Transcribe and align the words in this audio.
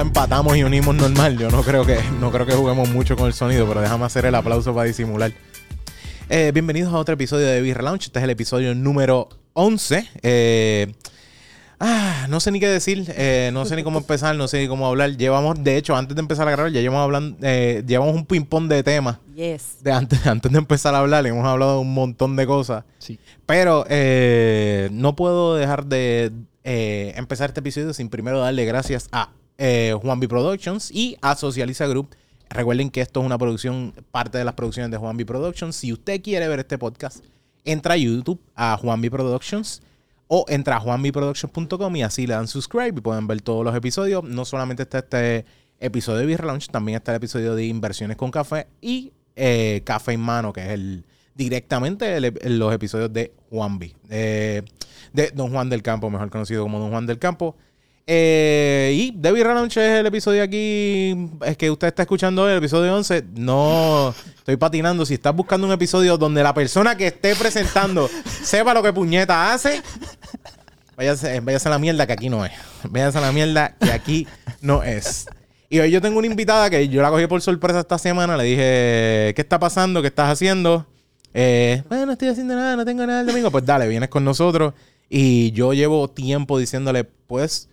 empatamos 0.00 0.56
y 0.56 0.64
unimos 0.64 0.94
normal. 0.94 1.36
Yo 1.38 1.50
no 1.50 1.62
creo 1.62 1.84
que, 1.84 1.98
no 2.20 2.30
creo 2.30 2.46
que 2.46 2.54
juguemos 2.54 2.88
mucho 2.88 3.16
con 3.16 3.26
el 3.26 3.34
sonido, 3.34 3.66
pero 3.68 3.80
déjame 3.80 4.04
hacer 4.04 4.24
el 4.24 4.34
aplauso 4.34 4.74
para 4.74 4.86
disimular. 4.86 5.32
Eh, 6.28 6.50
bienvenidos 6.52 6.92
a 6.94 6.96
otro 6.96 7.14
episodio 7.14 7.46
de 7.46 7.60
Beer 7.60 7.82
Launch. 7.82 8.06
Este 8.06 8.18
es 8.18 8.24
el 8.24 8.30
episodio 8.30 8.74
número 8.74 9.28
11. 9.52 10.08
Eh, 10.22 10.92
ah, 11.80 12.26
no 12.30 12.40
sé 12.40 12.50
ni 12.50 12.60
qué 12.60 12.68
decir, 12.68 13.12
eh, 13.14 13.50
no 13.52 13.66
sé 13.66 13.76
ni 13.76 13.82
cómo 13.82 13.98
empezar, 13.98 14.34
no 14.36 14.48
sé 14.48 14.60
ni 14.60 14.68
cómo 14.68 14.86
hablar. 14.86 15.16
Llevamos, 15.16 15.62
de 15.62 15.76
hecho, 15.76 15.94
antes 15.94 16.14
de 16.14 16.20
empezar 16.20 16.48
a 16.48 16.52
grabar, 16.52 16.72
ya 16.72 16.80
llevamos 16.80 17.04
hablando, 17.04 17.36
eh, 17.42 17.84
llevamos 17.86 18.14
un 18.14 18.24
ping-pong 18.24 18.68
de 18.68 18.82
temas. 18.82 19.18
Yes. 19.34 19.82
De 19.82 19.92
antes, 19.92 20.26
antes 20.26 20.50
de 20.50 20.58
empezar 20.58 20.94
a 20.94 21.00
hablar, 21.00 21.26
hemos 21.26 21.46
hablado 21.46 21.74
de 21.74 21.80
un 21.80 21.92
montón 21.92 22.36
de 22.36 22.46
cosas. 22.46 22.84
Sí. 22.98 23.18
Pero 23.44 23.84
eh, 23.90 24.88
no 24.92 25.14
puedo 25.14 25.56
dejar 25.56 25.84
de 25.86 26.32
eh, 26.64 27.12
empezar 27.16 27.50
este 27.50 27.60
episodio 27.60 27.92
sin 27.94 28.08
primero 28.10 28.40
darle 28.40 28.64
gracias 28.66 29.08
a 29.12 29.30
eh, 29.62 29.94
Juan 30.00 30.18
B 30.18 30.26
Productions 30.26 30.90
y 30.90 31.18
a 31.20 31.36
Socializa 31.36 31.86
Group. 31.86 32.16
Recuerden 32.48 32.90
que 32.90 33.02
esto 33.02 33.20
es 33.20 33.26
una 33.26 33.36
producción, 33.36 33.92
parte 34.10 34.38
de 34.38 34.44
las 34.44 34.54
producciones 34.54 34.90
de 34.90 34.96
Juan 34.96 35.18
B 35.18 35.26
Productions. 35.26 35.76
Si 35.76 35.92
usted 35.92 36.22
quiere 36.22 36.48
ver 36.48 36.60
este 36.60 36.78
podcast, 36.78 37.22
entra 37.64 37.94
a 37.94 37.96
YouTube 37.98 38.40
a 38.56 38.78
Juan 38.78 39.02
B 39.02 39.10
Productions 39.10 39.82
o 40.28 40.46
entra 40.48 40.76
a 40.76 40.80
juanbproductions.com 40.80 41.96
y 41.96 42.02
así 42.02 42.26
le 42.26 42.34
dan 42.34 42.48
subscribe 42.48 42.94
y 42.96 43.00
pueden 43.02 43.26
ver 43.26 43.42
todos 43.42 43.62
los 43.62 43.74
episodios. 43.76 44.24
No 44.24 44.46
solamente 44.46 44.84
está 44.84 45.00
este 45.00 45.44
episodio 45.78 46.20
de 46.20 46.26
Beer 46.26 46.44
Launch, 46.44 46.68
también 46.68 46.96
está 46.96 47.12
el 47.12 47.16
episodio 47.16 47.54
de 47.54 47.66
Inversiones 47.66 48.16
con 48.16 48.30
Café 48.30 48.66
y 48.80 49.12
eh, 49.36 49.82
Café 49.84 50.12
en 50.12 50.20
Mano, 50.20 50.54
que 50.54 50.62
es 50.62 50.68
el 50.68 51.04
directamente 51.34 52.18
los 52.48 52.72
episodios 52.72 53.12
de 53.12 53.34
Juan 53.50 53.78
B. 53.78 53.94
eh, 54.08 54.62
de 55.12 55.30
Don 55.32 55.50
Juan 55.50 55.68
del 55.68 55.82
Campo, 55.82 56.08
mejor 56.08 56.30
conocido 56.30 56.62
como 56.62 56.78
Don 56.78 56.90
Juan 56.90 57.06
del 57.06 57.18
Campo. 57.18 57.56
Eh, 58.06 58.92
y 58.94 59.12
de 59.14 59.32
Beer 59.32 59.46
Launch 59.46 59.76
es 59.76 60.00
el 60.00 60.06
episodio 60.06 60.42
aquí, 60.42 61.16
es 61.44 61.56
que 61.56 61.70
usted 61.70 61.88
está 61.88 62.02
escuchando 62.02 62.42
hoy, 62.42 62.52
el 62.52 62.58
episodio 62.58 62.94
11. 62.96 63.24
No 63.36 64.14
estoy 64.36 64.56
patinando. 64.56 65.06
Si 65.06 65.14
estás 65.14 65.34
buscando 65.34 65.66
un 65.66 65.72
episodio 65.72 66.18
donde 66.18 66.42
la 66.42 66.52
persona 66.52 66.96
que 66.96 67.08
esté 67.08 67.36
presentando 67.36 68.10
sepa 68.42 68.74
lo 68.74 68.82
que 68.82 68.92
puñeta 68.92 69.52
hace, 69.52 69.82
váyase, 70.96 71.40
váyase 71.40 71.68
a 71.68 71.70
la 71.70 71.78
mierda 71.78 72.06
que 72.06 72.12
aquí 72.12 72.28
no 72.28 72.44
es. 72.44 72.52
Váyase 72.84 73.18
a 73.18 73.20
la 73.20 73.32
mierda 73.32 73.76
que 73.78 73.92
aquí 73.92 74.26
no 74.60 74.82
es. 74.82 75.26
Y 75.72 75.78
hoy 75.78 75.92
yo 75.92 76.00
tengo 76.00 76.18
una 76.18 76.26
invitada 76.26 76.68
que 76.68 76.88
yo 76.88 77.00
la 77.00 77.10
cogí 77.10 77.28
por 77.28 77.40
sorpresa 77.42 77.78
esta 77.78 77.96
semana. 77.96 78.36
Le 78.36 78.42
dije, 78.42 79.32
¿qué 79.36 79.42
está 79.42 79.60
pasando? 79.60 80.02
¿Qué 80.02 80.08
estás 80.08 80.28
haciendo? 80.28 80.84
Eh, 81.32 81.84
bueno, 81.88 82.06
no 82.06 82.12
estoy 82.12 82.26
haciendo 82.26 82.56
nada, 82.56 82.74
no 82.74 82.84
tengo 82.84 83.06
nada 83.06 83.20
el 83.20 83.26
domingo. 83.28 83.52
Pues 83.52 83.64
dale, 83.64 83.86
vienes 83.86 84.08
con 84.08 84.24
nosotros. 84.24 84.74
Y 85.08 85.52
yo 85.52 85.72
llevo 85.72 86.08
tiempo 86.08 86.58
diciéndole, 86.58 87.04
pues, 87.04 87.69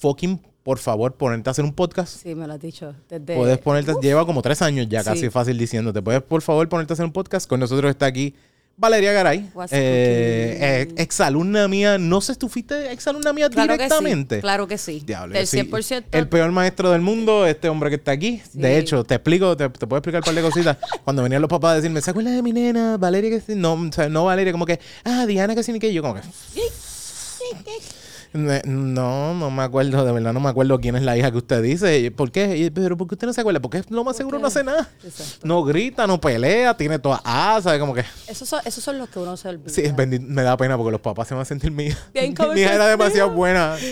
fucking, 0.00 0.40
por 0.62 0.78
favor, 0.78 1.14
ponerte 1.14 1.48
a 1.50 1.52
hacer 1.52 1.64
un 1.64 1.72
podcast. 1.72 2.22
Sí, 2.22 2.34
me 2.34 2.46
lo 2.46 2.54
has 2.54 2.60
dicho. 2.60 2.94
Desde... 3.08 3.36
Puedes 3.36 3.58
ponerte, 3.58 3.92
lleva 4.02 4.26
como 4.26 4.42
tres 4.42 4.60
años 4.62 4.86
ya, 4.88 5.02
Sí. 5.02 5.08
casi 5.10 5.30
fácil 5.30 5.56
diciéndote. 5.58 6.02
Puedes, 6.02 6.22
por 6.22 6.42
favor, 6.42 6.68
ponerte 6.68 6.92
a 6.92 6.94
hacer 6.94 7.04
un 7.04 7.12
podcast. 7.12 7.48
Con 7.48 7.60
nosotros 7.60 7.90
está 7.90 8.06
aquí 8.06 8.34
Valeria 8.76 9.12
Garay, 9.12 9.50
eh, 9.72 10.58
eh, 10.58 10.94
exalumna 10.96 11.68
mía. 11.68 11.98
No 11.98 12.22
sé, 12.22 12.34
¿tú 12.34 12.48
fuiste 12.48 12.90
exalumna 12.90 13.30
mía 13.34 13.50
Claro 13.50 13.74
que 13.76 13.82
directamente? 13.84 14.36
sí. 14.36 14.40
Claro 14.40 14.66
que 14.66 14.78
sí. 14.78 15.02
Diablo, 15.04 15.34
Del 15.34 15.46
sí. 15.46 15.58
100%. 15.58 16.04
El 16.12 16.28
peor 16.28 16.50
maestro 16.50 16.90
del 16.90 17.02
mundo, 17.02 17.44
este 17.44 17.68
hombre 17.68 17.90
que 17.90 17.96
está 17.96 18.12
aquí. 18.12 18.40
Sí. 18.50 18.58
De 18.58 18.78
hecho, 18.78 19.04
te 19.04 19.16
explico, 19.16 19.54
te, 19.54 19.68
te 19.68 19.86
puedo 19.86 19.98
explicar 19.98 20.20
un 20.22 20.24
par 20.24 20.34
de 20.34 20.40
cositas. 20.40 20.78
Cuando 21.04 21.22
venían 21.22 21.42
los 21.42 21.50
papás 21.50 21.72
a 21.72 21.74
decirme, 21.76 22.00
¿se 22.00 22.10
acuerda 22.10 22.30
de 22.30 22.42
mi 22.42 22.54
nena? 22.54 22.96
Valeria 22.96 23.28
que 23.28 23.40
sí. 23.40 23.54
No, 23.54 23.74
o 23.74 23.92
sea, 23.92 24.08
no 24.08 24.24
Valeria, 24.24 24.50
como 24.52 24.64
que, 24.64 24.80
ah, 25.04 25.26
Diana 25.26 25.54
que 25.54 25.62
sí 25.62 25.72
ni 25.74 25.78
que 25.78 25.92
yo, 25.92 26.00
como 26.00 26.14
que. 26.14 26.22
No, 28.32 29.34
no 29.34 29.50
me 29.50 29.62
acuerdo, 29.62 30.04
de 30.04 30.12
verdad 30.12 30.32
no 30.32 30.40
me 30.40 30.48
acuerdo 30.48 30.80
quién 30.80 30.94
es 30.96 31.02
la 31.02 31.16
hija 31.16 31.30
que 31.30 31.38
usted 31.38 31.62
dice. 31.62 32.10
¿Por 32.12 32.30
qué? 32.30 32.70
Pero 32.74 32.96
¿por 32.96 33.08
qué 33.08 33.14
usted 33.14 33.26
no 33.26 33.32
se 33.32 33.40
acuerda? 33.40 33.60
Porque 33.60 33.82
lo 33.88 34.04
más 34.04 34.16
seguro 34.16 34.38
no 34.38 34.46
hace 34.46 34.62
nada. 34.62 34.88
Exacto. 35.02 35.46
No 35.46 35.64
grita, 35.64 36.06
no 36.06 36.20
pelea, 36.20 36.76
tiene 36.76 36.98
toda 36.98 37.20
ah, 37.24 37.58
¿sabes? 37.62 37.80
Como 37.80 37.92
que. 37.94 38.04
Esos 38.28 38.48
son, 38.48 38.60
esos 38.64 38.82
son 38.84 38.98
los 38.98 39.08
que 39.08 39.18
uno 39.18 39.36
se 39.36 39.48
olvida. 39.48 39.70
Sí, 39.70 39.82
me 39.96 40.42
da 40.42 40.56
pena 40.56 40.76
porque 40.76 40.92
los 40.92 41.00
papás 41.00 41.28
se 41.28 41.34
van 41.34 41.42
a 41.42 41.44
sentir 41.44 41.72
hija. 41.80 41.98
Bien, 42.14 42.34
Mi 42.54 42.60
hija 42.60 42.74
era 42.74 42.86
demasiado 42.86 43.30
buena. 43.30 43.76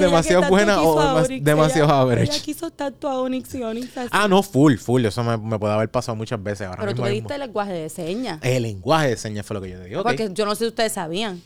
Demasiado 0.00 0.48
buena 0.48 0.80
o 0.82 1.22
demasiado 1.42 1.90
ella- 1.90 2.00
average. 2.00 2.32
Ella 2.32 2.42
quiso 2.42 2.70
tanto 2.70 3.06
a 3.06 3.20
Onyx 3.20 3.54
y 3.54 3.62
Onyx 3.64 3.98
así. 3.98 4.08
Ah, 4.12 4.26
no, 4.28 4.42
full, 4.42 4.76
full. 4.78 5.04
Eso 5.04 5.22
me, 5.22 5.36
me 5.36 5.58
puede 5.58 5.74
haber 5.74 5.90
pasado 5.90 6.16
muchas 6.16 6.42
veces. 6.42 6.66
Ahora 6.68 6.78
Pero 6.80 6.92
tú 6.94 7.02
mismo 7.02 7.04
me 7.04 7.10
hay- 7.10 7.20
diste 7.20 7.34
el 7.34 7.40
lenguaje 7.40 7.72
de 7.72 7.88
señas. 7.90 8.38
El 8.40 8.62
lenguaje 8.62 9.08
de 9.08 9.16
señas 9.18 9.44
fue 9.44 9.52
lo 9.54 9.60
que 9.60 9.68
yo 9.68 9.78
te 9.78 9.84
digo. 9.84 10.02
Porque 10.02 10.30
yo 10.32 10.46
no 10.46 10.54
sé 10.54 10.64
si 10.64 10.68
ustedes 10.68 10.92
sabían 10.92 11.42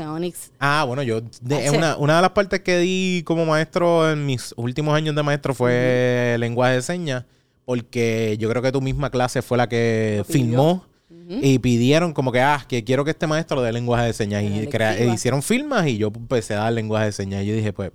que 0.00 0.06
Onyx... 0.06 0.50
Ah, 0.58 0.84
bueno, 0.86 1.02
yo. 1.02 1.20
de- 1.40 1.70
una, 1.70 1.96
una 1.96 2.16
de 2.16 2.22
las 2.22 2.30
partes 2.30 2.60
que 2.60 2.78
di 2.78 3.22
como 3.24 3.44
maestro 3.46 4.10
en 4.10 4.24
mis 4.26 4.52
últimos 4.56 4.94
años 4.94 5.14
de 5.16 5.22
maestro 5.22 5.54
fue 5.54 6.36
lenguaje 6.38 6.74
de 6.74 6.82
señas. 6.82 7.24
Porque 7.64 8.36
yo 8.38 8.48
creo 8.48 8.62
que 8.62 8.70
tu 8.70 8.80
misma 8.80 9.10
clase 9.10 9.42
fue 9.42 9.58
la 9.58 9.68
que 9.68 10.22
filmó. 10.28 10.84
Y 11.28 11.58
pidieron 11.58 12.12
como 12.12 12.30
que, 12.30 12.40
ah, 12.40 12.64
que 12.68 12.84
quiero 12.84 13.04
que 13.04 13.10
este 13.10 13.26
maestro 13.26 13.60
dé 13.60 13.72
lenguaje 13.72 14.06
de 14.06 14.12
señas. 14.12 14.44
Y 14.44 14.66
crea- 14.68 14.90
electiva. 14.92 15.14
hicieron 15.14 15.42
firmas 15.42 15.86
y 15.88 15.96
yo 15.96 16.12
empecé 16.14 16.54
a 16.54 16.58
dar 16.58 16.72
lenguaje 16.72 17.06
de 17.06 17.12
señas. 17.12 17.42
Y 17.42 17.46
yo 17.46 17.54
dije, 17.56 17.72
pues, 17.72 17.90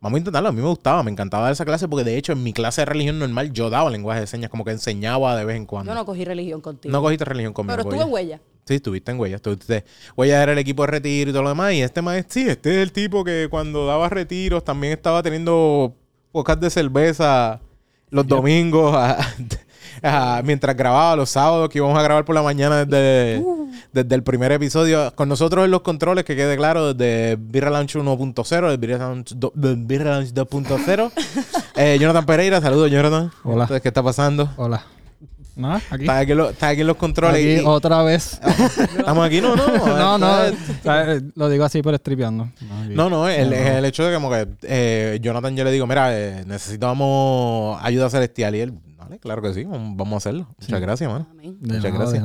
vamos 0.00 0.16
a 0.16 0.18
intentarlo. 0.20 0.48
A 0.48 0.52
mí 0.52 0.60
me 0.60 0.68
gustaba, 0.68 1.02
me 1.02 1.10
encantaba 1.10 1.44
dar 1.44 1.52
esa 1.52 1.64
clase 1.64 1.86
porque 1.88 2.04
de 2.04 2.16
hecho 2.16 2.32
en 2.32 2.42
mi 2.42 2.52
clase 2.52 2.80
de 2.82 2.86
religión 2.86 3.18
normal 3.18 3.52
yo 3.52 3.70
daba 3.70 3.90
lenguaje 3.90 4.20
de 4.20 4.26
señas, 4.26 4.50
como 4.50 4.64
que 4.64 4.70
enseñaba 4.72 5.36
de 5.36 5.44
vez 5.44 5.56
en 5.56 5.66
cuando. 5.66 5.90
Yo 5.92 5.94
no 5.94 6.04
cogí 6.04 6.24
religión 6.24 6.60
contigo. 6.60 6.92
No 6.92 7.02
cogiste 7.02 7.24
religión 7.24 7.52
conmigo. 7.52 7.76
pero 7.76 7.88
estuve 7.90 8.06
en 8.06 8.12
huella. 8.12 8.40
Sí, 8.66 8.74
estuviste 8.76 9.10
en 9.10 9.18
Huella. 9.18 9.36
Estuviste... 9.36 9.84
Huella 10.16 10.42
era 10.42 10.52
el 10.52 10.58
equipo 10.58 10.82
de 10.82 10.86
retiro 10.92 11.30
y 11.30 11.32
todo 11.32 11.42
lo 11.42 11.48
demás. 11.48 11.72
Y 11.72 11.82
este 11.82 12.02
maestro, 12.02 12.34
sí, 12.34 12.48
este 12.48 12.70
es 12.76 12.82
el 12.82 12.92
tipo 12.92 13.24
que 13.24 13.48
cuando 13.50 13.84
daba 13.86 14.08
retiros 14.08 14.62
también 14.62 14.92
estaba 14.92 15.22
teniendo 15.24 15.92
pocas 16.30 16.60
de 16.60 16.70
cerveza 16.70 17.60
los 18.10 18.26
domingos 18.28 18.94
a- 18.94 19.16
mientras 20.44 20.76
grababa 20.76 21.16
los 21.16 21.30
sábados 21.30 21.68
que 21.68 21.78
íbamos 21.78 21.98
a 21.98 22.02
grabar 22.02 22.24
por 22.24 22.34
la 22.34 22.42
mañana 22.42 22.84
desde, 22.84 23.42
desde 23.92 24.14
el 24.14 24.22
primer 24.22 24.52
episodio. 24.52 25.12
Con 25.14 25.28
nosotros 25.28 25.64
en 25.64 25.70
los 25.70 25.82
controles, 25.82 26.24
que 26.24 26.36
quede 26.36 26.56
claro, 26.56 26.94
desde 26.94 27.36
Birra 27.36 27.70
Launch 27.70 27.96
1.0, 27.96 28.68
del 28.68 28.78
Birra 28.78 28.98
Launch, 28.98 29.32
do- 29.34 29.52
del 29.54 29.76
Birra 29.76 30.12
Launch 30.12 30.30
2.0. 30.32 31.10
eh, 31.76 31.98
Jonathan 32.00 32.26
Pereira, 32.26 32.60
saludos 32.60 32.90
Jonathan. 32.90 33.30
Hola. 33.44 33.66
¿Qué 33.80 33.88
está 33.88 34.02
pasando? 34.02 34.48
Hola. 34.56 34.84
¿Nada? 35.56 35.80
¿Aquí? 35.90 36.02
Está 36.04 36.18
aquí, 36.18 36.32
en 36.32 36.38
los- 36.38 36.50
está 36.52 36.68
aquí 36.68 36.82
los 36.84 36.96
controles. 36.96 37.36
Aquí 37.58 37.62
y- 37.62 37.66
otra 37.66 38.02
vez. 38.02 38.40
Estamos 38.98 39.26
aquí, 39.26 39.40
no, 39.40 39.56
no. 39.56 39.66
no, 39.86 40.18
no. 40.18 40.44
Está- 40.44 41.14
eh, 41.14 41.20
Lo 41.34 41.48
digo 41.48 41.64
así, 41.64 41.82
pero 41.82 41.96
estripeando. 41.96 42.48
No. 42.60 42.84
No, 42.88 43.10
no, 43.10 43.28
el, 43.28 43.50
No. 43.50 43.56
el 43.56 43.84
hecho 43.84 44.04
de 44.04 44.10
que 44.10 44.14
como 44.14 44.30
que 44.30 44.48
eh, 44.62 45.18
Jonathan 45.22 45.56
yo 45.56 45.64
le 45.64 45.72
digo, 45.72 45.86
mira, 45.86 46.16
eh, 46.18 46.44
necesitamos 46.46 47.78
ayuda 47.82 48.08
celestial. 48.10 48.54
Y 48.54 48.60
él, 48.60 48.74
vale, 48.96 49.18
claro 49.18 49.42
que 49.42 49.52
sí, 49.54 49.64
vamos 49.64 50.12
a 50.12 50.16
hacerlo. 50.16 50.48
Muchas 50.60 50.80
gracias, 50.80 51.10
mano. 51.10 51.26
Muchas 51.34 51.82
nada, 51.82 51.90
gracias. 51.98 52.24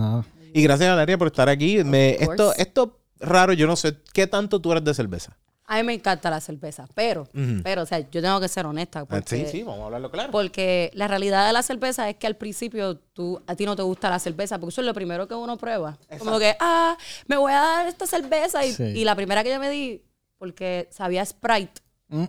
Y 0.53 0.61
gracias 0.63 0.89
Valeria 0.89 1.17
por 1.17 1.27
estar 1.27 1.49
aquí. 1.49 1.83
Me, 1.83 2.11
esto, 2.11 2.53
esto 2.55 2.99
raro, 3.19 3.53
yo 3.53 3.67
no 3.67 3.75
sé, 3.75 3.97
¿qué 4.13 4.27
tanto 4.27 4.59
tú 4.61 4.71
eres 4.71 4.83
de 4.83 4.93
cerveza? 4.93 5.35
A 5.67 5.77
mí 5.77 5.83
me 5.83 5.93
encanta 5.95 6.29
la 6.29 6.39
cerveza, 6.41 6.87
pero, 6.93 7.27
pero, 7.63 7.81
o 7.81 7.85
sea, 7.87 7.99
yo 7.99 8.21
tengo 8.21 8.39
que 8.39 8.47
ser 8.47 8.65
honesta. 8.67 8.99
Ah, 8.99 9.05
Porque, 9.05 9.45
sí, 9.45 9.51
sí, 9.51 9.63
vamos 9.63 9.81
a 9.81 9.85
hablarlo 9.85 10.11
claro. 10.11 10.31
Porque 10.31 10.91
la 10.93 11.07
realidad 11.07 11.47
de 11.47 11.53
la 11.53 11.63
cerveza 11.63 12.07
es 12.07 12.17
que 12.17 12.27
al 12.27 12.35
principio 12.35 12.97
tú, 13.13 13.41
a 13.47 13.55
ti 13.55 13.65
no 13.65 13.75
te 13.75 13.81
gusta 13.81 14.09
la 14.11 14.19
cerveza, 14.19 14.59
porque 14.59 14.71
eso 14.73 14.81
es 14.81 14.87
lo 14.87 14.93
primero 14.93 15.27
que 15.27 15.33
uno 15.33 15.57
prueba. 15.57 15.97
Como 16.19 16.37
que, 16.37 16.55
ah, 16.59 16.95
me 17.27 17.37
voy 17.37 17.51
a 17.51 17.61
dar 17.61 17.87
esta 17.87 18.05
cerveza. 18.05 18.63
Y, 18.63 18.73
Sí. 18.73 18.83
y 18.83 19.03
la 19.05 19.15
primera 19.15 19.43
que 19.43 19.49
yo 19.49 19.59
me 19.59 19.69
di, 19.71 20.03
porque 20.37 20.87
sabía 20.91 21.25
Sprite, 21.25 21.81
Mm. 22.09 22.25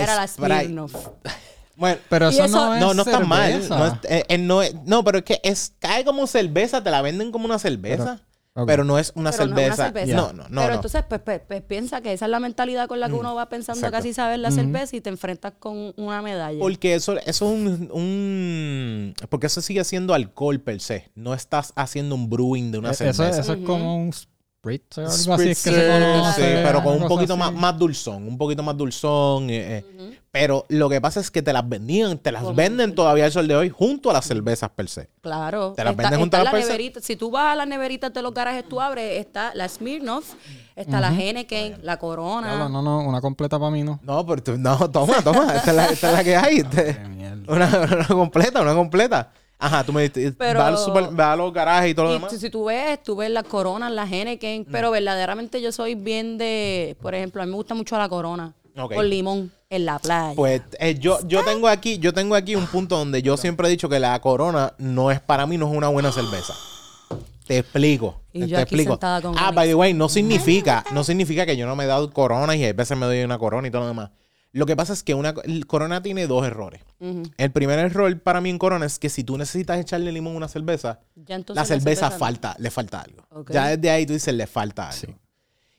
Era 0.00 0.14
la 0.14 0.28
Sprite. 0.28 0.64
Smirnoff. 0.66 0.94
Bueno, 1.74 2.00
Pero 2.08 2.28
eso, 2.30 2.44
eso- 2.44 2.66
no 2.66 2.74
es 2.74 2.80
no, 2.80 2.92
no 2.94 3.02
está 3.02 3.20
mal. 3.20 3.68
No, 3.68 3.86
es- 3.86 3.92
eh, 4.08 4.24
eh, 4.28 4.38
no, 4.38 4.62
es- 4.62 4.74
no, 4.84 5.04
pero 5.04 5.18
es 5.18 5.24
que 5.24 5.40
es, 5.44 5.74
cae 5.78 6.04
como 6.04 6.26
cerveza, 6.26 6.82
te 6.82 6.90
la 6.90 7.02
venden 7.02 7.30
como 7.30 7.44
una 7.44 7.58
cerveza. 7.60 8.16
Pero, 8.18 8.27
Pero- 8.66 8.84
no 8.84 8.98
es 8.98 9.12
una 9.14 9.30
Pero 9.30 9.46
no 9.46 9.56
es 9.58 9.64
cerveza. 9.66 9.82
una 9.82 9.92
cerveza. 10.00 10.16
No, 10.16 10.32
no, 10.32 10.42
no. 10.44 10.60
Pero 10.60 10.68
no. 10.68 10.74
entonces, 10.74 11.04
pues, 11.08 11.20
pues, 11.24 11.40
pues, 11.46 11.62
piensa 11.62 12.00
que 12.00 12.12
esa 12.12 12.24
es 12.24 12.30
la 12.30 12.40
mentalidad 12.40 12.88
con 12.88 13.00
la 13.00 13.08
que 13.08 13.14
uno 13.14 13.34
va 13.34 13.48
pensando 13.48 13.78
Exacto. 13.80 13.96
casi 13.98 14.14
saber 14.14 14.38
la 14.38 14.50
cerveza 14.50 14.96
y 14.96 15.00
te 15.00 15.10
enfrentas 15.10 15.52
con 15.58 15.92
una 15.96 16.22
medalla. 16.22 16.58
Porque 16.58 16.94
eso, 16.94 17.16
eso 17.18 17.28
es 17.28 17.40
un, 17.42 17.90
un- 17.92 19.14
Porque 19.28 19.46
eso 19.48 19.60
sigue 19.60 19.84
siendo 19.84 20.14
alcohol 20.14 20.60
per 20.60 20.80
se. 20.80 21.10
No 21.14 21.34
estás 21.34 21.72
haciendo 21.76 22.14
un 22.14 22.28
brewing 22.30 22.72
de 22.72 22.78
una 22.78 22.90
Eh, 22.90 22.94
cerveza. 22.94 23.28
Eso, 23.30 23.40
eso 23.40 23.52
es 23.54 23.64
como 23.66 23.96
un 23.96 24.12
spritz 24.58 24.98
algo 24.98 25.34
así. 25.34 25.50
Es 25.50 25.62
que 25.62 25.70
se 25.70 25.88
conoce, 25.88 26.34
sí, 26.42 26.60
pero 26.64 26.82
con 26.82 27.00
un 27.02 27.08
poquito 27.08 27.36
más, 27.36 27.52
más 27.52 27.78
dulzón. 27.78 28.26
Un 28.28 28.36
poquito 28.38 28.62
más 28.62 28.76
dulzón. 28.76 29.50
eh, 29.50 29.78
eh. 29.78 30.18
Pero 30.30 30.66
lo 30.68 30.88
que 30.88 31.00
pasa 31.00 31.20
es 31.20 31.30
que 31.30 31.42
te 31.42 31.52
las 31.52 31.66
vendían, 31.68 32.18
te 32.18 32.30
las 32.30 32.54
venden 32.54 32.94
todavía 32.94 33.24
al 33.24 33.32
sol 33.32 33.48
de 33.48 33.56
hoy 33.56 33.70
junto 33.70 34.10
a 34.10 34.12
las 34.12 34.26
cervezas 34.26 34.70
per 34.70 34.88
se. 34.88 35.08
Claro. 35.22 35.72
Te 35.74 35.82
las 35.84 35.92
Está- 35.92 36.02
venden 36.02 36.20
junto 36.20 36.36
a 36.36 36.44
la 36.44 36.52
las 36.52 36.64
neverita. 36.64 37.00
Si 37.00 37.16
tú 37.16 37.30
vas 37.30 37.52
a 37.52 37.56
las 37.56 37.66
neveritas 37.66 38.12
de 38.12 38.22
los 38.22 38.34
garajes, 38.34 38.68
tú 38.68 38.80
abres, 38.80 39.18
está 39.18 39.54
la 39.54 39.68
Smirnoff, 39.68 40.34
está 40.76 41.00
la 41.00 41.08
Henneken, 41.12 41.78
la 41.82 41.96
Corona. 41.98 42.48
Diablo, 42.48 42.68
no, 42.68 42.82
no, 42.82 42.98
una 43.00 43.20
completa 43.20 43.58
para 43.58 43.70
mí 43.70 43.82
no. 43.82 44.00
No, 44.02 44.24
pero 44.26 44.42
tú- 44.42 44.58
no, 44.58 44.90
toma, 44.90 45.22
toma. 45.22 45.54
esta, 45.56 45.70
es 45.70 45.76
la, 45.76 45.86
esta 45.86 46.08
es 46.10 46.12
la 46.14 46.24
que 46.24 46.36
hay. 46.36 46.56
Este- 46.68 46.98
mierda. 47.08 47.52
una, 47.52 47.66
una 47.96 48.06
completa, 48.08 48.60
una 48.60 48.74
completa. 48.74 49.32
Ajá, 49.58 49.84
tú 49.84 49.92
me 49.92 50.02
dijiste, 50.02 50.32
Pero- 50.38 50.60
va, 50.60 50.68
al 50.68 50.78
super- 50.78 51.18
va 51.18 51.32
a 51.32 51.36
los 51.36 51.52
garajes 51.52 51.90
y 51.90 51.94
todo 51.94 52.06
lo 52.06 52.12
demás. 52.12 52.30
si, 52.30 52.38
si 52.38 52.48
tú 52.48 52.66
ves, 52.66 53.02
tú 53.02 53.16
ves 53.16 53.30
la 53.30 53.42
Corona, 53.42 53.90
la 53.90 54.04
Henneken, 54.04 54.64
pero 54.70 54.90
verdaderamente 54.90 55.60
yo 55.60 55.72
soy 55.72 55.94
bien 55.96 56.38
de, 56.38 56.96
por 57.02 57.14
ejemplo, 57.14 57.42
a 57.42 57.44
mí 57.44 57.50
me 57.50 57.56
gusta 57.56 57.74
mucho 57.74 57.98
la 57.98 58.08
Corona. 58.08 58.54
Con 58.86 59.08
limón 59.10 59.50
en 59.70 59.84
la 59.84 59.98
playa. 59.98 60.34
Pues 60.36 60.62
eh, 60.78 60.96
yo, 60.98 61.18
yo 61.26 61.42
tengo 61.44 61.66
aquí, 61.66 61.98
yo 61.98 62.12
tengo 62.12 62.36
aquí 62.36 62.54
un 62.54 62.66
punto 62.66 62.96
donde 62.96 63.22
yo 63.22 63.36
siempre 63.36 63.66
he 63.66 63.70
dicho 63.70 63.88
que 63.88 63.98
la 63.98 64.18
corona 64.20 64.74
no 64.78 65.10
es 65.10 65.20
para 65.20 65.46
mí, 65.46 65.58
no 65.58 65.68
es 65.68 65.76
una 65.76 65.88
buena 65.88 66.12
cerveza. 66.12 66.54
Te 67.46 67.58
explico. 67.58 68.20
Y 68.32 68.42
te 68.42 68.48
yo 68.48 68.58
aquí 68.58 68.76
explico. 68.76 68.98
con 69.00 69.34
ah, 69.36 69.50
by 69.52 69.66
the 69.66 69.74
way, 69.74 69.94
no 69.94 70.08
significa, 70.08 70.84
no 70.92 71.02
significa 71.02 71.44
que 71.44 71.56
yo 71.56 71.66
no 71.66 71.74
me 71.74 71.84
he 71.84 71.86
dado 71.86 72.12
corona 72.12 72.54
y 72.54 72.64
a 72.64 72.72
veces 72.72 72.96
me 72.96 73.06
doy 73.06 73.22
una 73.24 73.38
corona 73.38 73.66
y 73.66 73.70
todo 73.70 73.82
lo 73.82 73.88
demás. 73.88 74.10
Lo 74.58 74.66
que 74.66 74.74
pasa 74.74 74.92
es 74.92 75.04
que 75.04 75.14
una 75.14 75.34
el 75.44 75.66
corona 75.68 76.02
tiene 76.02 76.26
dos 76.26 76.44
errores. 76.44 76.82
El 77.00 77.52
primer 77.52 77.78
error 77.78 78.20
para 78.20 78.40
mí 78.40 78.50
en 78.50 78.58
corona 78.58 78.86
es 78.86 78.98
que 78.98 79.08
si 79.08 79.22
tú 79.22 79.38
necesitas 79.38 79.78
echarle 79.78 80.10
limón 80.10 80.34
a 80.34 80.36
una 80.38 80.48
cerveza, 80.48 80.98
la 81.54 81.64
cerveza, 81.64 82.10
no. 82.10 82.18
falta, 82.18 82.56
le 82.58 82.70
falta 82.72 83.02
algo. 83.02 83.22
Ya 83.50 83.68
desde 83.68 83.88
ahí 83.88 84.04
tú 84.04 84.14
dices, 84.14 84.34
le 84.34 84.48
falta 84.48 84.88
algo. 84.88 84.98
Sí. 84.98 85.14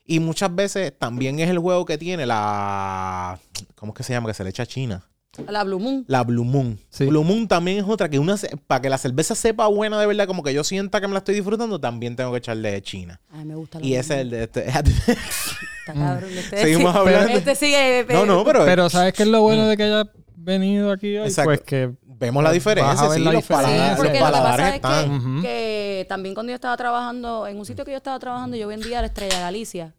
Y 0.06 0.20
muchas 0.22 0.56
veces 0.56 0.98
también 0.98 1.40
es 1.40 1.50
el 1.50 1.60
juego 1.60 1.86
que 1.86 1.98
tiene 1.98 2.26
la. 2.26 3.38
¿Cómo 3.76 3.92
es 3.92 3.98
que 3.98 4.04
se 4.04 4.14
llama? 4.14 4.30
Que 4.30 4.34
se 4.34 4.46
le 4.46 4.50
echa 4.50 4.64
a 4.64 4.66
China. 4.66 5.06
La 5.48 5.64
Blue 5.64 5.80
Moon. 5.80 6.04
La 6.08 6.24
Blue 6.24 6.44
Moon. 6.44 6.80
Sí. 6.90 7.06
Blue 7.06 7.24
Moon 7.24 7.48
también 7.48 7.78
es 7.80 7.84
otra 7.88 8.10
que 8.10 8.20
una 8.20 8.36
para 8.68 8.82
que 8.82 8.90
la 8.90 8.98
cerveza 8.98 9.36
sepa 9.36 9.68
buena 9.68 10.00
de 10.00 10.06
verdad, 10.08 10.28
como 10.28 10.44
que 10.44 10.54
yo 10.54 10.64
sienta 10.64 11.00
que 11.02 11.08
me 11.08 11.14
la 11.14 11.20
estoy 11.20 11.36
disfrutando, 11.36 11.80
también 11.80 12.16
tengo 12.16 12.32
que 12.32 12.38
echarle 12.40 12.72
de 12.72 12.82
China. 12.82 13.20
Ay, 13.32 13.46
me 13.46 13.56
gusta 13.56 13.80
la 13.80 13.86
Y 13.86 13.96
ese 13.96 14.16
es 14.16 14.20
el 14.22 14.30
de 14.32 14.44
este. 14.44 14.66
Está 14.70 15.94
cabrón. 15.94 16.30
Este 16.38 16.58
Seguimos 16.58 16.92
sí- 16.94 16.98
hablando. 17.00 17.34
Este 17.34 17.56
sigue. 17.56 18.06
no, 18.10 18.26
no, 18.26 18.44
pero, 18.44 18.66
Pero 18.66 18.90
¿sabes 18.90 19.14
qué 19.14 19.24
es 19.24 19.30
lo 19.30 19.42
bueno 19.42 19.68
de 19.68 19.78
que 19.78 19.84
haya 19.84 20.04
venido 20.36 20.92
aquí 20.92 21.18
hoy? 21.18 21.28
Exacto. 21.28 21.50
Pues 21.50 21.62
que 21.62 21.92
vemos 22.06 22.44
la 22.44 22.52
diferencia, 22.52 23.10
sí, 23.12 23.22
la 23.24 23.32
los 23.34 23.46
paladares, 23.46 23.98
Porque 23.98 24.20
los 24.20 24.20
lo 24.20 24.26
que 24.28 24.32
paladares 24.34 24.80
pasa 24.82 25.00
es 25.02 25.06
están. 25.08 25.42
que, 25.42 25.48
que 25.48 26.06
también 26.10 26.36
cuando 26.36 26.52
yo 26.52 26.56
estaba 26.56 26.76
trabajando, 26.78 27.48
en 27.48 27.58
un 27.58 27.66
sitio 27.66 27.86
que 27.86 27.92
yo 27.92 27.98
estaba 27.98 28.20
trabajando, 28.20 28.58
yo 28.58 28.68
vendía 28.68 29.00
la 29.02 29.08
Estrella 29.08 29.40
Galicia. 29.40 29.96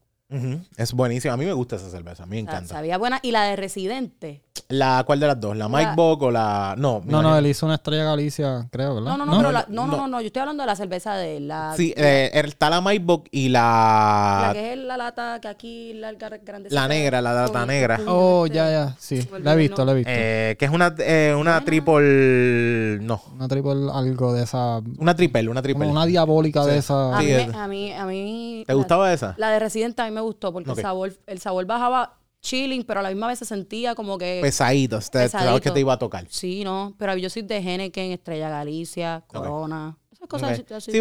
Es 0.76 0.92
buenísimo. 0.92 1.34
A 1.34 1.36
mí 1.36 1.44
me 1.44 1.52
gusta 1.52 1.74
esa 1.74 1.90
cerveza, 1.90 2.22
a 2.22 2.26
mí 2.26 2.36
me 2.36 2.42
O 2.42 2.44
sea, 2.44 2.52
encanta. 2.58 2.74
sabía 2.74 2.98
buena. 2.98 3.18
Y 3.22 3.32
la 3.32 3.44
de 3.44 3.56
Residente. 3.56 4.42
La, 4.68 5.02
¿Cuál 5.06 5.18
de 5.20 5.26
las 5.26 5.40
dos? 5.40 5.56
¿La 5.56 5.68
Mike 5.68 5.82
La- 5.82 5.94
Bock 5.94 6.22
o 6.22 6.30
la.? 6.30 6.74
No, 6.76 7.02
No, 7.04 7.22
no, 7.22 7.36
él 7.36 7.46
hizo 7.46 7.66
una 7.66 7.76
estrella 7.76 8.04
Galicia, 8.04 8.68
creo, 8.70 8.96
¿verdad? 8.96 9.10
No, 9.12 9.18
no, 9.18 9.26
no, 9.26 9.36
pero 9.38 9.52
la- 9.52 9.66
no, 9.68 9.86
no, 9.86 9.96
no, 9.96 10.06
no, 10.08 10.20
Yo 10.20 10.26
estoy 10.28 10.40
hablando 10.40 10.62
de 10.62 10.66
la 10.68 10.76
cerveza 10.76 11.14
de 11.14 11.40
la. 11.40 11.72
Sí, 11.76 11.92
eh, 11.96 12.30
está 12.34 12.70
la 12.70 12.80
Mike 12.80 13.04
Bock 13.04 13.28
y 13.30 13.48
La 13.48 14.44
la. 14.48 14.52
que 14.52 14.72
es 14.72 14.78
la 14.78 14.96
lata 14.96 15.40
que 15.40 15.48
aquí 15.48 15.92
larga, 15.94 16.30
grande. 16.44 16.68
La 16.70 16.86
negra, 16.88 17.20
la 17.20 17.32
lata 17.32 17.64
negra. 17.66 18.00
Oh, 18.06 18.46
ya, 18.46 18.70
ya, 18.70 18.96
sí. 18.98 19.26
La 19.42 19.54
he 19.54 19.56
visto, 19.56 19.84
la 19.84 19.92
he 19.92 19.94
visto. 19.96 20.10
eh, 20.12 20.56
que 20.58 20.64
es 20.64 20.70
una, 20.70 20.94
eh, 20.98 21.34
una 21.38 21.64
triple. 21.64 22.98
No, 23.00 23.20
Una 23.34 23.48
triple 23.48 23.72
algo 23.92 24.32
de 24.32 24.42
esa... 24.44 24.80
una 24.98 25.14
triple, 25.14 25.48
una 25.48 25.62
triple. 25.62 25.84
Como 25.86 25.92
una 25.92 26.06
diabólica 26.06 26.64
de 26.64 26.78
esa... 26.78 27.16
A 27.16 27.20
mí, 27.22 27.32
a 27.34 27.66
mí, 27.68 27.92
a 27.92 28.04
mí. 28.06 28.64
¿Te 28.66 28.72
la- 28.72 28.76
gustaba 28.76 29.12
esa? 29.12 29.34
La 29.38 29.50
de 29.50 29.58
Residente 29.58 30.02
a 30.02 30.04
mí 30.06 30.10
me 30.10 30.20
gustó 30.20 30.52
porque 30.52 30.70
el 30.70 30.76
sabor, 30.76 31.12
el 31.26 31.40
sabor 31.40 31.64
bajaba 31.66 32.14
chilling, 32.40 32.84
pero 32.84 33.00
a 33.00 33.02
la 33.02 33.10
misma 33.10 33.28
vez 33.28 33.38
se 33.38 33.44
sentía 33.44 33.94
como 33.94 34.18
que. 34.18 34.40
Pesadito. 34.42 35.00
sabes 35.00 35.60
que 35.60 35.70
te 35.70 35.80
iba 35.80 35.92
a 35.92 35.98
tocar. 35.98 36.26
Sí, 36.28 36.64
no. 36.64 36.94
Pero 36.98 37.16
yo 37.16 37.30
soy 37.30 37.42
de 37.42 37.58
Henneken, 37.58 38.12
Estrella 38.12 38.48
Galicia, 38.48 39.22
Corona. 39.26 39.96
Esas 40.12 40.28
cosas 40.28 40.58
Ok. 40.58 40.72
así. 40.72 40.92
Sí, 40.92 41.00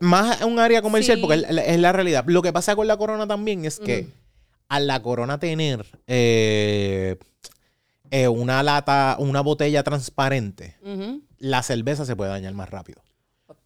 más 0.00 0.42
un 0.42 0.58
área 0.58 0.82
comercial 0.82 1.18
Sí. 1.18 1.22
porque 1.22 1.44
es, 1.48 1.78
la 1.80 1.92
realidad. 1.92 2.24
Lo 2.26 2.42
que 2.42 2.52
pasa 2.52 2.76
con 2.76 2.86
la 2.86 2.96
corona 2.96 3.26
también 3.26 3.64
es 3.64 3.78
que 3.78 4.08
al 4.68 4.86
la 4.86 5.02
corona 5.02 5.38
tener 5.38 5.84
eh, 6.06 7.16
eh, 8.10 8.28
una 8.28 8.62
lata, 8.62 9.16
una 9.18 9.40
botella 9.40 9.82
transparente, 9.82 10.76
la 11.38 11.62
cerveza 11.62 12.04
se 12.04 12.16
puede 12.16 12.30
dañar 12.30 12.54
más 12.54 12.70
rápido. 12.70 13.02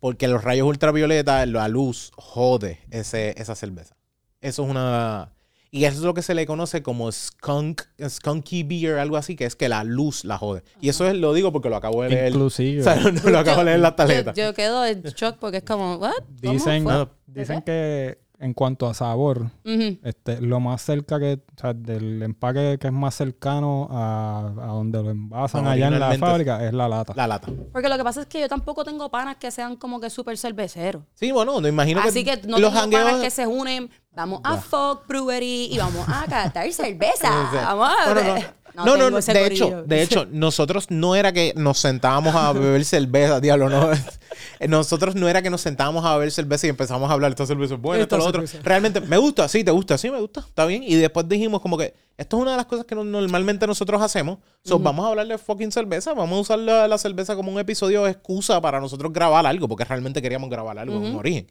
Porque 0.00 0.28
los 0.28 0.44
rayos 0.44 0.66
ultravioleta, 0.66 1.44
la 1.46 1.68
luz, 1.68 2.10
jode 2.16 2.80
ese, 2.90 3.34
esa 3.40 3.54
cerveza. 3.54 3.96
Eso 4.40 4.64
es 4.64 4.70
una... 4.70 5.30
Y 5.74 5.86
eso 5.86 5.98
es 5.98 6.04
lo 6.04 6.14
que 6.14 6.22
se 6.22 6.34
le 6.34 6.46
conoce 6.46 6.84
como 6.84 7.10
skunk, 7.10 7.82
skunky 8.08 8.62
beer, 8.62 9.00
algo 9.00 9.16
así, 9.16 9.34
que 9.34 9.44
es 9.44 9.56
que 9.56 9.68
la 9.68 9.82
luz 9.82 10.24
la 10.24 10.38
jode. 10.38 10.62
Y 10.80 10.88
eso 10.88 11.04
es, 11.04 11.16
lo 11.16 11.34
digo 11.34 11.50
porque 11.50 11.68
lo 11.68 11.74
acabo 11.74 12.04
de 12.04 12.10
leer. 12.10 12.28
Inclusive. 12.28 12.80
O 12.80 12.84
sea, 12.84 12.94
no, 12.94 13.28
lo 13.28 13.38
acabo 13.40 13.58
de 13.58 13.64
leer 13.64 13.76
en 13.78 13.82
la 13.82 13.96
tarjeta. 13.96 14.32
Yo, 14.34 14.44
yo 14.44 14.54
quedo 14.54 14.86
en 14.86 15.02
shock 15.02 15.38
porque 15.40 15.56
es 15.56 15.64
como, 15.64 15.96
¿what? 15.96 16.12
¿Cómo 16.40 16.52
Dicen, 16.52 16.84
fue? 16.84 17.08
dicen 17.26 17.60
que 17.62 18.18
en 18.38 18.52
cuanto 18.52 18.86
a 18.86 18.94
sabor, 18.94 19.50
este, 19.64 20.40
lo 20.40 20.60
más 20.60 20.82
cerca 20.82 21.18
que, 21.18 21.40
o 21.56 21.60
sea, 21.60 21.72
del 21.72 22.22
empaque 22.22 22.78
que 22.80 22.88
es 22.88 22.92
más 22.92 23.14
cercano 23.14 23.88
a, 23.90 24.52
a 24.60 24.66
donde 24.66 25.02
lo 25.02 25.10
envasan 25.10 25.62
Bueno, 25.62 25.70
allá 25.70 25.88
en 25.88 25.98
la 25.98 26.18
fábrica 26.18 26.66
es 26.66 26.74
la 26.74 26.88
lata. 26.88 27.14
La 27.16 27.26
lata. 27.26 27.50
Porque 27.72 27.88
lo 27.88 27.96
que 27.96 28.04
pasa 28.04 28.20
es 28.20 28.26
que 28.26 28.40
yo 28.40 28.48
tampoco 28.48 28.84
tengo 28.84 29.10
panas 29.10 29.36
que 29.36 29.50
sean 29.50 29.76
como 29.76 30.00
que 30.00 30.10
súper 30.10 30.36
cerveceros. 30.36 31.04
Sí, 31.14 31.32
bueno, 31.32 31.60
me 31.60 31.70
imagino 31.70 32.00
Así 32.00 32.22
que, 32.22 32.40
que 32.40 32.46
no 32.46 32.58
los 32.58 32.72
tengo 32.72 32.90
panas 32.90 33.22
que 33.22 33.30
se 33.30 33.46
unen, 33.46 33.88
vamos 34.16 34.40
a 34.44 34.56
Folk 34.58 35.06
Brewery 35.06 35.68
y 35.72 35.78
vamos 35.78 36.06
a 36.08 36.24
catar 36.26 36.70
cerveza. 36.72 37.30
Vamos 37.52 37.88
a 37.88 38.06
No, 38.06 38.14
no, 38.14 38.22
no. 38.22 38.34
beber. 38.34 38.64
No, 38.76 38.96
no, 38.96 39.08
no, 39.08 39.18
ese 39.18 39.32
De 39.32 39.40
corillo. 39.44 39.66
hecho, 39.66 39.82
de 39.84 40.02
hecho, 40.02 40.26
nosotros 40.32 40.86
no 40.90 41.14
era 41.14 41.30
que 41.32 41.52
nos 41.56 41.78
sentábamos 41.78 42.34
a 42.34 42.52
beber 42.52 42.84
cerveza, 42.84 43.38
diablo, 43.40 43.68
no. 43.68 43.90
Nosotros 44.68 45.14
no 45.14 45.28
era 45.28 45.42
que 45.42 45.50
nos 45.50 45.60
sentábamos 45.60 46.04
a 46.04 46.14
beber 46.16 46.32
cerveza 46.32 46.66
y 46.66 46.70
empezamos 46.70 47.08
a 47.08 47.12
hablar, 47.14 47.30
esta 47.30 47.46
cerveza 47.46 47.74
es 47.74 47.80
buena, 47.80 48.02
esto, 48.02 48.16
lo 48.18 48.24
otro. 48.24 48.42
Realmente, 48.64 49.00
me 49.00 49.16
gusta, 49.16 49.46
sí, 49.48 49.62
te 49.62 49.70
gusta, 49.70 49.96
sí, 49.96 50.10
me 50.10 50.18
gusta, 50.20 50.40
está 50.40 50.66
bien. 50.66 50.82
Y 50.82 50.94
después 50.96 51.28
dijimos 51.28 51.60
como 51.60 51.78
que 51.78 51.94
esto 52.16 52.36
es 52.36 52.42
una 52.42 52.50
de 52.52 52.56
las 52.56 52.66
cosas 52.66 52.84
que 52.84 52.96
no- 52.96 53.04
normalmente 53.04 53.64
nosotros 53.66 54.02
hacemos. 54.02 54.38
So, 54.64 54.78
Vamos 54.80 55.06
a 55.06 55.10
hablar 55.10 55.26
de 55.28 55.38
fucking 55.38 55.70
cerveza, 55.70 56.12
vamos 56.14 56.36
a 56.36 56.40
usar 56.40 56.58
la, 56.58 56.88
la 56.88 56.98
cerveza 56.98 57.36
como 57.36 57.52
un 57.52 57.58
episodio 57.60 58.02
de 58.04 58.10
excusa 58.10 58.60
para 58.60 58.80
nosotros 58.80 59.12
grabar 59.12 59.46
algo, 59.46 59.68
porque 59.68 59.84
realmente 59.84 60.20
queríamos 60.20 60.50
grabar 60.50 60.78
algo 60.80 60.96
en 60.96 61.02
un 61.12 61.14
origen. 61.16 61.46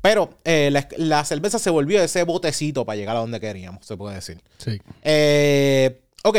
Pero 0.00 0.38
eh, 0.44 0.70
la, 0.72 0.88
la 0.96 1.24
cerveza 1.24 1.58
se 1.58 1.70
volvió 1.70 2.02
ese 2.02 2.22
botecito 2.24 2.84
para 2.84 2.96
llegar 2.96 3.16
a 3.16 3.20
donde 3.20 3.40
queríamos, 3.40 3.86
se 3.86 3.96
puede 3.96 4.16
decir. 4.16 4.40
Sí. 4.58 4.80
Eh, 5.02 6.00
ok, 6.22 6.36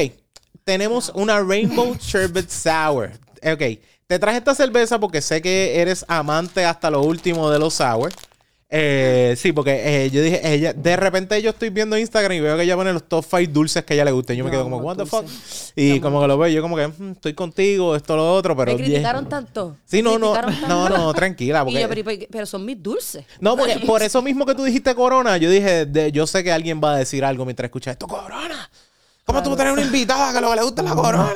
tenemos 0.63 1.11
una 1.15 1.39
Rainbow 1.41 1.95
Sherbet 1.99 2.49
Sour. 2.49 3.11
Ok, 3.43 3.79
te 4.07 4.19
traje 4.19 4.37
esta 4.37 4.53
cerveza 4.53 4.99
porque 4.99 5.21
sé 5.21 5.41
que 5.41 5.79
eres 5.79 6.05
amante 6.07 6.65
hasta 6.65 6.91
lo 6.91 7.01
último 7.01 7.49
de 7.49 7.59
los 7.59 7.75
sour. 7.75 8.11
Eh, 8.73 9.35
sí, 9.37 9.51
porque 9.51 10.05
eh, 10.05 10.09
yo 10.11 10.21
dije, 10.21 10.39
ella, 10.53 10.71
de 10.71 10.95
repente 10.95 11.41
yo 11.41 11.49
estoy 11.49 11.69
viendo 11.71 11.97
Instagram 11.97 12.31
y 12.37 12.39
veo 12.39 12.55
que 12.55 12.63
ella 12.63 12.77
pone 12.77 12.93
los 12.93 13.03
top 13.03 13.25
5 13.29 13.51
dulces 13.51 13.83
que 13.83 13.93
a 13.93 13.95
ella 13.95 14.05
le 14.05 14.11
gustan. 14.11 14.37
Yo 14.37 14.45
me 14.45 14.49
quedo 14.51 14.63
como, 14.63 14.77
what 14.77 14.95
the 14.95 15.05
fuck? 15.05 15.25
Y 15.75 15.99
como 15.99 16.21
que 16.21 16.27
lo 16.27 16.37
veo, 16.37 16.49
yo 16.49 16.61
como 16.61 16.77
que, 16.77 16.87
"Mm, 16.87 17.11
estoy 17.11 17.33
contigo, 17.33 17.97
esto, 17.97 18.15
lo 18.15 18.33
otro, 18.33 18.55
pero... 18.55 18.71
Me 18.71 18.81
criticaron 18.81 19.27
tanto. 19.27 19.75
Sí, 19.85 20.01
no, 20.01 20.17
no, 20.17 20.33
no, 20.69 20.87
no, 20.87 21.13
tranquila. 21.13 21.65
Porque, 21.65 21.81
yo, 21.81 21.89
pero, 21.89 22.03
pero- 22.05 22.25
pero 22.31 22.45
son 22.45 22.65
mis 22.65 22.81
dulces. 22.81 23.25
no, 23.41 23.57
porque 23.57 23.79
por 23.85 24.01
eso 24.03 24.21
mismo 24.21 24.45
que 24.45 24.55
tú 24.55 24.63
dijiste 24.63 24.95
Corona, 24.95 25.35
yo 25.35 25.49
dije, 25.49 25.85
de- 25.85 26.13
yo 26.13 26.25
sé 26.25 26.41
que 26.41 26.53
alguien 26.53 26.79
va 26.81 26.93
a 26.93 26.97
decir 26.97 27.25
algo 27.25 27.43
mientras 27.43 27.65
escucha 27.67 27.91
esto, 27.91 28.07
Corona. 28.07 28.69
¿Cómo 29.31 29.43
tú 29.43 29.55
traes 29.55 29.73
una 29.73 29.81
invitada 29.83 30.33
que 30.33 30.41
lo 30.41 30.49
que 30.49 30.55
le 30.57 30.61
gusta 30.63 30.81
es 30.81 30.89
la 30.89 30.95
Corona? 30.95 31.35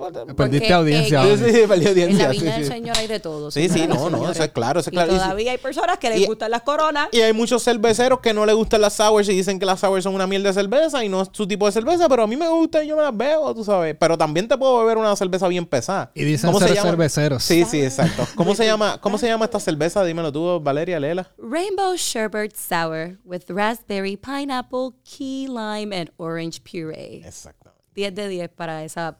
Perdiste 0.00 0.34
Porque, 0.34 0.72
audiencia. 0.72 1.22
eh, 1.26 1.36
Sí, 1.38 1.44
sí, 1.44 1.66
perdió 1.66 1.88
En 1.90 1.98
audiencia. 1.98 2.26
la 2.28 2.34
sí, 2.34 2.40
viña 2.40 2.52
del 2.54 2.64
sí. 2.64 2.70
Señor 2.70 2.96
hay 2.98 3.06
de 3.06 3.20
todo. 3.20 3.50
Sí, 3.50 3.68
sí, 3.68 3.86
no, 3.86 4.10
no, 4.10 4.30
eso 4.30 4.42
es 4.44 4.50
claro, 4.50 4.80
eso 4.80 4.90
es 4.90 4.92
Y 4.92 4.96
claro. 4.96 5.12
Y 5.12 5.14
sí- 5.16 5.20
todavía 5.22 5.52
hay 5.52 5.58
personas 5.58 5.98
que 5.98 6.10
les 6.10 6.20
y- 6.20 6.26
gustan 6.26 6.50
las 6.50 6.62
coronas. 6.62 7.08
Y 7.12 7.20
hay 7.20 7.32
muchos 7.32 7.62
cerveceros 7.64 8.20
que 8.20 8.34
no 8.34 8.44
les 8.46 8.54
gustan 8.54 8.80
las 8.82 8.92
sours 8.94 9.28
y 9.28 9.32
dicen 9.34 9.58
que 9.58 9.66
las 9.66 9.80
sours 9.80 10.04
son 10.04 10.14
una 10.14 10.26
miel 10.26 10.42
de 10.42 10.52
cerveza 10.52 11.04
y 11.04 11.08
no 11.08 11.22
es 11.22 11.28
su 11.32 11.46
tipo 11.46 11.66
de 11.66 11.72
cerveza, 11.72 12.08
pero 12.08 12.22
a 12.24 12.26
mí 12.26 12.36
me 12.36 12.48
gusta 12.48 12.84
y 12.84 12.88
yo 12.88 12.96
me 12.96 13.02
las 13.02 13.16
bebo, 13.16 13.54
tú 13.54 13.64
sabes. 13.64 13.96
Pero 13.98 14.18
también 14.18 14.46
te 14.48 14.56
puedo 14.58 14.78
beber 14.80 14.98
una 14.98 15.14
cerveza 15.16 15.48
bien 15.48 15.66
pesada. 15.66 16.10
Y 16.14 16.24
dicen 16.24 16.48
¿Cómo 16.48 16.60
se 16.60 16.66
ser 16.68 16.76
llama? 16.76 16.90
cerveceros. 16.90 17.42
Sí, 17.42 17.64
sí, 17.64 17.82
exacto. 17.82 18.26
¿Cómo 18.34 18.54
se 18.54 18.66
llama, 18.66 18.98
cómo 19.00 19.18
se 19.18 19.26
llama 19.26 19.44
esta 19.46 19.60
cerveza? 19.60 20.04
Dímelo 20.04 20.30
tú, 20.32 20.60
Valeria, 20.60 21.00
Lela. 21.00 21.30
Rainbow 21.38 21.94
Sherbet 21.96 22.54
Sour 22.54 23.18
with 23.24 23.42
raspberry, 23.48 24.16
pineapple, 24.16 24.90
key 25.04 25.46
lime, 25.48 25.94
and 25.96 26.10
orange 26.16 26.60
puree. 26.62 27.22
Exactamente. 27.30 27.84
10 27.94 28.14
de 28.14 28.28
10 28.28 28.48
para 28.50 28.84
esa 28.84 29.18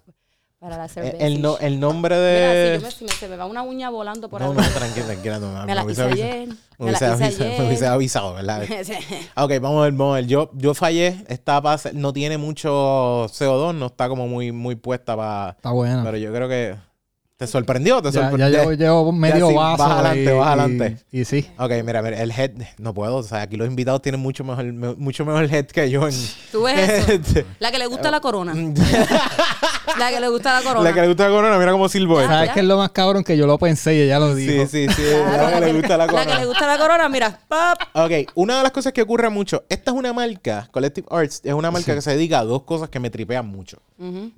para 0.58 0.76
la 0.76 0.88
cerveza. 0.88 1.16
Eh, 1.16 1.26
El, 1.26 1.40
no- 1.40 1.56
el 1.58 1.80
nombre 1.80 2.14
Mira, 2.16 2.52
de... 2.52 2.74
si 2.76 2.80
yo 2.82 2.86
me, 2.86 2.90
si 2.92 3.04
me- 3.04 3.10
se 3.12 3.28
me 3.28 3.36
va 3.36 3.46
una 3.46 3.62
uña 3.62 3.88
volando 3.88 4.28
por 4.28 4.42
No, 4.42 4.50
ahí. 4.50 4.56
no, 4.58 4.62
tranquila, 4.78 5.06
tranquila. 5.06 5.38
No, 5.40 5.64
Me 5.64 5.74
la 5.74 5.84
hubiese 5.84 6.02
hice 6.02 6.10
avisado. 6.10 6.32
ayer, 6.32 6.48
Me 6.78 6.86
la 6.86 6.92
hice 6.92 7.04
avisado, 7.06 7.38
me 7.40 7.46
ayer. 7.54 7.66
hubiese 7.66 7.86
avisado, 7.86 8.34
¿verdad? 8.34 8.62
Sí. 8.84 8.92
Ok, 9.36 9.52
vamos 9.62 9.80
a 9.80 9.84
ver, 9.84 9.92
vamos 9.92 10.12
a 10.12 10.16
ver. 10.16 10.26
Yo, 10.26 10.50
yo 10.52 10.74
fallé. 10.74 11.24
Esta 11.28 11.62
pasa, 11.62 11.90
no 11.94 12.12
tiene 12.12 12.36
mucho 12.36 12.68
CO2, 13.28 13.74
no 13.74 13.86
está 13.86 14.08
como 14.10 14.28
muy, 14.28 14.52
muy 14.52 14.74
puesta 14.74 15.16
para... 15.16 15.50
Está 15.56 15.70
buena. 15.70 16.04
Pero 16.04 16.18
yo 16.18 16.30
creo 16.30 16.48
que... 16.48 16.76
¿Te 17.40 17.46
sorprendió? 17.46 18.02
¿Te 18.02 18.10
ya, 18.12 18.20
ya 18.20 18.28
sorprendió? 18.28 18.58
llevo, 18.60 18.72
llevo 18.74 19.12
medio 19.14 19.48
sí, 19.48 19.54
vaso. 19.54 19.82
vas 19.82 19.90
adelante, 19.92 20.32
vas 20.32 20.46
adelante. 20.46 20.96
Y, 21.10 21.20
y 21.22 21.24
sí. 21.24 21.46
Ok, 21.56 21.70
mira, 21.86 22.02
mira, 22.02 22.20
el 22.20 22.30
head... 22.32 22.50
No 22.76 22.92
puedo, 22.92 23.16
o 23.16 23.22
sea, 23.22 23.40
aquí 23.40 23.56
los 23.56 23.66
invitados 23.66 24.02
tienen 24.02 24.20
mucho 24.20 24.44
mejor, 24.44 24.62
me- 24.66 24.94
mucho 24.96 25.24
mejor 25.24 25.44
head 25.46 25.64
que 25.64 25.88
yo 25.88 26.06
en... 26.06 26.14
¿Tú 26.52 26.64
ves 26.64 27.08
eso? 27.08 27.40
La 27.58 27.72
que 27.72 27.78
le 27.78 27.86
gusta 27.86 28.10
la 28.10 28.20
corona. 28.20 28.52
La 29.98 30.10
que 30.10 30.20
le 30.20 30.28
gusta 30.28 30.52
la 30.60 30.62
corona. 30.62 30.88
La 30.88 30.94
que 30.94 31.00
le 31.00 31.08
gusta 31.08 31.24
la 31.24 31.30
corona, 31.30 31.58
mira 31.58 31.72
cómo 31.72 31.88
silbo 31.88 32.20
es. 32.20 32.28
Ya. 32.28 32.34
¿Sabes 32.34 32.50
qué 32.50 32.60
es 32.60 32.66
lo 32.66 32.76
más 32.76 32.90
cabrón? 32.90 33.24
Que 33.24 33.36
yo 33.36 33.46
lo 33.46 33.58
pensé 33.58 33.94
y 33.96 34.00
ella 34.02 34.18
lo 34.18 34.34
dijo. 34.34 34.66
Sí, 34.66 34.86
sí, 34.86 34.94
sí. 34.94 35.02
Claro, 35.02 35.50
La 35.50 35.60
que 35.60 35.66
le 35.66 35.72
gusta 35.72 35.96
la 35.96 36.06
La 36.06 36.12
que 36.12 36.18
le 36.18 36.24
corona. 36.26 36.44
gusta 36.44 36.66
la 36.66 36.78
corona, 36.78 37.08
mira. 37.08 37.40
¡pap! 37.48 37.78
Ok, 37.94 38.12
una 38.34 38.58
de 38.58 38.62
las 38.64 38.72
cosas 38.72 38.92
que 38.92 39.02
ocurre 39.02 39.30
mucho, 39.30 39.64
esta 39.68 39.90
es 39.90 39.96
una 39.96 40.12
marca, 40.12 40.68
Collective 40.70 41.06
Arts, 41.10 41.40
es 41.42 41.52
una 41.54 41.70
marca 41.70 41.94
que 41.94 42.02
se 42.02 42.10
dedica 42.12 42.38
a 42.40 42.44
dos 42.44 42.62
cosas 42.62 42.88
que 42.90 43.00
me 43.00 43.10
tripean 43.10 43.46
mucho. 43.46 43.78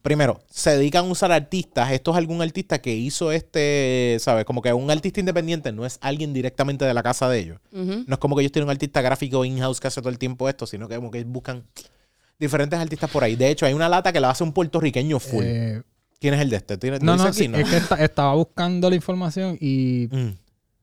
Primero, 0.03 0.41
se 0.51 0.77
dedican 0.77 1.05
a 1.05 1.09
usar 1.09 1.31
artistas. 1.31 1.93
Esto 1.93 2.11
es 2.11 2.17
algún 2.17 2.43
artista 2.43 2.81
que 2.81 2.92
hizo 2.95 3.33
este, 3.33 4.17
¿sabes? 4.21 4.45
Como 4.45 4.63
que 4.63 4.73
un 4.73 4.91
artista 4.91 5.21
independiente 5.21 5.73
no 5.73 5.85
es 5.87 5.99
alguien 6.01 6.33
directamente 6.33 6.85
de 6.85 6.95
la 6.95 7.03
casa 7.03 7.29
de 7.29 7.39
ellos. 7.39 7.59
No 7.73 8.15
es 8.15 8.19
como 8.19 8.35
que 8.37 8.43
ellos 8.43 8.53
tienen 8.53 8.67
un 8.69 8.73
artista 8.73 9.01
gráfico 9.01 9.45
in-house 9.45 9.81
que 9.81 9.89
hace 9.89 10.01
todo 10.01 10.11
el 10.11 10.19
tiempo 10.19 10.49
esto, 10.49 10.67
sino 10.67 10.89
que 10.89 10.97
como 10.97 11.11
que 11.11 11.23
buscan 11.25 11.65
diferentes 12.39 12.79
artistas 12.79 13.11
por 13.11 13.23
ahí. 13.25 13.37
De 13.37 13.49
hecho, 13.51 13.67
hay 13.67 13.75
una 13.75 13.89
lata 13.89 14.13
que 14.13 14.21
la 14.21 14.31
hace 14.31 14.43
un 14.45 14.53
puertorriqueño 14.53 15.19
full. 15.21 15.45
Eh, 15.47 15.83
¿Quién 16.21 16.35
es 16.35 16.41
el 16.41 16.51
de 16.51 16.57
este? 16.57 16.77
¿Tiene- 16.77 16.99
no, 17.01 17.17
no, 17.17 17.25
aquí? 17.25 17.39
sí, 17.47 17.51
es 17.53 17.69
que 17.69 17.77
esta- 17.77 17.97
estaba 18.03 18.35
buscando 18.35 18.89
la 18.89 18.97
información 18.97 19.57
y 19.61 20.09
Mm, 20.11 20.31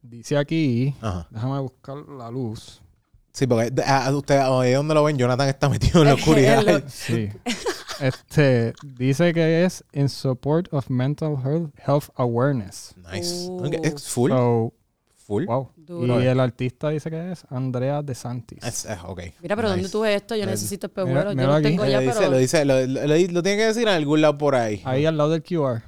dice 0.01 0.37
aquí, 0.37 0.93
Ajá. 1.01 1.27
déjame 1.29 1.59
buscar 1.59 1.97
la 2.17 2.29
luz. 2.29 2.81
Sí, 3.31 3.45
porque 3.47 3.71
ah, 3.85 4.11
usted, 4.13 4.37
ahí 4.39 4.73
donde 4.73 4.93
lo 4.93 5.03
ven, 5.03 5.17
Jonathan 5.17 5.47
está 5.47 5.69
metido 5.69 6.01
en 6.01 6.07
la 6.09 6.13
oscuridad. 6.15 6.83
Sí. 6.89 7.29
este 8.01 8.73
dice 8.83 9.33
que 9.33 9.65
es 9.65 9.83
in 9.93 10.09
support 10.09 10.67
of 10.73 10.89
mental 10.89 11.35
health, 11.43 11.71
health 11.85 12.09
awareness. 12.15 12.93
nice. 13.11 13.47
Oh. 13.49 13.65
Ok, 13.65 13.73
Es 13.83 14.07
full. 14.07 14.31
So, 14.31 14.73
full. 15.15 15.45
wow. 15.45 15.69
Duro. 15.75 16.21
Y 16.21 16.27
el 16.27 16.39
artista 16.39 16.89
dice 16.89 17.09
que 17.09 17.31
es 17.31 17.43
Andrea 17.49 18.01
De 18.03 18.13
Santis. 18.13 18.63
Es- 18.63 18.85
es- 18.85 18.99
ok. 19.03 19.21
Mira, 19.41 19.55
pero 19.55 19.69
¿dónde 19.69 19.81
Nice. 19.83 19.91
tú 19.91 20.01
ves 20.01 20.17
esto? 20.17 20.35
Yo 20.35 20.43
Eh, 20.43 20.47
necesito 20.47 20.87
mira- 20.95 21.01
espejuelos. 21.21 21.35
Yo 21.35 21.47
lo 21.47 21.53
aquí. 21.55 21.63
tengo 21.63 21.83
Lo 21.85 21.89
ya, 21.89 21.99
dice, 21.99 22.13
pero... 22.19 22.31
lo, 22.31 22.37
dice 22.37 22.65
lo, 22.65 22.79
lo- 22.85 23.07
lo- 23.07 23.17
lo 23.31 23.43
tiene 23.43 23.57
que 23.57 23.65
decir 23.65 23.83
en 23.83 23.93
algún 23.95 24.21
lado 24.21 24.37
por 24.37 24.53
ahí. 24.55 24.81
Ahí 24.85 25.05
al 25.07 25.17
lado 25.17 25.31
del 25.31 25.41
QR. 25.43 25.81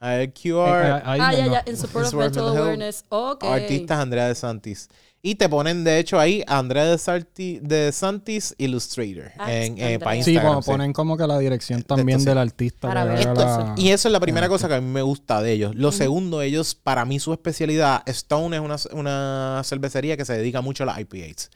A 0.00 0.08
ver, 0.10 0.20
Eh, 0.28 0.32
QR. 0.32 1.02
ahí 1.04 1.20
Ah, 1.22 1.32
ya, 1.32 1.46
no. 1.46 1.52
ya. 1.52 1.62
In 1.66 1.76
support 1.76 2.06
of 2.06 2.14
mental 2.14 2.18
mental 2.42 2.44
health. 2.46 2.58
awareness. 2.58 3.04
Ok. 3.10 3.44
Artistas 3.44 3.98
Andrea 4.00 4.26
de 4.28 4.34
Santis. 4.34 4.88
Y 5.26 5.36
te 5.36 5.48
ponen, 5.48 5.84
de 5.84 5.98
hecho, 5.98 6.20
ahí 6.20 6.44
Andrea 6.46 6.84
de, 6.84 6.96
Sarti- 6.96 7.58
de 7.62 7.92
Santis 7.92 8.54
Illustrator. 8.58 9.32
Ah, 9.38 9.50
en, 9.50 9.78
eh, 9.78 9.98
Sí, 9.98 10.16
Instagram. 10.18 10.44
bueno, 10.46 10.62
sí. 10.62 10.70
ponen 10.70 10.92
como 10.92 11.16
que 11.16 11.26
la 11.26 11.38
dirección 11.38 11.82
también 11.82 12.22
del 12.22 12.36
artista. 12.36 12.88
Para 12.88 13.18
Esto 13.18 13.32
la- 13.34 13.74
Y 13.78 13.88
eso 13.88 14.08
es 14.08 14.12
la 14.12 14.20
primera 14.20 14.50
cosa 14.50 14.68
que 14.68 14.74
a 14.74 14.82
mí 14.82 14.86
me 14.86 15.00
gusta 15.00 15.40
de 15.40 15.52
ellos. 15.52 15.74
Lo 15.76 15.92
segundo, 15.92 16.42
ellos, 16.42 16.74
para 16.74 17.06
mí, 17.06 17.18
su 17.20 17.32
especialidad, 17.32 18.02
Stone 18.04 18.54
es 18.54 18.60
una, 18.62 18.76
una 18.92 19.62
cervecería 19.64 20.18
que 20.18 20.26
se 20.26 20.34
dedica 20.36 20.60
mucho 20.60 20.82
a 20.82 20.86
las 20.86 21.00
IPAs. 21.00 21.50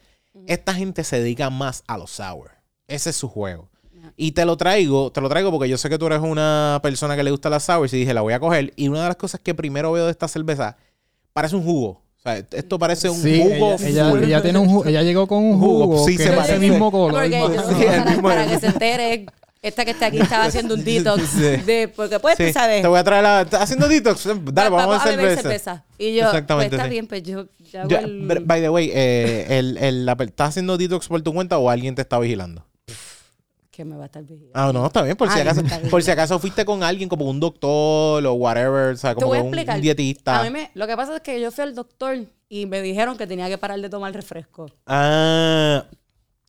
Esta 0.47 0.73
gente 0.73 1.05
se 1.05 1.21
dedica 1.21 1.51
más 1.51 1.85
a 1.87 1.99
los 1.99 2.11
sour. 2.13 2.53
Ese 2.87 3.11
es 3.11 3.17
su 3.17 3.29
juego. 3.29 3.69
Y 4.17 4.33
te 4.33 4.47
lo 4.47 4.57
traigo, 4.57 5.13
te 5.13 5.21
lo 5.21 5.29
traigo 5.29 5.51
porque 5.51 5.69
yo 5.69 5.77
sé 5.77 5.91
que 5.91 5.99
tú 5.99 6.07
eres 6.07 6.21
una 6.21 6.81
persona 6.83 7.17
que 7.17 7.23
le 7.23 7.31
gusta 7.33 7.51
las 7.51 7.65
sours 7.65 7.93
y 7.93 7.99
dije, 7.99 8.15
la 8.15 8.23
voy 8.23 8.33
a 8.33 8.41
coger. 8.41 8.73
Y 8.77 8.89
una 8.89 9.03
de 9.03 9.09
las 9.09 9.17
cosas 9.17 9.41
que 9.43 9.55
primero 9.55 9.93
veo 9.93 10.07
de 10.07 10.11
esta 10.11 10.27
cerveza, 10.27 10.79
parece 11.35 11.55
un 11.55 11.65
jugo. 11.65 12.01
O 12.19 12.23
sea, 12.23 12.37
esto 12.51 12.79
parece 12.79 13.09
un 13.09 13.17
Sí, 13.23 13.41
jugo. 13.43 13.77
ella, 13.81 14.13
ella, 14.21 14.43
tiene 14.43 14.59
un 14.59 14.87
ella 14.89 15.03
llegó 15.03 15.27
con 15.27 15.43
un 15.45 15.59
Jugo, 15.59 15.87
jugo, 15.87 16.07
sí, 16.07 16.17
que 16.17 16.25
se 16.25 16.31
parece. 16.33 16.57
ese 16.57 16.61
mismo 16.61 16.91
color. 16.91 17.13
Porque 17.13 17.31
yo, 17.31 17.49
Sí, 17.79 17.83
el 17.83 17.87
para, 17.87 18.05
mismo- 18.11 18.23
para 18.29 18.47
que 18.47 18.59
se 18.59 18.67
entere, 18.67 19.27
esta 19.63 19.85
que 19.85 19.91
está 19.93 20.07
aquí 20.07 20.19
estaba 20.21 20.45
haciendo 20.47 20.75
un 20.75 20.85
detox. 20.85 21.23
Sí. 21.29 21.41
De, 21.41 21.93
porque 21.95 22.19
pues, 22.19 22.37
Sí, 22.37 22.47
tú 22.49 22.53
sabes. 22.53 22.83
Te 22.83 22.89
voy 22.89 22.99
a 22.99 23.05
traer 23.05 23.23
la. 23.23 23.43
¿estás 23.43 23.63
Haciendo 23.63 23.89
detox. 23.89 24.25
Dale, 24.53 24.69
va- 24.71 24.77
vamos, 24.87 24.97
a 24.97 25.03
hacer 25.05 25.37
cerveza. 25.37 25.85
Y 25.97 26.17
yo, 26.17 26.27
Exactamente, 26.27 26.71
pues 26.71 26.79
está 26.79 26.85
sí. 26.85 26.91
bien, 26.91 27.07
pues 27.07 27.23
yo 27.23 27.47
ya 27.73 27.81
hago 27.83 27.91
Ya, 27.91 27.99
el- 28.01 28.43
by 28.45 28.61
the 28.61 28.69
way, 28.71 28.91
eh, 28.93 29.47
el, 29.59 29.77
el- 29.79 30.05
la 30.07 30.17
per- 30.17 30.29
¿estás 30.29 30.51
haciendo 30.51 30.77
detox 30.77 31.09
por 31.09 31.23
tu 31.23 31.33
cuenta 31.33 31.57
o 31.59 31.71
alguien 31.71 31.95
te 31.95 32.03
está 32.03 32.19
vigilando? 32.19 32.65
Que 33.79 33.85
me 33.85 33.97
va 33.97 34.03
a 34.03 34.07
estar 34.07 34.25
vigilando. 34.25 34.51
Ah, 34.59 34.73
no, 34.73 34.85
está 34.85 35.03
bien. 35.03 35.17
Por, 35.17 35.31
si 35.31 35.39
Ah, 35.39 35.43
acaso, 35.43 35.61
está 35.61 35.79
bien. 35.79 35.89
por 35.89 36.03
si 36.03 36.11
acaso 36.11 36.37
fuiste 36.41 36.65
con 36.65 36.83
alguien 36.83 37.09
como 37.09 37.27
un 37.27 37.39
doctor 37.39 38.27
o 38.27 38.33
whatever, 38.33 38.93
o 38.93 38.97
sea, 38.97 39.15
como 39.15 39.31
un, 39.31 39.53
dietista. 39.81 40.41
A 40.41 40.43
mí 40.43 40.51
me, 40.51 40.73
lo 40.75 40.89
que 40.89 40.97
pasa 40.97 41.15
es 41.15 41.23
que 41.23 41.41
yo 41.41 41.53
fui 41.53 41.63
al 41.63 41.77
doctor 41.77 42.19
y 42.49 42.67
me 42.67 42.83
dijeron 42.83 43.17
que 43.17 43.29
tenía 43.29 43.49
que 43.49 43.57
parar 43.57 43.79
de 43.81 43.89
tomar 43.89 44.13
refresco. 44.13 44.67
Ah, 44.85 45.85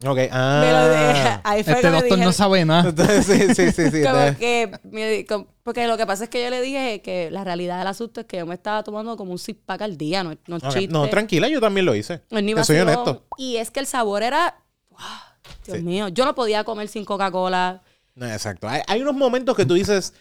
ok. 0.04 0.18
Ah. 0.32 1.40
Ahí 1.44 1.64
fue 1.64 1.74
Este 1.74 1.86
que 1.88 1.94
doctor 1.94 2.18
no 2.18 2.32
sabe 2.32 2.66
nada. 2.66 2.90
Entonces, 2.90 3.28
sí, 3.28 3.54
sí, 3.54 3.72
sí. 3.74 3.92
sí. 3.92 4.04
como 4.04 4.22
entonces- 4.22 4.38
que 4.40 4.72
me- 4.86 5.26
porque 5.62 5.86
lo 5.86 5.98
que 5.98 6.08
pasa 6.08 6.24
es 6.24 6.32
que 6.32 6.44
yo 6.44 6.50
le 6.50 6.64
dije 6.64 7.04
que 7.04 7.30
la 7.30 7.44
realidad 7.44 7.78
del 7.78 7.90
asunto 7.90 8.22
es 8.22 8.26
que 8.26 8.38
yo 8.38 8.48
me 8.48 8.56
estaba 8.56 8.82
tomando 8.82 9.16
como 9.18 9.34
un 9.34 9.38
six 9.38 9.60
pack 9.64 9.84
al 9.84 9.98
día, 9.98 10.24
no, 10.24 10.34
no 10.48 10.58
es 10.58 10.64
Ok, 10.64 10.70
chiste. 10.72 10.92
No, 10.92 11.08
tranquila, 11.10 11.48
yo 11.48 11.62
también 11.62 11.86
lo 11.86 11.94
hice. 11.94 12.24
No 12.32 12.40
es 12.40 12.44
ni 12.44 12.56
soy 12.64 12.80
honesto. 12.80 13.28
Y 13.38 13.58
es 13.58 13.70
que 13.70 13.82
el 13.82 13.86
sabor 13.86 14.24
era. 14.24 14.64
¡Wow! 14.90 15.29
Dios 15.66 15.78
Sí. 15.78 15.84
mío, 15.84 16.08
yo 16.10 16.26
no 16.26 16.36
podía 16.36 16.64
comer 16.64 16.88
sin 16.88 17.06
Coca-Cola. 17.06 17.82
No, 18.16 18.26
exacto. 18.28 18.68
Hay, 18.68 18.82
hay 18.88 19.02
unos 19.02 19.16
momentos 19.16 19.56
que 19.56 19.66
tú 19.66 19.74
dices, 19.76 20.14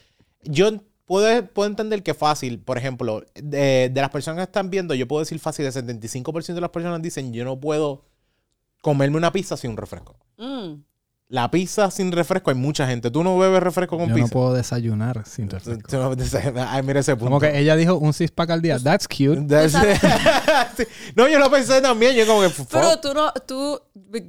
yo 0.42 0.70
puedo, 1.04 1.47
puedo 1.47 1.68
entender 1.68 2.02
que 2.02 2.14
fácil, 2.14 2.58
por 2.61 2.78
ejemplo, 2.78 3.25
de, 3.35 3.90
de 3.92 4.00
las 4.00 4.11
personas 4.11 4.38
que 4.38 4.44
están 4.50 4.70
viendo, 4.70 4.94
yo 4.94 5.08
puedo 5.08 5.20
decir 5.20 5.38
fácil, 5.40 5.66
el 5.66 5.73
75% 5.73 6.54
de 6.54 6.61
las 6.61 6.70
personas 6.70 7.02
dicen, 7.02 7.32
yo 7.32 7.44
no 7.44 7.58
puedo 7.58 8.04
comerme 8.82 9.16
una 9.16 9.32
pizza 9.32 9.56
sin 9.56 9.70
un 9.73 9.76
refresco. 9.76 10.16
Mm. 10.37 10.75
La 11.30 11.50
pizza 11.50 11.90
sin 11.90 12.11
refresco, 12.11 12.49
hay 12.50 12.56
mucha 12.56 12.87
gente. 12.87 13.11
¿Tú 13.11 13.23
no 13.23 13.37
bebes 13.37 13.62
refresco 13.62 13.99
con 13.99 14.08
Yo 14.08 14.14
pizza? 14.14 14.28
no 14.28 14.32
puedo 14.32 14.54
desayunar 14.54 15.26
sin 15.26 15.50
refresco. 15.50 15.87
Tú 15.87 15.97
no- 15.99 16.16
Ay, 16.68 16.82
mira 16.82 17.00
ese 17.00 17.12
punto. 17.16 17.26
Como 17.26 17.40
que 17.40 17.58
ella 17.58 17.76
dijo 17.76 17.97
un 17.99 18.14
six 18.14 18.30
pack 18.30 18.49
al 18.49 18.62
día. 18.62 18.78
That's 18.78 19.06
cute. 19.06 19.42
That's- 19.42 19.73
Sí. 20.78 20.85
No, 21.14 21.28
yo 21.28 21.38
lo 21.38 21.50
pensé 21.50 21.82
también. 21.82 22.14
Yo 22.16 22.26
como 22.26 22.40
que... 22.40 22.49
fuck. 22.49 22.68
Pero 22.70 22.99
tú 23.00 23.12
no, 23.12 23.30
tú, 23.47 23.78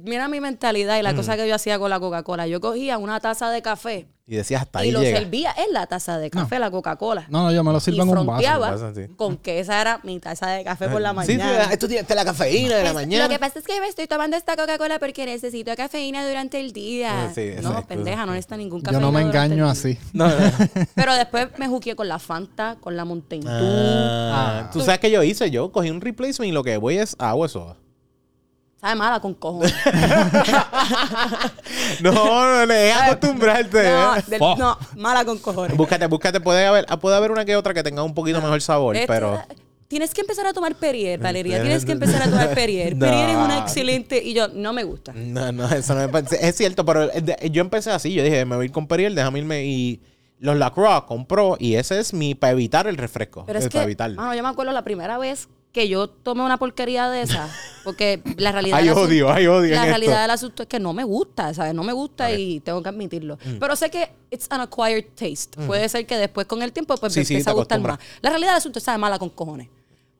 mira 0.04 0.28
mi 0.28 0.40
mentalidad 0.40 0.98
y 0.98 1.02
la 1.02 1.14
Mm. 1.14 1.16
cosa 1.16 1.36
que 1.36 1.48
yo 1.48 1.54
hacía 1.54 1.78
con 1.78 1.88
la 1.88 1.98
Coca-Cola. 2.00 2.46
Yo 2.46 2.60
cogía 2.60 2.98
una 2.98 3.18
taza 3.18 3.50
de 3.50 3.62
café 3.62 4.06
Y 4.32 4.36
decías, 4.36 4.62
hasta 4.62 4.84
y 4.84 4.86
ahí 4.86 4.92
lo 4.92 5.00
llega. 5.02 5.18
servía 5.18 5.52
en 5.58 5.72
la 5.74 5.88
taza 5.88 6.16
de 6.18 6.30
café, 6.30 6.60
la 6.60 6.70
Coca-Cola. 6.70 7.26
No, 7.28 7.42
no, 7.42 7.50
yo 7.52 7.64
me 7.64 7.72
lo 7.72 7.78
y 7.78 7.80
sirvo 7.80 8.02
en 8.04 8.16
un 8.16 8.26
vaso. 8.26 8.92
sí. 8.94 9.08
con 9.16 9.36
que 9.36 9.58
esa 9.58 9.80
era 9.80 9.98
mi 10.04 10.20
taza 10.20 10.46
de 10.50 10.62
café 10.62 10.88
por 10.88 11.00
la 11.00 11.10
Sí, 11.10 11.16
mañana. 11.36 11.64
sí, 11.66 11.72
esto 11.72 11.88
tiene 11.88 12.06
la 12.14 12.24
cafeína 12.24 12.76
de 12.76 12.82
la 12.84 12.88
Es- 12.90 12.94
mañana. 12.94 13.24
Lo 13.24 13.28
que 13.30 13.40
pasa 13.40 13.58
es 13.58 13.64
que 13.64 13.80
me 13.80 13.88
estoy 13.88 14.06
tomando 14.06 14.36
esta 14.36 14.54
Coca-Cola 14.54 15.00
porque 15.00 15.26
necesito 15.26 15.74
cafeína 15.74 16.24
durante 16.28 16.60
el 16.60 16.72
día. 16.72 17.24
Ah, 17.24 17.32
sí, 17.34 17.40
no, 17.60 17.70
exacto. 17.70 17.88
pendeja, 17.88 18.24
no 18.24 18.32
necesita 18.32 18.56
ningún 18.56 18.78
Yo 18.80 18.84
cafeína. 18.84 19.04
no 19.04 19.10
me 19.10 19.20
engaño 19.22 19.68
así. 19.68 19.98
No, 20.12 20.28
no, 20.28 20.36
no. 20.38 20.50
Pero 20.94 21.14
después 21.14 21.48
me 21.58 21.66
juqué 21.66 21.96
con 21.96 22.06
la 22.06 22.20
Fanta, 22.20 22.76
con 22.80 22.96
la 22.96 23.04
Mountain 23.04 23.40
Dew. 23.42 23.50
Ah, 23.52 24.60
Ah. 24.62 24.70
Tú 24.72 24.80
sabes 24.80 25.00
que 25.00 25.10
yo 25.10 25.24
hice, 25.24 25.50
yo 25.50 25.72
cogí 25.72 25.90
un 25.90 26.00
replacement 26.00 26.48
y 26.48 26.52
lo 26.52 26.62
que 26.62 26.76
voy 26.76 26.98
es 26.98 27.16
agua 27.18 27.48
soda. 27.48 27.76
Sabe 28.80 28.94
mala 28.94 29.20
con 29.20 29.34
cojones. 29.34 29.74
No, 32.02 32.12
no, 32.12 32.66
no, 32.66 32.72
es 32.72 32.96
acostumbrarte. 32.96 33.82
no, 33.90 34.16
¿eh? 34.16 34.22
del- 34.26 34.40
no, 34.40 34.78
mala 34.96 35.24
con 35.24 35.38
cojones. 35.38 35.76
Búscate, 35.76 36.06
búscate, 36.06 36.40
puede 36.40 36.66
haber, 36.66 36.86
puede 37.00 37.16
haber 37.16 37.30
una 37.30 37.44
que 37.44 37.56
otra 37.56 37.74
que 37.74 37.82
tenga 37.82 38.02
un 38.02 38.14
poquito 38.14 38.40
mejor 38.40 38.60
sabor, 38.62 38.96
Esto- 38.96 39.12
pero... 39.12 39.42
Tienes 39.88 40.14
que 40.14 40.20
empezar 40.20 40.46
a 40.46 40.52
tomar 40.52 40.76
Perrier, 40.76 41.18
Valeria. 41.18 41.60
Tienes 41.62 41.84
que 41.84 41.90
empezar 41.92 42.22
a 42.22 42.30
tomar 42.30 42.54
Perrier. 42.54 42.94
No. 42.96 43.06
Perrier 43.06 43.30
es 43.30 43.36
una 43.36 43.58
excelente... 43.58 44.22
Y 44.22 44.34
yo, 44.34 44.46
no 44.46 44.72
me 44.72 44.84
gusta. 44.84 45.12
No, 45.12 45.50
no, 45.50 45.68
eso 45.68 45.94
no 45.94 46.02
me 46.02 46.08
parece. 46.08 46.38
Es 46.48 46.54
cierto, 46.56 46.84
pero 46.84 47.10
eh, 47.12 47.50
yo 47.50 47.60
empecé 47.60 47.90
así. 47.90 48.12
Yo 48.14 48.22
dije, 48.22 48.44
me 48.44 48.54
voy 48.54 48.62
a 48.62 48.66
ir 48.66 48.72
con 48.72 48.86
Periel, 48.86 49.16
déjame 49.16 49.40
irme. 49.40 49.64
Y 49.64 50.00
los 50.38 50.56
Lacroix 50.56 51.02
compró. 51.08 51.56
Y 51.58 51.74
ese 51.74 51.98
es 51.98 52.14
mi 52.14 52.36
para 52.36 52.52
evitar 52.52 52.86
el 52.86 52.96
refresco. 52.96 53.42
Pero 53.46 53.58
es 53.58 53.64
para 53.66 53.80
que, 53.80 53.84
evitarlo. 53.84 54.14
mano, 54.16 54.32
yo 54.32 54.42
me 54.44 54.48
acuerdo 54.48 54.70
la 54.72 54.84
primera 54.84 55.18
vez 55.18 55.48
que 55.72 55.88
yo 55.88 56.08
tomé 56.08 56.42
una 56.42 56.56
porquería 56.58 57.08
de 57.10 57.22
esa. 57.22 57.48
Porque 57.84 58.20
la 58.36 58.52
realidad... 58.52 58.78
Hay 58.78 58.84
del 58.84 58.92
asunto- 58.92 59.08
odio, 59.08 59.32
hay 59.32 59.46
odio. 59.46 59.74
La 59.74 59.84
realidad 59.86 60.12
esto. 60.14 60.22
del 60.22 60.30
asunto 60.32 60.62
es 60.64 60.68
que 60.68 60.78
no 60.80 60.92
me 60.92 61.04
gusta, 61.04 61.54
¿sabes? 61.54 61.72
No 61.74 61.82
me 61.84 61.92
gusta. 61.92 62.28
Mm. 62.28 62.34
y 62.38 62.60
tengo 62.60 62.82
que 62.82 62.88
admitirlo. 62.90 63.38
Pero 63.58 63.74
sé 63.76 63.88
que 63.90 64.10
it's 64.30 64.46
an 64.50 64.60
acquired 64.60 65.06
taste. 65.14 65.64
Puede 65.66 65.88
ser 65.88 66.06
que 66.06 66.16
después 66.18 66.46
con 66.46 66.60
el 66.62 66.72
tiempo 66.72 66.94
pues 66.96 67.12
Sí, 67.12 67.20
me 67.20 67.24
sí, 67.24 67.34
empiece 67.34 67.48
a 67.50 67.52
gustar 67.54 67.80
más. 67.80 67.98
La 68.20 68.30
realidad 68.30 68.50
del 68.52 68.58
asunto 68.58 68.78
es 68.78 68.84
sabe 68.84 68.98
mala 68.98 69.18
con 69.18 69.30
cojones. 69.30 69.68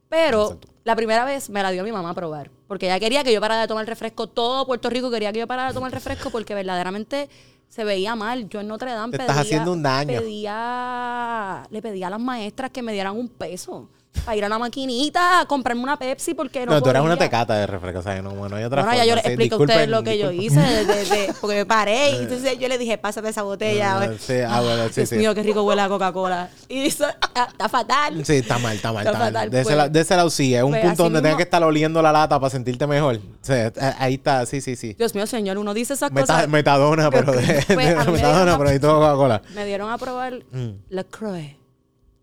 Pero 0.09 0.45
Exacto. 0.45 0.69
la 0.85 0.97
primera 0.97 1.25
vez 1.25 1.51
me 1.51 1.63
la 1.63 1.71
dio 1.71 1.85
mi 1.85 1.93
mamá 1.93 2.11
a 2.11 2.15
probar. 2.15 2.51
Porque 2.67 2.87
ella 2.87 2.99
quería 2.99 3.23
que 3.25 3.33
yo 3.33 3.41
parara 3.41 3.61
de 3.63 3.69
tomar 3.69 3.87
refresco. 3.87 4.27
Todo 4.29 4.67
Puerto 4.67 4.89
Rico 4.89 5.11
quería 5.11 5.33
que 5.33 5.41
yo 5.41 5.47
parara 5.47 5.69
de 5.69 5.75
tomar 5.75 5.93
refresco 5.93 6.31
porque 6.31 6.55
verdaderamente 6.55 7.29
se 7.69 7.85
veía 7.85 8.17
mal. 8.17 8.49
Yo 8.49 8.61
en 8.61 8.69
Notre 8.69 8.93
Dame 8.93 9.13
Te 9.13 9.19
pedía, 9.19 9.31
estás 9.31 9.47
haciendo 9.47 9.73
un 9.73 9.83
daño. 9.83 10.19
pedía- 10.21 11.67
le 11.71 11.83
pedía 11.83 12.07
a 12.07 12.11
las 12.11 12.21
maestras 12.21 12.71
que 12.71 12.83
me 12.83 12.93
dieran 12.93 13.17
un 13.17 13.29
peso 13.29 13.89
para 14.25 14.37
ir 14.37 14.45
a 14.45 14.49
la 14.49 14.59
maquinita 14.59 15.41
a 15.41 15.47
comprarme 15.47 15.83
una 15.83 15.97
Pepsi 15.97 16.35
porque 16.35 16.67
no 16.67 16.73
No, 16.73 16.83
tú 16.83 16.91
eras 16.91 17.03
una 17.03 17.15
podía. 17.15 17.27
tecata 17.29 17.55
de 17.55 17.67
refresco. 17.67 18.01
O 18.01 18.03
sea, 18.03 18.21
no, 18.21 18.31
bueno, 18.33 18.57
hay 18.57 18.65
otra 18.65 18.83
Bueno, 18.83 18.97
ya 18.97 19.03
forma, 19.05 19.07
yo 19.09 19.15
les 19.17 19.25
explico 19.25 19.55
a 19.55 19.59
ustedes 19.59 19.89
lo 19.89 20.03
que 20.03 20.19
yo 20.19 20.31
hice, 20.31 20.61
de- 20.61 20.85
de- 20.85 21.35
porque 21.41 21.57
me 21.57 21.65
paré 21.67 22.11
y 22.11 22.17
entonces 22.23 22.59
yo 22.59 22.69
le 22.69 22.77
dije, 22.77 22.99
pásame 22.99 23.29
esa 23.31 23.43
botella. 23.43 23.93
Ah, 23.93 23.97
a 23.97 24.01
ver. 24.09 24.19
sí, 24.19 24.35
ah, 24.47 24.61
bueno, 24.61 24.89
sí, 24.89 24.95
Dios 24.97 25.09
sí. 25.09 25.17
mío, 25.17 25.35
qué 25.35 25.43
rico 25.43 25.63
huele 25.63 25.83
a 25.83 25.89
Coca-Cola. 25.89 26.51
Y 26.69 26.87
eso 26.87 27.07
ah, 27.35 27.49
está 27.51 27.69
fatal. 27.69 28.25
Sí, 28.27 28.35
está 28.35 28.59
mal, 28.59 28.77
está 28.77 28.93
mal. 28.93 29.07
Está 29.07 29.13
Está 29.13 29.19
mal. 29.25 29.33
fatal, 29.33 29.51
de, 29.51 29.61
ese 29.61 29.75
pues. 29.77 29.93
de 29.93 30.01
ese 30.01 30.17
lado 30.17 30.31
sí, 30.31 30.55
es 30.55 30.63
un 30.65 30.71
Pues, 30.73 30.83
punto 30.85 31.03
donde 31.05 31.19
mismo- 31.19 31.23
tengas 31.23 31.37
que 31.39 31.43
estar 31.45 31.63
oliendo 31.63 32.03
la 32.03 32.13
lata 32.13 32.39
para 32.39 32.51
sentirte 32.51 32.87
mejor. 32.87 33.21
Sí, 33.41 33.53
eh, 33.55 33.73
ahí 33.99 34.15
está, 34.15 34.45
sí, 34.45 34.61
sí, 34.61 34.77
sí. 34.77 34.95
Dios 34.99 35.15
mío, 35.15 35.27
señor, 35.27 35.57
uno 35.57 35.73
dice 35.73 35.95
esas 35.95 36.11
Meta- 36.13 36.35
cosas. 36.35 36.49
metadona, 36.49 37.11
pero 37.11 37.33
de, 37.33 37.65
Pues, 37.67 37.77
metadona, 37.97 38.53
pero 38.59 38.65
necesito 38.65 38.95
Coca-Cola. 38.97 39.41
Me 39.55 39.65
dieron 39.65 39.91
a 39.91 39.97
probar 39.99 40.35
Mm. 40.51 40.71
la 40.91 41.05
Croix. 41.05 41.57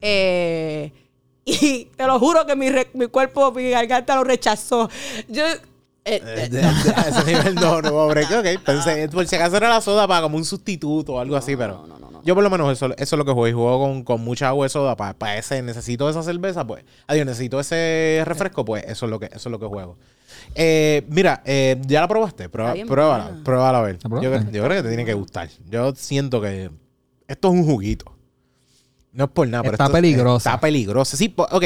Eh, 0.01 0.91
y 1.48 1.86
te 1.96 2.06
lo 2.06 2.20
juro 2.20 2.46
que 2.46 2.56
mi, 2.56 2.70
re- 2.70 2.89
mi 2.94 3.08
cuerpo, 3.08 3.51
mi 3.51 3.70
garganta 3.70 4.16
lo 4.16 4.24
rechazó. 4.24 4.89
Yo. 5.30 5.44
eh, 5.46 5.60
Eh, 6.06 6.50
eh, 6.51 6.94
a 6.96 7.01
ese 7.10 7.24
nivel 7.25 7.56
no, 7.56 7.82
no, 7.82 7.89
pobre. 7.92 8.24
Ok, 8.25 8.62
pensé, 8.66 9.10
por 9.10 9.25
si 9.27 9.36
acaso 9.36 9.58
era 9.58 9.70
la 9.70 9.82
soda 9.82 10.08
para 10.08 10.22
como 10.22 10.38
un 10.38 10.46
sustituto 10.46 11.13
o 11.13 11.20
algo 11.20 11.36
así, 11.36 11.56
pero 11.56 11.86
no, 11.88 11.98
no, 12.00 12.12
no. 12.12 12.24
yo 12.24 12.34
por 12.36 12.44
lo 12.44 12.50
menos 12.50 12.72
eso, 12.72 12.88
eso 12.98 13.16
es 13.16 13.18
lo 13.18 13.25
que 13.25 13.32
juego. 13.32 13.48
Y 13.48 13.51
juego 13.54 13.80
con, 13.80 14.04
con 14.04 14.22
mucha 14.22 14.48
agua 14.50 14.66
de 14.66 14.70
soda 14.70 14.96
para, 14.96 15.38
ese, 15.38 15.62
necesito 15.62 16.10
esa 16.10 16.24
cerveza, 16.24 16.66
pues. 16.68 16.84
Adiós, 17.08 17.25
necesito 17.25 17.60
ese 17.60 18.22
refresco, 18.25 18.63
pues 18.66 18.84
eso 18.86 19.06
es 19.06 19.10
lo 19.10 19.20
que, 19.20 19.25
eso 19.27 19.50
es 19.50 19.51
lo 19.51 19.60
que 19.60 19.66
juego. 19.66 19.98
Eh, 20.56 21.04
mira, 21.10 21.42
eh, 21.46 21.80
¿ya 21.88 22.01
la 22.01 22.08
probaste? 22.08 22.48
Prueba, 22.50 22.74
pruébala, 22.88 23.32
pruébala 23.44 23.80
a 23.80 23.82
ver. 23.82 23.98
¿La 24.10 24.22
Yo, 24.22 24.32
yo 24.51 24.63
creo 24.63 24.77
que 24.77 24.84
te 24.84 24.88
tiene 24.89 25.06
que 25.06 25.13
gustar. 25.13 25.50
Yo 25.70 25.94
siento 25.96 26.39
que 26.42 26.70
esto 27.27 27.48
es 27.50 27.54
un 27.54 27.66
juguito. 27.66 28.13
No 29.18 29.26
es 29.26 29.32
por 29.32 29.48
nada, 29.48 29.64
pero 29.64 29.74
Está 29.74 29.90
peligrosa. 29.90 30.50
Está 30.52 30.60
peligrosa. 30.62 31.18
Sí, 31.18 31.34
ok. 31.36 31.64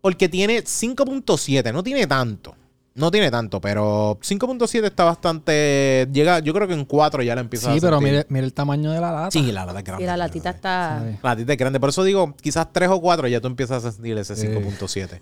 Porque 0.00 0.28
tiene 0.28 0.62
5.7, 0.62 1.72
no 1.72 1.82
tiene 1.82 2.06
tanto. 2.06 2.54
No 2.94 3.10
tiene 3.10 3.30
tanto, 3.30 3.58
pero 3.60 4.18
5.7 4.20 4.84
está 4.84 5.04
bastante. 5.04 6.06
Llega, 6.12 6.40
yo 6.40 6.52
creo 6.52 6.68
que 6.68 6.74
en 6.74 6.84
4 6.84 7.22
ya 7.22 7.34
la 7.34 7.40
empieza 7.40 7.70
a 7.70 7.74
Sí, 7.74 7.80
pero 7.80 7.98
mire, 8.02 8.26
mire 8.28 8.44
el 8.44 8.52
tamaño 8.52 8.90
de 8.92 9.00
la 9.00 9.10
lata. 9.10 9.30
Sí, 9.30 9.50
la 9.50 9.64
lata 9.64 9.78
es 9.78 9.84
grande. 9.86 10.04
Y 10.04 10.06
la 10.06 10.16
latita 10.18 10.52
grande. 10.52 10.56
está... 10.58 11.02
Sí. 11.12 11.18
La 11.22 11.30
latita 11.30 11.52
es 11.54 11.58
grande. 11.58 11.80
Por 11.80 11.88
eso 11.88 12.04
digo, 12.04 12.34
quizás 12.42 12.70
3 12.70 12.90
o 12.90 13.00
4 13.00 13.28
ya 13.28 13.40
tú 13.40 13.46
empiezas 13.46 13.82
a 13.84 13.90
sentir 13.92 14.18
ese 14.18 14.36
Sí. 14.36 14.46
5.7. 14.48 15.20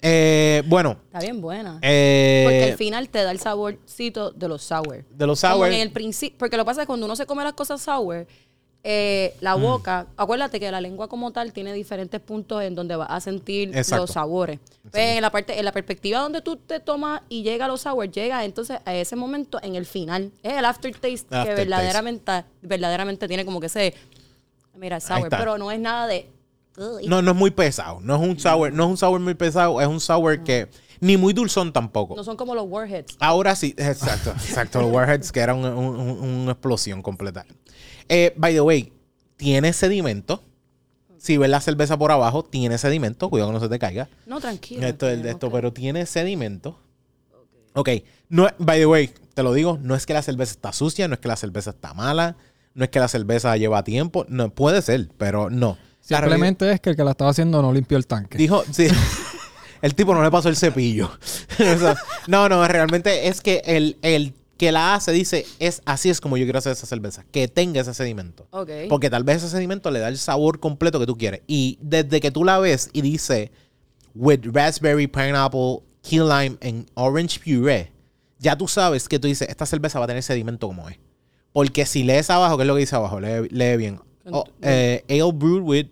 Eh, 0.00 0.62
bueno, 0.66 0.96
Está 1.06 1.18
bien 1.18 1.40
buena. 1.40 1.80
eh, 1.82 2.42
Porque 2.44 2.64
al 2.70 2.76
final 2.78 3.08
te 3.08 3.24
da 3.24 3.32
el 3.32 3.40
saborcito 3.40 4.30
de 4.30 4.46
los 4.46 4.62
sour. 4.62 5.04
de 5.10 5.26
los 5.26 5.40
sour. 5.40 5.66
en 5.66 5.80
el 5.80 5.90
principio, 5.90 6.38
porque 6.38 6.56
lo 6.56 6.62
que 6.62 6.66
pasa 6.66 6.82
es 6.82 6.84
que 6.84 6.86
cuando 6.86 7.06
uno 7.06 7.16
se 7.16 7.26
come 7.26 7.42
las 7.42 7.54
cosas 7.54 7.80
sour, 7.82 8.28
eh, 8.84 9.34
la 9.40 9.56
Mm. 9.56 9.62
boca, 9.62 10.06
acuérdate 10.16 10.60
que 10.60 10.70
la 10.70 10.80
lengua 10.80 11.08
como 11.08 11.30
tal 11.32 11.52
tiene 11.52 11.72
diferentes 11.72 12.20
puntos 12.20 12.62
en 12.62 12.74
donde 12.74 12.96
vas 12.96 13.08
a 13.10 13.20
sentir 13.20 13.76
Exacto. 13.76 14.04
los 14.04 14.10
sabores. 14.12 14.60
Pues 14.90 15.16
en 15.16 15.20
la 15.22 15.30
parte, 15.30 15.58
en 15.58 15.64
la 15.64 15.72
perspectiva 15.72 16.20
donde 16.20 16.40
tú 16.42 16.56
te 16.56 16.80
tomas 16.80 17.20
y 17.28 17.42
llega 17.42 17.64
a 17.66 17.68
los 17.68 17.82
sour, 17.82 18.10
llega 18.10 18.44
entonces 18.44 18.78
a 18.84 18.94
ese 18.94 19.16
momento 19.16 19.58
en 19.62 19.74
el 19.74 19.84
final. 19.84 20.30
Es 20.42 20.52
el 20.54 20.64
aftertaste 20.64 21.26
que 21.28 21.54
verdaderamente, 21.54 22.44
verdaderamente 22.62 23.26
tiene 23.28 23.44
como 23.44 23.60
que 23.60 23.66
ese, 23.66 23.94
mira, 24.76 25.00
sour, 25.00 25.28
pero 25.28 25.58
no 25.58 25.70
es 25.70 25.80
nada 25.80 26.06
de. 26.06 26.30
No, 27.06 27.20
no 27.22 27.32
es 27.32 27.36
muy 27.36 27.50
pesado. 27.50 27.98
No 28.00 28.14
es 28.14 28.22
un 28.22 28.38
sour, 28.38 28.72
no 28.72 28.84
es 28.84 28.90
un 28.90 28.96
sour 28.96 29.18
muy 29.20 29.34
pesado, 29.34 29.80
es 29.80 29.88
un 29.88 30.00
sour 30.00 30.44
que 30.44 30.68
ni 31.00 31.16
muy 31.16 31.32
dulzón 31.32 31.72
tampoco. 31.72 32.14
No 32.14 32.22
son 32.22 32.36
como 32.36 32.54
los 32.54 32.66
warheads. 32.68 33.16
Ahora 33.18 33.56
sí, 33.56 33.74
exacto, 33.76 34.30
exacto. 34.30 34.80
Los 34.82 34.92
Warheads, 34.92 35.32
que 35.32 35.40
era 35.40 35.54
un- 35.54 35.64
un- 35.64 35.96
un- 36.00 36.20
una 36.20 36.52
explosión 36.52 37.02
completa. 37.02 37.44
Eh, 38.08 38.32
by 38.36 38.52
the 38.54 38.60
way, 38.60 38.92
tiene 39.36 39.72
sedimento. 39.72 40.42
Si 41.18 41.36
ves 41.36 41.50
la 41.50 41.60
cerveza 41.60 41.98
por 41.98 42.12
abajo, 42.12 42.44
tiene 42.44 42.78
sedimento. 42.78 43.28
Cuidado 43.28 43.50
que 43.50 43.54
no 43.54 43.60
se 43.60 43.68
te 43.68 43.78
caiga. 43.78 44.08
No, 44.26 44.40
tranquilo. 44.40 44.86
Esto 44.86 45.06
es 45.06 45.12
de 45.12 45.22
tenemos 45.22 45.34
esto, 45.36 45.50
pero 45.50 45.72
tiene 45.72 46.06
sedimento. 46.06 46.78
Ok. 47.74 47.90
No, 48.28 48.48
by 48.58 48.78
the 48.78 48.86
way, 48.86 49.10
te 49.34 49.42
lo 49.42 49.52
digo, 49.52 49.78
no 49.82 49.94
es 49.94 50.06
que 50.06 50.14
la 50.14 50.22
cerveza 50.22 50.52
está 50.52 50.72
sucia, 50.72 51.08
no 51.08 51.14
es 51.14 51.20
que 51.20 51.28
la 51.28 51.36
cerveza 51.36 51.70
está 51.70 51.92
mala, 51.94 52.36
no 52.74 52.84
es 52.84 52.90
que 52.90 53.00
la 53.00 53.08
cerveza 53.08 53.56
lleva 53.56 53.82
tiempo. 53.84 54.26
No, 54.28 54.50
puede 54.50 54.80
ser, 54.82 55.08
pero 55.18 55.50
no. 55.50 55.76
Realidad- 56.08 56.28
Simplemente 56.30 56.72
es 56.72 56.80
que 56.80 56.90
el 56.90 56.96
que 56.96 57.04
la 57.04 57.10
estaba 57.10 57.30
haciendo 57.30 57.60
no 57.60 57.72
limpió 57.72 57.98
el 57.98 58.06
tanque. 58.06 58.38
Dijo, 58.38 58.62
sí. 58.72 58.86
El 59.80 59.94
tipo 59.94 60.12
no 60.12 60.24
le 60.24 60.30
pasó 60.32 60.48
el 60.48 60.56
cepillo. 60.56 61.08
No, 62.26 62.48
no, 62.48 62.66
realmente 62.66 63.28
es 63.28 63.40
que 63.40 63.62
el, 63.64 63.96
el 64.02 64.34
que 64.58 64.72
la 64.72 64.94
hace 64.94 65.12
dice, 65.12 65.46
es 65.60 65.80
así 65.86 66.10
es 66.10 66.20
como 66.20 66.36
yo 66.36 66.44
quiero 66.44 66.58
hacer 66.58 66.72
esa 66.72 66.86
cerveza, 66.86 67.24
que 67.30 67.48
tenga 67.48 67.80
ese 67.80 67.94
sedimento. 67.94 68.46
Porque 68.88 69.08
tal 69.08 69.24
vez 69.24 69.38
ese 69.38 69.48
sedimento 69.48 69.90
le 69.90 70.00
da 70.00 70.08
el 70.08 70.18
sabor 70.18 70.60
completo 70.60 70.98
que 70.98 71.06
tú 71.06 71.16
quieres. 71.16 71.42
Y 71.46 71.78
desde 71.80 72.20
que 72.20 72.30
tú 72.30 72.44
la 72.44 72.58
ves 72.58 72.90
y 72.92 73.00
dice, 73.00 73.52
with 74.14 74.40
raspberry, 74.52 75.06
pineapple, 75.06 75.82
key 76.02 76.18
lime 76.18 76.58
and 76.60 76.86
orange 76.94 77.38
puree, 77.38 77.90
ya 78.38 78.56
tú 78.56 78.68
sabes 78.68 79.08
que 79.08 79.18
tú 79.18 79.28
dices, 79.28 79.48
esta 79.48 79.64
cerveza 79.64 80.00
va 80.00 80.04
a 80.06 80.08
tener 80.08 80.22
sedimento 80.22 80.66
como 80.66 80.88
es. 80.88 80.98
Porque 81.52 81.86
si 81.86 82.02
lees 82.02 82.28
abajo, 82.28 82.56
¿qué 82.56 82.64
es 82.64 82.66
lo 82.66 82.74
que 82.74 82.80
dice 82.80 82.96
abajo? 82.96 83.20
Lee, 83.20 83.48
lee 83.50 83.76
bien. 83.76 84.00
Oh, 84.30 84.44
eh, 84.60 85.02
ale 85.08 85.32
brewed 85.32 85.62
with 85.62 85.86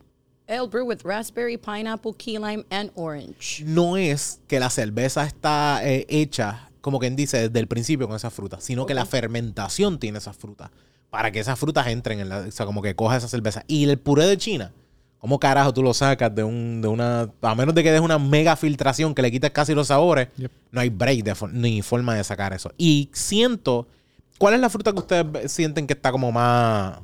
Ale 0.48 0.68
brew 0.68 0.84
with 0.84 1.02
raspberry, 1.04 1.56
pineapple, 1.56 2.12
key 2.12 2.38
lime, 2.38 2.64
and 2.70 2.92
orange. 2.94 3.64
no 3.64 3.96
es 3.96 4.40
que 4.46 4.60
la 4.60 4.70
cerveza 4.70 5.24
está 5.24 5.80
eh, 5.82 6.06
hecha, 6.08 6.65
como 6.86 7.00
quien 7.00 7.16
dice, 7.16 7.48
desde 7.48 7.58
el 7.58 7.66
principio 7.66 8.06
con 8.06 8.14
esas 8.14 8.32
frutas, 8.32 8.62
sino 8.62 8.86
que 8.86 8.94
la 8.94 9.04
fermentación 9.04 9.98
tiene 9.98 10.18
esas 10.18 10.36
frutas. 10.36 10.70
Para 11.10 11.32
que 11.32 11.40
esas 11.40 11.58
frutas 11.58 11.88
entren 11.88 12.20
en 12.20 12.28
la. 12.28 12.38
O 12.42 12.50
sea, 12.52 12.64
como 12.64 12.80
que 12.80 12.94
coja 12.94 13.16
esa 13.16 13.26
cerveza. 13.26 13.64
Y 13.66 13.88
el 13.88 13.98
puré 13.98 14.24
de 14.24 14.38
China, 14.38 14.70
¿cómo 15.18 15.40
carajo 15.40 15.74
tú 15.74 15.82
lo 15.82 15.92
sacas 15.94 16.32
de, 16.32 16.44
un, 16.44 16.80
de 16.80 16.86
una. 16.86 17.28
A 17.42 17.54
menos 17.56 17.74
de 17.74 17.82
que 17.82 17.90
des 17.90 18.00
una 18.00 18.20
mega 18.20 18.54
filtración 18.54 19.16
que 19.16 19.22
le 19.22 19.32
quites 19.32 19.50
casi 19.50 19.74
los 19.74 19.88
sabores, 19.88 20.28
Yep. 20.36 20.52
no 20.70 20.80
hay 20.80 20.90
break 20.90 21.24
de 21.24 21.34
ni 21.50 21.82
forma 21.82 22.14
de 22.14 22.22
sacar 22.22 22.52
eso. 22.52 22.70
Y 22.78 23.10
siento. 23.12 23.88
¿Cuál 24.38 24.54
es 24.54 24.60
la 24.60 24.70
fruta 24.70 24.92
que 24.92 25.00
ustedes 25.00 25.50
sienten 25.50 25.88
que 25.88 25.94
está 25.94 26.12
como 26.12 26.30
más. 26.30 27.00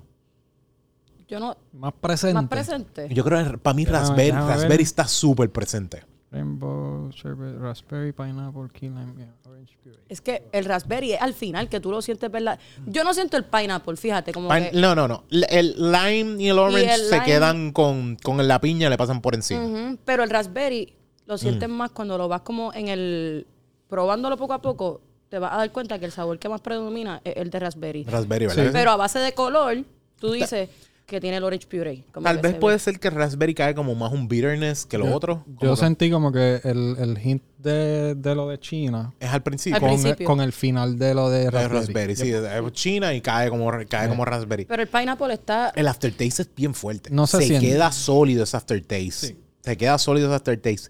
Yo 1.27 1.41
no. 1.41 1.57
Más 1.73 1.93
presente. 1.95 2.35
Más 2.35 2.47
presente. 2.47 3.09
Yo 3.13 3.25
creo 3.25 3.51
que 3.51 3.59
para 3.59 3.75
mí 3.75 3.85
raspberry, 3.85 4.31
raspberry 4.31 4.85
está 4.85 5.09
súper 5.09 5.51
presente. 5.51 6.05
Rainbow, 6.33 7.11
sherbet, 7.13 7.59
raspberry, 7.61 8.13
pineapple, 8.13 8.69
key 8.73 8.89
lime, 8.89 9.13
yeah, 9.19 9.35
orange 9.47 9.77
puree. 9.83 9.99
Es 10.09 10.21
que 10.23 10.43
el 10.53 10.65
raspberry 10.65 11.13
es 11.13 11.21
al 11.21 11.35
final 11.35 11.69
que 11.69 11.79
tú 11.79 11.91
lo 11.91 12.01
sientes, 12.01 12.31
¿verdad? 12.31 12.59
Yo 12.87 13.05
no 13.05 13.13
siento 13.13 13.37
el 13.37 13.45
pineapple, 13.45 13.97
fíjate, 13.97 14.33
como 14.33 14.49
Pine- 14.49 14.71
que. 14.71 14.81
no, 14.81 14.95
no, 14.95 15.07
no. 15.07 15.25
El 15.31 15.75
lime 15.93 16.43
y 16.43 16.49
el 16.49 16.59
orange 16.59 16.95
el 16.95 17.01
se 17.03 17.15
lime- 17.17 17.25
quedan 17.27 17.73
con, 17.73 18.17
con 18.17 18.49
la 18.49 18.61
piña, 18.61 18.89
le 18.89 18.97
pasan 18.97 19.21
por 19.21 19.35
encima. 19.35 19.97
Pero 20.07 20.23
el 20.25 20.31
raspberry 20.31 20.95
lo 21.27 21.37
sientes 21.37 21.69
Mm. 21.69 21.73
más 21.73 21.91
cuando 21.91 22.17
lo 22.17 22.29
vas 22.29 22.41
como 22.41 22.73
en 22.73 22.89
el. 22.89 23.47
probándolo 23.89 24.39
poco 24.39 24.55
a 24.55 24.63
poco, 24.63 25.03
te 25.29 25.39
vas 25.39 25.53
a 25.53 25.57
dar 25.59 25.71
cuenta 25.71 25.99
que 25.99 26.07
el 26.07 26.13
sabor 26.13 26.39
que 26.39 26.49
más 26.49 26.63
predomina 26.63 27.21
es 27.25 27.37
el 27.37 27.51
de 27.51 27.59
raspberry. 27.61 28.05
Raspberry, 28.05 28.47
¿verdad? 28.47 28.65
Sí. 28.65 28.71
Pero 28.73 28.91
a 28.91 28.97
base 28.97 29.19
de 29.19 29.33
color, 29.35 29.85
tú 30.19 30.33
dices 30.33 30.71
que 31.13 31.21
tiene 31.21 31.37
el 31.37 31.45
orange 31.45 31.67
puree. 31.69 32.05
como 32.13 32.25
Tal 32.25 32.39
vez 32.39 32.53
se 32.55 32.59
puede 32.59 32.77
ve. 32.77 32.81
ser 32.81 32.99
que 32.99 33.09
el 33.09 33.15
raspberry 33.15 33.55
cae 33.55 33.75
como 33.75 33.95
más 33.95 34.11
un 34.13 34.27
bitterness 34.27 34.85
que 34.87 34.99
lo 34.99 35.07
Yo- 35.07 35.15
otro. 35.15 35.45
Yo 35.61 35.71
que 35.75 35.77
sentí 35.81 36.11
como 36.11 36.33
que 36.33 36.61
el, 36.65 36.97
el 36.99 37.19
hint 37.25 37.43
de, 37.59 38.15
de 38.17 38.35
lo 38.35 38.49
de 38.49 38.59
China 38.59 39.13
es 39.21 39.31
al 39.31 39.43
principio. 39.43 39.77
Al 39.77 39.81
con, 39.81 39.89
principio. 39.91 40.27
con 40.27 40.41
el 40.41 40.53
final 40.53 40.99
de 40.99 41.15
lo 41.15 41.31
de 41.31 41.45
De 41.45 41.51
raspberry. 41.51 41.79
raspberry, 41.79 42.17
sí. 42.17 42.31
Es 42.33 42.73
China 42.73 43.15
y 43.15 43.21
cae 43.21 43.49
como, 43.51 43.71
cae 43.89 44.09
como 44.09 44.25
raspberry. 44.25 44.65
Pero 44.65 44.83
el 44.83 44.89
pineapple 44.89 45.33
está. 45.35 45.71
El 45.77 45.87
aftertaste 45.87 46.43
es 46.43 46.51
bien 46.57 46.75
fuerte. 46.75 47.11
No 47.13 47.27
se 47.29 47.41
siente. 47.43 47.67
queda 47.69 47.93
sólido 47.93 48.43
ese 48.45 48.57
aftertaste. 48.57 49.37
Se 49.61 49.77
queda 49.77 49.97
sólido 49.99 50.27
ese 50.27 50.37
aftertaste. 50.37 50.89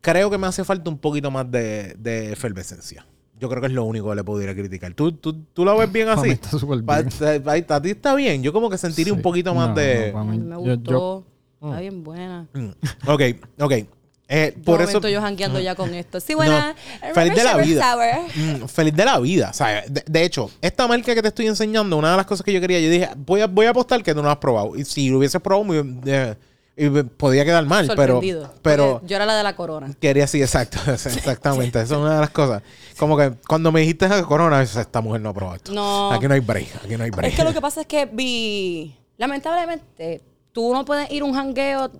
Creo 0.00 0.30
que 0.30 0.38
me 0.38 0.46
hace 0.46 0.64
falta 0.64 0.88
un 0.88 0.96
poquito 0.98 1.30
más 1.30 1.50
de, 1.50 1.94
de 1.98 2.32
efervescencia. 2.32 3.04
Yo 3.40 3.48
creo 3.48 3.60
que 3.60 3.66
es 3.68 3.72
lo 3.72 3.84
único 3.84 4.08
que 4.10 4.16
le 4.16 4.24
pudiera 4.24 4.54
criticar. 4.54 4.92
¿Tú, 4.94 5.12
tú, 5.12 5.34
tú 5.52 5.64
lo 5.64 5.76
ves 5.78 5.90
bien 5.92 6.08
así? 6.08 6.22
mí 6.28 6.30
está 6.30 6.50
súper 6.50 6.82
bien. 6.82 7.42
pa- 7.66 7.74
a 7.76 7.82
ti 7.82 7.90
está 7.90 8.14
bien. 8.14 8.42
Yo 8.42 8.52
como 8.52 8.68
que 8.70 8.78
sentiría 8.78 9.12
un 9.12 9.22
poquito 9.22 9.54
más 9.54 9.68
No, 9.70 9.74
de... 9.74 10.12
no, 10.12 10.24
me 10.24 10.66
yo- 10.66 10.76
gustó. 10.76 10.90
yo- 10.90 11.24
Está 11.68 11.80
bien 11.80 12.04
buena. 12.04 12.46
Mm. 12.52 12.68
Ok, 13.08 13.22
ok. 13.60 13.72
Eh, 14.30 14.52
Por 14.56 14.64
por 14.64 14.80
eso... 14.82 14.88
momento 14.90 15.08
yo 15.08 15.20
jangueando 15.22 15.58
ya 15.58 15.74
con 15.74 15.94
esto. 15.94 16.20
Sí, 16.20 16.34
buena. 16.34 16.74
No, 17.02 17.14
feliz 17.14 17.34
de 17.34 17.44
la 17.44 17.56
vida. 17.56 17.96
Mm, 18.36 18.66
feliz 18.66 18.94
de 18.94 19.04
la 19.04 19.18
vida. 19.18 19.48
O 19.50 19.54
sea, 19.54 19.82
de, 19.88 20.04
de 20.06 20.22
hecho, 20.24 20.50
esta 20.60 20.86
marca 20.86 21.14
que 21.14 21.22
te 21.22 21.28
estoy 21.28 21.46
enseñando, 21.46 21.96
una 21.96 22.10
de 22.10 22.16
las 22.18 22.26
cosas 22.26 22.44
que 22.44 22.52
yo 22.52 22.60
quería, 22.60 22.78
yo 22.78 22.90
dije, 22.90 23.08
voy 23.26 23.40
a, 23.40 23.46
voy 23.46 23.64
a 23.66 23.70
apostar 23.70 24.02
que 24.02 24.12
tú 24.12 24.18
no 24.18 24.24
lo 24.24 24.30
has 24.30 24.36
probado. 24.36 24.76
Y 24.76 24.84
si 24.84 25.08
lo 25.08 25.18
hubieses 25.18 25.40
probado, 25.40 25.64
muy, 25.64 25.78
eh, 26.04 26.34
y 26.78 26.88
podía 27.02 27.44
quedar 27.44 27.66
mal, 27.66 27.90
pero, 27.96 28.20
pero 28.62 29.00
yo 29.04 29.16
era 29.16 29.26
la 29.26 29.36
de 29.36 29.42
la 29.42 29.56
corona. 29.56 29.92
quería 30.00 30.26
sí, 30.28 30.40
exacto, 30.40 30.78
exactamente. 30.90 31.80
Esa 31.80 31.94
es 31.94 32.00
una 32.00 32.14
de 32.14 32.20
las 32.20 32.30
cosas. 32.30 32.62
Como 32.96 33.16
que 33.16 33.32
cuando 33.48 33.72
me 33.72 33.80
dijiste 33.80 34.06
a 34.06 34.22
Corona, 34.22 34.62
esta 34.62 35.00
mujer 35.00 35.20
no 35.20 35.30
ha 35.30 35.34
probado 35.34 35.56
esto. 35.56 35.72
No. 35.72 36.12
Aquí 36.12 36.28
no 36.28 36.34
hay 36.34 36.40
break, 36.40 36.68
aquí 36.84 36.96
no 36.96 37.02
hay 37.02 37.10
break. 37.10 37.32
Es 37.32 37.36
que 37.36 37.44
lo 37.44 37.52
que 37.52 37.60
pasa 37.60 37.80
es 37.80 37.86
que 37.88 38.06
vi. 38.06 38.96
Lamentablemente, 39.16 40.22
tú 40.52 40.72
no 40.72 40.84
puedes 40.84 41.10
ir 41.10 41.22
a 41.22 41.24
un 41.24 41.34
jangueo 41.34 41.90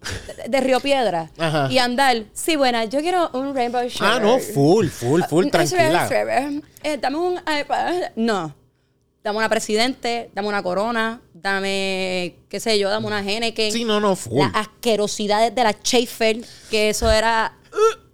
de, 0.49 0.61
Río 0.61 0.79
Piedra 0.79 1.31
Ajá. 1.39 1.67
y 1.71 1.79
andar. 1.79 2.25
Sí, 2.33 2.55
buena, 2.55 2.85
yo 2.85 3.01
quiero 3.01 3.31
un 3.33 3.55
Rainbow 3.57 3.83
Sherbet. 3.83 4.17
Ah, 4.17 4.21
no, 4.21 4.39
full, 4.39 4.87
full, 4.87 5.23
full, 5.23 5.49
Raspberry 5.51 5.51
tranquila. 5.51 6.61
Eh, 6.85 6.99
dame 6.99 7.19
un 7.19 7.35
iPad. 7.35 8.13
No. 8.15 8.55
Dame 9.23 9.39
una 9.39 9.49
presidente, 9.49 10.31
dame 10.33 10.49
una 10.49 10.63
corona, 10.63 11.21
dame, 11.35 12.37
qué 12.49 12.61
sé 12.61 12.79
yo, 12.79 12.89
dame 12.89 13.07
una 13.07 13.21
Henneken. 13.21 13.73
Sí, 13.73 13.85
no, 13.85 14.01
no, 14.01 14.15
full. 14.17 14.39
Las 14.39 14.55
asquerosidades 14.55 15.55
de 15.55 15.65
la 15.65 15.73
Schaefer, 15.73 16.39
que 16.71 16.91
eso 16.91 17.11
era. 17.11 17.57
uh, 17.73 18.08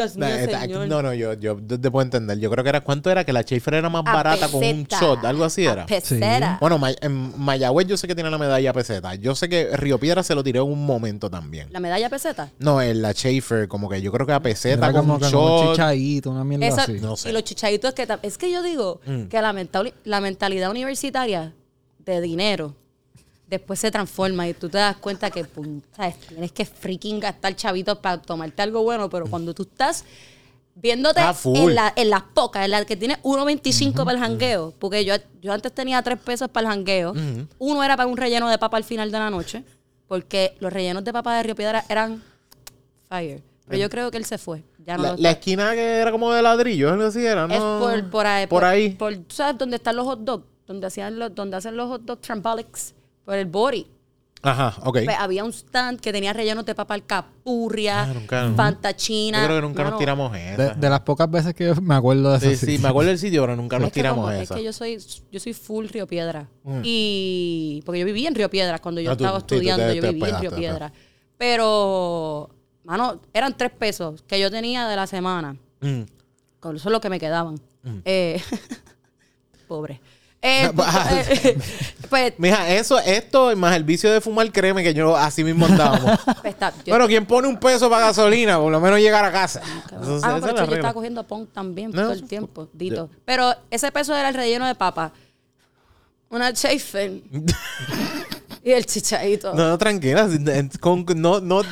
Dios 0.00 0.16
mío, 0.16 0.26
Nah, 0.28 0.34
esta- 0.36 0.60
señor. 0.62 0.88
no, 0.88 1.02
no, 1.02 1.14
yo, 1.14 1.34
yo 1.34 1.56
te 1.56 1.78
te 1.78 1.90
puedo 1.90 2.02
entender. 2.04 2.38
Yo 2.38 2.50
creo 2.50 2.62
que 2.64 2.70
era, 2.70 2.80
¿cuánto 2.80 3.10
era? 3.10 3.24
Que 3.24 3.32
la 3.32 3.42
Schaefer 3.42 3.74
era 3.74 3.88
más 3.90 4.02
A 4.06 4.12
barata 4.12 4.48
con 4.48 4.62
un 4.64 4.84
shot, 4.84 5.24
algo 5.24 5.44
así 5.44 5.66
A 5.66 5.72
era. 5.72 5.86
peseta. 5.86 6.58
Bueno, 6.60 6.78
May- 6.78 6.96
en 7.00 7.38
Mayagüez 7.38 7.86
yo 7.86 7.96
sé 7.96 8.06
que 8.08 8.14
tiene 8.14 8.30
la 8.30 8.38
medalla 8.38 8.72
peseta. 8.72 9.14
Yo 9.14 9.34
sé 9.34 9.48
que 9.48 9.76
Río 9.76 9.98
Piedra 9.98 10.22
se 10.22 10.34
lo 10.34 10.42
tiró 10.42 10.64
en 10.64 10.72
un 10.72 10.84
momento 10.86 11.30
también. 11.30 11.68
La 11.70 11.80
medalla 11.80 12.08
peseta. 12.08 12.50
No, 12.58 12.80
en 12.82 13.02
la 13.02 13.12
Schaefer, 13.12 13.68
como 13.68 13.88
que 13.88 14.00
yo 14.02 14.10
creo 14.12 14.26
que 14.26 14.32
a 14.32 14.40
peseta 14.40 14.86
Era 14.86 14.92
con 14.92 15.02
como 15.02 15.14
un 15.14 15.20
que 15.20 15.30
con 15.30 15.34
un 15.42 15.48
shot. 15.60 15.70
chichadito, 15.72 16.30
una 16.30 16.44
mierda 16.44 16.66
Esa- 16.66 16.82
así. 16.82 16.92
No 17.00 17.16
sé. 17.16 17.30
Y 17.30 17.32
los 17.32 17.44
chichaditos 17.44 17.94
que... 17.94 18.06
Es 18.22 18.38
que 18.38 18.50
yo 18.50 18.62
digo 18.62 19.00
Mm. 19.06 19.24
que 19.24 19.40
la, 19.42 19.52
mental- 19.52 19.94
la 20.04 20.20
mentalidad 20.20 20.70
universitaria 20.70 21.54
de 22.04 22.20
dinero 22.20 22.74
después 23.50 23.80
se 23.80 23.90
transforma 23.90 24.46
y 24.48 24.54
tú 24.54 24.68
te 24.68 24.78
das 24.78 24.96
cuenta 24.96 25.28
que 25.30 25.44
pum, 25.44 25.80
¿sabes? 25.96 26.16
tienes 26.20 26.52
que 26.52 26.64
freaking 26.64 27.18
gastar 27.20 27.54
chavitos 27.56 27.98
para 27.98 28.22
tomarte 28.22 28.62
algo 28.62 28.82
bueno, 28.84 29.10
pero 29.10 29.26
cuando 29.26 29.52
tú 29.52 29.64
estás 29.64 30.04
viéndote 30.76 31.20
Ah, 31.20 31.34
en, 31.44 31.74
la, 31.74 31.92
en 31.96 32.08
las 32.10 32.22
pocas, 32.22 32.64
en 32.64 32.70
las 32.70 32.86
que 32.86 32.96
tienes 32.96 33.18
1.25 33.22 34.04
para 34.04 34.12
el 34.12 34.18
jangueo, 34.18 34.72
porque 34.78 35.04
yo, 35.04 35.14
yo 35.42 35.52
antes 35.52 35.72
tenía 35.74 36.00
3 36.00 36.18
pesos 36.20 36.48
para 36.48 36.68
el 36.68 36.72
jangueo, 36.74 37.12
uno 37.58 37.82
era 37.84 37.96
para 37.96 38.06
un 38.06 38.16
relleno 38.16 38.48
de 38.48 38.56
papa 38.56 38.76
al 38.76 38.84
final 38.84 39.10
de 39.10 39.18
la 39.18 39.28
noche, 39.30 39.64
porque 40.06 40.56
los 40.60 40.72
rellenos 40.72 41.04
de 41.04 41.12
papa 41.12 41.36
de 41.36 41.42
Río 41.42 41.54
Piedra 41.56 41.84
eran 41.88 42.22
fire. 43.08 43.42
Pero 43.66 43.82
yo 43.82 43.90
creo 43.90 44.10
que 44.10 44.16
él 44.16 44.24
se 44.24 44.38
fue. 44.38 44.62
Ya 44.84 44.96
no 44.96 45.14
La, 45.16 45.30
esquina 45.32 45.72
que 45.74 45.98
era 45.98 46.10
como 46.10 46.32
de 46.32 46.42
ladrillo, 46.42 46.90
algo 46.90 47.04
así 47.04 47.24
era, 47.24 47.46
¿no? 47.46 47.54
es 47.54 47.60
por, 47.60 48.10
por 48.10 48.26
ahí. 48.26 48.46
Por 48.46 48.64
ahí. 48.64 48.90
por- 48.90 49.14
¿tú 49.16 49.34
¿Sabes 49.34 49.58
dónde 49.58 49.76
están 49.76 49.94
los 49.96 50.06
hot 50.06 50.20
dogs? 50.20 50.44
Donde, 50.66 50.86
hacían 50.86 51.18
los, 51.18 51.34
donde 51.34 51.56
hacen 51.56 51.76
los 51.76 51.88
hot 51.88 52.02
dogs 52.02 52.20
trambolics. 52.22 52.94
Por 53.24 53.34
el 53.36 53.46
body. 53.46 53.86
Ajá, 54.42 54.74
ok. 54.86 55.00
Pues, 55.04 55.16
había 55.18 55.44
un 55.44 55.52
stand 55.52 56.00
que 56.00 56.12
tenía 56.12 56.32
rellenos 56.32 56.64
de 56.64 56.74
papa 56.74 56.94
alcapurria, 56.94 58.04
Ah, 58.04 58.14
nunca- 58.14 58.80
Yo 58.82 58.92
china. 58.96 59.44
creo 59.44 59.58
que 59.60 59.66
nunca 59.66 59.84
nos 59.84 59.98
tiramos 59.98 60.32
De, 60.32 60.52
esa. 60.54 60.74
de 60.74 60.88
las 60.88 61.00
pocas 61.00 61.30
veces 61.30 61.52
que 61.54 61.66
yo 61.66 61.74
me 61.82 61.94
acuerdo 61.94 62.30
de 62.32 62.38
eso. 62.38 62.48
Sí, 62.66 62.76
sí, 62.76 62.82
me 62.82 62.88
acuerdo 62.88 63.10
del 63.10 63.18
sitio, 63.18 63.42
pero 63.42 63.54
nunca 63.54 63.78
nos 63.78 63.88
es 63.88 63.92
tiramos 63.92 64.24
como- 64.24 64.30
esa. 64.32 64.54
Es 64.54 64.58
que 64.58 64.64
yo 64.64 64.72
soy, 64.72 64.98
yo 65.30 65.40
soy 65.40 65.52
full 65.52 65.88
Río 65.88 66.06
Piedra. 66.06 66.48
Y 66.82 67.82
porque 67.84 67.98
yo 68.00 68.06
viví 68.06 68.26
en 68.26 68.34
Río 68.34 68.48
Piedra 68.48 68.78
cuando 68.78 69.02
yo 69.02 69.10
Ah, 69.10 69.16
tú- 69.16 69.24
estaba 69.24 69.40
tú 69.40 69.54
estudiando, 69.56 69.86
te- 69.86 69.96
yo 69.96 70.00
te 70.00 70.12
viví 70.12 70.30
en 70.30 70.40
Río. 70.40 70.54
Piedra. 70.54 70.90
Pero, 71.36 72.48
mano, 72.84 73.20
eran 73.34 73.54
tres 73.56 73.72
pesos 73.72 74.22
que 74.26 74.40
yo 74.40 74.50
tenía 74.50 74.88
de 74.88 74.96
la 74.96 75.06
semana. 75.06 75.54
Mm. 75.82 76.00
Eso 76.62 76.74
es 76.74 76.84
lo 76.86 77.00
que 77.00 77.10
me 77.10 77.20
quedaban. 77.20 77.60
Eh, 78.06 78.40
pobre. 79.68 80.00
Eh, 80.42 80.70
Ah, 80.78 81.06
ah. 81.10 81.20
eh, 81.20 81.58
pues, 82.08 82.32
Mija, 82.38 82.70
eso, 82.70 82.98
esto, 82.98 83.54
más 83.56 83.76
el 83.76 83.84
vicio 83.84 84.10
de 84.10 84.20
fumar, 84.22 84.50
créeme 84.50 84.82
que 84.82 84.94
yo 84.94 85.14
así 85.16 85.44
mismo 85.44 85.66
andábamos. 85.66 86.18
está- 86.44 86.72
yo- 86.84 86.84
bueno, 86.92 87.06
quien 87.06 87.26
pone 87.26 87.46
un 87.46 87.58
peso 87.58 87.90
para 87.90 88.06
gasolina, 88.06 88.58
por 88.58 88.72
lo 88.72 88.80
menos 88.80 88.98
llegar 89.00 89.24
a 89.24 89.30
casa. 89.32 89.60
Ah, 89.62 90.16
esa 90.16 90.40
pero 90.40 90.40
la 90.40 90.40
yo 90.40 90.56
regla. 90.62 90.76
estaba 90.76 90.94
cogiendo 90.94 91.26
pong 91.26 91.46
también 91.52 91.90
No, 91.90 92.02
todo 92.02 92.12
el 92.12 92.24
tiempo, 92.26 92.68
dito. 92.72 93.10
Pero 93.24 93.54
ese 93.70 93.92
peso 93.92 94.14
era 94.16 94.28
el 94.30 94.34
relleno 94.34 94.66
de 94.66 94.74
papa. 94.74 95.12
Una 96.30 96.52
chafer. 96.52 97.20
y 98.62 98.70
el 98.72 98.86
chichadito. 98.86 99.52
No, 99.54 99.68
no, 99.68 99.78
tranquila. 99.78 100.28
con- 100.80 101.04
no, 101.16 101.40
no, 101.40 101.62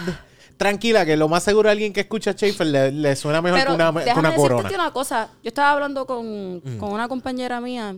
tranquila, 0.56 1.06
que 1.06 1.16
lo 1.16 1.28
más 1.28 1.42
seguro 1.44 1.68
a 1.68 1.72
alguien 1.72 1.92
que 1.92 2.00
escucha 2.00 2.32
Schaefer 2.32 2.66
le, 2.66 2.92
le 2.92 3.16
suena 3.16 3.40
mejor 3.40 3.60
Pero 3.60 3.70
que 3.70 3.74
una, 3.82 3.92
que 3.92 3.98
déjame 4.00 4.20
una 4.20 4.30
decirte 4.30 4.48
corona. 4.54 4.70
una 4.74 4.92
cosa. 4.92 5.28
Yo 5.42 5.48
estaba 5.48 5.70
hablando 5.72 6.06
con, 6.06 6.56
Mm. 6.56 6.78
con 6.78 6.90
una 6.92 7.06
compañera 7.08 7.60
mía, 7.60 7.94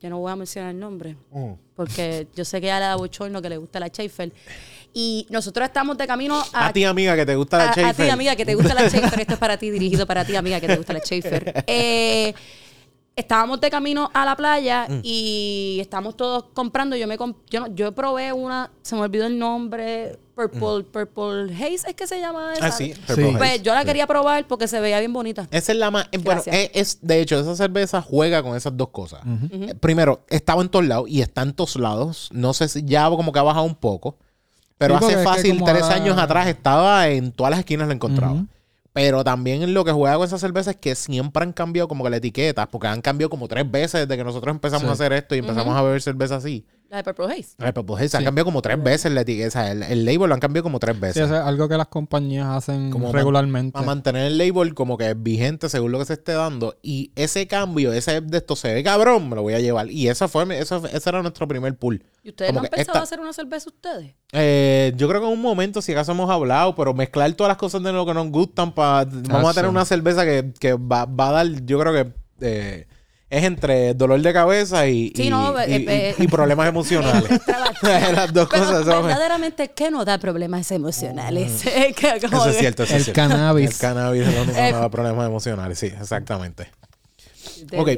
que 0.00 0.08
no 0.08 0.18
voy 0.18 0.32
a 0.32 0.36
mencionar 0.36 0.70
el 0.70 0.80
nombre, 0.80 1.16
Mm. 1.30 1.52
porque 1.76 2.26
yo 2.34 2.44
sé 2.44 2.60
que 2.60 2.66
ella 2.68 2.78
le 2.80 2.86
da 2.86 2.96
bochorno 2.96 3.42
que 3.42 3.48
le 3.50 3.58
gusta 3.58 3.78
la 3.80 3.88
Schaefer. 3.88 4.32
Y 4.92 5.26
nosotros 5.30 5.66
estamos 5.66 5.96
de 5.98 6.06
camino 6.06 6.42
a... 6.52 6.66
A 6.68 6.72
ti, 6.72 6.84
amiga, 6.84 7.14
que 7.14 7.24
te 7.26 7.36
gusta 7.36 7.58
la 7.58 7.64
a, 7.64 7.70
a 7.70 7.72
Schaefer. 7.74 8.06
ti, 8.06 8.10
amiga, 8.10 8.34
que 8.34 8.44
te 8.46 8.54
gusta 8.54 8.74
la 8.74 8.88
Schaefer. 8.88 9.20
Esto 9.20 9.34
es 9.34 9.38
para 9.38 9.56
ti, 9.58 9.70
dirigido 9.70 10.06
para 10.06 10.24
ti, 10.24 10.34
amiga, 10.34 10.58
que 10.58 10.66
te 10.66 10.76
gusta 10.76 10.92
la 10.94 11.00
Schaefer. 11.00 11.64
Eh, 11.66 12.34
estábamos 13.14 13.60
de 13.60 13.70
camino 13.70 14.10
a 14.14 14.24
la 14.24 14.34
playa 14.36 14.86
Mm. 14.88 15.00
y 15.02 15.78
estamos 15.80 16.16
todos 16.16 16.44
comprando. 16.54 16.96
Yo 16.96 17.06
me 17.06 17.18
comp- 17.18 17.36
yo, 17.50 17.66
yo 17.74 17.92
probé 17.92 18.32
una, 18.32 18.70
se 18.82 18.94
me 18.96 19.02
olvidó 19.02 19.26
el 19.26 19.38
nombre, 19.38 20.18
Purple, 20.48 20.84
Purple 20.84 21.54
Haze, 21.54 21.88
¿es 21.90 21.94
que 21.94 22.06
se 22.06 22.18
llama 22.20 22.54
esa? 22.54 22.66
Ah, 22.66 22.70
sí. 22.72 22.92
Sí. 22.94 23.00
Purple 23.06 23.24
Haze. 23.28 23.38
Pues 23.38 23.62
yo 23.62 23.74
la 23.74 23.84
quería 23.84 24.06
probar 24.06 24.46
porque 24.46 24.66
se 24.68 24.80
veía 24.80 24.98
bien 25.00 25.12
bonita. 25.12 25.46
Esa 25.50 25.72
es 25.72 25.78
la 25.78 25.90
más. 25.90 26.06
eh, 26.12 26.18
Bueno, 26.18 26.42
Gracias. 26.44 26.56
es, 26.56 26.70
es- 26.74 26.98
de 27.02 27.20
hecho, 27.20 27.38
esa 27.38 27.54
cerveza 27.56 28.00
juega 28.02 28.42
con 28.42 28.56
esas 28.56 28.76
dos 28.76 28.88
cosas. 28.88 29.20
Eh, 29.52 29.74
Primero, 29.78 30.24
estaba 30.28 30.62
en 30.62 30.68
todos 30.68 30.86
lados 30.86 31.08
y 31.08 31.20
está 31.22 31.42
en 31.42 31.52
todos 31.52 31.76
lados. 31.76 32.28
No 32.32 32.52
sé 32.54 32.68
si 32.68 32.84
ya 32.84 33.08
como 33.10 33.32
que 33.32 33.38
ha 33.38 33.42
bajado 33.42 33.64
un 33.66 33.74
poco. 33.74 34.16
Pero 34.78 34.94
Sí, 34.94 35.00
porque 35.00 35.14
hace 35.14 35.22
es 35.22 35.28
que 35.28 35.34
fácil, 35.36 35.52
como 35.58 35.66
tres 35.70 35.82
ahora- 35.82 35.96
años 35.96 36.18
atrás 36.18 36.46
estaba 36.46 37.08
en 37.08 37.32
todas 37.32 37.50
las 37.50 37.58
esquinas 37.60 37.86
la 37.88 37.94
encontraba. 37.94 38.32
Ujú. 38.32 38.46
Pero 38.92 39.22
también 39.22 39.72
lo 39.72 39.84
que 39.84 39.92
juega 39.92 40.16
con 40.16 40.24
esa 40.26 40.38
cerveza 40.38 40.72
es 40.72 40.76
que 40.76 40.94
siempre 40.96 41.44
han 41.44 41.52
cambiado 41.52 41.86
como 41.86 42.02
que 42.02 42.10
la 42.10 42.16
etiqueta, 42.16 42.66
porque 42.68 42.88
han 42.88 43.00
cambiado 43.02 43.30
como 43.30 43.46
tres 43.46 43.70
veces 43.70 44.00
desde 44.08 44.16
que 44.16 44.24
nosotros 44.24 44.52
empezamos 44.52 44.84
Sí. 44.84 44.88
a 44.88 44.92
hacer 44.92 45.12
esto 45.12 45.34
y 45.36 45.38
empezamos 45.38 45.76
a 45.76 45.82
beber 45.82 46.02
cerveza 46.02 46.36
así. 46.36 46.64
La 46.90 46.96
de 46.96 47.04
Purple 47.04 47.26
Haze. 47.26 47.54
Ay, 47.58 47.70
pero, 47.72 47.86
pues, 47.86 48.10
se 48.10 48.16
han 48.16 48.24
cambiado 48.24 48.46
como 48.46 48.60
tres 48.62 48.82
veces 48.82 49.12
la 49.12 49.20
etiqueta. 49.20 49.70
El, 49.70 49.84
el 49.84 50.04
label 50.04 50.28
lo 50.28 50.34
han 50.34 50.40
cambiado 50.40 50.64
como 50.64 50.80
tres 50.80 50.96
Sí, 50.96 51.00
veces. 51.00 51.22
eso 51.26 51.36
es 51.36 51.40
algo 51.40 51.68
que 51.68 51.76
las 51.76 51.86
compañías 51.86 52.48
hacen 52.48 52.90
Como 52.90 53.12
regularmente. 53.12 53.74
Para 53.74 53.86
mantener 53.86 54.26
el 54.26 54.36
label 54.38 54.74
como 54.74 54.98
que 54.98 55.08
es 55.10 55.22
vigente 55.22 55.68
según 55.68 55.92
lo 55.92 56.00
que 56.00 56.04
se 56.06 56.14
esté 56.14 56.32
dando. 56.32 56.76
Y 56.82 57.12
ese 57.14 57.46
cambio, 57.46 57.92
ese 57.92 58.20
de 58.20 58.38
esto 58.38 58.56
se 58.56 58.74
ve 58.74 58.82
cabrón, 58.82 59.28
me 59.28 59.36
lo 59.36 59.42
voy 59.42 59.54
a 59.54 59.60
llevar. 59.60 59.88
Y 59.88 60.08
esa 60.08 60.26
fue, 60.26 60.42
eso, 60.58 60.84
ese 60.92 61.08
era 61.08 61.22
nuestro 61.22 61.46
primer 61.46 61.76
pull. 61.78 62.02
¿Y 62.24 62.30
ustedes 62.30 62.50
Como 62.50 62.62
no 62.62 62.64
han 62.66 62.70
pensado 62.70 62.94
esta- 62.98 63.02
hacer 63.04 63.20
una 63.20 63.32
cerveza 63.32 63.70
ustedes? 63.70 64.14
Eh, 64.32 64.92
yo 64.96 65.08
creo 65.08 65.20
que 65.20 65.26
en 65.28 65.32
un 65.34 65.40
momento, 65.40 65.80
si 65.82 65.92
acaso 65.92 66.10
hemos 66.10 66.28
hablado, 66.28 66.74
pero 66.74 66.92
mezclar 66.92 67.32
todas 67.34 67.50
las 67.52 67.56
cosas 67.56 67.84
de 67.84 67.92
lo 67.92 68.04
que 68.04 68.14
nos 68.14 68.28
gustan, 68.32 68.72
para 68.74 69.04
vamos 69.04 69.50
a 69.50 69.54
tener 69.54 69.70
sí. 69.70 69.76
una 69.76 69.84
cerveza 69.84 70.24
que, 70.24 70.52
que 70.58 70.72
va, 70.72 71.04
va 71.04 71.28
a 71.28 71.32
dar, 71.32 71.46
yo 71.64 71.78
creo 71.78 71.92
que 71.92 72.12
eh, 72.40 72.86
es 73.30 73.44
entre 73.44 73.94
dolor 73.94 74.20
de 74.20 74.32
cabeza 74.32 74.86
y, 74.88 75.12
Sí, 75.14 75.24
y- 75.24 75.30
no, 75.30 75.52
y- 75.66 75.72
eh, 75.72 75.78
y- 75.80 75.88
eh, 75.88 76.14
y 76.18 76.26
problemas 76.28 76.68
emocionales. 76.68 77.30
las 77.82 78.32
dos 78.32 78.48
Pero 78.50 78.64
cosas 78.64 78.84
son... 78.84 79.06
verdaderamente, 79.06 79.70
¿qué 79.70 79.90
nos 79.90 80.04
da 80.04 80.18
problemas 80.18 80.70
emocionales? 80.72 81.62
Como 82.30 82.42
Eso 82.42 82.50
es 82.50 82.56
cierto, 82.58 82.82
eso 82.82 82.94
El 82.94 82.98
es 83.00 83.04
cierto. 83.04 83.20
cannabis. 83.20 83.70
El 83.70 83.76
cannabis 83.78 84.26
es 84.26 84.34
lo 84.34 84.42
único 84.42 84.54
que 84.56 84.68
Eh, 84.68 84.72
me 84.72 84.78
da 84.78 84.90
problemas 84.90 85.26
emocionales, 85.26 85.78
sí, 85.78 85.86
exactamente. 85.86 86.70
Ok. 87.76 87.90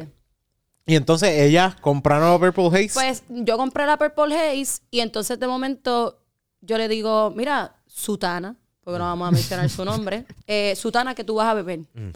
Y 0.85 0.97
entonces 0.97 1.31
ellas 1.41 1.77
compraron 1.81 2.31
la 2.31 2.39
Purple 2.53 2.67
Haze. 2.79 2.91
Pues 2.95 3.23
yo 3.29 3.57
compré 3.57 3.87
la 3.87 3.97
Purple 3.97 4.35
Haze 4.37 4.83
y 4.91 5.01
entonces 5.01 5.39
de 5.39 5.47
momento 5.47 6.19
yo 6.61 6.77
le 6.77 6.89
digo, 6.89 7.33
mira, 7.35 7.77
Sutana, 7.87 8.57
porque 8.85 8.99
no 8.99 9.05
vamos 9.05 9.29
a 9.29 9.31
mencionar 9.31 9.71
su 9.71 9.85
nombre, 9.85 10.27
eh, 10.47 10.75
Sutana, 10.77 11.15
que 11.15 11.23
tú 11.25 11.37
vas 11.37 11.47
a 11.49 11.55
beber. 11.55 11.81
Mm. 11.95 12.11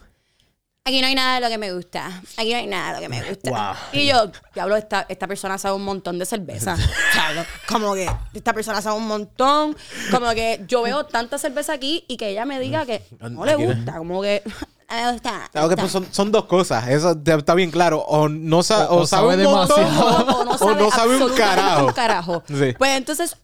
Aquí 0.89 1.01
no 1.01 1.09
hay 1.09 1.15
nada 1.17 1.35
de 1.35 1.41
lo 1.41 1.49
que 1.49 1.59
me 1.59 1.73
gusta. 1.73 2.23
Aquí 2.37 2.53
no 2.53 2.59
hay 2.59 2.67
nada 2.69 2.89
de 2.91 2.95
lo 2.95 3.01
que 3.01 3.09
me 3.09 3.29
gusta. 3.29 3.51
Wow. 3.51 3.75
Y 4.01 4.07
yo, 4.07 4.31
diablo, 4.55 4.77
esta, 4.77 5.05
esta 5.09 5.27
persona 5.27 5.59
sabe 5.59 5.75
un 5.75 5.85
montón 5.85 6.17
de 6.19 6.25
cerveza. 6.27 6.75
O 7.11 7.13
sea, 7.13 7.47
como 7.69 7.95
que 7.95 8.09
esta 8.35 8.53
persona 8.53 8.81
sabe 8.81 8.97
un 8.97 9.07
montón. 9.09 9.77
Como 10.13 10.31
que 10.31 10.65
yo 10.69 10.83
veo 10.83 11.05
tanta 11.05 11.39
cerveza 11.39 11.73
aquí 11.73 12.05
y 12.07 12.17
que 12.17 12.29
ella 12.29 12.45
me 12.45 12.61
diga 12.61 12.87
que 12.87 13.03
no 13.21 13.45
le 13.45 13.53
no- 13.53 13.59
gusta. 13.75 13.97
Como 13.99 14.23
que 14.23 14.43
no 14.47 14.97
me 14.97 15.13
gusta. 15.13 15.49
Claro 15.51 15.69
que 15.69 15.77
pues 15.77 15.91
son, 15.91 16.07
son 16.13 16.31
dos 16.31 16.45
cosas, 16.45 16.87
eso 16.89 17.17
está 17.27 17.55
bien 17.55 17.71
claro. 17.73 17.99
O 18.07 18.29
no 18.29 18.63
sa- 18.63 18.89
O- 18.91 18.99
o, 18.99 19.01
o 19.01 19.07
sabe, 19.09 19.31
sabe 19.33 19.47
un 19.47 19.53
montón, 19.55 19.81
demasiado. 19.85 20.37
o, 20.37 20.41
o 20.41 20.45
no 20.45 20.59
sabe 20.59 21.17
un 21.17 21.23
absolutamente 21.23 21.35
carajo. 21.43 21.87
un 21.87 21.93
carajo. 21.93 22.43
Sí. 22.47 22.75
Pues 22.79 22.91
entonces, 22.97 23.37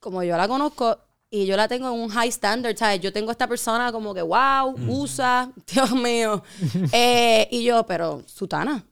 como 0.00 0.22
yo 0.24 0.36
la 0.36 0.48
conozco 0.48 0.98
y 1.30 1.46
yo 1.46 1.56
la 1.56 1.68
tengo 1.68 1.88
en 1.88 2.00
un 2.00 2.08
high 2.08 2.28
standard, 2.28 2.76
¿sabes? 2.76 3.00
Yo 3.00 3.12
tengo 3.12 3.30
a 3.30 3.32
esta 3.32 3.46
persona 3.46 3.92
como 3.92 4.12
que, 4.12 4.22
wow, 4.22 4.74
usa, 4.88 5.50
Dios 5.72 5.92
mío. 5.92 6.42
Eh, 6.92 7.48
y 7.52 7.62
yo, 7.62 7.86
pero, 7.86 8.24
Sutana, 8.26 8.84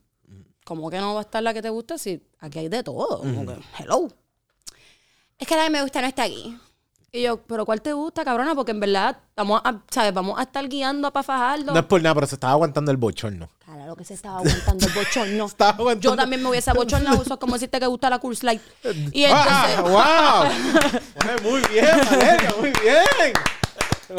¿cómo 0.63 0.89
que 0.89 0.99
no 0.99 1.13
va 1.13 1.19
a 1.19 1.23
estar 1.23 1.43
la 1.43 1.53
que 1.53 1.61
te 1.61 1.69
gusta 1.69 1.97
si 1.97 2.25
aquí 2.39 2.59
hay 2.59 2.69
de 2.69 2.81
todo? 2.81 3.19
Como 3.19 3.45
que, 3.45 3.57
hello. 3.77 4.07
Es 5.37 5.47
que 5.47 5.55
la 5.55 5.65
que 5.65 5.69
me 5.69 5.81
gusta 5.81 6.01
no 6.01 6.07
está 6.07 6.23
aquí. 6.23 6.57
Y 7.11 7.23
yo, 7.23 7.41
pero 7.41 7.65
¿cuál 7.65 7.81
te 7.81 7.91
gusta, 7.93 8.23
cabrona? 8.23 8.53
Porque 8.53 8.71
en 8.71 8.79
verdad, 8.79 9.17
vamos 9.35 9.61
a, 9.63 9.77
¿sabes? 9.89 10.13
Vamos 10.13 10.37
a 10.39 10.43
estar 10.43 10.67
guiando 10.69 11.07
a 11.07 11.11
Pafajardo. 11.11 11.73
No 11.73 11.79
es 11.79 11.85
por 11.85 12.01
nada, 12.01 12.13
pero 12.13 12.27
se 12.27 12.35
estaba 12.35 12.53
aguantando 12.53 12.91
el 12.91 12.97
bochorno. 12.97 13.49
Claro 13.65 13.95
que 13.95 14.03
se 14.05 14.13
estaba 14.13 14.37
aguantando 14.39 14.85
el 14.85 14.93
bochorno. 14.93 15.45
Estaba 15.47 15.71
aguantando- 15.71 16.01
Yo 16.01 16.15
también 16.15 16.43
me 16.43 16.49
hubiese 16.49 16.69
abochornado. 16.69 17.21
Eso 17.23 17.33
es 17.33 17.39
como 17.39 17.53
decirte 17.53 17.79
que 17.79 17.87
gusta 17.87 18.09
la 18.11 18.19
Curse 18.19 18.45
Light. 18.45 18.61
Y 19.11 19.23
entonces... 19.23 19.77
¡Ah, 19.77 19.81
wow! 19.81 21.31
Oye, 21.33 21.49
muy 21.49 21.61
bien, 21.71 21.85
Valeria, 22.09 22.53
muy 22.59 22.71
bien. 22.81 23.33
¡Wow! 24.09 24.17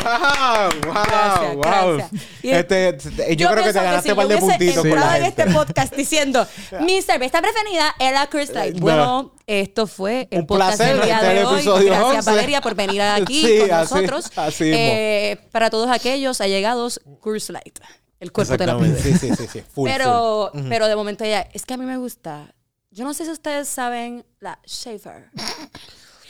¡Wow! 0.87 0.93
Gracias, 0.93 1.55
wow. 1.55 1.61
gracias. 1.63 2.23
Y- 2.43 2.51
Este, 2.51 2.93
te- 2.95 3.37
yo, 3.37 3.51
creo 3.51 3.65
que 3.65 3.73
te 3.73 3.83
ganaste 3.83 4.03
si 4.09 4.11
un 4.11 4.17
par 4.17 4.29
de 4.29 4.35
yo 4.35 4.41
puntitos 4.41 4.85
la 4.87 5.19
en 5.19 5.25
este 5.25 5.47
podcast 5.47 5.95
diciendo 5.95 6.47
mi 6.81 7.03
cerveza 7.03 7.41
preferida 7.43 7.95
la 7.99 8.27
Curse 8.29 8.53
Light. 8.55 8.75
No. 8.77 8.81
Bueno, 8.81 9.35
esto 9.47 9.87
fue 9.87 10.29
el 10.31 10.41
Un 10.41 10.47
podcast 10.47 10.77
placer, 10.79 10.97
del 10.97 11.05
día 11.07 11.21
de 11.23 11.45
hoy. 11.45 11.65
Gracias 11.87 12.27
11. 12.27 12.31
Valeria 12.31 12.61
por 12.61 12.75
venir 12.75 13.03
aquí 13.03 13.43
Sí, 13.47 13.59
con 13.61 13.73
así- 13.73 13.95
nosotros. 13.95 14.31
así. 14.37 14.71
Eh, 14.73 15.39
para 15.51 15.71
todos 15.71 15.91
aquellos 15.91 16.41
allegados, 16.41 17.01
Curse 17.21 17.53
Light. 17.53 17.79
El 18.21 18.33
cuerpo 18.33 18.57
te 18.57 18.67
lo 18.67 18.79
pide. 18.79 19.01
Sí, 19.01 19.15
sí, 19.17 19.35
sí, 19.35 19.47
sí. 19.51 19.63
Full, 19.75 19.89
pero, 19.89 20.51
full. 20.53 20.69
Pero 20.69 20.87
de 20.89 20.95
momento 20.95 21.25
ella, 21.25 21.49
es 21.53 21.65
que 21.65 21.75
a 21.75 21.77
mí 21.79 21.85
me 21.87 21.97
gusta. 21.97 22.55
Yo 22.91 23.05
no 23.05 23.15
sé 23.15 23.25
si 23.25 23.31
ustedes 23.31 23.69
saben 23.69 24.27
la 24.41 24.59
Schaefer. 24.67 25.31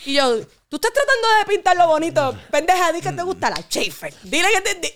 Y 0.06 0.14
yo, 0.14 0.36
tú 0.70 0.76
estás 0.76 0.92
tratando 0.94 1.28
de 1.38 1.54
pintarlo 1.54 1.86
bonito. 1.88 2.34
Pendeja, 2.50 2.92
di 2.92 3.02
que 3.02 3.12
te 3.12 3.22
gusta 3.22 3.50
la 3.50 3.56
Schaefer. 3.56 4.14
Dile 4.22 4.48
que 4.54 4.60
te. 4.62 4.80
di- 4.80 4.94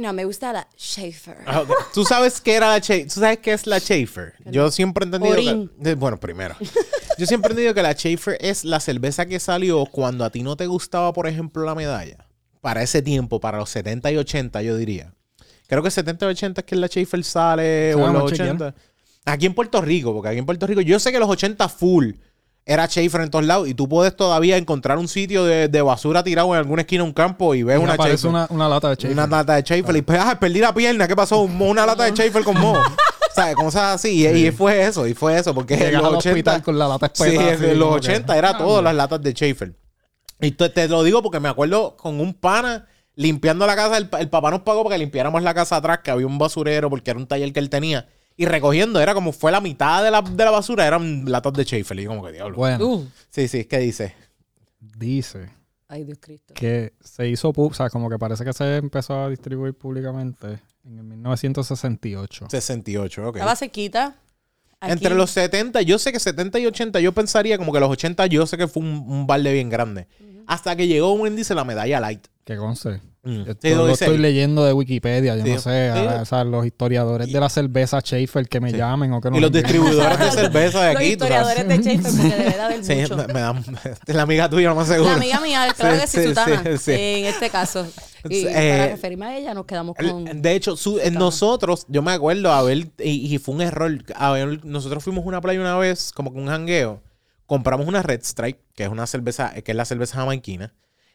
No, 0.00 0.12
me 0.12 0.24
gusta 0.24 0.52
la 0.52 0.68
Schaefer. 0.78 1.38
Ah, 1.46 1.62
ok. 1.62 1.70
¿Tú 1.92 2.04
sabes 2.04 2.40
qué 2.40 2.54
era 2.54 2.68
la 2.68 2.78
Schaefer? 2.80 3.08
¿Tú 3.12 3.20
sabes 3.20 3.38
qué 3.38 3.52
es 3.52 3.66
la 3.66 3.80
Schaefer? 3.80 4.34
Yo 4.44 4.70
siempre 4.70 5.04
he 5.04 5.06
entendido 5.06 5.32
Orín. 5.34 5.68
que... 5.68 5.74
de- 5.90 5.94
Bueno, 5.96 6.20
primero. 6.20 6.54
Yo 7.18 7.26
siempre 7.26 7.48
he 7.48 7.52
entendido 7.52 7.74
que 7.74 7.82
la 7.82 7.92
Schaefer 7.94 8.36
es 8.40 8.64
la 8.64 8.78
cerveza 8.80 9.26
que 9.26 9.40
salió 9.40 9.84
cuando 9.86 10.24
a 10.24 10.30
ti 10.30 10.42
no 10.42 10.56
te 10.56 10.66
gustaba, 10.66 11.12
por 11.12 11.26
ejemplo, 11.26 11.64
la 11.64 11.74
medalla. 11.74 12.28
Para 12.60 12.82
ese 12.82 13.02
tiempo, 13.02 13.40
para 13.40 13.58
los 13.58 13.70
70 13.70 14.10
y 14.12 14.16
80, 14.16 14.62
yo 14.62 14.76
diría. 14.76 15.14
Creo 15.66 15.82
que 15.82 15.90
70 15.90 16.26
y 16.26 16.28
80 16.30 16.60
es 16.60 16.64
que 16.66 16.76
la 16.76 16.88
Schaefer 16.88 17.24
sale, 17.24 17.94
o 17.94 17.98
en 17.98 18.04
vamos 18.04 18.22
los 18.22 18.32
a 18.32 18.36
chequear. 18.36 18.54
80. 18.56 18.74
Aquí 19.26 19.46
en 19.46 19.54
Puerto 19.54 19.80
Rico, 19.80 20.12
porque 20.12 20.28
aquí 20.28 20.38
en 20.38 20.44
Puerto 20.46 20.66
Rico, 20.66 20.80
yo 20.82 20.98
sé 20.98 21.10
que 21.12 21.18
los 21.18 21.28
80 21.30 21.68
full 21.68 22.12
era 22.66 22.86
Schaefer 22.86 23.20
en 23.20 23.30
todos 23.30 23.44
lados 23.44 23.68
y 23.68 23.74
tú 23.74 23.88
puedes 23.88 24.16
todavía 24.16 24.56
encontrar 24.56 24.96
un 24.98 25.06
sitio 25.08 25.44
de, 25.44 25.68
de 25.68 25.82
basura 25.82 26.24
tirado 26.24 26.48
en 26.54 26.58
alguna 26.58 26.82
esquina 26.82 27.02
de 27.02 27.08
un 27.08 27.12
campo 27.14 27.54
y 27.54 27.62
ves 27.62 27.78
una 27.78 27.92
aparece 27.94 28.16
Schaefer. 28.18 28.30
una, 28.30 28.46
una 28.50 28.68
lata 28.68 28.88
de 28.88 28.94
Schaefer. 28.96 29.12
Una 29.12 29.26
lata 29.26 29.54
de 29.56 29.62
Schaefer. 29.62 29.96
Y 29.96 30.02
pues, 30.02 30.18
ah, 30.22 30.38
perdí 30.40 30.60
la 30.60 30.72
pierna. 30.72 31.06
¿Qué 31.06 31.14
pasó? 31.14 31.40
Una 31.42 31.84
lata 31.84 32.04
de 32.04 32.12
Schaefer 32.12 32.42
con 32.42 32.58
moho. 32.58 32.82
¿Sabes? 33.34 33.54
Cosas 33.56 33.96
así. 33.96 34.26
Y, 34.26 34.46
y 34.46 34.50
fue 34.50 34.82
eso. 34.84 35.06
Y 35.06 35.12
fue 35.14 35.36
eso. 35.36 35.52
Porque 35.54 35.74
en 35.74 35.94
los 35.94 36.04
al 36.04 36.14
80... 36.14 36.30
hospital 36.30 36.62
con 36.62 36.78
la 36.78 36.88
lata 36.88 37.10
Sí, 37.12 37.24
espetada, 37.24 37.48
en 37.50 37.54
así, 37.56 37.66
los 37.74 37.88
como 37.88 38.00
que- 38.00 38.08
80 38.10 38.38
era 38.38 38.56
todas 38.56 38.82
las 38.82 38.94
latas 38.94 39.20
de 39.20 39.32
Schaefer. 39.32 39.74
Y 40.40 40.52
te, 40.52 40.68
te 40.70 40.88
lo 40.88 41.02
digo 41.02 41.22
porque 41.22 41.40
me 41.40 41.48
acuerdo 41.48 41.96
con 41.96 42.18
un 42.20 42.32
pana 42.32 42.86
limpiando 43.14 43.66
la 43.66 43.76
casa. 43.76 43.98
El, 43.98 44.08
el 44.18 44.28
papá 44.30 44.50
nos 44.50 44.60
pagó 44.62 44.84
para 44.84 44.94
que 44.94 45.00
limpiáramos 45.00 45.42
la 45.42 45.52
casa 45.52 45.76
atrás, 45.76 45.98
que 46.02 46.10
había 46.10 46.26
un 46.26 46.38
basurero 46.38 46.88
porque 46.88 47.10
era 47.10 47.18
un 47.20 47.26
taller 47.26 47.52
que 47.52 47.60
él 47.60 47.68
tenía. 47.68 48.08
Y 48.36 48.46
recogiendo, 48.46 49.00
era 49.00 49.14
como 49.14 49.32
fue 49.32 49.52
la 49.52 49.60
mitad 49.60 50.02
de 50.02 50.10
la, 50.10 50.20
de 50.22 50.44
la 50.44 50.50
basura, 50.50 50.86
eran 50.86 51.24
latas 51.30 51.52
de 51.52 51.64
Schaefer. 51.64 51.98
Y 52.00 52.02
yo 52.04 52.08
como 52.10 52.24
que 52.24 52.32
diablo. 52.32 52.56
Bueno. 52.56 52.84
Uh, 52.86 53.06
Sí, 53.30 53.46
sí, 53.48 53.64
¿qué 53.64 53.78
dice? 53.78 54.14
dice 54.80 55.48
Ay, 55.88 56.04
Dios 56.04 56.18
Cristo. 56.20 56.54
que 56.54 56.92
se 57.00 57.28
hizo, 57.28 57.52
pub- 57.52 57.70
o 57.70 57.74
sea, 57.74 57.90
como 57.90 58.08
que 58.10 58.18
parece 58.18 58.44
que 58.44 58.52
se 58.52 58.76
empezó 58.76 59.14
a 59.24 59.28
distribuir 59.30 59.74
públicamente 59.74 60.58
en 60.84 60.98
el 60.98 61.04
1968. 61.04 62.46
68, 62.50 63.28
ok. 63.28 63.36
Estaba 63.36 63.56
cerquita. 63.56 64.16
Aquí. 64.80 64.92
Entre 64.92 65.14
los 65.14 65.30
70, 65.30 65.80
yo 65.82 65.98
sé 65.98 66.12
que 66.12 66.20
70 66.20 66.58
y 66.58 66.66
80, 66.66 67.00
yo 67.00 67.12
pensaría 67.12 67.56
como 67.56 67.72
que 67.72 67.80
los 67.80 67.88
80, 67.90 68.26
yo 68.26 68.46
sé 68.46 68.56
que 68.58 68.66
fue 68.68 68.82
un, 68.82 69.04
un 69.08 69.26
balde 69.26 69.52
bien 69.52 69.70
grande. 69.70 70.08
Hasta 70.46 70.76
que 70.76 70.86
llegó 70.86 71.12
un 71.12 71.26
índice 71.26 71.54
la 71.54 71.64
medalla 71.64 72.00
light. 72.00 72.26
Que 72.44 72.56
conste. 72.56 73.00
Mm. 73.26 73.40
Esto 73.48 73.56
Sí, 73.62 73.74
lo 73.74 73.88
estoy 73.88 74.18
leyendo 74.18 74.66
de 74.66 74.74
Wikipedia, 74.74 75.34
yo 75.34 75.44
Sí. 75.44 75.52
no 75.52 75.58
sé. 75.58 75.92
Sí. 75.94 75.98
o 76.20 76.24
sea, 76.26 76.44
los 76.44 76.66
historiadores 76.66 77.32
de 77.32 77.40
la 77.40 77.48
cerveza 77.48 78.00
Schaefer 78.02 78.46
que 78.46 78.60
me 78.60 78.70
Sí. 78.70 78.76
llamen 78.76 79.14
o 79.14 79.20
que 79.22 79.30
no 79.30 79.38
Y 79.38 79.40
los 79.40 79.50
distribuidores 79.50 80.18
de 80.18 80.30
cerveza 80.42 80.82
de 80.82 80.92
Los 80.92 80.96
aquí. 81.00 81.06
sabes. 81.06 81.10
historiadores 81.12 81.68
de 81.68 81.76
Schaefer, 81.78 82.12
porque 82.12 82.36
debe 82.36 82.50
de 82.54 82.60
haber 82.60 82.84
Sí, 82.84 82.94
mucho. 82.96 83.16
me, 83.16 83.26
me 83.28 83.40
da, 83.40 83.54
es 84.06 84.14
la 84.14 84.22
amiga 84.22 84.50
tuya, 84.50 84.68
lo 84.68 84.74
más 84.74 84.88
seguro. 84.88 85.08
La 85.08 85.16
amiga 85.16 85.40
mía, 85.40 85.74
claro 85.74 85.94
Sí, 85.94 86.00
que 86.02 86.06
sí, 86.06 86.18
sí, 86.20 86.28
Sutana. 86.28 86.62
sí, 86.64 86.78
sí. 86.78 86.92
En 86.92 87.24
este 87.24 87.48
caso. 87.48 87.86
Y 88.28 88.40
Sí, 88.40 88.44
para 88.44 88.62
eh, 88.62 88.88
referirme 88.90 89.24
a 89.26 89.38
ella, 89.38 89.54
nos 89.54 89.64
quedamos 89.64 89.96
con. 89.96 90.42
De 90.42 90.54
hecho, 90.54 90.76
su- 90.76 90.98
eh, 90.98 91.10
nosotros, 91.10 91.86
yo 91.88 92.02
me 92.02 92.12
acuerdo, 92.12 92.52
a 92.52 92.62
ver, 92.62 92.88
y, 92.98 93.34
y 93.34 93.38
fue 93.38 93.54
un 93.54 93.62
error. 93.62 94.04
A 94.16 94.32
ver, 94.32 94.62
nosotros 94.66 95.02
fuimos 95.02 95.24
a 95.24 95.28
una 95.28 95.40
playa 95.40 95.60
una 95.60 95.78
vez, 95.78 96.12
como 96.12 96.30
con 96.30 96.42
un 96.42 96.48
jangueo. 96.48 97.00
Compramos 97.46 97.86
una 97.86 98.02
Red 98.02 98.22
Stripe, 98.24 98.60
que 98.74 98.84
es 98.84 98.88
una 98.88 99.06
cerveza, 99.06 99.52
que 99.62 99.72
es 99.72 99.76
la 99.76 99.84
cerveza 99.84 100.16
jamaiquina. 100.16 100.74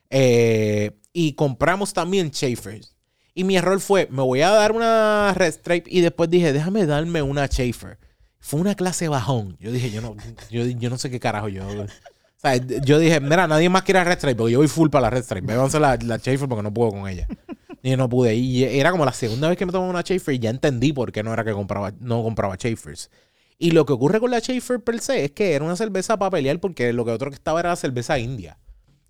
eh, 0.09 0.91
y 1.13 1.33
compramos 1.33 1.93
también 1.93 2.31
Schaefer's. 2.31 2.95
Y 3.33 3.43
mi 3.43 3.57
error 3.57 3.79
fue, 3.79 4.07
me 4.11 4.21
voy 4.21 4.41
a 4.41 4.49
dar 4.49 4.71
una 4.71 5.33
Red 5.35 5.53
Stripe 5.53 5.89
y 5.89 6.01
después 6.01 6.29
dije, 6.29 6.51
déjame 6.53 6.85
darme 6.85 7.21
una 7.21 7.47
Schaefer. 7.47 7.97
Fue 8.39 8.59
una 8.59 8.75
clase 8.75 9.07
bajón. 9.07 9.57
Yo 9.59 9.71
dije, 9.71 9.89
yo 9.91 10.01
no, 10.01 10.15
yo, 10.49 10.65
yo 10.65 10.89
no 10.89 10.97
sé 10.97 11.09
qué 11.09 11.19
carajo 11.19 11.47
yo. 11.49 11.63
O 11.67 11.87
sea, 12.41 12.55
yo 12.57 12.99
dije, 12.99 13.19
mira, 13.19 13.47
nadie 13.47 13.69
más 13.69 13.83
quiere 13.83 14.03
Red 14.03 14.17
Stripe 14.17 14.35
porque 14.35 14.53
yo 14.53 14.59
voy 14.59 14.67
full 14.67 14.89
para 14.89 15.03
la 15.03 15.09
Red 15.09 15.23
Stripe. 15.23 15.47
Vamos 15.47 15.63
a 15.75 15.77
hacer 15.77 15.81
la, 15.81 15.97
la 16.15 16.19
Schaefer 16.19 16.47
porque 16.47 16.63
no 16.63 16.73
puedo 16.73 16.91
con 16.91 17.07
ella. 17.09 17.27
Y 17.81 17.95
no 17.95 18.07
pude. 18.09 18.35
Y 18.35 18.63
era 18.63 18.91
como 18.91 19.05
la 19.05 19.13
segunda 19.13 19.47
vez 19.49 19.57
que 19.57 19.65
me 19.65 19.71
tomaba 19.71 19.89
una 19.89 20.01
Schaefer 20.01 20.35
y 20.35 20.39
ya 20.39 20.49
entendí 20.49 20.93
por 20.93 21.11
qué 21.11 21.23
no 21.23 21.33
era 21.33 21.43
que 21.43 21.53
compraba, 21.53 21.93
no 21.99 22.23
compraba 22.23 22.55
Schaefers. 22.55 23.09
Y 23.61 23.71
lo 23.71 23.85
que 23.85 23.91
ocurre 23.93 24.19
con 24.21 24.31
la 24.31 24.39
Schaefer 24.39 24.79
per 24.81 24.99
se 25.01 25.25
es 25.25 25.31
que 25.31 25.53
era 25.53 25.65
una 25.65 25.75
cerveza 25.75 26.17
para 26.17 26.31
pelear 26.31 26.59
porque 26.59 26.93
lo 26.93 27.03
que 27.05 27.11
otro 27.11 27.29
que 27.29 27.35
estaba 27.35 27.59
era 27.59 27.69
la 27.69 27.75
cerveza 27.75 28.17
india. 28.17 28.57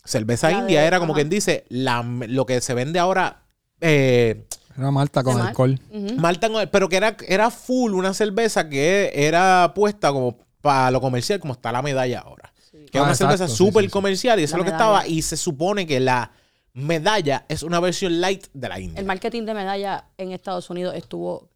Cerveza 0.03 0.49
La 0.49 0.55
de- 0.57 0.62
india 0.63 0.85
era 0.88 0.99
como 0.99 1.13
ajá. 1.13 1.19
quien 1.19 1.29
dice, 1.29 1.65
la, 1.69 2.01
lo 2.03 2.45
que 2.47 2.59
se 2.62 2.73
vende 2.73 2.97
ahora, 2.99 3.43
eh, 3.79 4.47
Era 4.75 4.89
Malta 4.91 5.21
con 5.23 5.39
alcohol. 5.39 5.79
Malta, 6.17 6.49
con- 6.49 6.67
pero 6.71 6.89
que 6.89 6.97
era, 6.97 7.15
era 7.27 7.51
full 7.51 7.93
una 7.93 8.13
cerveza 8.15 8.67
que 8.69 9.12
era 9.13 9.71
puesta 9.75 10.12
como 10.12 10.38
para 10.62 10.89
lo 10.89 10.99
comercial, 10.99 11.39
como 11.39 11.53
está 11.53 11.71
la 11.71 11.81
medalla 11.83 12.21
ahora. 12.21 12.51
Que 12.71 12.77
es 12.97 13.01
Ah, 13.01 13.03
una 13.03 13.12
exacto, 13.12 13.38
cerveza 13.38 13.47
sí, 13.49 13.55
súper 13.55 13.83
sí, 13.83 13.88
sí. 13.89 13.91
comercial 13.91 14.39
y 14.39 14.43
eso 14.43 14.57
La 14.57 14.63
es 14.63 14.65
lo 14.65 14.65
que 14.65 14.71
estaba. 14.75 15.05
Y 15.07 15.21
se 15.21 15.38
supone 15.38 15.85
que 15.85 15.99
la 15.99 16.31
medalla 16.73 17.45
es 17.49 17.62
una 17.62 17.79
versión 17.79 18.19
light 18.19 18.47
de 18.53 18.67
la 18.69 18.79
India. 18.79 18.99
El 18.99 19.05
marketing 19.05 19.43
de 19.43 19.53
medalla 19.53 20.05
en 20.17 20.31
Estados 20.31 20.69
Unidos 20.71 20.95
estuvo. 20.95 21.49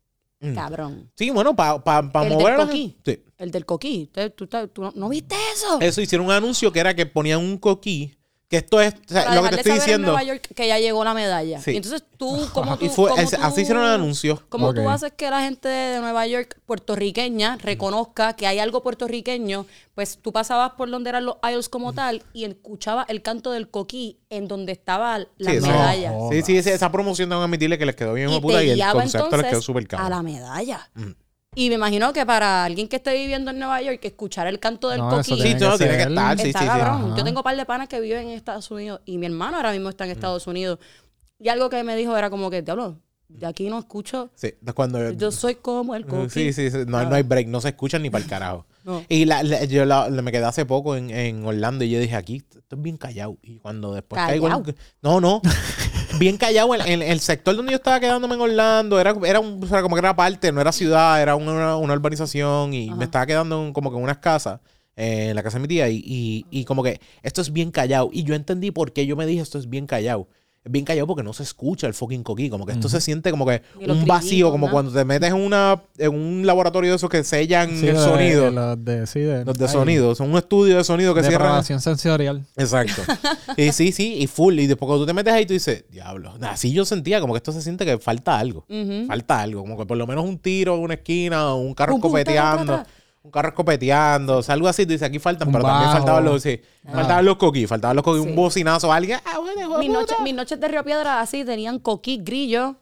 Cabrón. 0.54 1.12
Sí, 1.16 1.30
bueno, 1.30 1.56
para 1.56 2.00
El 2.24 2.30
del 2.30 2.38
mover 2.38 2.54
a 2.54 2.66
coquí. 2.66 2.98
Sí. 3.06 3.24
El 3.38 3.52
del 3.52 3.66
coquí. 3.66 4.12
¿Tú, 4.36 4.48
tú- 4.48 4.92
¿no 4.96 5.10
viste 5.10 5.36
eso? 5.54 5.80
Eso 5.82 6.02
hicieron 6.02 6.28
un 6.28 6.34
anuncio 6.34 6.72
que 6.72 6.80
era 6.80 6.96
que 6.96 7.06
ponían 7.06 7.40
un 7.40 7.58
coquí. 7.58 8.16
Que 8.50 8.58
esto 8.58 8.80
es 8.82 8.94
o 8.94 8.98
sea, 9.08 9.24
Para 9.24 9.36
lo 9.36 9.44
que 9.44 9.50
te 9.50 9.56
estoy 9.56 9.64
saber 9.64 9.80
en 9.80 9.86
diciendo. 9.86 10.08
Nueva 10.12 10.24
York 10.24 10.48
que 10.56 10.68
ya 10.68 10.78
llegó 10.78 11.04
la 11.04 11.16
medalla. 11.16 11.60
Sí. 11.60 11.72
Y 11.72 11.78
entonces 11.78 12.04
tú, 12.18 12.48
como 12.54 12.78
tú, 12.78 12.86
Y 12.86 12.90
fue, 12.90 13.10
cómo 13.10 13.22
ese- 13.22 13.38
tú- 13.38 13.44
así 13.44 13.62
hicieron 13.62 13.84
el 13.84 13.90
anuncio. 13.92 14.44
Como 14.50 14.68
Ok. 14.68 14.76
tú 14.76 14.90
haces 14.90 15.12
que 15.14 15.28
la 15.32 15.42
gente 15.42 15.68
de 15.68 16.00
Nueva 16.02 16.28
York 16.28 16.60
puertorriqueña 16.68 17.58
reconozca 17.58 18.34
que 18.34 18.46
hay 18.46 18.60
algo 18.60 18.84
puertorriqueño, 18.84 19.66
pues 19.96 20.20
tú 20.22 20.32
pasabas 20.32 20.74
por 20.74 20.90
donde 20.92 21.10
eran 21.10 21.26
los 21.26 21.38
aisles 21.42 21.68
como 21.70 21.94
tal 21.94 22.22
y 22.34 22.44
escuchabas 22.46 23.06
el 23.10 23.24
canto 23.24 23.50
del 23.52 23.70
coquí 23.70 24.20
en 24.30 24.48
donde 24.48 24.72
estaba 24.74 25.18
la 25.18 25.52
Sí, 25.52 25.60
medalla. 25.60 26.12
No. 26.12 26.30
Sí, 26.32 26.42
sí, 26.44 26.58
esa 26.58 26.92
promoción 26.92 27.30
tengo 27.30 27.42
que 27.42 27.46
admitirle 27.46 27.78
que 27.80 27.86
les 27.88 27.96
quedó 27.96 28.14
bien 28.14 28.30
y 28.30 28.40
puta 28.40 28.64
y 28.64 28.70
el 28.70 28.92
concepto 28.92 29.36
les 29.38 29.48
quedó 29.48 29.62
súper 29.64 29.86
a 29.86 29.88
cabrón. 29.88 30.10
la 30.12 30.22
medalla. 30.22 30.90
Mm. 30.94 31.12
Y 31.56 31.70
me 31.70 31.76
imagino 31.76 32.12
que 32.14 32.26
para 32.26 32.64
alguien 32.66 32.88
que 32.88 32.96
esté 32.96 33.14
viviendo 33.14 33.52
en 33.52 33.60
Nueva 33.60 33.82
York, 33.82 34.00
escuchar 34.04 34.48
el 34.48 34.60
canto 34.60 34.90
del 34.90 35.00
No, 35.00 35.10
coquí 35.10 35.36
Sí, 35.36 35.42
tiene 35.42 35.60
no, 35.60 35.72
que 35.74 35.78
tiene 35.78 35.94
que 35.98 36.00
ser- 36.04 36.10
estar, 36.12 36.40
sí, 36.40 36.48
está 36.48 36.60
sí, 36.60 36.66
sí. 36.66 36.70
cabrón. 36.72 37.06
Ajá. 37.08 37.18
Yo 37.18 37.24
tengo 37.24 37.40
un 37.40 37.44
par 37.44 37.56
de 37.58 37.66
panas 37.66 37.88
que 37.88 38.00
viven 38.02 38.28
en 38.30 38.34
Estados 38.36 38.70
Unidos 38.72 39.02
y 39.06 39.18
mi 39.18 39.26
hermano 39.28 39.58
ahora 39.58 39.72
mismo 39.72 39.90
está 39.90 40.04
en 40.06 40.10
Mm. 40.12 40.14
Estados 40.14 40.48
Unidos. 40.48 40.80
Y 41.40 41.50
algo 41.50 41.70
que 41.70 41.84
me 41.84 41.96
dijo 41.96 42.16
era 42.18 42.30
como 42.30 42.50
que, 42.50 42.62
diablo, 42.62 42.98
de 43.28 43.46
aquí 43.48 43.70
no 43.70 43.80
escucho. 43.80 44.32
Sí, 44.36 44.54
cuando 44.76 45.12
Yo 45.12 45.32
soy 45.32 45.56
como 45.56 45.96
el 45.96 46.06
coquí. 46.06 46.30
Sí, 46.30 46.54
sí, 46.54 46.72
sí, 46.72 46.78
no, 46.88 46.98
hay- 46.98 47.08
no 47.08 47.16
hay 47.16 47.24
break, 47.24 47.48
no 47.48 47.62
se 47.62 47.70
escuchan 47.70 48.02
ni 48.02 48.10
para 48.10 48.24
el 48.24 48.30
carajo. 48.30 48.66
No. 48.86 49.02
Y 49.08 49.24
la, 49.24 49.44
la- 49.44 49.64
yo 49.64 49.86
la- 49.86 50.10
me 50.10 50.30
quedé 50.30 50.44
hace 50.44 50.66
poco 50.66 50.98
en, 50.98 51.10
en 51.10 51.46
Orlando 51.46 51.86
y 51.86 51.90
yo 51.90 52.00
dije, 52.02 52.16
aquí 52.18 52.38
esto 52.38 52.60
es 52.76 52.82
bien 52.82 52.98
callado. 52.98 53.38
Y 53.42 53.60
cuando 53.60 53.94
después 53.94 54.22
caigo 54.22 54.48
en- 54.48 54.54
¿Callao? 54.62 54.76
No, 55.02 55.22
no. 55.22 55.42
Bien 56.20 56.38
callado. 56.38 56.74
En, 56.76 56.82
en 56.82 57.02
el 57.02 57.20
sector 57.20 57.56
donde 57.56 57.72
yo 57.72 57.78
estaba 57.78 58.00
quedándome 58.00 58.36
en 58.36 58.42
Orlando 58.42 59.00
era, 59.00 59.16
era, 59.26 59.40
un, 59.40 59.64
o 59.64 59.68
sea, 59.68 59.82
como 59.82 59.96
que 59.96 60.00
era 60.00 60.16
parte, 60.16 60.52
no 60.52 60.62
era 60.62 60.72
ciudad, 60.72 61.22
era 61.22 61.36
una, 61.36 61.78
una 61.78 61.94
urbanización 61.94 62.74
y 62.74 62.88
Ajá. 62.90 62.96
me 62.98 63.06
estaba 63.06 63.26
quedando 63.26 63.66
en- 63.66 63.74
como 63.74 63.92
que 63.92 63.98
en 63.98 64.04
unas 64.04 64.18
casas. 64.18 64.60
eh, 64.96 65.30
en 65.30 65.36
la 65.36 65.42
casa 65.42 65.58
de 65.58 65.62
mi 65.64 65.68
tía 65.68 65.90
y, 65.90 66.04
y, 66.06 66.46
y 66.52 66.66
como 66.66 66.84
que 66.84 67.00
esto 67.24 67.42
es 67.42 67.52
bien 67.52 67.72
callado 67.72 68.10
y 68.14 68.24
yo 68.26 68.36
entendí 68.36 68.70
por 68.70 68.94
qué 68.94 69.08
yo 69.08 69.16
me 69.16 69.26
dije 69.26 69.42
esto 69.42 69.58
es 69.58 69.68
bien 69.68 69.88
callado 69.88 70.28
es 70.66 70.72
bien 70.72 70.86
callado 70.86 71.08
porque 71.08 71.24
no 71.24 71.34
se 71.34 71.44
escucha 71.44 71.88
el 71.88 71.94
fucking 71.94 72.24
coquí 72.24 72.50
como 72.50 72.66
que 72.66 72.72
esto 72.72 72.88
se 72.88 73.02
siente 73.02 73.32
como 73.32 73.46
que 73.46 73.62
un 73.88 74.06
vacío 74.06 74.50
como 74.50 74.68
¿no? 74.68 74.72
cuando 74.72 74.92
te 74.94 75.04
metes 75.04 75.30
en 75.30 75.36
una 75.36 75.82
en 75.98 76.14
un 76.14 76.46
laboratorio 76.46 76.92
de 76.92 76.96
esos 76.96 77.10
que 77.10 77.24
sellan 77.24 77.70
Sí, 77.78 77.88
el 77.88 77.96
de- 77.96 78.02
sonido 78.02 78.44
de 78.46 78.52
los 78.52 78.86
de, 78.86 79.08
sí, 79.08 79.20
de, 79.20 79.44
los 79.44 79.58
de 79.58 79.66
ay, 79.66 79.72
sonido 79.72 80.16
son 80.16 80.32
un 80.32 80.38
estudio 80.38 80.78
de 80.78 80.84
sonido 80.84 81.14
que 81.14 81.22
cierran 81.22 81.42
Depravación 81.48 81.82
sensorial. 81.82 82.46
Exacto. 82.56 83.02
y 83.58 83.72
sí, 83.72 83.92
sí, 83.92 84.16
y 84.20 84.28
full. 84.28 84.58
Y 84.60 84.68
después 84.68 84.88
cuando 84.88 85.04
tú 85.04 85.08
te 85.08 85.14
metes 85.14 85.34
ahí, 85.34 85.46
tú 85.46 85.54
dices, 85.54 85.86
diablo. 85.92 86.34
Así 86.42 86.72
yo 86.72 86.86
sentía 86.86 87.20
como 87.20 87.34
que 87.34 87.38
esto 87.38 87.52
se 87.52 87.62
siente 87.62 87.86
que 87.86 87.98
falta 87.98 88.38
algo. 88.40 88.66
Falta 89.08 89.42
algo. 89.42 89.62
Como 89.62 89.78
que 89.78 89.86
por 89.86 89.98
lo 89.98 90.08
menos 90.08 90.24
un 90.26 90.38
tiro 90.38 90.76
en 90.76 90.82
una 90.82 90.94
esquina, 90.96 91.54
o 91.54 91.58
un 91.58 91.74
carro 91.74 91.94
Pum, 91.94 92.02
pum, 92.02 92.12
Un 93.24 93.32
carro 93.32 93.50
escopeteando. 93.50 94.38
O 94.38 94.44
sea, 94.44 94.54
algo 94.54 94.68
así. 94.68 94.86
Tú 94.86 94.92
dices, 94.92 95.08
aquí 95.08 95.18
faltan. 95.18 95.48
Un 95.48 95.54
pero 95.54 95.66
también 95.66 95.92
faltaban 95.92 96.26
los, 96.26 96.42
sí, 96.42 96.62
faltaban 96.92 97.26
los 97.26 97.38
coquis. 97.38 97.70
Faltaban 97.70 97.96
los 97.96 98.04
coquis. 98.04 98.24
Sí. 98.24 98.30
Un 98.30 98.36
bocinazo. 98.36 98.92
Alguien. 98.92 99.20
Ah, 99.26 99.40
bueno, 99.40 99.82
noches, 99.90 100.18
mis 100.22 100.36
noches 100.36 100.60
de 100.60 100.68
Río 100.68 100.84
Piedra 100.84 101.22
así 101.22 101.46
tenían 101.46 101.80
coquí, 101.80 102.18
grillo. 102.22 102.76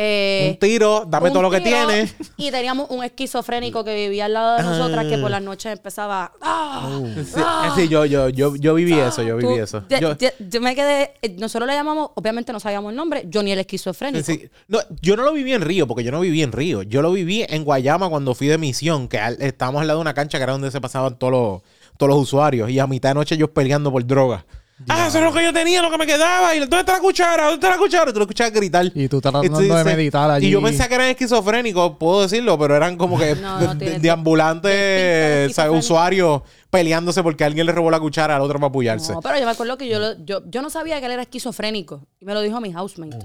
Eh, 0.00 0.50
Un 0.52 0.58
tiro. 0.60 1.04
Dame 1.08 1.26
un 1.26 1.32
todo 1.32 1.42
lo 1.42 1.50
que 1.50 1.60
tienes. 1.60 2.14
Y 2.36 2.52
teníamos 2.52 2.88
un 2.90 3.02
esquizofrénico 3.02 3.82
que 3.84 3.96
vivía 3.96 4.26
al 4.26 4.32
lado 4.34 4.56
de 4.56 4.62
nosotras 4.62 5.06
que 5.06 5.18
por 5.18 5.28
las 5.30 5.42
noches 5.42 5.72
empezaba. 5.72 6.32
¡Ah! 6.40 6.88
Sí, 7.16 7.32
sí, 7.82 7.88
yo, 7.88 8.04
yo, 8.04 8.28
yo, 8.28 8.54
yo 8.54 8.74
viví 8.74 8.92
eso. 8.98 9.22
Yo 9.22 9.36
viví 9.36 9.54
Tú- 9.56 9.60
eso. 9.60 9.84
Yo- 9.88 10.14
yo 10.48 10.60
me 10.60 10.74
quedé. 10.76 11.14
eh, 11.20 11.34
Nosotros 11.38 11.66
le 11.68 11.74
llamamos, 11.74 12.10
obviamente 12.14 12.52
no 12.52 12.60
sabíamos 12.60 12.90
el 12.90 12.96
nombre, 12.96 13.26
Johnny 13.32 13.50
el 13.52 13.58
esquizofrénico. 13.58 14.24
Sí, 14.24 14.48
No, 14.68 14.78
yo 15.02 15.16
no 15.16 15.24
lo 15.24 15.32
viví 15.32 15.52
en 15.52 15.62
Río, 15.62 15.86
porque 15.88 16.04
yo 16.04 16.12
no 16.12 16.20
viví 16.20 16.42
en 16.42 16.52
Río. 16.52 16.82
Yo 16.82 17.02
lo 17.02 17.10
viví 17.10 17.44
en 17.48 17.64
Guayama 17.64 18.08
cuando 18.08 18.34
fui 18.34 18.46
de 18.46 18.56
misión, 18.58 19.08
que 19.08 19.18
al- 19.18 19.42
estábamos 19.42 19.80
al 19.80 19.88
lado 19.88 19.98
de 19.98 20.02
una 20.02 20.14
cancha 20.14 20.38
que 20.38 20.44
era 20.44 20.52
donde 20.52 20.70
se 20.70 20.80
pasaban 20.80 21.18
todos 21.18 21.32
los, 21.32 21.62
todos 21.96 22.10
los 22.10 22.18
usuarios. 22.22 22.70
Y 22.70 22.78
a 22.78 22.86
mitad 22.86 23.10
de 23.10 23.14
noche 23.16 23.34
ellos 23.34 23.50
peleando 23.50 23.90
por 23.90 24.06
droga. 24.06 24.44
Ah, 24.88 25.06
eso 25.08 25.18
es 25.18 25.24
lo 25.24 25.32
que 25.32 25.42
yo 25.42 25.52
tenía, 25.52 25.82
lo 25.82 25.90
que 25.90 25.98
me 25.98 26.06
quedaba. 26.06 26.54
¿Y 26.54 26.60
dónde 26.60 26.78
está 26.80 26.92
la 26.92 27.00
cuchara? 27.00 27.44
¿Dónde 27.46 27.54
está 27.56 27.70
la 27.70 27.78
cuchara? 27.78 28.12
Tú 28.12 28.18
lo 28.18 28.24
escuchabas 28.26 28.52
gritar. 28.52 28.86
Y 28.94 29.08
tú 29.08 29.20
tratando 29.20 29.58
de 29.58 29.84
meditar 29.84 30.30
allí. 30.30 30.46
Y 30.46 30.50
yo 30.50 30.62
pensé 30.62 30.86
que 30.88 30.94
eran 30.94 31.08
esquizofrénicos, 31.08 31.96
puedo 31.98 32.22
decirlo, 32.22 32.56
pero 32.58 32.76
eran 32.76 32.96
como 32.96 33.18
que 33.18 33.34
No, 33.42 33.58
no, 33.60 33.74
de, 33.74 33.84
tiene- 33.84 33.98
de 33.98 34.10
ambulantes, 34.10 34.70
tiene 34.70 34.86
pinta 34.86 34.92
de 34.92 35.32
¿sabes? 35.32 35.50
esquizofrénico. 35.50 35.78
usuarios 35.78 36.42
peleándose 36.70 37.22
porque 37.24 37.42
alguien 37.44 37.66
le 37.66 37.72
robó 37.72 37.90
la 37.90 37.98
cuchara 37.98 38.36
al 38.36 38.42
otro 38.42 38.58
para 38.60 38.68
apoyarse. 38.68 39.12
No, 39.14 39.20
pero 39.20 39.36
yo 39.38 39.46
me 39.46 39.50
acuerdo 39.50 39.76
que 39.76 39.88
yo, 39.88 39.98
lo- 39.98 40.24
yo, 40.24 40.42
yo 40.48 40.62
no 40.62 40.70
sabía 40.70 41.00
que 41.00 41.06
él 41.06 41.12
era 41.12 41.22
esquizofrénico. 41.22 42.06
Y 42.20 42.24
me 42.24 42.34
lo 42.34 42.40
dijo 42.40 42.60
mi 42.60 42.72
housemate. 42.72 43.18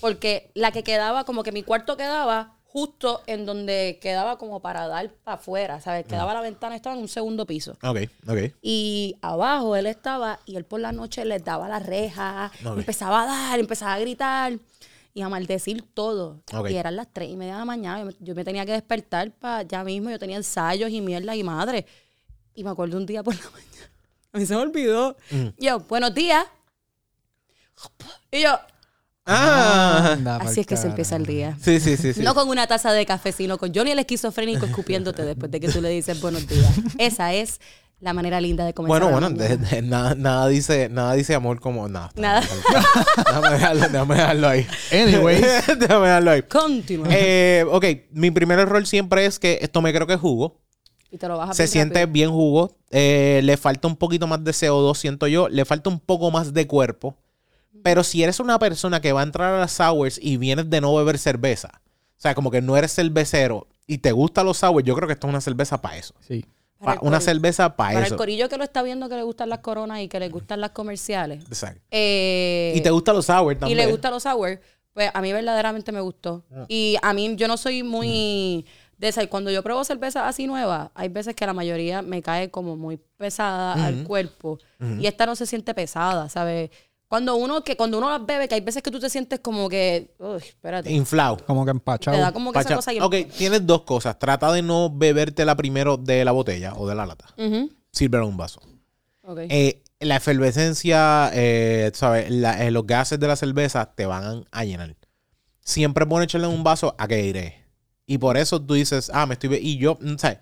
Porque 0.00 0.50
la 0.54 0.70
que 0.72 0.82
quedaba, 0.82 1.24
como 1.24 1.42
que 1.42 1.52
mi 1.52 1.62
cuarto 1.62 1.96
quedaba 1.98 2.53
justo 2.74 3.22
en 3.28 3.46
donde 3.46 4.00
quedaba 4.02 4.36
como 4.36 4.58
para 4.60 4.88
dar 4.88 5.08
para 5.22 5.36
afuera, 5.36 5.80
¿sabes? 5.80 6.06
Quedaba 6.06 6.34
la 6.34 6.40
ventana, 6.40 6.74
estaba 6.74 6.96
en 6.96 7.02
un 7.02 7.08
segundo 7.08 7.46
piso. 7.46 7.78
Ok, 7.84 7.98
ok. 8.26 8.52
Y 8.62 9.16
abajo 9.22 9.76
él 9.76 9.86
estaba 9.86 10.40
y 10.44 10.56
él 10.56 10.64
por 10.64 10.80
la 10.80 10.90
noche 10.90 11.24
les 11.24 11.44
daba 11.44 11.68
la 11.68 11.78
reja, 11.78 12.50
empezaba 12.64 13.22
a 13.22 13.26
dar, 13.26 13.60
empezaba 13.60 13.94
a 13.94 14.00
gritar 14.00 14.58
y 15.14 15.22
a 15.22 15.28
maldecir 15.28 15.84
todo. 15.94 16.42
Ok. 16.52 16.70
Y 16.70 16.74
eran 16.74 16.96
las 16.96 17.06
tres 17.12 17.30
y 17.30 17.36
media 17.36 17.52
de 17.52 17.58
la 17.60 17.64
mañana, 17.64 18.00
yo 18.00 18.06
me, 18.06 18.12
yo 18.18 18.34
me 18.34 18.42
tenía 18.42 18.66
que 18.66 18.72
despertar 18.72 19.30
para 19.30 19.62
ya 19.62 19.84
mismo, 19.84 20.10
yo 20.10 20.18
tenía 20.18 20.36
ensayos 20.36 20.90
y 20.90 21.00
mierda 21.00 21.36
y 21.36 21.44
madre. 21.44 21.86
Y 22.56 22.64
me 22.64 22.70
acuerdo 22.70 22.96
un 22.96 23.06
día 23.06 23.22
por 23.22 23.36
la 23.36 23.50
mañana, 23.52 23.92
a 24.32 24.38
mí 24.38 24.46
se 24.46 24.56
me 24.56 24.62
olvidó. 24.62 25.16
Mm. 25.30 25.46
Y 25.58 25.66
yo, 25.66 25.78
buenos 25.78 26.12
días. 26.12 26.44
Y 28.32 28.42
yo, 28.42 28.58
Ah, 29.26 30.10
Anda 30.12 30.36
así 30.36 30.60
es 30.60 30.66
que 30.66 30.76
se 30.76 30.86
empieza 30.86 31.16
el 31.16 31.24
día. 31.26 31.56
sí, 31.62 31.80
sí, 31.80 31.96
sí. 31.96 32.12
sí. 32.12 32.20
No 32.22 32.34
con 32.34 32.48
una 32.48 32.66
taza 32.66 32.92
de 32.92 33.06
café, 33.06 33.32
sino 33.32 33.56
con 33.58 33.72
Johnny 33.74 33.92
el 33.92 33.98
esquizofrénico 33.98 34.66
escupiéndote 34.66 35.22
después 35.24 35.50
de 35.50 35.60
que 35.60 35.68
tú 35.68 35.80
le 35.80 35.88
dices 35.88 36.20
buenos 36.20 36.46
días. 36.46 36.70
Esa 36.98 37.32
es 37.32 37.60
la 38.00 38.12
manera 38.12 38.38
linda 38.40 38.66
de 38.66 38.74
comenzar. 38.74 39.00
Bueno, 39.00 39.12
bueno, 39.18 39.30
mañana. 39.34 39.56
de- 39.56 39.76
de- 39.76 39.82
nada, 39.82 40.14
nada 40.14 40.48
dice, 40.48 40.88
nada 40.90 41.14
dice 41.14 41.34
amor 41.34 41.58
como 41.60 41.88
nada. 41.88 42.10
Nada. 42.16 42.42
Déjame 43.16 43.50
dejarlo, 43.50 43.88
déjame 43.88 44.14
dejarlo 44.14 44.48
ahí. 44.48 44.66
Anyways. 44.92 45.40
déjame 45.78 46.06
dejarlo 46.08 46.30
ahí. 46.32 46.42
Continúa. 46.42 47.06
Eh, 47.10 47.64
ok, 47.70 47.84
mi 48.12 48.30
primer 48.30 48.58
error 48.58 48.86
siempre 48.86 49.24
es 49.24 49.38
que 49.38 49.58
esto 49.62 49.80
me 49.80 49.92
creo 49.94 50.06
que 50.06 50.14
es 50.14 50.20
jugo. 50.20 50.60
Y 51.10 51.16
te 51.16 51.28
lo 51.28 51.38
baja 51.38 51.54
Se 51.54 51.62
bien 51.62 51.68
siente 51.72 52.00
rápido. 52.00 52.12
bien 52.12 52.30
jugo. 52.30 52.76
Eh, 52.90 53.40
le 53.44 53.56
falta 53.56 53.88
un 53.88 53.96
poquito 53.96 54.26
más 54.26 54.42
de 54.44 54.50
CO2, 54.50 54.96
siento 54.96 55.26
yo. 55.28 55.48
Le 55.48 55.64
falta 55.64 55.88
un 55.88 56.00
poco 56.00 56.30
más 56.30 56.52
de 56.52 56.66
cuerpo. 56.66 57.16
Pero 57.84 58.02
si 58.02 58.22
eres 58.22 58.40
una 58.40 58.58
persona 58.58 59.00
que 59.00 59.12
va 59.12 59.20
a 59.20 59.24
entrar 59.24 59.52
a 59.54 59.60
las 59.60 59.72
sours 59.72 60.18
y 60.20 60.38
vienes 60.38 60.70
de 60.70 60.80
no 60.80 60.94
beber 60.94 61.18
cerveza, 61.18 61.70
o 62.16 62.20
sea, 62.20 62.34
como 62.34 62.50
que 62.50 62.62
no 62.62 62.76
eres 62.76 62.92
cervecero 62.94 63.66
y 63.86 63.98
te 63.98 64.10
gustan 64.12 64.46
los 64.46 64.56
sours, 64.56 64.84
yo 64.84 64.94
creo 64.96 65.06
que 65.06 65.12
esto 65.12 65.26
es 65.26 65.30
una 65.30 65.40
cerveza 65.42 65.80
para 65.82 65.98
eso. 65.98 66.14
Sí. 66.26 66.44
Para 66.78 66.98
Pa- 67.00 67.06
una 67.06 67.20
cerveza 67.20 67.76
para 67.76 67.92
Para 67.94 68.06
eso. 68.06 68.14
el 68.14 68.18
corillo 68.18 68.48
que 68.48 68.56
lo 68.56 68.64
está 68.64 68.82
viendo 68.82 69.08
que 69.10 69.16
le 69.16 69.22
gustan 69.22 69.50
las 69.50 69.58
coronas 69.58 70.00
y 70.00 70.08
que 70.08 70.18
le 70.18 70.30
gustan 70.30 70.60
las 70.62 70.70
comerciales. 70.70 71.44
Exacto. 71.44 71.80
eh, 71.90 72.72
Y 72.74 72.80
te 72.80 72.88
gustan 72.90 73.16
los 73.16 73.26
sours 73.26 73.56
y 73.56 73.60
también. 73.60 73.76
le 73.78 73.86
gustan 73.90 74.12
los 74.12 74.22
sour, 74.22 74.60
pues 74.94 75.10
a 75.12 75.20
mí 75.20 75.32
verdaderamente 75.32 75.92
me 75.92 76.00
gustó. 76.00 76.42
Ah. 76.54 76.64
Y 76.68 76.96
a 77.02 77.12
mí 77.12 77.36
yo 77.36 77.48
no 77.48 77.56
soy 77.58 77.82
muy 77.82 78.64
de 78.96 79.08
esa. 79.08 79.22
y 79.22 79.26
Cuando 79.28 79.50
yo 79.50 79.62
pruebo 79.62 79.84
cerveza 79.84 80.26
así 80.26 80.46
nueva, 80.46 80.90
hay 80.94 81.08
veces 81.10 81.34
que 81.34 81.44
la 81.46 81.52
mayoría 81.52 82.00
me 82.00 82.22
cae 82.22 82.50
como 82.50 82.76
muy 82.76 82.96
pesada 83.18 83.74
al 83.84 84.04
cuerpo. 84.04 84.58
Y 85.00 85.06
esta 85.06 85.26
no 85.26 85.36
se 85.36 85.44
siente 85.46 85.74
pesada, 85.74 86.28
¿sabes? 86.30 86.70
Cuando 87.14 87.36
uno, 87.36 87.62
que 87.62 87.76
cuando 87.76 87.98
uno 87.98 88.10
las 88.10 88.26
bebe, 88.26 88.48
que 88.48 88.56
hay 88.56 88.60
veces 88.60 88.82
que 88.82 88.90
tú 88.90 88.98
te 88.98 89.08
sientes 89.08 89.38
como 89.38 89.68
que, 89.68 90.16
uy, 90.18 90.38
espérate, 90.38 90.90
Inflado. 90.90 91.36
Como 91.46 91.64
que 91.64 91.70
empachado. 91.70 92.16
te 92.16 92.20
da 92.20 92.32
como 92.32 92.52
que 92.52 92.58
esa 92.58 92.74
cosa 92.74 92.90
ahí. 92.90 92.98
Ok, 93.00 93.14
tienes 93.38 93.64
dos 93.64 93.82
cosas. 93.82 94.18
Trata 94.18 94.50
de 94.52 94.62
no 94.62 94.90
bebértela 94.92 95.54
primero 95.54 95.96
de 95.96 96.24
la 96.24 96.32
botella 96.32 96.74
o 96.74 96.88
de 96.88 96.96
la 96.96 97.06
lata. 97.06 97.26
Ujú, 97.38 97.70
Sírvela 97.92 98.24
en 98.24 98.30
un 98.30 98.36
vaso. 98.36 98.60
Eh, 99.48 99.84
la 100.00 100.16
efervescencia, 100.16 101.30
eh, 101.34 101.92
¿sabes? 101.94 102.28
La- 102.32 102.66
eh, 102.66 102.72
los 102.72 102.84
gases 102.84 103.20
de 103.20 103.28
la 103.28 103.36
cerveza 103.36 103.94
te 103.94 104.06
van 104.06 104.44
a 104.50 104.64
llenar. 104.64 104.96
Siempre 105.60 106.06
pone 106.06 106.24
echarle 106.24 106.48
en 106.48 106.52
un 106.52 106.64
vaso 106.64 106.96
a 106.98 107.06
que 107.06 107.24
iré. 107.24 107.64
Y 108.06 108.18
por 108.18 108.36
eso 108.36 108.60
tú 108.60 108.74
dices, 108.74 109.08
ah, 109.14 109.24
me 109.26 109.34
estoy... 109.34 109.50
be-". 109.50 109.60
Y 109.60 109.78
yo, 109.78 109.98
mm, 110.00 110.16
¿sabes? 110.18 110.38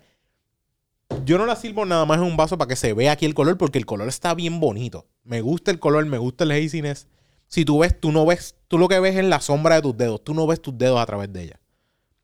Yo 1.23 1.37
no 1.37 1.45
la 1.45 1.55
sirvo 1.55 1.85
nada 1.85 2.05
más 2.05 2.17
en 2.17 2.23
un 2.23 2.35
vaso 2.35 2.57
para 2.57 2.67
que 2.67 2.75
se 2.75 2.93
vea 2.93 3.11
aquí 3.11 3.27
el 3.27 3.35
color, 3.35 3.59
porque 3.59 3.77
el 3.77 3.85
color 3.85 4.07
está 4.07 4.33
bien 4.33 4.59
bonito. 4.59 5.05
Me 5.23 5.41
gusta 5.41 5.71
el 5.71 5.79
color, 5.79 6.05
me 6.05 6.17
gusta 6.17 6.43
el 6.43 6.51
haziness. 6.51 7.07
Si 7.47 7.65
tú 7.65 7.79
ves, 7.79 7.99
tú 7.99 8.11
no 8.11 8.25
ves, 8.25 8.55
tú 8.67 8.77
lo 8.77 8.87
que 8.87 8.99
ves 8.99 9.15
es 9.15 9.25
la 9.25 9.39
sombra 9.39 9.75
de 9.75 9.81
tus 9.83 9.95
dedos. 9.97 10.23
Tú 10.23 10.33
no 10.33 10.47
ves 10.47 10.61
tus 10.61 10.77
dedos 10.77 10.99
a 10.99 11.05
través 11.05 11.31
de 11.31 11.43
ella. 11.43 11.59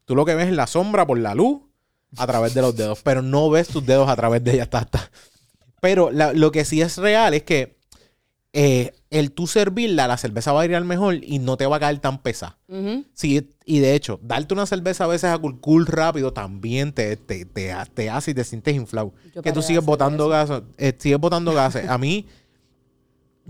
Tú 0.05 0.15
lo 0.15 0.25
que 0.25 0.35
ves 0.35 0.47
es 0.47 0.53
la 0.53 0.65
sombra 0.67 1.05
por 1.05 1.17
la 1.19 1.35
luz 1.35 1.61
a 2.17 2.25
través 2.25 2.53
de 2.55 2.61
los 2.61 2.75
dedos, 2.75 3.01
pero 3.03 3.21
no 3.21 3.49
ves 3.49 3.67
tus 3.67 3.85
dedos 3.85 4.09
a 4.09 4.15
través 4.15 4.43
de 4.43 4.53
ella. 4.53 4.63
Está, 4.63 4.79
está. 4.79 5.11
Pero 5.81 6.09
la- 6.11 6.33
lo 6.33 6.51
que 6.51 6.65
sí 6.65 6.81
es 6.81 6.97
real 6.97 7.33
es 7.35 7.43
que 7.43 7.77
eh, 8.51 8.93
el 9.11 9.31
tú 9.31 9.45
servirla, 9.45 10.07
la 10.07 10.17
cerveza 10.17 10.51
va 10.51 10.61
a 10.61 10.65
ir 10.65 10.75
al 10.75 10.83
mejor 10.83 11.23
y 11.23 11.37
no 11.37 11.55
te 11.55 11.67
va 11.67 11.75
a 11.75 11.79
caer 11.79 11.99
tan 11.99 12.19
pesada. 12.23 12.57
Sí, 13.13 13.47
y 13.63 13.79
de 13.79 13.93
hecho, 13.93 14.19
darte 14.23 14.55
una 14.55 14.65
cerveza 14.65 15.03
a 15.03 15.07
veces 15.07 15.29
a 15.29 15.37
cool, 15.37 15.59
cool 15.61 15.85
rápido 15.85 16.33
también 16.33 16.91
te, 16.91 17.15
te, 17.15 17.45
te, 17.45 17.71
te 17.93 18.09
hace 18.09 18.31
y 18.31 18.33
te 18.33 18.43
sientes 18.43 18.75
inflado. 18.75 19.13
Yo 19.35 19.43
Que 19.43 19.51
tú 19.51 19.61
sigues 19.61 19.85
botando 19.85 20.27
gases. 20.29 20.63
eh, 20.79 20.93
sigues 20.97 21.19
botando 21.19 21.53
gases. 21.53 21.87
A 21.87 21.99
mí, 21.99 22.25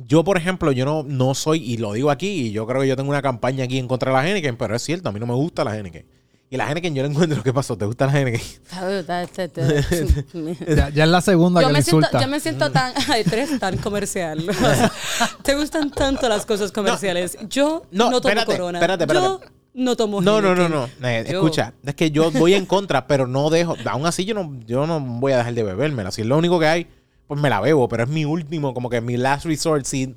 yo, 0.08 0.24
por 0.24 0.38
ejemplo, 0.38 0.72
yo 0.72 0.86
no, 0.86 1.04
no 1.04 1.34
soy, 1.36 1.64
y 1.64 1.78
lo 1.78 1.94
digo 1.94 2.12
aquí, 2.12 2.48
y 2.48 2.52
yo 2.52 2.66
creo 2.68 2.82
que 2.82 2.88
yo 2.88 2.96
tengo 2.96 3.10
una 3.10 3.22
campaña 3.22 3.64
aquí 3.66 3.78
en 3.78 3.88
contra 3.88 4.12
de 4.12 4.18
la 4.18 4.28
Heineken, 4.28 4.58
pero 4.58 4.76
es 4.76 4.82
cierto, 4.84 5.10
a 5.10 5.12
mí 5.12 5.20
no 5.20 5.28
me 5.28 5.34
gusta 5.34 5.64
la 5.64 5.76
Heineken. 5.76 6.06
Y 6.52 6.58
la 6.58 6.68
Heineken 6.68 6.96
yo 6.96 7.04
le 7.04 7.10
encuentro 7.10 7.44
qué 7.44 7.54
pasó, 7.54 7.78
¿te 7.78 7.86
gusta 7.86 8.08
la 8.08 8.20
Heineken? 8.20 8.42
Ya, 10.76 10.90
ya 10.90 11.04
es 11.04 11.10
la 11.10 11.22
segunda 11.22 11.62
Yo 11.62 11.68
que 11.68 11.74
me, 11.74 11.80
le 11.80 11.84
siento, 11.84 11.98
insulta. 12.08 12.22
yo 12.22 12.28
me 12.28 12.40
siento 12.40 12.72
tan. 12.72 12.94
Ay, 13.10 13.24
tú 13.24 13.32
eres 13.34 13.60
tan 13.60 13.78
comercial. 13.78 14.46
Te 15.44 15.56
gustan 15.56 15.92
tanto 15.92 16.28
las 16.30 16.46
cosas 16.46 16.72
comerciales. 16.72 17.38
Yo 17.50 17.84
No, 17.92 18.10
no, 18.10 18.22
tomo 18.22 18.30
espérate, 18.30 18.52
corona. 18.52 18.80
espérate, 18.80 19.04
espérate. 19.04 19.26
Yo 19.28 19.42
no 19.76 19.96
tomo 19.96 20.22
No, 20.22 20.42
no, 20.42 20.56
no, 20.56 20.64
Heineken. 20.64 20.90
no. 21.02 21.08
Eh, 21.08 21.24
escucha, 21.28 21.74
es 21.86 21.96
que 21.96 22.12
yo 22.12 22.32
voy 22.32 22.54
en 22.56 22.66
contra, 22.66 23.06
pero 23.08 23.28
no 23.28 23.50
dejo. 23.50 23.76
Aún 23.86 24.06
así, 24.06 24.26
yo 24.26 24.34
no, 24.34 24.58
yo 24.66 24.88
no 24.88 25.00
voy 25.00 25.34
a 25.34 25.38
dejar 25.38 25.54
de 25.54 25.64
bebérmela. 25.64 26.12
Si 26.12 26.22
es 26.22 26.28
lo 26.28 26.38
único 26.38 26.60
que 26.60 26.68
hay, 26.68 26.88
pues 27.30 27.40
me 27.40 27.48
la 27.52 27.62
bebo, 27.62 27.88
pero 27.88 28.06
es 28.06 28.10
mi 28.10 28.26
último, 28.26 28.74
como 28.74 28.90
que 28.90 29.02
mi 29.02 29.16
last 29.16 29.46
resort. 29.46 29.86
Si 29.86 30.16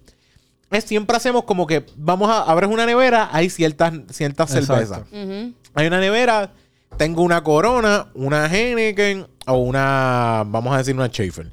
es, 0.70 0.84
siempre 0.84 1.14
hacemos 1.14 1.44
como 1.44 1.66
que 1.66 1.84
vamos 1.94 2.30
a 2.30 2.40
abres 2.44 2.70
una 2.70 2.86
nevera, 2.86 3.28
hay 3.30 3.50
ciertas, 3.50 3.92
ciertas 4.10 4.54
Exacto. 4.54 5.04
cervezas. 5.12 5.52
Hay 5.74 5.86
una 5.86 6.00
nevera, 6.00 6.54
tengo 6.96 7.20
una 7.20 7.44
Corona, 7.44 8.10
una 8.14 8.46
Heineken 8.46 9.26
o 9.46 9.56
una, 9.58 10.42
vamos 10.46 10.74
a 10.74 10.78
decir, 10.78 10.94
una 10.94 11.08
Schaefer. 11.08 11.52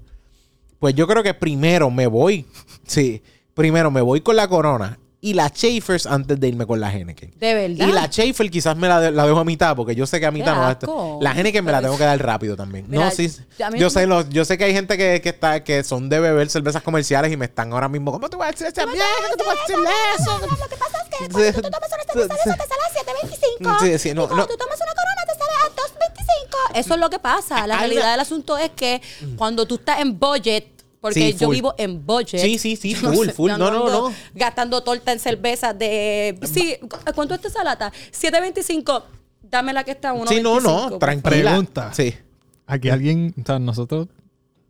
Pues 0.79 0.95
yo 0.95 1.05
creo 1.07 1.23
que 1.23 1.33
primero 1.33 1.91
me 1.91 2.07
voy, 2.07 2.45
sí, 2.87 3.21
primero 3.53 3.91
me 3.91 3.99
voy 3.99 4.21
con 4.21 4.37
la 4.37 4.47
Corona 4.47 4.97
y 5.21 5.33
la 5.33 5.49
Schaefer 5.49 5.99
antes 6.07 6.39
de 6.39 6.47
irme 6.47 6.65
con 6.65 6.79
la 6.79 6.89
Heineken. 6.93 7.31
De 7.37 7.53
verdad. 7.53 7.87
Y 7.87 7.91
la 7.91 8.05
Schaefer 8.07 8.49
quizás 8.49 8.77
me 8.77 8.87
la, 8.87 9.01
de- 9.01 9.11
la 9.11 9.25
dejo 9.25 9.39
a 9.39 9.43
mitad, 9.43 9.75
porque 9.75 9.93
yo 9.93 10.05
sé 10.07 10.19
que 10.19 10.25
a 10.25 10.31
mitad 10.31 10.55
no 10.55 10.61
va 10.61 10.69
a 10.69 10.71
estar. 10.71 10.89
asco. 10.89 11.19
La 11.21 11.31
Heineken 11.33 11.65
me 11.65 11.71
la 11.73 11.81
tengo 11.81 11.97
que 11.97 12.03
dar 12.05 12.17
rápido 12.23 12.55
también. 12.55 12.85
Mira, 12.87 13.05
no, 13.05 13.11
sí. 13.11 13.29
Yo 13.77 13.89
sé, 13.89 14.07
lo- 14.07 14.27
yo 14.29 14.45
sé 14.45 14.57
que 14.57 14.63
hay 14.63 14.73
gente 14.73 14.97
que, 14.97 15.19
que 15.21 15.29
está, 15.29 15.63
que 15.63 15.83
son 15.83 16.07
de 16.07 16.19
beber 16.21 16.49
cervezas 16.49 16.81
comerciales 16.83 17.31
y 17.33 17.37
me 17.37 17.45
están 17.45 17.73
ahora 17.73 17.89
mismo. 17.89 18.11
¿Cómo 18.13 18.29
tú 18.29 18.37
vas 18.37 18.47
a 18.47 18.51
decir 18.51 18.67
esa 18.67 18.85
mierda? 18.85 19.03
¿Cómo 19.23 19.35
tú 19.37 19.43
vas 19.45 19.57
a 19.57 19.61
decir 19.61 19.77
eso? 20.19 20.39
Lo 20.39 20.67
que 20.69 20.75
pasa 20.77 20.97
es 21.03 21.09
que 21.09 21.29
cuando 21.33 21.53
tú 21.53 21.61
tomas 21.69 21.89
una 21.93 22.13
cerveza 22.13 22.33
de 22.33 22.39
eso 22.39 22.57
te 22.57 22.69
sale 22.69 22.81
a 22.81 23.77
7.25. 23.77 23.79
Sí, 23.81 23.99
sí, 23.99 24.13
no, 24.13 24.23
y 24.23 24.27
cuando 24.27 24.47
tú 24.47 24.55
tomas 24.57 24.79
una 24.79 24.93
corona 24.93 25.25
te 25.27 25.33
sale 25.33 25.51
a 25.51 26.75
2.25. 26.75 26.79
Eso 26.79 26.93
es 26.93 26.99
lo 26.99 27.09
que 27.09 27.19
pasa. 27.19 27.67
La 27.67 27.77
realidad 27.79 28.11
del 28.11 28.19
asunto 28.21 28.57
es 28.57 28.69
que 28.71 29.01
cuando 29.35 29.65
tú 29.65 29.75
estás 29.75 29.99
en 29.99 30.17
budget, 30.17 30.65
porque 31.01 31.31
Sí, 31.31 31.37
yo 31.39 31.49
vivo 31.49 31.73
en 31.77 32.05
budget. 32.05 32.41
Sí, 32.41 32.57
sí, 32.57 32.75
sí, 32.75 32.95
no 33.01 33.13
full, 33.13 33.29
full. 33.29 33.51
No, 33.51 33.57
no, 33.71 33.89
no. 33.89 34.13
Gastando 34.33 34.81
torta 34.83 35.11
en 35.11 35.19
cerveza 35.19 35.73
de. 35.73 36.37
Sí, 36.43 36.77
¿cuánto 37.15 37.35
está 37.35 37.47
esa 37.47 37.63
lata? 37.63 37.91
7.25. 38.11 39.03
Dame 39.41 39.73
la 39.73 39.83
que 39.83 39.91
está 39.91 40.13
1.25. 40.13 40.27
Sí, 40.29 40.41
no, 40.41 40.59
no, 40.59 40.97
tranquila. 40.99 41.29
Pregunta. 41.51 41.93
Sí. 41.93 42.13
Aquí 42.67 42.89
alguien, 42.89 43.33
o 43.41 43.45
sea, 43.45 43.57
nosotros, 43.57 44.07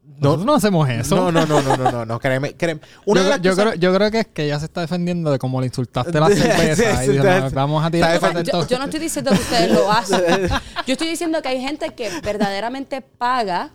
No. 0.06 0.16
nosotros 0.22 0.46
no 0.46 0.56
hacemos 0.56 0.90
eso. 0.90 1.16
No, 1.18 1.32
no, 1.34 1.46
no, 1.46 1.62
no, 1.62 1.76
no, 1.76 1.92
no, 1.92 2.06
no, 2.06 2.20
créeme, 2.20 2.54
créeme. 2.56 2.80
Una 3.06 3.20
yo, 3.20 3.24
de 3.26 3.30
las 3.32 3.42
yo 3.42 3.52
cosas- 3.52 3.66
creo, 3.66 3.76
yo 3.76 3.94
creo 3.96 4.12
que 4.12 4.20
es 4.22 4.28
que 4.28 4.46
ella 4.46 4.58
se 4.60 4.66
está 4.66 4.82
defendiendo 4.82 5.32
de 5.32 5.40
cómo 5.40 5.60
le 5.60 5.68
insultaste 5.68 6.18
la 6.18 6.28
cerveza. 6.30 7.02
Sí, 7.04 7.10
y 7.10 7.12
dijo, 7.14 7.24
"No, 7.26 7.50
vamos 7.52 7.84
a 7.84 7.92
tirar 7.92 8.44
yo, 8.44 8.66
yo 8.68 8.78
no 8.80 8.86
estoy 8.86 9.00
diciendo 9.02 9.32
que 9.32 9.38
ustedes 9.40 9.72
lo 9.74 9.92
hacen. 9.92 10.48
Yo 10.88 10.94
estoy 10.94 11.10
diciendo 11.10 11.42
que 11.42 11.50
hay 11.50 11.60
gente 11.62 11.90
que 11.94 12.10
verdaderamente 12.24 13.02
paga, 13.02 13.72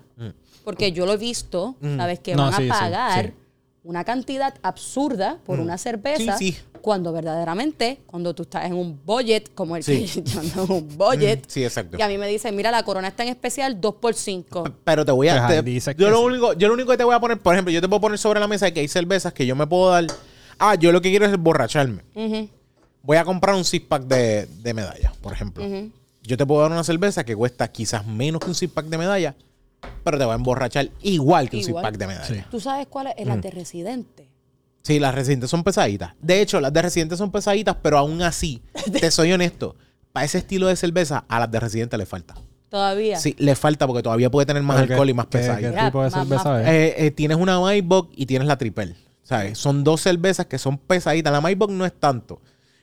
porque 0.64 0.92
yo 0.92 1.06
lo 1.06 1.12
he 1.12 1.16
visto, 1.16 1.76
¿sabes? 1.96 2.18
Que 2.20 2.34
No, 2.34 2.44
van 2.50 2.54
sí, 2.56 2.68
a 2.68 2.72
pagar 2.72 3.26
sí. 3.26 3.32
una 3.84 4.04
cantidad 4.04 4.54
absurda 4.62 5.38
por 5.44 5.60
una 5.60 5.78
cerveza. 5.78 6.36
Sí, 6.38 6.52
sí. 6.52 6.58
Cuando 6.80 7.12
verdaderamente, 7.12 8.00
cuando 8.06 8.34
tú 8.34 8.42
estás 8.42 8.66
en 8.66 8.74
un 8.74 9.00
budget, 9.06 9.54
como 9.54 9.74
el 9.76 9.82
Sí. 9.82 10.06
que 10.06 10.22
yo 10.30 10.40
ando 10.40 10.64
en 10.64 10.72
un 10.72 10.98
budget, 10.98 11.44
Sí, 11.48 11.64
exacto. 11.64 11.96
y 11.98 12.02
a 12.02 12.08
mí 12.08 12.18
me 12.18 12.28
dicen, 12.28 12.54
mira, 12.54 12.70
la 12.70 12.82
corona 12.82 13.08
está 13.08 13.22
en 13.22 13.30
especial 13.30 13.80
2 13.80 13.94
por 13.94 14.14
5 14.14 14.64
Pero 14.84 15.04
te 15.04 15.12
voy 15.12 15.28
a. 15.28 15.46
Pues 15.46 15.64
te- 15.64 15.94
yo, 15.94 15.94
que 15.96 16.10
lo 16.10 16.18
sí. 16.18 16.24
único, 16.24 16.52
yo 16.54 16.68
lo 16.68 16.74
único 16.74 16.90
que 16.90 16.98
te 16.98 17.04
voy 17.04 17.14
a 17.14 17.20
poner, 17.20 17.38
por 17.38 17.54
ejemplo, 17.54 17.72
yo 17.72 17.80
te 17.80 17.88
puedo 17.88 18.00
poner 18.02 18.18
sobre 18.18 18.38
la 18.40 18.48
mesa 18.48 18.70
que 18.70 18.80
hay 18.80 18.88
cervezas 18.88 19.32
que 19.32 19.46
yo 19.46 19.56
me 19.56 19.66
puedo 19.66 19.90
dar. 19.90 20.06
Ah, 20.58 20.74
yo 20.74 20.92
lo 20.92 21.00
que 21.00 21.10
quiero 21.10 21.24
es 21.26 21.32
emborracharme. 21.32 22.02
Voy 23.02 23.16
a 23.16 23.24
comprar 23.24 23.54
un 23.54 23.64
six 23.64 23.84
pack 23.86 24.04
de, 24.04 24.46
de 24.62 24.74
medalla, 24.74 25.12
por 25.20 25.32
ejemplo. 25.32 25.64
Yo 26.22 26.36
te 26.38 26.46
puedo 26.46 26.62
dar 26.62 26.70
una 26.70 26.84
cerveza 26.84 27.24
que 27.24 27.34
cuesta 27.36 27.68
quizás 27.68 28.06
menos 28.06 28.40
que 28.40 28.46
un 28.48 28.54
six 28.54 28.72
pack 28.72 28.86
de 28.86 28.96
medalla, 28.98 29.34
pero 30.02 30.18
te 30.18 30.24
va 30.24 30.32
a 30.32 30.36
emborrachar 30.36 30.90
igual 31.02 31.48
que 31.50 31.56
un 31.58 31.62
six 31.62 31.68
Igual. 31.70 31.82
pack 31.82 31.96
de 31.98 32.06
medalla. 32.06 32.24
Sí. 32.26 32.34
Sí. 32.34 32.44
¿Tú 32.50 32.60
sabes 32.60 32.86
cuál 32.88 33.08
es? 33.16 33.26
La 33.26 33.36
de 33.36 33.50
residente. 33.50 34.28
las 34.88 35.14
residentes 35.14 35.50
son 35.50 35.64
pesaditas. 35.64 36.14
De 36.20 36.40
hecho, 36.40 36.60
las 36.60 36.72
de 36.72 36.82
residentes 36.82 37.18
son 37.18 37.30
pesaditas, 37.30 37.76
pero 37.82 37.98
aún 37.98 38.22
así, 38.22 38.62
te 39.00 39.10
soy 39.10 39.32
honesto, 39.32 39.76
para 40.12 40.26
ese 40.26 40.38
estilo 40.38 40.66
de 40.68 40.76
cerveza, 40.76 41.24
a 41.28 41.40
las 41.40 41.50
de 41.50 41.60
residentes 41.60 41.98
le 41.98 42.06
falta. 42.06 42.34
Todavía. 42.68 43.18
Sí, 43.20 43.36
le 43.38 43.54
falta 43.54 43.86
porque 43.86 44.02
todavía 44.02 44.30
puede 44.30 44.46
tener 44.46 44.62
más 44.62 44.78
alcohol 44.80 45.06
¿qué- 45.06 45.10
y 45.10 45.14
más 45.14 45.26
qué- 45.26 45.38
pesadita. 45.38 45.72
¿Qué 45.74 45.84
tipo 45.86 46.02
de 46.02 46.10
cerveza 46.10 46.62
es? 46.62 46.68
Eh, 46.68 47.06
eh, 47.06 47.10
tienes 47.12 47.36
una 47.36 47.60
Maibach 47.60 48.06
y 48.16 48.26
tienes 48.26 48.48
la 48.48 48.58
Triple. 48.58 48.96
¿Sabes? 49.22 49.56
Son 49.58 49.84
dos 49.84 50.02
cervezas 50.02 50.46
que 50.46 50.58
son 50.58 50.76
pesaditas. 50.76 51.32
La 51.32 51.40
Maibach 51.40 51.70
no 51.70 51.86
es 51.86 51.92
tanto. 51.98 52.40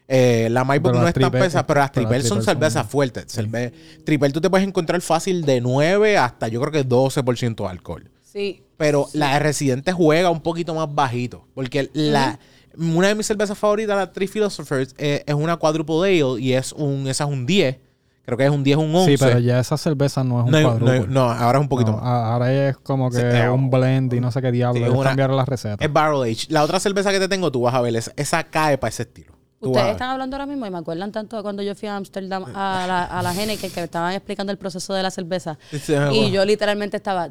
Eh, 0.07 0.49
la 0.51 0.65
Pero 0.65 0.93
no 0.93 1.07
es 1.07 1.13
tan 1.13 1.31
pesada, 1.31 1.65
pero 1.65 1.79
las 1.79 1.91
Triple 1.93 2.21
son 2.23 2.43
cervezas 2.43 2.85
fuertes. 2.87 3.27
Cerve- 3.27 3.71
Triple 4.03 4.29
tú 4.31 4.41
te 4.41 4.49
puedes 4.49 4.67
encontrar 4.67 4.99
fácil 5.01 5.45
de 5.45 5.61
9 5.61 6.17
hasta 6.17 6.47
yo 6.49 6.59
creo 6.59 6.71
que 6.73 6.87
12% 6.87 7.63
de 7.63 7.69
alcohol. 7.69 8.09
Sí. 8.21 8.63
Pero 8.77 9.07
la 9.13 9.33
de 9.33 9.39
Residente 9.39 9.91
juega 9.93 10.29
un 10.29 10.41
poquito 10.41 10.73
más 10.75 10.93
bajito. 10.93 11.45
Porque 11.53 11.89
la, 11.93 12.39
una 12.77 13.07
de 13.09 13.15
mis 13.15 13.25
cervezas 13.27 13.57
favoritas, 13.57 13.95
la 13.95 14.11
Three 14.11 14.27
Philosophers, 14.27 14.95
eh, 14.97 15.23
es 15.25 15.33
una 15.35 15.55
Quadruple 15.57 15.95
Ale 16.07 16.41
y 16.41 16.53
es 16.53 16.73
un, 16.73 17.07
esa 17.07 17.23
es 17.25 17.29
un 17.29 17.45
10. 17.45 17.77
Creo 18.25 18.37
que 18.37 18.45
es 18.45 18.51
un 18.51 18.63
10, 18.63 18.77
un 18.77 18.93
11. 18.95 19.17
Sí, 19.17 19.23
pero 19.23 19.39
ya 19.39 19.59
esa 19.59 19.77
cerveza 19.77 20.23
no 20.23 20.39
es 20.41 20.45
un 20.45 20.51
no, 20.51 20.61
cuadruple. 20.61 20.99
no, 21.01 21.07
no, 21.07 21.31
ahora 21.31 21.57
es 21.59 21.61
un 21.63 21.69
poquito 21.69 21.91
No, 21.91 21.97
más. 21.97 22.05
ahora 22.05 22.69
es 22.69 22.77
como 22.77 23.09
que 23.09 23.17
Sí, 23.17 23.23
eh, 23.25 23.49
un 23.49 23.69
blend 23.69 24.13
y 24.13 24.19
no 24.19 24.31
sé 24.31 24.41
qué 24.41 24.51
diablo. 24.51 24.77
sí, 24.79 24.83
Ellos 24.85 24.95
una- 24.97 25.09
cambiaron 25.09 25.35
la 25.37 25.45
receta. 25.45 25.83
Es 25.83 25.91
Barrel 25.91 26.21
Age. 26.31 26.47
La 26.49 26.63
otra 26.63 26.79
cerveza 26.79 27.11
que 27.11 27.19
te 27.19 27.27
tengo, 27.27 27.51
tú 27.51 27.61
vas 27.61 27.73
a 27.75 27.81
ver, 27.81 27.95
esa, 27.95 28.11
esa 28.15 28.43
cae 28.43 28.77
para 28.77 28.89
ese 28.89 29.03
estilo. 29.03 29.33
Ustedes 29.61 29.91
están 29.91 30.09
hablando 30.09 30.35
ahora 30.35 30.45
mismo 30.47 30.65
y 30.65 30.69
me 30.71 30.77
acuerdan 30.79 31.11
tanto 31.11 31.37
de 31.37 31.43
cuando 31.43 31.61
yo 31.63 31.75
fui 31.75 31.87
a 31.87 31.95
Ámsterdam 31.95 32.45
a 32.55 32.85
la, 32.87 33.03
a 33.05 33.21
la 33.21 33.33
Heineken 33.33 33.71
que 33.71 33.83
estaban 33.83 34.13
explicando 34.13 34.51
el 34.51 34.57
proceso 34.57 34.93
de 34.93 35.03
la 35.03 35.11
cerveza. 35.11 35.57
Sí, 35.71 35.93
y 36.11 36.31
yo 36.31 36.43
literalmente 36.45 36.97
estaba, 36.97 37.29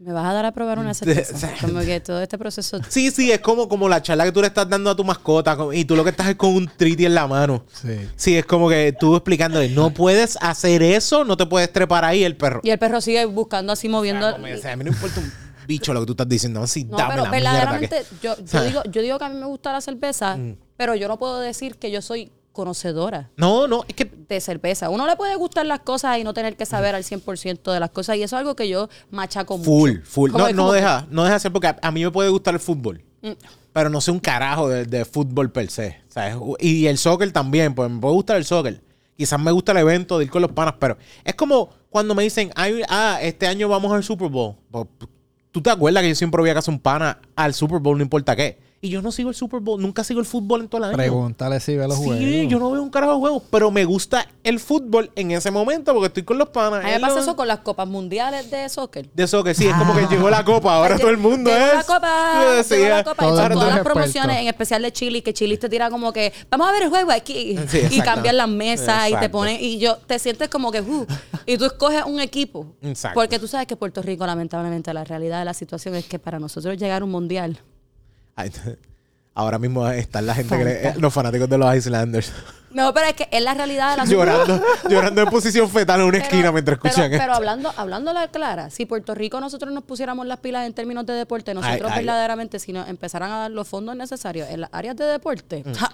Me 0.00 0.12
vas 0.12 0.26
a 0.26 0.32
dar 0.32 0.44
a 0.44 0.52
probar 0.52 0.78
una 0.78 0.94
cerveza. 0.94 1.50
Como 1.60 1.80
que 1.80 1.98
todo 2.00 2.20
este 2.22 2.38
proceso. 2.38 2.78
Sí, 2.88 3.10
sí, 3.10 3.32
es 3.32 3.40
como, 3.40 3.68
como 3.68 3.88
la 3.88 4.00
charla 4.02 4.24
que 4.24 4.30
tú 4.32 4.40
le 4.40 4.46
estás 4.46 4.68
dando 4.68 4.90
a 4.90 4.94
tu 4.96 5.02
mascota 5.04 5.56
y 5.72 5.84
tú 5.84 5.96
lo 5.96 6.04
que 6.04 6.10
estás 6.10 6.28
es 6.28 6.36
con 6.36 6.54
un 6.54 6.68
triti 6.76 7.04
en 7.06 7.14
la 7.14 7.26
mano. 7.26 7.64
Sí. 7.72 8.08
Sí, 8.16 8.36
es 8.36 8.44
como 8.46 8.68
que 8.68 8.92
tú 8.98 9.16
explicándole, 9.16 9.68
no 9.70 9.90
puedes 9.90 10.36
hacer 10.40 10.82
eso, 10.84 11.24
no 11.24 11.36
te 11.36 11.46
puedes 11.46 11.72
trepar 11.72 12.04
ahí 12.04 12.22
el 12.24 12.36
perro. 12.36 12.60
Y 12.62 12.70
el 12.70 12.78
perro 12.78 13.00
sigue 13.00 13.24
buscando 13.24 13.72
así, 13.72 13.88
moviendo. 13.88 14.26
O 14.26 14.30
sea, 14.30 14.38
no 14.38 14.42
me- 14.44 14.54
o 14.54 14.58
sea, 14.60 14.72
a 14.72 14.76
mí 14.76 14.84
no 14.84 14.90
importa 14.90 15.20
un 15.20 15.32
bicho 15.68 15.92
lo 15.94 16.00
que 16.00 16.06
tú 16.06 16.12
estás 16.12 16.28
diciendo, 16.28 16.60
así 16.62 16.82
No, 16.84 16.96
dame 16.96 17.10
pero 17.12 17.24
la 17.26 17.30
verdaderamente, 17.30 18.02
que... 18.20 18.26
yo, 18.26 18.34
yo, 18.44 18.62
digo, 18.64 18.82
yo 18.90 19.02
digo 19.02 19.18
que 19.18 19.24
a 19.24 19.28
mí 19.28 19.38
me 19.38 19.46
gusta 19.46 19.70
la 19.72 19.80
cerveza, 19.80 20.36
Mm. 20.36 20.56
pero 20.76 20.94
yo 20.96 21.06
no 21.06 21.18
puedo 21.18 21.38
decir 21.38 21.76
que 21.78 21.90
yo 21.92 22.02
soy 22.02 22.32
conocedora 22.52 23.30
No, 23.36 23.68
no, 23.68 23.84
es 23.86 23.94
que 23.94 24.04
de 24.04 24.40
cerveza. 24.40 24.88
Uno 24.90 25.06
le 25.06 25.14
puede 25.14 25.36
gustar 25.36 25.64
las 25.66 25.80
cosas 25.80 26.18
y 26.18 26.24
no 26.24 26.34
tener 26.34 26.56
que 26.56 26.66
saber 26.66 26.96
al 26.96 27.04
100% 27.04 27.70
de 27.72 27.78
las 27.78 27.90
cosas. 27.90 28.16
Y 28.16 28.22
eso 28.24 28.34
es 28.34 28.40
algo 28.40 28.56
que 28.56 28.68
yo 28.68 28.88
machaco 29.12 29.56
full, 29.58 29.90
mucho. 29.92 30.02
full. 30.04 30.30
Como 30.32 30.48
No, 30.48 30.52
no 30.54 30.72
deja, 30.72 31.06
no 31.10 31.22
deja 31.22 31.38
ser 31.38 31.52
porque 31.52 31.68
a, 31.68 31.76
a 31.80 31.92
mí 31.92 32.02
me 32.02 32.10
puede 32.10 32.30
gustar 32.30 32.54
el 32.54 32.60
fútbol. 32.60 33.04
Mm. 33.22 33.30
Pero 33.72 33.90
no 33.90 34.00
sé 34.00 34.10
un 34.10 34.18
carajo 34.18 34.68
de, 34.68 34.86
de 34.86 35.04
fútbol 35.04 35.52
per 35.52 35.70
se. 35.70 35.98
¿sabes? 36.08 36.34
Y 36.58 36.86
el 36.86 36.98
soccer 36.98 37.30
también, 37.30 37.74
pues 37.76 37.88
me 37.90 38.00
puede 38.00 38.14
gustar 38.14 38.36
el 38.38 38.44
soccer. 38.44 38.82
Quizás 39.16 39.38
me 39.38 39.52
gusta 39.52 39.70
el 39.72 39.78
evento 39.78 40.18
de 40.18 40.24
ir 40.24 40.30
con 40.30 40.42
los 40.42 40.50
panas, 40.50 40.74
pero 40.80 40.96
es 41.24 41.34
como 41.36 41.68
cuando 41.90 42.14
me 42.16 42.22
dicen, 42.24 42.50
"Ay, 42.56 42.82
ah, 42.88 43.18
este 43.22 43.46
año 43.46 43.68
vamos 43.68 43.92
al 43.92 44.02
Super 44.02 44.28
Bowl. 44.30 44.56
¿Tú 45.50 45.62
te 45.62 45.70
acuerdas 45.70 46.02
que 46.02 46.10
yo 46.10 46.14
siempre 46.14 46.40
voy 46.40 46.50
a 46.50 46.54
casa 46.54 46.70
un 46.70 46.80
pana 46.80 47.20
al 47.34 47.54
Super 47.54 47.80
Bowl, 47.80 47.96
no 47.96 48.04
importa 48.04 48.36
qué? 48.36 48.58
Y 48.80 48.90
yo 48.90 49.02
no 49.02 49.10
sigo 49.10 49.28
el 49.30 49.34
Super 49.34 49.58
Bowl, 49.58 49.82
nunca 49.82 50.04
sigo 50.04 50.20
el 50.20 50.26
fútbol 50.26 50.60
en 50.60 50.68
todo 50.68 50.78
el 50.84 50.84
año. 50.90 50.96
Pregúntale 50.96 51.58
si 51.58 51.76
ve 51.76 51.88
los 51.88 51.98
Sí, 51.98 52.04
juegos. 52.04 52.48
yo 52.48 52.58
no 52.60 52.70
veo 52.70 52.80
un 52.80 52.90
carajo 52.90 53.14
de 53.14 53.18
juegos, 53.18 53.42
pero 53.50 53.72
me 53.72 53.84
gusta 53.84 54.24
el 54.44 54.60
fútbol 54.60 55.10
en 55.16 55.32
ese 55.32 55.50
momento 55.50 55.92
porque 55.92 56.06
estoy 56.06 56.22
con 56.22 56.38
los 56.38 56.50
panas. 56.50 56.84
A 56.84 56.86
mí 56.86 56.92
me 56.92 57.00
pasa 57.00 57.16
lo- 57.16 57.20
eso 57.22 57.34
con 57.34 57.48
las 57.48 57.58
copas 57.58 57.88
mundiales 57.88 58.48
de 58.52 58.68
soccer. 58.68 59.08
De 59.12 59.26
que 59.42 59.54
sí, 59.54 59.66
es 59.66 59.74
como 59.74 59.96
que 59.96 60.06
llegó 60.06 60.30
la 60.30 60.44
copa, 60.44 60.76
ahora 60.76 60.96
todo 60.96 61.10
el 61.10 61.18
mundo 61.18 61.50
llegó 61.50 61.64
es. 61.66 61.74
la 61.74 61.82
copa, 61.82 62.62
Sí, 62.62 62.74
llegó 62.76 62.88
la 62.90 62.98
sí, 62.98 63.04
copa. 63.04 63.22
Todo 63.24 63.30
todas 63.34 63.48
las 63.50 63.58
experto. 63.58 63.84
promociones, 63.84 64.36
en 64.42 64.46
especial 64.46 64.82
de 64.82 64.92
Chile, 64.92 65.22
que 65.24 65.34
Chile 65.34 65.56
te 65.56 65.68
tira 65.68 65.90
como 65.90 66.12
que, 66.12 66.32
vamos 66.48 66.68
a 66.68 66.72
ver 66.72 66.84
el 66.84 66.88
juego 66.90 67.10
aquí. 67.10 67.58
Sí, 67.66 67.80
y 67.90 68.00
cambian 68.00 68.36
las 68.36 68.48
mesas 68.48 69.10
y 69.10 69.16
te 69.16 69.28
ponen, 69.28 69.58
y 69.60 69.78
yo 69.80 69.96
te 69.96 70.20
sientes 70.20 70.48
como 70.48 70.70
que, 70.70 70.82
uh, 70.82 71.04
y 71.46 71.58
tú 71.58 71.64
escoges 71.64 72.04
un 72.06 72.20
equipo. 72.20 72.64
Exacto. 72.82 73.18
Porque 73.18 73.40
tú 73.40 73.48
sabes 73.48 73.66
que 73.66 73.74
Puerto 73.74 74.02
Rico, 74.02 74.24
lamentablemente, 74.24 74.94
la 74.94 75.02
realidad 75.02 75.40
de 75.40 75.46
la 75.46 75.54
situación 75.54 75.96
es 75.96 76.04
que 76.06 76.20
para 76.20 76.38
nosotros 76.38 76.76
llegar 76.78 77.02
a 77.02 77.04
un 77.04 77.10
mundial, 77.10 77.58
Ahora 79.34 79.58
mismo 79.60 79.88
están 79.88 80.26
la 80.26 80.34
gente, 80.34 80.58
que 80.58 80.64
le- 80.64 80.94
los 80.96 81.14
fanáticos 81.14 81.48
de 81.48 81.58
los 81.58 81.72
Islanders, 81.76 82.32
no, 82.72 82.92
pero 82.92 83.06
es 83.06 83.12
que 83.14 83.28
es 83.30 83.40
la 83.40 83.54
realidad 83.54 83.92
de 83.92 83.96
la 83.98 84.04
llorando, 84.04 84.60
llorando 84.90 85.22
en 85.22 85.28
posición 85.28 85.70
fetal 85.70 86.00
en 86.00 86.06
una 86.06 86.12
Pero- 86.18 86.24
esquina 86.24 86.50
mientras 86.50 86.78
pero- 86.78 86.88
escuchan 86.90 87.10
Pero, 87.12 87.22
esto. 87.22 87.34
hablando, 87.34 87.72
hablando 87.76 88.12
la 88.12 88.26
clara, 88.28 88.68
si 88.70 88.84
Puerto 88.84 89.14
Rico 89.14 89.40
nosotros 89.40 89.72
nos 89.72 89.84
pusiéramos 89.84 90.26
las 90.26 90.40
pilas 90.40 90.66
en 90.66 90.72
términos 90.74 91.06
de 91.06 91.12
deporte, 91.12 91.54
nosotros 91.54 91.82
Ay, 91.92 91.98
ay. 92.00 92.04
verdaderamente, 92.04 92.58
si 92.58 92.72
nos 92.72 92.88
empezaran 92.88 93.30
a 93.30 93.36
dar 93.42 93.50
los 93.52 93.68
fondos 93.68 93.94
necesarios 93.94 94.48
en 94.50 94.62
las 94.62 94.70
áreas 94.72 94.96
de 94.96 95.04
deporte, 95.04 95.62
Mm. 95.64 95.72
ja, 95.74 95.92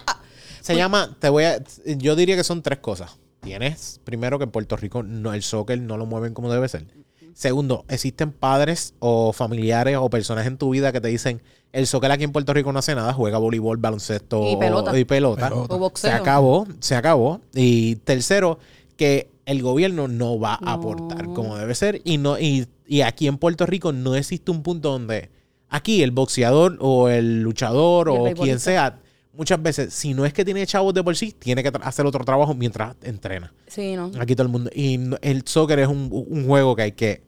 Se 0.61 0.75
llama, 0.75 1.15
te 1.19 1.29
voy 1.29 1.43
a, 1.43 1.59
yo 1.85 2.15
diría 2.15 2.35
que 2.35 2.43
son 2.43 2.63
tres 2.63 2.79
cosas. 2.79 3.17
Tienes, 3.41 4.01
primero, 4.03 4.39
que 4.39 4.45
en 4.45 4.49
Puerto 4.51 4.75
Rico 4.75 5.03
no, 5.03 5.35
el 5.35 5.43
soccer 5.43 5.79
no 5.79 5.97
lo 5.97 6.07
mueven 6.07 6.33
como 6.33 6.51
debe 6.51 6.67
ser. 6.67 6.87
Segundo, 7.35 7.85
existen 7.89 8.31
padres 8.31 8.95
o 8.97 9.33
familiares 9.33 9.97
o 9.99 10.09
personas 10.09 10.47
en 10.47 10.57
tu 10.57 10.71
vida 10.71 10.91
que 10.91 10.99
te 11.01 11.09
dicen, 11.09 11.43
el 11.75 11.87
soccer 11.87 12.11
aquí 12.11 12.23
en 12.23 12.31
Puerto 12.31 12.53
Rico 12.53 12.71
no 12.71 12.79
hace 12.79 12.95
nada, 12.95 13.13
juega 13.13 13.37
voleibol, 13.37 13.77
baloncesto 13.77 14.49
Y 14.51 14.55
pelota. 14.57 14.97
y 14.97 15.05
pelota. 15.05 15.49
Pelota. 15.49 15.73
O 15.73 15.77
boxeo. 15.77 16.09
Se 16.09 16.15
acabó, 16.15 16.67
se 16.79 16.95
acabó. 16.95 17.41
Y 17.53 17.95
tercero, 17.97 18.59
que 18.97 19.29
el 19.45 19.61
gobierno 19.61 20.07
no 20.07 20.39
va 20.39 20.55
a 20.55 20.59
No. 20.65 20.71
aportar 20.71 21.25
como 21.33 21.57
debe 21.57 21.75
ser. 21.75 22.01
Y, 22.03 22.17
no, 22.17 22.39
y, 22.39 22.67
y 22.87 23.01
aquí 23.01 23.27
en 23.27 23.37
Puerto 23.37 23.65
Rico 23.65 23.91
no 23.91 24.15
existe 24.15 24.51
un 24.51 24.63
punto 24.63 24.91
donde 24.91 25.29
aquí 25.69 26.01
el 26.01 26.11
boxeador 26.11 26.77
o 26.79 27.09
el 27.09 27.41
luchador 27.41 28.07
el 28.09 28.15
o 28.15 28.41
quien 28.41 28.59
sea, 28.59 28.97
muchas 29.33 29.61
veces, 29.61 29.93
si 29.93 30.13
no 30.13 30.25
es 30.25 30.31
que 30.33 30.45
tiene 30.45 30.65
chavos 30.65 30.93
de 30.93 31.03
por 31.03 31.15
sí, 31.17 31.35
tiene 31.37 31.61
que 31.61 31.71
hacer 31.83 32.05
otro 32.05 32.23
trabajo 32.23 32.53
mientras 32.55 32.95
entrena. 33.03 33.53
sí, 33.67 33.95
¿no? 33.95 34.09
Aquí 34.19 34.33
todo 34.35 34.47
el 34.47 34.51
mundo. 34.51 34.69
Y 34.73 34.97
el 35.21 35.43
soccer 35.45 35.79
es 35.79 35.87
un, 35.89 36.09
un 36.11 36.45
juego 36.47 36.75
que 36.75 36.81
hay 36.83 36.91
que 36.93 37.21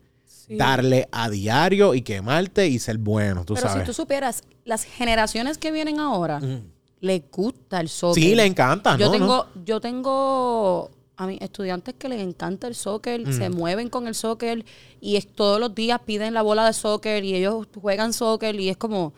darle 0.48 1.08
a 1.12 1.30
diario 1.30 1.93
y 1.93 2.02
quemarte 2.02 2.68
y 2.68 2.80
ser 2.80 2.98
bueno, 2.98 3.43
tú 3.45 3.54
Pero 3.56 3.68
sabes. 3.68 3.84
si 3.84 3.86
tú 3.88 3.93
supieras, 3.93 4.43
las 4.66 4.84
generaciones 4.84 5.58
que 5.58 5.72
vienen 5.72 6.00
ahora, 6.00 6.39
Mm. 6.39 6.62
les 7.02 7.22
gusta 7.32 7.80
el 7.82 7.89
soccer. 7.89 8.24
Sí, 8.24 8.36
le 8.36 8.45
encanta, 8.45 8.98
yo 8.98 9.08
¿no? 9.08 9.12
tengo, 9.12 9.28
¿no? 9.56 9.64
yo 9.66 9.80
tengo 9.82 10.91
a 11.18 11.26
mis 11.28 11.41
estudiantes 11.41 11.95
que 11.95 12.10
les 12.10 12.22
encanta 12.22 12.68
el 12.68 12.76
soccer, 12.76 13.28
Mm. 13.28 13.34
se 13.34 13.50
mueven 13.50 13.89
con 13.89 14.08
el 14.08 14.16
soccer 14.16 14.64
y 15.02 15.16
es, 15.16 15.28
todos 15.28 15.60
los 15.60 15.74
días 15.76 16.00
piden 16.06 16.34
la 16.34 16.41
bola 16.43 16.66
de 16.66 16.74
soccer 16.74 17.24
y 17.26 17.34
ellos 17.36 17.68
juegan 17.82 18.14
soccer 18.14 18.56
y 18.60 18.70
es 18.70 18.78
como, 18.78 19.14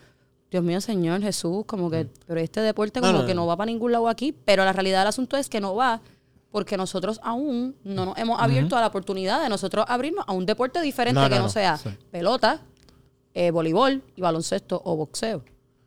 Dios 0.50 0.64
mío, 0.64 0.80
Señor 0.80 1.20
Jesús, 1.22 1.64
como 1.66 1.90
que, 1.90 2.08
pero 2.26 2.40
este 2.40 2.60
deporte. 2.60 3.00
No, 3.00 3.06
como 3.08 3.20
no, 3.20 3.26
que 3.26 3.34
no 3.34 3.46
va 3.46 3.56
para 3.56 3.70
ningún 3.70 3.92
lado 3.92 4.08
aquí, 4.08 4.32
pero 4.32 4.64
la 4.64 4.72
realidad 4.72 5.00
del 5.00 5.08
asunto 5.08 5.36
es 5.36 5.48
que 5.48 5.60
no 5.60 5.74
va 5.76 6.00
porque 6.50 6.76
nosotros 6.76 7.20
aún 7.22 7.76
no 7.84 8.04
nos 8.06 8.18
hemos 8.18 8.40
abierto 8.40 8.76
a 8.76 8.80
la 8.80 8.88
oportunidad 8.88 9.40
de 9.42 9.48
nosotros 9.48 9.84
abrirnos 9.88 10.24
a 10.26 10.32
un 10.32 10.46
deporte 10.46 10.80
diferente 10.82 11.20
No, 11.20 11.28
que 11.28 11.38
no, 11.38 11.48
sea 11.48 11.76
Sí. 11.76 11.90
pelota, 12.10 12.60
eh, 13.34 13.50
voleibol 13.50 14.02
y 14.16 14.20
baloncesto 14.20 14.80
o 14.84 14.96
boxeo. 14.96 15.44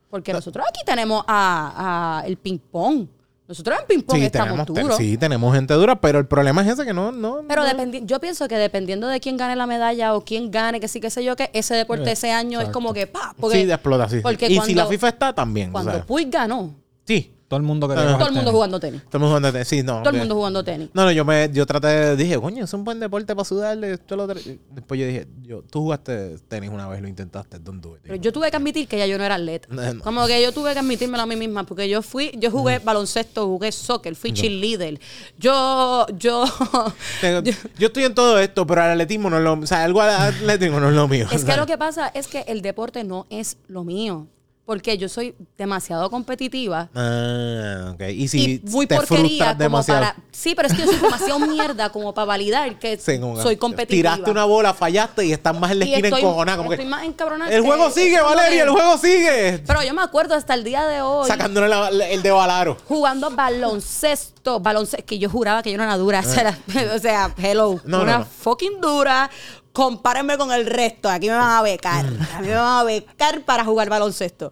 Porque 0.10 0.32
nosotros 0.32 0.66
aquí 0.70 0.82
tenemos 0.86 1.24
a, 1.28 2.20
a 2.22 2.28
el 2.28 2.38
ping 2.38 2.60
pong. 2.60 3.08
Nosotros 3.46 3.78
en 3.82 3.88
ping 3.88 4.02
pong 4.04 4.20
Sí 4.20 4.26
estamos 4.26 4.66
tenemos, 4.66 4.68
duros. 4.68 4.98
sí, 4.98 5.18
tenemos 5.18 5.54
gente 5.54 5.74
dura, 5.74 6.00
pero 6.00 6.18
el 6.20 6.26
problema 6.28 6.62
es 6.62 6.68
ese 6.70 6.86
que 6.86 6.94
no, 6.94 7.12
no. 7.12 7.42
Pero 7.48 7.64
no- 7.66 7.84
yo 8.06 8.20
pienso 8.22 8.48
que 8.48 8.56
dependiendo 8.56 9.08
de 9.08 9.20
quién 9.20 9.36
gane 9.36 9.56
la 9.58 9.68
medalla 9.68 10.16
o 10.16 10.24
quién 10.24 10.50
gane, 10.50 10.80
que 10.80 10.88
sí, 10.88 11.02
que 11.02 11.10
sé 11.10 11.24
yo, 11.26 11.36
que 11.36 11.50
ese 11.54 11.76
deporte 11.76 12.10
ese 12.14 12.32
año 12.32 12.62
es 12.62 12.70
como 12.70 12.94
que 12.94 13.06
pa, 13.06 13.36
porque 13.38 13.58
sí, 13.58 13.66
de 13.66 13.74
explota, 13.74 14.08
sí. 14.08 14.22
porque 14.24 14.46
y 14.46 14.52
si 14.52 14.56
cuando- 14.58 14.76
la 14.84 14.86
FIFA 14.88 15.10
está, 15.10 15.34
también. 15.36 15.70
o 15.70 15.72
cuando 15.74 15.92
sea, 15.92 16.06
Puig 16.06 16.30
ganó, 16.32 16.74
sí, 17.06 17.34
Todo 17.54 17.58
el 17.60 17.64
mundo 17.68 17.88
que 17.88 17.94
todo 17.94 18.26
el 18.28 18.34
mundo 18.34 18.52
jugando 18.52 18.80
tenis. 18.80 19.02
estamos 19.04 19.28
jugando 19.28 19.52
tenis. 19.52 19.68
Sí, 19.68 19.84
no. 19.84 20.00
Todo 20.02 20.10
el 20.10 20.18
mundo 20.18 20.34
jugando 20.34 20.64
tenis. 20.64 20.90
No, 20.92 21.06
no, 21.06 21.12
yo 21.12 21.24
me, 21.24 21.52
yo 21.54 21.68
traté 21.68 21.88
de, 21.88 22.16
dije, 22.16 22.40
coño, 22.40 22.64
es 22.66 22.74
un 22.74 22.84
buen 22.84 23.00
deporte 23.00 23.36
para 23.36 23.46
sudarle. 23.46 23.94
Esto, 23.94 24.16
lo 24.16 24.24
otro. 24.24 24.40
Después 24.72 25.00
yo 25.00 25.06
dije, 25.06 25.28
yo, 25.44 25.62
tú 25.62 25.82
jugaste 25.82 26.40
tenis 26.48 26.72
una 26.72 26.88
vez, 26.88 27.00
lo 27.00 27.08
intentaste, 27.08 27.60
don't 27.60 27.80
do 27.80 27.96
it. 27.96 28.02
Pero 28.02 28.16
yo 28.16 28.34
tuve 28.34 28.50
que 28.50 28.58
admitir 28.58 28.88
que 28.88 28.98
ya 28.98 29.06
yo 29.06 29.20
no 29.20 29.24
era 29.24 29.36
atleta. 29.36 29.68
No, 29.70 29.94
no. 29.94 30.04
Como 30.04 30.26
que 30.26 30.42
yo 30.42 30.52
tuve 30.52 30.74
que 30.74 30.80
admitírmelo 30.80 31.22
a 31.22 31.28
mí 31.28 31.36
misma, 31.36 31.64
porque 31.64 31.88
yo 31.88 32.02
fui, 32.02 32.32
yo 32.40 32.50
jugué 32.50 32.80
baloncesto, 32.80 33.46
jugué 33.46 33.72
soccer, 33.72 34.16
fui 34.16 34.34
cheerleader. 34.34 35.00
Yo, 35.38 36.08
yo, 36.18 36.46
Tengo- 37.22 37.42
yo 37.78 37.88
estoy 37.88 38.04
en 38.06 38.16
todo 38.16 38.40
esto, 38.40 38.66
pero 38.66 38.84
el 38.86 38.92
atletismo 38.92 39.30
no 39.30 39.38
es 39.38 39.44
lo 39.44 39.54
O 39.54 39.68
sea, 39.68 39.84
algo 39.84 40.02
al 40.02 40.10
atletismo 40.10 40.80
no 40.80 40.90
es 40.90 40.96
lo 40.96 41.08
mío. 41.08 41.28
Es 41.32 41.44
que 41.46 41.56
lo 41.56 41.66
que 41.66 41.78
pasa 41.78 42.08
es 42.08 42.28
que 42.28 42.42
el 42.48 42.62
deporte 42.62 43.04
no 43.04 43.28
es 43.30 43.58
lo 43.68 43.84
mío. 43.84 44.28
Porque 44.66 44.98
yo 44.98 45.10
soy 45.10 45.36
demasiado 45.58 46.10
competitiva 46.10 46.90
Ah, 46.96 47.92
ok. 47.96 48.02
Y 48.16 48.30
si 48.30 48.62
y 48.64 48.70
muy 48.70 48.88
te 48.88 48.96
porquería 48.96 49.28
frustras 49.28 49.50
como 49.50 49.60
demasiado. 49.64 50.00
para. 50.02 50.16
Sí, 50.32 50.56
pero 50.56 50.70
es 50.70 50.74
que 50.74 50.86
yo 50.86 50.88
soy 50.88 51.00
demasiado 51.02 51.40
mierda 51.48 51.90
como 51.90 52.14
para 52.14 52.26
validar 52.26 52.80
que 52.80 52.96
Sí, 52.98 53.20
soy 53.42 53.58
competitiva. 53.58 54.14
Tiraste 54.14 54.32
una 54.32 54.46
bola, 54.46 54.74
fallaste 54.74 55.26
y 55.26 55.34
estás 55.34 55.60
más 55.60 55.72
en 55.72 55.80
la 55.80 55.86
esquina 55.86 56.08
encojonada. 56.18 56.58
Como 56.58 56.72
estoy 56.72 56.86
que, 56.86 56.90
más 56.90 57.04
encabronada 57.04 57.52
el 57.54 57.62
juego 57.62 57.92
sigue, 57.92 58.22
Valeria, 58.22 58.64
el 58.64 58.70
juego 58.70 58.98
sigue. 58.98 59.62
Pero 59.68 59.84
yo 59.84 59.94
me 59.94 60.02
acuerdo 60.02 60.34
hasta 60.36 60.54
el 60.54 60.64
día 60.64 60.86
de 60.88 61.02
hoy. 61.02 61.28
Sacándole 61.28 61.68
la- 61.68 61.92
la- 61.92 62.08
el 62.10 62.22
de 62.24 62.32
Valaro. 62.32 62.78
Jugando 62.88 63.30
baloncesto, 63.32 64.60
baloncesto, 64.62 65.06
que 65.06 65.20
yo 65.20 65.30
juraba 65.30 65.62
que 65.62 65.72
yo 65.72 65.78
no 65.78 65.84
era 65.84 65.98
dura. 65.98 66.22
O 66.22 66.24
sea, 66.24 66.58
o 66.96 67.00
sea, 67.00 67.34
hello, 67.38 67.82
No, 67.84 67.98
no, 67.98 68.04
una 68.04 68.18
no. 68.20 68.26
fucking 68.26 68.80
dura. 68.80 69.30
Compárenme 69.74 70.38
con 70.38 70.52
el 70.52 70.66
resto. 70.66 71.10
Aquí 71.10 71.28
me 71.28 71.36
van 71.36 71.50
a 71.58 71.62
becar. 71.62 72.06
Mm. 72.10 72.22
A 72.36 72.42
mí 72.42 72.48
me 72.48 72.56
van 72.56 72.80
a 72.80 72.84
becar 72.84 73.44
para 73.44 73.66
jugar 73.66 73.90
baloncesto. 73.90 74.52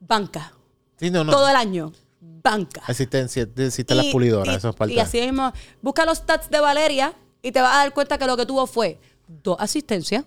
Banca. 0.00 0.52
Sí, 0.98 1.10
no, 1.10 1.24
no. 1.24 1.30
Todo 1.32 1.48
el 1.48 1.56
año. 1.56 1.92
Banca. 2.20 2.82
Existen, 2.88 3.28
sí, 3.28 3.40
existen 3.40 3.96
las 3.96 4.06
pulidoras, 4.06 4.54
y- 4.54 4.56
eso 4.58 4.70
es 4.70 4.74
parte 4.74 4.94
y 4.94 4.98
así 4.98 5.20
mismo, 5.20 5.52
busca 5.82 6.04
los 6.06 6.18
stats 6.18 6.48
de 6.50 6.58
Valeria 6.58 7.14
y 7.42 7.52
te 7.52 7.60
vas 7.60 7.74
a 7.74 7.78
dar 7.80 7.92
cuenta 7.94 8.16
que 8.18 8.26
lo 8.26 8.34
que 8.36 8.46
tuvo 8.46 8.66
fue 8.66 8.98
dos 9.28 9.56
asistencias, 9.60 10.24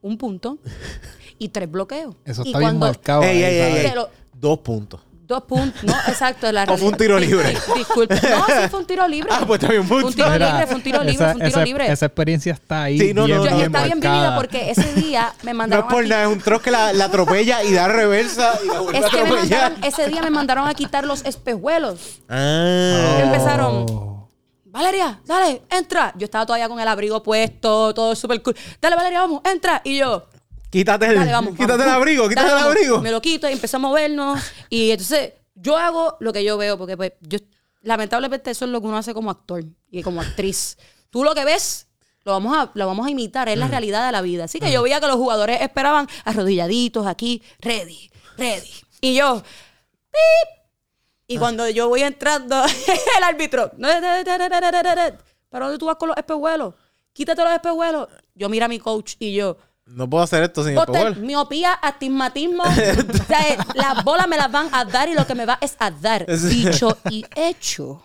un 0.00 0.16
punto 0.18 0.58
y 1.38 1.48
tres 1.50 1.70
bloqueos. 1.70 2.14
Eso 2.24 2.42
y 2.44 2.48
está 2.48 2.58
bien 2.58 2.70
cuando- 2.78 2.86
marcado. 2.86 3.22
Ey, 3.24 3.28
ahí, 3.28 3.42
ey, 3.44 3.44
ey, 3.44 3.60
¿sabes? 3.68 3.84
ey. 3.84 3.90
Pero- 3.90 4.10
Dos 4.34 4.58
puntos. 4.60 5.00
Dos 5.32 5.44
puntos, 5.44 5.82
no, 5.84 5.94
exacto, 6.08 6.52
la 6.52 6.64
O 6.68 6.76
fue 6.76 6.88
un 6.88 6.94
tiro 6.96 7.18
libre. 7.18 7.54
Dis- 7.54 7.74
Disculpe, 7.74 8.14
no, 8.14 8.44
sí 8.46 8.68
fue 8.70 8.80
un 8.80 8.86
tiro 8.86 9.08
libre. 9.08 9.30
Ah, 9.32 9.44
pues 9.46 9.62
está 9.62 9.72
bien, 9.72 9.86
Fue 9.88 9.96
un 9.96 10.02
punto. 10.02 10.16
tiro 10.16 10.30
Mira, 10.30 10.50
libre, 10.52 10.66
fue 10.66 10.76
un 10.76 10.82
tiro 10.82 10.98
libre, 11.02 11.14
esa, 11.14 11.24
fue 11.24 11.32
un 11.32 11.38
tiro 11.38 11.48
esa- 11.48 11.64
libre. 11.64 11.92
Esa 11.92 12.06
experiencia 12.06 12.52
está 12.52 12.82
ahí. 12.82 12.98
Sí, 12.98 13.14
no, 13.14 13.24
bien, 13.24 13.38
no, 13.38 13.44
Yo- 13.44 13.50
no, 13.50 13.56
y 13.56 13.60
bien 13.60 13.74
está 13.74 13.84
bien 13.84 14.00
vivida 14.00 14.36
porque 14.36 14.70
ese 14.70 14.92
día 14.94 15.32
me 15.42 15.44
No 15.44 15.50
es 15.50 15.56
mandaron 15.56 15.88
por 15.88 16.06
nada, 16.06 16.22
es 16.24 16.28
un 16.28 16.38
troz 16.40 16.60
que 16.60 16.70
la, 16.70 16.92
la 16.92 17.06
atropella 17.06 17.62
y 17.64 17.72
da 17.72 17.88
reversa 17.88 18.58
y 18.62 18.66
la 18.68 18.80
vuelve 18.80 18.98
es 18.98 19.04
a 19.06 19.08
que 19.08 19.22
me 19.24 19.30
mandaron, 19.32 19.84
ese 19.84 20.08
día 20.08 20.22
me 20.22 20.30
mandaron 20.30 20.68
a 20.68 20.74
quitar 20.74 21.04
los 21.04 21.24
espejuelos. 21.24 22.20
Ah. 22.28 23.20
Empezaron. 23.22 23.86
Oh. 23.90 24.28
Valeria, 24.66 25.20
dale, 25.26 25.62
entra. 25.70 26.12
Yo 26.16 26.24
estaba 26.24 26.46
todavía 26.46 26.68
con 26.68 26.80
el 26.80 26.88
abrigo 26.88 27.22
puesto, 27.22 27.92
todo 27.94 28.14
súper 28.14 28.42
cool. 28.42 28.56
Dale, 28.80 28.96
Valeria, 28.96 29.20
vamos, 29.20 29.42
entra. 29.44 29.80
Y 29.84 29.98
yo, 29.98 30.26
Quítate 30.72 31.06
el, 31.06 31.16
dale, 31.16 31.32
vamos. 31.32 31.52
quítate 31.52 31.72
vamos. 31.72 31.86
el 31.86 31.92
abrigo, 31.92 32.28
quítate 32.30 32.48
Dale, 32.48 32.60
el 32.60 32.66
abrigo. 32.66 33.00
Me 33.02 33.10
lo 33.10 33.20
quito 33.20 33.46
y 33.48 33.52
empecé 33.52 33.76
a 33.76 33.78
movernos. 33.78 34.40
Y 34.70 34.90
entonces 34.90 35.34
yo 35.54 35.76
hago 35.76 36.16
lo 36.18 36.32
que 36.32 36.42
yo 36.42 36.56
veo, 36.56 36.78
porque 36.78 36.96
pues 36.96 37.12
yo, 37.20 37.38
lamentablemente 37.82 38.50
eso 38.50 38.64
es 38.64 38.70
lo 38.70 38.80
que 38.80 38.86
uno 38.86 38.96
hace 38.96 39.12
como 39.12 39.30
actor 39.30 39.62
y 39.90 40.02
como 40.02 40.22
actriz. 40.22 40.78
Tú 41.10 41.24
lo 41.24 41.34
que 41.34 41.44
ves 41.44 41.88
lo 42.24 42.32
vamos 42.32 42.56
a, 42.56 42.70
lo 42.72 42.86
vamos 42.86 43.06
a 43.06 43.10
imitar, 43.10 43.48
es 43.48 43.58
la 43.58 43.68
realidad 43.68 44.06
de 44.06 44.12
la 44.12 44.22
vida. 44.22 44.44
Así 44.44 44.60
que 44.60 44.72
yo 44.72 44.82
veía 44.82 45.00
que 45.00 45.08
los 45.08 45.16
jugadores 45.16 45.60
esperaban 45.60 46.08
arrodilladitos 46.24 47.06
aquí, 47.06 47.42
ready, 47.60 48.10
ready. 48.38 48.70
Y 49.00 49.14
yo, 49.14 49.42
¡pip! 50.10 50.64
Y 51.26 51.38
cuando 51.38 51.68
yo 51.68 51.88
voy 51.88 52.02
entrando, 52.02 52.64
el 53.18 53.24
árbitro, 53.24 53.72
¿para 55.48 55.66
dónde 55.66 55.78
tú 55.78 55.86
vas 55.86 55.96
con 55.96 56.08
los 56.08 56.16
espejuelos? 56.16 56.74
Quítate 57.12 57.42
los 57.42 57.52
espejuelos. 57.52 58.08
Yo 58.34 58.48
mira 58.48 58.66
a 58.66 58.68
mi 58.68 58.78
coach 58.78 59.14
y 59.18 59.34
yo, 59.34 59.56
No 59.94 60.08
puedo 60.08 60.24
hacer 60.24 60.42
esto 60.42 60.64
sin 60.64 60.74
Bote, 60.74 60.92
espejuelos. 60.92 61.18
miopía, 61.18 61.72
astigmatismo. 61.74 62.62
o 62.64 63.26
sea, 63.26 63.48
eh, 63.48 63.58
las 63.74 64.02
bolas 64.04 64.26
me 64.28 64.36
las 64.36 64.50
van 64.50 64.68
a 64.72 64.84
dar 64.84 65.08
y 65.08 65.14
lo 65.14 65.26
que 65.26 65.34
me 65.34 65.46
va 65.46 65.58
es 65.60 65.76
a 65.78 65.90
dar. 65.90 66.26
Dicho 66.48 66.96
y 67.10 67.24
hecho. 67.36 68.02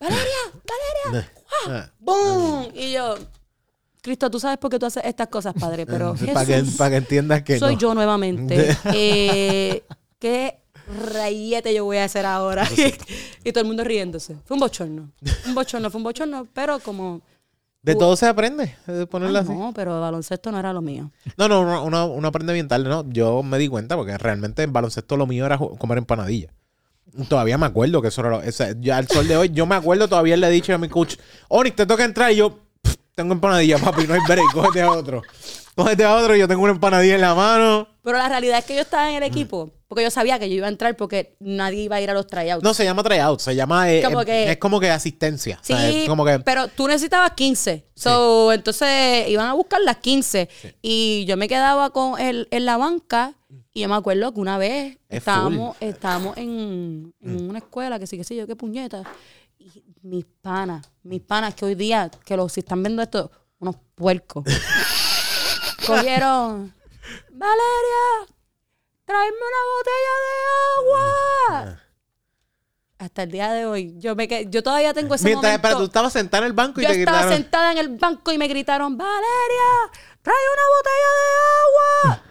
Valeria, 0.00 0.24
Valeria. 1.12 1.32
¡guau! 2.00 2.24
¡Boom! 2.64 2.68
Y 2.74 2.92
yo, 2.92 3.16
Cristo, 4.00 4.30
tú 4.30 4.40
sabes 4.40 4.58
por 4.58 4.70
qué 4.70 4.78
tú 4.78 4.86
haces 4.86 5.04
estas 5.04 5.28
cosas, 5.28 5.54
Padre, 5.58 5.84
pero 5.84 6.14
Para 6.32 6.46
que, 6.46 6.64
para 6.76 6.90
que 6.90 6.96
entiendas 6.96 7.42
que 7.42 7.58
soy 7.58 7.74
no. 7.74 7.80
yo 7.80 7.94
nuevamente. 7.94 8.76
Eh, 8.94 9.84
¿Qué 10.18 10.58
rayete 11.12 11.74
yo 11.74 11.84
voy 11.84 11.98
a 11.98 12.04
hacer 12.04 12.24
ahora? 12.26 12.66
y 13.44 13.52
todo 13.52 13.62
el 13.62 13.66
mundo 13.66 13.84
riéndose. 13.84 14.36
Fue 14.44 14.54
un 14.54 14.60
bochorno. 14.60 15.10
Un 15.46 15.54
bochorno, 15.54 15.90
fue 15.90 15.98
un 15.98 16.04
bochorno, 16.04 16.48
pero 16.52 16.78
como... 16.80 17.20
De 17.82 17.94
todo 17.94 18.14
se 18.16 18.26
aprende. 18.26 18.74
de 18.86 19.06
ponerlo 19.06 19.38
Ay, 19.38 19.44
así. 19.44 19.54
no, 19.54 19.72
pero 19.74 20.00
baloncesto 20.00 20.52
no 20.52 20.58
era 20.58 20.72
lo 20.72 20.82
mío. 20.82 21.10
No, 21.38 21.48
no, 21.48 21.60
uno, 21.62 21.82
uno- 21.84 22.06
uno 22.08 22.28
aprende 22.28 22.52
bien 22.52 22.68
tarde, 22.68 22.88
¿no? 22.88 23.04
Yo 23.08 23.42
me 23.42 23.56
di 23.58 23.68
cuenta 23.68 23.96
porque 23.96 24.18
realmente 24.18 24.62
en 24.62 24.72
baloncesto 24.72 25.16
lo 25.16 25.26
mío 25.26 25.46
era 25.46 25.56
comer 25.58 25.98
empanadilla. 25.98 26.52
Todavía 27.28 27.58
me 27.58 27.66
acuerdo 27.66 28.00
que 28.02 28.08
eso 28.08 28.20
era 28.20 28.30
lo, 28.30 28.38
o 28.38 28.52
sea, 28.52 28.74
ya 28.78 28.96
al 28.98 29.08
sol 29.08 29.26
de 29.26 29.36
hoy, 29.36 29.48
yo 29.50 29.66
me 29.66 29.74
acuerdo, 29.74 30.06
todavía 30.08 30.36
le 30.36 30.46
he 30.46 30.50
dicho 30.50 30.72
a 30.74 30.78
mi 30.78 30.88
coach, 30.88 31.16
Onyx, 31.48 31.74
te 31.74 31.86
toca 31.86 32.04
entrar 32.04 32.30
y 32.30 32.36
yo, 32.36 32.60
"Pff, 32.82 32.96
tengo 33.16 33.32
empanadilla, 33.32 33.78
papi, 33.78 34.06
no 34.06 34.14
hay 34.14 34.20
break, 34.28 34.52
cógete 34.52 34.82
a 34.82 34.90
otro. 34.92 35.22
Cógete 35.84 36.04
a 36.04 36.14
otro, 36.16 36.36
yo 36.36 36.46
tengo 36.46 36.62
una 36.62 36.72
empanadilla 36.72 37.14
en 37.14 37.20
la 37.22 37.34
mano. 37.34 37.88
Pero 38.02 38.18
la 38.18 38.28
realidad 38.28 38.58
es 38.58 38.64
que 38.66 38.74
yo 38.74 38.82
estaba 38.82 39.08
en 39.10 39.16
el 39.16 39.22
equipo 39.22 39.70
porque 39.88 40.04
yo 40.04 40.10
sabía 40.10 40.38
que 40.38 40.48
yo 40.48 40.54
iba 40.56 40.66
a 40.66 40.70
entrar 40.70 40.94
porque 40.96 41.36
nadie 41.40 41.82
iba 41.82 41.96
a 41.96 42.00
ir 42.00 42.10
a 42.10 42.14
los 42.14 42.26
tryouts. 42.26 42.62
No, 42.62 42.74
se 42.74 42.84
llama 42.84 43.02
tryout, 43.02 43.40
se 43.40 43.56
llama, 43.56 43.90
eh, 43.90 44.02
Como 44.04 44.20
eh, 44.22 44.24
que- 44.26 44.50
es 44.52 44.56
como 44.58 44.78
que 44.78 44.90
asistencia. 44.90 45.58
sí, 45.62 45.72
o 45.72 45.76
sea, 45.76 45.88
es 45.90 46.08
como 46.08 46.24
que, 46.24 46.38
pero 46.40 46.68
tú 46.68 46.86
necesitabas 46.86 47.32
15. 47.32 47.86
So, 47.94 48.52
entonces 48.52 49.26
iban 49.28 49.48
a 49.48 49.54
buscar 49.54 49.80
las 49.80 49.96
15. 49.96 50.48
Y 50.82 51.24
yo 51.26 51.36
me 51.36 51.48
quedaba 51.48 51.90
con 51.90 52.20
él 52.20 52.46
en 52.50 52.66
la 52.66 52.76
banca. 52.76 53.34
Y 53.72 53.80
yo 53.80 53.88
me 53.88 53.94
acuerdo 53.96 54.32
que 54.34 54.40
una 54.40 54.58
vez 54.58 54.98
Es 55.08 55.18
estábamos, 55.18 55.76
estábamos 55.80 56.36
en, 56.36 57.12
en 57.22 57.48
una 57.48 57.58
escuela, 57.58 57.98
que 57.98 58.06
sí, 58.06 58.16
que 58.18 58.24
sí, 58.24 58.36
yo 58.36 58.46
qué 58.46 58.54
puñeta. 58.54 59.02
Y 59.58 59.82
mis 60.02 60.24
panas, 60.40 60.88
mis 61.02 61.20
panas 61.20 61.54
que 61.54 61.64
hoy 61.64 61.74
día, 61.74 62.10
que 62.24 62.36
los, 62.36 62.52
si 62.52 62.60
están 62.60 62.82
viendo 62.82 63.02
esto, 63.02 63.30
unos 63.58 63.76
puercos. 63.94 64.44
cogieron, 65.86 66.74
Valeria, 67.30 68.34
tráeme 69.04 69.36
una 69.36 69.62
botella 69.76 70.14
de 70.24 71.60
agua. 71.68 71.80
Hasta 72.98 73.22
el 73.22 73.30
día 73.30 73.50
de 73.52 73.64
hoy, 73.64 73.94
yo 73.98 74.14
me 74.14 74.28
yo 74.50 74.62
todavía 74.62 74.92
tengo 74.92 75.14
ese 75.14 75.24
mientras, 75.24 75.52
momento. 75.52 75.66
espera, 75.68 75.78
tú 75.78 75.84
estabas 75.86 76.12
sentada 76.12 76.44
en 76.44 76.48
el 76.48 76.52
banco 76.52 76.80
y 76.80 76.84
Yo 76.84 76.90
te 76.90 76.98
estaba 77.00 77.18
gritaron. 77.18 77.42
sentada 77.42 77.72
en 77.72 77.78
el 77.78 77.88
banco 77.96 78.30
y 78.32 78.36
me 78.38 78.46
gritaron, 78.46 78.96
Valeria, 78.98 79.90
trae 80.20 80.36
una 80.52 80.62
botella 80.76 81.10
de 81.16 82.14
agua. 82.18 82.22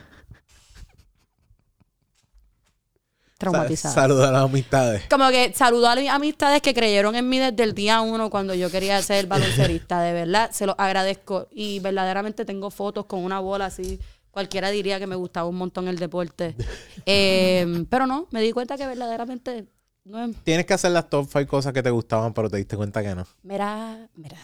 Traumatizada. 3.39 3.95
Saluda 3.95 4.27
a 4.27 4.31
las 4.33 4.43
amistades. 4.43 5.03
Como 5.09 5.29
que 5.29 5.53
saludó 5.53 5.87
a 5.87 5.95
mis 5.95 6.09
amistades 6.09 6.61
que 6.61 6.73
creyeron 6.73 7.15
en 7.15 7.29
mí 7.29 7.39
desde 7.39 7.63
el 7.63 7.73
día 7.73 8.01
uno 8.01 8.29
cuando 8.29 8.53
yo 8.53 8.69
quería 8.69 9.01
ser 9.01 9.27
baloncerista. 9.27 10.01
De 10.01 10.11
verdad, 10.11 10.51
se 10.51 10.65
los 10.65 10.75
agradezco. 10.77 11.47
Y 11.49 11.79
verdaderamente 11.79 12.43
tengo 12.43 12.69
fotos 12.69 13.05
con 13.05 13.23
una 13.23 13.39
bola 13.39 13.67
así. 13.67 13.97
Cualquiera 14.29 14.69
diría 14.71 14.99
que 14.99 15.07
me 15.07 15.15
gustaba 15.15 15.47
un 15.47 15.55
montón 15.55 15.87
el 15.87 15.97
deporte. 15.97 16.55
Eh, 17.11 17.85
pero 17.89 18.05
no, 18.05 18.27
me 18.29 18.39
di 18.39 18.51
cuenta 18.51 18.77
que 18.77 18.85
verdaderamente 18.85 19.65
no 20.03 20.23
es... 20.25 20.35
Tienes 20.43 20.67
que 20.67 20.75
hacer 20.75 20.91
las 20.91 21.09
top 21.09 21.27
5 21.31 21.47
cosas 21.47 21.73
que 21.73 21.81
te 21.81 21.89
gustaban, 21.89 22.33
pero 22.33 22.47
te 22.47 22.57
diste 22.57 22.77
cuenta 22.77 23.01
que 23.01 23.15
no. 23.15 23.25
Mira, 23.41 24.09
mira. 24.15 24.37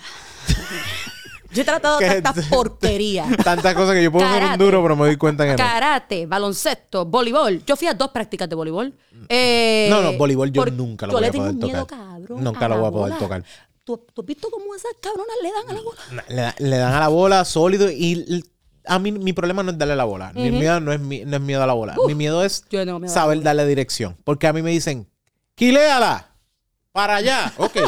Yo 1.55 1.61
he 1.61 1.65
tratado 1.65 1.97
tantas 1.99 2.45
porquerías. 2.49 3.35
Tantas 3.43 3.73
cosas 3.73 3.95
que 3.95 4.03
yo 4.03 4.11
puedo 4.11 4.29
ser 4.31 4.43
un 4.43 4.57
duro, 4.57 4.81
pero 4.83 4.95
me 4.95 5.05
doy 5.07 5.17
cuenta 5.17 5.45
que 5.45 5.51
no. 5.51 5.57
Karate, 5.57 6.25
baloncesto, 6.25 7.05
voleibol. 7.05 7.63
Yo 7.65 7.75
fui 7.75 7.87
a 7.87 7.93
dos 7.93 8.09
prácticas 8.09 8.47
de 8.49 8.55
voleibol. 8.55 8.93
Eh, 9.29 9.87
No, 9.89 10.01
no, 10.01 10.13
voleibol 10.13 10.51
yo 10.51 10.65
nunca 10.67 11.07
lo 11.07 11.13
voy 11.13 11.25
a 11.25 11.31
poder 11.31 11.57
tocar. 11.59 11.85
cabrón, 11.87 12.43
Nunca 12.43 12.67
lo 12.67 12.77
voy 12.79 12.87
a 12.87 12.91
poder 12.91 13.17
tocar. 13.17 13.43
¿Tú, 13.83 13.97
tú 14.13 14.21
has 14.21 14.25
visto 14.27 14.49
cómo 14.51 14.73
esas 14.75 14.91
cabronas 15.01 15.35
le 15.43 15.51
dan 15.51 15.69
a 15.69 15.73
la 15.73 15.81
bola? 15.81 16.23
Le, 16.27 16.35
da- 16.41 16.55
le 16.57 16.77
dan 16.77 16.93
a 16.93 16.99
la 16.99 17.07
bola 17.07 17.45
sólido 17.45 17.89
y 17.91 18.43
a 18.87 18.99
mí 18.99 19.11
mi 19.11 19.31
problema 19.33 19.63
no 19.63 19.71
es 19.71 19.77
darle 19.77 19.95
la 19.95 20.03
bola. 20.05 20.31
Mi 20.33 20.51
miedo 20.51 20.79
no 20.79 20.91
es, 20.91 20.99
no 20.99 21.35
es 21.37 21.41
miedo 21.41 21.63
a 21.63 21.67
la 21.67 21.73
bola. 21.73 21.95
mi 22.07 22.15
miedo 22.15 22.43
es 22.43 22.65
saber 23.07 23.41
darle 23.43 23.65
dirección. 23.65 24.17
Porque 24.23 24.47
a 24.47 24.53
mí 24.53 24.61
me 24.61 24.71
dicen, 24.71 25.07
quiléala, 25.55 26.29
para 26.91 27.15
allá. 27.17 27.53
Ok. 27.57 27.77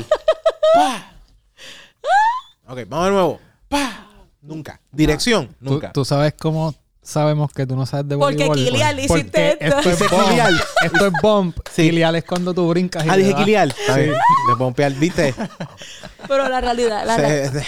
Ok, 2.70 2.80
vamos 2.89 3.05
de 3.05 3.11
nuevo. 3.11 3.39
Pa. 3.70 4.07
Nunca. 4.41 4.80
Dirección, 4.91 5.47
¿Tú, 5.47 5.55
nunca. 5.74 5.91
tú 5.91 6.05
sabes 6.05 6.34
cómo 6.39 6.74
sabemos 7.01 7.51
que 7.53 7.65
tú 7.65 7.76
no 7.76 7.86
sabes 7.86 8.07
de 8.07 8.18
Porque 8.18 8.36
voleibol? 8.47 8.57
Porque 8.57 8.99
hiciste 8.99 9.65
esto. 9.65 9.78
esto 9.80 9.89
es 9.89 9.99
Dice 9.99 10.15
bump. 10.15 10.28
Kilian. 10.30 10.53
Esto 10.84 11.05
es 11.07 11.13
bump. 11.22 11.57
Sí. 11.74 11.82
Kilian 11.89 12.15
es 12.15 12.24
cuando 12.26 12.53
tú 12.53 12.68
brincas 12.70 13.05
y 13.05 13.09
Ah, 13.09 13.15
dije. 13.15 13.34
Está 13.70 13.97
bien. 13.97 14.11
De 14.49 14.55
¿viste? 14.95 15.34
Pero 16.28 16.49
la 16.49 16.61
realidad, 16.61 17.05
la 17.05 17.17
realidad. 17.17 17.63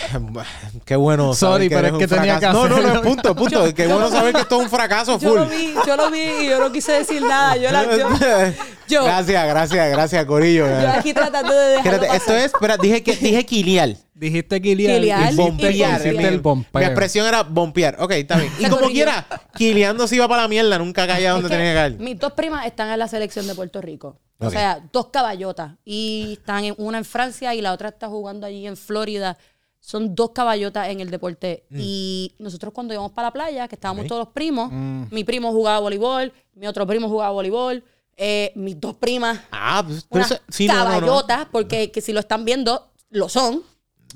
Qué 0.85 0.95
bueno. 0.95 1.33
Sorry, 1.33 1.69
pero 1.69 1.87
es 1.87 1.93
que 1.93 2.03
un 2.03 2.09
tenía 2.09 2.37
fracaso. 2.39 2.63
que 2.63 2.69
No, 2.69 2.77
no, 2.81 2.93
no, 2.95 3.01
punto, 3.01 3.35
punto. 3.35 3.73
Qué 3.73 3.83
yo 3.87 3.93
bueno 3.95 4.09
lo- 4.09 4.11
saber 4.15 4.33
que 4.33 4.41
esto 4.41 4.57
es 4.57 4.61
un 4.63 4.69
fracaso 4.69 5.19
Yo 5.19 5.29
full. 5.29 5.39
lo 5.39 5.45
vi, 5.47 5.73
yo 5.85 5.95
lo 5.95 6.11
vi 6.11 6.19
y 6.41 6.49
yo 6.49 6.59
no 6.59 6.71
quise 6.71 6.91
decir 6.93 7.21
nada. 7.21 7.55
Yo, 7.57 7.71
la, 7.71 7.83
yo, 7.85 8.09
yo- 8.87 9.03
Gracias, 9.03 9.47
gracias, 9.47 9.89
gracias, 9.91 10.25
Corillo. 10.25 10.65
yo 10.67 10.89
aquí 10.89 11.13
tratando 11.13 11.53
de 11.53 11.75
Espérate, 11.77 12.07
esto 12.15 12.35
es, 12.35 12.45
espera, 12.45 12.77
dije 12.77 13.03
que 13.03 13.15
dije 13.15 13.45
quiliar. 13.45 13.95
Dijiste 14.13 14.61
Kilian. 14.61 14.95
Kilian 14.97 15.29
y 15.29 15.31
y 15.31 15.35
bompear. 15.37 16.01
el 16.05 16.41
Mi 16.73 16.83
expresión 16.83 17.25
era 17.25 17.43
bompear. 17.43 17.95
Ok, 17.99 18.11
está 18.11 18.35
bien. 18.37 18.51
Y 18.59 18.65
como 18.65 18.87
quiera, 18.89 19.25
quileando 19.55 20.07
se 20.09 20.17
iba 20.17 20.27
para 20.27 20.41
la 20.41 20.47
mierda, 20.49 20.77
nunca 20.77 21.07
caía 21.07 21.31
donde 21.31 21.47
Es 21.47 21.51
que 21.51 21.57
tenía 21.57 21.71
que 21.71 21.77
caer. 21.77 21.93
Mis 21.99 22.19
dos 22.19 22.33
primas 22.33 22.65
están 22.65 22.89
en 22.89 22.99
la 22.99 23.07
selección 23.07 23.47
de 23.47 23.55
Puerto 23.55 23.79
Rico. 23.81 24.17
O 24.39 24.49
sea, 24.49 24.81
dos 24.91 25.07
caballotas. 25.07 25.73
Y 25.85 26.33
están 26.39 26.63
en, 26.63 26.75
una 26.77 26.97
en 26.97 27.05
Francia 27.05 27.53
y 27.55 27.61
la 27.61 27.73
otra 27.73 27.89
está 27.89 28.07
jugando 28.07 28.47
allí 28.47 28.65
en 28.65 28.77
Florida. 28.77 29.37
Son 29.81 30.13
dos 30.15 30.31
caballotas 30.31 30.89
en 30.89 30.99
el 31.01 31.09
deporte. 31.09 31.65
Y 31.71 32.33
nosotros 32.39 32.73
cuando 32.73 32.93
íbamos 32.93 33.11
para 33.11 33.27
la 33.29 33.33
playa, 33.33 33.67
que 33.67 33.75
estábamos 33.75 34.05
Mm. 34.05 34.07
Todos 34.07 34.25
los 34.25 34.33
primos, 34.33 34.71
mi 34.71 35.23
primo 35.23 35.51
jugaba 35.51 35.79
voleibol, 35.79 36.31
mi 36.55 36.67
otro 36.67 36.85
primo 36.87 37.07
jugaba 37.09 37.31
voleibol, 37.31 37.83
eh, 38.17 38.51
mis 38.55 38.79
dos 38.79 38.95
primas, 38.95 39.39
Ah, 39.51 39.81
pues, 39.85 40.05
unas 40.09 40.31
eso- 40.31 40.41
sí, 40.49 40.67
no, 40.67 40.73
no, 40.73 40.79
no. 40.79 40.85
caballotas, 40.99 41.47
porque 41.51 41.89
que 41.91 42.01
si 42.01 42.11
lo 42.11 42.19
están 42.19 42.43
viendo, 42.45 42.89
lo 43.09 43.29
son. 43.29 43.63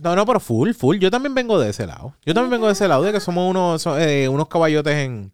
No, 0.01 0.15
no, 0.15 0.25
pero 0.25 0.39
full, 0.39 0.71
full. 0.73 0.97
Yo 0.97 1.09
también 1.11 1.33
vengo 1.35 1.59
de 1.59 1.69
ese 1.69 1.85
lado. 1.87 2.13
Yo 2.25 2.33
también 2.33 2.51
vengo 2.51 2.67
de 2.67 2.73
ese 2.73 2.87
lado, 2.87 3.03
de 3.03 3.13
que 3.13 3.19
somos 3.19 3.49
unos, 3.49 3.85
eh, 3.99 4.27
unos 4.27 4.47
caballotes 4.47 4.95
en, 4.95 5.31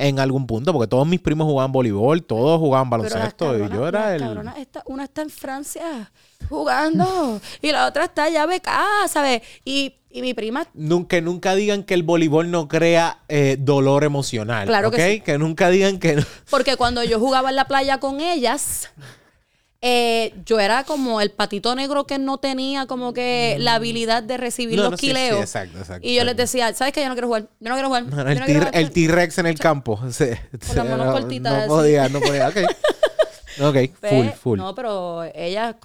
en 0.00 0.18
algún 0.18 0.46
punto, 0.46 0.72
porque 0.72 0.88
todos 0.88 1.06
mis 1.06 1.20
primos 1.20 1.46
jugaban 1.46 1.72
voleibol, 1.72 2.22
todos 2.22 2.58
jugaban 2.58 2.88
baloncesto, 2.88 3.56
y 3.56 3.68
yo 3.68 3.86
era 3.86 4.14
el... 4.14 4.22
cabronas 4.22 4.56
una 4.86 5.04
está 5.04 5.22
en 5.22 5.30
Francia 5.30 6.10
jugando 6.48 7.40
y 7.60 7.70
la 7.70 7.86
otra 7.86 8.04
está 8.04 8.24
allá 8.24 8.46
becada, 8.46 9.06
¿sabes? 9.08 9.42
Y, 9.64 9.94
y 10.10 10.22
mi 10.22 10.34
prima 10.34 10.66
Nunca, 10.74 11.20
nunca 11.20 11.54
digan 11.54 11.84
que 11.84 11.94
el 11.94 12.02
voleibol 12.02 12.50
no 12.50 12.66
crea 12.66 13.18
eh, 13.28 13.56
dolor 13.58 14.04
emocional. 14.04 14.66
Claro 14.66 14.88
¿ok? 14.88 14.94
que 14.94 15.22
sí. 15.26 15.38
nunca 15.38 15.68
digan 15.68 15.98
que 15.98 16.16
no. 16.16 16.22
Porque 16.50 16.76
cuando 16.76 17.04
yo 17.04 17.20
jugaba 17.20 17.50
en 17.50 17.56
la 17.56 17.66
playa 17.66 17.98
con 17.98 18.20
ellas, 18.20 18.90
eh, 19.82 20.34
yo 20.44 20.60
era 20.60 20.84
como 20.84 21.20
el 21.22 21.30
patito 21.30 21.74
negro 21.74 22.06
que 22.06 22.18
no 22.18 22.38
tenía 22.38 22.86
como 22.86 23.12
que 23.14 23.56
la 23.60 23.74
habilidad 23.76 24.22
de 24.22 24.36
recibir 24.36 24.76
No, 24.76 24.82
los 24.84 24.90
no, 24.92 24.96
quileos. 24.98 25.36
sí, 25.38 25.42
exacto, 25.42 25.78
exacto, 25.78 26.06
y 26.06 26.14
yo 26.16 26.24
les 26.24 26.36
decía, 26.36 26.72
¿sabes 26.74 26.92
qué? 26.92 27.00
Yo 27.02 27.08
no 27.08 27.14
quiero 27.14 27.28
jugar. 27.28 27.42
Yo 27.60 27.68
no 27.68 27.74
quiero 27.74 27.88
jugar. 27.88 28.04
No, 28.04 28.20
el 28.28 28.38
no 28.38 28.44
quiero 28.44 28.60
T- 28.60 28.66
jugar". 28.66 28.76
el 28.76 28.90
T-Rex 28.90 29.38
en 29.38 29.46
el 29.46 29.58
campo. 29.58 29.98
Se- 30.12 30.38
las 30.74 30.86
manos 30.86 31.06
no, 31.06 31.12
cortitas, 31.12 31.66
No 31.66 31.74
podía, 31.74 32.08
no 32.08 32.20
podía. 32.20 32.48
Ok. 32.48 32.56
Ok, 33.62 33.74
Ve, 33.74 33.90
full, 34.08 34.26
full. 34.40 34.58
No, 34.58 34.74
pero 34.74 35.22
ella. 35.34 35.76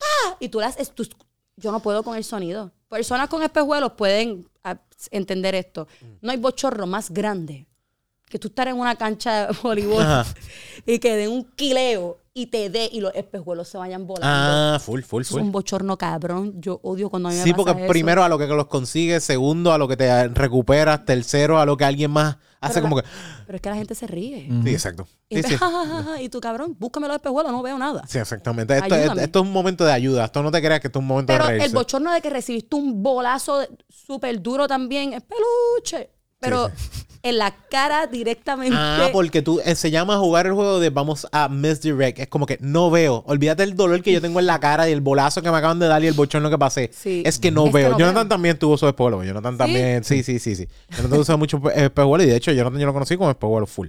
¡Ah! 0.00 0.36
Y 0.38 0.48
tú 0.48 0.60
las, 0.60 0.76
tú- 0.94 1.08
yo 1.56 1.72
no 1.72 1.80
puedo 1.80 2.02
con 2.02 2.16
el 2.16 2.24
sonido. 2.24 2.72
Personas 2.90 3.28
con 3.28 3.42
espejuelos 3.42 3.92
pueden 3.92 4.46
ah, 4.64 4.76
entender 5.10 5.54
esto. 5.54 5.88
No 6.20 6.30
hay 6.30 6.36
bochorro 6.36 6.86
más 6.86 7.10
grande 7.10 7.66
que 8.28 8.38
tú 8.38 8.48
estar 8.48 8.68
en 8.68 8.76
una 8.76 8.96
cancha 8.96 9.46
de 9.46 9.56
voleibol 9.62 10.02
Ajá. 10.02 10.26
y 10.84 10.98
que 10.98 11.16
den 11.16 11.30
un 11.30 11.44
quileo 11.52 12.18
y 12.38 12.46
te 12.46 12.70
dé 12.70 12.88
y 12.92 13.00
los 13.00 13.12
espejuelos 13.14 13.68
se 13.68 13.78
vayan 13.78 14.06
volando. 14.06 14.26
Ah, 14.28 14.78
full, 14.80 15.02
full, 15.02 15.22
Eso 15.22 15.30
es 15.34 15.38
full. 15.38 15.42
un 15.42 15.52
bochorno 15.52 15.98
cabrón. 15.98 16.54
Yo 16.60 16.78
odio 16.82 17.10
cuando 17.10 17.28
a 17.28 17.32
mí 17.32 17.38
me 17.38 17.44
Sí, 17.44 17.50
pasa 17.52 17.64
porque 17.64 17.82
eso. 17.84 17.90
primero 17.90 18.22
a 18.24 18.28
lo 18.28 18.38
que 18.38 18.46
los 18.46 18.66
consigues, 18.66 19.24
segundo 19.24 19.72
a 19.72 19.78
lo 19.78 19.88
que 19.88 19.96
te 19.96 20.28
recuperas, 20.28 21.04
tercero 21.04 21.58
a 21.58 21.66
lo 21.66 21.76
que 21.76 21.84
alguien 21.84 22.10
más 22.10 22.36
Hace 22.60 22.74
Pero 22.80 22.82
como 22.86 22.96
que. 22.96 23.08
Pero 23.46 23.54
es 23.56 23.62
que 23.62 23.68
la 23.70 23.76
gente 23.76 23.94
se 23.94 24.08
ríe. 24.08 24.48
Mm. 24.50 24.64
Sí, 24.64 24.70
exacto. 24.70 25.06
Y, 25.28 25.36
Sí, 25.36 25.42
sí. 25.44 25.54
entonces, 25.54 25.58
ja, 25.60 25.70
ja, 25.70 25.86
ja, 25.86 26.02
ja, 26.02 26.22
y 26.22 26.28
tú, 26.28 26.40
cabrón, 26.40 26.74
búscame 26.76 27.06
los 27.06 27.14
espejuelos, 27.14 27.52
no 27.52 27.62
veo 27.62 27.78
nada. 27.78 28.02
Sí, 28.08 28.18
exactamente. 28.18 28.76
Esto, 28.76 28.96
es- 28.96 29.16
esto 29.16 29.38
es 29.38 29.44
un 29.44 29.52
momento 29.52 29.84
de 29.84 29.92
ayuda. 29.92 30.24
Esto 30.24 30.42
no 30.42 30.50
te 30.50 30.60
creas 30.60 30.80
que 30.80 30.88
esto 30.88 30.98
es 30.98 31.02
un 31.02 31.06
momento 31.06 31.32
Pero 31.32 31.44
de 31.44 31.50
reírse. 31.50 31.68
el 31.68 31.72
bochorno 31.74 32.12
de 32.12 32.20
que 32.20 32.30
recibiste 32.30 32.74
un 32.74 33.00
bolazo 33.00 33.60
súper 33.88 34.42
duro 34.42 34.66
también 34.66 35.12
es 35.12 35.22
peluche. 35.22 36.10
Pero 36.40 36.70
en 37.22 37.36
la 37.38 37.52
cara 37.68 38.06
directamente. 38.06 38.76
Ah, 38.78 39.08
porque 39.12 39.42
tú 39.42 39.60
eh, 39.64 39.74
se 39.74 39.90
llama 39.90 40.18
jugar 40.18 40.46
el 40.46 40.52
juego 40.52 40.78
de 40.78 40.90
vamos 40.90 41.26
a 41.32 41.48
misdirect. 41.48 42.20
Es 42.20 42.28
como 42.28 42.46
que 42.46 42.58
no 42.60 42.90
veo. 42.90 43.24
Olvídate 43.26 43.64
el 43.64 43.74
dolor 43.74 44.02
que 44.02 44.12
yo 44.12 44.20
tengo 44.20 44.38
en 44.38 44.46
la 44.46 44.60
cara 44.60 44.88
y 44.88 44.92
el 44.92 45.00
bolazo 45.00 45.42
que 45.42 45.50
me 45.50 45.56
acaban 45.56 45.78
de 45.80 45.88
dar 45.88 46.02
y 46.04 46.06
el 46.06 46.14
bochorno 46.14 46.48
que 46.48 46.56
pasé. 46.58 46.90
Sí. 46.94 47.22
Es 47.26 47.38
que 47.40 47.50
no 47.50 47.66
Es 47.66 47.72
que 47.72 47.78
veo. 47.78 47.90
no 47.90 47.98
Jonathan 47.98 48.22
veo. 48.24 48.28
también 48.28 48.58
tuvo 48.58 48.78
su 48.78 48.86
espejuelo. 48.86 49.24
Jonathan 49.24 49.58
también. 49.58 50.04
Sí, 50.04 50.22
sí, 50.22 50.38
sí, 50.38 50.54
sí. 50.54 50.68
Jonathan 50.96 51.18
usa 51.18 51.36
mucho 51.36 51.60
espejuelo 51.74 52.22
y 52.22 52.26
de 52.26 52.36
hecho 52.36 52.52
Jonathan 52.52 52.78
yo 52.80 52.86
lo 52.86 52.92
conocí 52.92 53.16
como 53.16 53.30
espejuelo 53.30 53.66
full. 53.66 53.88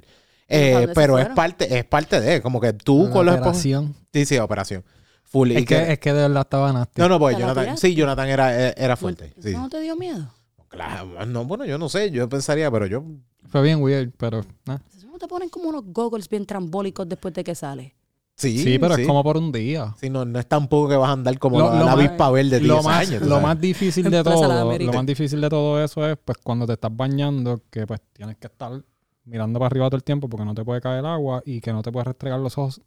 Eh, 0.52 0.88
pero 0.96 1.20
es 1.20 1.30
parte, 1.30 1.78
es 1.78 1.86
parte 1.86 2.20
de, 2.20 2.42
como 2.42 2.60
que 2.60 2.74
tú 2.74 3.12
con 3.12 3.28
los 3.28 3.36
operación. 3.36 3.96
Sí, 4.12 4.26
sí, 4.26 4.38
operación. 4.40 4.84
Full. 5.26 5.52
y 5.52 5.56
que, 5.58 5.66
que- 5.66 5.92
es 5.94 6.00
que 6.00 6.12
de 6.12 6.22
verdad 6.28 6.42
estaba 6.42 6.74
nasty. 6.74 7.00
no, 7.00 7.08
no, 7.08 7.20
pues 7.20 7.36
¿Te 7.36 7.44
la 7.44 7.50
Jonathan. 7.50 7.78
Sí, 7.78 7.94
Jonathan 7.94 8.28
era, 8.28 8.70
era 8.72 8.96
fuerte. 8.98 9.26
¿Eso 9.38 9.48
Sí. 9.50 9.54
no 9.54 9.70
te 9.70 9.80
dio 9.80 9.96
miedo? 9.96 10.34
Claro, 10.70 11.26
no, 11.28 11.46
bueno, 11.46 11.66
yo 11.66 11.78
no 11.78 11.90
sé, 11.90 12.12
yo 12.12 12.28
pensaría, 12.30 12.72
pero 12.72 12.86
yo. 12.86 13.04
Fue 13.48 13.62
bien 13.62 13.82
weird, 13.82 14.12
pero... 14.18 14.42
ah. 14.68 14.80
¿Eso 14.96 15.08
no 15.08 15.18
te 15.18 15.28
ponen 15.28 15.50
como 15.50 15.70
unos 15.70 15.84
goggles 15.88 16.30
bien 16.30 16.46
trambólicos 16.46 17.08
después 17.10 17.34
de 17.34 17.44
que 17.44 17.56
sale? 17.56 17.96
Sí, 18.36 18.58
Sí, 18.58 18.80
pero 18.80 18.96
sí. 18.96 19.02
es 19.02 19.08
como 19.08 19.22
por 19.22 19.36
un 19.36 19.52
día. 19.52 19.94
Sí, 20.00 20.10
no, 20.10 20.24
no 20.24 20.40
es 20.40 20.48
tampoco 20.48 20.88
que 20.88 20.96
vas 20.96 21.10
a 21.10 21.14
andar 21.14 21.38
como 21.40 21.60
Lo- 21.60 21.74
la, 21.74 21.80
lo 21.80 21.86
la 21.88 21.92
avispa 21.92 22.32
verde 22.32 22.52
de 22.52 22.60
10 22.60 22.68
Lo 22.70 22.84
más, 22.84 23.10
años. 23.10 23.22
lo 23.24 23.42
más 23.42 23.60
difícil 23.60 24.10
de 24.10 24.24
todo, 24.24 24.48
lo 24.80 24.94
más 24.94 25.06
difícil 25.06 25.42
de 25.42 25.50
todo 25.50 25.84
eso 25.84 26.08
es 26.08 26.18
pues 26.24 26.38
cuando 26.42 26.66
te 26.66 26.74
estás 26.74 26.96
bañando, 26.96 27.62
que 27.70 27.86
pues 27.86 28.00
tienes 28.14 28.38
que 28.38 28.48
estar 28.48 28.72
mirando 29.26 29.60
para 29.60 29.68
arriba 29.68 29.88
todo 29.88 29.98
el 29.98 30.04
tiempo 30.06 30.30
porque 30.30 30.46
no 30.46 30.54
te 30.56 30.64
puede 30.64 30.80
caer 30.80 31.06
agua 31.06 31.42
y 31.46 31.60
que 31.60 31.74
no 31.74 31.82
te 31.82 31.92
puedes 31.92 32.08
restregar 32.08 32.40
los 32.40 32.58
ojos 32.58 32.82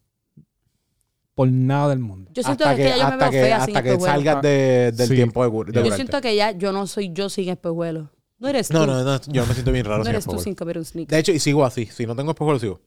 por 1.34 1.48
nada 1.50 1.88
del 1.88 1.98
mundo. 1.98 2.30
Yo 2.34 2.42
siento 2.42 2.64
hasta 2.64 2.76
que, 2.76 2.82
que, 2.82 2.88
ya 2.90 2.96
yo 2.96 3.02
me 3.04 3.12
hasta 3.12 3.30
veo 3.30 3.30
que, 3.30 3.46
fea 3.46 3.64
sin 3.64 3.76
hasta 3.76 3.82
que 3.82 4.00
salgas 4.00 4.42
de- 4.42 4.92
del 4.92 5.08
Sí. 5.08 5.14
tiempo 5.14 5.64
de, 5.64 5.72
de 5.72 5.88
Yo 5.88 5.94
siento 5.94 6.20
que 6.20 6.36
ya 6.36 6.50
yo 6.52 6.72
no 6.72 6.86
soy 6.86 7.12
yo 7.12 7.28
sin 7.28 7.48
espejuelos. 7.48 8.08
No 8.38 8.48
eres 8.48 8.68
tú. 8.68 8.74
No, 8.74 8.86
no, 8.86 9.02
no, 9.02 9.20
yo 9.28 9.46
me 9.46 9.54
siento 9.54 9.70
bien 9.70 9.84
raro 9.84 9.98
No 9.98 10.04
sin 10.04 10.10
eres 10.14 10.24
tú 10.24 10.38
sin 10.38 10.54
comer 10.54 10.76
un 10.78 10.84
sneaker. 10.84 11.10
De 11.14 11.18
hecho, 11.20 11.32
y 11.32 11.38
sigo 11.38 11.64
así. 11.64 11.86
Si 11.86 12.06
no 12.06 12.16
tengo 12.16 12.32
espejuelos, 12.32 12.60
sigo. 12.60 12.80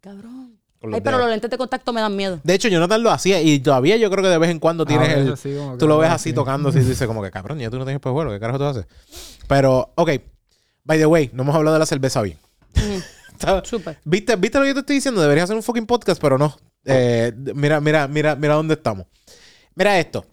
Cabrón. 0.00 0.58
Ay, 0.80 1.00
pero 1.00 1.16
dedos. 1.16 1.20
los 1.22 1.30
lentes 1.30 1.50
de 1.50 1.58
contacto 1.58 1.92
me 1.92 2.00
dan 2.00 2.14
miedo. 2.14 2.40
De 2.44 2.54
hecho, 2.54 2.68
Jonathan 2.68 3.02
lo 3.02 3.10
hacía 3.10 3.40
y 3.42 3.58
todavía 3.58 3.96
yo 3.96 4.10
creo 4.10 4.22
que 4.22 4.30
de 4.30 4.38
vez 4.38 4.50
en 4.50 4.60
cuando 4.60 4.86
tienes 4.86 5.08
A 5.08 5.14
el... 5.14 5.78
Tú 5.78 5.88
lo 5.88 5.98
ves 5.98 6.10
así 6.10 6.32
tocando 6.32 6.68
así 6.68 6.78
y 6.78 6.82
dices 6.82 7.06
como 7.08 7.20
que, 7.22 7.30
cabrón, 7.32 7.58
ya 7.58 7.68
tú 7.68 7.78
no 7.78 7.84
tienes 7.84 7.96
espejuelos. 7.96 8.32
¿Qué 8.32 8.38
carajo 8.38 8.58
tú 8.58 8.64
haces? 8.64 8.86
Pero, 9.48 9.92
ok. 9.96 10.10
By 10.84 10.98
the 10.98 11.06
way, 11.06 11.30
no 11.32 11.42
hemos 11.42 11.56
hablado 11.56 11.74
de 11.74 11.80
la 11.80 11.86
cerveza 11.86 12.22
bien. 12.22 12.38
Mm. 12.76 12.98
¿Viste, 14.04 14.36
¿Viste 14.36 14.58
lo 14.58 14.64
que 14.64 14.68
yo 14.68 14.74
te 14.74 14.80
estoy 14.80 14.96
diciendo? 14.96 15.20
Deberías 15.20 15.44
hacer 15.44 15.56
un 15.56 15.62
fucking 15.62 15.86
podcast, 15.86 16.20
pero 16.20 16.38
no. 16.38 16.56
Eh, 16.88 17.32
mira, 17.54 17.80
mira, 17.80 18.08
mira, 18.08 18.34
mira 18.36 18.54
dónde 18.54 18.74
estamos. 18.74 19.06
Mira 19.74 19.98
esto. 19.98 20.24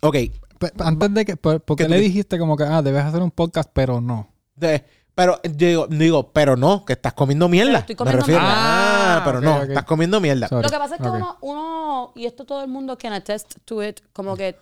Ok. 0.00 0.16
Pe- 0.58 0.72
Antes 0.80 1.14
de 1.14 1.24
que, 1.24 1.36
¿por, 1.36 1.60
por 1.60 1.76
qué 1.76 1.84
¿Qué 1.84 1.88
le 1.88 2.00
dijiste 2.00 2.38
como 2.38 2.56
que, 2.56 2.64
ah, 2.64 2.82
debes 2.82 3.04
hacer 3.04 3.22
un 3.22 3.30
podcast, 3.30 3.70
pero 3.72 4.00
no? 4.00 4.28
De- 4.56 4.84
pero 5.14 5.40
yo 5.42 5.50
digo, 5.66 5.86
digo, 5.88 6.32
pero 6.32 6.56
no, 6.56 6.84
que 6.84 6.92
estás 6.92 7.12
comiendo 7.12 7.48
mierda. 7.48 7.78
Estoy 7.80 7.96
comiendo 7.96 8.18
Me 8.18 8.20
refiero. 8.22 8.40
mierda. 8.40 8.56
Ah, 8.58 9.16
Ah, 9.18 9.22
pero 9.24 9.38
ok, 9.38 9.44
no, 9.44 9.62
estás 9.62 9.84
comiendo 9.84 10.20
mierda. 10.20 10.48
Sorry. 10.48 10.62
Lo 10.62 10.70
que 10.70 10.78
pasa 10.78 10.94
es 10.96 11.00
que 11.00 11.08
uno, 11.08 11.38
uno, 11.40 12.12
y 12.14 12.26
esto 12.26 12.44
todo 12.44 12.62
el 12.62 12.68
mundo 12.68 12.96
can 12.98 13.12
attest 13.12 13.54
to 13.64 13.82
it, 13.82 14.00
como 14.12 14.36
que 14.36 14.56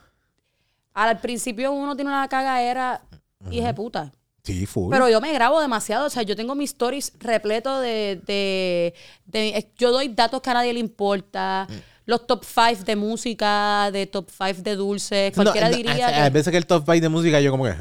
al 0.94 1.18
principio 1.20 1.72
uno 1.72 1.94
tiene 1.94 2.10
una 2.10 2.26
cagadera 2.28 3.02
y 3.50 3.58
es 3.58 3.64
de 3.66 3.74
puta. 3.74 4.12
Sí, 4.46 4.64
full. 4.64 4.90
Pero 4.92 5.08
yo 5.08 5.20
me 5.20 5.32
grabo 5.32 5.60
demasiado. 5.60 6.06
O 6.06 6.10
sea, 6.10 6.22
yo 6.22 6.36
tengo 6.36 6.54
mis 6.54 6.70
stories 6.70 7.12
repleto 7.18 7.80
de, 7.80 8.20
de, 8.26 8.94
de- 9.26 9.48
eh, 9.48 9.70
Yo 9.76 9.90
doy 9.90 10.08
datos 10.08 10.40
que 10.40 10.50
a 10.50 10.54
nadie 10.54 10.72
le 10.72 10.78
importa. 10.80 11.66
Los 12.04 12.24
top 12.28 12.44
5 12.44 12.84
de 12.84 12.94
música, 12.94 13.90
de 13.90 14.06
top 14.06 14.28
5 14.30 14.62
de 14.62 14.76
dulces. 14.76 15.36
No, 15.36 15.42
Cualquiera 15.42 15.68
no, 15.70 15.76
diría 15.76 15.92
hay- 15.94 16.02
Hay 16.14 16.30
que... 16.30 16.30
veces 16.30 16.50
que 16.52 16.56
el 16.58 16.66
top 16.66 16.84
5 16.86 17.00
de 17.00 17.08
música 17.08 17.40
yo 17.40 17.50
como 17.50 17.64
que... 17.64 17.74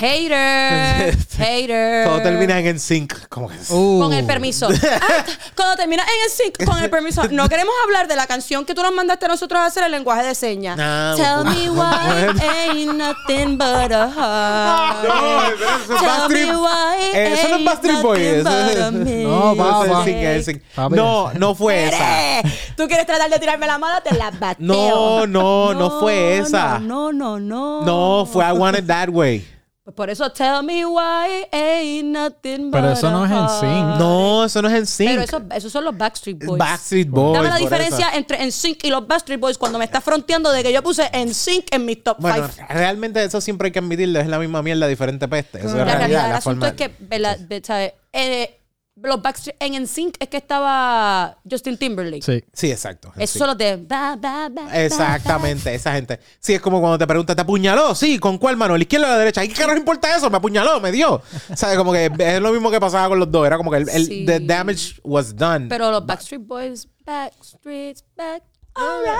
Hater. 0.00 1.14
hater. 1.38 2.06
Todo 2.06 2.22
termina 2.22 2.58
en 2.58 2.80
sync. 2.80 3.12
Como 3.28 3.48
que... 3.48 3.56
Uh, 3.70 4.00
Con 4.00 4.12
el 4.12 4.24
permiso. 4.26 4.68
Ah, 5.00 5.24
cuando 5.54 5.76
termina 5.76 6.02
en 6.02 6.24
el 6.24 6.30
sync, 6.30 6.64
con 6.64 6.82
el 6.82 6.90
permiso. 6.90 7.22
No 7.30 7.48
queremos 7.48 7.74
hablar 7.84 8.08
de 8.08 8.16
la 8.16 8.26
canción 8.26 8.64
que 8.64 8.74
tú 8.74 8.82
nos 8.82 8.92
mandaste 8.92 9.26
a 9.26 9.28
nosotros 9.28 9.60
a 9.60 9.66
hacer 9.66 9.84
el 9.84 9.92
lenguaje 9.92 10.24
de 10.24 10.34
señas. 10.34 10.78
Ah, 10.80 11.14
Tell 11.16 11.44
me 11.44 11.70
why 11.70 12.34
ain't 12.40 12.96
nothing 12.96 13.56
but 13.56 13.92
a 13.92 14.08
heart. 14.08 15.08
No, 15.08 15.42
eso 15.44 15.94
es 15.94 16.00
Tell 16.00 16.46
me 16.46 16.56
why 16.56 17.02
Eh, 17.14 17.34
eso 17.34 17.48
no 17.48 17.56
es 17.56 17.64
but 17.64 17.84
a 17.84 18.90
No, 18.90 19.54
No, 19.54 19.56
va, 19.56 20.04
el 20.04 20.48
el. 20.48 20.60
Papi. 20.74 20.94
No, 20.94 21.32
no 21.34 21.54
fue 21.54 21.88
esa. 21.88 22.42
Tú 22.76 22.86
quieres 22.88 23.06
tratar 23.06 23.30
de 23.30 23.38
tirarme 23.38 23.66
la 23.66 23.78
mano, 23.78 24.00
te 24.02 24.14
la 24.14 24.30
bateo. 24.30 24.56
No, 24.58 25.26
no, 25.26 25.74
no 25.74 26.00
fue 26.00 26.38
esa. 26.38 26.78
No, 26.78 27.12
no, 27.12 27.38
no. 27.38 27.82
No, 27.82 28.26
fue 28.26 28.44
I 28.46 28.52
Want 28.52 28.78
It 28.78 28.86
That 28.86 29.10
Way. 29.10 29.57
Pues 29.88 29.96
por 29.96 30.10
eso, 30.10 30.30
tell 30.32 30.62
me 30.62 30.84
why 30.84 31.46
ain't 31.50 32.10
nothing 32.10 32.70
but 32.70 32.72
Pero 32.72 32.92
eso 32.92 33.10
no 33.10 33.24
es 33.24 33.30
en 33.30 33.48
sync. 33.48 33.98
No, 33.98 34.44
eso 34.44 34.60
no 34.60 34.68
es 34.68 34.74
en 34.74 34.86
sync. 34.86 35.08
Pero 35.08 35.22
eso, 35.22 35.42
esos 35.56 35.72
son 35.72 35.82
los 35.82 35.96
Backstreet 35.96 36.44
Boys. 36.44 36.58
Backstreet 36.58 37.08
Boys. 37.08 37.38
Dame 37.38 37.48
la 37.48 37.56
diferencia 37.56 38.08
eso. 38.08 38.18
entre 38.18 38.46
NSYNC 38.46 38.84
y 38.84 38.90
los 38.90 39.08
Backstreet 39.08 39.40
Boys 39.40 39.56
cuando 39.56 39.78
me 39.78 39.86
está 39.86 40.02
fronteando 40.02 40.52
de 40.52 40.62
que 40.62 40.74
yo 40.74 40.82
puse 40.82 41.10
NSYNC 41.10 41.74
en 41.74 41.86
mi 41.86 41.96
top 41.96 42.18
5. 42.18 42.28
Bueno, 42.28 42.50
realmente 42.68 43.24
eso 43.24 43.40
siempre 43.40 43.68
hay 43.68 43.72
que 43.72 43.78
admitirlo. 43.78 44.20
Es 44.20 44.26
la 44.26 44.38
misma 44.38 44.62
mierda, 44.62 44.86
diferente 44.86 45.26
peste. 45.26 45.60
Eso 45.60 45.68
es 45.68 45.72
la 45.72 45.84
realidad 45.84 45.98
realidad. 46.00 46.28
La 46.32 46.36
asunto 46.36 46.66
forma... 46.66 46.68
es 46.68 46.74
que, 46.74 46.94
¿verdad? 46.98 47.38
¿sabes? 47.62 47.94
Eh, 48.12 48.57
los 49.02 49.22
Backstreet 49.22 49.56
en 49.60 49.82
NSYNC 49.82 50.16
es 50.18 50.28
que 50.28 50.36
estaba 50.38 51.36
Justin 51.48 51.76
Timberlake. 51.78 52.22
Sí. 52.22 52.42
Sí, 52.52 52.70
exacto. 52.70 53.12
Son 53.26 53.46
los 53.46 53.56
de... 53.58 53.76
ba, 53.76 54.16
ba, 54.16 54.48
ba, 54.48 54.64
ba, 54.66 54.84
Exactamente, 54.84 55.74
esa 55.74 55.92
gente. 55.92 56.18
Sí, 56.40 56.54
es 56.54 56.60
como 56.60 56.80
cuando 56.80 56.98
te 56.98 57.06
preguntas, 57.06 57.36
¿te 57.36 57.42
apuñaló? 57.42 57.94
Sí, 57.94 58.18
¿con 58.18 58.38
cuál 58.38 58.56
mano? 58.56 58.76
¿La 58.76 58.82
izquierda 58.82 59.06
o 59.06 59.10
la 59.10 59.18
derecha? 59.18 59.44
¿Y 59.44 59.48
qué 59.48 59.54
carajo 59.54 59.78
importa 59.78 60.16
eso? 60.16 60.28
Me 60.30 60.36
apuñaló, 60.38 60.80
me 60.80 60.90
dio. 60.92 61.22
¿Sabes? 61.54 61.76
Como 61.78 61.92
que 61.92 62.10
es 62.18 62.40
lo 62.40 62.52
mismo 62.52 62.70
que 62.70 62.80
pasaba 62.80 63.08
con 63.08 63.18
los 63.18 63.30
dos. 63.30 63.46
Era 63.46 63.56
como 63.56 63.70
que 63.70 63.78
el, 63.78 63.88
el- 63.88 64.06
Sí. 64.06 64.24
the 64.26 64.40
damage 64.40 65.00
was 65.04 65.34
done. 65.36 65.68
Pero 65.68 65.90
los 65.90 66.04
Backstreet 66.06 66.46
Boys, 66.46 66.88
Backstreet's 67.04 68.04
back, 68.16 68.42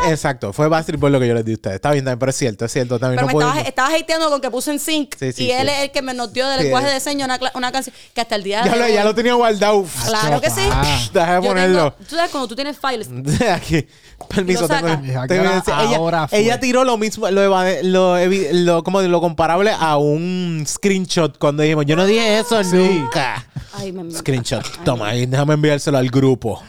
Exacto, 0.09 0.52
fue 0.52 0.68
Backstreet 0.68 1.00
Boys 1.00 1.12
lo 1.12 1.20
que 1.20 1.26
yo 1.28 1.34
les 1.34 1.44
di 1.44 1.52
a 1.52 1.54
ustedes. 1.54 1.76
Está 1.76 1.90
bien, 1.90 2.04
también, 2.04 2.18
pero 2.18 2.30
es 2.30 2.36
cierto, 2.36 2.64
es 2.64 2.72
cierto. 2.72 2.98
También 2.98 3.16
Pero 3.18 3.32
no 3.32 3.38
me 3.38 3.44
estabas, 3.44 3.66
estabas 3.68 3.92
hateando 4.00 4.30
con 4.30 4.40
que 4.40 4.50
puse 4.50 4.70
en 4.70 4.78
sync 4.78 5.14
Sí, 5.18 5.32
sí, 5.32 5.44
y 5.46 5.50
él 5.50 5.68
es 5.68 5.78
el 5.80 5.90
que 5.90 6.02
me 6.02 6.14
notió 6.14 6.48
del 6.48 6.59
Sí, 6.59 6.64
lenguaje 6.64 6.88
de 6.88 7.00
señas 7.00 7.26
una, 7.28 7.50
una 7.54 7.72
canción 7.72 7.94
que 8.14 8.20
hasta 8.20 8.36
el 8.36 8.42
día 8.44 8.64
ya, 8.64 8.72
de 8.72 8.78
lo, 8.78 8.84
hoy- 8.84 8.92
ya 8.92 9.04
lo 9.04 9.14
tenía 9.14 9.34
guardado. 9.34 9.84
Claro 10.06 10.40
que 10.40 10.50
sí. 10.50 10.61
Ah. 10.70 10.98
Deja 11.12 11.34
de 11.40 11.42
Yo 11.42 11.48
ponerlo. 11.48 11.92
tengo- 11.92 12.06
tú 12.09 12.14
sabes 12.16 12.30
cuando 12.30 12.48
tú 12.48 12.54
tienes 12.54 12.78
files 12.78 13.09
Aquí. 13.52 13.86
Permiso, 14.28 14.66
tengo, 14.68 14.86
tengo 14.86 15.02
que 15.28 15.36
ahora- 15.38 15.54
decir, 15.54 15.74
ella, 15.80 15.96
ahora 15.96 16.28
fue. 16.28 16.38
ella 16.40 16.59
tiró 16.61 16.84
lo 16.84 16.96
mismo, 16.96 17.30
lo, 17.30 17.48
lo, 17.82 18.16
lo, 18.52 18.82
como 18.84 19.00
lo 19.02 19.20
comparable 19.20 19.70
a 19.78 19.96
un 19.96 20.64
screenshot 20.66 21.38
cuando 21.38 21.62
dijimos, 21.62 21.86
yo 21.86 21.94
no 21.96 22.04
dije 22.04 22.38
eso 22.40 22.62
nunca. 22.64 23.46
Ay, 23.74 23.92
me- 23.92 24.11
Screenshot, 24.11 24.64
Ay, 24.64 24.80
toma, 24.84 25.09
ahí 25.11 25.26
déjame 25.26 25.54
enviárselo 25.54 25.98
al 25.98 26.09
grupo 26.11 26.61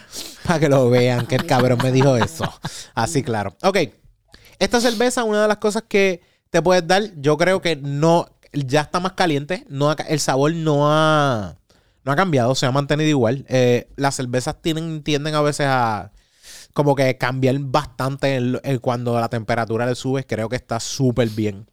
para 0.49 0.59
que 0.59 0.67
lo 0.67 0.89
vean, 0.89 1.27
que 1.27 1.35
el 1.35 1.45
cabrón 1.45 1.77
me 1.83 1.91
dijo 1.91 2.17
eso. 2.17 2.43
Así 2.95 3.21
claro. 3.21 3.55
Ok, 3.61 3.77
esta 4.57 4.81
cerveza, 4.81 5.23
una 5.23 5.43
de 5.43 5.47
las 5.47 5.57
cosas 5.57 5.83
que 5.87 6.23
te 6.49 6.59
puedes 6.63 6.87
dar, 6.87 7.03
yo 7.17 7.37
creo 7.37 7.61
que 7.61 7.75
no, 7.75 8.25
ya 8.51 8.81
está 8.81 8.99
más 8.99 9.13
caliente, 9.13 9.63
no 9.69 9.95
el 10.07 10.19
sabor 10.19 10.55
no 10.55 10.91
ha, 10.91 11.55
no 12.03 12.11
ha 12.11 12.15
cambiado, 12.15 12.55
se 12.55 12.65
ha 12.65 12.71
mantenido 12.71 13.07
igual. 13.07 13.45
Eh, 13.47 13.89
las 13.95 14.15
cervezas 14.15 14.59
tienen, 14.59 15.03
tienden 15.03 15.35
a 15.35 15.41
veces 15.41 15.67
a 15.69 16.13
como 16.73 16.95
que 16.95 17.15
cambiar 17.19 17.59
bastante 17.59 18.59
cuando 18.81 19.19
la 19.19 19.29
temperatura 19.29 19.85
le 19.85 19.93
sube. 19.93 20.25
Creo 20.25 20.49
que 20.49 20.55
está 20.55 20.79
súper 20.79 21.29
bien. 21.29 21.69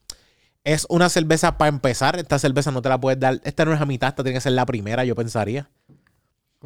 Es 0.65 0.87
una 0.91 1.09
cerveza 1.09 1.57
para 1.57 1.71
empezar. 1.71 2.19
Esta 2.19 2.39
cerveza 2.39 2.73
no 2.73 2.83
te 2.83 2.91
la 2.91 3.01
puedes 3.01 3.19
dar. 3.19 3.41
Esta 3.43 3.65
no 3.65 3.73
es 3.73 3.81
a 3.81 3.87
mitad, 3.87 4.11
esta 4.11 4.23
tiene 4.23 4.37
que 4.37 4.43
ser 4.43 4.53
la 4.53 4.67
primera, 4.67 5.03
yo 5.07 5.15
pensaría. 5.15 5.71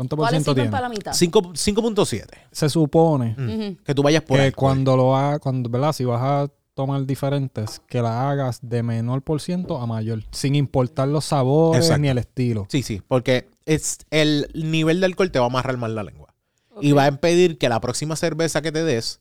¿Cuánto 0.01 0.17
por 0.17 0.25
¿Cuáles 0.25 0.39
ciento 0.43 0.55
tiene? 0.55 0.71
para 0.71 0.83
la 0.83 0.89
mitad? 0.89 1.13
Cinco- 1.13 1.53
5.7. 1.53 2.27
Se 2.51 2.71
supone 2.71 3.37
Ujú. 3.39 3.77
Que 3.85 3.95
tú 3.95 4.03
vayas 4.03 4.23
por 4.23 4.39
que 4.39 4.45
ahí. 4.45 4.53
cuando 4.53 4.97
lo 4.97 5.15
hagas, 5.15 5.41
cuando, 5.41 5.69
¿verdad? 5.69 5.93
Si 5.93 6.07
vas 6.07 6.23
a 6.23 6.49
tomar 6.73 7.05
diferentes, 7.05 7.83
que 7.87 8.01
la 8.01 8.31
hagas 8.31 8.61
de 8.63 8.83
menor 8.83 9.21
por 9.21 9.43
ciento 9.43 9.77
a 9.77 9.87
mayor, 9.87 10.23
sin 10.31 10.55
importar 10.55 11.09
los 11.09 11.27
sabores 11.27 11.83
Exacto. 11.83 12.01
ni 12.01 12.09
el 12.09 12.17
estilo. 12.17 12.67
Sí, 12.71 12.83
sí, 12.83 13.03
porque 13.07 13.51
es 13.67 13.99
el 14.11 14.49
nivel 14.55 15.01
de 15.01 15.07
alcohol 15.07 15.31
te 15.31 15.39
va 15.39 15.45
a 15.45 15.49
amarrar 15.49 15.77
más 15.77 15.91
la 15.91 16.03
lengua. 16.03 16.33
Y 16.81 16.93
va 16.93 17.05
a 17.05 17.09
impedir 17.09 17.59
que 17.59 17.69
la 17.69 17.79
próxima 17.81 18.17
cerveza 18.17 18.63
que 18.63 18.73
te 18.73 18.83
des 18.83 19.21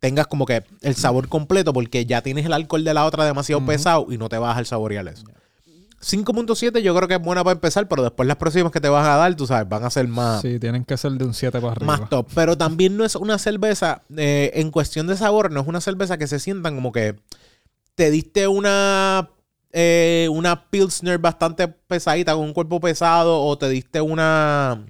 tengas 0.00 0.26
como 0.26 0.44
que 0.44 0.64
el 0.82 0.94
sabor 0.96 1.28
completo 1.28 1.72
porque 1.72 2.04
ya 2.04 2.20
tienes 2.20 2.44
el 2.44 2.52
alcohol 2.52 2.84
de 2.84 2.92
la 2.92 3.06
otra 3.06 3.24
demasiado 3.24 3.64
pesado 3.64 4.06
y 4.10 4.18
no 4.18 4.28
te 4.28 4.36
vas 4.36 4.58
a 4.58 4.64
saborear 4.66 5.08
eso. 5.08 5.24
5.7 6.00 6.80
yo 6.80 6.94
creo 6.94 7.08
que 7.08 7.14
es 7.14 7.20
buena 7.20 7.44
para 7.44 7.52
empezar, 7.52 7.86
pero 7.86 8.02
después 8.02 8.26
las 8.26 8.36
próximas 8.36 8.72
que 8.72 8.80
te 8.80 8.88
vas 8.88 9.06
a 9.06 9.16
dar, 9.16 9.34
tú 9.34 9.46
sabes, 9.46 9.68
van 9.68 9.84
a 9.84 9.90
ser 9.90 10.08
más, 10.08 10.40
Sí, 10.40 10.58
tienen 10.58 10.84
que 10.84 10.96
ser 10.96 11.12
de 11.12 11.24
un 11.24 11.34
7 11.34 11.60
para 11.60 11.72
arriba. 11.72 11.98
más 11.98 12.08
top. 12.08 12.26
Pero 12.34 12.56
también 12.56 12.96
no 12.96 13.04
es 13.04 13.16
una 13.16 13.38
cerveza, 13.38 14.02
eh, 14.16 14.50
en 14.54 14.70
cuestión 14.70 15.06
de 15.06 15.16
sabor, 15.16 15.50
no 15.50 15.60
es 15.60 15.66
una 15.66 15.80
cerveza 15.80 16.16
que 16.16 16.26
se 16.26 16.38
sientan 16.38 16.74
como 16.74 16.90
que 16.92 17.16
te 17.94 18.10
diste 18.10 18.48
una 18.48 19.28
eh, 19.72 20.28
una 20.32 20.68
Pilsner 20.68 21.18
bastante 21.18 21.68
pesadita 21.68 22.34
con 22.34 22.44
un 22.44 22.52
cuerpo 22.52 22.80
pesado 22.80 23.40
o 23.40 23.56
te 23.56 23.68
diste 23.68 24.00
una, 24.00 24.84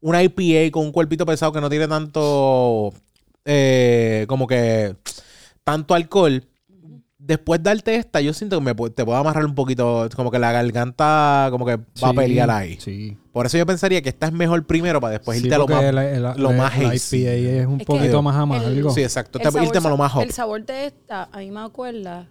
una 0.00 0.22
IPA 0.22 0.72
con 0.72 0.86
un 0.86 0.92
cuerpito 0.92 1.24
pesado 1.24 1.52
que 1.52 1.60
no 1.60 1.70
tiene 1.70 1.86
tanto, 1.86 2.92
eh, 3.44 4.24
como 4.28 4.46
que, 4.46 4.96
tanto 5.62 5.94
alcohol, 5.94 6.44
después 7.28 7.62
de 7.62 7.70
darte 7.70 7.94
esta, 7.94 8.20
yo 8.20 8.32
siento 8.32 8.58
que 8.58 8.64
me, 8.64 8.74
te 8.90 9.04
puedo 9.04 9.16
amarrar 9.16 9.44
un 9.44 9.54
poquito, 9.54 10.08
como 10.16 10.30
que 10.32 10.40
la 10.40 10.50
garganta 10.50 11.46
como 11.52 11.64
que 11.64 11.76
va 11.76 12.08
a 12.08 12.12
pelear 12.14 12.50
ahí. 12.50 12.76
Sí. 12.80 13.16
Por 13.32 13.46
eso 13.46 13.56
yo 13.56 13.64
pensaría 13.66 14.02
que 14.02 14.08
esta 14.08 14.26
es 14.26 14.32
mejor 14.32 14.66
primero 14.66 15.00
para 15.00 15.12
después 15.12 15.38
Sí, 15.38 15.44
irte 15.44 15.54
a 15.54 15.58
lo 15.58 15.68
más... 15.68 15.84
el- 15.84 15.98
el- 15.98 16.22
lo 16.22 16.50
el- 16.50 16.56
más. 16.56 16.72
IPA 16.76 17.30
es 17.30 17.66
un 17.66 17.80
Es 17.80 17.86
poquito 17.86 18.20
más 18.22 18.34
amargo. 18.34 18.90
Sí, 18.90 19.02
exacto. 19.02 19.38
El 19.38 19.44
Te- 19.44 19.52
sabor, 19.52 19.64
irte 19.66 19.78
a 19.78 19.90
lo 19.90 19.96
más 19.96 20.10
hot. 20.12 20.22
el 20.24 20.32
sabor 20.32 20.64
de 20.66 20.86
esta, 20.86 21.28
a 21.30 21.38
mí 21.38 21.50
me 21.52 21.60
acuerda 21.60 22.26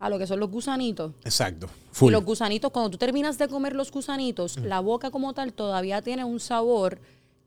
a 0.00 0.08
lo 0.10 0.18
que 0.18 0.26
son 0.26 0.40
los 0.40 0.50
gusanitos. 0.50 1.12
Exacto. 1.24 1.68
Y 2.00 2.10
los 2.10 2.24
gusanitos, 2.24 2.70
cuando 2.72 2.90
tú 2.90 2.98
terminas 2.98 3.36
de 3.38 3.48
comer 3.48 3.74
los 3.74 3.90
gusanitos, 3.92 4.56
la 4.58 4.80
boca 4.80 5.10
como 5.10 5.32
tal 5.34 5.52
todavía 5.52 6.02
tiene 6.02 6.24
un 6.24 6.40
sabor 6.40 6.98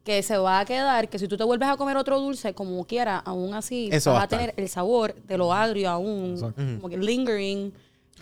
que 0.04 0.24
se 0.24 0.36
va 0.38 0.60
a 0.60 0.66
quedar, 0.66 1.10
que 1.10 1.20
si 1.20 1.28
tú 1.28 1.38
te 1.38 1.44
vuelves 1.44 1.70
a 1.70 1.78
comer 1.78 1.96
otro 1.98 2.20
dulce, 2.20 2.54
como 2.56 2.84
quiera, 2.86 3.18
aún 3.20 3.54
así 3.54 3.88
Eso 3.92 4.14
va 4.14 4.24
a 4.24 4.28
tener 4.28 4.54
el 4.58 4.68
sabor 4.68 5.14
de 5.14 5.38
lo 5.38 5.54
agrio 5.54 5.90
aún, 5.92 6.40
como 6.80 6.90
que 6.90 6.98
lingering. 6.98 7.72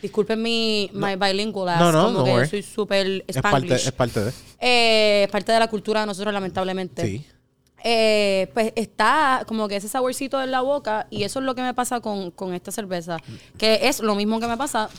Disculpen 0.02 0.42
mi 0.42 0.90
my 0.94 1.16
bilingual 1.18 1.68
ass, 1.70 1.80
No, 1.80 1.92
no, 1.92 2.04
como 2.06 2.20
no 2.20 2.24
que 2.26 2.32
worry. 2.32 2.48
soy 2.48 2.64
súper 2.64 3.24
es, 3.28 3.38
parte, 3.42 3.76
es 3.76 3.92
parte 3.92 4.24
de... 4.26 4.32
Eh, 4.60 5.24
es 5.26 5.30
parte 5.32 5.52
de 5.52 5.60
la 5.60 5.68
cultura 5.70 6.02
de 6.02 6.06
nosotros, 6.08 6.34
lamentablemente. 6.34 7.06
Sí. 7.06 7.26
Eh, 7.84 8.50
pues 8.54 8.74
está 8.76 9.44
como 9.48 9.68
que 9.70 9.78
ese 9.78 9.88
saborcito 9.88 10.42
en 10.42 10.52
la 10.52 10.60
boca 10.62 11.08
y 11.10 11.24
eso 11.24 11.40
es 11.40 11.46
lo 11.46 11.56
que 11.56 11.62
me 11.62 11.74
pasa 11.74 12.02
con, 12.02 12.32
con 12.32 12.54
esta 12.54 12.72
cerveza, 12.74 13.18
que 13.58 13.88
es 13.88 14.02
lo 14.02 14.16
mismo 14.16 14.40
que 14.42 14.48
me 14.48 14.58
pasa 14.58 14.90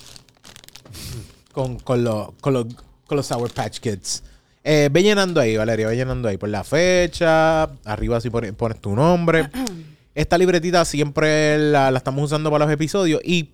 con, 1.52 1.78
con, 1.78 2.04
los- 2.04 2.32
con, 2.40 2.54
los, 2.54 2.66
con 3.06 3.16
los 3.16 3.26
Sour 3.26 3.50
Patch 3.52 3.80
Kids. 3.80 4.22
Eh, 4.62 4.88
ve 4.92 5.02
llenando 5.02 5.40
ahí, 5.40 5.56
Valeria, 5.56 5.86
ve 5.88 5.96
llenando 5.96 6.28
ahí 6.28 6.36
por 6.36 6.48
la 6.48 6.64
fecha. 6.64 7.64
Arriba 7.84 8.20
si 8.20 8.30
pones, 8.30 8.52
pones 8.52 8.80
tu 8.80 8.94
nombre. 8.94 9.48
Esta 10.14 10.36
libretita 10.36 10.84
siempre 10.84 11.56
la, 11.58 11.90
la 11.90 11.98
estamos 11.98 12.24
usando 12.24 12.50
para 12.50 12.64
los 12.66 12.74
episodios. 12.74 13.20
Y 13.24 13.50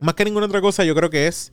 más 0.00 0.14
que 0.14 0.24
ninguna 0.24 0.46
otra 0.46 0.60
cosa, 0.60 0.84
yo 0.84 0.94
creo 0.94 1.10
que 1.10 1.26
es 1.26 1.50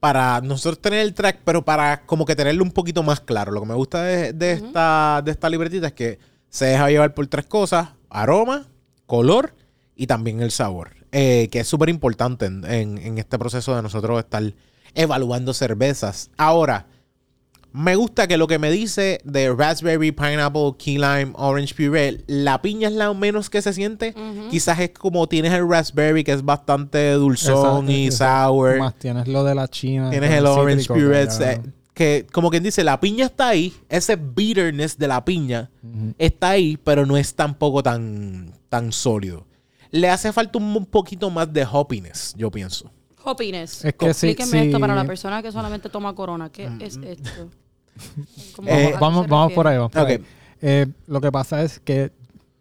para 0.00 0.40
nosotros 0.40 0.80
tener 0.80 1.00
el 1.00 1.14
track, 1.14 1.40
pero 1.44 1.64
para 1.64 2.02
como 2.06 2.24
que 2.26 2.34
tenerlo 2.34 2.64
un 2.64 2.72
poquito 2.72 3.02
más 3.02 3.20
claro. 3.20 3.52
Lo 3.52 3.60
que 3.60 3.66
me 3.68 3.74
gusta 3.74 4.02
de, 4.02 4.32
de 4.32 4.52
esta, 4.52 5.22
de 5.24 5.30
esta 5.30 5.48
libretita 5.48 5.86
es 5.88 5.92
que 5.92 6.18
se 6.48 6.66
deja 6.66 6.88
llevar 6.90 7.14
por 7.14 7.26
tres 7.28 7.46
cosas: 7.46 7.90
aroma, 8.10 8.66
color 9.06 9.54
y 9.94 10.06
también 10.06 10.40
el 10.42 10.50
sabor. 10.50 10.90
Eh, 11.12 11.48
que 11.52 11.60
es 11.60 11.68
súper 11.68 11.88
importante 11.90 12.46
en, 12.46 12.64
en- 12.64 12.98
en 12.98 13.18
este 13.18 13.38
proceso 13.38 13.76
de 13.76 13.82
nosotros 13.82 14.18
estar 14.18 14.42
evaluando 14.94 15.54
cervezas. 15.54 16.30
Ahora, 16.36 16.86
me 17.76 17.96
gusta 17.96 18.28
que 18.28 18.36
lo 18.36 18.46
que 18.46 18.60
me 18.60 18.70
dice 18.70 19.20
de 19.24 19.52
raspberry, 19.52 20.12
pineapple, 20.12 20.74
key 20.78 20.94
lime, 20.96 21.32
orange 21.34 21.74
puree, 21.74 22.22
la 22.28 22.62
piña 22.62 22.86
es 22.86 22.94
la 22.94 23.12
menos 23.14 23.50
que 23.50 23.60
se 23.62 23.72
siente. 23.72 24.14
Quizás 24.48 24.78
es 24.78 24.90
como 24.90 25.26
tienes 25.26 25.52
el 25.52 25.68
raspberry 25.68 26.22
que 26.22 26.30
es 26.32 26.44
bastante 26.44 27.12
dulzón 27.14 27.90
Exacto, 27.90 27.90
y 27.90 28.10
sour. 28.12 28.78
Más 28.78 28.94
tienes 28.94 29.26
lo 29.26 29.42
de 29.42 29.56
la 29.56 29.66
China. 29.66 30.08
Tienes 30.10 30.30
el 30.30 30.46
orange 30.46 30.86
que 30.86 30.94
puree. 30.94 31.28
Que 31.92 32.26
como 32.32 32.48
quien 32.50 32.62
dice, 32.62 32.84
la 32.84 33.00
piña 33.00 33.26
está 33.26 33.48
ahí. 33.48 33.74
Ese 33.88 34.14
bitterness 34.14 34.96
de 34.96 35.08
la 35.08 35.24
piña 35.24 35.68
está 36.16 36.50
ahí, 36.50 36.76
pero 36.76 37.04
no 37.06 37.16
es 37.16 37.34
tampoco 37.34 37.82
tan, 37.82 38.52
tan 38.68 38.92
sólido. 38.92 39.46
Le 39.90 40.08
hace 40.08 40.32
falta 40.32 40.58
un, 40.58 40.76
un 40.76 40.86
poquito 40.86 41.28
más 41.28 41.52
de 41.52 41.66
hoppiness, 41.68 42.34
yo 42.36 42.52
pienso. 42.52 42.88
hoppiness. 43.24 43.84
Es 43.84 43.94
que 43.94 44.14
sí, 44.14 44.28
Explíqueme 44.28 44.60
sí. 44.62 44.66
esto 44.68 44.78
para 44.78 44.94
la 44.94 45.04
persona 45.04 45.42
que 45.42 45.50
solamente 45.50 45.88
toma 45.88 46.14
corona. 46.14 46.50
¿Qué 46.50 46.70
es 46.80 46.98
esto? 47.02 47.50
¿Cómo- 48.56 48.68
Eh, 48.68 48.94
vamos 49.00 49.24
se 49.24 49.30
vamos 49.30 49.52
por 49.52 49.66
ahí. 49.66 49.76
Vamos 49.76 49.92
por. 49.92 50.20
Eh, 50.62 50.86
lo 51.06 51.20
que 51.20 51.30
pasa 51.32 51.62
es 51.62 51.78
que, 51.80 52.10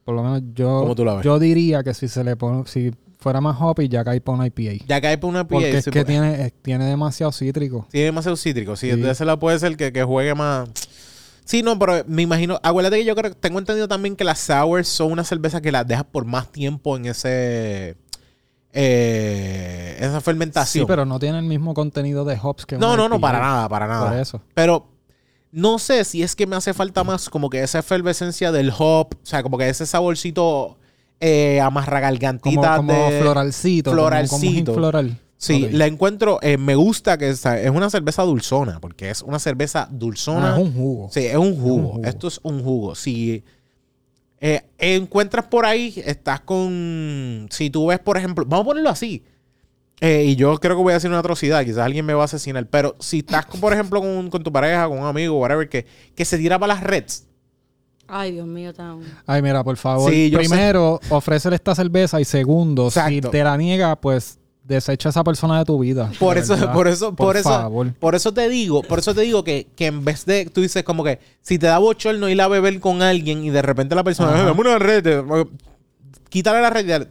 por 0.04 0.16
lo 0.16 0.24
menos 0.24 0.42
yo, 0.54 0.94
yo 1.22 1.40
diría 1.40 1.84
que 1.84 1.94
si 1.94 2.08
se 2.08 2.24
le 2.24 2.36
pone, 2.36 2.64
si 2.68 2.94
fuera 3.20 3.40
más 3.40 3.56
hoppy, 3.60 3.88
ya 3.88 4.04
cae 4.04 4.20
para 4.20 4.38
una 4.38 4.48
IPA. 4.48 4.84
Ya 4.86 5.00
cae 5.00 5.18
por 5.18 5.30
una 5.30 5.48
piña. 5.48 5.62
Porque 5.62 5.78
es 5.78 5.86
sí, 5.86 5.92
que 5.92 6.04
pues, 6.04 6.08
tiene, 6.08 6.52
tiene 6.62 6.86
demasiado 6.86 7.32
cítrico. 7.32 7.88
Tiene 7.90 8.06
demasiado 8.08 8.36
cítrico, 8.36 8.76
sí. 8.76 8.88
Sí. 8.88 8.92
Entonces 8.94 9.26
la 9.26 9.38
puede 9.40 9.58
ser 9.60 9.78
que, 9.78 9.94
que 9.94 10.04
juegue 10.04 10.36
más. 10.36 10.70
Sí, 11.46 11.62
no, 11.64 11.78
pero 11.80 12.04
me 12.08 12.22
imagino. 12.22 12.60
Acuérdate 12.64 12.98
que 12.98 13.06
yo 13.06 13.16
creo 13.16 13.34
tengo 13.34 13.60
entendido 13.60 13.88
también 13.88 14.16
que 14.18 14.24
las 14.26 14.40
sours 14.40 14.88
son 14.88 15.12
una 15.12 15.24
cerveza 15.24 15.62
que 15.62 15.72
las 15.72 15.88
dejas 15.88 16.06
por 16.06 16.26
más 16.26 16.50
tiempo 16.52 16.98
en 16.98 17.06
ese. 17.06 17.96
eh, 18.74 19.96
esa 20.00 20.20
fermentación. 20.22 20.84
Sí, 20.84 20.88
pero 20.88 21.06
no 21.06 21.20
tiene 21.20 21.40
el 21.40 21.46
mismo 21.46 21.74
contenido 21.74 22.26
de 22.26 22.38
hops 22.42 22.66
que 22.66 22.78
no, 22.78 22.88
una 22.94 22.98
no, 22.98 23.10
no, 23.10 23.16
IPA. 23.18 23.22
para 23.22 23.40
nada, 23.40 23.70
para 23.70 23.88
nada. 23.88 24.10
Por 24.10 24.20
eso. 24.20 24.42
Pero 24.54 24.88
no 25.54 25.78
sé 25.80 26.04
si 26.04 26.24
es 26.24 26.36
que 26.36 26.48
me 26.48 26.56
hace 26.56 26.74
falta 26.74 27.04
más 27.04 27.30
como 27.30 27.50
que 27.50 27.62
esa 27.64 27.80
efervescencia 27.80 28.52
del 28.52 28.72
hop, 28.78 29.16
o 29.16 29.26
sea, 29.26 29.44
como 29.44 29.58
que 29.58 29.70
ese 29.70 29.86
saborcito 29.86 30.78
eh, 31.20 31.56
Como, 31.60 31.68
amarragargantita 31.68 32.76
como 32.78 32.92
de 32.92 33.22
floralcito. 33.22 33.92
como- 33.92 34.02
Como, 34.02 34.10
floralcito. 34.10 34.72
un 34.72 34.78
floral. 34.78 35.20
Sí, 35.38 35.68
la 35.72 35.88
encuentro, 35.88 36.40
eh, 36.42 36.58
me 36.58 36.76
gusta 36.76 37.18
que 37.18 37.30
es, 37.30 37.46
es 37.46 37.70
una 37.70 37.90
cerveza 37.90 38.24
dulzona, 38.24 38.80
porque 38.80 39.10
es 39.10 39.22
una 39.22 39.40
cerveza 39.40 39.88
dulzona. 39.92 40.56
Ah, 40.56 40.58
es 40.58 40.64
un 40.66 40.74
jugo. 40.74 41.10
Sí, 41.12 41.20
es 41.26 41.36
un 41.36 41.56
jugo. 41.60 41.92
jugo. 41.94 42.06
Esto 42.06 42.28
es 42.30 42.40
un 42.44 42.64
jugo. 42.64 42.96
Si 42.96 43.44
eh, 44.40 44.62
encuentras 44.78 45.46
por 45.46 45.66
ahí, 45.66 45.94
estás 46.06 46.40
con. 46.42 47.48
Si 47.52 47.70
tú 47.70 47.88
ves, 47.88 48.00
por 48.00 48.18
ejemplo, 48.18 48.46
vamos 48.48 48.64
a 48.64 48.68
ponerlo 48.68 48.90
así. 48.90 49.24
Eh, 50.06 50.26
y 50.26 50.36
yo 50.36 50.58
creo 50.60 50.76
que 50.76 50.84
voy 50.84 50.92
a 50.92 50.96
decir 50.96 51.10
una 51.10 51.20
atrocidad, 51.20 51.64
quizás 51.64 51.78
alguien 51.80 52.06
me 52.06 52.14
va 52.14 52.24
a 52.24 52.26
asesinar. 52.26 52.68
Pero 52.68 52.96
si 53.00 53.20
estás, 53.20 53.46
con, 53.46 53.62
por 53.62 53.72
ejemplo, 53.72 54.02
con, 54.02 54.30
con 54.30 54.44
tu 54.44 54.52
pareja, 54.52 54.88
con 54.90 55.00
un 55.00 55.06
amigo, 55.06 55.40
whatever, 55.40 55.70
que, 55.70 55.86
que 56.14 56.26
se 56.26 56.38
tira 56.38 56.60
para 56.60 56.74
las 56.74 56.84
reds. 56.84 57.26
Ay, 58.06 58.34
Dios 58.34 58.46
mío, 58.46 58.74
tan. 58.74 59.00
Ay, 59.26 59.42
mira, 59.42 59.64
por 59.64 59.78
favor. 59.78 60.12
Sí, 60.12 60.30
Primero, 60.36 61.00
ofrécele 61.10 61.56
esta 61.56 61.74
cerveza 61.74 62.20
y 62.20 62.26
segundo, 62.26 62.92
si 62.92 63.22
te 63.22 63.44
la 63.46 63.56
niega, 63.56 63.96
pues 63.96 64.40
desecha 64.62 65.08
a 65.08 65.12
esa 65.12 65.24
persona 65.24 65.60
de 65.60 65.66
tu 65.66 65.80
vida. 65.80 66.12
Por 66.20 66.38
eso, 66.38 66.54
verdad. 66.56 66.74
por 66.74 66.88
eso, 66.90 67.16
por, 67.16 67.38
eso, 67.38 67.50
favor. 67.50 67.94
por 67.94 68.14
eso 68.16 68.34
te 68.34 68.48
digo, 68.50 68.82
por 68.84 69.00
eso 69.00 69.16
te 69.16 69.22
digo 69.22 69.44
que, 69.44 69.68
que 69.76 69.86
en 69.88 70.04
vez 70.04 70.26
de, 70.26 70.46
tú 70.48 70.62
dices 70.62 70.84
como 70.84 71.04
que 71.04 71.20
si 71.42 71.58
te 71.58 71.68
da 71.68 71.78
bochorno 71.80 72.28
ir 72.30 72.42
a 72.42 72.48
beber 72.50 72.80
con 72.82 73.02
alguien 73.02 73.44
y 73.46 73.50
de 73.50 73.62
repente 73.62 73.96
la 73.96 74.04
persona, 74.04 74.32
Ajá. 74.34 74.42
"Eh, 74.42 74.46
dame 74.46 74.60
una 74.62 74.80
red, 74.80 75.08
eh, 75.08 75.46
quítale 76.30 76.62
la 76.62 76.70
red. 76.70 77.08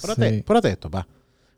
Pruébate, 0.00 0.68
Sí. 0.68 0.72
esto, 0.72 0.90
pa. 0.90 1.06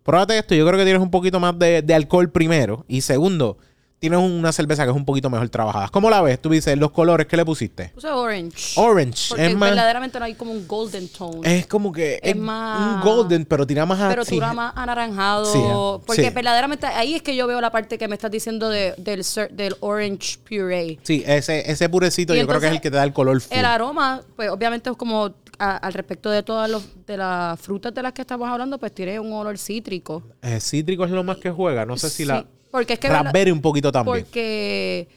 Pruébate 0.02 0.38
esto. 0.38 0.54
Yo 0.54 0.66
creo 0.66 0.78
que 0.78 0.84
tienes 0.84 1.02
un 1.02 1.10
poquito 1.10 1.38
más 1.40 1.58
de, 1.58 1.82
de 1.82 1.94
alcohol 1.94 2.30
primero. 2.30 2.84
Y 2.88 3.00
segundo, 3.02 3.58
tienes 3.98 4.18
una 4.18 4.50
cerveza 4.50 4.84
que 4.84 4.90
es 4.90 4.96
un 4.96 5.04
poquito 5.04 5.28
mejor 5.28 5.50
trabajada. 5.50 5.90
¿Cómo 5.90 6.08
la 6.08 6.22
ves? 6.22 6.40
Tú 6.40 6.48
dices, 6.48 6.76
los 6.78 6.90
colores, 6.90 7.26
¿qué 7.26 7.36
le 7.36 7.44
pusiste? 7.44 7.90
Puse 7.94 8.08
orange. 8.08 8.80
Orange. 8.80 9.26
Porque 9.28 9.46
es 9.46 9.54
más. 9.54 9.68
verdaderamente 9.68 10.18
no 10.18 10.24
hay 10.24 10.34
como 10.34 10.52
un 10.52 10.66
golden 10.66 11.06
tone. 11.10 11.58
Es 11.58 11.66
como 11.66 11.92
que 11.92 12.14
Es 12.14 12.30
es 12.34 12.36
más- 12.36 12.94
un 12.96 13.00
golden, 13.02 13.44
pero 13.44 13.66
tira 13.66 13.84
más 13.84 13.98
pero 14.08 14.24
sí. 14.24 14.38
era 14.38 14.54
más 14.54 14.72
anaranjado. 14.74 15.44
Sí, 15.44 15.58
porque 16.06 16.22
sí. 16.24 16.30
verdaderamente 16.30 16.86
ahí 16.86 17.14
es 17.14 17.20
que 17.22 17.36
yo 17.36 17.46
veo 17.46 17.60
la 17.60 17.70
parte 17.70 17.98
que 17.98 18.08
me 18.08 18.14
estás 18.14 18.30
diciendo 18.30 18.70
de- 18.70 18.94
del, 18.96 19.22
del 19.52 19.76
orange 19.80 20.38
puree. 20.48 20.98
Sí, 21.02 21.22
ese, 21.26 21.70
ese 21.70 21.88
purecito 21.90 22.34
Y 22.34 22.38
yo 22.38 22.46
creo 22.46 22.58
que 22.58 22.68
es 22.68 22.72
el 22.72 22.80
que 22.80 22.90
te 22.90 22.96
da 22.96 23.04
el 23.04 23.12
color 23.12 23.38
full. 23.42 23.54
El 23.54 23.66
aroma, 23.66 24.22
pues 24.34 24.48
obviamente 24.48 24.88
es 24.88 24.96
como 24.96 25.30
a- 25.60 25.76
al 25.76 25.92
respecto 25.92 26.30
de 26.30 26.42
todas 26.42 26.68
los, 26.70 26.82
de 27.06 27.16
las 27.16 27.60
frutas 27.60 27.94
de 27.94 28.02
las 28.02 28.12
que 28.12 28.22
estamos 28.22 28.48
hablando, 28.48 28.78
pues 28.78 28.92
tiene 28.92 29.20
un 29.20 29.32
olor 29.32 29.58
cítrico. 29.58 30.22
Eh, 30.42 30.58
cítrico 30.60 31.04
es 31.04 31.10
lo 31.10 31.22
más 31.22 31.36
que 31.38 31.50
juega. 31.50 31.84
No 31.86 31.96
sé 31.96 32.08
si 32.10 32.22
Sí, 32.22 32.24
la. 32.24 32.44
porque 32.70 32.94
es 32.94 32.98
que 32.98 33.08
Raspberry 33.08 33.50
un 33.50 33.60
poquito 33.60 33.92
también. 33.92 34.24
Porque 34.24 35.08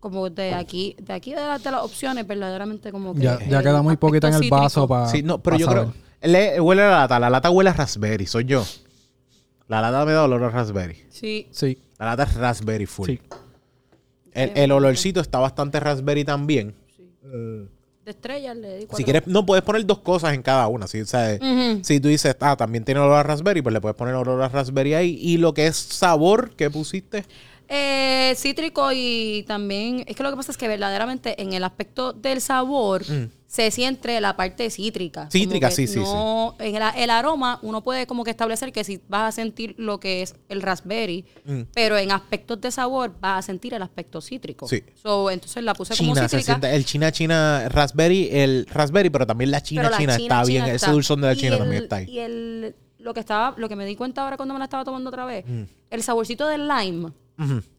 como 0.00 0.28
de 0.30 0.54
aquí, 0.54 0.94
de 1.00 1.12
aquí 1.14 1.30
de, 1.30 1.40
las- 1.40 1.64
de 1.64 1.70
las 1.70 1.82
opciones, 1.82 2.26
verdaderamente 2.26 2.92
como 2.92 3.14
que 3.14 3.22
Ya, 3.22 3.38
ya 3.48 3.62
queda 3.62 3.82
muy 3.82 3.96
poquita 3.96 4.28
en 4.28 4.34
el 4.34 4.50
vaso 4.50 4.86
para. 4.86 5.08
Sí, 5.08 5.22
no, 5.22 5.42
pero 5.42 5.56
yo 5.56 5.66
creo. 5.66 5.94
le- 6.22 6.60
huele 6.60 6.82
a 6.82 6.88
la 6.90 6.96
lata. 7.00 7.18
La 7.18 7.30
lata 7.30 7.50
huele 7.50 7.70
a 7.70 7.72
raspberry. 7.72 8.26
Soy 8.26 8.44
yo. 8.44 8.64
La 9.68 9.80
lata 9.80 10.04
me 10.04 10.12
da 10.12 10.24
olor 10.24 10.44
a 10.44 10.50
raspberry. 10.50 11.04
Sí, 11.08 11.48
Sí, 11.50 11.78
La 11.98 12.06
lata 12.06 12.24
es 12.24 12.34
raspberry 12.34 12.86
full. 12.86 13.06
sí. 13.08 13.20
El, 14.32 14.52
el 14.54 14.70
olorcito 14.72 15.20
está 15.20 15.38
bastante 15.38 15.80
raspberry 15.80 16.22
también. 16.24 16.74
De 18.06 18.12
estrellas 18.12 18.56
le 18.56 18.74
di 18.76 18.80
Si 18.82 18.86
cuatro. 18.86 19.04
quieres, 19.04 19.26
no 19.26 19.44
puedes 19.44 19.64
poner 19.64 19.84
dos 19.84 19.98
cosas 19.98 20.32
en 20.32 20.40
cada 20.42 20.68
una. 20.68 20.86
¿sí? 20.86 21.00
O 21.00 21.06
sea. 21.06 21.38
Si 21.82 22.00
tú 22.00 22.08
dices, 22.08 22.36
ah, 22.40 22.56
también 22.56 22.84
tiene 22.84 23.00
olor 23.00 23.16
a 23.16 23.22
raspberry, 23.24 23.60
pues 23.62 23.72
le 23.72 23.80
puedes 23.80 23.96
poner 23.96 24.14
olor 24.14 24.40
a 24.42 24.48
raspberry 24.48 24.94
ahí. 24.94 25.18
Y 25.20 25.38
lo 25.38 25.52
que 25.52 25.66
es 25.66 25.76
sabor 25.76 26.50
que 26.56 26.70
pusiste. 26.70 27.24
Eh, 27.68 28.34
cítrico 28.36 28.90
y 28.92 29.44
también, 29.46 30.04
es 30.06 30.14
que 30.16 30.22
lo 30.22 30.30
que 30.30 30.36
pasa 30.36 30.52
es 30.52 30.56
que 30.58 30.68
verdaderamente 30.68 31.40
en 31.42 31.52
el 31.52 31.64
aspecto 31.64 32.12
del 32.12 32.40
sabor 32.40 33.04
se 33.46 33.70
siente 33.70 34.20
la 34.20 34.36
parte 34.36 34.70
cítrica. 34.70 35.22
Como 35.22 35.28
Mm. 35.28 35.30
Cítrica, 35.32 35.70
sí, 35.70 35.86
sí, 35.86 35.98
no- 35.98 36.54
En 36.58 36.76
el, 36.76 36.82
el 36.96 37.10
aroma 37.10 37.58
uno 37.62 37.82
puede 37.82 38.06
como 38.06 38.22
que 38.24 38.30
establecer 38.30 38.70
que 38.72 38.84
si 38.84 39.00
vas 39.08 39.28
a 39.28 39.32
sentir 39.32 39.74
lo 39.78 39.98
que 39.98 40.22
es 40.22 40.34
el 40.48 40.62
raspberry, 40.62 41.24
Mm. 41.44 41.62
pero 41.74 41.96
en 41.98 42.12
aspectos 42.12 42.60
de 42.60 42.70
sabor 42.70 43.14
vas 43.20 43.40
a 43.40 43.42
sentir 43.42 43.74
el 43.74 43.82
aspecto 43.82 44.20
cítrico. 44.20 44.68
Sí. 44.68 44.82
So, 45.02 45.30
entonces 45.30 45.62
la 45.64 45.74
puse 45.74 45.96
como 45.96 46.14
China, 46.14 46.28
se 46.28 46.38
cítrica. 46.38 46.52
siente 46.60 46.76
el 46.76 46.84
china 46.84 47.10
china 47.12 47.68
raspberry, 47.68 48.28
el 48.30 48.66
raspberry, 48.70 49.10
pero 49.10 49.26
también 49.26 49.50
la 49.50 49.60
china 49.62 49.90
la 49.90 49.96
china, 49.96 50.16
está 50.16 50.44
bien. 50.44 50.64
Ese 50.66 50.90
dulzón 50.90 51.20
de 51.20 51.26
la 51.28 51.34
china 51.36 51.52
el- 51.54 51.58
también 51.58 51.82
está 51.84 51.96
ahí. 51.96 52.10
Y 52.10 52.18
el, 52.20 52.74
lo 52.98 53.14
que 53.14 53.20
estaba, 53.20 53.54
lo 53.56 53.68
que 53.68 53.76
me 53.76 53.86
di 53.86 53.96
cuenta 53.96 54.22
ahora 54.22 54.36
cuando 54.36 54.52
me 54.54 54.58
la 54.58 54.64
estaba 54.64 54.84
tomando 54.84 55.08
otra 55.10 55.24
vez, 55.24 55.44
Mm. 55.46 55.62
el 55.90 56.02
saborcito 56.02 56.46
del 56.48 56.66
lime 56.68 57.10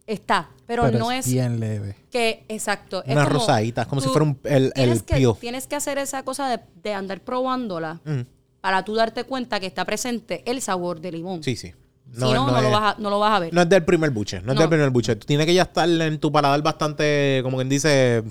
Está, 0.05 0.49
pero, 0.65 0.83
Pero 0.83 0.99
no 0.99 1.11
es 1.11 1.25
es, 1.27 1.33
bien 1.33 1.59
leve. 1.59 1.95
que, 2.11 2.45
exacto. 2.47 3.03
es 3.03 3.11
Una 3.13 3.25
como 3.25 3.39
rosadita, 3.39 3.81
es 3.81 3.87
como 3.87 3.99
si 4.01 4.07
fuera 4.07 4.23
un- 4.23 4.39
el- 4.43 4.71
tienes 4.73 4.99
el 4.99 5.03
que, 5.03 5.13
peel. 5.15 5.33
Tienes 5.39 5.67
que 5.67 5.75
hacer 5.75 5.97
esa 5.97 6.23
cosa 6.23 6.47
de, 6.49 6.59
de 6.81 6.93
andar 6.93 7.19
probándola 7.21 7.99
para 8.61 8.83
tú 8.85 8.95
darte 8.95 9.23
cuenta 9.25 9.59
que 9.59 9.65
está 9.65 9.83
presente 9.85 10.43
el 10.45 10.61
sabor 10.61 11.01
de 11.01 11.11
limón. 11.11 11.43
Sí, 11.43 11.55
sí. 11.55 11.73
si 12.13 12.19
no, 12.21 12.33
no, 12.47 12.51
lo 12.51 12.67
es- 12.67 12.71
vas 12.71 12.95
a, 12.95 13.01
no 13.01 13.09
lo 13.09 13.19
vas 13.19 13.33
a 13.35 13.39
ver. 13.39 13.53
no 13.53 13.61
es 13.61 13.67
del 13.69 13.83
primer 13.83 14.11
buche, 14.11 14.41
no 14.41 14.53
es 14.53 14.59
del 14.59 14.69
primer 14.69 14.89
buche. 14.91 15.15
Tú 15.17 15.25
tienes 15.25 15.45
que 15.45 15.53
ya 15.53 15.63
estar 15.63 15.89
en 15.89 16.19
tu 16.19 16.31
paladar 16.31 16.61
bastante, 16.61 17.41
como 17.43 17.57
quien 17.57 17.67
dice, 17.67 18.23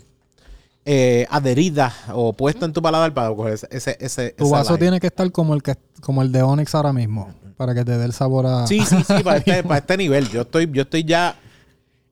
eh, 0.87 1.27
adherida 1.31 1.93
o 2.14 2.33
puesta 2.33 2.64
en 2.64 2.72
tu 2.72 2.81
paladar 2.81 3.12
para 3.12 3.29
coger 3.35 3.55
ese, 3.55 3.66
ese, 3.70 3.97
ese 4.01 4.31
Tu 4.31 4.49
vaso 4.49 4.79
tiene 4.79 5.01
que 5.01 5.09
estar 5.09 5.31
como 5.33 5.53
el 5.55 5.62
que 5.62 5.74
como 6.01 6.22
el 6.22 6.31
de 6.33 6.43
Onyx 6.43 6.74
ahora 6.74 6.93
mismo. 6.93 7.35
Para 7.57 7.74
que 7.74 7.84
te 7.84 7.96
dé 7.96 8.04
el 8.04 8.12
sabor 8.12 8.46
a. 8.46 8.66
Sí, 8.66 8.80
sí, 8.80 8.96
sí, 9.07 9.22
para 9.22 9.38
este, 9.38 9.62
para 9.64 9.78
este 9.78 9.96
nivel. 9.96 10.28
Yo 10.30 10.42
estoy, 10.42 10.68
yo 10.72 10.82
estoy 10.82 11.04
ya. 11.04 11.36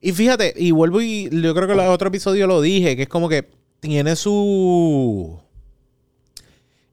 Y 0.01 0.13
fíjate, 0.13 0.55
y 0.57 0.71
vuelvo 0.71 1.01
y 1.01 1.29
yo 1.31 1.55
creo 1.55 1.67
que 1.67 1.73
en 1.75 1.81
el 1.81 1.87
otro 1.89 2.09
episodio 2.09 2.47
lo 2.47 2.61
dije, 2.61 2.97
que 2.97 3.03
es 3.03 3.09
como 3.09 3.29
que 3.29 3.49
tiene 3.81 4.17
su. 4.17 5.39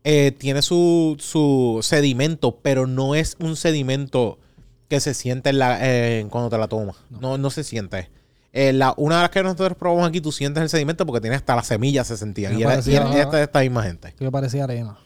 eh, 0.04 0.32
tiene 0.38 0.62
su, 0.62 1.16
su 1.20 1.80
sedimento, 1.84 2.58
pero 2.62 2.88
no 2.88 3.16
es 3.16 3.36
un 3.40 3.56
sedimento 3.56 4.38
que 4.90 5.00
se 5.00 5.14
siente 5.14 5.50
en 5.52 5.60
la, 5.60 5.78
eh, 5.82 6.26
cuando 6.30 6.50
te 6.50 6.58
la 6.58 6.68
tomas. 6.68 6.98
No, 7.10 7.38
no 7.38 7.50
se 7.50 7.64
siente. 7.64 8.10
Eh, 8.54 8.74
la, 8.74 8.94
una 8.98 9.16
de 9.18 9.22
las 9.22 9.30
que 9.32 9.42
nosotros 9.44 9.78
probamos 9.78 10.08
aquí, 10.10 10.20
tú 10.20 10.32
sientes 10.34 10.62
el 10.62 10.70
sedimento 10.70 11.06
porque 11.06 11.22
tiene 11.22 11.36
hasta 11.38 11.56
las 11.56 11.68
semillas 11.68 12.08
se 12.08 12.18
sentían. 12.18 12.54
Me 12.54 12.60
Y 12.60 12.64
era, 12.64 12.80
y 12.86 12.96
era- 12.96 13.16
y 13.16 13.20
esta 13.22 13.38
de 13.38 13.44
esta 13.44 13.62
misma 13.62 13.84
gente. 13.84 14.14
Que 14.18 14.30
parecía 14.32 14.66
arena. 14.66 14.98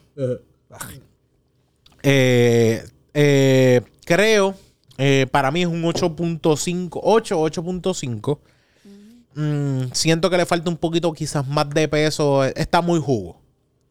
Eh, 2.03 2.83
eh, 3.17 3.81
creo, 4.03 4.53
eh, 4.97 5.25
para 5.31 5.49
mí 5.49 5.61
es 5.61 5.67
un 5.67 5.83
8.5, 5.83 6.99
8, 7.01 7.39
8.5. 7.39 8.39
Mm, 9.35 9.93
siento 9.93 10.29
que 10.29 10.37
le 10.37 10.45
falta 10.45 10.69
un 10.69 10.75
poquito 10.75 11.11
quizás 11.13 11.47
más 11.47 11.69
de 11.69 11.87
peso. 11.87 12.43
Está 12.43 12.81
muy 12.81 12.99
jugo. 12.99 13.41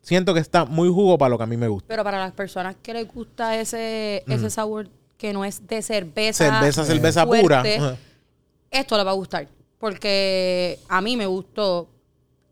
Siento 0.03 0.35
que 0.35 0.41
está 0.41 0.66
muy 0.66 0.91
jugo 0.91 1.16
para 1.16 1.31
lo 1.31 1.39
que 1.39 1.45
a 1.45 1.47
mí 1.47 1.57
me 1.57 1.68
gusta. 1.68 1.89
Pero 1.89 2.05
para 2.05 2.18
las 2.18 2.33
personas 2.33 2.77
que 2.83 2.93
les 2.93 3.09
gusta 3.09 3.59
ese, 3.59 4.22
ese 4.27 4.51
sabor 4.51 4.91
que 5.16 5.33
no 5.33 5.43
es 5.43 5.66
de 5.66 5.81
cerveza, 5.81 6.45
Cerveza, 6.45 6.85
cerveza 6.85 7.27
fuerte, 7.27 7.77
pura. 7.79 7.97
Esto 8.70 8.99
le 8.99 9.05
va 9.05 9.12
a 9.12 9.14
gustar. 9.14 9.49
Porque 9.79 10.79
a 10.89 11.01
mí 11.01 11.16
me 11.16 11.27
gustó 11.27 11.89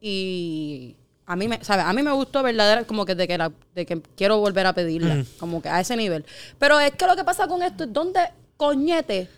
y 0.00 0.96
a 1.26 1.36
mí 1.36 1.48
me, 1.48 1.62
¿sabes? 1.64 1.84
A 1.84 1.92
mí 1.92 2.02
me 2.02 2.12
gustó 2.12 2.42
verdadera 2.42 2.84
como 2.84 3.04
que 3.06 3.14
de 3.14 3.26
que, 3.28 3.38
la- 3.38 3.52
de 3.74 3.86
que 3.86 4.00
quiero 4.16 4.38
volver 4.38 4.66
a 4.66 4.72
pedirla, 4.72 5.24
como 5.38 5.62
que 5.62 5.68
a 5.68 5.80
ese 5.80 5.96
nivel. 5.96 6.24
Pero 6.58 6.78
es 6.80 6.92
que 6.92 7.06
lo 7.06 7.16
que 7.16 7.24
pasa 7.24 7.46
con 7.48 7.62
esto 7.62 7.84
es 7.84 7.92
donde 7.92 8.20
coñete 8.56 9.28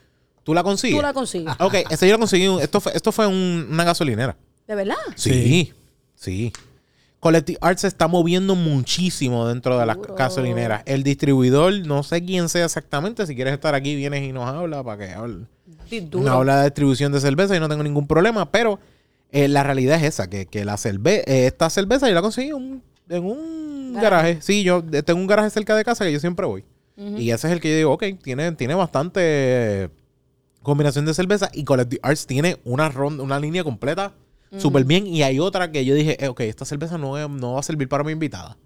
¿Tú 0.43 0.53
la 0.55 0.63
consigues? 0.63 0.97
tú 0.99 1.03
la 1.03 1.13
consigues. 1.15 1.55
Ok, 1.59 1.75
ese 1.91 2.07
yo 2.07 2.13
lo 2.15 2.19
conseguí. 2.19 2.47
Esto 2.61 2.81
fue, 2.81 2.93
esto 2.95 3.13
fue 3.13 3.27
un- 3.27 3.67
una 3.71 3.85
gasolinera. 3.85 4.37
¿De 4.67 4.75
verdad? 4.75 4.97
Sí, 5.17 5.73
sí. 6.15 6.53
Collective 7.21 7.59
Arts 7.63 7.81
se 7.81 7.87
está 7.89 8.07
moviendo 8.09 8.55
muchísimo 8.55 9.49
dentro 9.49 9.79
de 9.79 9.87
las 9.87 9.97
Duro. 9.97 10.15
gasolineras. 10.15 10.83
El 10.85 11.03
distribuidor, 11.03 11.73
no 11.87 12.03
sé 12.03 12.23
quién 12.23 12.51
sea 12.51 12.67
exactamente. 12.67 13.27
Si 13.27 13.35
quieres 13.35 13.55
estar 13.55 13.75
aquí, 13.75 13.97
vienes 13.97 14.23
y 14.23 14.33
nos 14.33 14.47
habla 14.47 14.83
para 14.83 15.07
que 15.07 15.15
hable. 15.15 15.47
Sí, 15.89 16.01
duro. 16.01 16.23
Una 16.25 16.33
habla 16.35 16.57
de 16.59 16.65
distribución 16.65 17.13
de 17.13 17.21
cerveza 17.21 17.57
y 17.57 17.61
no 17.61 17.69
tengo 17.71 17.83
ningún 17.83 18.07
problema, 18.07 18.51
pero 18.51 18.79
eh, 19.35 19.49
la 19.49 19.63
realidad 19.63 19.97
es 19.97 20.05
esa, 20.05 20.31
que, 20.31 20.47
que 20.47 20.65
la 20.65 20.77
cerve 20.77 21.25
eh, 21.27 21.47
esta 21.47 21.69
cerveza 21.69 22.09
yo 22.09 22.15
la 22.15 22.23
conseguí 22.23 22.49
en 22.49 22.55
un, 22.55 22.83
en 23.09 23.25
un 23.25 23.95
Garaje. 23.95 24.39
Sí, 24.41 24.63
yo 24.63 24.83
tengo 24.83 25.21
un 25.21 25.27
garaje 25.27 25.51
cerca 25.51 25.77
de 25.77 25.85
casa 25.85 26.05
que 26.05 26.13
yo 26.13 26.21
siempre 26.21 26.47
voy. 26.47 26.65
Y 26.97 27.31
ese 27.31 27.49
es 27.49 27.53
el 27.53 27.61
que 27.61 27.71
yo 27.71 27.77
digo, 27.77 27.93
ok, 27.93 28.05
tiene, 28.23 28.53
tiene 28.53 28.75
bastante 28.75 29.91
combinación 30.63 31.05
de 31.05 31.13
cerveza 31.13 31.51
y 31.53 31.65
Collective 31.65 32.01
Arts 32.05 32.27
tiene 32.27 32.59
una 32.65 32.89
ronda, 32.89 33.23
una 33.25 33.41
línea 33.41 33.65
completa 33.65 34.13
súper 34.59 34.85
bien 34.85 35.07
y 35.07 35.25
hay 35.25 35.41
otra 35.41 35.73
que 35.73 35.85
yo 35.85 35.95
dije, 35.97 36.25
eh, 36.25 36.29
ok, 36.29 36.41
esta 36.41 36.65
cerveza 36.65 36.97
no, 36.97 37.29
no 37.29 37.55
va 37.55 37.61
a 37.61 37.63
servir 37.65 37.89
para 37.89 38.05
mi 38.05 38.13
invitada. 38.13 38.57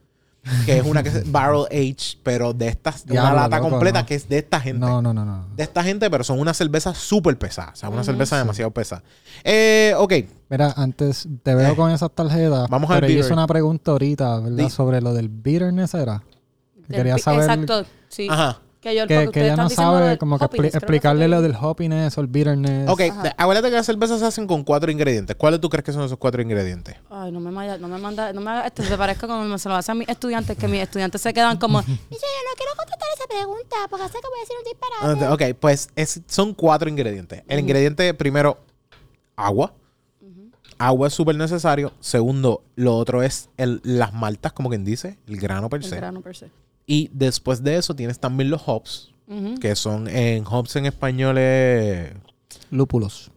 Que 0.65 0.79
es 0.79 0.85
una 0.87 1.03
que 1.03 1.11
es 1.11 1.31
Barrel 1.31 1.67
Age, 1.71 2.19
pero 2.23 2.55
de 2.55 2.69
estas, 2.69 3.05
una 3.11 3.35
lata 3.35 3.59
loco, 3.59 3.71
completa 3.71 4.01
no. 4.01 4.07
que 4.07 4.15
es 4.15 4.29
de 4.29 4.39
esta 4.39 4.59
gente 4.61 4.81
No, 4.81 5.03
no, 5.03 5.13
no, 5.13 5.25
no. 5.25 5.47
de 5.55 5.63
esta 5.63 5.83
gente, 5.85 6.09
pero 6.11 6.25
son 6.25 6.41
una 6.41 6.55
cerveza 6.55 6.95
súper 6.95 7.37
pesada. 7.39 7.73
O 7.73 7.77
sea, 7.77 7.89
una 7.91 8.03
cerveza 8.05 8.39
demasiado 8.39 8.71
pesada. 8.71 9.03
Eh, 9.45 9.93
ok. 9.99 10.13
Mira, 10.49 10.73
antes 10.77 11.29
te 11.43 11.55
veo 11.55 11.73
Eh. 11.73 11.77
con 11.77 11.91
esas 11.91 12.11
tarjetas. 12.13 12.69
Vamos 12.71 12.89
yo 12.89 13.01
beer. 13.01 13.19
hice 13.19 13.33
una 13.33 13.47
pregunta 13.47 13.91
ahorita, 13.91 14.41
¿verdad? 14.41 14.69
Sobre 14.71 15.01
lo 15.03 15.13
del 15.13 15.29
bitterness, 15.29 15.93
¿era? 15.95 16.23
Quería 16.89 17.19
saber 17.19 17.41
Exacto, 17.41 17.85
sí. 18.09 18.29
Ajá. 18.31 18.61
Que, 18.81 18.95
yo, 18.95 19.09
que, 19.09 19.29
que 19.33 19.43
ella 19.45 19.57
no 19.57 19.69
sabe 19.69 20.19
como 20.19 20.39
que 20.39 20.45
expli- 20.45 20.67
explicarle 20.73 21.27
lo 21.27 21.43
del 21.43 21.57
hoppiness 21.61 22.17
o 22.17 22.21
el 22.21 22.29
bitterness. 22.29 22.89
Ok, 22.89 23.01
Ajá. 23.11 23.35
acuérdate 23.37 23.71
que 23.71 23.75
las 23.75 23.87
cervezas 23.87 24.21
se 24.21 24.27
hacen 24.27 24.47
con 24.47 24.63
cuatro 24.63 24.91
ingredientes. 24.93 25.35
¿Cuáles 25.35 25.61
tú 25.61 25.69
crees 25.69 25.85
que 25.85 25.93
son 25.93 26.03
esos 26.05 26.17
cuatro 26.17 26.41
ingredientes? 26.41 26.95
Ay, 27.11 27.33
no 27.33 27.41
me 27.41 27.51
manda, 27.51 27.77
no 27.79 27.89
me 27.89 27.99
manda, 27.99 28.33
no 28.33 28.41
me 28.41 28.51
haga 28.53 28.67
esto, 28.69 28.85
se 28.85 28.97
parezca 28.97 29.27
como 29.27 29.59
se 29.59 29.69
lo 29.69 29.75
hacen 29.75 29.99
mis 29.99 30.09
estudiantes, 30.09 30.57
que 30.57 30.69
mis 30.69 30.81
estudiantes 30.81 31.21
se 31.21 31.35
quedan 31.35 31.57
como, 31.59 31.81
Dice, 31.83 31.97
yo 31.99 32.09
no 32.09 32.57
quiero 32.57 32.73
contestar 32.77 33.09
esa 33.17 33.27
pregunta 33.27 33.77
porque 33.91 34.07
sé 34.07 34.13
que 34.23 34.29
voy 34.29 34.39
a 34.39 34.43
decir 34.43 34.57
un 34.57 34.65
Ah, 35.01 35.15
disparate. 35.15 35.53
Ok, 35.53 35.59
pues 35.61 35.89
es- 35.97 36.21
son 36.29 36.55
cuatro 36.55 36.89
ingredientes. 36.89 37.43
El 37.49 37.59
ingrediente 37.59 38.15
primero, 38.15 38.59
agua. 39.35 39.73
Agua 40.79 41.09
es 41.09 41.15
súper 41.15 41.35
necesario. 41.35 41.93
Segundo, 41.99 42.63
lo 42.77 42.97
otro 42.97 43.25
es 43.25 43.51
el- 43.57 43.81
las 43.83 44.13
maltas, 44.15 44.53
como 44.53 44.69
quien 44.69 44.85
dice, 44.85 45.19
el 45.27 45.37
grano 45.39 45.69
per 45.69 45.81
el 45.83 45.89
se. 45.89 45.97
grano 45.97 46.21
per 46.21 46.37
se. 46.37 46.51
Y 46.91 47.11
después 47.13 47.63
de 47.63 47.77
eso 47.77 47.95
tienes 47.95 48.19
también 48.19 48.49
los 48.51 48.63
hops, 48.67 49.13
que 49.61 49.77
son 49.77 50.09
en 50.09 50.43
hops 50.47 50.75
en 50.77 50.87
español 50.87 51.37
es 51.37 52.15
Lúpulos. 52.71 53.31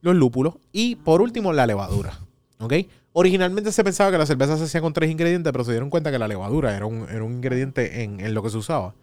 los 0.00 0.16
lúpulos 0.16 0.54
y 0.72 0.96
por 0.96 1.20
último 1.20 1.52
la 1.52 1.66
levadura. 1.66 2.18
¿Ok? 2.58 2.72
Originalmente 3.12 3.70
se 3.70 3.84
pensaba 3.84 4.10
que 4.10 4.16
la 4.16 4.24
cerveza 4.24 4.56
se 4.56 4.64
hacía 4.64 4.80
con 4.80 4.94
tres 4.94 5.10
ingredientes, 5.10 5.52
pero 5.52 5.62
se 5.62 5.72
dieron 5.72 5.90
cuenta 5.90 6.10
que 6.10 6.18
la 6.18 6.26
levadura 6.26 6.74
era 6.74 6.86
un, 6.86 7.06
era 7.10 7.22
un 7.22 7.34
ingrediente 7.34 8.02
en, 8.02 8.18
en 8.20 8.32
lo 8.32 8.42
que 8.42 8.48
se 8.48 8.56
usaba. 8.56 8.94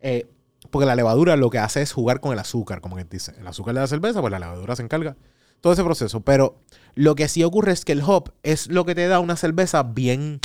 Eh, 0.00 0.26
porque 0.70 0.86
la 0.86 0.96
levadura 0.96 1.36
lo 1.36 1.50
que 1.50 1.58
hace 1.58 1.82
es 1.82 1.92
jugar 1.92 2.20
con 2.20 2.32
el 2.32 2.38
azúcar, 2.38 2.80
como 2.80 2.96
quien 2.96 3.08
dice. 3.10 3.34
El 3.38 3.46
azúcar 3.46 3.74
de 3.74 3.80
la 3.80 3.86
cerveza, 3.88 4.22
pues 4.22 4.30
la 4.30 4.38
levadura 4.38 4.74
se 4.74 4.82
encarga. 4.82 5.16
Todo 5.60 5.74
ese 5.74 5.84
proceso. 5.84 6.20
Pero 6.22 6.56
lo 6.94 7.14
que 7.14 7.28
sí 7.28 7.44
ocurre 7.44 7.72
es 7.72 7.84
que 7.84 7.92
el 7.92 8.02
hop 8.02 8.30
es 8.42 8.68
lo 8.68 8.86
que 8.86 8.94
te 8.94 9.06
da 9.06 9.20
una 9.20 9.36
cerveza 9.36 9.82
bien 9.82 10.40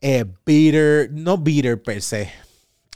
eh, 0.00 0.24
bitter, 0.46 1.10
no 1.12 1.38
bitter 1.38 1.82
per 1.82 2.02
se. 2.02 2.30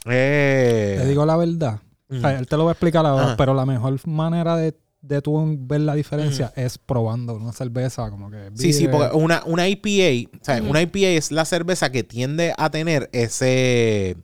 Eh, 0.05 0.97
Te 0.99 1.07
digo 1.07 1.25
la 1.25 1.37
verdad. 1.37 1.79
O 2.09 2.19
sea, 2.19 2.29
Ujú. 2.31 2.39
él 2.39 2.47
te 2.47 2.57
lo 2.57 2.65
va 2.65 2.71
a 2.71 2.73
explicar 2.73 3.05
ahora, 3.05 3.25
Ajá. 3.27 3.37
pero 3.37 3.53
la 3.53 3.65
mejor 3.65 4.05
manera 4.07 4.55
de, 4.57 4.75
de 5.01 5.21
tú 5.21 5.55
ver 5.59 5.81
la 5.81 5.95
diferencia 5.95 6.53
es 6.55 6.77
probando 6.77 7.33
una 7.35 7.53
cerveza 7.53 8.09
como 8.09 8.29
que... 8.29 8.51
Sí, 8.55 8.73
sí, 8.73 8.87
porque 8.87 9.15
una, 9.15 9.41
una 9.45 9.67
IPA, 9.67 10.29
o 10.39 10.43
sea, 10.43 10.61
una 10.61 10.81
IPA 10.81 11.07
es 11.17 11.31
la 11.31 11.45
cerveza 11.45 11.91
que 11.91 12.03
tiende 12.03 12.53
a 12.57 12.69
tener 12.69 13.09
ese, 13.13 14.15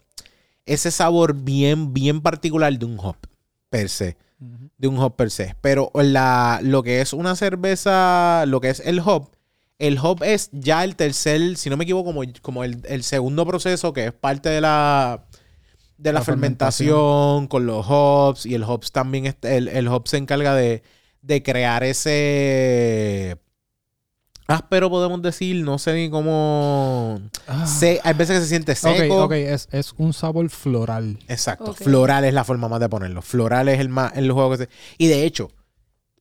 ese 0.65 0.91
sabor 0.91 1.34
bien, 1.34 1.93
bien 1.93 2.21
particular 2.21 2.77
de 2.77 2.86
un 2.86 2.99
hop 2.99 3.15
per 3.69 3.89
se. 3.89 4.17
De 4.77 4.88
un 4.88 4.97
hop 4.99 5.15
per 5.15 5.32
se. 5.32 5.55
Pero 5.61 5.91
la, 5.95 6.59
lo 6.61 6.84
que 6.84 7.01
es 7.01 7.11
una 7.13 7.36
cerveza, 7.36 8.45
lo 8.45 8.61
que 8.61 8.69
es 8.69 8.80
el 8.82 8.99
hop, 8.99 9.30
el 9.80 9.97
hop 9.97 10.23
es 10.23 10.49
ya 10.51 10.84
el 10.84 10.95
tercer, 10.95 11.57
si 11.57 11.69
no 11.69 11.77
me 11.77 11.86
equivoco, 11.86 12.13
como, 12.13 12.21
como 12.41 12.63
el, 12.63 12.82
el 12.88 13.03
segundo 13.03 13.45
proceso 13.45 13.91
que 13.93 14.05
es 14.07 14.13
parte 14.13 14.49
de 14.49 14.61
la 14.61 15.25
de 15.97 16.13
la, 16.13 16.19
La 16.19 16.25
fermentación, 16.25 17.47
con 17.47 17.65
los 17.65 17.86
hops 17.89 18.45
y 18.45 18.55
el 18.55 18.63
hops 18.63 18.91
también 18.93 19.36
el, 19.41 19.67
el 19.67 19.88
hop 19.89 20.07
se 20.07 20.15
encarga 20.17 20.53
de, 20.55 20.82
de 21.21 21.43
crear 21.43 21.84
ese 21.84 23.38
áspero 24.47 24.89
podemos 24.89 25.21
decir 25.21 25.63
no 25.63 25.77
sé 25.77 25.93
ni 25.93 26.09
cómo 26.09 27.19
Ah. 27.47 27.67
se, 27.67 27.99
hay 28.03 28.13
veces 28.13 28.38
que 28.38 28.41
se 28.43 28.47
siente 28.49 28.75
seco 28.75 29.15
Ok, 29.17 29.25
ok, 29.25 29.32
es, 29.34 29.67
es 29.71 29.93
un 29.97 30.13
sabor 30.13 30.49
floral. 30.49 31.19
exacto 31.27 31.73
floral 31.73 32.23
es 32.25 32.34
la 32.34 32.43
forma 32.43 32.67
más 32.69 32.80
de 32.80 32.89
ponerlo 32.89 33.21
floral 33.21 33.67
es 33.69 33.80
el 33.80 33.89
más 33.89 34.11
el 34.15 34.32
juego 34.32 34.51
que 34.51 34.57
se 34.57 34.69
y 34.97 35.07
de 35.07 35.23
hecho 35.25 35.51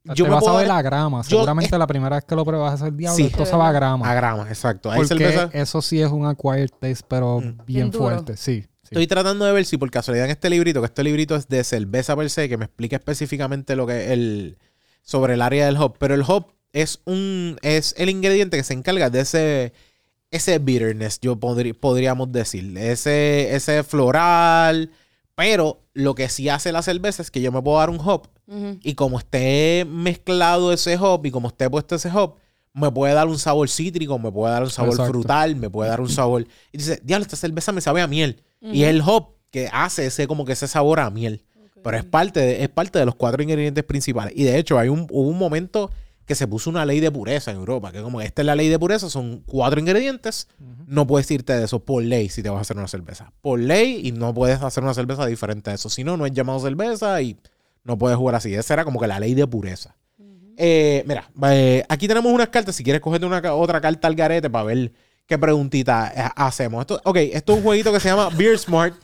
yo 0.04 0.14
te 0.14 0.22
me 0.24 0.28
vas 0.30 0.40
puedo 0.44 0.56
a 0.56 0.58
ver 0.60 0.68
dar- 0.68 0.76
la 0.76 0.82
grama. 0.82 1.22
yo- 1.22 1.28
Seguramente 1.28 1.78
la 1.78 1.86
primera 1.86 2.16
vez 2.16 2.24
que 2.24 2.34
lo 2.34 2.44
pruebas 2.44 2.80
es 2.80 2.86
el 2.88 2.96
diablo. 2.96 3.16
Sí. 3.16 3.32
Esto 3.36 3.58
va 3.58 3.68
a 3.68 3.72
grama. 3.72 4.10
a 4.10 4.14
grama 4.14 4.48
exacto 4.48 4.90
Porque 4.94 5.08
cerveza 5.08 5.50
eso 5.52 5.82
sí 5.82 6.00
es 6.00 6.10
un 6.10 6.26
acquired 6.26 6.70
taste, 6.80 7.04
pero 7.08 7.40
Mm. 7.40 7.58
bien, 7.66 7.92
fuerte. 7.92 8.36
Sí. 8.36 8.62
sí. 8.62 8.68
Estoy 8.90 9.06
tratando 9.06 9.44
de 9.44 9.52
ver 9.52 9.64
si 9.64 9.76
por 9.76 9.90
casualidad 9.90 10.24
en 10.26 10.30
este 10.32 10.48
librito, 10.50 10.80
que 10.80 10.86
este 10.86 11.02
librito 11.04 11.36
es 11.36 11.48
de 11.48 11.62
cerveza 11.64 12.16
per 12.16 12.30
se, 12.30 12.48
que 12.48 12.56
me 12.56 12.64
explica 12.66 12.96
específicamente 12.96 13.76
lo 13.76 13.86
que 13.86 14.12
el 14.12 14.58
sobre 15.02 15.34
el 15.34 15.42
área 15.42 15.66
del 15.66 15.76
hop, 15.76 15.96
pero 15.98 16.14
el 16.14 16.22
hop 16.26 16.52
es 16.72 17.00
un 17.06 17.58
es 17.62 17.94
el 17.98 18.08
ingrediente 18.10 18.56
que 18.56 18.62
se 18.64 18.74
encarga 18.74 19.10
de 19.10 19.20
ese 19.20 19.72
ese 20.30 20.58
bitterness, 20.58 21.20
yo 21.20 21.36
podrí- 21.36 21.72
podríamos 21.74 22.30
decir, 22.30 22.76
ese 22.76 23.54
ese 23.56 23.82
floral, 23.82 24.90
pero 25.34 25.80
lo 25.94 26.14
que 26.14 26.28
sí 26.28 26.48
hace 26.50 26.72
la 26.72 26.82
cerveza 26.82 27.22
es 27.22 27.30
que 27.30 27.40
yo 27.40 27.50
me 27.52 27.62
puedo 27.62 27.78
dar 27.78 27.88
un 27.90 27.98
hop 28.04 28.28
Ujú. 28.48 28.78
y 28.82 28.94
como 28.94 29.18
esté 29.18 29.86
mezclado 29.86 30.72
ese 30.72 30.96
hop 30.96 31.26
y 31.26 31.30
como 31.30 31.48
esté 31.48 31.68
puesto 31.68 31.94
ese 31.94 32.10
hop, 32.10 32.36
me 32.72 32.90
puede 32.90 33.12
dar 33.14 33.26
un 33.26 33.38
sabor 33.38 33.68
cítrico, 33.68 34.18
me 34.18 34.32
puede 34.32 34.52
dar 34.52 34.62
un 34.62 34.70
sabor 34.70 34.92
Exacto. 34.92 35.12
frutal, 35.12 35.56
me 35.56 35.68
puede 35.68 35.90
dar 35.90 36.00
un 36.00 36.08
sabor. 36.08 36.46
Y 36.72 36.78
dice, 36.78 37.00
diablo, 37.02 37.24
esta 37.24 37.36
cerveza 37.36 37.72
me 37.72 37.80
sabe 37.80 38.00
a 38.00 38.06
miel. 38.06 38.42
Y 38.60 38.84
es 38.84 38.90
el 38.90 39.02
hop 39.04 39.34
que 39.50 39.68
hace 39.72 40.06
ese 40.06 40.26
como 40.26 40.44
que 40.44 40.52
ese 40.52 40.68
sabor 40.68 41.00
a 41.00 41.10
miel. 41.10 41.44
Pero 41.82 41.96
es 41.96 42.04
parte, 42.04 42.40
de, 42.40 42.62
es 42.62 42.68
parte 42.68 42.98
de 42.98 43.06
los 43.06 43.14
cuatro 43.14 43.42
ingredientes 43.42 43.84
principales. 43.84 44.32
Y 44.36 44.44
de 44.44 44.58
hecho, 44.58 44.78
hay 44.78 44.88
un, 44.88 45.06
hubo 45.10 45.28
un 45.28 45.38
momento 45.38 45.90
que 46.26 46.34
se 46.34 46.46
puso 46.46 46.68
una 46.68 46.84
ley 46.84 47.00
de 47.00 47.10
pureza 47.10 47.50
en 47.50 47.56
Europa, 47.56 47.90
que 47.90 48.02
como 48.02 48.20
esta 48.20 48.42
es 48.42 48.46
la 48.46 48.54
ley 48.54 48.68
de 48.68 48.78
pureza, 48.78 49.08
son 49.08 49.42
cuatro 49.46 49.80
ingredientes, 49.80 50.46
no 50.86 51.06
puedes 51.06 51.30
irte 51.30 51.54
de 51.54 51.64
eso 51.64 51.80
por 51.80 52.02
ley 52.02 52.28
si 52.28 52.42
te 52.42 52.50
vas 52.50 52.58
a 52.58 52.60
hacer 52.60 52.76
una 52.76 52.88
cerveza. 52.88 53.32
Por 53.40 53.58
ley 53.60 54.02
y 54.04 54.12
no 54.12 54.34
puedes 54.34 54.60
hacer 54.60 54.84
una 54.84 54.92
cerveza 54.92 55.24
diferente 55.24 55.70
de 55.70 55.76
eso. 55.76 55.88
Si 55.88 56.04
no, 56.04 56.16
no 56.18 56.26
es 56.26 56.32
llamado 56.32 56.60
cerveza 56.60 57.22
y 57.22 57.38
no 57.84 57.98
puedes 57.98 58.16
jugar 58.16 58.34
así. 58.34 58.54
Esa 58.54 58.74
era 58.74 58.84
como 58.84 59.00
que 59.00 59.06
la 59.06 59.20
ley 59.20 59.34
de 59.34 59.46
pureza. 59.46 59.96
Eh, 60.56 61.04
mira, 61.06 61.30
eh, 61.50 61.84
aquí 61.88 62.08
tenemos 62.08 62.32
unas 62.32 62.48
cartas. 62.48 62.74
Si 62.74 62.82
quieres 62.82 63.00
cogerte 63.00 63.26
una, 63.26 63.54
otra 63.54 63.80
carta 63.80 64.08
al 64.08 64.14
garete 64.14 64.50
para 64.50 64.64
ver 64.64 64.92
qué 65.26 65.38
preguntita 65.38 66.12
eh, 66.14 66.30
hacemos. 66.34 66.80
Esto, 66.80 67.00
ok, 67.04 67.16
esto 67.16 67.52
es 67.52 67.58
un 67.58 67.64
jueguito 67.64 67.92
que 67.92 68.00
se 68.00 68.08
llama 68.08 68.28
Beer 68.30 68.58
Smart. 68.58 68.94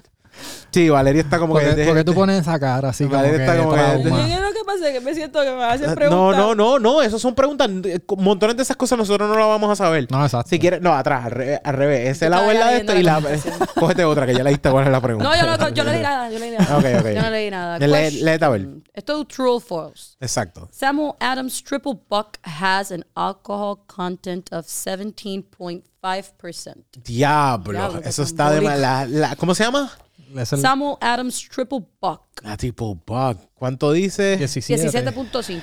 Sí, 0.70 0.89
Valeria 0.89 1.22
está 1.22 1.39
como 1.39 1.53
¿Por 1.55 1.62
que... 1.62 1.74
qué, 1.76 1.85
por 1.85 1.95
qué 1.95 2.03
tú 2.05 2.14
pones 2.14 2.41
esa 2.41 2.59
cara 2.59 2.89
así 2.89 3.05
Valeria 3.05 3.39
está 3.45 3.57
como 3.57 3.70
que- 3.74 3.78
trauma? 3.78 4.26
¿Qué 4.26 4.35
es 4.35 4.41
lo 4.41 4.53
que 4.53 4.64
pasa? 4.66 4.91
Que 4.93 5.01
me 5.01 5.14
siento 5.14 5.41
que 5.43 5.53
me 5.53 5.62
hacen 5.64 5.89
No, 5.91 5.95
preguntas. 5.95 6.37
no, 6.37 6.55
no, 6.57 6.78
no. 6.80 7.01
Esas 7.03 7.20
son 7.20 7.35
preguntas. 7.37 7.70
eh, 7.85 8.01
Montones 8.18 8.57
de 8.57 8.64
esas 8.64 8.76
cosas 8.76 8.99
nosotros 8.99 9.28
no 9.28 9.37
las 9.39 9.47
vamos 9.47 9.70
a 9.70 9.76
saber. 9.76 10.09
No, 10.11 10.24
exacto. 10.24 10.49
Si 10.51 10.59
quieres, 10.59 10.80
no, 10.80 10.93
atrás, 10.93 11.26
al 11.26 11.30
revés. 11.30 11.61
Al 11.62 11.74
revés. 11.76 12.09
Ese 12.11 12.24
Yo 12.24 12.30
lado 12.30 12.51
es 12.51 12.59
la 12.59 12.66
de 12.70 12.76
estaba 12.78 12.99
esto 12.99 13.01
y 13.01 13.05
la. 13.05 13.20
la 13.20 13.66
Cógete 13.80 14.05
otra 14.05 14.26
que 14.26 14.35
ya 14.35 14.43
leíste 14.43 14.68
cuál 14.70 14.87
es 14.87 14.91
la 14.91 15.01
pregunta. 15.01 15.28
No, 15.28 15.37
yo 15.37 15.47
no, 15.57 15.68
yo 15.70 15.85
no 15.85 15.91
leí 15.93 16.03
nada, 16.03 16.28
yo 16.30 16.39
no 16.41 16.45
leí 16.45 16.57
nada. 16.59 16.78
Ok, 16.78 16.85
ok. 17.01 17.07
Yo 17.14 17.22
no 17.22 17.30
leí 17.30 17.51
nada. 17.51 17.78
Léete 17.78 18.45
a 18.45 18.49
ver. 18.49 18.68
Esto 18.93 19.20
es 19.22 19.28
true 19.28 19.49
or 19.51 19.62
false. 19.62 20.16
Exacto. 20.20 20.68
Samuel 20.72 21.12
Adams 21.20 21.62
Triple 21.62 21.95
Buck 22.11 22.39
has 22.43 22.91
an 22.91 23.05
alcohol 23.14 23.78
content 23.87 24.53
of 24.53 24.66
17.5%. 24.66 26.74
Diablo. 27.05 27.72
Diablo, 27.72 28.01
Eso 28.05 28.22
está 28.24 28.51
de 28.51 28.61
mal. 28.61 28.80
La, 28.80 29.07
la- 29.07 29.37
¿Cómo 29.37 29.55
se 29.55 29.62
llama? 29.64 29.91
Es 30.37 30.53
el 30.53 30.61
Samuel 30.61 30.97
Adams 31.01 31.49
Triple 31.49 31.85
Buck, 32.01 32.22
La 32.43 32.57
tipo 32.57 32.95
bug. 33.07 33.37
¿Cuánto 33.55 33.93
dice? 33.93 34.37
17. 34.37 34.91
17.5. 34.91 35.61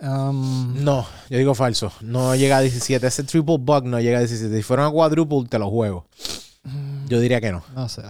Um, 0.00 0.82
No, 0.82 1.06
yo 1.28 1.38
digo 1.38 1.54
falso. 1.54 1.92
No 2.00 2.34
llega 2.34 2.56
a 2.56 2.60
17. 2.60 3.06
Ese 3.06 3.24
triple 3.24 3.56
bug 3.58 3.84
no 3.84 4.00
llega 4.00 4.18
a 4.18 4.20
17. 4.20 4.56
Si 4.56 4.62
fuera 4.62 4.84
una 4.88 4.92
quadruple, 4.92 5.48
te 5.48 5.58
lo 5.58 5.70
juego. 5.70 6.06
Yo 7.08 7.20
diría 7.20 7.40
que 7.40 7.52
no. 7.52 7.62
no 7.74 7.88
sé. 7.88 8.02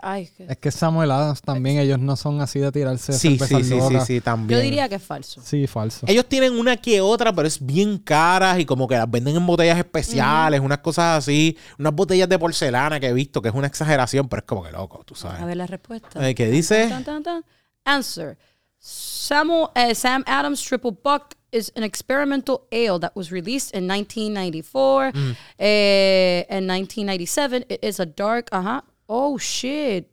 Ay, 0.00 0.26
que- 0.34 0.46
Es 0.48 0.56
que 0.56 0.70
Samuel 0.70 1.10
Adams 1.10 1.42
también, 1.42 1.78
ellos 1.78 1.98
no 1.98 2.16
son 2.16 2.40
así 2.40 2.58
de 2.58 2.72
tirarse 2.72 3.12
Sí, 3.12 3.38
sí, 3.38 3.62
sí, 3.62 3.78
sí, 3.80 4.00
sí, 4.06 4.20
también. 4.22 4.58
yo 4.58 4.62
diría 4.64 4.88
que 4.88 4.94
es 4.94 5.02
falso. 5.02 5.42
Sí, 5.44 5.66
falso. 5.66 6.06
Ellos 6.08 6.24
tienen 6.26 6.54
una 6.58 6.78
que 6.78 7.00
otra, 7.02 7.30
pero 7.34 7.46
es 7.46 7.64
bien 7.64 7.98
caras 7.98 8.58
y 8.58 8.64
como 8.64 8.88
que 8.88 8.94
las 8.96 9.10
venden 9.10 9.36
en 9.36 9.46
botellas 9.46 9.76
especiales, 9.78 10.60
unas 10.60 10.78
cosas 10.78 11.18
así, 11.18 11.58
unas 11.78 11.92
botellas 11.94 12.26
de 12.28 12.38
porcelana 12.38 12.98
que 13.00 13.08
he 13.08 13.12
visto, 13.12 13.42
que 13.42 13.50
es 13.50 13.54
una 13.54 13.66
exageración, 13.66 14.28
pero 14.30 14.40
es 14.40 14.46
como 14.46 14.62
que 14.62 14.72
loco, 14.72 15.02
tú 15.04 15.14
A 15.14 15.18
sabes. 15.18 15.44
ver 15.44 15.56
la 15.58 15.66
respuesta. 15.66 16.26
Eh, 16.26 16.34
¿Qué 16.34 16.50
dice? 16.50 16.88
Tan, 16.88 17.04
tan, 17.04 17.22
tan. 17.22 17.44
Answer. 17.84 18.38
Samuel, 18.78 19.68
eh, 19.74 19.94
Sam 19.94 20.24
Adams 20.26 20.62
Triple 20.62 20.92
Buck 21.04 21.34
is 21.52 21.70
an 21.76 21.82
experimental 21.84 22.62
ale 22.72 22.98
that 22.98 23.12
was 23.14 23.30
released 23.30 23.74
in 23.76 23.86
1994. 23.86 25.12
Mm. 25.12 25.36
Eh, 25.58 26.46
in 26.48 26.66
1997, 26.66 27.66
it 27.68 27.78
is 27.84 28.00
a 28.00 28.06
dark, 28.06 28.48
uh-huh. 28.52 28.80
Oh, 29.14 29.36
shit. 29.36 30.11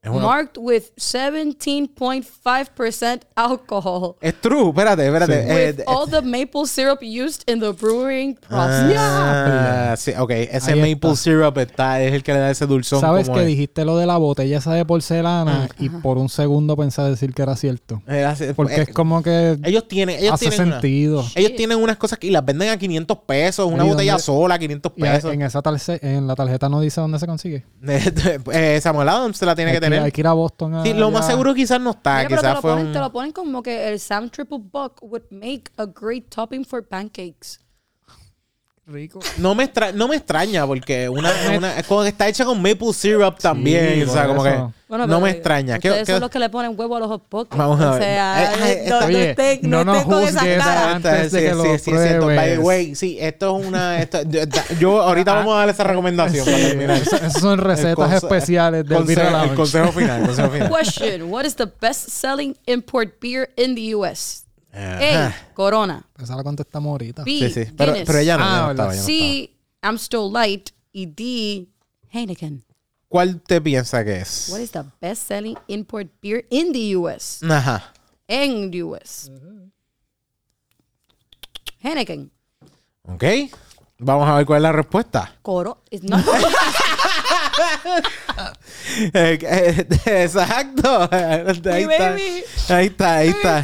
Es, 0.00 0.10
una- 0.10 0.26
Marked 0.26 0.58
with 0.58 0.84
17.5% 0.96 3.20
alcohol. 3.34 4.14
es 4.20 4.40
true, 4.40 4.68
espérate, 4.68 5.04
espérate. 5.06 5.40
eh, 5.40 5.74
With 5.76 5.80
all 5.88 6.08
the 6.08 6.22
maple 6.22 6.66
syrup 6.66 7.00
used 7.02 7.42
in 7.52 7.58
the 7.58 7.72
brewing 7.72 8.36
process. 8.36 8.94
ah, 8.96 9.96
sí, 9.98 10.12
ok, 10.16 10.30
ese 10.30 10.70
Ahí 10.72 10.78
maple 10.94 11.10
está. 11.10 11.16
syrup 11.16 11.58
está, 11.58 12.00
es 12.00 12.12
el 12.14 12.22
que 12.22 12.32
le 12.32 12.38
da 12.38 12.50
ese 12.52 12.66
dulzón. 12.66 13.00
¿Sabes 13.00 13.28
que 13.28 13.40
es. 13.40 13.46
dijiste 13.46 13.84
lo 13.84 13.96
de 13.98 14.06
la 14.06 14.18
botella 14.18 14.58
esa 14.58 14.72
de 14.72 14.84
porcelana 14.84 15.68
y 15.80 15.88
por 15.88 16.16
un 16.16 16.28
segundo 16.28 16.76
pensé 16.76 17.02
decir 17.02 17.34
que 17.34 17.42
era 17.42 17.56
cierto? 17.56 18.00
Eh, 18.06 18.24
hace- 18.24 18.54
Porque 18.54 18.76
eh, 18.76 18.82
es 18.82 18.90
como 18.94 19.20
que 19.22 19.58
ellos 19.64 19.88
tienen, 19.88 20.20
ellos 20.20 20.34
hace 20.34 20.48
tienen 20.48 20.68
una- 20.68 20.80
sentido. 20.80 21.24
ellos 21.34 21.56
tienen 21.56 21.78
unas 21.82 21.96
cosas 21.96 22.20
que 22.20 22.28
y 22.28 22.30
las 22.30 22.44
venden 22.44 22.68
a 22.68 22.76
500 22.76 23.18
pesos, 23.26 23.66
una 23.66 23.84
¿Y 23.84 23.88
botella 23.88 24.12
dónde- 24.12 24.22
sola, 24.22 24.58
500 24.60 24.92
Y 24.96 25.04
a- 25.06 25.12
pesos. 25.12 25.32
en 25.34 25.42
esa 25.42 25.60
tarje- 25.60 25.98
en 26.02 26.28
la 26.28 26.36
tarjeta 26.36 26.68
no 26.68 26.80
dice 26.80 27.00
dónde 27.00 27.18
se 27.18 27.26
consigue. 27.26 27.64
eh, 28.52 28.78
Samuel 28.80 29.08
Adams 29.08 29.36
se 29.36 29.44
la 29.44 29.56
tiene 29.56 29.72
que 29.72 29.80
tener. 29.80 29.88
Hay 30.04 30.12
que 30.12 30.20
ir 30.20 30.26
a 30.26 30.32
Boston 30.32 30.74
a 30.74 30.82
Sí, 30.82 30.92
lo 30.92 31.10
más 31.10 31.26
seguro 31.26 31.54
quizás 31.54 31.80
no 31.80 31.90
está, 31.90 32.18
Mira, 32.18 32.28
pero 32.28 32.40
te 32.40 32.46
quizás 32.46 32.54
lo, 32.56 32.62
fue 32.62 32.70
ponen, 32.72 32.86
un... 32.86 32.92
te 32.92 32.98
lo 32.98 33.12
ponen 33.12 33.32
como 33.32 33.62
que 33.62 33.88
el 33.88 34.00
Sam 34.00 34.30
Triple 34.30 34.58
Buck 34.60 35.02
would 35.02 35.24
make 35.30 35.64
a 35.76 35.86
great 35.86 36.28
topping 36.28 36.64
for 36.64 36.86
pancakes. 36.86 37.60
Rico. 38.88 39.20
No 39.36 39.54
me, 39.54 39.64
extra- 39.64 39.92
no 39.92 40.08
me 40.08 40.16
extraña 40.16 40.66
porque 40.66 41.08
una, 41.08 41.30
una- 41.56 41.78
es 41.78 41.86
como 41.86 42.02
que 42.02 42.08
está 42.08 42.26
hecha 42.26 42.44
con 42.44 42.60
maple 42.62 42.92
syrup 42.94 43.38
también. 43.38 44.08
o 44.08 44.12
sea, 44.12 44.26
como 44.26 44.42
que. 44.42 44.58
Bueno, 44.88 45.06
no 45.06 45.20
me 45.20 45.30
extraña. 45.30 45.78
¿Qué- 45.78 45.90
Ustedes 45.90 46.06
qué- 46.06 46.12
son 46.12 46.20
los 46.22 46.30
que 46.30 46.38
le 46.38 46.48
ponen 46.48 46.72
huevo 46.74 46.96
a 46.96 47.00
los 47.00 47.08
hot 47.08 47.22
pockets. 47.28 47.58
Vamos 47.58 47.78
a 47.78 47.88
O 47.90 47.92
ver. 47.92 48.02
sea, 48.02 48.54
Eh, 48.54 48.84
eh, 48.86 48.86
no, 48.88 49.00
no 49.02 49.08
estén, 49.18 49.60
no 49.62 49.84
no 49.84 49.84
nos 49.84 49.96
estén 49.98 50.12
con 50.14 50.22
esa 50.22 50.40
juzgues 50.40 50.58
cara. 50.64 50.94
antes 50.94 51.32
de 51.32 51.40
que 51.42 51.54
lo 51.54 51.62
sí, 51.64 51.68
es 51.72 51.82
cierto. 51.82 52.24
pruebes. 52.24 52.36
By 52.36 52.50
the 52.52 52.58
way, 52.60 52.94
sí, 52.94 53.18
esto 53.20 53.60
es 53.60 53.66
una... 53.66 54.00
esto- 54.00 54.22
yo, 54.22 54.40
yo 54.80 55.02
ahorita 55.02 55.34
vamos 55.34 55.54
a 55.54 55.58
darle 55.58 55.72
esa 55.72 55.84
recomendación 55.84 56.46
para 56.46 56.56
terminar. 56.56 56.96
Esas 56.96 57.32
son 57.34 57.58
recetas 57.58 58.12
especiales 58.14 58.84
del 58.86 58.92
El 58.96 58.98
consejo 59.04 59.20
final. 59.92 60.20
el 60.20 60.26
consejo 60.26 60.50
final. 60.50 60.70
Question: 60.70 61.30
What 61.30 61.44
is 61.44 61.54
the 61.56 61.66
best-selling 61.80 62.56
import 62.64 63.20
beer 63.20 63.50
in 63.58 63.74
the 63.74 63.94
U.S.? 63.94 64.44
Ajá. 64.78 65.26
A. 65.28 65.54
Corona. 65.54 66.02
Esa 66.22 66.36
la 66.36 66.42
contestamos 66.44 66.90
ahorita. 66.90 67.24
B. 67.24 67.30
Sí, 67.38 67.50
sí. 67.50 67.72
Pero, 67.76 67.94
ella 68.18 68.36
no, 68.38 68.44
Ah, 68.44 68.68
estaba, 68.70 68.92
ella 68.92 69.00
no 69.02 69.06
C. 69.06 69.50
Amstel 69.82 70.32
Light. 70.32 70.70
Y 70.92 71.06
D. 71.06 71.68
Heineken. 72.10 72.58
estaba. 72.58 72.64
¿Cuál 73.08 73.40
te 73.40 73.60
piensa 73.60 74.04
que 74.04 74.16
es? 74.18 74.48
What 74.50 74.60
is 74.60 74.70
the 74.70 74.82
best-selling 75.00 75.56
import 75.68 76.08
beer 76.20 76.46
in 76.50 76.72
the 76.72 76.96
U.S.? 76.96 77.44
Ajá. 77.50 77.92
En 78.26 78.70
the 78.70 78.82
U.S. 78.84 79.30
Heineken. 81.80 82.30
Ok. 83.04 83.24
Vamos 84.00 84.28
a 84.28 84.34
ver 84.36 84.46
cuál 84.46 84.58
es 84.58 84.62
la 84.62 84.72
respuesta. 84.72 85.34
Coro. 85.42 85.82
It's 85.90 86.04
not 86.04 86.20
Eh, 86.20 86.30
eh, 86.30 86.87
Exacto. 90.06 91.08
Ahí 91.10 91.50
está. 91.50 92.10
baby. 92.10 92.44
Ahí 92.68 92.86
está, 92.86 93.16
ahí 93.16 93.28
está. 93.28 93.62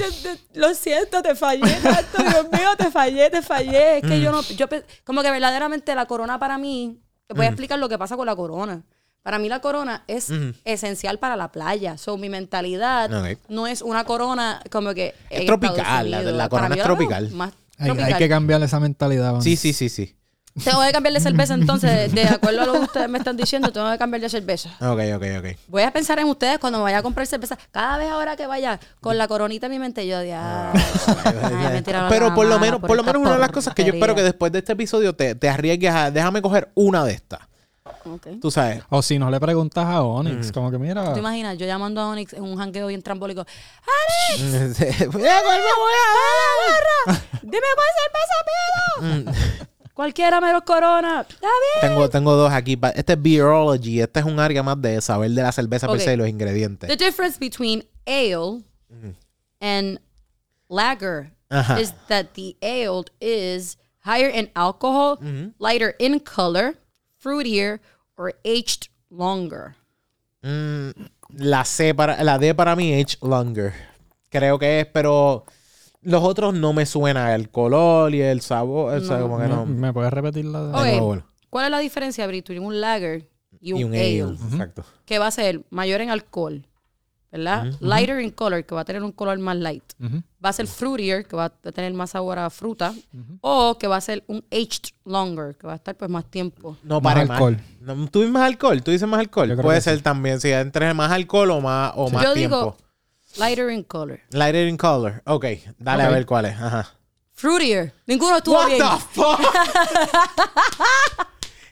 Lo 0.54 0.74
siento, 0.74 1.22
te 1.22 1.34
fallé 1.34 1.74
tanto, 1.82 2.22
Dios 2.22 2.46
mío, 2.52 2.68
te 2.78 2.90
fallé, 2.90 3.30
te 3.30 3.42
fallé. 3.42 3.98
Es 3.98 4.02
que 4.04 4.20
yo 4.20 4.30
no, 4.32 4.42
yo 4.42 4.66
como 5.04 5.22
que 5.22 5.30
verdaderamente 5.30 5.94
la 5.94 6.06
corona 6.06 6.38
para 6.38 6.58
mí, 6.58 7.00
te 7.26 7.34
voy 7.34 7.46
a 7.46 7.48
explicar 7.48 7.78
lo 7.78 7.88
que 7.88 7.98
pasa 7.98 8.16
con 8.16 8.26
la 8.26 8.36
corona. 8.36 8.82
Para 9.22 9.38
mí 9.38 9.48
la 9.48 9.60
corona 9.60 10.04
es 10.06 10.30
esencial 10.64 11.18
para 11.18 11.36
la 11.36 11.50
playa. 11.50 11.96
So, 11.96 12.16
mi 12.18 12.28
mentalidad 12.28 13.10
no 13.48 13.66
es 13.66 13.82
una 13.82 14.04
corona 14.04 14.60
como 14.70 14.94
que 14.94 15.14
Es 15.30 15.46
tropical, 15.46 16.10
la- 16.10 16.48
corona 16.48 16.74
es 16.74 16.82
tropical. 16.82 17.30
Más 17.30 17.52
Hay, 17.78 17.86
tropical. 17.86 18.12
hay 18.12 18.18
que 18.18 18.28
cambiarle 18.28 18.66
esa 18.66 18.80
mentalidad. 18.80 19.40
Sí, 19.40 19.56
sí, 19.56 19.72
sí, 19.72 19.88
sí. 19.88 20.14
Tengo 20.62 20.80
que 20.82 20.92
cambiar 20.92 21.12
de 21.14 21.20
cerveza 21.20 21.54
entonces, 21.54 22.12
de 22.12 22.22
acuerdo 22.28 22.62
a 22.62 22.66
lo 22.66 22.72
que 22.74 22.78
ustedes 22.80 23.08
me 23.08 23.18
están 23.18 23.36
diciendo, 23.36 23.72
tengo 23.72 23.90
que 23.90 23.98
cambiar 23.98 24.20
de 24.20 24.28
cerveza. 24.28 24.68
Ok, 24.80 25.00
ok, 25.16 25.22
ok. 25.40 25.46
Voy 25.66 25.82
a 25.82 25.90
pensar 25.92 26.18
en 26.20 26.28
ustedes 26.28 26.58
cuando 26.60 26.78
me 26.78 26.84
vaya 26.84 26.98
a 26.98 27.02
comprar 27.02 27.26
cerveza. 27.26 27.58
Cada 27.72 27.98
vez 27.98 28.08
ahora 28.08 28.36
que 28.36 28.46
vaya 28.46 28.78
con 29.00 29.18
la 29.18 29.26
coronita 29.26 29.66
en 29.66 29.72
mi 29.72 29.78
mente, 29.80 30.06
yo 30.06 30.18
Ah. 30.32 30.72
digo, 30.72 32.08
Pero 32.08 32.32
por 32.34 32.46
lo 32.46 32.58
menos, 32.60 32.80
por 32.80 32.96
lo 32.96 33.02
menos 33.02 33.20
una 33.22 33.32
de 33.32 33.38
las 33.40 33.50
cosas 33.50 33.74
que 33.74 33.84
yo 33.84 33.92
espero 33.94 34.14
que 34.14 34.22
después 34.22 34.52
de 34.52 34.60
este 34.60 34.72
episodio 34.74 35.12
te, 35.14 35.34
te 35.34 35.48
arriesgues 35.48 35.92
a 35.92 36.10
déjame 36.12 36.40
coger 36.40 36.70
una 36.74 37.04
de 37.04 37.14
estas. 37.14 37.40
Tú 38.40 38.50
sabes. 38.50 38.82
O 38.90 39.02
si 39.02 39.18
no 39.18 39.30
le 39.30 39.40
preguntas 39.40 39.84
a 39.86 40.02
Onyx, 40.02 40.52
como 40.52 40.70
que 40.70 40.78
mira. 40.78 41.12
¿Te 41.14 41.18
imaginas? 41.18 41.58
Yo 41.58 41.66
llamando 41.66 42.00
a 42.00 42.08
Onyx 42.08 42.32
en 42.34 42.42
un 42.44 42.56
jangueo 42.56 42.86
bien 42.86 43.02
trambólico. 43.02 43.44
Mira, 44.38 44.70
¿cuál 45.10 45.10
me 45.10 45.74
voy 45.80 45.94
a 45.98 47.12
dar? 47.12 47.22
¡Dime 47.42 47.66
cuál 47.74 47.90
cerveza 47.98 49.24
pido! 49.24 49.32
Cualquiera 49.94 50.40
menos 50.40 50.62
corona. 50.62 51.20
Está 51.20 51.46
bien. 51.46 51.92
Tengo, 51.92 52.10
tengo 52.10 52.34
dos 52.34 52.52
aquí. 52.52 52.78
Este 52.94 53.12
es 53.12 53.22
Beerology. 53.22 54.00
Este 54.00 54.20
es 54.20 54.26
un 54.26 54.40
área 54.40 54.62
más 54.62 54.80
de 54.82 55.00
saber 55.00 55.30
de 55.30 55.42
la 55.42 55.52
cerveza 55.52 55.86
per 55.86 56.00
se 56.00 56.14
y 56.14 56.16
los 56.16 56.28
ingredientes. 56.28 56.88
The 56.88 56.96
difference 56.96 57.38
between 57.38 57.84
ale 58.06 58.64
and 59.60 60.00
lager 60.68 61.30
Ajá. 61.48 61.80
is 61.80 61.94
that 62.08 62.34
the 62.34 62.56
ale 62.60 63.04
is 63.20 63.78
higher 64.04 64.28
in 64.28 64.50
alcohol, 64.56 65.18
lighter 65.60 65.94
in 66.00 66.18
color, 66.18 66.74
fruitier, 67.22 67.80
or 68.16 68.34
aged 68.44 68.88
longer. 69.10 69.76
Mm, 70.42 70.90
la 71.38 71.64
C 71.64 71.94
para, 71.94 72.22
la 72.22 72.38
D 72.38 72.52
para 72.54 72.74
mí, 72.76 73.00
H 73.00 73.16
longer. 73.22 73.72
Creo 74.28 74.58
que 74.58 74.80
es, 74.80 74.86
pero 74.86 75.44
los 76.04 76.22
otros 76.22 76.54
no 76.54 76.72
me 76.72 76.86
suena 76.86 77.34
el 77.34 77.50
color 77.50 78.14
y 78.14 78.20
el 78.22 78.40
sabor. 78.40 78.94
O 78.94 79.00
sea, 79.00 79.20
como 79.20 79.36
que 79.38 79.44
¿Me, 79.44 79.48
no. 79.48 79.66
me 79.66 79.92
puedes 79.92 80.12
repetir 80.12 80.44
la 80.44 80.62
Ok. 80.62 80.72
nuevo, 80.72 81.06
bueno. 81.06 81.26
¿Cuál 81.50 81.66
es 81.66 81.70
la 81.70 81.78
diferencia 81.78 82.24
entre 82.24 82.58
un 82.60 82.80
lager 82.80 83.28
y 83.60 83.72
un, 83.72 83.78
Y 83.80 83.84
un 83.84 83.92
ale? 83.94 84.22
ale. 84.22 84.32
Exacto. 84.50 84.84
Que 85.04 85.18
va 85.18 85.26
a 85.28 85.30
ser 85.30 85.62
mayor 85.70 86.00
en 86.00 86.10
alcohol, 86.10 86.66
¿verdad? 87.30 87.72
Lighter 87.80 88.20
in 88.20 88.30
color, 88.30 88.64
que 88.64 88.74
va 88.74 88.82
a 88.82 88.84
tener 88.84 89.02
un 89.02 89.12
color 89.12 89.38
más 89.38 89.56
light. 89.56 89.82
Va 90.44 90.50
a 90.50 90.52
ser 90.52 90.66
fruitier, 90.66 91.26
que 91.26 91.34
va 91.36 91.46
a 91.46 91.50
tener 91.50 91.92
más 91.94 92.10
sabor 92.10 92.38
a 92.38 92.50
fruta. 92.50 92.92
O 93.40 93.76
que 93.78 93.86
va 93.86 93.96
a 93.96 94.00
ser 94.00 94.22
un 94.26 94.44
aged 94.50 94.90
longer, 95.04 95.56
que 95.56 95.66
va 95.66 95.72
a 95.74 95.76
estar 95.76 95.96
pues 95.96 96.10
más 96.10 96.24
tiempo. 96.30 96.76
No, 96.82 97.00
Más 97.00 97.14
para 97.14 97.20
alcohol. 97.32 97.58
No, 97.80 97.94
¿Tú 98.08 98.18
dices 98.20 98.32
más 98.32 98.42
alcohol? 98.44 98.82
¿Tú 98.82 98.90
dices 98.90 99.08
más 99.08 99.20
alcohol? 99.20 99.56
Puede 99.62 99.80
ser 99.80 99.96
sí. 99.98 100.02
también, 100.02 100.40
si 100.40 100.50
entre 100.52 100.92
más 100.94 101.10
alcohol 101.12 101.50
o 101.52 101.60
más, 101.60 101.92
o 101.96 102.10
más 102.10 102.24
Yo 102.24 102.34
tiempo. 102.34 102.56
digo 102.56 102.76
lighter 103.36 103.70
in 103.70 103.82
color. 103.84 104.20
Lighter 104.30 104.66
in 104.68 104.76
color. 104.76 105.22
Ok, 105.26 105.44
dale 105.78 106.02
a 106.04 106.08
ver 106.10 106.26
cuál 106.26 106.46
es. 106.46 106.56
Ajá. 106.60 106.88
Fruitier. 107.32 107.92
Ninguno 108.06 108.36
estuvo 108.36 108.54
What 108.56 108.68
bien. 108.68 108.78
the 108.78 108.98
fuck? 109.12 109.40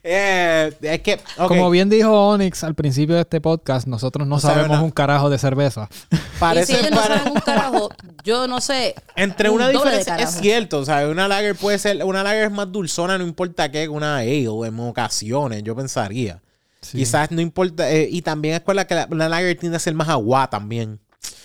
eh, 0.03 0.73
es 0.81 1.01
que, 1.01 1.19
Como 1.47 1.69
bien 1.69 1.89
dijo 1.89 2.11
Onyx 2.11 2.63
al 2.65 2.75
principio 2.75 3.15
de 3.15 3.21
este 3.21 3.39
podcast, 3.39 3.87
nosotros 3.87 4.27
no, 4.27 4.35
No 4.35 4.41
sabe 4.41 4.55
sabemos 4.55 4.79
un 4.81 4.91
carajo 4.91 5.29
de 5.29 5.37
cerveza. 5.37 5.87
Y 6.11 6.45
parece 6.45 6.73
si 6.73 6.79
ellos 6.79 6.91
no 6.91 6.97
para- 7.01 7.17
saben 7.19 7.31
un 7.33 7.39
carajo, 7.39 7.89
yo 8.25 8.47
no 8.47 8.59
sé. 8.59 8.95
Entre 9.15 9.49
un 9.49 9.55
una 9.55 9.71
doble 9.71 9.91
de 9.91 9.97
diferencia, 9.99 10.17
es 10.27 10.35
cierto, 10.41 10.79
o 10.79 10.85
sea, 10.85 11.07
una 11.07 11.29
lager 11.29 11.55
puede 11.55 11.79
ser, 11.79 12.03
una 12.03 12.21
lager 12.21 12.45
es 12.45 12.51
más 12.51 12.69
dulzona, 12.69 13.17
no 13.17 13.23
importa 13.23 13.71
qué, 13.71 13.87
una 13.87 14.17
ale 14.17 14.43
en 14.43 14.79
ocasiones, 14.81 15.63
yo 15.63 15.73
pensaría. 15.73 16.41
Sí. 16.81 16.97
Quizás 16.97 17.31
no 17.31 17.39
importa, 17.39 17.89
eh, 17.89 18.09
y 18.11 18.21
también 18.23 18.55
es 18.55 18.61
con 18.61 18.75
la 18.75 18.85
que 18.85 18.95
la, 18.95 19.07
una 19.09 19.29
lager 19.29 19.57
tiende 19.57 19.77
a 19.77 19.79
ser 19.79 19.93
más 19.93 20.09
agua 20.09 20.49
también. 20.49 20.99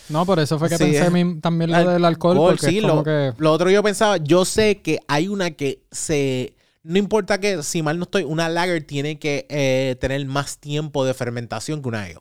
No, 0.08 0.24
por 0.24 0.38
eso 0.38 0.58
fue 0.58 0.68
que 0.68 0.76
Sí, 0.78 0.84
pensé 0.84 1.06
es- 1.06 1.12
mi- 1.12 1.40
también 1.40 1.70
lo 1.70 1.90
del 1.90 2.04
alcohol, 2.04 2.36
porque 2.36 2.66
sí, 2.66 2.76
es 2.78 2.82
como 2.82 2.96
lo, 2.96 3.04
que... 3.04 3.32
lo 3.38 3.52
otro 3.52 3.70
yo 3.70 3.82
pensaba, 3.82 4.16
yo 4.16 4.44
sé 4.44 4.80
que 4.80 5.00
hay 5.08 5.28
una 5.28 5.50
que 5.52 5.82
se, 5.90 6.54
no 6.82 6.98
importa 6.98 7.38
que, 7.40 7.62
si 7.62 7.82
mal 7.82 7.98
no 7.98 8.04
estoy, 8.04 8.24
una 8.24 8.48
lager 8.48 8.84
tiene 8.84 9.18
que 9.18 9.46
eh, 9.50 9.96
tener 10.00 10.24
más 10.26 10.58
tiempo 10.58 11.04
de 11.04 11.14
fermentación 11.14 11.82
que 11.82 11.88
una 11.88 12.02
ale. 12.04 12.16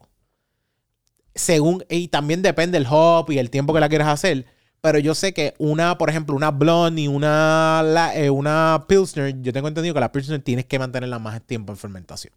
Según, 1.35 1.83
y 1.89 2.07
también 2.07 2.41
depende 2.41 2.77
el 2.77 2.88
hop 2.89 3.31
y 3.31 3.38
el 3.38 3.49
tiempo 3.51 3.73
que 3.73 3.79
la 3.79 3.89
quieras 3.89 4.07
hacer. 4.07 4.45
Pero 4.81 4.99
yo 4.99 5.15
sé 5.15 5.33
que 5.33 5.53
una, 5.59 5.97
por 5.97 6.09
ejemplo, 6.09 6.35
una 6.35 6.51
blonde 6.51 7.01
y 7.01 7.07
una, 7.07 7.81
la- 7.85 8.15
eh, 8.15 8.29
una 8.29 8.85
pilsner, 8.88 9.41
yo 9.41 9.53
tengo 9.53 9.67
entendido 9.67 9.93
que 9.93 9.99
la 9.99 10.11
pilsner 10.11 10.41
tienes 10.41 10.65
que 10.65 10.79
mantenerla 10.79 11.19
más 11.19 11.41
tiempo 11.41 11.71
en 11.73 11.77
fermentación. 11.77 12.33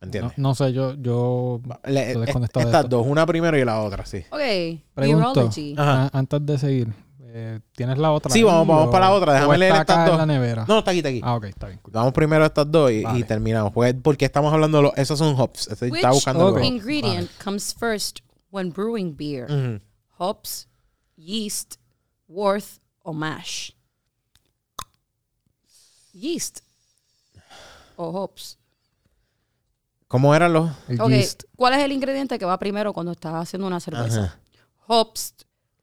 ¿Me 0.00 0.06
No, 0.06 0.06
entiendes? 0.08 0.38
no 0.38 0.54
sé, 0.54 0.72
yo... 0.72 0.94
yo 0.94 1.60
Le- 1.84 2.08
estoy 2.12 2.26
de 2.26 2.30
estas 2.46 2.64
esto. 2.64 2.88
dos, 2.88 3.06
una 3.06 3.24
primero 3.26 3.56
y 3.58 3.64
la 3.64 3.80
otra, 3.80 4.04
sí. 4.06 4.18
Ok. 4.30 4.80
Pregunto. 4.94 5.50
Ajá. 5.78 6.04
a- 6.12 6.18
antes 6.18 6.44
de 6.44 6.58
seguir, 6.58 6.92
eh, 7.20 7.60
¿tienes 7.74 7.96
la 7.98 8.12
otra? 8.12 8.30
Sí, 8.30 8.40
ahí 8.40 8.44
vamos- 8.44 8.66
vamos 8.68 8.88
o- 8.88 8.90
para 8.90 9.06
la 9.06 9.12
otra, 9.14 9.32
déjame 9.32 9.54
o 9.54 9.56
leer 9.56 9.72
está 9.72 9.80
estas 9.82 9.96
acá 9.96 10.04
dos. 10.10 10.12
en 10.12 10.18
la 10.28 10.34
nevera? 10.34 10.64
No, 10.68 10.78
está 10.80 10.90
aquí, 10.90 10.98
está 10.98 11.08
aquí. 11.08 11.20
Ah, 11.24 11.34
ok, 11.36 11.44
está 11.44 11.66
bien. 11.68 11.78
cool. 11.82 11.92
Vamos 11.94 12.12
primero 12.12 12.44
a 12.44 12.46
estas 12.48 12.70
dos 12.70 12.90
y, 12.90 12.96
y 12.96 13.02
Vale. 13.02 13.24
terminamos. 13.24 13.72
Porque, 13.72 13.94
porque 13.94 14.24
estamos 14.26 14.52
hablando 14.52 14.78
de 14.78 14.82
los. 14.84 14.92
Esos 14.98 15.18
son 15.18 15.34
hops. 15.40 15.66
Estoy- 15.68 15.88
Which 15.90 15.96
Estaba 16.00 16.14
buscando 16.14 16.44
los 16.50 16.54
hops. 16.56 16.66
ingredient 16.66 17.30
comes 17.42 17.74
first 17.74 18.20
when 18.50 18.70
brewing 18.70 19.16
beer? 19.16 19.46
Ujú. 19.50 19.80
Hops, 20.18 20.68
yeast, 21.16 21.76
worth 22.28 22.78
o 23.02 23.12
mash? 23.14 23.70
Yeast 26.12 26.60
o 27.96 28.10
hops. 28.10 28.58
¿Cómo 30.08 30.34
eran 30.34 30.52
los? 30.52 30.70
El 30.88 31.00
Ok, 31.00 31.10
yeast. 31.10 31.42
¿cuál 31.56 31.74
es 31.74 31.80
el 31.80 31.92
ingrediente 31.92 32.38
que 32.38 32.44
va 32.44 32.58
primero 32.58 32.92
cuando 32.92 33.12
estás 33.12 33.34
haciendo 33.34 33.66
una 33.66 33.80
cerveza? 33.80 34.24
Ajá. 34.24 34.38
Hops, 34.86 35.34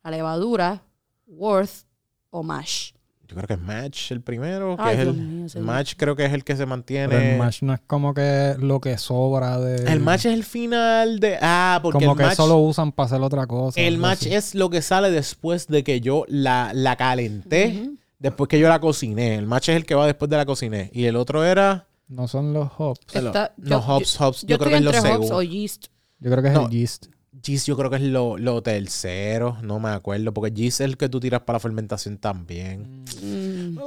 la 0.03 0.11
levadura, 0.11 0.81
worth 1.27 1.85
o 2.29 2.41
mash. 2.41 2.91
Yo 3.27 3.35
creo 3.37 3.47
que 3.47 3.53
es 3.55 3.59
match 3.61 4.11
el 4.11 4.21
primero. 4.21 4.77
Que 4.77 4.83
Ay, 4.83 4.93
es 4.95 4.99
el, 5.01 5.13
Dios 5.13 5.25
mío, 5.27 5.49
señor. 5.49 5.65
match 5.65 5.93
creo 5.97 6.15
que 6.15 6.25
es 6.25 6.33
el 6.33 6.43
que 6.43 6.55
se 6.55 6.65
mantiene. 6.65 7.07
Pero 7.09 7.21
el 7.21 7.37
mash 7.39 7.63
no 7.63 7.73
es 7.73 7.79
como 7.87 8.13
que 8.13 8.55
lo 8.59 8.79
que 8.79 8.97
sobra 8.97 9.59
de... 9.59 9.91
El 9.91 9.99
match 10.01 10.25
es 10.25 10.33
el 10.33 10.43
final 10.43 11.19
de. 11.19 11.37
Ah, 11.41 11.79
porque 11.81 11.99
Como 11.99 12.11
el 12.11 12.17
que 12.17 12.23
match. 12.25 12.33
eso 12.33 12.47
lo 12.47 12.57
usan 12.57 12.91
para 12.91 13.07
hacer 13.07 13.21
otra 13.21 13.47
cosa. 13.47 13.79
el 13.79 13.97
match 13.97 14.21
así. 14.21 14.33
es 14.35 14.55
lo 14.55 14.69
que 14.69 14.81
sale 14.81 15.09
después 15.09 15.67
de 15.67 15.83
que 15.83 15.99
yo 15.99 16.25
la, 16.27 16.71
la 16.73 16.95
calenté. 16.95 17.89
Después 18.19 18.47
que 18.47 18.59
yo 18.59 18.69
la 18.69 18.79
cociné. 18.79 19.35
El 19.35 19.47
match 19.47 19.69
es 19.69 19.75
el 19.77 19.85
que 19.85 19.95
va 19.95 20.05
después 20.05 20.29
de 20.29 20.37
la 20.37 20.45
cociné. 20.45 20.89
Y 20.93 21.05
el 21.05 21.15
otro 21.17 21.43
era. 21.43 21.87
No 22.13 22.27
son 22.27 22.53
los 22.53 22.69
hops. 22.77 23.15
Está- 23.15 23.53
no, 23.57 23.69
yo- 23.69 23.77
hops, 23.79 24.21
hops. 24.21 24.41
Yo, 24.43 24.47
Yo, 24.49 24.57
creo 24.59 24.69
que 24.71 24.77
es 24.77 24.83
lo 24.83 24.93
segundo. 24.93 25.41
Yo 25.41 26.31
creo 26.31 26.41
que 26.41 26.47
es 26.49 26.53
No. 26.53 26.65
el 26.65 26.69
yeast. 26.69 27.07
Yeast 27.41 27.67
yo 27.67 27.75
creo 27.75 27.89
que 27.89 27.95
es 27.97 28.01
lo, 28.03 28.37
lo 28.37 28.61
tercero, 28.61 29.57
no 29.63 29.79
me 29.79 29.89
acuerdo, 29.89 30.33
porque 30.33 30.51
yeast 30.53 30.81
es 30.81 30.85
el 30.85 30.97
que 30.97 31.09
tú 31.09 31.19
tiras 31.19 31.41
para 31.41 31.55
la 31.55 31.59
fermentación 31.59 32.17
también. 32.19 33.03
Mm, 33.21 33.77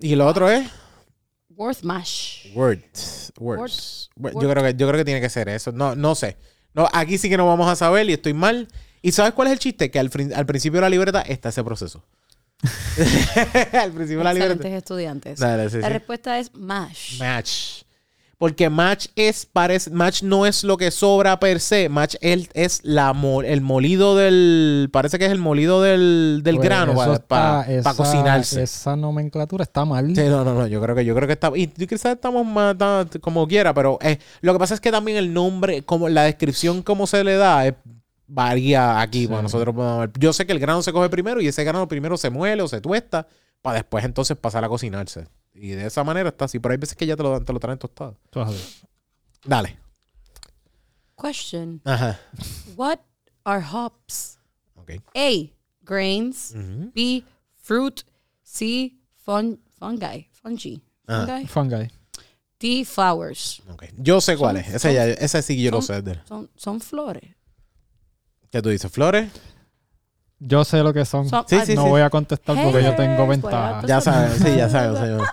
Y 0.00 0.14
lo 0.14 0.26
otro 0.26 0.48
es 0.50 0.68
worth 1.56 1.82
mash. 1.82 2.46
words. 2.54 3.32
Words. 3.38 4.10
Word. 4.16 4.34
Yo 4.34 4.50
creo 4.50 4.62
que 4.62 4.74
yo 4.76 4.86
creo 4.88 4.98
que 4.98 5.04
tiene 5.04 5.20
que 5.20 5.30
ser 5.30 5.48
eso. 5.48 5.72
No, 5.72 5.96
no 5.96 6.14
sé. 6.14 6.36
No, 6.74 6.86
aquí 6.92 7.18
sí 7.18 7.28
que 7.28 7.36
no 7.36 7.46
vamos 7.46 7.68
a 7.68 7.74
saber 7.76 8.08
y 8.08 8.12
estoy 8.12 8.34
mal. 8.34 8.68
¿Y 9.00 9.12
sabes 9.12 9.32
cuál 9.32 9.48
es 9.48 9.52
el 9.54 9.58
chiste? 9.58 9.90
Que 9.90 9.98
al, 9.98 10.10
al 10.34 10.46
principio 10.46 10.76
de 10.76 10.82
la 10.82 10.90
libreta 10.90 11.22
está 11.22 11.48
ese 11.48 11.64
proceso. 11.64 12.04
al 13.72 13.92
principio 13.92 14.18
de 14.18 14.24
la 14.24 14.32
libreta. 14.34 14.52
Excelentes 14.54 14.72
estudiantes. 14.78 15.38
Dale, 15.38 15.70
sí, 15.70 15.78
La 15.78 15.86
sí. 15.88 15.92
respuesta 15.92 16.38
es 16.38 16.54
mash. 16.54 17.18
Match. 17.18 17.82
Porque 18.38 18.68
match 18.68 19.06
es 19.14 19.46
parece 19.46 19.88
match 19.90 20.24
no 20.24 20.46
es 20.46 20.64
lo 20.64 20.76
que 20.76 20.90
sobra 20.90 21.38
per 21.38 21.60
se, 21.60 21.88
match 21.88 22.16
es, 22.20 22.48
es 22.54 22.80
la 22.82 23.14
el 23.44 23.60
molido 23.60 24.16
del 24.16 24.88
parece 24.92 25.16
que 25.20 25.26
es 25.26 25.30
el 25.30 25.38
molido 25.38 25.80
del, 25.80 26.40
del 26.42 26.56
Pues 26.56 26.66
grano 26.68 26.94
para 26.96 27.14
está- 27.14 27.72
esa- 27.72 27.94
cocinarse. 27.94 28.60
Esa 28.64 28.96
nomenclatura 28.96 29.62
está 29.62 29.84
mal. 29.84 30.08
Sí, 30.16 30.22
no, 30.22 30.42
no, 30.42 30.54
no, 30.54 30.66
yo 30.66 30.82
creo 30.82 30.96
que 30.96 31.04
yo 31.04 31.14
creo 31.14 31.28
que 31.28 31.34
está 31.34 31.52
y 31.54 31.68
quizás 31.68 32.14
estamos 32.16 32.44
más 32.44 32.74
como 33.20 33.46
quiera, 33.46 33.72
pero 33.74 33.98
eh, 34.02 34.18
lo 34.40 34.52
que 34.52 34.58
pasa 34.58 34.74
es 34.74 34.80
que 34.80 34.90
también 34.90 35.18
el 35.18 35.32
nombre, 35.32 35.82
como 35.82 36.08
la 36.08 36.24
descripción 36.24 36.82
como 36.82 37.06
se 37.06 37.22
le 37.22 37.36
da 37.36 37.64
es- 37.68 37.74
varía 38.26 39.00
aquí, 39.00 39.22
Sí. 39.22 39.26
pues 39.28 39.42
nosotros 39.42 39.74
podemos 39.74 39.98
ver. 40.00 40.12
Yo 40.18 40.32
sé 40.32 40.46
que 40.46 40.52
el 40.52 40.58
grano 40.58 40.82
se 40.82 40.92
coge 40.92 41.08
primero 41.10 41.40
y 41.40 41.46
ese 41.48 41.64
grano 41.64 41.86
primero 41.88 42.16
se 42.16 42.30
muele 42.30 42.62
o 42.62 42.68
se 42.68 42.80
tuesta 42.80 43.26
para 43.60 43.76
después 43.76 44.04
entonces 44.04 44.36
pasar 44.36 44.64
a 44.64 44.68
cocinarse. 44.68 45.28
Y 45.54 45.70
de 45.70 45.86
esa 45.86 46.02
manera 46.04 46.30
está 46.30 46.46
así, 46.46 46.58
pero 46.58 46.72
hay 46.72 46.78
veces 46.78 46.96
que 46.96 47.06
ya 47.06 47.14
te 47.16 47.22
lo, 47.22 47.30
dan- 47.32 47.44
te 47.44 47.52
lo 47.52 47.60
traen 47.60 47.78
tostado. 47.78 48.16
Dale. 49.44 49.78
Question. 51.20 51.80
Ajá. 51.84 52.18
What 52.76 52.98
are 53.44 53.62
hops? 53.64 54.38
Ok. 54.74 54.92
A. 55.14 55.50
Grains. 55.82 56.54
B. 56.94 57.24
Fruit. 57.56 58.00
C. 58.42 58.94
Fun, 59.24 59.60
fungi. 59.78 60.28
Fungi. 60.32 60.82
Ah. 61.06 61.26
Fungi. 61.26 61.46
Fungi. 61.46 61.90
D. 62.58 62.84
Flowers. 62.84 63.62
Ok. 63.70 63.84
Yo 63.98 64.20
sé 64.20 64.36
cuál 64.36 64.56
es. 64.56 64.68
Ese, 64.74 64.94
ya, 64.94 65.06
ese 65.06 65.42
sí 65.42 65.56
que 65.56 65.62
yo 65.62 65.70
lo 65.70 65.82
sé. 65.82 66.02
Son, 66.26 66.50
son 66.56 66.80
flores. 66.80 67.34
¿Qué 68.52 68.62
tú 68.62 68.68
dices? 68.68 68.92
¿Flores? 68.92 69.30
Yo 70.38 70.64
sé 70.64 70.82
lo 70.82 70.92
que 70.92 71.04
son. 71.04 71.28
Son- 71.28 71.44
Sí, 71.48 71.58
sí, 71.64 71.74
no 71.74 71.84
sí. 71.84 71.88
voy 71.88 72.02
a 72.02 72.10
contestar 72.10 72.62
porque 72.62 72.82
yo 72.84 72.94
tengo 72.94 73.26
ventaja. 73.26 73.80
pues, 73.80 73.88
Ya 73.88 74.00
sabes, 74.00 74.34
sí, 74.42 74.56
ya 74.56 74.68
sabes. 74.68 74.98
señor. 75.00 75.26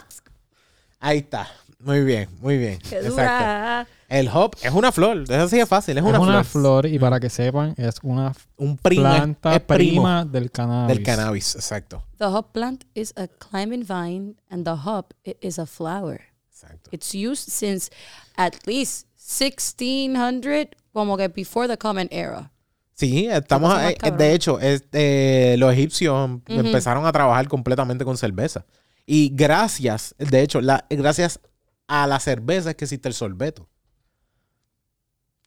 Ahí 0.99 1.17
está. 1.20 1.47
Muy 1.80 2.03
bien, 2.03 2.30
muy 2.41 2.57
bien. 2.57 2.80
Qué 2.80 2.97
Exacto. 2.97 3.11
dura. 3.11 3.88
El 4.09 4.28
hop 4.30 4.55
es 4.61 4.72
una 4.72 4.91
flor. 4.91 5.24
Eso 5.30 5.47
sí 5.47 5.59
es 5.59 5.67
fácil. 5.70 5.97
Es 5.97 6.03
Es 6.03 6.09
una, 6.09 6.20
una, 6.20 6.43
flor. 6.43 6.84
flor 6.84 6.86
y 6.88 6.97
para 6.99 7.20
que 7.20 7.30
sepan, 7.30 7.74
es 7.78 7.95
una 8.03 8.34
Un 8.57 8.78
primo. 8.78 9.03
planta 9.03 9.55
es 9.55 9.61
prima 9.61 10.26
del 10.26 10.49
cannabis. 10.51 10.95
del 10.95 11.05
cannabis. 11.05 11.55
Exacto. 11.55 12.03
The 12.17 12.26
hop 12.26 12.51
plant 12.51 12.84
is 12.95 13.13
a 13.17 13.28
climbing 13.28 13.86
vine 13.86 14.36
and 14.49 14.65
the 14.65 14.72
hop 14.86 15.13
is 15.41 15.59
a 15.59 15.65
flower. 15.65 16.22
Exacto. 16.49 16.89
It's 16.91 17.13
used 17.13 17.49
since 17.49 17.89
at 18.36 18.55
least 18.65 19.07
1600, 19.17 20.76
como 20.93 21.15
que 21.17 21.28
before 21.30 21.67
the 21.67 21.78
Common 21.78 22.07
Era. 22.11 22.51
Sí, 22.99 23.27
estamos. 23.31 23.73
más 23.73 23.91
eh, 23.91 23.95
cabrón. 23.97 24.17
de 24.17 24.33
hecho, 24.33 24.59
es, 24.59 24.84
eh, 24.91 25.55
los 25.57 25.71
egipcios 25.71 26.30
empezaron 26.47 27.05
a 27.05 27.11
trabajar 27.13 27.47
completamente 27.47 28.03
con 28.03 28.17
cerveza. 28.17 28.65
Y 29.05 29.31
gracias, 29.34 30.13
de 30.17 30.41
hecho, 30.41 30.59
la, 30.59 30.85
gracias 30.89 31.39
a 31.88 32.05
la 32.07 32.19
cerveza 32.19 32.71
es 32.71 32.76
que 32.76 32.85
existe 32.85 33.07
el 33.07 33.13
sorbeto. 33.13 33.67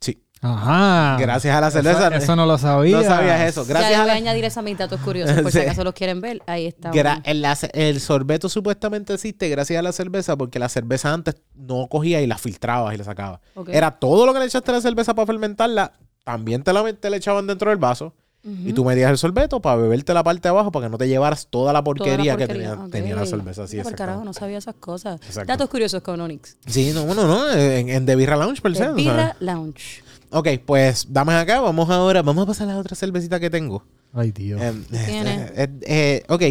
Sí. 0.00 0.20
Ajá. 0.40 1.16
Gracias 1.20 1.54
a 1.54 1.60
la 1.60 1.70
cerveza. 1.70 2.08
Eso, 2.08 2.16
eso 2.16 2.36
no 2.36 2.46
lo 2.46 2.58
sabía. 2.58 2.96
No 2.96 3.04
sabías 3.04 3.40
eso. 3.42 3.62
ya 3.64 3.68
Gracias 3.68 3.92
yo 3.92 3.98
a 3.98 4.02
voy 4.02 4.10
a 4.10 4.14
añadir 4.14 4.44
esa 4.44 4.62
mis 4.62 4.76
datos 4.78 5.00
curiosos 5.00 5.40
por 5.42 5.52
Sí. 5.52 5.58
si 5.58 5.64
acaso 5.64 5.84
los 5.84 5.94
quieren 5.94 6.20
ver. 6.20 6.40
Ahí 6.46 6.66
está. 6.66 6.90
Gra- 6.90 7.20
el, 7.24 7.42
la 7.42 7.54
ce- 7.54 7.70
el 7.74 8.00
sorbeto 8.00 8.48
supuestamente 8.48 9.14
existe 9.14 9.48
gracias 9.48 9.78
a 9.78 9.82
la 9.82 9.92
cerveza 9.92 10.36
porque 10.36 10.58
la 10.58 10.68
cerveza 10.68 11.12
antes 11.12 11.36
no 11.54 11.86
cogía 11.88 12.20
y 12.20 12.26
la 12.26 12.38
filtrabas 12.38 12.94
y 12.94 12.96
la 12.98 13.04
sacabas. 13.04 13.40
Ok. 13.54 13.68
Era 13.68 13.92
todo 14.00 14.26
lo 14.26 14.32
que 14.32 14.40
le 14.40 14.46
echaste 14.46 14.70
a 14.72 14.74
la 14.74 14.80
cerveza 14.80 15.14
para 15.14 15.26
fermentarla, 15.26 15.92
también 16.24 16.62
te 16.62 16.72
la, 16.72 16.92
te 16.92 17.10
la 17.10 17.16
echaban 17.16 17.46
dentro 17.46 17.70
del 17.70 17.78
vaso 17.78 18.14
y 18.44 18.72
tú 18.72 18.84
medías 18.84 19.08
el 19.08 19.18
sorbeto 19.18 19.60
para 19.60 19.76
beberte 19.76 20.12
la 20.12 20.24
parte 20.24 20.42
de 20.42 20.48
abajo 20.48 20.72
para 20.72 20.86
que 20.86 20.90
no 20.90 20.98
te 20.98 21.06
llevaras 21.06 21.46
toda 21.48 21.72
la 21.72 21.80
Toda 21.82 21.94
la 21.94 22.04
porquería, 22.04 22.36
que 22.36 22.48
tenía, 22.48 22.76
tenía 22.90 23.14
la 23.14 23.24
cerveza. 23.24 23.68
Sí, 23.68 23.78
por 23.80 23.94
carajo, 23.94 24.24
no 24.24 24.32
sabía 24.32 24.58
esas 24.58 24.74
cosas. 24.74 25.20
Exacto. 25.22 25.46
Datos 25.46 25.68
curiosos 25.68 26.02
con 26.02 26.20
Onyx. 26.20 26.56
Sí, 26.66 26.90
no, 26.92 27.04
bueno, 27.04 27.24
no, 27.26 27.50
en, 27.52 27.88
en 27.88 28.04
The 28.04 28.16
Birra 28.16 28.36
Lounge 28.36 28.60
per 28.60 28.74
se. 28.74 28.82
The 28.82 28.88
¿no 28.88 28.94
Birra? 28.94 29.36
Lounge. 29.38 30.02
Ok, 30.30 30.48
pues 30.66 31.06
dame 31.08 31.34
acá, 31.34 31.60
vamos 31.60 31.88
ahora, 31.90 32.22
vamos 32.22 32.42
a 32.42 32.46
pasar 32.46 32.68
a 32.68 32.72
la 32.72 32.80
otra 32.80 32.96
cervecita 32.96 33.38
que 33.38 33.48
tengo. 33.48 33.84
Ay, 34.12 34.32
Dios. 34.32 34.60
Em, 34.60 34.84
tiene? 34.84 35.52
eh, 35.54 35.68
eh, 35.82 36.22
ok. 36.28 36.42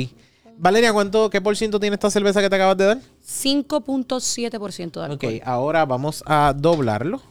Valeria, 0.58 0.94
¿cuánto, 0.94 1.30
¿qué 1.30 1.42
por 1.42 1.58
ciento 1.58 1.80
tiene 1.80 1.96
esta 1.96 2.10
cerveza 2.10 2.40
que 2.40 2.50
te 2.50 2.56
acabas 2.56 2.78
de 2.78 2.86
dar? 2.86 2.98
5.7% 3.28 4.92
de 4.92 5.06
alcohol. 5.06 5.34
Ok, 5.36 5.42
ahora 5.44 5.86
vamos 5.86 6.24
a 6.26 6.54
doblarlo. 6.56 7.22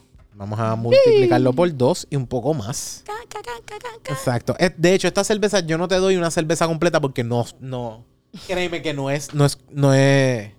Vamos 0.41 0.59
a 0.59 0.75
multiplicarlo 0.75 1.53
por 1.53 1.71
dos 1.77 2.07
y 2.09 2.15
un 2.15 2.25
poco 2.25 2.55
más. 2.55 3.03
Exacto. 4.09 4.55
Eh, 4.57 4.71
De 4.75 4.95
hecho, 4.95 5.07
esta 5.07 5.23
cerveza 5.23 5.59
yo 5.59 5.77
no 5.77 5.87
te 5.87 5.93
doy 5.97 6.15
una 6.15 6.31
cerveza 6.31 6.65
completa 6.65 6.99
porque 6.99 7.23
no, 7.23 7.45
no. 7.59 8.03
Créeme 8.47 8.81
que 8.81 8.91
no 8.91 9.11
es, 9.11 9.35
no 9.35 9.45
es, 9.45 9.59
no 9.69 9.93
es. 9.93 10.49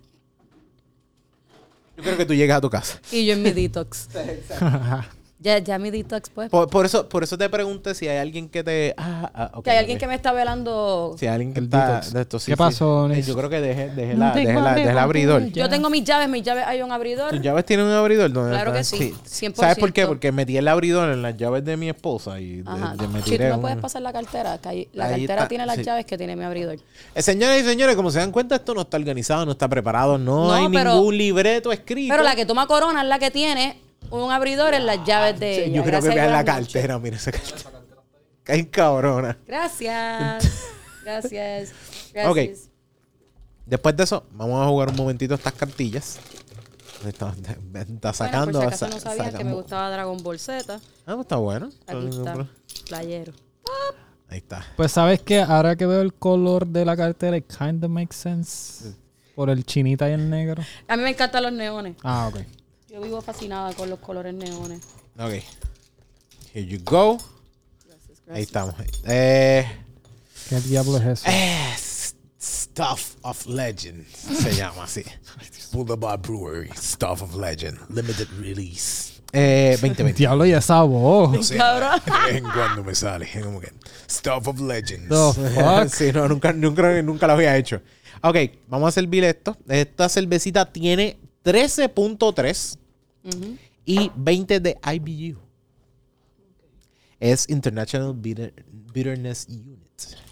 Yo 1.97 2.05
creo 2.05 2.17
que 2.17 2.27
tú 2.27 2.33
llegas 2.33 2.59
a 2.59 2.61
tu 2.61 2.71
casa. 2.71 3.01
Y 3.11 3.27
yo 3.27 3.33
en 3.33 3.43
mi 3.43 3.51
detox. 3.51 4.09
ya, 5.43 5.59
ya 5.59 5.79
mi 5.79 5.91
detox, 5.91 6.31
pues. 6.31 6.49
Por, 6.51 6.69
por 6.71 6.87
eso, 6.87 7.09
por 7.09 7.23
eso 7.25 7.37
te 7.37 7.49
pregunté 7.49 7.95
si 7.95 8.07
hay 8.09 8.19
alguien 8.19 8.49
que 8.49 8.63
te. 8.63 8.95
Ah, 8.97 9.31
ah, 9.35 9.51
ok, 9.55 9.65
que 9.65 9.71
hay 9.73 9.79
alguien 9.79 9.99
que 9.99 10.07
me 10.07 10.15
está 10.15 10.33
velando. 10.33 11.17
Si 11.19 11.27
hay 11.27 11.33
alguien 11.35 11.53
que 11.53 11.59
El 11.59 11.65
está. 11.67 11.87
detox. 11.97 12.13
de 12.13 12.21
esto, 12.23 12.39
sí, 12.39 12.47
¿Qué 12.47 12.53
sí. 12.53 12.57
pasó, 12.57 13.07
Eh, 13.07 13.17
Nis? 13.17 13.27
Yo 13.27 13.37
creo 13.37 13.51
que 13.51 13.61
dejé, 13.61 13.91
dejé, 13.91 14.15
No 14.15 14.21
la, 14.27 14.33
dejé, 14.33 14.53
la- 14.55 14.75
dejé 14.75 14.91
el 14.91 14.99
abridor. 14.99 15.45
Yo 15.47 15.69
tengo 15.69 15.91
mis 15.91 16.05
llaves, 16.05 16.29
mis 16.29 16.43
llaves 16.43 16.65
hay 16.67 16.81
un 16.83 16.93
abridor. 16.93 17.31
¿Tus 17.31 17.41
llaves 17.43 17.65
tienen 17.67 17.87
un 17.87 17.93
abridor? 17.93 18.33
¿Dónde 18.33 18.51
Claro 18.53 18.75
está? 18.75 18.97
que 18.97 19.05
sí, 19.05 19.15
100%. 19.47 19.57
¿Sabes 19.57 19.79
por 19.79 19.93
qué? 19.93 20.07
Porque 20.07 20.31
metí 20.33 20.57
el 20.57 20.69
abridor 20.69 21.11
en 21.11 21.23
las 21.23 21.37
llaves 21.37 21.65
de 21.65 21.77
mi 21.77 21.89
esposa 21.89 22.39
y 22.41 22.63
de- 22.63 22.71
Ajá. 22.71 22.95
de- 22.97 23.09
me 23.09 23.19
Si 23.19 23.25
tú 23.25 23.31
tiré 23.33 23.49
me 23.49 23.55
un- 23.57 23.61
puedes 23.63 23.79
pasar 23.79 24.03
la 24.03 24.13
cartera, 24.13 24.59
que 24.59 24.69
ahí- 24.69 24.89
la 24.93 25.05
Ahí 25.07 25.11
cartera 25.13 25.35
está, 25.35 25.49
tiene 25.49 25.67
las 25.67 25.77
sí. 25.77 25.83
llaves 25.85 26.07
que 26.07 26.17
tiene 26.17 26.37
mi 26.37 26.45
abridor. 26.45 26.77
Eh, 27.15 27.23
señoras 27.23 27.61
y 27.61 27.65
señores, 27.65 27.97
como 27.97 28.11
se 28.11 28.19
dan 28.21 28.31
cuenta, 28.33 28.55
esto 28.57 28.75
no 28.75 28.83
está 28.83 28.97
organizado, 28.97 29.45
no 29.45 29.53
está 29.53 29.69
preparado, 29.69 30.19
no, 30.19 30.47
No, 30.47 30.53
hay 30.55 30.69
pero- 30.69 30.95
ningún 30.95 31.17
libreto 31.19 31.73
escrito. 31.73 32.13
Pero 32.13 32.23
la 32.23 32.37
que 32.37 32.47
toma 32.47 32.67
corona 32.67 33.03
es 33.03 33.09
la 33.09 33.19
que 33.19 33.31
tiene 33.31 33.77
un 34.11 34.31
abridor 34.33 34.75
en 34.75 34.87
las 34.87 35.05
llaves 35.05 35.39
de 35.41 35.55
Sí, 35.55 35.61
ella. 35.63 35.77
yo 35.77 35.83
creo 35.85 36.01
que 36.01 36.07
Gracias, 36.09 36.11
es 36.11 36.17
la 36.17 36.23
buenas 36.43 36.47
noches. 36.57 36.73
cartera, 36.73 36.99
mira 36.99 37.17
esa 37.17 37.33
cartera. 37.33 37.71
Caen 38.45 38.65
cabrona. 38.67 39.39
Gracias. 39.47 40.45
Gracias. 41.05 41.73
Gracias. 42.13 42.29
Ok. 42.29 42.39
Después 43.67 43.97
de 43.97 44.05
eso, 44.05 44.25
vamos 44.33 44.61
a 44.65 44.69
jugar 44.69 44.91
un 44.91 44.97
momentito 44.97 45.35
estas 45.35 45.53
cartillas. 45.53 46.19
Está, 47.07 47.31
está 47.31 47.57
Bueno, 47.71 48.13
sacando. 48.13 48.61
por 48.61 48.63
si 48.63 48.67
acaso 48.85 48.87
sa- 48.89 48.95
no 48.95 49.01
sabías 49.17 49.35
que 49.35 49.45
me 49.45 49.55
gustaba 49.55 49.91
Dragon 49.91 50.23
Ball 50.23 50.39
Z. 50.39 50.75
Ah, 50.75 50.81
pues 51.15 51.21
está 51.21 51.37
bueno. 51.37 51.71
Aquí 51.87 52.09
está. 52.09 52.47
Playero. 52.89 53.33
Ahí 54.29 54.39
está. 54.39 54.65
Pues 54.77 54.93
sabes 54.93 55.21
que 55.21 55.41
ahora 55.41 55.75
que 55.77 55.85
veo 55.87 56.01
el 56.01 56.15
color 56.15 56.67
de 56.67 56.85
la 56.85 56.97
cartera, 56.97 57.37
it 57.37 57.47
kind 57.47 57.83
of 57.85 57.91
makes 57.91 58.15
sense. 58.17 58.95
Por 59.35 59.51
el 59.51 59.65
chinita 59.65 60.09
y 60.11 60.13
el 60.13 60.29
negro. 60.31 60.63
A 60.89 60.97
mí 60.97 61.03
me 61.03 61.11
encantan 61.11 61.43
los 61.43 61.53
neones. 61.53 61.97
Ah, 62.03 62.29
ok. 62.29 62.39
Yo 62.93 63.01
vivo 63.01 63.23
fascinada 63.23 63.73
con 63.73 63.89
los 63.89 63.99
colores 64.01 64.35
neones. 64.35 64.83
Ok. 65.19 65.33
Here 66.53 66.67
you 66.67 66.79
go. 66.85 67.17
Gracias, 67.87 68.19
Ahí 68.31 68.43
estamos. 68.43 68.75
Eh, 69.07 69.67
¿Qué 70.51 70.61
diablo 70.61 70.99
es 70.99 71.05
eso? 71.07 71.25
eh, 71.27 71.75
Stuff 72.39 73.17
of 73.23 73.47
Legend 73.47 74.07
se 74.15 74.55
llama 74.57 74.85
así. 74.85 75.03
Boulevard 75.73 76.21
Brewery, 76.21 76.69
Stuff 76.77 77.23
of 77.23 77.35
Legend, 77.37 77.79
Limited 77.89 78.29
Release. 78.39 79.15
Eh, 79.33 79.71
2020. 79.81 80.13
Diablo 80.19 80.45
y 80.45 80.53
esa 80.53 80.83
voz. 80.83 81.39
O 81.39 81.43
sea, 81.43 81.57
Cabrón. 81.59 82.03
de 82.05 82.27
vez 82.33 82.37
en 82.45 82.51
cuando 82.51 82.85
me 82.85 82.95
sale. 82.95 83.27
Como 83.43 83.59
que, 83.61 83.73
Stuff 84.11 84.49
of 84.49 84.61
Legends. 84.61 85.09
The 85.09 85.51
fuck? 85.55 85.89
sí, 85.89 86.13
no, 86.13 86.29
nunca, 86.29 86.53
nunca, 86.53 87.01
nunca 87.01 87.27
lo 87.27 87.33
había 87.33 87.57
hecho. 87.57 87.81
Ok, 88.23 88.37
vamos 88.69 88.89
a 88.89 88.93
servir 88.93 89.25
esto. 89.25 89.57
Esta 89.67 90.11
cervecita 90.11 90.71
tiene 90.71 91.19
13.3 91.43 92.79
Y 93.85 94.11
20 94.15 94.61
de 94.61 94.79
IBU. 94.95 95.39
Es 97.21 97.49
International 97.49 98.13
Bitter- 98.15 98.53
Bitterness 98.93 99.47
Unit. 99.49 99.79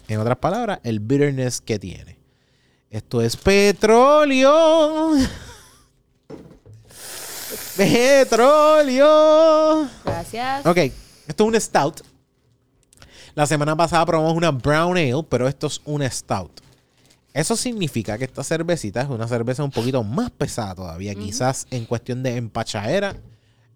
En 0.07 0.19
otras 0.19 0.37
palabras, 0.37 0.79
el 0.83 0.99
bitterness 0.99 1.61
que 1.61 1.79
tiene. 1.79 2.17
Esto 2.89 3.21
es 3.21 3.37
petróleo. 3.37 5.13
Petróleo. 7.77 9.87
Gracias. 10.05 10.65
Ok, 10.65 10.77
esto 10.77 11.43
es 11.43 11.47
un 11.47 11.59
stout. 11.61 12.01
La 13.35 13.45
semana 13.45 13.75
pasada 13.77 14.05
probamos 14.05 14.33
una 14.35 14.51
brown 14.51 14.97
ale, 14.97 15.23
pero 15.29 15.47
esto 15.47 15.67
es 15.67 15.79
un 15.85 16.01
stout. 16.09 16.59
Eso 17.33 17.55
significa 17.55 18.17
que 18.17 18.25
esta 18.25 18.43
cervecita 18.43 19.01
es 19.01 19.09
una 19.09 19.27
cerveza 19.27 19.63
un 19.63 19.71
poquito 19.71 20.03
más 20.03 20.31
pesada 20.31 20.75
todavía. 20.75 21.15
Quizás 21.15 21.65
en 21.71 21.85
cuestión 21.85 22.23
de 22.23 22.35
empachadera. 22.35 23.15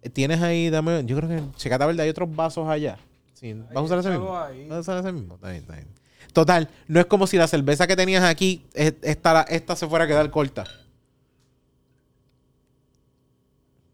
Eh, 0.02 0.10
Tienes 0.10 0.42
ahí, 0.42 0.70
dame, 0.70 1.04
yo 1.06 1.16
creo 1.18 1.30
que, 1.30 1.58
checate 1.58 1.84
a 1.84 1.88
ver, 1.88 2.00
hay 2.00 2.10
otros 2.10 2.34
vasos 2.36 2.68
allá. 2.68 2.98
Sí, 3.34 3.54
¿Vas 3.54 3.78
a 3.78 3.82
usar 3.82 4.00
ese 4.00 4.10
mismo? 4.10 4.30
¿Vas 4.30 4.78
a 4.78 4.80
usar 4.80 4.98
ese 5.00 5.12
mismo? 5.12 5.36
Está 5.36 5.50
bien, 5.50 5.62
está 5.62 5.74
bien. 5.74 5.88
Total, 6.34 6.70
no 6.88 7.00
es 7.00 7.06
como 7.06 7.28
si 7.28 7.38
la 7.38 7.48
cerveza 7.48 7.88
que 7.88 7.96
tenías 7.96 8.24
aquí, 8.24 8.66
eh, 8.74 8.92
esta, 9.02 9.44
esta 9.44 9.76
se 9.76 9.88
fuera 9.88 10.06
a 10.06 10.08
quedar 10.08 10.30
corta. 10.32 10.66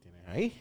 Tienes 0.04 0.28
ahí. 0.28 0.61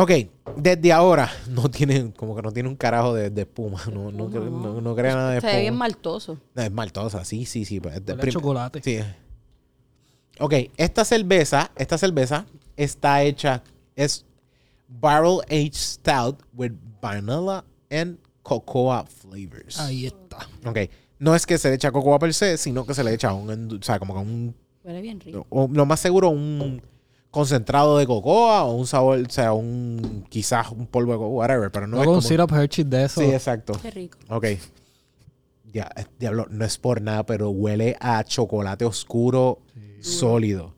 Ok, 0.00 0.10
desde 0.56 0.92
ahora 0.92 1.28
no 1.50 1.68
tiene, 1.68 2.12
como 2.14 2.36
que 2.36 2.42
no 2.42 2.52
tiene 2.52 2.68
un 2.68 2.76
carajo 2.76 3.14
de, 3.14 3.30
de 3.30 3.42
espuma. 3.42 3.82
No, 3.92 4.10
no, 4.12 4.28
no- 4.28 4.80
no 4.80 4.94
crea 4.94 5.14
nada 5.14 5.30
de 5.32 5.40
Se 5.40 5.46
ve 5.48 5.52
bien 5.54 5.64
espuma. 5.66 5.78
maltoso. 5.80 6.38
No, 6.54 6.62
es 6.62 6.70
maltosa, 6.70 7.24
sí, 7.24 7.44
sí, 7.46 7.64
sí. 7.64 7.80
pues, 7.80 7.94
de 8.04 8.12
Huele 8.12 8.20
a 8.20 8.22
prim- 8.22 8.32
chocolate. 8.32 8.80
Sí. 8.82 8.98
Ok, 10.40 10.54
esta 10.76 11.04
cerveza, 11.04 11.70
esta 11.76 11.98
cerveza 11.98 12.46
está 12.76 13.22
hecha, 13.22 13.62
es 13.96 14.24
Barrel 14.86 15.40
Aged 15.50 15.74
Stout 15.74 16.42
with 16.54 16.72
vanilla 17.02 17.64
and 17.90 18.18
cocoa 18.42 19.04
flavors. 19.04 19.80
Ahí 19.80 20.06
está. 20.06 20.38
Ok, 20.64 20.78
no 21.18 21.34
es 21.34 21.44
que 21.44 21.58
se 21.58 21.70
le 21.70 21.74
echa 21.74 21.90
cocoa 21.90 22.18
per 22.20 22.32
se, 22.32 22.56
sino 22.56 22.86
que 22.86 22.94
se 22.94 23.02
le 23.02 23.12
echa 23.14 23.32
un, 23.32 23.78
o 23.80 23.82
sea, 23.82 23.98
como 23.98 24.14
que 24.14 24.20
un, 24.20 24.54
Huele 24.84 25.02
bien 25.02 25.18
rico. 25.18 25.44
o 25.50 25.68
lo 25.72 25.84
más 25.86 25.98
seguro, 25.98 26.28
un 26.30 26.80
concentrado 27.30 27.98
de 27.98 28.06
cocoa 28.06 28.64
o 28.64 28.72
un 28.74 28.86
sabor, 28.86 29.18
o 29.20 29.30
sea, 29.30 29.52
un, 29.52 30.24
quizás 30.28 30.70
un 30.72 30.86
polvo 30.86 31.12
de 31.12 31.18
cocoa, 31.18 31.34
whatever, 31.34 31.70
pero 31.70 31.86
no 31.86 31.96
Luego 31.96 32.12
es 32.12 32.16
un 32.16 32.22
como... 32.22 32.28
syrup 32.28 32.52
Hershey's 32.52 32.90
de 32.90 33.04
eso. 33.04 33.20
Sí, 33.20 33.26
exacto. 33.26 33.72
Qué 33.80 33.90
rico. 33.90 34.18
Ok. 34.28 34.46
Ya, 35.72 35.90
eh, 35.96 36.06
diablo, 36.18 36.46
no 36.50 36.64
es 36.64 36.78
por 36.78 37.02
nada, 37.02 37.26
pero 37.26 37.50
huele 37.50 37.96
a 38.00 38.24
chocolate 38.24 38.84
oscuro 38.84 39.60
sólido. 40.00 40.74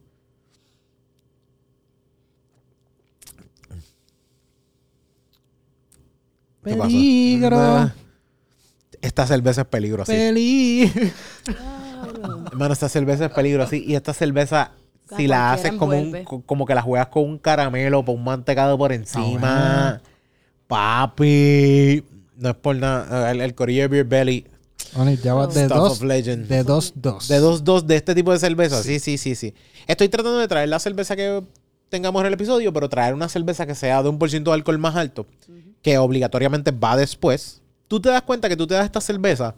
Peligro. 6.62 7.58
Ah, 7.58 7.94
Esta 9.00 9.26
cerveza 9.26 9.62
es 9.62 9.66
peligro, 9.66 10.04
sí. 10.04 10.12
Peligro. 10.12 11.10
Hermano, 12.52 12.72
esta 12.72 12.88
cerveza 12.88 13.26
es 13.26 13.32
peligro, 13.32 13.66
sí. 13.66 13.84
Y 13.86 13.94
esta 13.94 14.12
cerveza, 14.12 14.72
si 15.16 15.26
la 15.26 15.52
haces 15.52 15.72
como, 15.72 15.98
un, 15.98 16.24
como 16.46 16.66
que 16.66 16.74
la 16.74 16.82
juegas 16.82 17.08
con 17.08 17.24
un 17.24 17.38
caramelo, 17.38 18.04
con 18.04 18.16
un 18.16 18.24
mantecado 18.24 18.76
por 18.78 18.92
encima. 18.92 20.00
Papi. 20.66 22.04
No 22.36 22.50
es 22.50 22.54
por 22.56 22.76
nada. 22.76 23.30
El, 23.30 23.40
el 23.40 23.54
corillo 23.54 23.82
de 23.82 23.88
Beer 23.88 24.04
Belly. 24.04 24.46
Oni, 24.96 25.16
ya 25.16 25.34
va 25.34 25.46
de 25.46 25.66
Stuff 25.66 25.76
dos. 25.76 25.92
of 25.92 26.02
Legend. 26.02 26.46
De 26.48 26.64
dos, 26.64 26.92
dos. 26.96 27.28
De 27.28 27.38
dos, 27.38 27.64
dos 27.64 27.86
de 27.86 27.96
este 27.96 28.14
tipo 28.14 28.32
de 28.32 28.38
cerveza. 28.38 28.82
Sí, 28.82 28.98
sí, 28.98 29.18
sí, 29.18 29.34
sí. 29.34 29.54
Estoy 29.86 30.08
tratando 30.08 30.38
de 30.38 30.48
traer 30.48 30.68
la 30.68 30.78
cerveza 30.78 31.16
que 31.16 31.42
tengamos 31.88 32.20
en 32.20 32.26
el 32.28 32.34
episodio, 32.34 32.72
pero 32.72 32.88
traer 32.88 33.14
una 33.14 33.28
cerveza 33.28 33.66
que 33.66 33.74
sea 33.74 34.02
de 34.02 34.08
un 34.08 34.18
por 34.18 34.30
ciento 34.30 34.50
de 34.50 34.56
alcohol 34.56 34.78
más 34.78 34.96
alto, 34.96 35.26
que 35.82 35.98
obligatoriamente 35.98 36.70
va 36.70 36.96
después. 36.96 37.62
Tú 37.88 38.00
te 38.00 38.08
das 38.08 38.22
cuenta 38.22 38.48
que 38.48 38.56
tú 38.56 38.66
te 38.66 38.74
das 38.74 38.84
esta 38.84 39.00
cerveza 39.00 39.54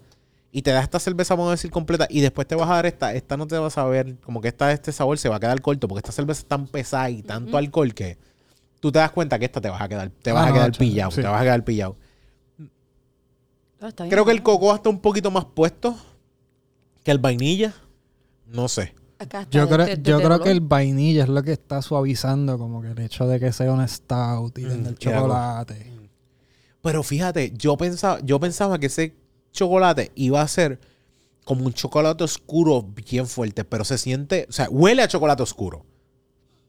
y 0.55 0.63
te 0.63 0.71
das 0.71 0.85
esta 0.85 1.01
cerveza, 1.01 1.35
vamos 1.35 1.49
a 1.49 1.53
decir, 1.53 1.71
completa, 1.71 2.07
y 2.11 2.21
después 2.21 2.47
te 2.47 2.55
vas 2.55 2.69
a 2.71 2.75
dar 2.75 2.87
esta. 2.87 3.15
Esta 3.15 3.37
no 3.37 3.47
te 3.47 3.57
vas 3.59 3.77
a 3.79 3.85
ver, 3.87 4.19
como 4.21 4.41
que 4.41 4.49
esta, 4.49 4.71
este 4.71 4.93
sabor 4.93 5.19
se 5.19 5.29
va 5.31 5.37
a 5.37 5.41
quedar 5.41 5.61
corto, 5.63 5.89
porque 5.89 6.01
esta 6.01 6.13
cerveza 6.13 6.41
es 6.43 6.47
tan 6.47 6.67
pesada 6.67 7.09
y 7.11 7.23
tanto 7.23 7.57
alcohol 7.57 7.95
que 7.95 8.19
tú 8.79 8.93
te 8.93 8.99
das 8.99 9.11
cuenta 9.13 9.39
que 9.39 9.47
esta 9.47 9.61
te 9.61 9.71
vas 9.71 9.81
a 9.81 9.89
quedar, 9.89 10.11
te 10.11 10.31
Ah, 10.31 10.35
vas 10.35 10.45
a 10.45 10.49
no, 10.51 10.55
quedar 10.55 10.73
pillado, 10.73 11.11
sí. 11.11 11.23
te 11.23 11.27
vas 11.27 11.41
a 11.41 11.45
quedar 11.45 11.65
pillado. 11.65 11.97
Ah, 13.81 13.91
bien. 13.99 14.11
Creo 14.11 14.25
que 14.25 14.33
el 14.33 14.43
coco 14.43 14.75
está 14.75 14.89
un 14.91 15.01
poquito 15.01 15.31
más 15.31 15.45
puesto 15.47 15.97
que 17.03 17.11
el 17.11 17.19
vainilla. 17.19 17.75
No 18.47 18.69
sé. 18.69 18.95
Acá 19.19 19.47
Yo 19.51 19.69
creo, 19.69 19.87
yo 19.97 20.21
creo 20.21 20.41
que 20.41 20.51
el 20.51 20.61
vainilla 20.61 21.23
es 21.23 21.29
lo 21.29 21.43
que 21.43 21.53
está 21.53 21.81
suavizando 21.81 22.59
como 22.59 22.83
que 22.83 22.89
el 22.89 22.99
hecho 23.01 23.27
de 23.27 23.39
que 23.41 23.53
sea 23.53 23.73
un 23.73 23.87
stout 23.89 24.59
y 24.59 24.65
Mm, 24.67 24.87
el 24.87 24.99
chocolate. 24.99 25.93
Pero 26.83 27.03
fíjate, 27.05 27.53
yo 27.57 27.77
pensaba, 27.77 28.19
yo 28.23 28.39
pensaba 28.41 28.79
que 28.79 28.87
ese 28.87 29.15
chocolate 29.53 30.11
iba 30.15 30.41
a 30.41 30.49
ser 30.49 30.79
como 31.45 31.67
un 31.67 31.73
chocolate 31.73 32.25
oscuro 32.25 32.83
bien 32.83 33.27
fuerte, 33.27 33.65
pero 33.65 33.85
se 33.85 33.99
siente, 33.99 34.47
o 34.49 34.53
sea, 34.53 34.69
huele 34.71 35.03
a 35.03 35.09
chocolate 35.09 35.43
oscuro. 35.43 35.85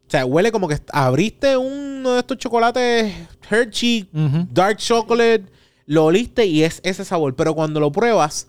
O 0.07 0.10
sea, 0.10 0.26
huele 0.26 0.51
como 0.51 0.68
que 0.68 0.80
abriste 0.91 1.57
uno 1.57 2.14
de 2.14 2.19
estos 2.19 2.38
chocolates 2.38 3.14
Hershey, 3.49 4.10
dark 4.51 4.77
chocolate, 4.77 5.45
lo 5.85 6.05
oliste 6.05 6.45
y 6.45 6.64
es 6.64 6.81
ese 6.84 7.05
sabor, 7.05 7.35
pero 7.35 7.55
cuando 7.55 7.80
lo 7.80 7.91
pruebas, 7.91 8.47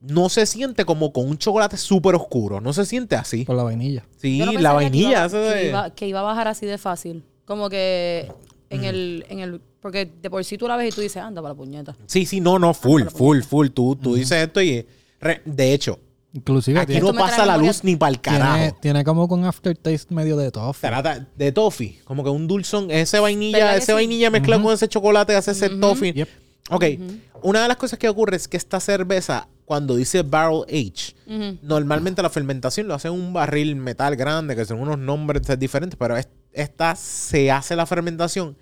no 0.00 0.28
se 0.28 0.46
siente 0.46 0.84
como 0.84 1.12
con 1.12 1.28
un 1.28 1.38
chocolate 1.38 1.76
súper 1.76 2.14
oscuro, 2.14 2.60
no 2.60 2.72
se 2.72 2.86
siente 2.86 3.16
así. 3.16 3.44
Por 3.44 3.56
la 3.56 3.64
vainilla. 3.64 4.04
Sí, 4.16 4.38
no 4.38 4.52
la 4.52 4.72
vainilla. 4.72 5.28
que, 5.28 5.68
iba, 5.68 5.90
que 5.90 6.08
iba 6.08 6.20
a 6.20 6.24
bajar 6.24 6.48
así 6.48 6.66
de 6.66 6.78
fácil. 6.78 7.24
Como 7.44 7.68
que 7.68 8.30
en 8.70 8.84
el, 8.84 9.24
en 9.28 9.40
el. 9.40 9.60
Porque 9.80 10.06
de 10.20 10.28
por 10.30 10.44
sí 10.44 10.58
tú 10.58 10.66
la 10.66 10.76
ves 10.76 10.92
y 10.92 10.94
tú 10.94 11.00
dices, 11.00 11.22
anda 11.22 11.40
para 11.40 11.54
la 11.54 11.56
puñeta. 11.56 11.96
Sí, 12.06 12.26
sí, 12.26 12.40
no, 12.40 12.58
no, 12.58 12.74
full, 12.74 13.04
full, 13.04 13.40
full. 13.42 13.68
Tú, 13.68 13.94
tú 13.96 14.14
dices 14.14 14.44
esto 14.46 14.60
y... 14.60 14.84
re- 15.20 15.42
de 15.44 15.72
hecho, 15.72 15.98
Inclusive 16.30 16.78
Aquí 16.80 16.92
tiene, 16.92 17.06
no 17.10 17.14
pasa 17.14 17.46
la 17.46 17.52
memoria- 17.54 17.68
luz 17.72 17.84
ni 17.84 17.96
para 17.96 18.10
el 18.10 18.20
carajo. 18.20 18.56
tiene, 18.58 18.72
tiene 18.82 19.04
como 19.04 19.26
con 19.28 19.44
aftertaste 19.46 20.14
medio 20.14 20.36
de 20.36 20.50
toffee. 20.50 20.88
Trata 20.90 21.26
de 21.34 21.52
toffee, 21.52 22.00
como 22.04 22.22
que 22.22 22.28
un 22.28 22.46
dulzón, 22.46 22.90
ese 22.90 23.18
vainilla, 23.18 23.56
¿Verdad 23.58 23.72
que 23.72 23.78
ese 23.78 23.86
sí? 23.86 23.92
vainilla 23.92 24.30
mezclado 24.30 24.62
con 24.62 24.74
ese 24.74 24.88
chocolate 24.88 25.34
hace 25.34 25.52
ese 25.52 25.70
toffee. 25.70 26.12
Yep. 26.12 26.28
Ok, 26.70 26.84
una 27.42 27.62
de 27.62 27.68
las 27.68 27.78
cosas 27.78 27.98
que 27.98 28.10
ocurre 28.10 28.36
es 28.36 28.46
que 28.46 28.58
esta 28.58 28.78
cerveza, 28.78 29.48
cuando 29.64 29.96
dice 29.96 30.22
barrel 30.22 30.64
age, 30.68 31.14
normalmente 31.62 32.20
la 32.22 32.28
fermentación 32.30 32.88
lo 32.88 32.94
hace 32.94 33.08
en 33.08 33.14
un 33.14 33.32
barril 33.32 33.74
metal 33.76 34.14
grande, 34.14 34.54
que 34.54 34.66
son 34.66 34.80
unos 34.80 34.98
nombres 34.98 35.42
diferentes, 35.58 35.96
pero 35.98 36.14
es- 36.16 36.28
esta 36.52 36.94
se 36.94 37.50
hace 37.50 37.74
la 37.74 37.86
fermentación 37.86 38.54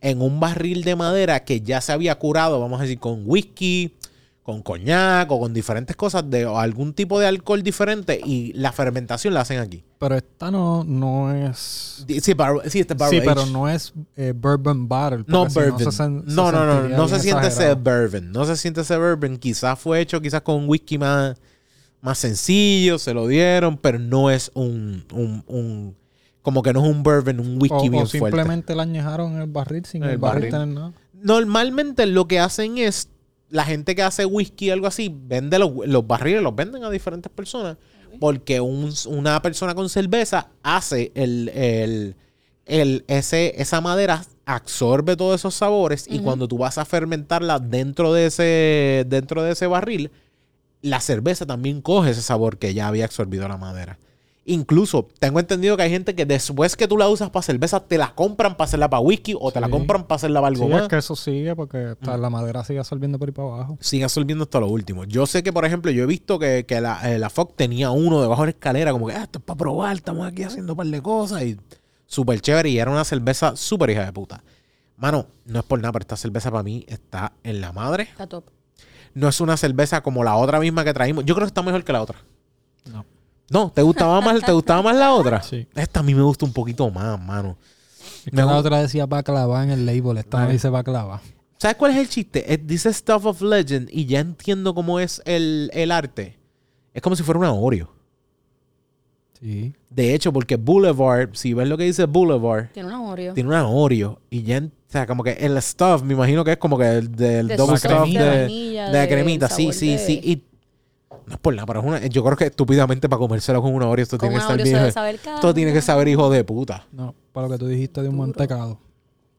en 0.00 0.22
un 0.22 0.40
barril 0.40 0.82
de 0.84 0.96
madera 0.96 1.44
que 1.44 1.60
ya 1.60 1.80
se 1.80 1.92
había 1.92 2.18
curado, 2.18 2.60
vamos 2.60 2.80
a 2.80 2.84
decir, 2.84 2.98
con 2.98 3.22
whisky, 3.26 3.94
con 4.42 4.62
coñac 4.62 5.30
o 5.30 5.38
con 5.38 5.52
diferentes 5.52 5.94
cosas 5.94 6.28
de 6.28 6.46
o 6.46 6.58
algún 6.58 6.94
tipo 6.94 7.20
de 7.20 7.26
alcohol 7.26 7.62
diferente 7.62 8.20
y 8.24 8.52
la 8.54 8.72
fermentación 8.72 9.34
la 9.34 9.42
hacen 9.42 9.58
aquí. 9.60 9.84
Pero 9.98 10.16
esta 10.16 10.50
no, 10.50 10.82
no 10.82 11.30
es... 11.32 12.04
Sí, 12.08 12.20
sí, 12.20 12.32
este 12.80 12.94
barrel 12.94 13.20
Sí, 13.20 13.20
pero 13.24 13.44
no 13.46 13.68
es 13.68 13.92
eh, 14.16 14.32
bourbon 14.34 14.88
barrel. 14.88 15.24
No 15.28 15.48
si 15.48 15.58
bourbon. 15.60 15.92
se 15.92 16.08
No, 16.08 16.50
no, 16.50 16.64
no, 16.64 16.88
no 16.88 17.08
se 17.08 17.20
siente 17.20 17.48
ese 17.48 17.74
bourbon. 17.74 18.32
No 18.32 18.44
se 18.46 18.56
siente 18.56 18.80
ese 18.80 18.96
bourbon. 18.96 19.36
Quizás 19.36 19.78
fue 19.78 20.00
hecho 20.00 20.20
quizás 20.20 20.40
con 20.40 20.56
un 20.56 20.68
whisky 20.68 20.96
más, 20.96 21.36
más 22.00 22.18
sencillo, 22.18 22.98
se 22.98 23.12
lo 23.12 23.26
dieron, 23.28 23.76
pero 23.76 23.98
no 23.98 24.30
es 24.30 24.50
un, 24.54 25.04
un, 25.12 25.44
un- 25.46 25.99
como 26.42 26.62
que 26.62 26.72
no 26.72 26.82
es 26.84 26.90
un 26.90 27.02
bourbon, 27.02 27.40
un 27.40 27.56
O, 27.56 27.60
whisky 27.60 27.88
o 27.88 27.90
bien 27.90 28.06
fuerte. 28.06 28.18
simplemente 28.18 28.74
la 28.74 28.82
añejaron 28.84 29.32
en 29.34 29.42
el 29.42 29.46
barril 29.48 29.84
sin 29.84 30.02
el, 30.04 30.10
el 30.10 30.18
barril, 30.18 30.50
barril. 30.50 30.50
tener 30.50 30.68
nada. 30.68 30.92
Normalmente 31.14 32.06
lo 32.06 32.26
que 32.26 32.38
hacen 32.40 32.78
es, 32.78 33.08
la 33.50 33.64
gente 33.64 33.94
que 33.94 34.02
hace 34.02 34.24
whisky 34.26 34.70
o 34.70 34.72
algo 34.72 34.86
así, 34.86 35.14
vende 35.14 35.58
los, 35.58 35.70
los 35.86 36.06
barriles, 36.06 36.42
los 36.42 36.54
venden 36.54 36.84
a 36.84 36.90
diferentes 36.90 37.30
personas, 37.30 37.76
porque 38.18 38.60
un- 38.60 38.92
una 39.08 39.40
persona 39.42 39.74
con 39.74 39.88
cerveza 39.88 40.48
hace 40.62 41.12
el, 41.14 41.48
el, 41.50 42.16
el- 42.66 43.04
ese, 43.08 43.60
esa 43.60 43.80
madera 43.80 44.24
absorbe 44.46 45.16
todos 45.16 45.40
esos 45.40 45.54
sabores 45.54 46.06
y 46.08 46.18
cuando 46.20 46.48
tú 46.48 46.58
vas 46.58 46.78
a 46.78 46.84
fermentarla 46.84 47.58
dentro 47.60 48.12
de 48.12 48.26
ese, 48.26 49.04
dentro 49.08 49.42
de 49.42 49.52
ese 49.52 49.66
barril, 49.66 50.10
la 50.82 51.00
cerveza 51.00 51.44
también 51.46 51.82
coge 51.82 52.10
ese 52.10 52.22
sabor 52.22 52.56
que 52.58 52.72
ya 52.74 52.88
había 52.88 53.04
absorbido 53.04 53.46
la 53.46 53.58
madera. 53.58 53.98
Incluso 54.46 55.06
tengo 55.18 55.38
entendido 55.38 55.76
que 55.76 55.82
hay 55.82 55.90
gente 55.90 56.14
que 56.14 56.24
después 56.24 56.74
que 56.74 56.88
tú 56.88 56.96
la 56.96 57.08
usas 57.08 57.28
para 57.30 57.42
cerveza, 57.42 57.78
te 57.80 57.98
la 57.98 58.14
compran 58.14 58.56
para 58.56 58.64
hacerla 58.66 58.88
para 58.88 59.00
whisky 59.00 59.34
o 59.38 59.52
te 59.52 59.60
la 59.60 59.68
compran 59.68 60.04
para 60.04 60.16
hacerla 60.16 60.40
para 60.40 60.48
algo 60.48 60.64
Sí, 60.64 60.70
más. 60.72 60.82
es 60.82 60.88
que 60.88 60.96
eso 60.96 61.14
sigue 61.14 61.54
porque 61.54 61.92
está- 61.92 62.16
la 62.16 62.30
madera 62.30 62.64
sigue 62.64 62.78
absorbiendo 62.78 63.18
por 63.18 63.28
ahí 63.28 63.32
para 63.32 63.48
abajo. 63.48 63.76
sigue 63.80 64.02
absorbiendo 64.04 64.44
hasta 64.44 64.58
lo 64.58 64.68
último. 64.68 65.04
Yo 65.04 65.26
sé 65.26 65.42
que, 65.42 65.52
por 65.52 65.66
ejemplo, 65.66 65.90
yo 65.90 66.04
he 66.04 66.06
visto 66.06 66.38
que, 66.38 66.64
que 66.66 66.80
la, 66.80 67.12
eh, 67.12 67.18
la 67.18 67.28
Fox 67.28 67.54
tenía 67.54 67.90
uno 67.90 68.22
debajo 68.22 68.42
de 68.42 68.46
la 68.46 68.50
escalera, 68.52 68.92
como 68.92 69.06
que 69.08 69.14
ah, 69.14 69.24
esto 69.24 69.38
es 69.40 69.44
para 69.44 69.58
probar, 69.58 69.94
estamos 69.96 70.26
aquí 70.26 70.42
haciendo 70.42 70.72
un 70.72 70.76
par 70.78 70.86
de 70.86 71.02
cosas 71.02 71.42
y 71.42 71.56
súper 72.06 72.40
chévere. 72.40 72.70
Y 72.70 72.78
era 72.78 72.90
una 72.90 73.04
cerveza 73.04 73.54
súper 73.56 73.90
hija 73.90 74.06
de 74.06 74.12
puta. 74.12 74.42
Mano, 74.96 75.26
no 75.44 75.58
es 75.60 75.64
por 75.66 75.78
nada, 75.80 75.92
pero 75.92 76.02
esta 76.02 76.16
cerveza 76.16 76.50
para 76.50 76.62
mí 76.62 76.84
está 76.88 77.32
en 77.44 77.60
la 77.60 77.72
madre. 77.72 78.04
Está 78.04 78.26
top. 78.26 78.44
No 79.14 79.28
es 79.28 79.40
una 79.40 79.56
cerveza 79.58 80.02
como 80.02 80.24
la 80.24 80.34
otra 80.36 80.58
misma 80.60 80.82
que 80.82 80.94
traímos. 80.94 81.24
Yo 81.26 81.34
creo 81.34 81.46
que 81.46 81.50
está 81.50 81.62
mejor 81.62 81.84
que 81.84 81.92
la 81.92 82.02
otra. 82.02 82.18
No. 82.90 83.04
No, 83.50 83.70
¿te 83.70 83.82
gustaba 83.82 84.20
más, 84.22 84.40
¿te 84.42 84.52
gustaba 84.52 84.80
más 84.80 84.96
la 84.96 85.12
otra? 85.14 85.42
Sí. 85.42 85.66
Esta 85.74 86.00
a 86.00 86.02
mí 86.02 86.14
me 86.14 86.22
gusta 86.22 86.46
un 86.46 86.52
poquito 86.52 86.88
más, 86.90 87.20
mano. 87.20 87.58
Es 88.24 88.30
que 88.30 88.36
Me 88.36 88.42
la 88.44 88.56
otra 88.56 88.80
decía 88.80 89.04
baklava 89.06 89.62
en 89.62 89.70
el 89.70 89.84
label, 89.84 90.16
esta 90.18 90.38
no 90.40 90.46
Ay. 90.46 90.52
dice 90.52 90.68
baklava. 90.68 91.20
¿Sabes 91.58 91.76
cuál 91.76 91.90
es 91.92 91.98
el 91.98 92.08
chiste? 92.08 92.50
Es- 92.54 92.66
dice 92.66 92.90
Stuff 92.92 93.26
of 93.26 93.42
Legend 93.42 93.88
y 93.92 94.06
ya 94.06 94.20
entiendo 94.20 94.74
cómo 94.74 94.98
es 95.00 95.20
el, 95.26 95.70
el 95.74 95.90
arte. 95.90 96.38
Es 96.94 97.02
como 97.02 97.14
si 97.16 97.22
fuera 97.22 97.38
una 97.38 97.52
Oreo. 97.52 97.92
Sí. 99.40 99.72
De 99.88 100.14
hecho, 100.14 100.32
porque 100.32 100.56
Boulevard, 100.56 101.30
si 101.32 101.54
ves 101.54 101.66
lo 101.68 101.78
que 101.78 101.84
dice 101.84 102.04
Boulevard, 102.04 102.68
Tiene 102.72 102.88
una 102.88 103.02
Oreo. 103.02 103.32
tiene 103.34 103.48
una 103.48 103.66
Oreo. 103.66 104.20
Y 104.28 104.42
ya, 104.42 104.58
o 104.58 104.70
sea, 104.92 105.06
como 105.06 105.22
que 105.24 105.32
el 105.32 105.60
stuff, 105.62 106.02
me 106.02 106.12
imagino 106.14 106.44
que 106.44 106.52
es 106.52 106.56
como 106.58 106.76
que 106.76 106.86
el 106.86 107.10
del 107.14 107.48
De 107.48 107.56
double 107.56 107.78
stuff, 107.78 108.06
de 108.08 108.18
de, 108.48 108.90
de 108.98 109.08
cremita. 109.08 109.48
Sí, 109.48 109.72
sí, 109.72 109.92
de- 109.92 109.98
sí. 109.98 110.20
Y 110.22 110.42
no 111.30 111.34
es 111.36 111.40
por 111.40 111.54
nada, 111.54 111.64
pero 111.66 111.80
es 111.80 111.86
una, 111.86 112.06
yo 112.06 112.22
creo 112.24 112.36
que 112.36 112.44
estúpidamente 112.46 113.08
para 113.08 113.18
comérselo 113.18 113.62
con 113.62 113.74
una 113.74 113.86
Oreo, 113.88 114.02
esto 114.02 114.18
Con 114.18 114.28
tiene 114.28 114.34
que 114.36 114.40
estar 114.88 115.12
bien. 115.12 115.16
Esto 115.34 115.54
tiene 115.54 115.72
que 115.72 115.80
saber 115.80 116.08
hijo 116.08 116.28
de 116.28 116.44
puta. 116.44 116.86
No, 116.92 117.14
para 117.32 117.46
lo 117.48 117.52
que 117.54 117.58
tú 117.58 117.66
dijiste 117.66 118.02
de 118.02 118.08
un 118.08 118.16
Duro. 118.16 118.26
mantecado. 118.28 118.78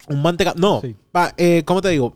Un 0.07 0.21
manteca. 0.21 0.53
No, 0.55 0.81
Sí. 0.81 0.95
pa- 1.11 1.33
eh, 1.37 1.61
¿cómo 1.65 1.81
te 1.81 1.89
digo? 1.89 2.15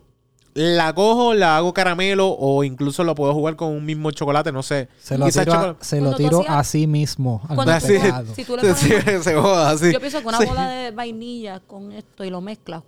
La 0.56 0.96
cojo, 0.96 1.34
la 1.34 1.58
hago 1.58 1.74
caramelo 1.74 2.30
o 2.30 2.64
incluso 2.64 3.04
lo 3.04 3.14
puedo 3.14 3.34
jugar 3.34 3.58
con 3.58 3.74
un 3.74 3.84
mismo 3.86 4.10
chocolate, 4.12 4.54
no 4.54 4.64
sé. 4.64 4.88
Se 4.98 5.18
lo 5.18 5.26
Quizás 5.26 5.44
tiro, 5.46 5.60
a, 5.60 5.76
se 5.82 6.00
lo 6.00 6.16
tiro 6.16 6.40
hacías- 6.40 6.56
a 6.58 6.64
sí 6.64 6.88
mismo. 6.88 7.42
Al 7.50 7.58
mantecado. 7.58 8.34
Si 8.34 8.46
tú 8.46 8.56
le 8.56 8.62
Sí, 8.76 8.90
pones... 9.04 9.24
se 9.26 9.36
joda 9.36 9.72
así. 9.72 9.92
Yo 9.92 10.00
pienso 10.00 10.22
que 10.22 10.28
una 10.28 10.38
Sí. 10.38 10.46
bola 10.46 10.70
de 10.70 10.92
vainilla 10.92 11.60
con 11.60 11.92
esto 11.92 12.24
y 12.24 12.30
lo 12.30 12.40
mezclas. 12.40 12.84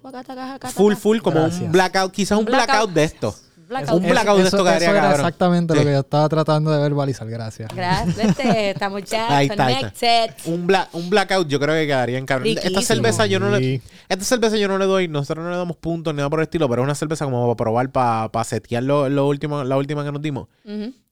Full, 0.74 0.94
full, 0.96 1.18
como 1.20 1.44
un 1.44 1.72
blackout, 1.74 2.14
quizás 2.14 2.38
un 2.38 2.46
Un 2.46 2.46
blackout, 2.46 2.68
blackout. 2.68 2.92
de 2.94 3.04
esto. 3.04 3.36
Blackout. 3.68 4.02
Un 4.02 4.10
blackout 4.10 4.38
de 4.40 4.44
esto 4.46 4.64
quedaría 4.64 4.90
era 4.92 5.02
cabrón. 5.02 5.20
exactamente 5.20 5.74
Sí. 5.74 5.80
lo 5.80 5.86
que 5.86 5.92
yo 5.92 6.00
estaba 6.00 6.30
tratando 6.30 6.72
de 6.72 6.80
verbalizar. 6.80 7.28
Gracias. 7.30 7.70
Gracias, 7.76 8.16
vete, 8.38 8.70
estamos 8.72 9.04
ya 9.04 9.36
Ahí 9.38 9.48
está, 9.48 9.66
ahí 9.66 9.74
está. 9.76 9.90
connected. 9.92 10.52
Un, 10.54 10.68
bla- 10.68 10.88
un 10.94 11.10
blackout 11.10 11.48
yo 11.48 11.60
creo 11.60 11.76
que 11.76 11.86
quedaría 11.88 12.18
en 12.18 12.26
cabrón. 12.26 12.48
Esta 12.48 12.82
cerveza 12.82 13.26
yo 13.26 13.40
no 13.40 13.50
le, 13.58 13.82
esta 14.10 14.24
cerveza 14.26 14.56
yo 14.58 14.68
no 14.68 14.78
le 14.78 14.86
doy, 14.86 15.08
nosotros 15.08 15.44
no 15.44 15.52
le 15.52 15.58
damos 15.58 15.76
puntos 15.78 16.14
ni 16.14 16.18
nada 16.18 16.30
por 16.30 16.40
el 16.40 16.44
estilo, 16.44 16.70
pero 16.70 16.82
es 16.82 16.86
una 16.86 16.96
cerveza 16.96 17.26
como 17.26 17.44
para 17.46 17.56
probar, 17.58 17.92
para, 17.92 18.32
para 18.32 18.44
setear 18.46 18.84
lo, 18.84 19.10
lo 19.10 19.28
último, 19.28 19.64
la 19.64 19.76
última 19.78 20.04
que 20.06 20.12
nos 20.12 20.22
dimos. 20.22 20.48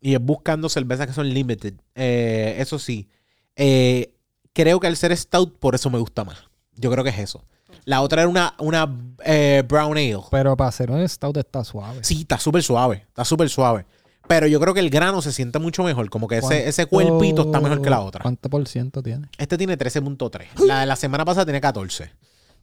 Y 0.02 0.14
es 0.16 0.22
buscando 0.22 0.70
cervezas 0.70 1.08
que 1.08 1.14
son 1.14 1.28
limited. 1.28 1.74
Eh, 1.96 2.56
eso 2.60 2.80
sí. 2.80 3.08
Eh, 3.56 4.14
creo 4.54 4.80
que 4.80 4.88
al 4.88 4.96
ser 4.98 5.16
stout, 5.18 5.58
por 5.60 5.76
eso 5.76 5.90
me 5.90 6.00
gusta 6.00 6.24
más. 6.24 6.38
Yo 6.76 6.92
creo 6.92 7.04
que 7.04 7.10
es 7.10 7.20
eso. 7.20 7.44
La 7.86 8.02
otra 8.02 8.22
era 8.24 8.30
una, 8.30 8.54
una 8.60 8.92
eh, 9.24 9.64
brown 9.68 9.98
ale. 9.98 10.20
Pero 10.32 10.56
para 10.58 10.70
hacer 10.70 10.90
un 10.92 11.08
stout 11.08 11.38
está 11.38 11.64
suave. 11.64 12.00
Sí, 12.04 12.22
está 12.22 12.40
súper 12.40 12.64
suave. 12.64 13.04
Está 13.08 13.26
súper 13.26 13.50
suave. 13.50 13.86
Pero 14.28 14.48
yo 14.48 14.60
creo 14.60 14.74
que 14.74 14.80
el 14.80 14.90
grano 14.90 15.22
se 15.22 15.32
siente 15.32 15.60
mucho 15.60 15.84
mejor. 15.84 16.10
Como 16.10 16.28
que 16.28 16.38
ese, 16.38 16.48
¿Cuánto- 16.48 16.70
ese 16.70 16.86
cuerpito 16.88 17.44
está 17.44 17.60
mejor 17.60 17.82
que 17.82 17.90
la 17.90 18.02
otra. 18.02 18.24
¿Cuánto 18.24 18.50
por 18.50 18.68
ciento 18.68 19.04
tiene? 19.04 19.28
Este 19.38 19.58
tiene 19.58 19.78
13.3. 19.78 20.66
La 20.66 20.80
de 20.80 20.86
la 20.88 20.96
semana 20.96 21.26
pasada 21.26 21.46
tiene 21.46 21.62
14. 21.62 22.12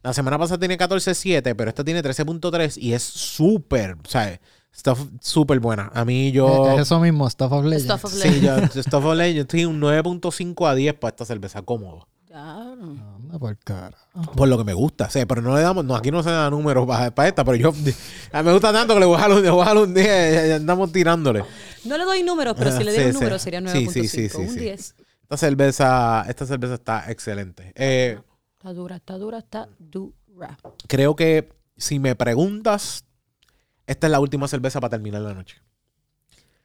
La 0.01 0.13
semana 0.13 0.37
pasada 0.37 0.59
tiene 0.59 0.77
14.7, 0.77 1.55
pero 1.55 1.69
esta 1.69 1.83
tiene 1.85 2.03
13.3 2.03 2.77
y 2.77 2.91
es 2.91 3.03
súper, 3.03 3.93
o 3.93 4.09
sea, 4.09 4.37
está 4.73 4.95
súper 5.21 5.61
buena. 5.61 5.89
A 5.93 6.03
mí 6.03 6.33
yo... 6.33 6.73
Es 6.73 6.81
eso 6.81 6.99
mismo, 6.99 7.29
Stuff 7.29 7.53
of 7.53 7.63
Legends. 7.63 7.85
Stuff 7.85 8.05
of 8.05 8.11
Sí, 8.11 8.41
yo, 8.41 8.57
Stuff 8.83 9.05
of 9.05 9.15
Legend, 9.15 9.35
yo 9.37 9.41
estoy 9.43 9.63
un 9.63 9.79
9.5 9.79 10.69
a 10.69 10.75
10 10.75 10.95
para 10.95 11.11
esta 11.11 11.23
cerveza, 11.23 11.61
cómodo. 11.61 12.09
Claro. 12.33 12.81
Anda 13.15 13.37
por 13.37 13.55
cara. 13.59 13.95
Por 14.35 14.47
lo 14.47 14.57
que 14.57 14.63
me 14.63 14.73
gusta. 14.73 15.07
Sí, 15.07 15.23
pero 15.27 15.39
no 15.43 15.55
le 15.55 15.61
damos, 15.61 15.85
no, 15.85 15.95
aquí 15.95 16.09
no 16.09 16.23
se 16.23 16.31
da 16.31 16.49
números 16.49 16.87
para, 16.87 17.13
para 17.13 17.27
esta, 17.29 17.43
pero 17.45 17.57
yo 17.57 17.69
a 18.31 18.41
mí 18.41 18.45
me 18.47 18.53
gusta 18.53 18.73
tanto 18.73 18.95
que 18.95 18.99
le 19.01 19.05
voy 19.05 19.17
a 19.17 19.19
jalar 19.19 19.37
un, 19.37 19.43
le 19.43 19.49
voy 19.51 19.61
a 19.61 19.65
jalar 19.65 19.83
un 19.83 19.93
10 19.93 20.47
y 20.47 20.51
andamos 20.53 20.91
tirándole. 20.91 21.43
No 21.85 21.95
le 21.95 22.05
doy 22.05 22.23
números, 22.23 22.55
pero 22.57 22.71
si 22.71 22.77
Ah, 22.77 22.83
le 22.85 22.91
diera 22.91 23.03
sí, 23.03 23.09
un 23.09 23.13
número 23.21 23.37
sí. 23.37 23.43
sería 23.43 23.59
Sí, 23.61 23.85
9.5. 23.85 23.91
sí, 23.91 24.07
sí, 24.07 24.29
sí, 24.29 24.37
un 24.37 24.49
sí. 24.49 24.59
10. 24.61 24.95
Esta 25.21 25.37
cerveza, 25.37 26.25
esta 26.27 26.45
cerveza 26.47 26.73
está 26.73 27.11
excelente. 27.11 27.71
Eh, 27.75 28.19
Está 28.57 28.73
dura, 28.73 28.95
está 28.95 29.17
dura, 29.19 29.37
está 29.37 29.69
dura. 29.77 30.57
creo 30.87 31.15
que 31.15 31.49
si 31.77 31.99
me 31.99 32.15
preguntas, 32.15 33.05
esta 33.85 34.07
es 34.07 34.11
la 34.11 34.19
última 34.19 34.47
cerveza 34.47 34.79
para 34.79 34.89
terminar 34.89 35.21
la 35.21 35.35
noche. 35.35 35.57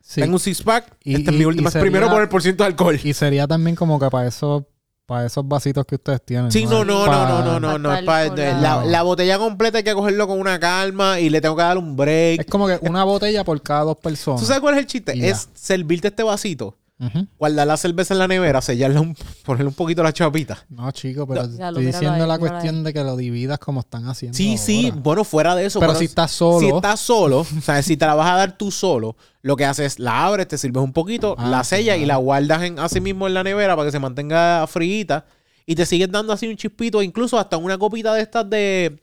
Sí. 0.01 0.23
Tengo 0.23 0.35
un 0.36 0.40
six 0.40 0.62
pack, 0.62 0.97
Y- 1.05 1.16
esta 1.16 1.31
es 1.31 1.36
mi 1.36 1.45
última. 1.45 1.70
sería- 1.70 1.82
Primero 1.82 2.09
por 2.09 2.23
el 2.23 2.28
porciento 2.31 2.65
de 2.65 2.69
alcohol. 2.69 2.99
Y 3.05 3.12
sería 3.12 3.47
también 3.47 3.77
como 3.77 3.99
que 4.01 4.09
para 4.09 4.28
esos, 4.28 4.62
para 5.09 5.24
esos 5.24 5.48
vasitos 5.48 5.86
que 5.86 5.94
ustedes 5.94 6.20
tienen. 6.22 6.52
Sí, 6.52 6.66
no, 6.66 6.85
no, 6.85 7.06
no, 7.06 7.26
no, 7.26 7.43
no, 7.43 7.59
no, 7.59 7.78
no. 7.78 7.94
es 7.94 8.05
la, 8.05 8.85
la 8.85 9.02
botella 9.02 9.39
completa 9.39 9.78
hay 9.78 9.85
que 9.85 9.94
cogerlo 9.94 10.28
con 10.28 10.39
una 10.39 10.60
calma 10.60 11.18
y 11.18 11.30
le 11.30 11.40
tengo 11.40 11.56
que 11.56 11.62
dar 11.62 11.78
un 11.78 11.97
break. 11.97 12.40
Es 12.40 12.47
como 12.47 12.66
que 12.66 12.78
una 12.82 13.05
botella 13.05 13.43
por 13.43 13.62
cada 13.62 13.85
dos 13.85 13.97
personas. 13.97 14.39
¿Tú 14.43 14.47
sabes 14.47 14.60
cuál 14.60 14.74
es 14.74 14.80
el 14.80 14.86
chiste? 14.86 15.16
Y 15.16 15.20
ya. 15.20 15.28
Es 15.28 15.48
servirte 15.55 16.09
este 16.09 16.22
vasito, 16.22 16.76
Ujú. 17.00 17.28
guardar 17.38 17.66
la 17.66 17.76
cerveza 17.76 18.12
en 18.14 18.18
la 18.18 18.26
nevera, 18.26 18.60
sellarle 18.60 18.98
un, 18.98 19.14
ponerle 19.44 19.68
un 19.68 19.74
poquito 19.74 20.02
la 20.02 20.12
chapita. 20.12 20.58
No, 20.68 20.90
chico, 20.90 21.26
pero 21.26 21.42
estoy 21.42 21.86
diciendo 21.86 22.22
ahí, 22.24 22.26
la 22.28 22.38
cuestión 22.38 22.82
de 22.82 22.92
que 22.92 23.04
lo 23.04 23.16
dividas 23.16 23.58
como 23.58 23.80
están 23.80 24.08
haciendo. 24.08 24.36
Sí, 24.36 24.58
sí, 24.58 24.92
bueno, 24.96 25.22
fuera 25.24 25.54
de 25.54 25.66
eso. 25.66 25.78
Pero 25.80 25.94
si 25.94 26.06
estás 26.06 26.32
solo. 26.32 26.60
Si 26.60 26.68
estás 26.68 27.00
solo, 27.00 27.38
o 27.58 27.60
sea, 27.62 27.82
si 27.82 27.96
te 27.96 28.04
la 28.06 28.14
vas 28.14 28.30
a 28.30 28.36
dar 28.36 28.58
tú 28.58 28.70
solo, 28.70 29.16
lo 29.42 29.54
que 29.56 29.64
haces 29.64 29.94
es 29.94 29.98
la 30.00 30.26
abres, 30.26 30.48
te 30.48 30.58
sirves 30.58 30.82
un 30.82 30.92
poquito, 30.92 31.36
Ah, 31.38 31.48
la 31.48 31.64
sellas 31.64 31.96
y 31.96 32.04
claro. 32.04 32.06
la 32.08 32.16
guardas 32.24 32.62
en, 32.62 32.78
así 32.80 33.00
mismo 33.00 33.26
en 33.28 33.34
la 33.34 33.44
nevera 33.44 33.76
para 33.76 33.86
que 33.88 33.92
se 33.92 34.00
mantenga 34.00 34.66
fríita 34.66 35.24
y 35.66 35.74
te 35.74 35.86
sigues 35.86 36.10
dando 36.10 36.32
así 36.32 36.48
un 36.48 36.56
chispito, 36.56 37.02
incluso 37.02 37.38
hasta 37.38 37.56
una 37.58 37.78
copita 37.78 38.12
de 38.14 38.22
estas 38.22 38.48
de. 38.50 38.98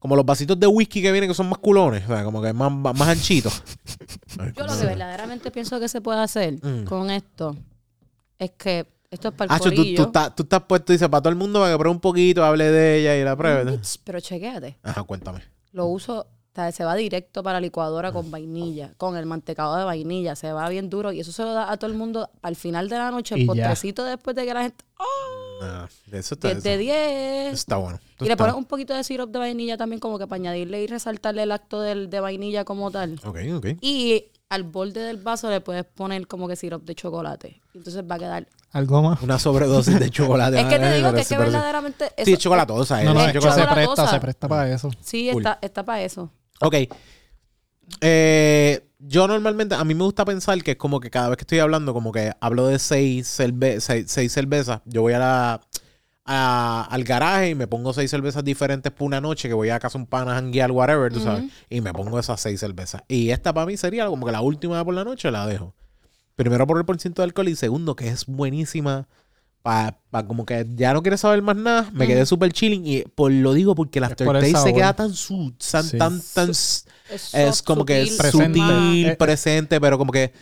Como 0.00 0.16
los 0.16 0.26
vasitos 0.26 0.58
de 0.58 0.66
whisky 0.66 1.00
que 1.02 1.12
vienen 1.12 1.30
que 1.30 1.34
son 1.34 1.48
más 1.48 1.58
culones, 1.60 2.02
o 2.04 2.08
sea, 2.08 2.24
como 2.24 2.42
que 2.42 2.52
más, 2.52 2.72
más 2.72 3.00
anchitos. 3.08 3.62
Yo 4.56 4.66
lo 4.66 4.76
que 4.76 4.86
verdaderamente 4.86 5.50
pienso 5.52 5.78
que 5.78 5.88
se 5.88 6.00
puede 6.00 6.20
hacer 6.20 6.54
Mm. 6.64 6.84
con 6.84 7.10
esto 7.10 7.54
es 8.38 8.50
que 8.52 8.86
esto 9.10 9.28
es 9.28 9.34
para 9.34 9.54
el 9.54 9.60
Hacho, 9.60 9.70
tú, 9.72 9.84
tú, 9.94 10.02
estás, 10.02 10.34
tú 10.34 10.42
estás 10.44 10.62
puesto, 10.62 10.92
dice, 10.92 11.08
para 11.08 11.20
todo 11.20 11.30
el 11.30 11.36
mundo 11.36 11.60
para 11.60 11.72
que 11.72 11.78
pruebe 11.78 11.94
un 11.94 12.00
poquito, 12.00 12.44
hable 12.44 12.70
de 12.70 13.00
ella 13.00 13.16
y 13.16 13.24
la 13.24 13.36
pruebe. 13.36 13.78
Pero 14.04 14.20
chequéate. 14.20 14.78
Ajá, 14.82 15.02
cuéntame. 15.02 15.40
Lo 15.72 15.86
uso 15.86 16.26
O 16.52 16.54
sea, 16.56 16.72
se 16.72 16.84
va 16.84 16.96
directo 16.96 17.44
para 17.44 17.58
la 17.58 17.60
licuadora 17.60 18.10
con 18.10 18.30
vainilla, 18.30 18.92
con 18.96 19.16
el 19.16 19.24
mantecado 19.24 19.76
de 19.76 19.84
vainilla, 19.84 20.34
se 20.34 20.52
va 20.52 20.68
bien 20.68 20.90
duro 20.90 21.12
y 21.12 21.20
eso 21.20 21.30
se 21.30 21.44
lo 21.44 21.52
da 21.54 21.70
a 21.70 21.76
todo 21.76 21.88
el 21.90 21.96
mundo 21.96 22.28
al 22.42 22.56
final 22.56 22.88
de 22.88 22.98
la 22.98 23.12
noche, 23.12 23.36
el 23.36 23.46
postrecito 23.46 24.04
después 24.04 24.34
de 24.34 24.44
que 24.46 24.54
la 24.54 24.62
gente... 24.62 24.84
¡Oh! 24.98 25.04
Ah, 25.62 25.88
eso 26.10 26.34
está, 26.34 26.48
10 26.48 26.62
de 26.64 26.72
eso 26.72 26.80
10. 26.80 27.52
está 27.54 27.76
bueno. 27.76 28.00
Y 28.18 28.24
le 28.24 28.36
pones 28.36 28.54
un 28.54 28.64
poquito 28.64 28.94
de 28.94 29.04
syrup 29.04 29.30
de 29.30 29.38
vainilla 29.38 29.76
también 29.76 30.00
como 30.00 30.18
que 30.18 30.26
para 30.26 30.36
añadirle 30.40 30.82
y 30.82 30.86
resaltarle 30.88 31.42
el 31.44 31.52
acto 31.52 31.80
del, 31.82 32.10
de 32.10 32.18
vainilla 32.18 32.64
como 32.64 32.90
tal. 32.90 33.20
Ok, 33.24 33.38
ok. 33.54 33.66
Y 33.80 34.24
al 34.48 34.64
borde 34.64 35.00
del 35.00 35.18
vaso 35.18 35.48
le 35.50 35.60
puedes 35.60 35.84
poner 35.84 36.26
como 36.26 36.48
que 36.48 36.56
syrup 36.56 36.82
de 36.84 36.94
chocolate. 36.96 37.60
Entonces 37.74 38.02
va 38.10 38.16
a 38.16 38.18
quedar... 38.18 38.48
¿Algo 38.72 39.02
más? 39.02 39.22
Una 39.22 39.38
sobredosis 39.38 40.00
de 40.00 40.10
chocolate. 40.10 40.58
Es 40.60 40.66
que 40.66 40.78
te 40.78 40.84
Ay, 40.84 40.96
digo 40.98 41.12
que 41.12 41.20
es 41.20 41.26
sí 41.28 41.34
que 41.34 41.40
verdaderamente... 41.40 42.06
Sí, 42.06 42.12
eso- 42.22 42.30
es 42.32 42.38
chocolatosa. 42.38 43.02
No, 43.04 43.14
no, 43.14 43.20
eh, 43.20 43.26
es 43.26 43.32
que 43.32 43.38
chocolate. 43.38 43.60
se 43.68 43.74
presta, 43.74 44.06
se 44.08 44.20
presta 44.20 44.48
para 44.48 44.72
eso. 44.72 44.90
Sí, 45.00 45.28
está, 45.28 45.58
está 45.60 45.84
para 45.84 46.02
eso. 46.02 46.30
Ok. 46.60 46.74
Eh, 48.00 48.86
yo 48.98 49.26
normalmente, 49.26 49.74
a 49.74 49.84
mí 49.84 49.94
me 49.94 50.04
gusta 50.04 50.24
pensar 50.24 50.62
que 50.62 50.72
es 50.72 50.76
como 50.76 51.00
que 51.00 51.10
cada 51.10 51.28
vez 51.28 51.36
que 51.36 51.42
estoy 51.42 51.58
hablando, 51.58 51.92
como 51.92 52.12
que 52.12 52.32
hablo 52.40 52.66
de 52.66 52.78
seis, 52.78 53.26
cerve- 53.38 53.80
seis, 53.80 54.06
seis 54.08 54.32
cervezas, 54.32 54.80
yo 54.84 55.02
voy 55.02 55.14
a 55.14 55.18
la, 55.18 55.60
a- 56.24 56.86
al 56.90 57.04
garaje 57.04 57.50
y 57.50 57.54
me 57.54 57.66
pongo 57.66 57.92
seis 57.92 58.10
cervezas 58.10 58.44
diferentes 58.44 58.92
por 58.92 59.06
una 59.06 59.20
noche, 59.20 59.48
que 59.48 59.54
voy 59.54 59.70
a 59.70 59.78
casa 59.80 59.98
un 59.98 60.06
pana 60.06 60.32
a 60.32 60.34
janguear, 60.36 60.70
whatever, 60.70 61.12
tú 61.12 61.20
sabes, 61.20 61.44
y 61.68 61.80
me 61.80 61.92
pongo 61.92 62.18
esas 62.18 62.40
seis 62.40 62.60
cervezas. 62.60 63.02
Y 63.08 63.30
esta 63.30 63.52
para 63.52 63.66
mí 63.66 63.76
sería 63.76 64.06
como 64.06 64.26
que 64.26 64.32
la 64.32 64.40
última 64.42 64.84
por 64.84 64.94
la 64.94 65.04
noche 65.04 65.30
la 65.30 65.46
dejo. 65.46 65.74
Primero 66.36 66.66
por 66.66 66.78
el 66.78 66.84
porciento 66.84 67.22
de 67.22 67.24
alcohol 67.26 67.48
y 67.48 67.56
segundo 67.56 67.96
que 67.96 68.08
es 68.08 68.26
buenísima. 68.26 69.08
Para 69.62 69.94
como 70.26 70.46
que 70.46 70.66
ya 70.74 70.94
no 70.94 71.02
quieres 71.02 71.20
saber 71.20 71.42
más 71.42 71.54
nada, 71.56 71.90
me 71.92 72.06
quedé 72.06 72.24
súper 72.24 72.50
chilling 72.52 72.86
y 72.86 73.02
por 73.02 73.30
lo 73.30 73.52
digo 73.52 73.74
porque 73.74 73.98
el 73.98 74.04
aftertaste 74.04 74.56
se 74.56 74.72
queda 74.74 74.94
tan 74.94 75.12
su, 75.12 75.52
tan, 75.70 75.84
Sí. 75.84 75.98
tan, 75.98 76.50
Es, 76.50 77.62
como 77.62 77.84
que 77.84 78.00
sutil, 78.06 78.16
Presente. 78.16 78.58
sutil, 78.58 79.06
Eh, 79.08 79.16
presente, 79.16 79.80
pero 79.80 79.98
como 79.98 80.12
que 80.12 80.32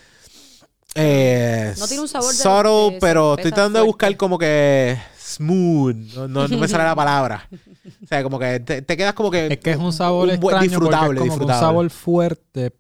eh, 0.95 1.75
No 1.79 1.87
tiene 1.87 2.03
un 2.03 2.09
sabor 2.09 2.33
de- 2.33 2.43
subtle, 2.43 2.95
de 2.95 2.99
pero 3.01 3.35
estoy 3.35 3.51
tratando 3.51 3.81
de 3.81 3.85
buscar 3.87 4.17
como 4.17 4.39
que 4.39 4.99
smooth, 5.19 5.95
no, 6.15 6.29
no, 6.29 6.49
no 6.49 6.59
me 6.59 6.69
sale 6.69 6.85
la 6.85 6.95
palabra. 6.95 7.49
O 8.05 8.07
sea, 8.07 8.23
como 8.23 8.39
que 8.39 8.61
te, 8.61 8.83
te 8.83 8.97
quedas 8.97 9.15
como 9.15 9.31
que 9.31 9.47
Es 9.47 9.59
que 9.59 9.71
es 9.73 9.77
un 9.79 9.93
sabor 9.93 10.29
un 10.29 10.39
buen- 10.41 10.57
extraño 10.57 10.69
disfrutable, 10.71 11.21
es 11.21 11.21
como 11.21 11.25
que 11.25 11.25
disfrutable. 11.31 11.55
un 11.55 11.61
sabor 11.61 11.91
fuerte, 11.91 12.73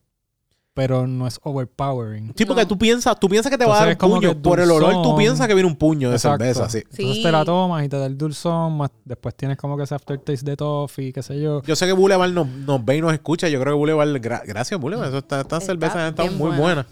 pero 0.78 1.08
no 1.08 1.26
es 1.26 1.40
overpowering. 1.42 2.32
Sí, 2.36 2.44
porque 2.44 2.62
No. 2.62 2.68
tú 2.68 2.78
piensas, 2.78 3.18
tú 3.18 3.28
piensas 3.28 3.50
que 3.50 3.58
te 3.58 3.64
va 3.66 3.74
a 3.74 3.80
dar 3.80 3.88
Entonces 3.88 4.14
un 4.14 4.20
puño. 4.34 4.42
Por 4.42 4.60
el 4.60 4.70
olor, 4.70 5.02
tú 5.02 5.16
piensas 5.16 5.48
que 5.48 5.54
viene 5.54 5.68
un 5.68 5.74
puño 5.74 6.08
de 6.10 6.14
Exacto. 6.14 6.44
cerveza, 6.44 6.68
sí. 6.68 6.78
Entonces 6.78 7.16
Sí. 7.16 7.22
te 7.24 7.32
la 7.32 7.44
tomas 7.44 7.84
y 7.84 7.88
te 7.88 7.98
da 7.98 8.06
el 8.06 8.16
dulzón, 8.16 8.76
más 8.76 8.90
después 9.04 9.34
tienes 9.34 9.56
como 9.56 9.76
que 9.76 9.82
ese 9.82 9.96
aftertaste 9.96 10.48
de 10.48 10.56
toffee, 10.56 11.12
qué 11.12 11.20
sé 11.20 11.40
yo. 11.40 11.62
Yo 11.64 11.74
sé 11.74 11.86
que 11.86 11.92
Boulevard 11.92 12.30
nos, 12.30 12.46
nos 12.46 12.84
ve 12.84 12.98
y 12.98 13.00
nos 13.00 13.12
escucha. 13.12 13.48
Yo 13.48 13.60
creo 13.60 13.72
que 13.74 13.76
Boulevard, 13.78 14.08
gra- 14.18 14.42
gracias 14.46 14.80
Boulevard, 14.80 15.08
eso 15.08 15.18
está, 15.18 15.40
estas 15.40 15.62
Está 15.62 15.72
cervezas 15.72 15.96
han 15.96 16.08
estado 16.10 16.28
bien 16.28 16.38
muy 16.38 16.48
buena. 16.50 16.62
buenas. 16.62 16.86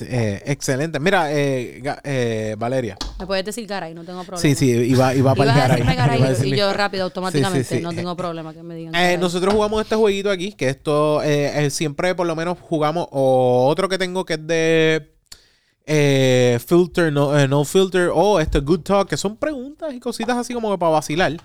Eh, 0.00 0.42
excelente. 0.46 1.00
Mira, 1.00 1.32
eh, 1.32 1.82
eh, 2.04 2.54
Valeria. 2.58 2.96
Me 3.18 3.26
puedes 3.26 3.44
decir 3.44 3.66
Garay, 3.66 3.94
no 3.94 4.04
tengo 4.04 4.22
problema. 4.22 4.40
Sí, 4.40 4.54
sí, 4.54 4.70
iba, 4.70 5.14
iba 5.14 5.34
para 5.34 5.52
Ibas 5.52 5.56
el 5.56 5.60
Garay. 5.62 5.76
decirme 5.76 5.96
Garay 5.96 6.18
Iba 6.20 6.28
a 6.28 6.46
y 6.46 6.56
yo 6.56 6.72
rápido, 6.72 7.04
automáticamente. 7.04 7.64
Sí, 7.64 7.68
sí, 7.70 7.76
sí. 7.78 7.82
No 7.82 7.92
tengo 7.92 8.16
problema 8.16 8.54
que 8.54 8.62
me 8.62 8.74
digan. 8.76 9.20
Nosotros 9.20 9.52
jugamos 9.52 9.82
este 9.82 9.96
jueguito 9.96 10.30
aquí, 10.30 10.52
que 10.52 10.68
esto 10.68 11.20
siempre 11.70 12.14
por 12.14 12.26
lo 12.26 12.36
menos 12.36 12.58
jugamos, 12.60 13.08
o 13.10 13.66
otro 13.68 13.88
que 13.88 13.98
tengo 13.98 14.24
que 14.24 14.34
es 14.34 14.46
de 14.46 15.12
eh, 15.86 16.58
Filter, 16.64 17.12
no, 17.12 17.36
eh, 17.38 17.48
no 17.48 17.64
Filter, 17.64 18.10
o 18.14 18.38
este 18.40 18.60
Good 18.60 18.80
Talk, 18.82 19.08
que 19.08 19.16
son 19.16 19.36
preguntas 19.36 19.92
y 19.92 19.98
cositas 20.00 20.36
así 20.36 20.54
como 20.54 20.70
que 20.70 20.78
para 20.78 20.92
vacilar, 20.92 21.36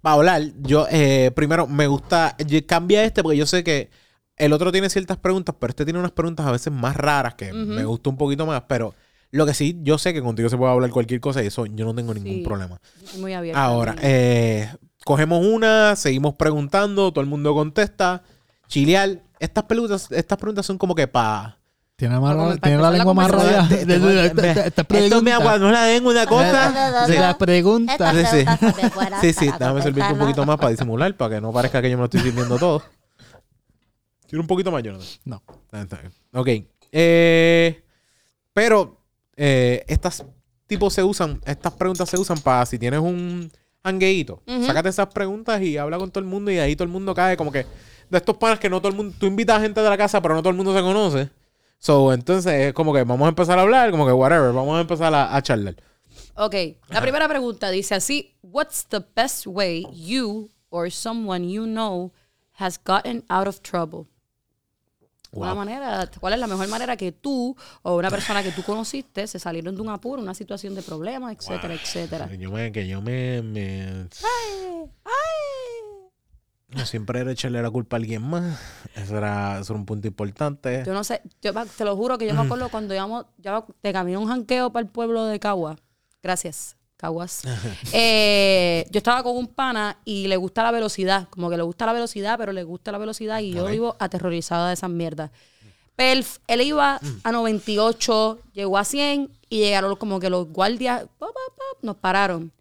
para 0.00 0.14
hablar. 0.14 0.42
Yo, 0.62 0.86
eh, 0.90 1.32
primero, 1.34 1.66
me 1.66 1.86
gusta, 1.86 2.36
yo- 2.46 2.64
cambia 2.66 3.02
este 3.04 3.22
porque 3.22 3.38
yo 3.38 3.46
sé 3.46 3.64
que 3.64 3.90
el 4.36 4.52
otro 4.52 4.72
tiene 4.72 4.88
ciertas 4.90 5.16
preguntas, 5.18 5.54
pero 5.58 5.70
este 5.70 5.84
tiene 5.84 5.98
unas 5.98 6.12
preguntas 6.12 6.46
a 6.46 6.50
veces 6.52 6.72
más 6.72 6.96
raras 6.96 7.34
que 7.34 7.52
me 7.52 7.84
gusta 7.84 8.10
un 8.10 8.16
poquito 8.16 8.46
más, 8.46 8.62
pero 8.68 8.94
lo 9.30 9.46
que 9.46 9.54
sí, 9.54 9.78
yo 9.82 9.98
sé 9.98 10.12
que 10.14 10.22
contigo 10.22 10.48
se 10.48 10.56
puede 10.56 10.72
hablar 10.72 10.90
cualquier 10.90 11.20
cosa 11.20 11.42
y 11.42 11.46
eso 11.48 11.66
yo 11.66 11.84
no 11.84 11.94
tengo 11.94 12.14
ningún 12.14 12.34
Sí. 12.34 12.42
problema. 12.44 12.80
Muy 13.18 13.32
abierta. 13.32 13.62
Ahora, 13.64 13.96
eh, 14.00 14.72
cogemos 15.04 15.44
una, 15.44 15.96
seguimos 15.96 16.34
preguntando, 16.34 17.10
todo 17.12 17.20
el 17.20 17.26
mundo 17.28 17.52
contesta. 17.54 18.22
Chileal. 18.68 19.22
Estas 19.40 19.64
preguntas, 19.64 20.08
estas 20.12 20.38
preguntas 20.38 20.64
son 20.64 20.78
como 20.78 20.94
que 20.94 21.06
para. 21.08 21.58
Tiene, 21.96 22.18
más- 22.18 22.60
tiene 22.60 22.78
la 22.78 22.90
lengua 22.90 23.14
la 23.14 23.28
más. 23.28 23.68
De- 23.68 23.84
de- 23.86 23.98
de- 23.98 24.30
de- 24.30 24.50
esta 24.66 24.82
Esto 24.88 25.22
me 25.22 25.32
agua, 25.32 25.58
no 25.58 25.70
la 25.70 25.84
den 25.84 26.04
una 26.06 26.26
cosa. 26.26 27.06
Sí. 27.06 27.12
La 27.12 27.36
pregunta. 27.38 28.12
Sí, 29.20 29.32
sí. 29.32 29.46
de 29.46 29.52
déjame 29.58 29.82
servirte 29.82 30.12
un 30.12 30.18
poquito 30.18 30.44
más 30.46 30.56
para 30.56 30.70
disimular, 30.70 31.16
para 31.16 31.36
que 31.36 31.40
no 31.40 31.52
parezca 31.52 31.80
que 31.82 31.90
yo 31.90 31.96
me 31.96 32.02
lo 32.02 32.04
estoy 32.06 32.20
sirviendo 32.20 32.58
todo. 32.58 32.82
Quiero 34.28 34.42
un 34.42 34.46
poquito 34.46 34.70
más, 34.70 34.82
Jonathan. 34.82 35.06
No. 35.24 35.42
Ah, 35.72 35.82
está 35.82 35.96
bien. 35.98 36.12
Ok. 36.32 36.48
Eh, 36.92 37.82
pero 38.52 39.00
eh, 39.36 39.84
estas 39.88 40.24
tipos 40.66 40.94
se 40.94 41.02
usan, 41.02 41.40
estas 41.44 41.72
preguntas 41.72 42.08
se 42.08 42.18
usan 42.18 42.38
para 42.38 42.64
si 42.66 42.78
tienes 42.78 43.00
un 43.00 43.50
hangueíto, 43.82 44.42
sácate 44.64 44.88
esas 44.88 45.08
preguntas 45.08 45.60
y 45.60 45.76
habla 45.76 45.98
con 45.98 46.10
todo 46.10 46.20
el 46.24 46.30
mundo 46.30 46.50
y 46.50 46.58
ahí 46.58 46.74
todo 46.74 46.84
el 46.84 46.90
mundo 46.90 47.14
cae 47.14 47.36
como 47.36 47.52
que 47.52 47.66
de 48.08 48.16
estos 48.16 48.36
panas 48.38 48.58
que 48.58 48.70
no 48.70 48.80
todo 48.80 48.88
el 48.88 48.96
mundo, 48.96 49.14
tú 49.18 49.26
invitas 49.26 49.58
a 49.58 49.60
gente 49.60 49.82
de 49.82 49.90
la 49.90 49.98
casa 49.98 50.22
pero 50.22 50.34
no 50.34 50.40
todo 50.40 50.50
el 50.50 50.56
mundo 50.56 50.74
se 50.74 50.80
conoce. 50.80 51.30
So, 51.78 52.14
entonces 52.14 52.52
es 52.68 52.72
como 52.72 52.94
que 52.94 53.02
vamos 53.02 53.26
a 53.26 53.28
empezar 53.28 53.58
a 53.58 53.62
hablar, 53.62 53.90
como 53.90 54.06
que 54.06 54.12
whatever, 54.12 54.52
vamos 54.52 54.78
a 54.78 54.80
empezar 54.80 55.12
a, 55.14 55.36
a 55.36 55.42
charlar. 55.42 55.76
Ok, 56.36 56.54
la 56.88 57.02
primera 57.02 57.28
pregunta 57.28 57.70
dice 57.70 57.94
así: 57.94 58.34
What's 58.40 58.86
the 58.86 59.04
best 59.14 59.46
way 59.46 59.84
you 59.92 60.48
or 60.70 60.90
someone 60.90 61.52
you 61.52 61.64
know 61.64 62.12
has 62.52 62.80
gotten 62.82 63.24
out 63.28 63.46
of 63.46 63.60
trouble? 63.60 64.06
Una 65.34 65.48
Wow. 65.48 65.56
manera, 65.56 66.08
¿cuál 66.20 66.34
es 66.34 66.38
la 66.38 66.46
mejor 66.46 66.68
manera 66.68 66.96
que 66.96 67.10
tú 67.12 67.56
o 67.82 67.96
una 67.96 68.08
persona 68.10 68.42
que 68.42 68.52
tú 68.52 68.62
conociste 68.62 69.26
se 69.26 69.38
salieron 69.38 69.74
de 69.74 69.82
un 69.82 69.88
apuro, 69.88 70.22
una 70.22 70.34
situación 70.34 70.74
de 70.74 70.82
problemas, 70.82 71.34
etcétera, 71.36 71.74
etcétera? 71.74 72.28
Que 72.28 72.38
yo 72.38 72.50
me, 72.52 72.70
que 72.70 72.86
yo 72.86 73.02
me, 73.02 73.42
me- 73.42 74.08
No, 76.68 76.84
siempre 76.86 77.20
era 77.20 77.30
echarle 77.32 77.62
la 77.62 77.70
culpa 77.70 77.96
a 77.96 77.98
alguien 77.98 78.22
más. 78.22 78.58
Eso 78.94 79.16
era, 79.16 79.60
eso 79.60 79.72
era 79.72 79.78
un 79.80 79.86
punto 79.86 80.08
importante. 80.08 80.82
Yo 80.84 80.92
no 80.92 81.04
sé, 81.04 81.20
yo 81.40 81.52
te 81.52 81.84
lo 81.84 81.96
juro 81.96 82.18
que 82.18 82.26
yo 82.26 82.34
me 82.34 82.40
acuerdo 82.46 82.68
cuando 82.68 82.94
íbamos, 82.94 83.26
ya 83.38 83.64
de 83.82 83.92
camino 83.92 84.18
a 84.18 84.22
un 84.22 84.28
janqueo 84.28 84.72
para 84.72 84.84
el 84.84 84.90
pueblo 84.90 85.24
de 85.26 85.38
Cagua. 85.38 85.76
Gracias, 86.22 86.76
Caguas. 86.96 87.42
Eh, 87.92 88.86
yo 88.90 88.98
estaba 88.98 89.22
con 89.22 89.36
un 89.36 89.46
pana 89.46 89.98
y 90.04 90.26
le 90.26 90.36
gusta 90.36 90.62
la 90.62 90.70
velocidad, 90.70 91.28
como 91.28 91.50
que 91.50 91.56
le 91.56 91.62
gusta 91.62 91.86
la 91.86 91.92
velocidad, 91.92 92.38
pero 92.38 92.52
le 92.52 92.62
gusta 92.64 92.92
la 92.92 92.98
velocidad 92.98 93.40
y 93.40 93.52
yo 93.52 93.66
vivo 93.66 93.96
aterrorizada 93.98 94.68
de 94.68 94.74
esas 94.74 94.90
mierdas. 94.90 95.30
Pero 95.96 96.12
él, 96.20 96.26
él 96.48 96.60
iba 96.62 97.00
a 97.22 97.32
98, 97.32 98.40
llegó 98.52 98.78
a 98.78 98.84
100 98.84 99.30
y 99.48 99.58
llegaron 99.58 99.94
como 99.96 100.18
que 100.18 100.28
los 100.28 100.48
guardias 100.48 101.02
pop, 101.18 101.30
pop, 101.30 101.56
pop, 101.56 101.78
nos 101.82 101.96
pararon. 101.96 102.52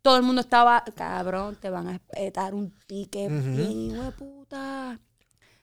Todo 0.00 0.16
el 0.16 0.22
mundo 0.22 0.40
estaba, 0.40 0.84
cabrón, 0.94 1.56
te 1.60 1.68
van 1.68 1.88
a 1.88 1.94
espetar 1.96 2.54
un 2.54 2.72
ticket 2.86 3.28
bien 3.28 3.90
hijo 3.90 4.02
de 4.02 4.12
puta. 4.12 4.98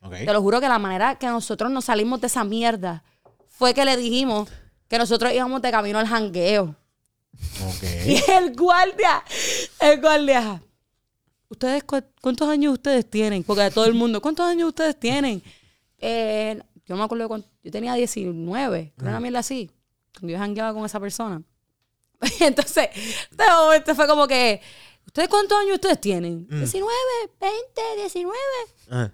Ok. 0.01 0.13
Te 0.17 0.33
lo 0.33 0.41
juro 0.41 0.61
que 0.61 0.67
la 0.67 0.77
manera 0.77 1.15
que 1.15 1.27
nosotros 1.27 1.71
nos 1.71 1.85
salimos 1.85 2.21
de 2.21 2.27
esa 2.27 2.43
mierda 2.43 3.03
fue 3.47 3.73
que 3.73 3.85
le 3.85 3.97
dijimos 3.97 4.49
que 4.87 4.99
nosotros 4.99 5.33
íbamos 5.33 5.61
de 5.61 5.71
camino 5.71 5.97
al 5.97 6.07
jangueo. 6.07 6.75
Y 8.07 8.31
el 8.31 8.55
guardia, 8.55 9.23
el 9.79 10.01
guardia, 10.01 10.61
¿ustedes 11.49 11.83
cu- 11.83 12.03
cuántos 12.21 12.47
años 12.49 12.73
ustedes 12.73 13.09
tienen? 13.09 13.43
Porque 13.43 13.63
a 13.63 13.71
todo 13.71 13.85
el 13.85 13.93
mundo, 13.93 14.21
¿cuántos 14.21 14.45
años 14.45 14.69
ustedes 14.69 14.99
tienen? 14.99 15.41
Eh, 15.99 16.61
yo 16.85 16.95
me 16.95 17.03
acuerdo 17.03 17.27
cuando 17.27 17.47
yo 17.63 17.71
tenía 17.71 17.93
19, 17.95 18.93
era 18.97 19.09
una 19.09 19.19
mierda 19.19 19.39
así, 19.39 19.71
cuando 20.13 20.33
yo 20.33 20.37
jangueaba 20.37 20.73
con 20.73 20.85
esa 20.85 20.99
persona. 20.99 21.41
Entonces, 22.39 22.89
de 23.31 23.43
momento 23.49 23.95
fue 23.95 24.07
como 24.07 24.27
que, 24.27 24.61
¿ustedes 25.05 25.27
cuántos 25.29 25.57
años 25.59 25.75
ustedes 25.75 25.99
tienen? 25.99 26.47
19, 26.47 26.91
20, 27.39 27.81
19. 27.97 28.37
Ajá. 28.89 29.13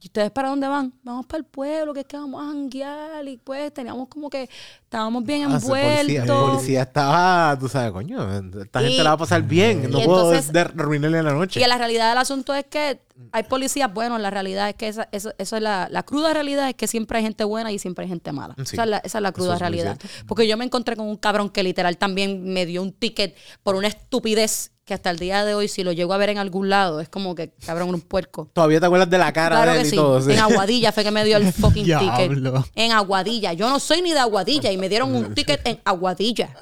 ¿Y 0.00 0.06
ustedes 0.06 0.30
para 0.30 0.50
dónde 0.50 0.68
van? 0.68 0.92
Vamos 1.02 1.26
para 1.26 1.38
el 1.38 1.44
pueblo, 1.44 1.92
que 1.92 2.00
es 2.00 2.06
que 2.06 2.16
vamos 2.16 2.40
a 2.40 2.46
janguear. 2.46 3.26
Y 3.26 3.36
pues 3.36 3.74
teníamos 3.74 4.06
como 4.06 4.30
que, 4.30 4.48
estábamos 4.88 5.22
bien 5.22 5.50
Ah, 5.52 5.58
ese 5.58 5.66
policía, 5.68 6.00
el 6.00 6.10
envueltos. 6.10 6.50
policía 6.50 6.82
estaba, 6.82 7.58
tú 7.60 7.68
sabes, 7.68 7.92
coño, 7.92 8.38
esta 8.62 8.80
Y- 8.82 8.86
gente 8.88 9.02
la 9.04 9.10
va 9.10 9.14
a 9.14 9.18
pasar 9.18 9.42
bien. 9.42 9.90
No 9.90 10.00
puedo 10.00 10.32
entonces- 10.32 10.50
de- 10.52 10.60
arruinarle 10.60 11.22
la 11.22 11.32
noche. 11.34 11.60
Y 11.60 11.66
la 11.66 11.76
realidad 11.76 12.08
del 12.08 12.18
asunto 12.18 12.54
es 12.54 12.64
que 12.64 12.98
hay 13.32 13.42
policías 13.42 13.92
buenos, 13.92 14.18
la 14.20 14.30
realidad 14.30 14.68
es 14.70 14.76
que 14.76 14.88
esa, 14.88 15.06
eso, 15.12 15.32
eso 15.36 15.56
es 15.56 15.62
la, 15.62 15.88
la 15.90 16.04
cruda 16.04 16.32
realidad 16.32 16.68
es 16.70 16.74
que 16.74 16.86
siempre 16.86 17.18
hay 17.18 17.24
gente 17.24 17.44
buena 17.44 17.70
y 17.70 17.78
siempre 17.78 18.04
hay 18.04 18.08
gente 18.08 18.32
mala. 18.32 18.54
Sí. 18.64 18.76
Esa, 18.76 18.84
es 18.84 18.88
la, 18.88 18.96
esa 18.98 19.18
es 19.18 19.22
la 19.22 19.32
cruda 19.32 19.54
es 19.54 19.60
realidad. 19.60 19.98
Porque 20.26 20.48
yo 20.48 20.56
me 20.56 20.64
encontré 20.64 20.96
con 20.96 21.06
un 21.06 21.16
cabrón 21.16 21.50
que 21.50 21.62
literal 21.62 21.98
también 21.98 22.42
me 22.44 22.64
dio 22.64 22.80
un 22.80 22.92
ticket 22.92 23.36
por 23.62 23.74
una 23.74 23.88
estupidez 23.88 24.72
que 24.84 24.94
hasta 24.94 25.10
el 25.10 25.18
día 25.18 25.44
de 25.44 25.52
hoy, 25.54 25.68
si 25.68 25.84
lo 25.84 25.92
llego 25.92 26.14
a 26.14 26.16
ver 26.16 26.30
en 26.30 26.38
algún 26.38 26.70
lado, 26.70 27.00
es 27.00 27.10
como 27.10 27.34
que 27.34 27.50
cabrón, 27.66 27.90
un 27.90 28.00
puerco. 28.00 28.48
Todavía 28.54 28.80
te 28.80 28.86
acuerdas 28.86 29.10
de 29.10 29.18
la 29.18 29.30
cara 29.34 29.56
Claro 29.56 29.72
de 29.72 29.76
él 29.76 29.82
que 29.82 29.88
y 29.88 29.90
sí. 29.90 29.96
todo. 29.96 30.22
sí. 30.22 30.32
En 30.32 30.38
Aguadilla 30.38 30.92
fue 30.92 31.04
que 31.04 31.10
me 31.10 31.22
dio 31.26 31.36
el 31.36 31.52
fucking 31.52 31.84
ticket. 31.98 32.32
En 32.74 32.92
Aguadilla. 32.92 33.52
Yo 33.52 33.68
no 33.68 33.80
soy 33.80 34.00
ni 34.00 34.12
de 34.14 34.18
Aguadilla 34.20 34.72
y 34.72 34.77
me 34.78 34.88
dieron 34.88 35.14
un 35.14 35.34
ticket 35.34 35.60
en 35.66 35.80
Aguadilla. 35.84 36.54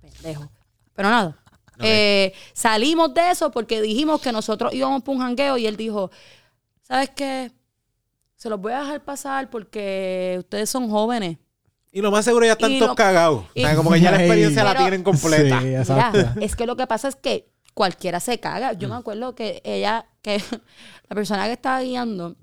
Pendejo. 0.00 0.50
Pero 0.94 1.08
nada. 1.10 1.38
Eh, 1.84 2.32
salimos 2.52 3.12
de 3.14 3.30
eso 3.30 3.50
porque 3.50 3.80
dijimos 3.82 4.20
que 4.20 4.30
nosotros 4.30 4.72
íbamos 4.72 5.02
por 5.02 5.16
un 5.16 5.22
jangueo 5.22 5.56
y 5.58 5.66
él 5.66 5.76
dijo, 5.76 6.10
¿sabes 6.82 7.10
qué? 7.10 7.50
se 8.36 8.48
los 8.50 8.60
voy 8.60 8.72
a 8.72 8.80
dejar 8.80 9.04
pasar 9.04 9.50
porque 9.50 10.34
ustedes 10.40 10.68
son 10.68 10.90
jóvenes. 10.90 11.38
Y 11.92 12.00
lo 12.00 12.10
más 12.10 12.24
seguro 12.24 12.44
ya 12.44 12.52
están 12.52 12.72
Y 12.72 12.78
todos 12.80 12.90
lo- 12.90 12.94
cagados. 12.96 13.44
y- 13.54 13.62
O 13.62 13.66
sea, 13.68 13.76
como 13.76 13.90
que 13.92 14.00
ya 14.00 14.10
la 14.10 14.16
experiencia 14.18 14.64
la 14.64 14.74
tienen 14.76 15.04
completa. 15.04 15.60
Sí, 15.60 15.66
Mira, 15.66 15.80
exacto. 15.80 16.40
es 16.40 16.56
que 16.56 16.66
lo 16.66 16.74
que 16.76 16.86
pasa 16.88 17.06
es 17.06 17.14
que 17.14 17.52
cualquiera 17.74 18.18
se 18.18 18.40
caga. 18.40 18.72
Yo 18.72 18.88
me 18.88 18.96
acuerdo 18.96 19.36
que 19.36 19.60
ella, 19.64 20.06
que 20.22 20.38
la 21.08 21.14
persona 21.14 21.46
que 21.46 21.52
estaba 21.52 21.80
guiando, 21.82 22.34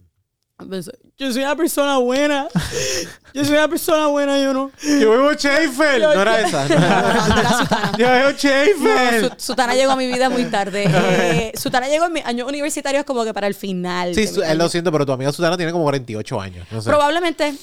yo 1.17 1.31
soy 1.31 1.43
una 1.43 1.55
persona 1.55 1.97
buena. 1.97 2.47
Yo 3.33 3.45
soy 3.45 3.53
una 3.53 3.67
persona 3.67 4.07
buena, 4.07 4.39
yo 4.41 4.53
no. 4.53 4.71
Yo 4.81 5.11
veo 5.11 5.33
Schaefer. 5.35 6.01
No 6.01 6.11
era 6.19 6.41
esa. 6.41 6.67
No, 6.69 6.79
no, 6.79 7.27
no 7.27 7.39
era 7.41 7.57
Sutana. 7.59 7.91
Yo 7.95 8.07
veo 8.09 8.31
Schaefer. 8.31 9.21
Su- 9.37 9.45
Sutana 9.45 9.75
llegó 9.75 9.91
a 9.91 9.95
mi 9.95 10.07
vida 10.07 10.29
muy 10.31 10.45
tarde. 10.45 10.85
Eh, 10.89 11.51
Sutana 11.55 11.87
llegó 11.87 12.05
en 12.05 12.13
mis 12.13 12.25
años 12.25 12.47
universitarios 12.49 13.03
como 13.05 13.23
que 13.23 13.31
para 13.33 13.45
el 13.45 13.53
final. 13.53 14.15
Sí, 14.15 14.21
él 14.23 14.35
lo 14.35 14.43
años. 14.63 14.71
siento, 14.71 14.91
pero 14.91 15.05
tu 15.05 15.11
amiga 15.11 15.31
Sutana 15.31 15.55
tiene 15.57 15.71
como 15.71 15.83
48 15.83 16.41
años. 16.41 16.67
No 16.71 16.81
sé. 16.81 16.89
Probablemente. 16.89 17.53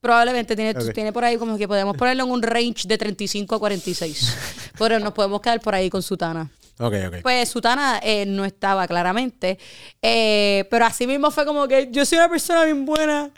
Probablemente 0.00 0.54
tiene, 0.54 0.74
tiene 0.92 1.12
por 1.12 1.24
ahí 1.24 1.36
como 1.36 1.58
que 1.58 1.66
podemos 1.66 1.96
ponerlo 1.96 2.24
en 2.24 2.30
un 2.30 2.42
range 2.42 2.86
de 2.86 2.96
35 2.96 3.56
a 3.56 3.58
46. 3.58 4.36
Pero 4.78 5.00
nos 5.00 5.12
podemos 5.12 5.40
quedar 5.40 5.60
por 5.60 5.74
ahí 5.74 5.90
con 5.90 6.00
Sutana. 6.02 6.48
Ok, 6.78 6.94
ok. 7.08 7.16
Pues 7.22 7.48
Sutana 7.48 8.00
eh, 8.02 8.26
no 8.26 8.44
estaba 8.44 8.86
claramente. 8.86 9.58
Eh, 10.02 10.66
pero 10.70 10.84
así 10.84 11.06
mismo 11.06 11.30
fue 11.30 11.46
como 11.46 11.66
que 11.66 11.88
yo 11.90 12.04
soy 12.04 12.18
una 12.18 12.28
persona 12.28 12.64
bien 12.64 12.84
buena. 12.84 13.30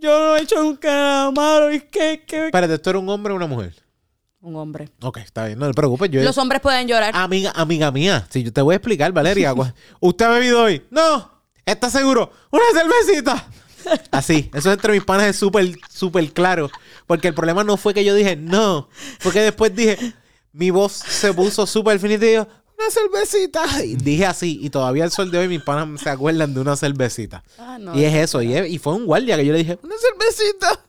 Yo 0.00 0.18
no 0.18 0.36
he 0.36 0.42
hecho 0.42 0.62
nunca 0.62 0.88
nada 0.88 1.30
malo. 1.30 1.72
¿Y 1.72 1.80
qué? 1.80 2.24
qué? 2.26 2.46
Espérate, 2.46 2.74
¿esto 2.74 2.90
era 2.90 2.98
un 2.98 3.08
hombre 3.08 3.32
o 3.32 3.36
una 3.36 3.46
mujer? 3.46 3.74
Un 4.40 4.54
hombre. 4.56 4.88
Ok, 5.00 5.18
está 5.18 5.46
bien. 5.46 5.58
No 5.58 5.66
te 5.66 5.74
preocupes. 5.74 6.10
Yo 6.10 6.22
Los 6.22 6.38
hombres 6.38 6.60
pueden 6.60 6.86
llorar. 6.86 7.12
Amiga, 7.16 7.52
amiga 7.56 7.90
mía, 7.90 8.26
si 8.30 8.44
yo 8.44 8.52
te 8.52 8.62
voy 8.62 8.74
a 8.74 8.76
explicar, 8.76 9.12
Valeria. 9.12 9.54
¿Usted 10.00 10.24
ha 10.26 10.30
bebido 10.30 10.62
hoy? 10.62 10.86
No. 10.90 11.38
¿Está 11.64 11.90
seguro? 11.90 12.30
¡Una 12.50 12.64
cervecita! 12.72 13.48
Así. 14.10 14.50
Eso 14.54 14.72
entre 14.72 14.92
mis 14.92 15.04
panas 15.04 15.26
es 15.26 15.36
súper, 15.36 15.74
súper 15.90 16.32
claro. 16.32 16.70
Porque 17.06 17.28
el 17.28 17.34
problema 17.34 17.64
no 17.64 17.76
fue 17.76 17.94
que 17.94 18.04
yo 18.04 18.14
dije 18.14 18.36
no. 18.36 18.88
Fue 19.18 19.32
que 19.32 19.40
después 19.40 19.74
dije, 19.74 20.14
mi 20.52 20.70
voz 20.70 20.92
se 20.92 21.32
puso 21.32 21.66
súper 21.66 21.98
finita 21.98 22.26
y 22.26 22.34
yo, 22.34 22.48
una 22.78 22.90
cervecita. 22.90 23.84
Y 23.84 23.96
dije 23.96 24.26
así. 24.26 24.58
Y 24.62 24.70
todavía 24.70 25.04
al 25.04 25.10
sol 25.10 25.30
de 25.30 25.38
hoy 25.38 25.48
mis 25.48 25.62
panas 25.62 26.00
se 26.00 26.10
acuerdan 26.10 26.54
de 26.54 26.60
una 26.60 26.76
cervecita. 26.76 27.42
Ah, 27.58 27.78
no, 27.80 27.94
y 27.98 28.04
es 28.04 28.14
eso. 28.14 28.40
Y, 28.42 28.54
es- 28.54 28.70
y 28.70 28.78
fue 28.78 28.94
un 28.94 29.06
guardia 29.06 29.36
que 29.36 29.44
yo 29.46 29.52
le 29.52 29.58
dije, 29.58 29.78
una 29.82 29.94
cervecita. 29.98 30.80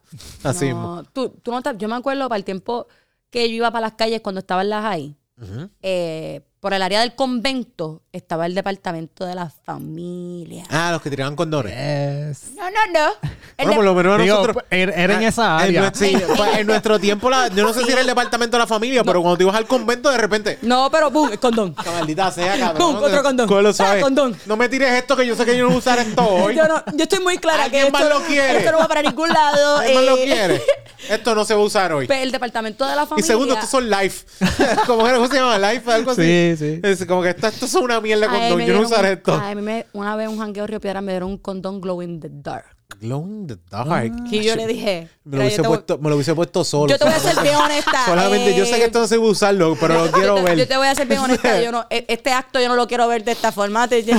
Así 0.44 0.66
mismo. 0.66 0.96
No, 0.98 1.04
tú, 1.04 1.30
tú 1.44 1.52
no 1.52 1.62
te- 1.62 1.76
yo 1.78 1.88
me 1.88 1.96
acuerdo 1.96 2.28
para 2.30 2.38
el 2.38 2.44
tiempo 2.46 2.88
que 3.30 3.48
yo 3.50 3.56
iba 3.56 3.72
para 3.72 3.88
las 3.88 3.94
calles 3.94 4.22
cuando 4.22 4.40
estaba 4.40 4.62
en 4.62 4.70
las 4.70 4.84
high. 4.84 5.16
Ujú. 5.42 5.70
eh, 5.82 6.42
por 6.60 6.74
el 6.74 6.82
área 6.82 7.00
del 7.02 7.16
convento 7.16 8.02
estaba 8.12 8.46
el 8.46 8.54
departamento 8.54 9.26
de 9.26 9.34
la 9.34 9.50
familia. 9.50 10.66
Ah, 10.70 10.90
los 10.92 11.02
que 11.02 11.10
tiraban 11.10 11.36
condones. 11.36 11.74
Yes. 11.74 12.52
No, 12.56 12.64
no, 12.70 12.80
no. 12.92 13.30
Bueno, 13.58 13.76
por 13.76 13.84
lo 13.86 13.94
menos 13.94 14.22
Digo, 14.22 14.36
nosotros... 14.40 14.64
era 14.70 14.94
era 14.94 15.14
en 15.18 15.24
Ah, 15.24 15.28
esa 15.28 15.44
en 15.68 15.78
área. 15.78 15.92
sí, 15.94 16.18
pues, 16.38 16.58
en 16.58 16.68
nuestro 16.68 17.00
tiempo, 17.00 17.30
la- 17.30 17.48
yo 17.50 17.64
no 17.64 17.74
sé 17.74 17.84
si 17.86 17.92
era 17.92 18.02
el 18.02 18.08
departamento 18.08 18.58
de 18.58 18.64
la 18.64 18.68
familia, 18.68 19.04
pero 19.04 19.22
cuando 19.22 19.38
te 19.38 19.44
ibas 19.44 19.56
al 19.56 19.68
convento, 19.68 20.10
de 20.10 20.18
repente. 20.18 20.60
No, 20.62 20.90
pero 20.92 21.10
boom, 21.12 21.32
el 21.32 21.40
condón. 21.40 21.74
"Ca- 21.74 21.92
Maldita 21.92 22.32
sea, 22.32 22.58
cabrón. 22.58 22.94
Pum, 22.96 23.04
otro 23.04 23.24
condón. 23.24 23.50
Ah, 23.80 23.96
condón. 24.02 24.38
No 24.46 24.58
me 24.58 24.68
tires 24.70 24.92
esto 24.94 25.16
que 25.16 25.26
yo 25.26 25.36
sé 25.36 25.46
que 25.46 25.56
yo 25.56 25.64
no 25.64 25.68
voy 25.70 25.76
a 25.76 25.80
usar 25.80 26.00
esto 26.00 26.22
hoy. 26.28 26.56
Yo, 26.56 26.68
no, 26.68 26.84
yo 26.94 27.04
estoy 27.04 27.20
muy 27.20 27.38
clara 27.38 27.70
que 27.70 27.80
¿Alguien 27.82 27.86
esto, 27.88 28.00
más 28.00 28.10
lo 28.10 28.22
quiere? 28.28 28.60
esto 28.60 28.72
no 28.74 28.80
va 28.80 28.88
para 28.88 29.02
ningún 29.02 29.30
lado. 29.30 29.80
¿Quién 29.82 29.96
más 29.96 30.04
lo 30.04 30.18
eh, 30.18 30.24
quiere? 30.26 30.62
Esto 31.10 31.34
no 31.34 31.46
se 31.46 31.56
va 31.56 31.62
a 31.62 31.64
usar 31.64 31.94
hoy. 31.94 32.06
pues, 32.08 32.22
el 32.22 32.32
departamento 32.32 32.86
de 32.86 32.94
la 32.94 33.04
Y 33.04 33.08
familia. 33.08 33.26
segundo, 33.28 33.54
estos 33.54 33.70
son 33.70 33.90
live. 33.90 34.14
¿Cómo? 34.86 35.04
¿Cómo 35.04 35.28
se 35.28 35.36
llama? 35.36 35.58
Live, 35.58 35.82
algo 35.94 36.12
así. 36.12 36.22
Sí, 36.22 36.49
sí. 36.58 36.80
Es 36.84 37.06
como 37.06 37.22
que 37.22 37.30
esto, 37.30 37.48
esto 37.48 37.66
es 37.66 37.74
una 37.76 38.00
mierda 38.02 38.28
de 38.28 38.34
Ay, 38.36 38.40
condón. 38.42 38.58
me 38.58 38.66
Yo 38.68 38.74
no 38.74 38.80
dieron 38.80 38.86
usaré 38.92 39.10
un- 39.12 39.18
esto. 39.18 39.40
ay, 39.44 39.52
a 39.52 39.56
mí 39.56 39.62
me- 39.62 39.86
una 39.94 40.16
vez 40.16 40.28
un 40.28 40.38
jangueo 40.40 40.68
Río 40.68 40.80
Piedra 40.80 41.02
me 41.02 41.12
dieron 41.12 41.30
un 41.30 41.38
condón 41.38 41.82
glow 41.82 42.02
in 42.02 42.20
the 42.20 42.30
dark. 42.32 42.66
Glow 43.00 43.22
in 43.28 43.48
the 43.48 43.56
dark. 43.70 44.12
Y 44.30 44.42
yo 44.44 44.56
le 44.58 44.66
dije. 44.68 45.08
Me 45.24 45.38
lo, 45.38 45.44
"Mira, 45.44 45.44
yo 45.44 45.46
hubiese 45.46 45.62
te 45.62 45.68
voy- 45.68 45.78
puesto, 45.78 45.98
me 46.00 46.10
lo 46.10 46.16
hubiese 46.16 46.36
puesto 46.36 46.64
solo. 46.66 46.88
Yo 46.90 46.98
te 46.98 47.06
voy 47.06 47.14
a 47.14 47.20
ser 47.20 47.42
bien 47.42 47.56
honesta. 47.56 47.92
Solamente, 48.06 48.56
yo 48.58 48.66
sé 48.66 48.72
que 48.76 48.82
eh, 48.82 48.86
esto 48.88 49.00
no 49.00 49.08
se 49.08 49.18
va 49.18 49.24
a 49.26 49.28
usarlo, 49.30 49.78
pero 49.80 50.06
lo 50.06 50.12
quiero 50.12 50.36
yo, 50.38 50.44
te, 50.44 50.50
ver. 50.50 50.58
yo 50.58 50.68
te 50.68 50.76
voy 50.76 50.88
a 50.88 50.96
ser 50.96 51.08
bien 51.08 51.20
honesta. 51.22 51.62
Yo 51.62 51.72
no, 51.72 51.86
e- 51.90 52.04
este 52.10 52.34
acto 52.34 52.60
yo 52.60 52.68
no 52.68 52.76
lo 52.76 52.88
quiero 52.88 53.08
ver 53.08 53.24
de 53.24 53.32
esta 53.32 53.52
forma. 53.54 53.88
Te- 53.88 54.00
Esto, 54.00 54.16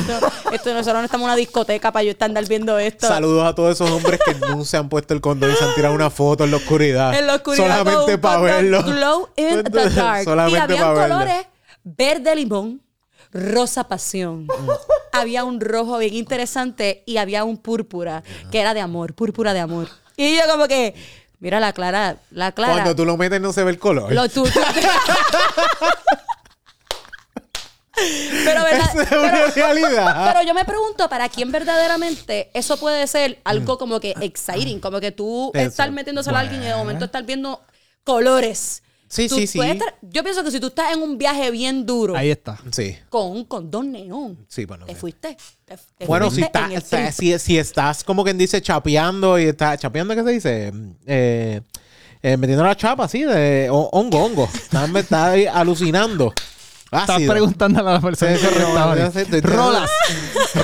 esto 0.52 0.72
nosotros 0.72 0.94
no 1.00 1.04
estamos 1.04 1.24
en 1.24 1.30
una 1.30 1.36
discoteca 1.36 1.92
para 1.92 2.04
yo 2.04 2.12
estar 2.12 2.28
andar 2.30 2.46
viendo 2.48 2.78
esto. 2.78 3.06
Saludos 3.08 3.44
a 3.44 3.54
todos 3.54 3.74
esos 3.74 3.90
hombres 3.90 4.18
que 4.24 4.34
no 4.36 4.64
se 4.64 4.76
han 4.78 4.88
puesto 4.88 5.12
el 5.14 5.20
condón 5.20 5.50
y 5.50 5.56
se 5.56 5.64
han 5.64 5.74
tirado 5.74 5.94
una 5.94 6.08
foto 6.08 6.44
en 6.44 6.52
la 6.52 6.56
oscuridad. 6.58 7.12
En 7.18 7.26
la 7.26 7.34
oscuridad. 7.34 7.66
con 7.66 7.76
Solamente 7.84 8.14
un 8.14 8.20
para 8.20 8.36
condón 8.38 8.54
verlo. 8.56 8.82
Glow 8.84 9.28
in 9.36 9.64
the 9.64 9.90
dark. 9.90 10.20
y 10.22 10.24
Solamente 10.24 10.60
habían 10.60 10.80
para 10.84 10.92
verlo. 10.94 11.14
colores 11.16 11.46
verde 11.84 12.34
limón, 12.36 12.82
rosa 13.32 13.84
pasión. 13.88 14.46
Había 15.12 15.44
un 15.44 15.60
rojo 15.60 15.98
bien 15.98 16.14
interesante 16.14 17.02
y 17.06 17.16
había 17.18 17.44
un 17.44 17.56
púrpura 17.58 18.22
que 18.50 18.60
era 18.60 18.74
de 18.74 18.80
amor, 18.80 19.14
púrpura 19.14 19.52
de 19.54 19.60
amor. 19.60 19.88
Y 20.16 20.36
yo 20.36 20.42
como 20.50 20.68
que, 20.68 20.94
mira 21.38 21.60
la 21.60 21.72
clara, 21.72 22.16
la 22.30 22.52
clara. 22.52 22.72
Cuando 22.74 22.94
tú 22.96 23.04
lo 23.04 23.16
metes 23.16 23.40
no 23.40 23.52
se 23.52 23.64
ve 23.64 23.70
el 23.70 23.78
color. 23.78 24.12
Lo 24.12 24.28
tú- 24.28 24.44
tú- 24.44 24.50
pero, 28.44 28.64
¿verdad? 28.64 28.90
Pero- 29.08 29.22
una 29.22 29.46
realidad. 29.46 30.32
pero 30.32 30.46
yo 30.46 30.54
me 30.54 30.64
pregunto, 30.64 31.08
¿para 31.08 31.28
quién 31.28 31.52
verdaderamente 31.52 32.50
eso 32.54 32.78
puede 32.78 33.06
ser 33.06 33.40
algo 33.44 33.78
como 33.78 34.00
que 34.00 34.14
exciting? 34.20 34.80
Como 34.80 35.00
que 35.00 35.12
tú 35.12 35.50
Eso. 35.54 35.68
estás 35.68 35.90
metiéndoselo 35.92 36.36
a 36.36 36.40
alguien 36.40 36.62
y 36.62 36.66
de 36.66 36.74
momento 36.74 37.04
estás 37.04 37.26
viendo 37.26 37.60
colores. 38.04 38.82
Sí, 39.12 39.28
Tú 39.28 39.34
sí, 39.34 39.46
sí. 39.48 39.58
estar- 39.58 39.96
yo 40.02 40.22
pienso 40.22 40.44
que 40.44 40.52
si 40.52 40.60
tú 40.60 40.68
estás 40.68 40.92
en 40.94 41.02
un 41.02 41.18
viaje 41.18 41.50
bien 41.50 41.84
duro 41.84 42.14
Ahí 42.16 42.30
está. 42.30 42.60
Sí. 42.70 42.96
con 43.08 43.32
un 43.32 43.44
condón 43.44 43.90
neón, 43.90 44.46
Sí, 44.48 44.66
bueno. 44.66 44.86
te 44.86 44.94
fuiste. 44.94 45.36
te- 45.64 45.76
te 45.98 46.06
Bueno, 46.06 46.30
si, 46.30 46.42
está- 46.42 47.10
si, 47.10 47.36
si 47.40 47.58
estás 47.58 48.04
como 48.04 48.22
quien 48.22 48.38
dice 48.38 48.62
chapeando 48.62 49.36
y 49.36 49.46
está 49.46 49.76
chapeando, 49.76 50.14
¿qué 50.14 50.22
se 50.22 50.30
dice? 50.30 50.72
Eh, 51.06 51.60
eh, 52.22 52.36
metiendo 52.36 52.62
la 52.64 52.76
chapa 52.76 53.04
así 53.04 53.24
de 53.24 53.68
ho- 53.68 53.88
hongo, 53.92 54.24
hongo. 54.24 54.48
Estás, 54.54 54.88
me 54.88 55.00
estás 55.00 55.30
ahí 55.30 55.46
alucinando. 56.90 57.00
Estás 57.02 57.16
Ácido. 57.16 57.32
preguntándole 57.32 57.88
a 57.88 57.92
la 57.92 58.00
persona 58.00 58.36
Sí, 58.36 58.40
que 58.40 58.48
sí, 58.48 58.54
no, 58.74 59.10
te- 59.10 59.24
te- 59.24 59.40
Rolas. 59.46 59.90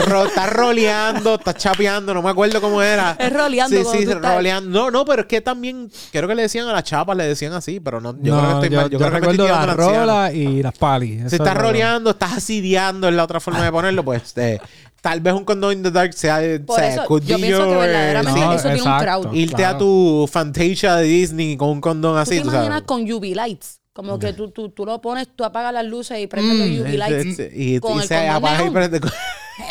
Ro- 0.08 0.26
estás 0.26 0.52
roleando, 0.52 1.34
estás 1.36 1.54
chapeando, 1.56 2.12
no 2.14 2.22
me 2.22 2.30
acuerdo 2.30 2.60
cómo 2.60 2.82
era. 2.82 3.16
Es 3.18 3.32
roleando 3.32 3.76
Sí, 3.92 3.98
sí, 4.04 4.12
roleando. 4.12 4.68
No, 4.70 4.90
no, 4.90 5.04
pero 5.04 5.22
es 5.22 5.28
que 5.28 5.40
también, 5.40 5.90
creo 6.10 6.26
que 6.28 6.34
le 6.34 6.42
decían 6.42 6.66
a 6.68 6.72
las 6.72 6.84
chapas, 6.84 7.16
le 7.16 7.24
decían 7.26 7.52
así, 7.52 7.78
pero 7.80 8.00
no, 8.00 8.16
yo 8.20 8.34
No, 8.34 8.40
creo 8.40 8.48
que 8.60 8.66
estoy 8.66 8.68
yo, 8.70 8.76
mal. 8.80 8.90
Yo, 8.90 8.92
yo 8.92 8.98
creo 8.98 9.10
que 9.10 9.16
recuerdo 9.20 9.44
tirando 9.44 9.66
las 9.66 9.76
rolas 9.76 10.34
y 10.34 10.62
las 10.62 10.76
palis. 10.78 11.30
Si 11.30 11.36
estás 11.36 11.54
es 11.54 11.60
roleando, 11.62 12.10
estás 12.10 12.32
asidiando, 12.32 13.08
es 13.08 13.14
la 13.14 13.24
otra 13.24 13.38
forma 13.40 13.62
de 13.64 13.70
ponerlo, 13.70 14.04
pues 14.04 14.36
eh, 14.36 14.58
tal 15.00 15.20
vez 15.20 15.32
un 15.34 15.44
condón 15.44 15.72
in 15.74 15.82
the 15.84 15.90
dark 15.92 16.12
sea, 16.14 16.40
Por 16.66 16.76
sea, 16.80 16.88
eso, 16.94 17.02
yo 17.20 17.36
be 17.36 17.42
pienso 17.42 17.64
que 17.64 17.70
your, 17.70 17.78
verdaderamente 17.78 18.40
No, 18.40 18.52
eso 18.54 18.68
tiene 18.72 18.82
un 18.82 18.98
crowd. 18.98 19.32
irte 19.34 19.54
Claro. 19.56 19.76
a 19.76 19.78
tu 19.78 20.28
Fantasia 20.32 20.96
de 20.96 21.04
Disney 21.04 21.56
con 21.56 21.68
un 21.68 21.80
condón 21.80 22.14
¿Tú 22.14 22.18
así, 22.18 22.30
te 22.38 22.40
tú 22.42 22.50
sabes. 22.50 22.66
imaginas 22.66 22.82
con 22.82 23.02
UV 23.12 23.34
lights? 23.36 23.78
Como 23.96 24.18
que 24.18 24.34
tú, 24.34 24.50
tú, 24.50 24.68
tú 24.68 24.84
lo 24.84 25.00
pones, 25.00 25.26
tú 25.34 25.42
apagas 25.42 25.72
las 25.72 25.86
luces 25.86 26.18
y 26.20 26.26
prendes 26.26 26.58
los 26.58 26.80
UV 26.86 26.98
lights. 26.98 27.38
Y, 27.54 27.76
y, 27.76 27.80
con 27.80 27.96
y 27.96 28.02
el 28.02 28.06
se 28.08 28.14
condón 28.14 28.30
apaga 28.36 28.66
y 28.66 28.70
prende. 28.70 29.00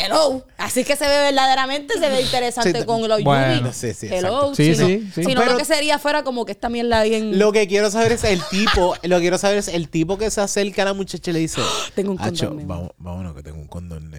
Hello. 0.00 0.44
Así 0.58 0.82
que 0.82 0.96
se 0.96 1.06
ve 1.06 1.16
verdaderamente, 1.16 1.94
se 1.94 2.08
ve 2.10 2.20
interesante 2.22 2.80
Sí, 2.80 2.84
con 2.84 3.06
los 3.06 3.22
bueno, 3.22 3.68
UV. 3.68 3.72
sí, 3.72 3.94
sí, 3.94 4.08
Hello. 4.10 4.52
Sí, 4.52 4.74
Si 4.74 4.80
no- 4.82 4.86
sí, 4.88 5.10
sí. 5.14 5.22
Si 5.24 5.32
no, 5.32 5.40
Pero- 5.42 5.52
lo 5.52 5.58
que 5.58 5.64
sería 5.64 6.00
fuera 6.00 6.24
como 6.24 6.44
que 6.44 6.50
esta 6.50 6.68
mierda 6.68 7.04
bien... 7.04 7.38
Lo 7.38 7.52
que 7.52 7.68
quiero 7.68 7.88
saber 7.92 8.10
es 8.10 8.24
el 8.24 8.42
tipo, 8.50 8.96
lo 9.04 9.16
que 9.16 9.20
quiero 9.22 9.38
saber 9.38 9.58
es 9.58 9.68
el 9.68 9.88
tipo 9.88 10.18
que 10.18 10.28
se 10.32 10.40
acerca 10.40 10.82
a 10.82 10.86
la 10.86 10.92
muchacha 10.92 11.30
y 11.30 11.34
le 11.34 11.38
dice, 11.38 11.60
Tengo 11.94 12.10
un 12.10 12.20
"Acho, 12.20 12.48
condón 12.48 12.56
neón". 12.56 12.68
vamos, 12.68 12.90
vámonos 12.98 13.34
que 13.36 13.44
tengo 13.44 13.60
un 13.60 13.68
condón. 13.68 14.10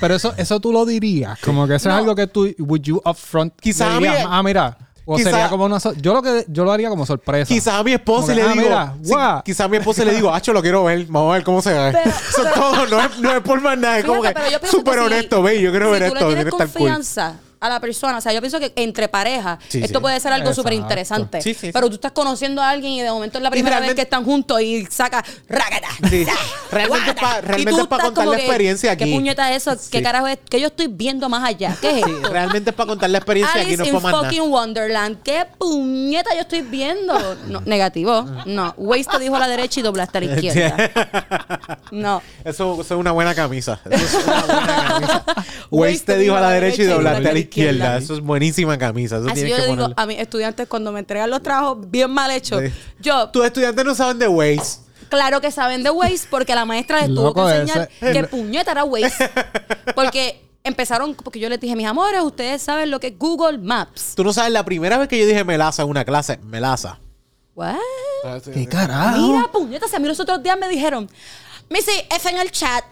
Pero 0.00 0.14
eso, 0.16 0.34
eso 0.36 0.60
tú 0.60 0.72
lo 0.72 0.84
dirías. 0.84 1.38
Como 1.40 1.66
que 1.66 1.76
eso 1.76 1.88
No. 1.88 1.94
es 1.94 1.98
algo 2.00 2.14
que 2.14 2.26
tú, 2.26 2.52
would 2.58 2.82
you 2.82 3.00
upfront 3.04 3.54
Quizá 3.60 3.88
le 3.88 3.94
a 3.94 4.00
mí- 4.00 4.06
dirías, 4.08 4.26
ah, 4.28 4.42
mira. 4.42 4.76
O 5.06 5.16
quizá- 5.16 5.30
sería 5.30 5.48
como 5.48 5.66
una. 5.66 5.78
so- 5.80 5.92
yo, 5.94 6.14
lo 6.14 6.22
que, 6.22 6.44
yo 6.48 6.64
lo 6.64 6.72
haría 6.72 6.88
como 6.88 7.04
sorpresa. 7.04 7.46
Quizá 7.46 7.78
a 7.78 7.84
mi 7.84 7.92
esposa 7.92 8.34
le 8.34 8.42
ah, 8.42 8.48
digo, 8.48 8.62
mira, 8.62 8.94
sí, 9.02 9.10
guau. 9.10 9.42
quizá 9.42 9.64
a 9.64 9.68
mi 9.68 9.76
esposa 9.76 10.04
le 10.04 10.14
digo, 10.14 10.32
Acho, 10.32 10.52
lo 10.52 10.62
quiero 10.62 10.84
ver, 10.84 11.04
vamos 11.06 11.30
a 11.30 11.34
ver 11.34 11.44
cómo 11.44 11.60
se 11.60 11.72
ve. 11.72 11.92
Pero- 11.92 12.10
Eso 12.30 12.42
todo, 12.54 12.86
no 12.86 13.00
es, 13.00 13.18
no 13.18 13.36
es 13.36 13.40
por 13.42 13.60
más 13.60 13.76
nada, 13.78 13.98
es 13.98 14.04
como 14.04 14.22
que 14.22 14.34
súper 14.70 14.98
honesto, 15.00 15.42
ve, 15.42 15.60
yo 15.60 15.70
quiero 15.70 15.86
si 15.94 16.00
ver 16.00 16.10
tú 16.10 16.14
esto, 16.16 16.28
le 16.30 16.34
tiene 16.36 16.50
confianza 16.50 17.36
a 17.66 17.68
la 17.68 17.80
persona, 17.80 18.18
o 18.18 18.20
sea, 18.20 18.32
yo 18.32 18.40
pienso 18.40 18.58
que 18.60 18.72
entre 18.76 19.08
pareja 19.08 19.58
Sí, 19.68 19.80
esto 19.82 19.98
sí. 19.98 20.02
puede 20.02 20.20
ser 20.20 20.32
algo 20.32 20.52
súper 20.54 20.72
interesante. 20.74 21.40
Sí, 21.42 21.54
sí, 21.54 21.60
sí. 21.68 21.72
Pero 21.72 21.88
tú 21.88 21.94
estás 21.94 22.12
conociendo 22.12 22.62
a 22.62 22.70
alguien 22.70 22.92
y 22.92 23.02
de 23.02 23.10
momento 23.10 23.38
es 23.38 23.42
la 23.42 23.50
primera 23.50 23.80
vez 23.80 23.94
que 23.94 24.02
están 24.02 24.24
juntos 24.24 24.60
y 24.60 24.86
saca 24.90 25.24
rácata. 25.48 25.88
Sí. 26.10 26.26
Realmente 26.70 27.10
es 27.10 27.16
pa- 27.16 27.40
realmente 27.40 27.80
es 27.80 27.86
pa 27.86 27.98
contar 27.98 28.26
la 28.26 28.36
experiencia 28.36 28.92
aquí. 28.92 29.04
¿Qué 29.04 29.12
puñeta 29.14 29.50
es 29.52 29.66
eso? 29.66 29.76
¿Qué 29.90 29.98
Sí. 29.98 30.02
carajo 30.04 30.26
es? 30.26 30.38
¿Qué 30.48 30.60
yo 30.60 30.66
estoy 30.68 30.88
viendo 30.88 31.28
más 31.28 31.44
allá? 31.44 31.76
¿Qué 31.80 31.98
es 32.00 32.04
Sí, 32.04 32.10
esto? 32.10 32.28
realmente 32.30 32.70
es 32.70 32.76
para 32.76 32.86
contar 32.88 33.10
la 33.10 33.18
experiencia 33.18 33.60
aquí, 33.62 33.76
no 33.76 33.84
es 33.84 33.88
in 33.90 33.94
para 34.00 34.12
nada. 34.12 34.24
fucking 34.24 34.42
Wonderland. 34.50 35.22
¿Qué 35.22 35.46
puñeta 35.58 36.34
yo 36.34 36.40
estoy 36.42 36.62
viendo? 36.62 37.14
No, 37.48 37.60
negativo. 37.64 38.26
No. 38.46 38.74
Waze 38.76 39.04
te 39.10 39.18
dijo 39.20 39.36
a 39.36 39.38
la 39.38 39.48
derecha 39.48 39.80
y 39.80 39.82
doblaste 39.82 40.18
a 40.18 40.20
la 40.20 40.26
izquierda. 40.34 40.90
No. 41.90 42.22
Eso, 42.44 42.74
eso 42.80 42.94
es 42.94 43.00
una 43.00 43.12
buena 43.12 43.34
camisa. 43.34 43.80
Eso 43.90 44.18
es 44.18 44.24
una 44.26 44.40
buena 44.42 44.88
camisa. 44.88 45.24
Waze 45.70 45.98
te 46.04 46.18
dijo 46.18 46.34
a 46.36 46.40
la 46.40 46.50
derecha 46.50 46.82
y 46.82 46.86
doblaste 46.86 47.28
a 47.28 47.32
la 47.32 47.38
izquierda. 47.38 47.53
Eso 47.54 48.14
es 48.14 48.20
buenísima 48.20 48.76
camisa. 48.78 49.18
Eso 49.18 49.28
Así 49.28 49.48
yo 49.48 49.56
que 49.56 49.62
le 49.62 49.68
digo 49.68 49.88
a 49.96 50.06
mis 50.06 50.18
estudiantes 50.18 50.66
cuando 50.68 50.92
me 50.92 51.00
entregan 51.00 51.30
los 51.30 51.42
trabajos 51.42 51.90
bien 51.90 52.10
mal 52.10 52.30
hechos. 52.30 52.60
Sí. 52.62 52.72
Yo, 53.00 53.28
Tus 53.30 53.44
estudiantes 53.44 53.84
no 53.84 53.94
saben 53.94 54.18
de 54.18 54.28
Waze. 54.28 54.80
claro 55.08 55.40
que 55.40 55.50
saben 55.50 55.82
de 55.82 55.90
Waze 55.90 56.26
porque 56.30 56.54
la 56.54 56.64
maestra 56.64 57.00
les 57.06 57.14
tuvo 57.14 57.32
que 57.34 57.40
enseñar 57.40 57.88
ese- 58.00 58.12
qué 58.12 58.24
puñeta 58.24 58.72
era 58.72 58.84
Waze. 58.84 59.30
Porque 59.94 60.42
empezaron, 60.64 61.14
porque 61.14 61.38
yo 61.38 61.48
les 61.50 61.60
dije, 61.60 61.76
mis 61.76 61.86
amores, 61.86 62.22
ustedes 62.22 62.62
saben 62.62 62.90
lo 62.90 62.98
que 62.98 63.08
es 63.08 63.18
Google 63.18 63.58
Maps. 63.58 64.14
Tú 64.16 64.24
no 64.24 64.32
sabes, 64.32 64.50
la 64.50 64.64
primera 64.64 64.96
vez 64.98 65.08
que 65.08 65.18
yo 65.18 65.26
dije 65.26 65.44
melaza 65.44 65.82
en 65.82 65.88
una 65.90 66.04
clase, 66.04 66.38
melaza. 66.38 66.98
¿What? 67.54 67.76
¿Qué 68.52 68.66
carajo? 68.66 69.18
Mira, 69.28 69.52
puñetas, 69.52 69.92
a 69.94 69.98
mí 69.98 70.08
los 70.08 70.18
otros 70.18 70.42
días 70.42 70.58
me 70.58 70.68
dijeron, 70.68 71.08
Missy, 71.68 71.92
F 72.10 72.28
en 72.30 72.38
el 72.38 72.50
chat. 72.50 72.82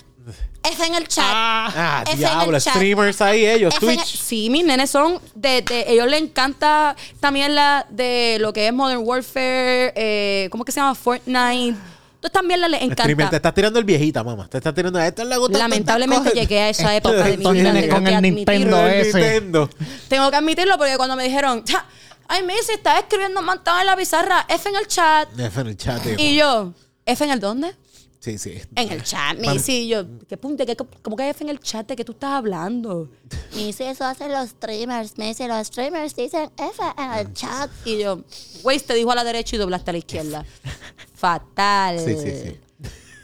F 0.64 0.86
en 0.86 0.94
el 0.94 1.08
chat. 1.08 1.24
Ah, 1.26 2.02
F 2.04 2.12
en 2.12 2.18
diablo, 2.18 2.56
el 2.56 2.62
chat. 2.62 2.74
streamers 2.74 3.20
ahí 3.20 3.46
ellos, 3.46 3.74
en 3.80 3.88
el- 3.90 3.96
Twitch. 3.96 4.16
Sí, 4.18 4.48
mis 4.50 4.64
nenes 4.64 4.90
son 4.90 5.20
de, 5.34 5.62
de- 5.62 5.84
ellos 5.88 6.06
les 6.08 6.22
encanta 6.22 6.94
también 7.20 7.54
la 7.54 7.84
de 7.90 8.38
lo 8.40 8.52
que 8.52 8.66
es 8.68 8.72
Modern 8.72 9.00
Warfare, 9.04 9.92
eh, 9.96 10.48
¿cómo 10.50 10.64
que 10.64 10.72
se 10.72 10.80
llama? 10.80 10.94
Fortnite. 10.94 11.76
Entonces 12.14 12.32
también 12.32 12.60
les 12.60 12.70
Streamer, 12.70 12.96
te 12.96 13.12
encanta. 13.12 13.36
estás 13.36 13.54
tirando 13.54 13.78
el 13.80 13.84
viejita, 13.84 14.22
mamá. 14.22 14.46
Te 14.48 14.58
estás 14.58 14.72
tirando. 14.72 15.00
Esto 15.00 15.22
es 15.22 15.28
la 15.28 15.36
gota. 15.38 15.58
Lamentablemente 15.58 16.30
llegué 16.30 16.60
a 16.60 16.68
esa 16.68 16.94
época 16.94 17.16
de 17.24 17.36
mi 17.36 17.44
vida. 17.50 17.52
nenes 17.72 17.82
tengo 17.82 17.94
con 17.96 18.04
que 18.04 18.10
el 18.10 18.16
admitirlo. 18.16 18.54
Nintendo 18.54 18.86
ese. 18.88 19.18
Nintendo. 19.20 19.70
Tengo 20.08 20.30
que 20.30 20.36
admitirlo 20.36 20.78
porque 20.78 20.96
cuando 20.96 21.16
me 21.16 21.24
dijeron, 21.24 21.64
"Ja, 21.68 21.84
ay, 22.28 22.44
Missy, 22.44 22.74
estás 22.74 23.00
escribiendo 23.00 23.40
un 23.40 23.46
montón 23.46 23.80
en 23.80 23.86
la 23.86 23.96
pizarra, 23.96 24.46
F 24.48 24.68
en 24.68 24.76
el 24.76 24.86
chat. 24.86 25.28
F 25.36 25.60
en 25.62 25.66
el 25.66 25.76
chat, 25.76 26.00
tío. 26.00 26.14
Y 26.16 26.36
yo, 26.36 26.72
¿F 27.04 27.24
en 27.24 27.30
el 27.32 27.40
dónde? 27.40 27.74
Sí, 28.22 28.38
sí. 28.38 28.60
En 28.76 28.92
el 28.92 29.02
chat, 29.02 29.36
Missy. 29.36 29.80
Y 29.80 29.88
yo, 29.88 30.04
¿qué 30.28 30.36
punto? 30.36 30.64
¿Qué, 30.64 30.76
¿Cómo 30.76 31.16
que 31.16 31.28
F 31.28 31.42
en 31.42 31.50
el 31.50 31.58
chat? 31.58 31.88
¿De 31.88 31.96
qué 31.96 32.04
tú 32.04 32.12
estás 32.12 32.30
hablando? 32.30 33.10
Me 33.56 33.64
dice 33.64 33.90
eso 33.90 34.04
hacen 34.04 34.30
los 34.30 34.50
streamers. 34.50 35.18
Me 35.18 35.26
dice 35.26 35.48
los 35.48 35.66
streamers 35.66 36.14
dicen 36.14 36.48
F 36.56 36.82
en 36.98 37.12
el 37.14 37.32
chat. 37.32 37.68
Y 37.84 37.98
yo, 37.98 38.22
güey, 38.62 38.78
te 38.78 38.94
dijo 38.94 39.10
a 39.10 39.16
la 39.16 39.24
derecha 39.24 39.56
y 39.56 39.58
doblaste 39.58 39.90
a 39.90 39.92
la 39.94 39.98
izquierda. 39.98 40.46
Fatal. 41.14 41.98
Sí, 41.98 42.14
sí, 42.14 42.30
sí. 42.30 42.60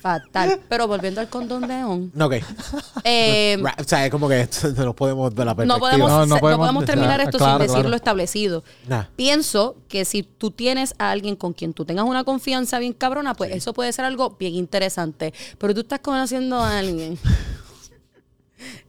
Fatal. 0.01 0.61
Pero 0.69 0.87
volviendo 0.87 1.21
al 1.21 1.29
condón 1.29 1.67
de 1.67 1.85
on. 1.85 2.13
Ok. 2.21 2.35
eh, 3.05 3.57
O 3.79 3.85
sea, 3.85 4.05
es 4.07 4.11
como 4.11 4.29
que 4.29 4.41
esto 4.43 4.69
no 4.85 4.95
podemos 4.95 5.35
ver 5.35 5.47
la 5.47 5.55
perspectiva. 5.55 5.75
no 5.77 5.81
podemos, 5.81 6.09
No, 6.11 6.19
no 6.19 6.25
se- 6.37 6.41
no 6.43 6.57
podemos- 6.59 6.85
terminar 6.85 7.21
esto 7.21 7.39
claro, 7.39 7.53
sin 7.55 7.63
decir 7.63 7.75
claro. 7.77 7.89
lo 7.89 7.97
establecido. 7.97 8.65
Nah. 8.87 9.05
Pienso 9.17 9.77
que 9.89 10.05
si 10.05 10.23
tú 10.23 10.51
tienes 10.51 10.95
a 10.99 11.11
alguien 11.11 11.35
con 11.37 11.53
quien 11.53 11.73
tú 11.75 11.85
tengas 11.85 12.05
una 12.05 12.25
confianza 12.25 12.79
bien 12.79 12.93
cabrona, 12.93 13.35
pues 13.35 13.51
eso 13.55 13.73
puede 13.75 13.93
ser 13.93 14.05
algo 14.05 14.37
bien 14.39 14.55
interesante. 14.55 15.35
Pero 15.59 15.75
tú 15.75 15.81
estás 15.81 16.01
conociendo 16.01 16.59
a 16.61 16.79
alguien. 16.79 17.19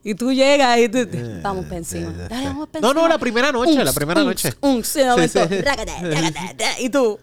Y 0.02 0.14
tú 0.16 0.32
llegas 0.32 0.78
y 0.78 0.88
tú... 0.88 1.06
Vamos 1.42 1.64
para 1.66 1.76
encima. 1.76 2.10
Dale, 2.28 2.46
vamos 2.46 2.68
pa' 2.70 2.80
No, 2.80 2.92
no, 2.92 3.06
la 3.06 3.18
primera 3.18 3.52
noche, 3.52 3.84
la 3.84 3.92
primera 3.92 4.22
unks, 4.24 4.44
noche. 4.44 4.56
unks, 4.62 4.94
de 4.94 5.04
momento, 5.06 5.48
sí. 5.48 5.60
rácata, 5.60 5.92
rácata, 6.02 6.40
ra- 6.58 6.80
Y 6.80 6.88
tú... 6.90 7.18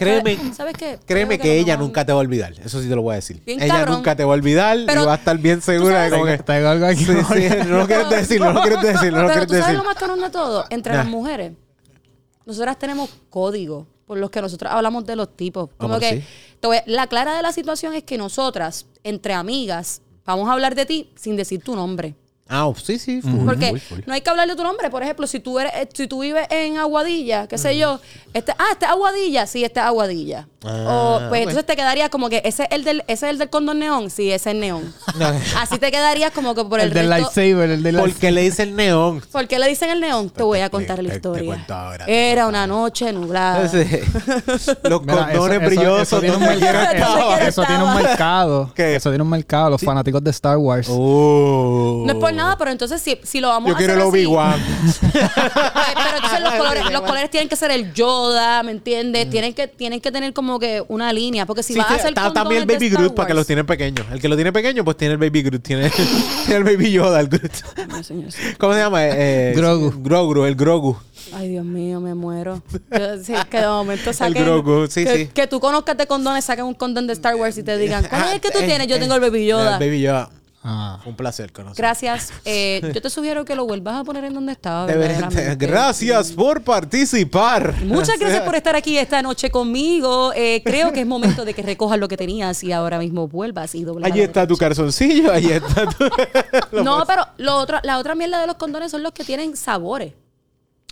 Créeme, 0.00 0.36
¿Sabes- 0.36 0.56
¿Sabes 0.56 0.74
qué? 0.76 0.98
créeme 1.06 1.38
que 1.38 1.48
no 1.48 1.54
ella 1.54 1.76
nunca 1.76 2.04
te 2.04 2.12
va 2.12 2.18
a 2.18 2.22
olvidar. 2.22 2.52
Eso 2.64 2.80
sí 2.82 2.88
te 2.88 2.96
lo 2.96 3.02
voy 3.02 3.12
a 3.12 3.16
decir. 3.16 3.40
Bien 3.46 3.62
ella 3.62 3.74
cabrón. 3.76 3.96
nunca 3.96 4.16
te 4.16 4.24
va 4.24 4.32
a 4.32 4.34
olvidar 4.34 4.78
Pero- 4.86 5.02
y 5.02 5.06
va 5.06 5.12
a 5.12 5.16
estar 5.16 5.38
bien 5.38 5.62
segura 5.62 6.02
de 6.04 6.10
como 6.10 6.24
que... 6.24 6.38
Tengo 6.38 6.68
algo 6.68 6.86
aquí. 6.86 7.04
Sí, 7.04 7.12
sí, 7.12 7.48
no 7.68 7.78
lo 7.78 7.86
quieres 7.86 8.10
decir, 8.10 8.40
no 8.40 8.52
lo 8.52 8.60
quieres 8.62 8.80
decir, 8.82 9.12
no 9.12 9.22
lo 9.22 9.28
Pero 9.28 9.46
tú 9.46 9.54
sabes 9.54 9.76
lo 9.76 9.84
más 9.84 9.94
cabrón 9.96 10.20
de 10.20 10.30
todo. 10.30 10.64
Entre 10.70 10.92
Nah. 10.92 10.98
las 11.00 11.06
mujeres, 11.08 11.52
nosotras 12.46 12.78
tenemos 12.78 13.10
códigos 13.28 13.86
por 14.06 14.18
los 14.18 14.30
que 14.30 14.40
nosotros 14.42 14.72
hablamos 14.72 15.06
de 15.06 15.14
los 15.16 15.36
tipos. 15.36 15.70
Como 15.76 15.94
Amor, 15.94 16.00
que 16.00 16.22
sí. 16.62 16.68
la 16.86 17.06
clara 17.06 17.36
de 17.36 17.42
la 17.42 17.52
situación 17.52 17.94
es 17.94 18.02
que 18.02 18.18
nosotras, 18.18 18.86
entre 19.04 19.34
amigas, 19.34 20.02
vamos 20.24 20.48
a 20.48 20.52
hablar 20.52 20.74
de 20.74 20.84
ti 20.86 21.12
sin 21.16 21.36
decir 21.36 21.62
tu 21.62 21.76
nombre. 21.76 22.14
Ah, 22.50 22.70
sí, 22.82 22.98
sí. 22.98 23.22
full, 23.22 23.46
Porque 23.46 23.68
full, 23.70 23.78
full. 23.78 23.98
no 24.06 24.12
hay 24.14 24.20
que 24.20 24.28
hablar 24.30 24.48
de 24.48 24.56
tu 24.56 24.62
nombre. 24.64 24.90
Por 24.90 25.02
ejemplo, 25.02 25.26
si 25.26 25.38
tú 25.40 25.58
eres, 25.60 25.72
eh, 25.74 25.88
si 25.94 26.06
tú 26.08 26.20
vives 26.22 26.46
en 26.50 26.76
Aguadilla, 26.78 27.46
qué 27.46 27.56
sé 27.58 27.78
yo, 27.78 28.00
este, 28.34 28.52
ah, 28.58 28.64
este 28.72 28.86
es 28.86 28.90
Aguadilla, 28.90 29.46
sí, 29.46 29.64
este 29.64 29.80
es 29.80 29.86
Aguadilla. 29.86 30.48
Ah, 30.64 30.86
o 31.24 31.28
pues 31.30 31.40
ok. 31.40 31.48
entonces 31.48 31.64
te 31.64 31.74
quedaría 31.76 32.10
como 32.10 32.28
que 32.28 32.42
ese 32.44 32.64
es 32.64 32.68
el 32.72 32.84
del, 32.84 33.00
ese 33.06 33.26
es 33.26 33.30
el 33.32 33.38
del 33.38 33.48
condón 33.48 33.78
neón, 33.78 34.10
sí, 34.10 34.30
ese 34.30 34.50
es 34.50 34.56
neón. 34.56 34.92
Así 35.58 35.78
te 35.78 35.90
quedarías 35.90 36.32
como 36.32 36.54
que 36.54 36.64
por 36.64 36.80
el, 36.80 36.88
El 36.88 36.94
del 36.94 37.08
lightsaber, 37.08 37.70
el 37.70 37.82
del 37.82 37.96
¿Por 37.96 38.12
qué 38.14 38.30
le 38.30 38.42
dice 38.42 38.64
el 38.64 38.76
neón? 38.76 39.22
¿Por 39.32 39.46
qué 39.48 39.58
le 39.58 39.68
dicen 39.68 39.88
el 39.90 40.00
neón? 40.00 40.28
Te 40.28 40.42
voy 40.42 40.60
a 40.60 40.68
contar 40.68 40.96
te- 40.96 41.02
la 41.04 41.10
te 41.10 41.16
historia. 41.16 41.44
cuento 41.46 41.74
ahora, 41.74 42.04
te 42.04 42.30
Era 42.32 42.46
una 42.46 42.66
noche 42.66 43.10
nublada. 43.12 43.68
Sí. 43.68 43.78
Los 44.82 45.02
Mira, 45.02 45.26
condones 45.28 45.32
eso- 45.34 45.46
eso- 45.52 45.60
brillosos. 45.66 46.00
Eso 46.02 46.20
tiene 46.20 46.36
un 46.36 46.42
Eso 46.42 47.62
tiene 47.64 47.84
mercado. 47.94 48.72
¿Qué? 48.74 48.96
Eso 48.96 49.10
tiene 49.10 49.22
un 49.22 49.30
mercado. 49.30 49.70
Los 49.70 49.80
fanáticos 49.82 50.22
de 50.22 50.30
Star 50.30 50.56
Wars. 50.58 50.88
Oh. 50.90 52.02
No 52.06 52.12
es 52.12 52.18
por 52.18 52.32
nada, 52.40 52.56
pero 52.58 52.70
entonces 52.70 53.00
si, 53.00 53.18
si 53.22 53.40
lo 53.40 53.48
vamos 53.48 53.68
Yo 53.68 53.74
a 53.74 53.78
quiero 53.78 53.92
hacer 53.94 54.02
el 54.02 54.08
así- 54.08 54.26
Obi-Wan. 54.26 54.60
Ay, 55.74 55.94
pero 55.94 56.16
entonces 56.16 56.40
los 56.40 56.54
colores, 56.58 56.84
los 56.92 57.00
colores 57.02 57.30
tienen 57.30 57.48
que 57.48 57.56
ser 57.56 57.70
el 57.70 57.92
Yoda, 57.92 58.62
¿me 58.62 58.72
entiendes? 58.72 59.28
Tienen 59.30 59.54
que 59.54 59.66
tienen 59.68 60.00
que 60.00 60.10
tener 60.12 60.32
como 60.32 60.58
que 60.58 60.82
una 60.88 61.12
línea, 61.12 61.46
porque 61.46 61.62
si 61.62 61.72
Mm. 61.72 61.74
Sí, 61.74 61.78
vas 61.78 61.88
sí, 61.88 61.92
a 61.92 61.96
hacer 61.98 62.08
está 62.10 62.32
también 62.32 62.62
el 62.62 62.66
Baby 62.66 62.88
Groot 62.90 63.14
para 63.14 63.28
que 63.28 63.34
los 63.34 63.46
tienen 63.46 63.64
pequeños. 63.66 64.06
El 64.12 64.20
que 64.20 64.28
lo 64.28 64.34
tiene 64.36 64.52
pequeño, 64.52 64.84
pues 64.84 64.96
tiene 64.96 65.12
el 65.14 65.18
Baby 65.18 65.42
Groot. 65.42 65.62
Tiene, 65.62 65.90
tiene 66.46 66.56
el 66.56 66.64
Baby 66.64 66.90
Yoda, 66.92 67.20
el 67.20 67.28
Groot. 67.28 67.52
Señor. 68.02 68.30
¿Cómo 68.58 68.72
se 68.74 68.78
llama? 68.80 69.06
Eh, 69.06 69.52
Grogu. 69.56 69.92
Grogu, 70.02 70.44
el 70.44 70.54
Grogu. 70.56 70.96
Ay, 71.32 71.48
Dios 71.50 71.64
mío, 71.64 72.00
me 72.00 72.14
muero. 72.14 72.60
Yo- 72.90 73.22
sí, 73.22 73.34
que 73.50 73.58
de 73.60 73.66
momento 73.68 74.12
saquen... 74.12 74.42
Grogu, 74.44 74.86
sí, 74.88 75.04
que, 75.04 75.16
sí. 75.16 75.26
que 75.32 75.46
tú 75.46 75.60
conozcas 75.60 75.96
de 75.96 76.06
condones, 76.06 76.44
saquen 76.44 76.64
un 76.64 76.74
condón 76.74 77.06
de 77.06 77.12
Star 77.12 77.36
Wars 77.36 77.56
y 77.58 77.62
te 77.62 77.76
digan, 77.78 78.04
¿cuál 78.08 78.28
es 78.28 78.32
el 78.34 78.40
que 78.40 78.50
tú 78.50 78.58
Eh, 78.58 78.66
tienes? 78.66 78.86
Yo 78.88 78.96
eh, 78.96 78.98
tengo 78.98 79.14
el 79.14 79.20
Baby 79.20 79.46
Yoda. 79.46 79.74
El 79.74 79.80
Baby 79.80 80.00
Yoda. 80.00 80.30
Ah. 80.62 81.00
Un 81.06 81.14
placer 81.16 81.52
conocer. 81.52 81.76
Gracias. 81.76 82.32
Eh, 82.52 82.80
yo 82.94 83.00
te 83.00 83.10
sugiero 83.10 83.44
que 83.44 83.54
lo 83.54 83.64
vuelvas 83.64 84.00
a 84.00 84.04
poner 84.04 84.24
en 84.24 84.34
donde 84.34 84.52
estaba. 84.52 84.86
Gracias 85.56 86.32
por 86.32 86.62
participar. 86.62 87.74
Muchas 87.84 88.18
gracias 88.18 88.42
por 88.42 88.56
estar 88.56 88.74
aquí 88.74 88.98
esta 88.98 89.22
noche 89.22 89.50
conmigo. 89.50 90.32
Eh, 90.34 90.62
creo 90.64 90.92
que 90.92 91.00
es 91.00 91.06
momento 91.06 91.44
de 91.44 91.54
que 91.54 91.62
recojas 91.62 91.98
lo 91.98 92.08
que 92.08 92.16
tenías 92.16 92.64
y 92.64 92.72
ahora 92.72 92.98
mismo 92.98 93.28
vuelvas 93.28 93.74
y 93.74 93.84
doblas. 93.84 94.10
Allí 94.10 94.22
está 94.22 94.46
tu 94.46 94.56
calzoncillo, 94.56 95.32
ahí 95.32 95.46
está 95.46 95.86
tu... 95.86 96.04
No, 96.82 97.04
pero 97.06 97.26
lo 97.36 97.56
otro, 97.56 97.78
la 97.82 97.98
otra 97.98 98.14
mierda 98.14 98.40
de 98.40 98.46
los 98.46 98.56
condones 98.56 98.90
son 98.90 99.02
los 99.02 99.12
que 99.12 99.22
tienen 99.22 99.56
sabores. 99.56 100.14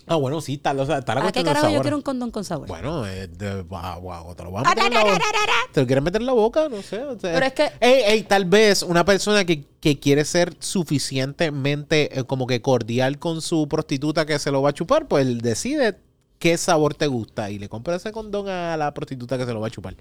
Ah, 0.09 0.16
bueno, 0.16 0.40
sí, 0.40 0.55
está, 0.55 0.72
o 0.72 0.86
sea, 0.86 1.01
la 1.06 1.26
¿A 1.26 1.32
qué 1.32 1.44
carajo 1.44 1.68
yo 1.70 1.80
quiero 1.80 1.97
un 1.97 2.02
condón 2.02 2.30
con 2.30 2.44
sabor? 2.44 2.66
Bueno, 2.68 3.06
eh, 3.06 3.26
de, 3.28 3.62
wow, 3.62 4.01
wow, 4.01 4.35
te 4.35 4.44
lo 4.44 4.51
vas 4.51 4.66
a 4.66 4.70
meter 4.70 4.86
en 4.86 4.94
la 4.94 5.05
boca. 5.05 5.24
¿Te 5.72 5.80
lo 5.80 5.86
quieres 5.86 6.05
meter 6.05 6.20
en 6.20 6.26
la 6.26 6.32
boca? 6.32 6.68
No 6.68 6.82
sé. 6.82 7.02
o 7.02 7.18
sea, 7.18 7.32
Pero 7.35 7.47
es 7.47 7.52
que- 7.52 7.70
Ey, 7.80 8.02
ey, 8.06 8.22
tal 8.22 8.44
vez 8.44 8.82
una 8.82 9.05
persona 9.05 9.44
que, 9.44 9.64
que 9.80 9.98
quiere 9.98 10.24
ser 10.24 10.55
suficientemente 10.60 12.18
eh, 12.18 12.24
como 12.24 12.47
que 12.47 12.60
cordial 12.62 13.18
con 13.18 13.43
su 13.43 13.68
prostituta 13.68 14.26
que 14.26 14.39
se 14.39 14.51
lo 14.51 14.62
va 14.62 14.70
a 14.70 14.74
chupar, 14.74 15.09
pues 15.09 15.26
él 15.26 15.40
decide 15.40 15.98
qué 16.39 16.56
sabor 16.56 16.94
te 16.94 17.06
gusta 17.06 17.51
y 17.51 17.59
le 17.59 17.68
compra 17.68 17.97
ese 17.97 18.12
condón 18.12 18.48
a 18.48 18.76
la 18.76 18.94
prostituta 18.94 19.36
que 19.39 19.44
se 19.44 19.52
lo 19.52 19.60
va 19.60 19.66
a 19.68 19.70
chupar. 19.70 19.94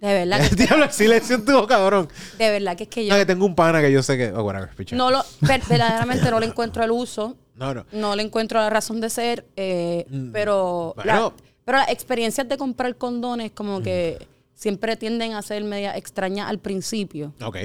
De 0.00 0.14
verdad, 0.14 0.48
que, 0.48 0.54
Diablo, 0.56 0.84
el 0.84 0.92
silencio 0.92 1.36
en 1.36 1.44
tu 1.44 1.52
boca, 1.52 1.76
cabrón. 1.76 2.08
de 2.38 2.50
verdad 2.50 2.76
que 2.76 2.84
es 2.84 2.88
que 2.88 3.04
yo 3.04 3.12
No, 3.12 3.18
que 3.18 3.26
tengo 3.26 3.44
un 3.46 3.54
pana 3.54 3.80
que 3.80 3.90
yo 3.90 4.02
sé 4.02 4.16
que... 4.16 4.32
Oh, 4.32 4.42
whatever, 4.44 4.70
no 4.92 5.10
lo, 5.10 5.24
ver- 5.40 5.62
verdaderamente 5.68 6.30
no 6.30 6.38
le 6.38 6.46
encuentro 6.46 6.84
el 6.84 6.90
uso, 6.92 7.36
no. 7.56 7.74
no. 7.74 7.84
no 7.92 8.14
le 8.14 8.22
encuentro 8.22 8.60
la 8.60 8.70
razón 8.70 9.00
de 9.00 9.10
ser, 9.10 9.44
eh, 9.56 10.06
pero, 10.32 10.94
Mm. 10.96 11.02
Bueno. 11.02 11.12
la- 11.12 11.32
pero 11.64 11.78
las 11.78 11.88
experiencias 11.90 12.48
de 12.48 12.56
comprar 12.56 12.96
condones 12.96 13.50
como 13.52 13.82
que 13.82 14.18
Mm. 14.20 14.24
siempre 14.54 14.96
tienden 14.96 15.34
a 15.34 15.42
ser 15.42 15.64
media 15.64 15.96
extrañas 15.96 16.48
al 16.48 16.58
principio. 16.60 17.32
Ok. 17.42 17.56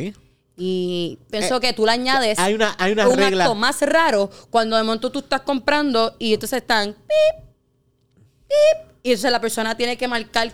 Y 0.58 1.18
pienso 1.32 1.58
Eh, 1.58 1.60
que 1.62 1.74
tú 1.74 1.86
le 1.86 1.92
añades 1.94 2.38
hay 2.40 2.54
una- 2.56 2.76
hay 2.80 2.92
una 2.94 3.08
un 3.08 3.18
regla. 3.18 3.44
acto 3.46 3.56
más 3.56 3.82
raro 3.82 4.30
cuando 4.50 4.76
de 4.78 4.84
momento 4.84 5.12
tú 5.12 5.20
estás 5.20 5.42
comprando 5.42 6.16
y 6.20 6.34
entonces 6.34 6.62
están 6.62 6.94
pip, 6.94 7.46
pip, 8.48 8.88
y 9.04 9.10
entonces 9.12 9.32
la 9.32 9.42
persona 9.42 9.76
tiene 9.76 9.98
que 9.98 10.08
marcar 10.08 10.52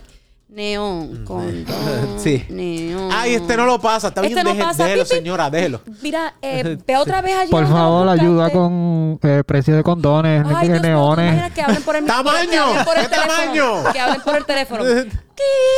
neón, 0.50 1.24
condón. 1.26 1.66
Sí. 2.18 2.44
neón. 2.50 3.10
Ay, 3.14 3.36
este 3.36 3.56
no 3.56 3.66
lo 3.66 3.80
pasa. 3.80 4.10
Está 4.10 4.22
bien, 4.22 4.34
Este 4.38 4.44
no 4.44 4.52
deje- 4.56 4.64
pasa, 4.64 4.84
déjelo, 4.86 5.06
señora, 5.06 5.50
déjelo. 5.50 5.82
Mira, 6.02 6.34
eh, 6.42 6.78
ve 6.88 6.98
otra 6.98 7.22
vez 7.22 7.36
allí. 7.38 7.52
Por 7.52 7.68
favor, 7.68 8.08
ayuda 8.10 8.50
con 8.52 9.20
eh, 9.24 9.44
precios 9.46 9.78
de 9.78 9.84
condones, 9.84 10.44
Ay, 10.46 10.68
Dios 10.68 10.72
mío, 10.74 10.82
¿te 10.82 10.88
neones. 10.90 11.26
imaginas 11.28 11.52
que 11.54 11.62
hablen 11.62 11.84
por 11.84 11.96
el 11.96 12.06
¡Tamaño! 12.08 12.50
que 12.52 12.58
hablen 12.60 12.86
por 12.86 12.98
el 12.98 13.04
¿Qué 13.04 13.10
teléfono, 13.10 13.38
tamaño? 13.38 13.94
Que 13.94 14.00
hablen 14.00 14.22
por 14.22 14.36
el 14.38 14.46
teléfono. 14.46 14.84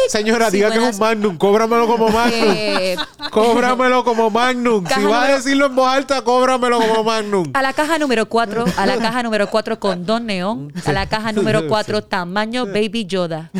Señora, 0.09 0.49
Sí, 0.49 0.57
diga 0.57 0.71
que 0.71 0.77
es 0.87 0.93
un 0.95 0.99
Magnum. 0.99 1.37
Cóbramelo 1.37 1.87
como 1.87 2.09
Magnum. 2.09 2.53
Eh, 2.55 2.95
Cóbramelo 3.31 4.03
como 4.03 4.29
Magnum. 4.29 4.85
Si 4.87 5.03
vas 5.03 5.29
a 5.29 5.33
decirlo 5.35 5.67
en 5.67 5.75
voz 5.75 5.87
alta, 5.91 6.21
cóbramelo 6.23 6.79
como 6.79 7.03
Magnum. 7.03 7.51
A 7.53 7.61
la 7.61 7.73
caja 7.73 7.97
número 7.97 8.25
4, 8.27 8.65
a 8.77 8.85
la 8.85 8.97
caja 8.97 9.23
número 9.23 9.49
4 9.49 9.79
con 9.79 10.05
Don 10.05 10.25
Neón, 10.25 10.73
a 10.85 10.91
la 10.91 11.07
caja 11.07 11.31
número 11.31 11.67
4 11.67 12.03
tamaño 12.03 12.65
Baby 12.65 13.05
Yoda. 13.05 13.51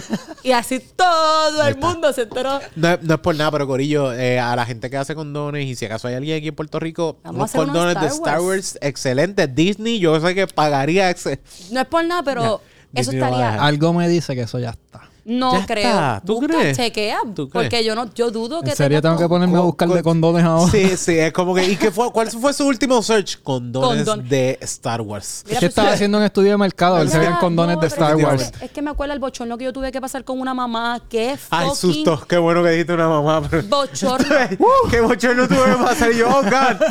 Y 0.43 0.51
así 0.51 0.79
todo 0.95 1.65
el 1.67 1.77
mundo 1.77 2.11
se 2.13 2.23
enteró. 2.23 2.59
No, 2.75 2.97
no 3.01 3.13
es 3.15 3.19
por 3.21 3.35
nada, 3.35 3.51
pero 3.51 3.67
Corillo, 3.67 4.13
eh, 4.13 4.39
a 4.39 4.55
la 4.55 4.65
gente 4.65 4.89
que 4.89 4.97
hace 4.97 5.15
condones 5.15 5.65
y 5.65 5.75
si 5.75 5.85
acaso 5.85 6.07
hay 6.07 6.15
alguien 6.15 6.37
aquí 6.37 6.47
en 6.49 6.55
Puerto 6.55 6.79
Rico, 6.79 7.17
Vamos 7.23 7.53
unos 7.53 7.65
condones 7.65 7.99
de 8.01 8.07
Star 8.07 8.41
Wars 8.41 8.77
excelentes. 8.81 9.53
Disney, 9.55 9.99
yo 9.99 10.19
sé 10.19 10.35
que 10.35 10.47
pagaría. 10.47 11.09
ex- 11.09 11.29
No 11.71 11.81
es 11.81 11.87
por 11.87 12.03
nada, 12.03 12.23
pero 12.23 12.61
eso 12.93 13.11
no 13.13 13.19
va 13.21 13.27
estaría. 13.27 13.63
Algo 13.63 13.93
me 13.93 14.07
dice 14.09 14.35
que 14.35 14.41
eso 14.41 14.59
ya 14.59 14.71
está. 14.71 15.01
No 15.31 15.53
Ya 15.59 15.65
creo. 15.65 15.87
está. 15.89 16.21
¿Tú 16.25 16.39
Busca, 16.41 16.47
crees? 16.57 16.77
chequea. 16.77 17.19
¿Tú 17.33 17.47
crees? 17.49 17.65
Porque 17.69 17.83
yo 17.85 17.95
no, 17.95 18.13
yo 18.13 18.31
dudo 18.31 18.61
que 18.61 18.71
¿En 18.71 18.75
serio 18.75 19.01
tenga 19.01 19.15
tengo 19.15 19.27
que 19.27 19.29
ponerme 19.29 19.57
a 19.57 19.61
buscar 19.61 19.87
de 19.87 19.95
con- 20.03 20.19
condones 20.21 20.43
ahora? 20.43 20.69
Sí, 20.71 20.97
sí, 20.97 21.17
es 21.17 21.31
como 21.31 21.55
que. 21.55 21.65
¿Y 21.71 21.77
qué 21.77 21.89
fue, 21.89 22.11
cuál 22.11 22.29
fue 22.29 22.51
su 22.53 22.65
último 22.67 23.01
search? 23.01 23.41
Condones 23.41 24.05
de 24.27 24.57
Star 24.61 24.99
Wars. 25.01 25.43
Mira, 25.45 25.53
Es 25.55 25.59
que 25.59 25.65
pues, 25.67 25.69
estaba 25.69 25.91
haciendo 25.93 26.17
un 26.17 26.23
estudio 26.25 26.51
de 26.51 26.57
mercado, 26.57 26.95
a 26.95 26.99
ver 26.99 27.09
si 27.09 27.15
habían 27.17 27.37
condones 27.37 27.75
No, 27.77 27.81
de 27.81 27.87
Star 27.87 28.11
es 28.11 28.17
que- 28.17 28.23
Wars. 28.25 28.51
Es 28.61 28.71
que 28.71 28.81
me 28.81 28.89
acuerdo 28.91 29.13
el 29.13 29.19
bochorno 29.19 29.57
que 29.57 29.63
yo 29.65 29.71
tuve 29.73 29.91
que 29.91 30.01
pasar 30.01 30.23
con 30.25 30.39
una 30.41 30.53
mamá. 30.53 31.01
Qué 31.09 31.37
Ay, 31.49 31.69
susto. 31.75 32.21
Qué 32.27 32.37
bueno 32.37 32.61
que 32.63 32.69
dijiste 32.71 32.93
una 32.93 33.07
mamá. 33.07 33.41
pero- 33.49 33.63
bochorno. 33.67 34.35
Qué 34.91 34.99
bochorno 35.01 35.47
tuve 35.47 35.63
que 35.77 35.83
pasar. 35.83 36.11
Y 36.11 36.17
yo, 36.17 36.27
oh, 36.29 36.41
God. 36.43 36.81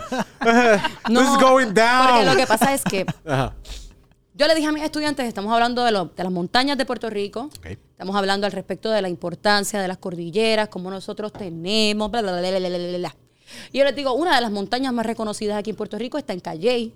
No, 1.10 1.20
This 1.20 1.30
is 1.30 1.38
going 1.38 1.74
down. 1.74 2.08
Porque 2.08 2.24
lo 2.24 2.36
que 2.36 2.46
pasa 2.46 2.72
es 2.72 2.82
que 2.84 3.04
Ajá. 3.26 3.52
yo 4.34 4.46
le 4.46 4.54
dije 4.54 4.66
a 4.68 4.72
mis 4.72 4.82
estudiantes, 4.82 5.26
estamos 5.26 5.52
hablando 5.52 5.84
de, 5.84 5.92
lo- 5.92 6.06
de 6.06 6.22
las 6.24 6.32
montañas 6.32 6.78
de 6.78 6.86
Puerto 6.86 7.10
Rico, 7.10 7.50
Ok. 7.58 7.78
Estamos 8.00 8.16
hablando 8.16 8.46
al 8.46 8.52
respecto 8.52 8.90
de 8.90 9.02
la 9.02 9.10
importancia 9.10 9.78
de 9.78 9.86
las 9.86 9.98
cordilleras, 9.98 10.70
cómo 10.70 10.90
nosotros 10.90 11.34
tenemos, 11.34 12.10
bla, 12.10 12.22
bla, 12.22 12.40
bla, 12.40 12.58
bla, 12.58 12.68
bla, 12.70 12.96
bla. 12.96 13.16
Y 13.72 13.78
yo 13.78 13.84
les 13.84 13.94
digo, 13.94 14.14
una 14.14 14.34
de 14.34 14.40
las 14.40 14.50
montañas 14.50 14.90
más 14.94 15.04
reconocidas 15.04 15.58
aquí 15.58 15.68
en 15.68 15.76
Puerto 15.76 15.98
Rico 15.98 16.16
está 16.16 16.32
en 16.32 16.40
Calley. 16.40 16.94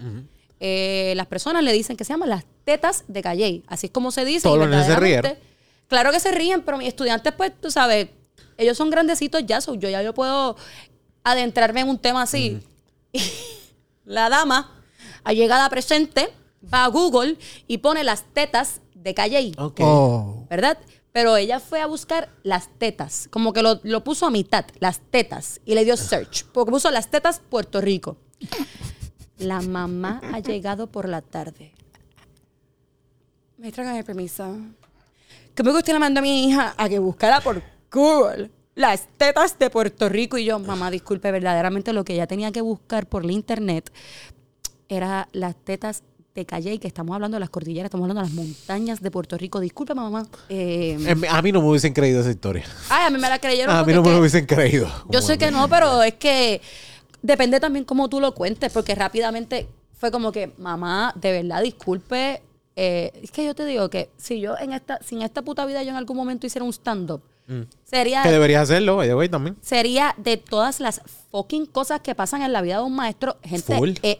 Eh, 0.61 1.13
las 1.15 1.27
personas 1.27 1.63
le 1.63 1.75
dicen 1.75 1.99
que 1.99 2.05
se 2.05 2.15
llaman 2.15 2.31
las 2.31 2.47
tetas 2.65 3.05
de 3.07 3.21
Calley. 3.21 3.63
Así 3.67 3.89
es 3.89 3.93
como 3.93 4.13
se 4.13 4.25
dice. 4.25 4.45
Todos 4.45 4.61
los 4.61 4.71
niños 4.71 4.87
se 4.87 4.97
ríen. 4.97 5.23
Claro 5.89 6.11
que 6.11 6.21
se 6.21 6.33
ríen, 6.33 6.63
pero 6.63 6.79
mis 6.79 6.89
estudiantes, 6.89 7.35
pues, 7.35 7.53
tú 7.61 7.71
sabes, 7.71 8.09
ellos 8.57 8.75
son 8.75 8.89
grandecitos 8.89 9.45
ya, 9.45 9.61
so 9.61 9.75
yo 9.75 9.91
ya 9.91 10.03
yo 10.03 10.15
puedo 10.15 10.57
adentrarme 11.23 11.81
en 11.81 11.91
un 11.91 11.99
tema 11.99 12.23
así. 12.23 12.63
Uh 13.13 13.19
la 14.07 14.31
dama, 14.31 14.73
allegada 15.23 15.69
presente, 15.69 16.31
va 16.73 16.85
a 16.85 16.89
Google 16.89 17.37
y 17.67 17.77
pone 17.77 18.05
las 18.05 18.25
tetas 18.33 18.81
de 18.95 19.13
Calley. 19.13 19.53
Okay. 19.59 19.85
Oh. 19.87 20.47
¿Verdad? 20.49 20.79
Pero 21.15 21.37
ella 21.37 21.61
fue 21.61 21.81
a 21.81 21.87
buscar 21.87 22.29
las 22.43 22.69
tetas, 22.77 23.29
como 23.31 23.53
que 23.53 23.63
lo, 23.63 23.79
lo 23.85 24.03
puso 24.03 24.27
a 24.27 24.33
mitad, 24.33 24.65
las 24.81 24.99
tetas, 24.99 25.61
y 25.65 25.77
le 25.77 25.85
dio 25.85 25.97
search, 25.97 26.45
porque 26.47 26.73
puso 26.73 26.91
las 26.91 27.09
tetas 27.09 27.39
Puerto 27.39 27.81
Rico. 27.81 28.17
La 29.39 29.61
mamá 29.61 30.21
ha 30.33 30.41
llegado 30.41 30.89
por 30.89 31.09
la 31.09 31.23
tarde. 31.23 31.73
Me 33.59 33.71
tragan 33.71 33.95
el 33.95 34.05
permiso. 34.05 34.57
Que 35.55 35.63
me 35.63 35.71
usted 35.71 35.93
le 35.93 36.01
mandó 36.01 36.19
a 36.19 36.23
mi 36.23 36.49
hija 36.49 36.75
a 36.77 36.89
que 36.89 36.99
buscara 36.99 37.41
por 37.41 37.63
Google 37.93 38.51
las 38.75 39.07
tetas 39.17 39.57
de 39.57 39.71
Puerto 39.71 40.09
Rico. 40.09 40.37
Y 40.37 40.47
yo, 40.47 40.59
mamá, 40.59 40.91
disculpe, 40.91 41.31
verdaderamente 41.31 41.93
lo 41.93 42.05
que 42.05 42.15
ella 42.15 42.27
tenía 42.27 42.51
que 42.51 42.61
buscar 42.61 43.07
por 43.07 43.25
la 43.25 43.31
internet 43.31 43.93
era 44.89 45.29
las 45.31 45.55
tetas 45.55 46.03
de 46.35 46.45
Calle, 46.45 46.79
que 46.81 46.89
estamos 46.89 47.15
hablando 47.15 47.37
de 47.37 47.41
las 47.41 47.51
cordilleras, 47.51 47.87
estamos 47.87 48.05
hablando 48.11 48.23
de 48.23 48.27
las 48.29 48.35
montañas 48.35 49.01
de 49.01 49.11
Puerto 49.11 49.39
Rico. 49.39 49.61
Disculpe, 49.61 49.95
mamá. 49.95 50.27
Eh, 50.49 50.97
Em, 51.07 51.23
A 51.31 51.41
mí 51.43 51.53
no 51.53 51.63
me 51.63 51.69
hubiesen 51.69 51.93
creído 51.93 52.21
esa 52.23 52.31
historia. 52.31 52.65
ay, 52.91 53.07
a 53.07 53.11
mí 53.11 53.19
me 53.21 53.29
la 53.29 53.39
creyeron. 53.39 53.75
A 53.75 53.85
mí 53.85 53.93
no 53.93 54.03
me 54.03 54.19
hubiesen 54.19 54.45
creído. 54.47 54.89
yo 55.11 55.23
sé 55.23 55.39
que 55.39 55.51
no, 55.53 55.69
pero 55.69 56.03
es 56.03 56.15
que 56.15 56.61
depende 57.23 57.61
también 57.61 57.85
cómo 57.85 58.09
tú 58.09 58.21
lo 58.21 58.35
cuentes, 58.35 58.73
porque 58.73 58.95
rápidamente 58.97 59.69
fue 59.97 60.11
como 60.11 60.33
que, 60.33 60.53
mamá, 60.59 61.13
de 61.17 61.31
verdad, 61.43 61.63
disculpe. 61.63 62.43
eh, 62.77 63.13
es 63.23 63.31
que 63.31 63.45
yo 63.47 63.55
te 63.55 63.65
digo 63.65 63.89
que 63.89 64.11
si 64.17 64.41
yo 64.41 64.59
en 64.59 64.73
esta, 64.73 64.99
si 65.05 65.15
en 65.15 65.23
esta 65.23 65.43
puta 65.43 65.65
vida 65.65 65.85
yo 65.85 65.91
en 65.91 65.97
algún 65.97 66.17
momento 66.17 66.49
hiciera 66.49 66.65
un 66.65 66.73
stand-up, 66.73 67.23
sería, 67.85 68.25
Que 68.25 68.31
deberías 68.33 68.63
hacerlo, 68.63 68.97
way, 68.97 69.29
también. 69.29 69.57
sería 69.61 70.13
de 70.19 70.37
todas 70.39 70.81
las 70.81 71.01
fucking 71.31 71.67
cosas 71.67 72.01
que 72.01 72.17
pasan 72.17 72.43
en 72.43 72.53
la 72.53 72.61
vida 72.63 72.79
de 72.79 72.83
un 72.83 72.97
maestro. 72.97 73.37
Gente, 73.45 73.77
Full. 73.77 73.91
eh, 74.03 74.19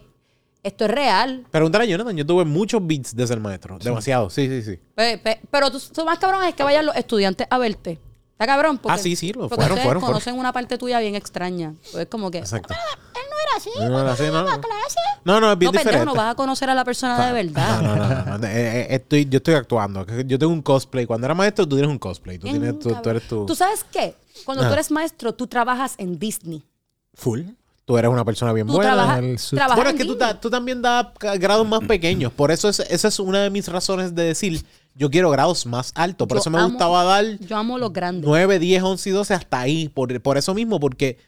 esto 0.65 0.85
es 0.85 0.91
real. 0.91 1.45
Pregúntale 1.51 1.85
a 1.85 1.87
Jonathan, 1.87 2.15
yo 2.17 2.25
tuve 2.25 2.43
muchos 2.45 2.85
beats 2.85 3.15
de 3.15 3.25
ser 3.27 3.39
maestro. 3.39 3.77
Demasiado, 3.79 4.29
sí, 4.29 4.47
sí, 4.47 4.61
sí. 4.63 4.79
Pe- 4.95 5.17
pe- 5.17 5.39
pero 5.51 5.71
tú, 5.71 5.79
tú 5.79 6.03
más 6.05 6.19
cabrón 6.19 6.43
es 6.43 6.53
que 6.55 6.63
vayan 6.63 6.85
los 6.85 6.95
estudiantes 6.95 7.47
a 7.49 7.57
verte. 7.57 7.99
Está 8.31 8.45
cabrón. 8.47 8.77
Porque, 8.79 8.93
Ah, 8.93 9.01
sí, 9.01 9.15
sí, 9.15 9.31
lo 9.31 9.47
fueron, 9.47 9.67
fueron, 9.67 9.83
fueron. 9.83 10.01
conocen 10.03 10.35
una 10.37 10.51
parte 10.51 10.77
tuya 10.77 10.99
bien 10.99 11.15
extraña. 11.15 11.73
Pues 11.91 12.03
es 12.03 12.09
como 12.09 12.29
que. 12.31 12.39
Exacto. 12.39 12.73
Él 12.73 13.21
no 13.29 13.39
era 13.39 13.55
así. 13.55 13.69
No, 13.77 13.85
no, 13.85 13.91
cuando 13.93 14.11
así, 14.11 14.23
no, 14.23 14.27
iba 14.29 14.39
a 14.53 14.55
no. 14.57 14.61
clase. 14.61 14.99
No, 15.23 15.39
no, 15.39 15.51
es 15.53 15.57
bien 15.57 15.67
no, 15.69 15.71
pendejo, 15.71 15.89
diferente. 15.91 16.05
no 16.05 16.15
vas 16.15 16.31
a 16.33 16.35
conocer 16.35 16.69
a 16.69 16.75
la 16.75 16.83
persona 16.83 17.27
de 17.27 17.31
verdad. 17.43 17.81
No, 17.81 17.95
no, 17.95 18.25
no, 18.25 18.37
no. 18.39 18.47
Eh, 18.47 18.81
eh, 18.81 18.87
estoy, 18.89 19.25
yo 19.29 19.37
estoy 19.37 19.53
actuando. 19.53 20.05
Yo 20.25 20.37
tengo 20.37 20.51
un 20.51 20.61
cosplay. 20.61 21.05
Cuando 21.05 21.25
era 21.27 21.33
maestro, 21.33 21.65
tú 21.65 21.75
tienes 21.77 21.89
un 21.89 21.97
cosplay. 21.97 22.37
Tú, 22.37 22.47
tienes, 22.49 22.77
tú, 22.77 22.93
tú 23.01 23.09
eres 23.09 23.25
tu 23.25 23.45
¿Tú 23.45 23.55
sabes 23.55 23.85
qué? 23.89 24.15
Cuando 24.43 24.63
Ajá. 24.63 24.69
tú 24.71 24.73
eres 24.73 24.91
maestro, 24.91 25.33
tú 25.33 25.47
trabajas 25.47 25.95
en 25.97 26.19
Disney. 26.19 26.65
full. 27.13 27.41
Tú 27.85 27.97
eres 27.99 28.09
una 28.09 28.25
persona 28.25 28.51
bien 28.51 28.65
Tú 28.65 28.73
buena. 28.73 28.93
trabajas, 28.95 29.19
el 29.19 29.59
Bueno, 29.75 29.89
es 29.91 29.95
que 29.95 30.05
tú, 30.05 30.17
tú 30.41 30.49
también 30.49 30.81
das 30.81 31.07
grados 31.39 31.67
más 31.67 31.81
pequeños. 31.81 32.33
Por 32.33 32.49
eso 32.51 32.67
es, 32.67 32.79
esa 32.79 33.07
es 33.07 33.19
una 33.19 33.43
de 33.43 33.51
mis 33.51 33.67
razones 33.67 34.15
de 34.15 34.23
decir, 34.23 34.65
yo 34.95 35.11
quiero 35.11 35.29
grados 35.29 35.67
más 35.67 35.91
altos. 35.93 36.27
Por 36.27 36.37
Yo 36.37 36.41
eso 36.41 36.49
me 36.49 36.57
amo- 36.57 36.69
gustaba 36.69 37.03
dar 37.03 37.25
Yo 37.39 37.55
amo 37.57 37.77
los 37.77 37.93
grandes. 37.93 38.25
9, 38.25 38.57
10, 38.57 38.81
11 38.81 39.09
y 39.09 39.11
12 39.13 39.33
hasta 39.35 39.59
ahí. 39.59 39.89
Por, 39.89 40.19
por 40.21 40.37
eso 40.39 40.55
mismo, 40.55 40.79
porque 40.79 41.19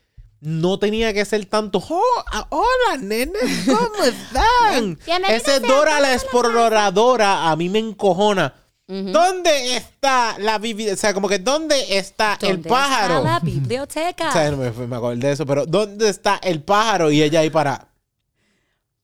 no 0.41 0.79
tenía 0.79 1.13
que 1.13 1.25
ser 1.25 1.45
tanto. 1.45 1.83
"Oh, 1.89 2.01
ah, 2.31 2.47
hola, 2.49 3.01
nenes, 3.03 3.65
¿cómo 3.65 4.03
están? 4.03 4.97
Ese 5.29 5.59
Dora 5.59 5.99
la 5.99 6.13
exploradora 6.13 7.49
a 7.51 7.55
mí 7.55 7.69
me 7.69 7.79
encojona. 7.79 8.53
¿Dónde 8.87 9.75
está 9.75 10.37
la 10.39 10.57
biblioteca? 10.59 10.93
O 10.95 10.97
sea, 10.97 11.13
como 11.13 11.27
que 11.27 11.39
¿dónde 11.39 11.97
está 11.97 12.37
el 12.41 12.53
¿Dónde 12.55 12.69
pájaro? 12.69 13.17
Está 13.17 13.31
la 13.33 13.39
biblioteca. 13.41 14.29
O 14.29 14.31
sea, 14.31 14.51
no 14.51 14.57
me, 14.57 14.71
me 14.71 14.95
acordé 14.95 15.27
de 15.27 15.31
eso, 15.33 15.45
pero 15.45 15.65
¿dónde 15.65 16.07
está 16.09 16.39
el 16.41 16.63
pájaro? 16.63 17.11
Y 17.11 17.21
ella 17.21 17.41
ahí 17.41 17.49
para. 17.49 17.89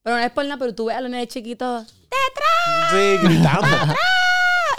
Pero 0.02 0.16
no 0.18 0.24
es 0.24 0.32
por 0.32 0.46
nada, 0.46 0.58
pero 0.58 0.74
tú 0.74 0.86
ves 0.86 0.98
a 0.98 1.02
los 1.02 1.10
nenes 1.12 1.28
chiquitos. 1.28 1.88
Sí, 2.92 3.18
gritando. 3.22 3.68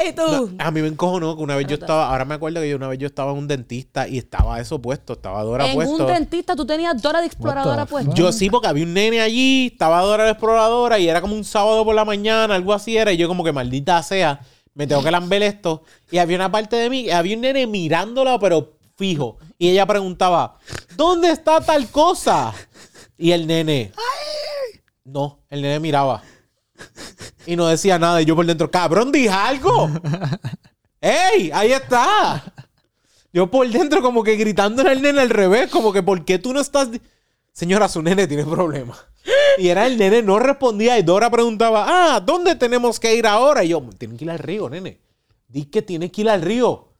Y 0.06 0.12
tú. 0.12 0.55
A 0.59 0.70
mí 0.70 0.82
me 0.82 0.89
encojonó 0.89 1.36
que 1.36 1.43
una 1.43 1.56
vez 1.56 1.66
yo 1.66 1.74
estaba, 1.74 2.09
ahora 2.10 2.24
me 2.24 2.35
acuerdo 2.35 2.60
que 2.60 2.68
yo 2.68 2.76
una 2.76 2.89
vez 2.89 2.98
yo 2.98 3.06
estaba 3.06 3.31
en 3.32 3.39
un 3.39 3.48
dentista 3.48 4.09
y 4.09 4.18
estaba 4.18 4.60
eso 4.60 4.81
puesto, 4.81 5.12
estaba 5.14 5.43
Dora 5.43 5.66
en 5.66 5.74
puesto. 5.74 5.94
un 5.94 6.06
dentista 6.06 6.56
tú 6.56 6.66
tenías 6.66 7.01
Dora 7.01 7.20
de 7.20 7.26
exploradora 7.26 7.86
puesta. 7.86 8.12
Yo 8.14 8.32
sí, 8.32 8.51
porque 8.51 8.68
había 8.68 8.85
un 8.85 8.93
nene 8.93 9.20
allí, 9.20 9.68
estaba 9.72 10.01
Dora 10.02 10.24
la 10.24 10.31
exploradora 10.31 10.98
y 10.98 11.09
era 11.09 11.20
como 11.20 11.35
un 11.35 11.44
sábado 11.44 11.85
por 11.85 11.94
la 11.94 12.05
mañana, 12.05 12.55
algo 12.55 12.72
así 12.72 12.97
era, 12.97 13.12
y 13.12 13.16
yo 13.16 13.28
como 13.28 13.44
que 13.44 13.52
maldita 13.52 14.02
sea, 14.02 14.40
me 14.74 14.86
tengo 14.86 15.02
que 15.02 15.10
lamber 15.10 15.42
esto. 15.42 15.82
Y 16.10 16.18
había 16.18 16.36
una 16.36 16.51
parte 16.52 16.76
de 16.76 16.90
mí, 16.90 17.10
había 17.10 17.36
un 17.36 17.42
nene 17.42 17.66
mirándola, 17.66 18.38
pero 18.38 18.76
fijo. 18.96 19.38
Y 19.59 19.70
ella 19.70 19.86
preguntaba, 19.86 20.59
¿dónde 20.96 21.30
está 21.30 21.60
tal 21.60 21.88
cosa? 21.88 22.52
Y 23.16 23.32
el 23.32 23.46
nene, 23.46 23.92
no, 25.05 25.40
el 25.48 25.62
nene 25.62 25.80
miraba. 25.80 26.22
Y 27.46 27.56
no 27.56 27.66
decía 27.66 27.98
nada. 27.98 28.20
Y 28.22 28.24
yo 28.24 28.34
por 28.34 28.46
dentro, 28.46 28.70
cabrón, 28.70 29.12
dije 29.12 29.28
algo. 29.28 29.90
¡Ey! 31.01 31.51
Ahí 31.52 31.72
está. 31.72 32.42
Yo 33.32 33.51
por 33.51 33.68
dentro 33.68 34.01
como 34.01 34.22
que 34.22 34.36
gritándole 34.36 34.90
al 34.90 35.02
nene 35.02 35.20
al 35.20 35.30
revés, 35.30 35.70
como 35.70 35.92
que 35.92 36.02
¿por 36.02 36.24
qué 36.24 36.38
tú 36.38 36.52
no 36.52 36.60
estás...? 36.60 36.90
di-?" 36.90 37.01
Señora, 37.52 37.88
su 37.88 38.02
nene 38.02 38.26
tiene 38.26 38.44
problemas. 38.44 38.98
Y 39.59 39.68
era 39.68 39.86
el 39.86 39.98
nene, 39.98 40.22
no 40.22 40.39
respondía 40.39 40.98
y 40.98 41.02
Dora 41.02 41.31
preguntaba, 41.31 41.85
ah, 41.86 42.20
¿dónde 42.20 42.55
tenemos 42.56 42.98
que 42.98 43.14
ir 43.14 43.26
ahora? 43.26 43.64
Y 43.64 43.68
yo, 43.68 43.82
tienen 43.98 44.16
que 44.16 44.24
ir 44.24 44.31
al 44.31 44.39
río, 44.39 44.68
nene. 44.68 44.98
Di 45.48 45.66
que 45.66 45.82
tienes 45.82 46.10
que 46.10 46.22
ir 46.22 46.31
al 46.31 46.43
río. 46.43 46.93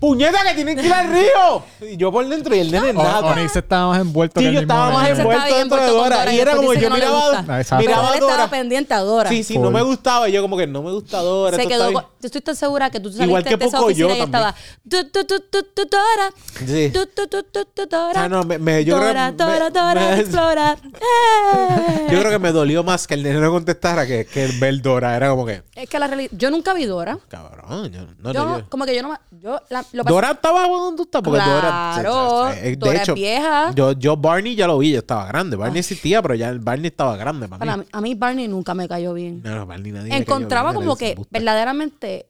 ¡Puñeta 0.00 0.38
que 0.44 0.54
tienen 0.54 0.76
que 0.78 0.86
ir 0.86 0.92
al 0.92 1.08
río! 1.08 1.62
Y 1.92 1.96
yo 1.96 2.12
por 2.12 2.26
dentro 2.28 2.54
y 2.54 2.60
el 2.60 2.70
nene 2.70 2.90
O- 2.90 3.02
nada. 3.02 3.20
Onix 3.32 3.56
estaba 3.56 3.88
más 3.88 4.00
envuelto 4.00 4.40
Sí, 4.40 4.44
que 4.44 4.48
el 4.50 4.54
yo 4.54 4.60
mismo 4.60 4.74
estaba 4.74 4.92
más 4.92 5.08
envuelto 5.18 5.54
dentro 5.56 5.80
de 5.82 5.86
Dora. 5.88 6.16
Dora 6.18 6.32
Y 6.32 6.36
y 6.36 6.40
era 6.40 6.56
como 6.56 6.74
yo 6.74 6.88
no 6.88 6.94
miraba. 6.96 7.44
Pero 7.46 7.78
miraba 7.80 8.06
a 8.08 8.08
él 8.10 8.14
estaba 8.14 8.32
Dora. 8.32 8.50
pendiente 8.50 8.94
a 8.94 9.00
Dora. 9.00 9.28
Sí, 9.30 9.42
sí, 9.42 9.54
Full. 9.54 9.62
no 9.62 9.70
me 9.70 9.82
gustaba. 9.82 10.28
Y 10.28 10.32
yo 10.32 10.42
como 10.42 10.56
que 10.56 10.66
no 10.66 10.82
me 10.82 10.92
gusta 10.92 11.18
Dora. 11.18 11.56
Se 11.56 11.66
quedó 11.66 11.90
yo 11.90 12.26
estoy 12.26 12.40
tan 12.40 12.56
segura 12.56 12.90
que 12.90 12.98
tú 12.98 13.08
saliste 13.10 13.26
Igual 13.26 13.44
que 13.44 13.56
de 13.56 13.64
esa 13.64 13.76
poco 13.76 13.86
oficina 13.86 14.08
yo 14.08 14.14
y 14.16 14.20
estaba 14.20 14.54
tu, 14.88 15.04
tu, 15.10 15.24
tu, 15.24 15.40
tu, 15.40 15.62
tu, 15.62 15.84
Dora. 15.84 16.32
Sí. 16.66 16.90
Tu, 16.92 17.06
tu, 17.06 17.26
tu, 17.28 17.42
tu, 17.44 17.64
tu, 17.64 17.86
Dora. 17.86 18.24
Ah, 18.24 18.28
no, 18.28 18.42
me- 18.42 18.58
me- 18.58 18.84
yo 18.84 18.96
creo 18.96 19.08
Dora, 19.08 19.30
que 19.30 19.36
Dora, 19.36 19.64
me- 19.64 19.70
Dora, 19.70 20.18
explora. 20.18 20.76
Yo 22.10 22.18
creo 22.20 22.30
que 22.30 22.38
me 22.38 22.52
dolió 22.52 22.82
más 22.82 23.06
que 23.06 23.14
el 23.14 23.22
nene 23.22 23.38
no 23.40 23.50
contestara 23.50 24.06
que, 24.06 24.24
que 24.26 24.44
el 24.44 24.58
ver 24.58 24.80
Dora. 24.80 25.14
Era 25.16 25.30
como 25.30 25.44
que, 25.46 25.62
Es 25.74 25.88
que 25.88 25.98
la 25.98 26.06
realidad... 26.06 26.30
Yo 26.34 26.50
nunca 26.50 26.72
vi 26.74 26.86
Dora. 26.86 27.18
cabrón. 27.28 27.90
Yo, 27.92 28.00
no, 28.18 28.32
Yo, 28.32 28.44
no, 28.44 28.58
yo- 28.58 28.68
como 28.70 28.84
que 28.86 28.94
yo 28.96 29.02
no 29.02 29.10
me... 29.10 29.16
Yo, 29.40 29.60
la, 29.68 29.84
lo 29.92 30.04
Dora 30.04 30.32
estaba 30.32 30.66
donde 30.66 30.96
tú 30.96 31.02
estás. 31.04 31.22
Porque 31.22 31.40
Dora. 31.40 31.92
Claro, 31.94 32.50
eh, 32.50 32.62
de 32.62 32.76
Dora 32.76 32.94
es 32.94 33.02
hecho, 33.02 33.14
vieja. 33.14 33.72
Yo, 33.74 33.92
yo 33.92 34.16
Barney 34.16 34.54
ya 34.54 34.66
lo 34.66 34.78
vi, 34.78 34.92
yo 34.92 34.98
estaba 34.98 35.26
grande. 35.26 35.56
Barney 35.56 35.80
existía, 35.80 36.22
pero 36.22 36.34
ya 36.34 36.48
el 36.48 36.58
Barney 36.60 36.88
estaba 36.88 37.16
grande 37.16 37.48
para 37.48 37.58
para 37.58 37.76
mí. 37.78 37.84
a 37.90 38.00
mí 38.00 38.14
Barney 38.14 38.48
nunca 38.48 38.74
me 38.74 38.88
cayó 38.88 39.14
bien. 39.14 39.42
No, 39.42 39.66
Barney 39.66 39.92
nadie 39.92 40.16
Encontraba 40.16 40.70
bien, 40.70 40.82
como 40.82 40.96
se 40.96 41.14
que 41.14 41.22
verdaderamente... 41.30 42.28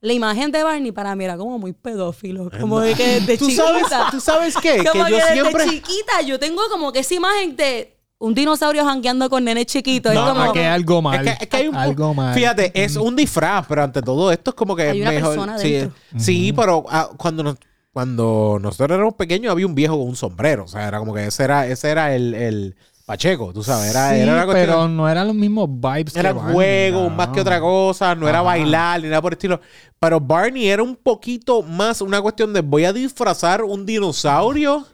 La 0.00 0.12
imagen 0.12 0.52
de 0.52 0.62
Barney 0.62 0.92
para 0.92 1.16
mí 1.16 1.24
era 1.24 1.38
como 1.38 1.58
muy 1.58 1.72
pedófilo. 1.72 2.50
Como 2.60 2.78
de 2.78 2.94
que 2.94 3.20
desde 3.20 3.38
¿Tú 3.38 3.46
chiquita... 3.46 3.88
sabes, 3.88 4.10
¿Tú 4.10 4.20
sabes 4.20 4.54
qué? 4.58 4.82
Que 4.82 4.90
Como 4.90 5.08
yo 5.08 5.16
que 5.16 5.22
desde 5.22 5.32
siempre... 5.32 5.64
chiquita 5.64 6.20
yo 6.26 6.38
tengo 6.38 6.60
como 6.70 6.92
que 6.92 6.98
esa 6.98 7.14
imagen 7.14 7.56
de 7.56 7.93
un 8.18 8.34
dinosaurio 8.34 8.84
jangueando 8.84 9.28
con 9.28 9.44
nenes 9.44 9.66
chiquitos. 9.66 10.14
No, 10.14 10.26
es 10.26 10.32
como, 10.32 10.52
hay 10.52 10.64
algo 10.66 11.02
mal. 11.02 11.26
Es 11.28 11.36
que, 11.36 11.44
es 11.44 11.50
que 11.50 11.56
hay 11.58 11.68
un, 11.68 11.74
algo 11.76 12.14
mal. 12.14 12.34
Fíjate, 12.34 12.70
es 12.74 12.96
un 12.96 13.14
disfraz, 13.16 13.66
pero 13.68 13.82
ante 13.82 14.00
todo 14.02 14.32
esto 14.32 14.50
es 14.50 14.54
como 14.56 14.74
que 14.74 14.82
Hay 14.84 15.02
una 15.02 15.10
mejor. 15.10 15.30
persona 15.34 15.58
sí, 15.58 15.72
dentro. 15.72 15.98
sí, 16.18 16.52
pero 16.52 16.84
ah, 16.88 17.10
cuando 17.16 17.42
nos, 17.42 17.56
cuando 17.92 18.58
nosotros 18.60 18.96
éramos 18.96 19.14
pequeños 19.14 19.50
había 19.52 19.66
un 19.66 19.74
viejo 19.74 19.98
con 19.98 20.08
un 20.08 20.16
sombrero. 20.16 20.64
O 20.64 20.68
sea, 20.68 20.88
era 20.88 20.98
como 20.98 21.12
que 21.12 21.26
ese 21.26 21.44
era, 21.44 21.66
ese 21.66 21.90
era 21.90 22.14
el, 22.14 22.34
el, 22.34 22.76
Pacheco, 23.06 23.52
tú 23.52 23.62
sabes. 23.62 23.90
Era, 23.90 24.14
Sí, 24.14 24.20
era 24.20 24.32
una 24.32 24.46
cuestión- 24.46 24.66
pero 24.66 24.88
no 24.88 25.06
eran 25.08 25.26
los 25.26 25.36
mismos 25.36 25.68
vibes. 25.68 26.16
Era 26.16 26.30
que 26.30 26.36
Barney, 26.38 26.54
juego, 26.54 27.02
no. 27.02 27.10
más 27.10 27.28
que 27.28 27.40
otra 27.42 27.60
cosa, 27.60 28.14
no 28.14 28.26
era 28.26 28.40
bailar 28.40 29.02
ni 29.02 29.08
nada 29.08 29.20
por 29.20 29.32
el 29.32 29.36
estilo. 29.36 29.60
Pero 30.00 30.20
Barney 30.20 30.68
era 30.68 30.82
un 30.82 30.96
poquito 30.96 31.62
más 31.62 32.00
una 32.00 32.22
cuestión 32.22 32.54
de 32.54 32.62
voy 32.62 32.86
a 32.86 32.94
disfrazar 32.94 33.62
un 33.62 33.84
dinosaurio. 33.84 34.86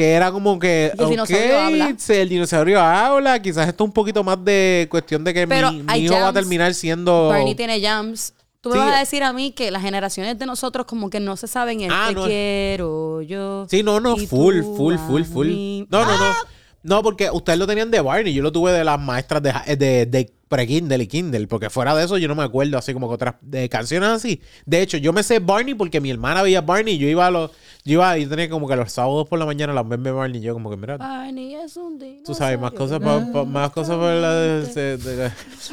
Que 0.00 0.12
era 0.12 0.32
como 0.32 0.58
que. 0.58 0.90
El 0.98 1.10
dinosaurio 1.10 1.60
habla. 1.60 1.96
el 2.08 2.28
dinosaurio 2.30 2.80
habla. 2.80 3.42
Quizás 3.42 3.68
esto 3.68 3.84
es 3.84 3.88
un 3.88 3.92
poquito 3.92 4.24
más 4.24 4.42
de 4.42 4.88
cuestión 4.90 5.22
de 5.24 5.34
que 5.34 5.46
Pero 5.46 5.72
mi, 5.72 5.84
hijo 5.98 6.14
va 6.14 6.28
a 6.28 6.32
terminar 6.32 6.72
siendo. 6.72 7.28
Barney 7.28 7.54
tiene 7.54 7.82
jams. 7.82 8.32
Tú 8.62 8.70
me 8.70 8.76
Sí. 8.76 8.80
vas 8.80 8.96
a 8.96 8.98
decir 9.00 9.22
a 9.22 9.34
mí 9.34 9.52
que 9.52 9.70
las 9.70 9.82
generaciones 9.82 10.38
de 10.38 10.46
nosotros 10.46 10.86
como 10.86 11.10
que 11.10 11.20
no 11.20 11.36
se 11.36 11.48
saben 11.48 11.82
el 11.82 11.90
Ah, 11.92 12.06
te 12.08 12.14
no. 12.14 12.24
quiero 12.24 13.20
yo. 13.20 13.66
Sí, 13.68 13.82
no, 13.82 14.00
no, 14.00 14.16
full, 14.16 14.62
full, 14.62 14.96
full, 14.96 15.24
full. 15.24 15.48
No, 15.90 16.06
no, 16.06 16.16
no. 16.16 16.34
No, 16.82 17.02
porque 17.02 17.30
ustedes 17.30 17.58
lo 17.58 17.66
tenían 17.66 17.90
de 17.90 18.00
Barney. 18.00 18.32
Yo 18.32 18.42
lo 18.42 18.52
tuve 18.52 18.72
de 18.72 18.84
las 18.84 18.98
maestras 18.98 19.42
de, 19.42 19.52
de, 19.76 20.06
de 20.06 20.32
pre-Kindle 20.48 21.02
y 21.04 21.06
Kindle. 21.06 21.46
Porque 21.46 21.68
fuera 21.70 21.94
de 21.94 22.04
eso, 22.04 22.16
yo 22.18 22.26
no 22.26 22.34
me 22.34 22.42
acuerdo 22.42 22.78
así 22.78 22.92
como 22.94 23.06
que 23.08 23.14
otras 23.14 23.34
de 23.42 23.68
canciones 23.68 24.08
así. 24.08 24.40
De 24.64 24.80
hecho, 24.80 24.96
yo 24.96 25.12
me 25.12 25.22
sé 25.22 25.38
Barney 25.40 25.74
porque 25.74 26.00
mi 26.00 26.10
hermana 26.10 26.42
veía 26.42 26.62
Barney. 26.62 26.94
y 26.94 26.98
Yo 26.98 27.06
iba 27.08 27.26
a 27.26 27.30
los. 27.30 27.50
Yo 27.84 27.94
iba 27.94 28.18
y 28.18 28.26
tenía 28.26 28.48
como 28.50 28.66
que 28.68 28.76
los 28.76 28.92
sábados 28.92 29.26
por 29.28 29.38
la 29.38 29.46
mañana 29.46 29.72
las 29.74 29.86
ven 29.88 30.02
de 30.02 30.10
Barney. 30.10 30.40
y 30.40 30.42
Yo 30.44 30.54
como 30.54 30.70
que, 30.70 30.76
mira, 30.78 30.96
Barney 30.96 31.54
es 31.54 31.76
un 31.76 31.98
dinosaurio. 31.98 32.24
tú 32.24 32.34
sabes, 32.34 32.58
más 32.58 32.72
cosas 32.72 32.98
pa- 33.00 33.30
pa- 33.32 33.44
más 33.44 33.70
cosas 33.70 33.96
por 33.96 34.10
la 34.12 34.34
de, 34.34 35.30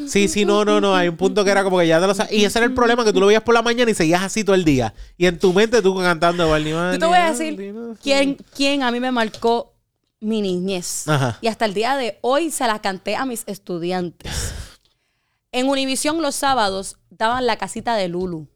Sí, 0.08 0.28
sí, 0.28 0.44
no, 0.46 0.66
no, 0.66 0.82
no. 0.82 0.94
Hay 0.96 1.08
un 1.08 1.16
punto 1.18 1.44
que 1.46 1.52
era 1.52 1.64
como 1.64 1.80
que 1.80 1.88
ya 1.88 2.00
te 2.02 2.08
lo 2.08 2.14
sabes. 2.14 2.34
Y 2.34 2.44
ese 2.46 2.60
era 2.60 2.66
el 2.66 2.74
problema, 2.74 3.04
que 3.06 3.14
tú 3.14 3.20
lo 3.22 3.28
veías 3.28 3.44
por 3.44 3.54
la 3.54 3.62
mañana 3.62 3.90
y 3.90 3.94
seguías 3.94 4.24
así 4.24 4.44
todo 4.44 4.56
el 4.56 4.64
día. 4.66 4.94
Y 5.18 5.26
en 5.26 5.40
tu 5.40 5.54
mente 5.54 5.82
tú 5.82 5.96
cantando 5.98 6.50
Barney. 6.50 6.72
Yo 6.74 7.00
te 7.00 7.06
voy 7.06 7.16
a 7.18 7.32
Barney, 7.32 7.56
decir 7.56 7.74
Barney, 7.74 7.96
quién, 8.04 8.38
quién 8.56 8.84
a 8.84 8.92
mí 8.92 9.00
me 9.00 9.12
marcó 9.12 9.74
mi 10.20 10.42
niñez. 10.42 11.08
Ajá. 11.08 11.38
Y 11.42 11.48
hasta 11.48 11.66
el 11.66 11.74
día 11.74 11.96
de 11.96 12.18
hoy 12.22 12.50
se 12.52 12.66
la 12.68 12.80
canté 12.80 13.16
a 13.16 13.26
mis 13.26 13.44
estudiantes. 13.48 14.54
En 15.52 15.70
Univisión 15.70 16.22
los 16.22 16.36
sábados 16.36 16.98
daban 17.10 17.46
la 17.46 17.58
casita 17.58 17.96
de 17.96 18.08
Lulu. 18.08 18.48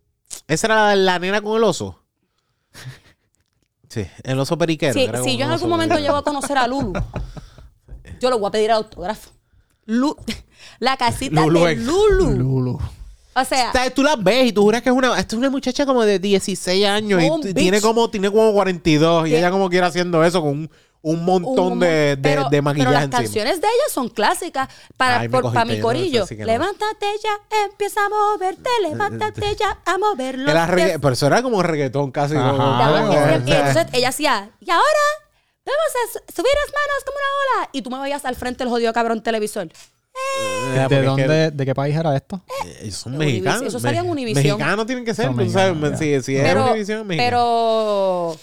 ¿Esa 0.47 0.67
era 0.67 0.75
la, 0.88 0.95
la 0.95 1.19
nena 1.19 1.41
con 1.41 1.55
el 1.57 1.63
oso? 1.63 2.03
Sí, 3.89 4.05
el 4.23 4.39
oso 4.39 4.57
periquero. 4.57 4.93
Como 5.11 5.23
si 5.23 5.38
yo 5.38 5.45
en 5.45 5.51
algún 5.51 5.69
momento 5.69 5.95
periquero. 5.95 6.13
llego 6.13 6.17
a 6.17 6.23
conocer 6.23 6.57
a 6.57 6.67
Lulu, 6.67 6.93
yo 8.21 8.29
le 8.29 8.35
voy 8.38 8.47
a 8.47 8.51
pedir 8.51 8.65
el 8.69 8.77
autógrafo. 8.77 9.31
Lu- 9.85 10.15
la 10.79 10.95
casita 10.95 11.41
Lulu 11.41 11.65
de 11.65 11.75
Lulu. 11.75 12.31
Lulu. 12.31 12.79
O 13.33 13.45
sea, 13.45 13.69
O 13.69 13.71
sea, 13.71 13.93
tú 13.93 14.03
la 14.03 14.15
ves 14.15 14.47
y 14.47 14.51
tú 14.53 14.61
juras 14.63 14.81
que 14.81 14.89
es 14.89 14.95
una, 14.95 15.17
esta 15.19 15.35
es 15.35 15.39
una 15.39 15.49
muchacha 15.49 15.85
como 15.85 16.03
de 16.03 16.19
16 16.19 16.85
años 16.85 17.21
y 17.45 17.53
tiene 17.53 17.79
como, 17.81 18.09
tiene 18.09 18.29
como 18.29 18.51
42 18.53 19.27
y 19.27 19.31
Que- 19.31 19.38
ella 19.39 19.51
como 19.51 19.69
quiere 19.69 19.85
haciendo 19.88 20.23
eso 20.23 20.41
con 20.41 20.49
un, 20.51 20.71
un 21.03 21.25
montón 21.25 21.73
un- 21.73 21.79
de, 21.79 21.87
de, 22.15 22.17
pero- 22.17 22.47
de 22.49 22.61
maquillaje 22.61 22.87
Pero 22.89 22.91
las 22.93 23.03
encima. 23.05 23.21
canciones 23.23 23.61
de 23.61 23.67
ella 23.67 23.83
son 23.91 24.09
clásicas 24.09 24.69
para, 24.97 25.21
Ay, 25.21 25.29
por- 25.29 25.43
para 25.51 25.65
mi 25.65 25.79
corillo. 25.79 26.25
no. 26.29 26.45
Levántate 26.45 27.07
ya, 27.23 27.57
empieza 27.65 28.01
a 28.05 28.09
moverte, 28.09 28.69
levántate 28.83 29.55
ya 29.55 29.79
a 29.85 29.97
mover 29.97 30.37
los 30.37 30.49
Era 30.51 30.67
regga- 30.67 30.85
pies. 30.85 30.97
pero 31.01 31.13
eso 31.13 31.27
era 31.27 31.41
como 31.41 31.63
reggaetón 31.63 32.11
casi. 32.11 32.35
Ajá. 32.35 32.51
como- 32.51 33.09
o 33.09 33.13
sea, 33.13 33.35
entonces 33.35 33.87
ella 33.93 34.09
hacía, 34.09 34.51
y 34.59 34.69
ahora 34.69 34.83
vamos 35.65 35.79
a 35.89 36.13
su- 36.13 36.33
subir 36.35 36.51
las 36.65 36.73
manos 36.73 37.03
como 37.05 37.17
una 37.17 37.61
ola. 37.63 37.69
Y 37.73 37.81
tú 37.81 37.89
me 37.89 37.99
veías 37.99 38.23
al 38.25 38.35
frente 38.35 38.63
del 38.63 38.69
jodido 38.69 38.93
cabrón 38.93 39.23
televisor. 39.23 39.69
eh, 40.13 40.87
¿De 40.89 41.01
dónde, 41.03 41.23
que, 41.25 41.51
¿De 41.51 41.65
qué 41.65 41.73
país 41.73 41.95
era 41.95 42.15
esto? 42.15 42.41
eh, 42.65 42.79
ellos 42.81 42.95
son 42.95 43.17
mexicanos. 43.17 43.61
Univision. 43.61 43.67
Eso 43.67 43.79
salía 43.79 44.01
en 44.01 44.09
Univision. 44.09 44.43
Mexicanos 44.57 44.85
tienen 44.85 45.05
que 45.05 45.13
ser, 45.15 45.25
Son 45.27 45.37
tú 45.37 45.49
sabes. 45.49 45.97
Si, 45.99 46.21
si 46.21 46.35
es 46.35 46.43
Pero, 46.43 46.65
Univision, 46.65 47.07
mexicano. 47.07 47.29
pero 47.29 48.37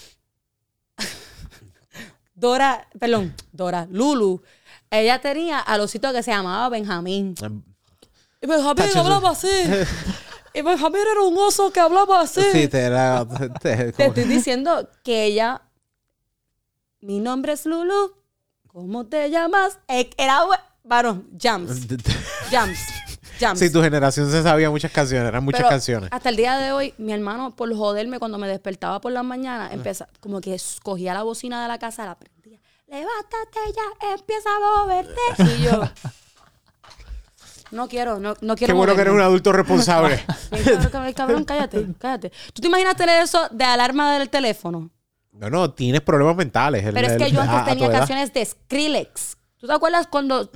Dora, 2.39 2.87
perdón, 2.99 3.35
Dora, 3.51 3.87
Lulu, 3.91 4.41
ella 4.89 5.19
tenía 5.19 5.59
al 5.59 5.81
osito 5.81 6.11
que 6.13 6.23
se 6.23 6.31
llamaba 6.31 6.69
Benjamín. 6.69 7.35
Y 8.41 8.47
Benjamín 8.47 8.85
hablaba 8.95 9.31
así. 9.31 9.47
Y 10.51 10.63
Benjamín 10.63 11.01
era 11.11 11.21
un 11.21 11.37
oso 11.37 11.71
que 11.71 11.79
hablaba 11.79 12.21
así. 12.21 12.41
Sí, 12.51 12.67
te 12.67 12.79
era. 12.79 13.23
te- 13.61 13.91
Te 13.91 14.05
estoy 14.07 14.23
diciendo 14.23 14.89
que 15.03 15.25
ella. 15.25 15.61
Mi 17.01 17.19
nombre 17.19 17.53
es 17.53 17.67
Lulu. 17.67 18.13
¿Cómo 18.67 19.05
te 19.05 19.29
llamas? 19.29 19.77
Eh, 19.87 20.09
Era. 20.17 20.41
bu- 20.45 20.59
Varón, 20.83 21.29
Jams. 21.39 21.81
Jams. 22.51 22.79
Jams. 23.39 23.59
Sí, 23.59 23.71
tu 23.71 23.81
generación 23.81 24.29
se 24.29 24.43
sabía 24.43 24.69
muchas 24.69 24.91
canciones, 24.91 25.27
eran 25.29 25.43
muchas 25.43 25.59
Pero 25.61 25.69
canciones. 25.69 26.09
Hasta 26.11 26.29
el 26.29 26.35
día 26.35 26.57
de 26.57 26.71
hoy, 26.71 26.93
mi 26.97 27.13
hermano, 27.13 27.55
por 27.55 27.73
joderme, 27.75 28.19
cuando 28.19 28.37
me 28.37 28.47
despertaba 28.47 28.99
por 29.01 29.11
las 29.11 29.23
mañanas, 29.23 29.71
empezó, 29.73 30.05
como 30.19 30.41
que 30.41 30.59
cogía 30.83 31.13
la 31.13 31.23
bocina 31.23 31.61
de 31.61 31.67
la 31.67 31.79
casa, 31.79 32.05
la 32.05 32.17
prendía. 32.17 32.59
Levántate 32.87 33.59
ya, 33.75 34.13
empieza 34.13 34.49
a 34.49 34.83
moverte. 34.83 35.53
Y 35.59 35.63
yo. 35.63 35.81
No 37.71 37.87
quiero, 37.87 38.19
no, 38.19 38.33
no 38.41 38.55
quiero. 38.55 38.73
Qué 38.73 38.77
bueno 38.77 38.95
que 38.95 39.01
eres 39.01 39.13
un 39.13 39.21
adulto 39.21 39.51
responsable. 39.51 40.19
Cabrón, 40.91 41.13
cabrón, 41.13 41.43
cállate, 41.43 41.85
cállate. 41.99 42.31
¿Tú 42.53 42.61
te 42.61 42.67
imaginas 42.67 42.95
tener 42.95 43.21
eso 43.21 43.47
de 43.51 43.63
alarma 43.63 44.17
del 44.17 44.29
teléfono? 44.29 44.89
no, 45.31 45.49
no, 45.49 45.71
tienes 45.71 46.01
problemas 46.01 46.35
mentales. 46.35 46.83
el- 46.83 46.93
Pero 46.93 47.07
es 47.07 47.13
el- 47.13 47.19
que 47.19 47.31
yo 47.31 47.39
antes 47.41 47.55
a 47.59 47.65
tenía 47.65 47.89
canciones 47.91 48.33
de 48.33 48.43
Skrillex. 48.43 49.37
¿Tú 49.57 49.67
te 49.67 49.73
acuerdas 49.73 50.07
cuando. 50.07 50.49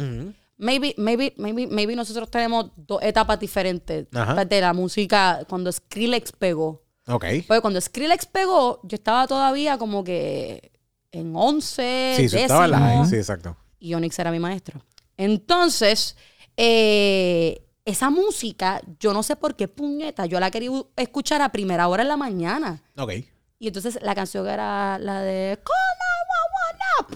Maybe, 0.64 0.96
maybe, 0.98 1.34
maybe, 1.38 1.68
maybe 1.68 1.96
nosotros 1.96 2.32
tenemos 2.32 2.72
dos 2.76 3.02
etapas 3.04 3.40
diferentes 3.40 4.08
Ajá. 4.14 4.46
de 4.46 4.62
la 4.62 4.74
música 4.74 5.44
cuando 5.48 5.72
Skrillex 5.72 6.32
pegó? 6.32 6.84
Ok. 7.08 7.26
Porque 7.48 7.62
cuando 7.62 7.82
Skrillex 7.82 8.26
pegó, 8.26 8.80
yo 8.84 8.96
estaba 8.96 9.28
todavía 9.28 9.78
como 9.78 10.04
que 10.04 10.72
en 11.12 11.34
11, 11.36 12.14
Sí, 12.18 12.30
sí, 12.30 12.38
estaba 12.38 12.66
en 12.66 12.72
la. 12.72 13.06
Sí, 13.06 13.16
exacto. 13.18 13.56
y 13.80 13.94
Onyx 13.94 14.18
era 14.18 14.32
mi 14.32 14.40
maestro. 14.40 14.82
Entonces, 15.18 16.16
eh, 16.58 17.68
esa 17.86 18.10
música, 18.10 18.82
yo 19.00 19.14
no 19.14 19.22
sé 19.22 19.36
por 19.36 19.56
qué 19.56 19.68
puñeta, 19.68 20.26
yo 20.26 20.40
la 20.40 20.50
quería 20.50 20.72
escuchar 20.96 21.42
a 21.42 21.52
primera 21.52 21.88
hora 21.90 22.04
en 22.04 22.10
la 22.10 22.18
mañana. 22.18 22.82
Ok. 22.98 23.12
Y 23.60 23.68
entonces 23.68 24.00
la 24.02 24.16
canción 24.16 24.48
era 24.48 24.98
la 25.00 25.22
de 25.22 25.60
911. 25.60 26.13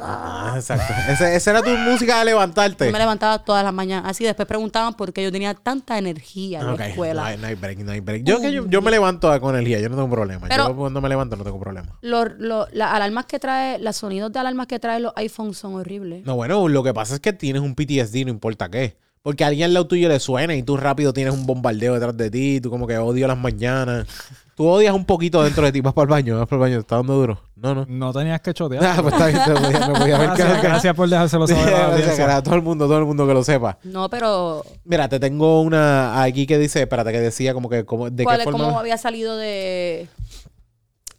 Ah, 0.02 0.54
exacto. 0.56 0.94
Ese- 1.12 1.36
esa 1.36 1.52
era 1.52 1.62
tu 1.62 1.70
música 1.70 2.20
de 2.20 2.26
levantarte. 2.26 2.86
Yo 2.86 2.92
me 2.92 3.00
levantaba 3.00 3.44
todas 3.44 3.64
las 3.64 3.74
mañanas. 3.74 4.10
Así 4.10 4.24
después 4.24 4.48
preguntaban 4.48 4.94
por 4.94 5.12
qué 5.14 5.24
yo 5.24 5.32
tenía 5.32 5.54
tanta 5.54 5.98
energía 5.98 6.60
en 6.60 6.66
la 6.68 6.72
No 6.76 6.84
escuela. 6.84 7.26
hay, 7.26 7.38
no 7.38 7.48
hay 7.48 7.56
break, 7.56 7.80
no 7.80 7.92
hay 7.92 8.00
break. 8.00 8.24
Yo, 8.24 8.40
que 8.40 8.52
yo, 8.52 8.68
yo 8.68 8.82
me 8.82 8.92
levanto 8.92 9.40
con 9.42 9.56
energía, 9.56 9.80
yo 9.80 9.90
no 9.90 9.96
tengo 9.96 10.10
problema. 10.10 10.48
Pero- 10.48 10.68
yo 10.70 10.76
cuando 10.76 11.02
me 11.02 11.10
levanto 11.10 11.36
no 11.36 11.44
tengo 11.44 11.60
problema. 11.60 11.98
Los- 12.02 12.28
las 12.72 12.92
alarmas 12.94 13.26
que 13.26 13.40
trae, 13.40 13.80
los 13.80 13.96
sonidos 13.96 14.32
de 14.32 14.40
alarmas 14.40 14.68
que 14.68 14.80
traen 14.80 15.04
los 15.04 15.14
iPhones 15.16 15.58
son 15.58 15.76
horribles. 15.76 16.26
No, 16.26 16.36
bueno, 16.36 16.68
lo 16.68 16.84
que 16.84 16.94
pasa 16.94 17.16
es 17.16 17.20
que 17.20 17.34
tienes 17.34 17.62
un 17.62 17.76
PTSD, 17.76 18.26
no 18.26 18.32
importa 18.32 18.70
qué. 18.70 18.98
Porque 19.24 19.44
a 19.44 19.48
alguien 19.48 19.66
al 19.66 19.74
lado 19.74 19.88
tuyo 19.88 20.08
le 20.08 20.20
suena 20.20 20.56
y 20.56 20.64
tú 20.64 20.78
rápido 20.78 21.12
tienes 21.12 21.34
un 21.34 21.46
bombardeo 21.46 21.94
detrás 21.96 22.16
de 22.16 22.30
ti, 22.32 22.62
tú 22.62 22.70
como 22.70 22.88
que 22.88 22.98
odio 22.98 23.28
las 23.28 23.38
mañanas. 23.38 24.08
Tú 24.56 24.66
odias 24.68 24.96
un 24.96 25.06
poquito 25.06 25.44
dentro 25.44 25.66
de 25.66 25.72
ti, 25.72 25.82
vas 25.82 25.94
para 25.94 26.04
el 26.06 26.10
baño, 26.10 26.38
vas 26.40 26.48
para 26.48 26.56
el 26.58 26.62
baño, 26.62 26.76
¿te 26.78 26.82
está 26.82 26.96
dando 26.96 27.14
duro? 27.14 27.42
No, 27.58 27.76
no. 27.76 27.86
No 27.88 28.12
tenías 28.14 28.42
que 28.42 28.54
chotear. 28.54 28.84
Ah, 28.84 28.98
pues 29.02 29.14
está 29.14 29.28
bien, 29.28 29.40
te 29.46 29.52
podía, 29.54 29.88
me 29.88 30.00
podía 30.00 30.18
ver 30.18 30.30
que 30.32 30.44
gracias, 30.44 30.64
gracias 30.64 30.96
por 30.96 31.10
dejárselo 31.10 31.46
saber 31.48 31.74
a 31.74 31.90
la 31.90 31.98
Gracias, 31.98 32.18
cara, 32.18 32.42
todo 32.42 32.56
el 32.56 32.62
mundo, 32.64 32.86
todo 32.88 32.98
el 33.00 33.06
mundo 33.06 33.28
que 33.28 33.34
lo 33.34 33.44
sepa. 33.44 33.78
No, 33.84 34.10
pero 34.10 34.64
Mira, 34.86 35.10
te 35.10 35.20
tengo 35.20 35.62
una 35.62 36.24
aquí 36.24 36.48
que 36.48 36.58
dice, 36.58 36.82
espérate, 36.82 37.12
que 37.12 37.20
decía 37.20 37.54
como 37.54 37.70
que 37.70 37.84
como, 37.86 38.10
de 38.10 38.24
¿cuál 38.24 38.38
qué 38.38 38.42
es- 38.44 38.46
forma 38.46 38.64
¿cómo 38.66 38.80
había 38.80 38.98
salido 38.98 39.36
de...? 39.38 40.08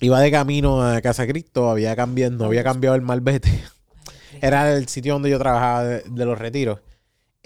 iba 0.01 0.21
de 0.21 0.31
camino 0.31 0.83
a 0.83 1.01
Casa 1.01 1.27
Cristo, 1.27 1.71
había 1.71 1.95
cambiado, 1.97 2.37
no 2.37 2.45
había 2.47 2.65
cambiado 2.65 2.97
el 2.97 3.03
malvete. 3.03 3.63
Era 4.41 4.73
el 4.73 4.89
sitio 4.89 5.15
donde 5.15 5.29
yo 5.31 5.39
trabajaba 5.39 5.85
de, 5.85 6.03
de 6.09 6.25
los 6.25 6.39
retiros. 6.39 6.79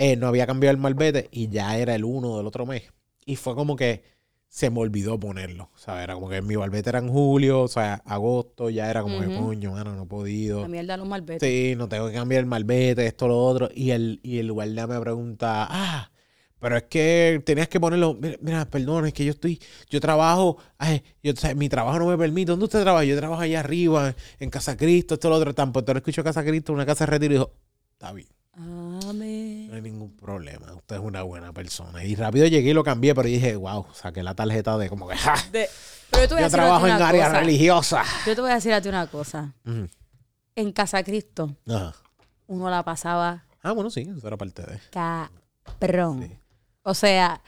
Eh, 0.04 0.16
no 0.16 0.26
había 0.26 0.48
cambiado 0.48 0.72
el 0.72 0.80
malvete 0.80 1.28
y 1.30 1.48
ya 1.48 1.78
era 1.78 1.94
el 1.94 2.04
1 2.04 2.36
del 2.36 2.46
otro 2.48 2.66
mes. 2.66 2.82
Y 3.24 3.36
fue 3.36 3.54
como 3.54 3.76
que 3.76 4.02
se 4.48 4.68
me 4.68 4.80
olvidó 4.80 5.20
ponerlo. 5.20 5.70
O 5.76 5.78
sea, 5.78 6.02
era 6.02 6.14
como 6.14 6.28
que 6.28 6.42
mi 6.42 6.56
malvete 6.56 6.88
era 6.88 6.98
en 6.98 7.08
julio, 7.08 7.60
o 7.60 7.68
sea, 7.68 8.02
agosto, 8.04 8.68
ya 8.68 8.90
era 8.90 9.02
como 9.02 9.20
que 9.20 9.28
Ujú. 9.28 9.46
coño, 9.46 9.70
mano, 9.70 9.94
no 9.94 10.02
he 10.02 10.06
podido. 10.06 10.62
La 10.62 10.66
mierda 10.66 10.94
de 10.94 10.98
los 10.98 11.06
malbetes. 11.06 11.48
Sí, 11.48 11.74
no 11.76 11.88
tengo 11.88 12.08
que 12.08 12.14
cambiar 12.14 12.40
el 12.40 12.46
malvete, 12.46 13.06
esto, 13.06 13.28
lo 13.28 13.38
otro. 13.38 13.68
Y 13.72 13.92
el, 13.92 14.18
y 14.24 14.38
el 14.38 14.50
guardia 14.50 14.88
me 14.88 14.98
pregunta, 14.98 15.68
ah, 15.70 16.10
pero 16.58 16.78
es 16.78 16.82
que 16.84 17.40
tenías 17.46 17.68
que 17.68 17.78
ponerlo. 17.78 18.18
Mira, 18.20 18.38
mira, 18.40 18.64
perdón, 18.68 19.06
es 19.06 19.12
que 19.12 19.24
yo 19.24 19.30
estoy, 19.30 19.60
yo 19.88 20.00
trabajo, 20.00 20.56
ay, 20.78 21.04
yo, 21.22 21.32
o 21.32 21.36
sea, 21.36 21.54
mi 21.54 21.68
trabajo 21.68 22.00
no 22.00 22.06
me 22.08 22.18
permite. 22.18 22.50
¿Dónde 22.50 22.64
usted 22.64 22.82
trabaja? 22.82 23.04
Yo 23.04 23.16
trabajo 23.16 23.40
allá 23.40 23.60
arriba, 23.60 24.16
en 24.40 24.50
Casa 24.50 24.76
Cristo, 24.76 25.14
esto, 25.14 25.30
lo 25.30 25.36
otro. 25.36 25.54
Tan 25.54 25.72
pronto 25.72 25.92
escucho 25.92 26.24
Casa 26.24 26.42
Cristo, 26.42 26.72
una 26.72 26.84
casa 26.86 27.06
de 27.06 27.12
retiro, 27.12 27.34
y 27.34 27.36
dijo, 27.36 27.52
está 27.92 28.12
bien, 28.12 28.26
Amén. 28.54 29.68
no 29.68 29.74
hay 29.76 29.80
ningún 29.82 30.14
problema. 30.16 30.74
Usted 30.74 30.96
es 30.96 31.02
una 31.02 31.22
buena 31.22 31.52
persona. 31.52 32.04
Y 32.04 32.14
rápido 32.14 32.46
llegué 32.46 32.70
y 32.70 32.74
lo 32.74 32.84
cambié, 32.84 33.14
pero 33.14 33.28
dije, 33.28 33.56
wow, 33.56 33.86
saqué 33.94 34.22
la 34.22 34.34
tarjeta 34.34 34.76
de 34.78 34.88
como 34.88 35.08
que, 35.08 35.16
ja, 35.16 35.34
De- 35.50 35.68
pero 36.10 36.24
yo 36.24 36.28
te 36.28 36.34
voy 36.34 36.38
a 36.42 36.42
yo 36.42 36.44
decir 36.50 36.58
trabajo 36.58 36.86
en 36.86 36.92
área 36.92 37.28
religiosa. 37.30 38.04
Yo 38.26 38.34
te 38.34 38.40
voy 38.42 38.50
a 38.50 38.54
decir 38.56 38.72
a 38.74 38.80
ti 38.82 38.88
una 38.88 39.06
cosa. 39.06 39.54
En 40.54 40.72
Casa 40.72 41.02
Cristo, 41.02 41.56
Ajá. 41.66 41.94
uno 42.46 42.68
la 42.68 42.82
pasaba 42.82 43.44
Ah, 43.62 43.72
bueno, 43.72 43.90
sí, 43.90 44.00
eso 44.16 44.26
era 44.26 44.36
parte 44.36 44.60
de. 44.62 44.78
cabrón. 44.90 46.22
Sí. 46.28 46.36
O 46.82 46.94
sea, 46.94 47.40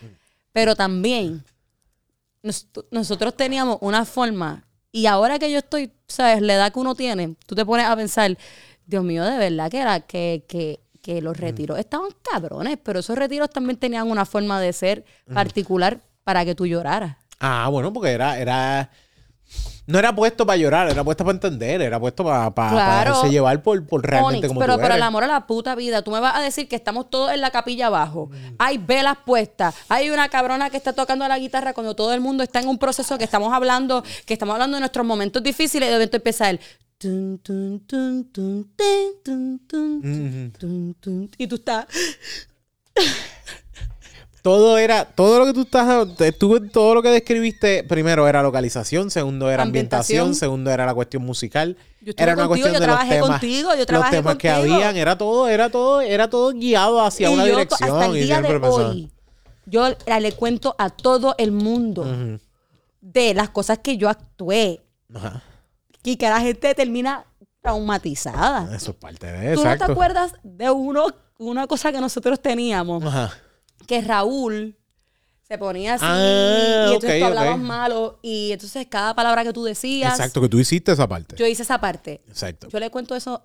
pero 0.52 0.74
también 0.76 1.44
nos- 2.42 2.68
nosotros 2.90 3.36
teníamos 3.36 3.78
una 3.80 4.04
forma 4.04 4.64
y 4.92 5.06
ahora 5.06 5.38
que 5.38 5.50
yo 5.50 5.58
estoy, 5.58 5.92
sabes, 6.06 6.40
la 6.40 6.54
edad 6.54 6.72
que 6.72 6.78
uno 6.78 6.94
tiene, 6.94 7.34
tú 7.46 7.54
te 7.56 7.66
pones 7.66 7.84
a 7.86 7.96
pensar, 7.96 8.38
Dios 8.86 9.02
mío, 9.04 9.24
de 9.24 9.36
verdad 9.38 9.70
que 9.70 9.80
era 9.80 10.00
que, 10.00 10.44
que, 10.48 10.80
que 11.04 11.20
los 11.20 11.36
retiros 11.36 11.78
estaban 11.78 12.08
cabrones, 12.22 12.78
pero 12.82 13.00
esos 13.00 13.18
retiros 13.18 13.50
también 13.50 13.76
tenían 13.76 14.10
una 14.10 14.24
forma 14.24 14.58
de 14.58 14.72
ser 14.72 15.04
particular 15.34 16.00
para 16.24 16.46
que 16.46 16.54
tú 16.54 16.66
lloraras. 16.66 17.18
Ah, 17.40 17.68
bueno, 17.70 17.92
porque 17.92 18.12
era, 18.12 18.38
era. 18.38 18.90
No 19.86 19.98
era 19.98 20.14
puesto 20.14 20.46
para 20.46 20.56
llorar, 20.56 20.88
era 20.90 21.04
puesto 21.04 21.24
para 21.24 21.34
entender, 21.34 21.82
era 21.82 22.00
puesto 22.00 22.24
para, 22.24 22.54
para, 22.54 22.70
Claro. 22.70 23.10
dejarse 23.10 23.30
llevar 23.30 23.62
por, 23.62 23.86
por 23.86 24.02
realmente 24.02 24.38
Onyx, 24.38 24.48
como 24.48 24.60
pero, 24.60 24.76
tú 24.76 24.80
pero 24.80 24.94
el 24.94 25.02
amor 25.02 25.24
a 25.24 25.26
la 25.26 25.46
puta 25.46 25.74
vida. 25.74 26.00
Tú 26.02 26.10
me 26.10 26.20
vas 26.20 26.36
a 26.36 26.40
decir 26.40 26.68
que 26.68 26.76
estamos 26.76 27.10
todos 27.10 27.32
en 27.32 27.42
la 27.42 27.50
capilla 27.50 27.88
abajo. 27.88 28.30
Hay 28.58 28.78
velas 28.78 29.18
puestas. 29.26 29.74
Hay 29.88 30.08
una 30.10 30.30
cabrona 30.30 30.70
que 30.70 30.78
está 30.78 30.94
tocando 30.94 31.28
la 31.28 31.38
guitarra 31.38 31.74
cuando 31.74 31.94
todo 31.94 32.14
el 32.14 32.22
mundo 32.22 32.42
está 32.42 32.60
en 32.60 32.68
un 32.68 32.78
proceso 32.78 33.18
que 33.18 33.24
estamos 33.24 33.52
hablando, 33.52 34.02
que 34.24 34.32
estamos 34.32 34.54
hablando 34.54 34.76
de 34.76 34.80
nuestros 34.80 35.04
momentos 35.04 35.42
difíciles 35.42 35.86
y 35.86 35.90
de 35.90 35.96
momento 35.96 36.16
empieza 36.16 36.48
el 36.48 36.60
tun, 36.96 37.38
tun, 37.42 37.80
tun, 37.86 38.30
y 41.36 41.46
tú 41.46 41.56
estás 41.56 41.86
Todo 44.44 44.76
era, 44.76 45.06
todo 45.06 45.38
lo 45.38 45.46
que 45.46 45.54
tú 45.54 45.62
estás, 45.62 46.06
en 46.20 46.68
todo 46.70 46.94
lo 46.94 47.02
que 47.02 47.08
describiste, 47.08 47.82
primero 47.82 48.28
era 48.28 48.42
localización, 48.42 49.10
segundo 49.10 49.50
era 49.50 49.62
ambientación, 49.62 50.18
Ambientación. 50.20 50.34
segundo 50.38 50.70
era 50.70 50.84
la 50.84 50.92
cuestión 50.92 51.24
musical. 51.24 51.78
Yo 52.02 52.12
era 52.14 52.34
una 52.34 52.46
contigo, 52.46 52.48
cuestión 52.48 52.74
yo 52.74 52.80
de 52.80 52.86
los 52.86 52.94
trabajé 52.96 53.14
temas, 53.14 53.30
contigo, 53.30 53.70
yo 53.74 53.84
los 53.88 54.10
temas 54.10 54.36
que 54.36 54.50
habían, 54.50 54.96
era 54.98 55.16
todo, 55.16 55.48
era 55.48 55.70
todo, 55.70 56.02
era 56.02 56.28
todo 56.28 56.52
guiado 56.52 57.00
hacia 57.02 57.30
y 57.30 57.32
una 57.32 57.46
yo 57.46 57.52
dirección. 57.56 57.90
hasta 57.90 58.04
el 58.04 58.16
y 58.18 58.20
día 58.20 58.42
de 58.42 58.56
hoy 58.58 59.10
yo 59.64 59.88
la- 60.04 60.20
le 60.20 60.32
cuento 60.32 60.74
a 60.76 60.90
todo 60.90 61.34
el 61.38 61.50
mundo 61.50 62.04
de 63.00 63.32
las 63.32 63.48
cosas 63.48 63.78
que 63.78 63.96
yo 63.96 64.10
actué 64.10 64.82
Ajá. 65.14 65.40
y 66.02 66.16
que 66.16 66.28
la 66.28 66.40
gente 66.40 66.74
termina 66.74 67.24
traumatizada. 67.62 68.76
Eso 68.76 68.90
es 68.90 68.96
parte 68.98 69.26
de 69.26 69.54
¿Tú 69.54 69.64
no 69.64 69.78
te 69.78 69.84
acuerdas 69.84 70.34
de 70.42 70.70
uno, 70.70 71.06
una 71.38 71.66
cosa 71.66 71.90
que 71.92 71.98
nosotros 71.98 72.38
teníamos? 72.42 73.02
Ajá. 73.02 73.32
Que 73.86 74.00
Raúl 74.00 74.76
se 75.42 75.58
ponía 75.58 75.94
así 75.94 76.04
Ah, 76.08 76.86
y 76.90 76.94
entonces 76.94 77.20
tú 77.20 77.26
hablabas 77.26 77.58
malo 77.58 78.18
y 78.22 78.52
entonces 78.52 78.86
cada 78.88 79.14
palabra 79.14 79.44
que 79.44 79.52
tú 79.52 79.62
decías, 79.64 80.12
Exacto, 80.12 80.40
que 80.40 80.48
tú 80.48 80.58
hiciste 80.58 80.92
esa 80.92 81.06
parte. 81.06 81.36
yo 81.36 81.46
hice 81.46 81.62
esa 81.62 81.78
parte. 81.80 82.22
Exacto. 82.28 82.68
Yo 82.68 82.80
le 82.80 82.90
cuento 82.90 83.14
eso 83.14 83.44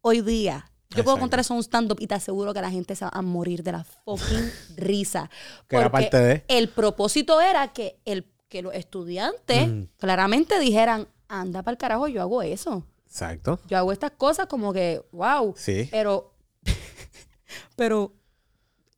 hoy 0.00 0.20
día. 0.20 0.66
Yo 0.96 1.04
puedo 1.04 1.18
contar 1.18 1.38
eso 1.38 1.54
en 1.54 1.58
un 1.58 1.62
stand-up 1.62 1.98
y 2.00 2.08
te 2.08 2.14
aseguro 2.14 2.52
que 2.52 2.60
la 2.60 2.70
gente 2.70 2.96
se 2.96 3.04
va 3.04 3.12
a 3.14 3.22
morir 3.22 3.62
de 3.62 3.70
la 3.72 3.84
fucking 3.84 4.52
risa. 4.76 5.30
Que 5.68 5.76
era 5.76 5.88
Porque 5.90 6.04
parte 6.10 6.20
de- 6.20 6.44
El 6.48 6.68
propósito 6.68 7.40
era 7.40 7.72
que, 7.72 8.00
el, 8.04 8.26
que 8.48 8.60
los 8.62 8.74
estudiantes 8.74 9.68
claramente 9.98 10.58
dijeran, 10.58 11.06
anda 11.28 11.62
para 11.62 11.72
el 11.74 11.78
carajo, 11.78 12.08
yo 12.08 12.20
hago 12.22 12.42
eso. 12.42 12.84
Exacto. 13.06 13.60
Yo 13.68 13.78
hago 13.78 13.92
estas 13.92 14.10
cosas 14.12 14.46
como 14.46 14.72
que, 14.72 15.00
wow. 15.12 15.54
Sí. 15.56 15.86
Pero, 15.92 16.34
pero 17.76 18.12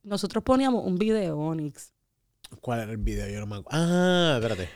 nosotros 0.02 0.42
poníamos 0.44 0.84
un 0.84 0.96
video, 0.98 1.38
Onyx, 1.38 1.92
¿Cuál 2.60 2.80
era 2.80 2.90
el 2.92 2.98
video? 2.98 3.26
Yo 3.28 3.40
no 3.40 3.46
me 3.46 3.56
acuerdo. 3.56 3.70
Ah, 3.82 4.34
espérate. 4.40 4.68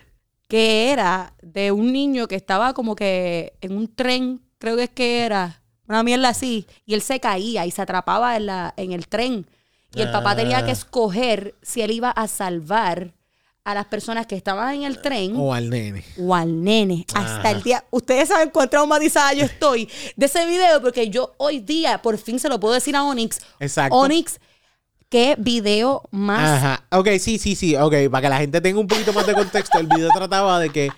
que 0.49 0.91
era 0.93 1.35
de 1.43 1.73
un 1.73 1.93
niño 1.93 2.27
que 2.27 2.35
estaba 2.37 2.73
como 2.73 2.97
que 2.97 3.53
en 3.61 3.77
un 3.77 3.95
tren, 3.95 4.41
creo 4.59 4.77
que 4.77 4.85
es 4.85 4.91
que 4.91 5.25
era, 5.27 5.63
una 5.89 6.03
mierda 6.03 6.31
así, 6.31 6.67
y 6.87 6.95
él 6.95 7.03
se 7.03 7.21
caía 7.21 7.67
y 7.67 7.71
se 7.71 7.83
atrapaba 7.83 8.37
en, 8.37 8.47
la, 8.47 8.73
en 8.77 8.93
el 8.93 9.09
tren. 9.09 9.47
Y 9.95 10.01
el 10.03 10.11
papá 10.11 10.35
tenía 10.37 10.63
que 10.65 10.71
Ah. 10.71 10.75
escoger 10.75 11.55
si 11.63 11.81
él 11.83 11.91
iba 11.91 12.11
a 12.11 12.29
salvar 12.29 13.15
a 13.65 13.75
las 13.75 13.87
personas 13.87 14.27
que 14.27 14.37
estaban 14.37 14.75
en 14.75 14.83
el 14.85 15.01
tren 15.03 15.35
O 15.37 15.53
al 15.55 15.69
nene. 15.71 16.05
o 16.19 16.35
al 16.35 16.63
nene. 16.63 17.05
Hasta 17.15 17.51
el 17.51 17.63
día. 17.63 17.85
Ustedes 17.91 18.29
saben 18.29 18.51
cuán 18.51 18.69
traumatizada 18.71 19.33
yo 19.35 19.45
estoy 19.45 19.89
de 20.17 20.27
ese 20.27 20.47
video, 20.47 20.81
porque 20.81 21.09
yo 21.11 21.35
hoy 21.39 21.61
día 21.61 22.01
por 22.01 22.17
fin 22.19 22.39
se 22.39 22.49
lo 22.49 22.59
puedo 22.61 22.75
decir 22.75 22.95
a 22.97 23.05
Onyx. 23.05 23.41
Exacto. 23.59 23.97
Onyx, 23.97 24.39
qué 25.09 25.37
video 25.39 26.03
más. 26.11 26.63
Ajá. 26.63 26.87
Ok, 26.91 27.09
sí, 27.19 27.39
sí, 27.39 27.55
sí. 27.55 27.77
Ok, 27.77 27.95
para 28.11 28.23
que 28.23 28.29
la 28.29 28.39
gente 28.39 28.61
tenga 28.61 28.81
un 28.81 28.87
poquito 28.87 29.13
más 29.13 29.27
de 29.27 29.35
contexto, 29.35 29.79
el 29.79 29.87
video 29.87 30.09
trataba 30.15 30.61
de 30.61 30.71
que 30.71 30.91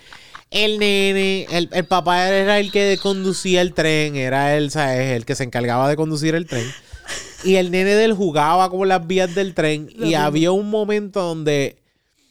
el 0.50 0.78
nene, 0.78 1.46
el, 1.50 1.68
el 1.72 1.84
papá 1.84 2.28
era 2.28 2.58
el 2.58 2.72
que 2.72 2.98
conducía 3.02 3.60
el 3.60 3.74
tren, 3.74 4.16
era 4.16 4.56
él, 4.56 4.70
¿sabes? 4.70 5.16
El 5.16 5.24
que 5.24 5.34
se 5.34 5.44
encargaba 5.44 5.88
de 5.88 5.96
conducir 5.96 6.34
el 6.34 6.46
tren. 6.46 6.66
Y 7.44 7.56
el 7.56 7.70
nene 7.70 7.94
de 7.94 8.04
él 8.04 8.14
jugaba 8.14 8.68
con 8.70 8.88
las 8.88 9.06
vías 9.06 9.34
del 9.34 9.54
tren. 9.54 9.88
y 9.94 10.14
había 10.14 10.52
un 10.52 10.70
momento 10.70 11.22
donde. 11.22 11.82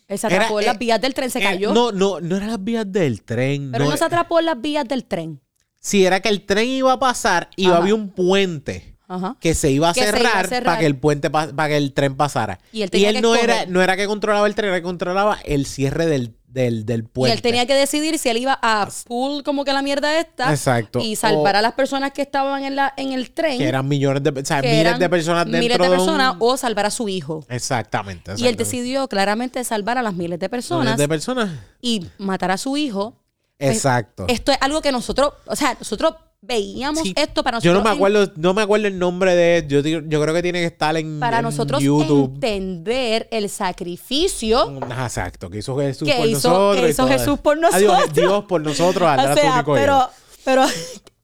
Él 0.08 0.18
se 0.18 0.28
atrapó 0.28 0.60
en 0.60 0.66
las 0.66 0.76
eh, 0.76 0.80
vías 0.80 1.02
del 1.02 1.14
tren, 1.14 1.30
se 1.30 1.40
eh, 1.40 1.44
cayó. 1.44 1.74
no, 1.74 1.92
no, 1.92 2.22
no 2.22 2.38
eran 2.38 2.50
las 2.50 2.64
vías 2.64 2.90
del 2.90 3.24
tren. 3.24 3.72
pero 3.72 3.86
no, 3.86 3.92
no 3.92 3.98
se 3.98 4.06
atrapó 4.06 4.40
en 4.40 4.46
las 4.46 4.60
vías 4.60 4.88
del 4.88 5.04
tren. 5.06 5.42
Sí, 5.80 6.06
era 6.06 6.22
que 6.22 6.30
el 6.30 6.46
tren 6.46 6.68
iba 6.68 6.94
a 6.94 7.00
pasar 7.00 7.50
y 7.56 7.68
Ajá. 7.68 7.78
había 7.78 7.94
un 7.96 8.10
puente. 8.10 8.97
Ajá. 9.10 9.38
que 9.40 9.54
se 9.56 9.72
iba 9.72 9.90
a, 9.90 9.94
Que 9.94 10.02
se 10.02 10.20
iba 10.20 10.30
a 10.40 10.44
cerrar, 10.44 10.64
para 10.66 10.80
que 10.80 10.86
el 10.86 10.98
puente 10.98 11.30
pa- 11.30 11.48
para 11.48 11.70
que 11.70 11.78
el 11.78 11.94
tren 11.94 12.16
pasara. 12.16 12.60
Y 12.74 12.82
él 12.82 12.90
tenía 12.92 13.14
que 13.14 13.22
no 13.22 13.34
escoger. 13.36 13.50
era 13.62 13.66
no 13.68 13.82
era 13.82 13.96
que 13.96 14.06
controlaba 14.08 14.46
el 14.48 14.54
tren, 14.56 14.70
era 14.70 14.78
que 14.78 14.84
controlaba 14.84 15.38
el 15.46 15.66
cierre 15.66 16.06
del, 16.08 16.36
del, 16.48 16.86
del 16.86 17.02
Y 17.02 17.04
puente. 17.04 17.36
él 17.36 17.42
tenía 17.42 17.66
que 17.66 17.74
decidir 17.74 18.18
si 18.20 18.28
él 18.30 18.38
iba 18.38 18.58
a 18.62 18.90
pull 19.06 19.44
como 19.44 19.64
que 19.64 19.72
la 19.74 19.82
mierda 19.82 20.20
esta. 20.20 20.50
Exacto. 20.52 21.00
Y 21.00 21.16
salvar 21.16 21.56
O- 21.56 21.60
a 21.60 21.62
las 21.62 21.74
personas 21.74 22.12
que 22.12 22.22
estaban 22.22 22.64
en, 22.66 22.76
la, 22.76 22.94
en 22.98 23.14
el 23.14 23.32
tren. 23.32 23.58
que 23.60 23.66
eran 23.68 23.88
millones 23.88 24.24
de, 24.24 24.30
o 24.42 24.46
sea, 24.46 24.62
miles 24.62 25.00
de 25.00 25.10
personas 25.10 25.46
dentro 25.46 25.60
miles 25.62 25.78
de 25.78 25.84
de 25.84 25.90
un- 25.90 25.96
personas 25.98 26.36
o 26.40 26.58
salvar 26.58 26.88
a 26.88 26.92
su 26.92 27.08
hijo. 27.08 27.46
Exactamente, 27.48 28.34
Y 28.38 28.48
él 28.48 28.56
decidió 28.58 29.08
claramente 29.08 29.64
salvar 29.64 29.98
a 29.98 30.02
las 30.02 30.16
miles 30.16 30.38
de 30.40 30.50
personas 30.50 30.86
Miles 30.86 30.98
de 30.98 31.08
personas. 31.08 31.50
y 31.82 32.08
matar 32.18 32.52
a 32.52 32.58
su 32.58 32.76
hijo. 32.76 33.16
Exacto. 33.60 34.26
Esto 34.28 34.52
es 34.52 34.58
algo 34.62 34.82
que 34.82 34.92
nosotros, 34.92 35.34
o 35.46 35.56
sea, 35.56 35.76
nosotros 35.80 36.14
veíamos 36.42 37.02
Sí, 37.04 37.14
esto 37.18 37.44
para 37.44 37.60
Yo 37.60 37.74
nosotros. 37.74 37.84
no 37.84 37.84
me 37.84 37.90
en- 37.90 37.96
acuerdo, 37.98 38.34
no 38.38 38.54
me 38.54 38.62
acuerdo 38.62 38.88
el 38.88 39.00
nombre 39.00 39.36
de 39.36 39.66
yo, 39.68 39.82
digo- 39.82 40.02
yo 40.08 40.22
creo 40.22 40.34
que 40.34 40.42
tiene 40.44 40.60
que 40.60 40.66
estar 40.66 40.96
en, 40.96 41.20
para 41.20 41.38
en 41.38 41.44
nosotros 41.44 41.82
YouTube. 41.82 42.34
entender 42.36 43.28
el 43.32 43.50
sacrificio. 43.50 44.80
Ajá, 44.90 45.06
exacto, 45.06 45.50
que 45.50 45.60
hizo 45.60 45.78
Jesús 45.78 46.08
Que 46.08 46.16
por 46.16 46.28
hizo- 46.28 46.50
nosotros. 46.50 46.84
que 46.86 46.90
hizo 46.92 47.08
Jesús 47.08 47.40
por 47.40 47.58
nosotros. 47.58 48.14
Dios 48.14 48.46
por 48.46 48.62
nosotros, 48.62 49.10
al 49.10 49.32
O 49.32 49.36
sea, 49.36 49.64
pero, 49.66 50.10
pero 50.46 50.64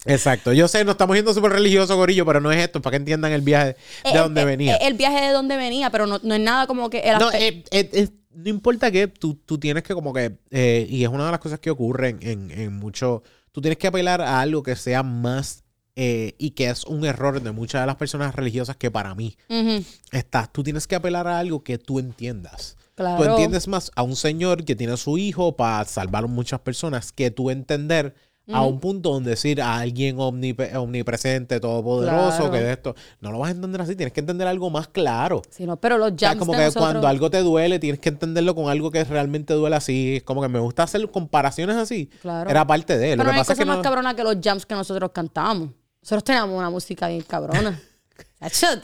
Exacto. 0.05 0.51
Yo 0.51 0.67
sé, 0.67 0.83
nos 0.83 0.93
estamos 0.95 1.15
yendo 1.15 1.33
súper 1.33 1.53
religioso, 1.53 1.95
Gorillo, 1.95 2.25
pero 2.25 2.41
no 2.41 2.51
es 2.51 2.61
esto, 2.61 2.81
para 2.81 2.91
que 2.91 2.97
entiendan 2.97 3.31
el 3.31 3.41
viaje 3.41 3.77
de 4.03 4.09
eh, 4.11 4.17
dónde 4.17 4.41
eh, 4.41 4.45
venía. 4.45 4.75
eh, 4.75 4.79
El 4.87 4.95
viaje 4.95 5.21
de 5.25 5.31
dónde 5.31 5.55
venía, 5.55 5.89
pero 5.91 6.05
no, 6.07 6.19
no 6.23 6.35
es 6.35 6.41
nada 6.41 6.67
como 6.67 6.89
que 6.89 6.99
el 6.99 7.17
no, 7.19 7.31
eh, 7.31 7.63
no 8.35 8.49
importa 8.49 8.91
que 8.91 9.07
tú, 9.07 9.35
tú 9.45 9.57
tienes 9.59 9.83
que 9.83 9.93
como 9.93 10.11
que, 10.11 10.39
y 10.89 11.03
es 11.03 11.09
una 11.09 11.25
de 11.27 11.31
las 11.31 11.39
cosas 11.39 11.59
que 11.59 11.69
ocurren 11.69 12.17
en, 12.21 12.51
en 12.51 12.73
mucho, 12.77 13.23
tú 13.53 13.61
tienes 13.61 13.77
que 13.77 13.87
apelar 13.87 14.21
a 14.21 14.41
algo 14.41 14.61
que 14.63 14.75
sea 14.75 15.01
más, 15.03 15.63
eh, 15.95 16.33
y 16.39 16.51
que 16.51 16.69
es 16.69 16.85
un 16.85 17.05
error 17.05 17.39
de 17.41 17.51
muchas 17.51 17.81
de 17.83 17.85
las 17.87 17.95
personas 17.97 18.35
religiosas 18.35 18.75
que 18.75 18.89
para 18.89 19.13
mí 19.13 19.37
Ujú, 19.47 19.85
está, 20.11 20.47
tú 20.47 20.63
tienes 20.63 20.87
que 20.87 20.95
apelar 20.95 21.27
a 21.27 21.37
algo 21.37 21.63
que 21.63 21.77
tú 21.77 21.99
entiendas. 21.99 22.75
claro. 22.95 23.23
Tú 23.23 23.29
entiendes 23.29 23.67
más 23.67 23.91
a 23.95 24.01
un 24.01 24.15
señor 24.15 24.65
que 24.65 24.75
tiene 24.75 24.93
a 24.93 24.97
su 24.97 25.19
hijo 25.19 25.55
para 25.55 25.85
salvar 25.85 26.23
a 26.23 26.27
muchas 26.27 26.61
personas 26.61 27.11
que 27.11 27.29
tú 27.29 27.51
entender 27.51 28.15
a 28.51 28.65
un 28.65 28.79
punto 28.79 29.11
donde 29.11 29.29
decir 29.31 29.61
a 29.61 29.77
alguien 29.77 30.17
omnipresente, 30.19 31.59
todopoderoso, 31.59 32.37
Claro. 32.37 32.51
que 32.51 32.59
de 32.59 32.71
esto. 32.73 32.95
No 33.21 33.31
lo 33.31 33.39
vas 33.39 33.49
a 33.49 33.51
entender 33.51 33.81
así, 33.81 33.95
tienes 33.95 34.13
que 34.13 34.19
entender 34.19 34.47
algo 34.47 34.69
más 34.69 34.87
claro. 34.89 35.41
Sí, 35.49 35.65
no, 35.65 35.77
pero 35.77 35.97
los 35.97 36.11
O 36.11 36.17
sea, 36.17 36.29
jams 36.29 36.39
como 36.39 36.51
que 36.53 36.57
nosotros- 36.59 36.83
cuando 36.83 37.07
algo 37.07 37.29
te 37.29 37.39
duele, 37.39 37.79
tienes 37.79 37.99
que 37.99 38.09
entenderlo 38.09 38.53
con 38.55 38.69
algo 38.69 38.91
que 38.91 39.03
realmente 39.05 39.53
duele 39.53 39.75
así. 39.75 40.17
Es 40.17 40.23
como 40.23 40.41
que 40.41 40.49
me 40.49 40.59
gusta 40.59 40.83
hacer 40.83 41.09
comparaciones 41.09 41.75
así. 41.77 42.09
Claro. 42.21 42.49
Era 42.49 42.67
parte 42.67 42.97
de. 42.97 43.15
Lo 43.15 43.23
Pero 43.23 43.23
que 43.23 43.25
no 43.27 43.31
hay 43.33 43.39
pasa 43.39 43.53
es 43.53 43.59
que 43.59 43.65
más 43.65 43.77
no- 43.77 43.83
cabrona 43.83 44.15
que 44.15 44.23
los 44.23 44.35
jams 44.43 44.65
que 44.65 44.75
nosotros 44.75 45.11
cantamos. 45.13 45.69
Nosotros 46.01 46.23
teníamos 46.25 46.57
una 46.57 46.69
música 46.69 47.07
bien 47.07 47.21
cabrona. 47.21 47.79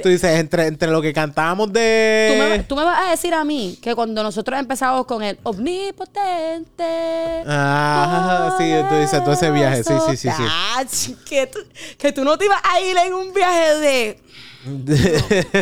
Tú 0.01 0.07
dices, 0.07 0.39
entre, 0.39 0.67
entre 0.67 0.89
lo 0.89 1.01
que 1.01 1.11
cantábamos 1.11 1.73
de. 1.73 2.31
Tú 2.31 2.43
me, 2.43 2.63
tú 2.63 2.75
me 2.77 2.83
vas 2.85 3.07
a 3.07 3.11
decir 3.11 3.33
a 3.33 3.43
mí 3.43 3.77
que 3.81 3.93
cuando 3.93 4.23
nosotros 4.23 4.57
empezamos 4.57 5.05
con 5.05 5.21
el 5.21 5.37
omnipotente. 5.43 7.43
Ah, 7.45 8.55
sí, 8.57 8.71
tú 8.87 8.95
dices, 8.95 9.21
todo 9.21 9.33
ese 9.33 9.51
viaje. 9.51 9.83
Sí, 9.83 9.93
sí, 10.07 10.17
sí, 10.17 10.29
sí. 10.31 10.43
sí. 10.87 11.17
Que 11.25 11.47
tú, 11.47 11.59
que 11.97 12.13
tú 12.13 12.23
no 12.23 12.37
te 12.37 12.45
ibas 12.45 12.61
a 12.63 12.79
ir 12.79 12.97
en 12.97 13.13
un 13.13 13.33
viaje 13.33 13.75
de. 13.75 14.19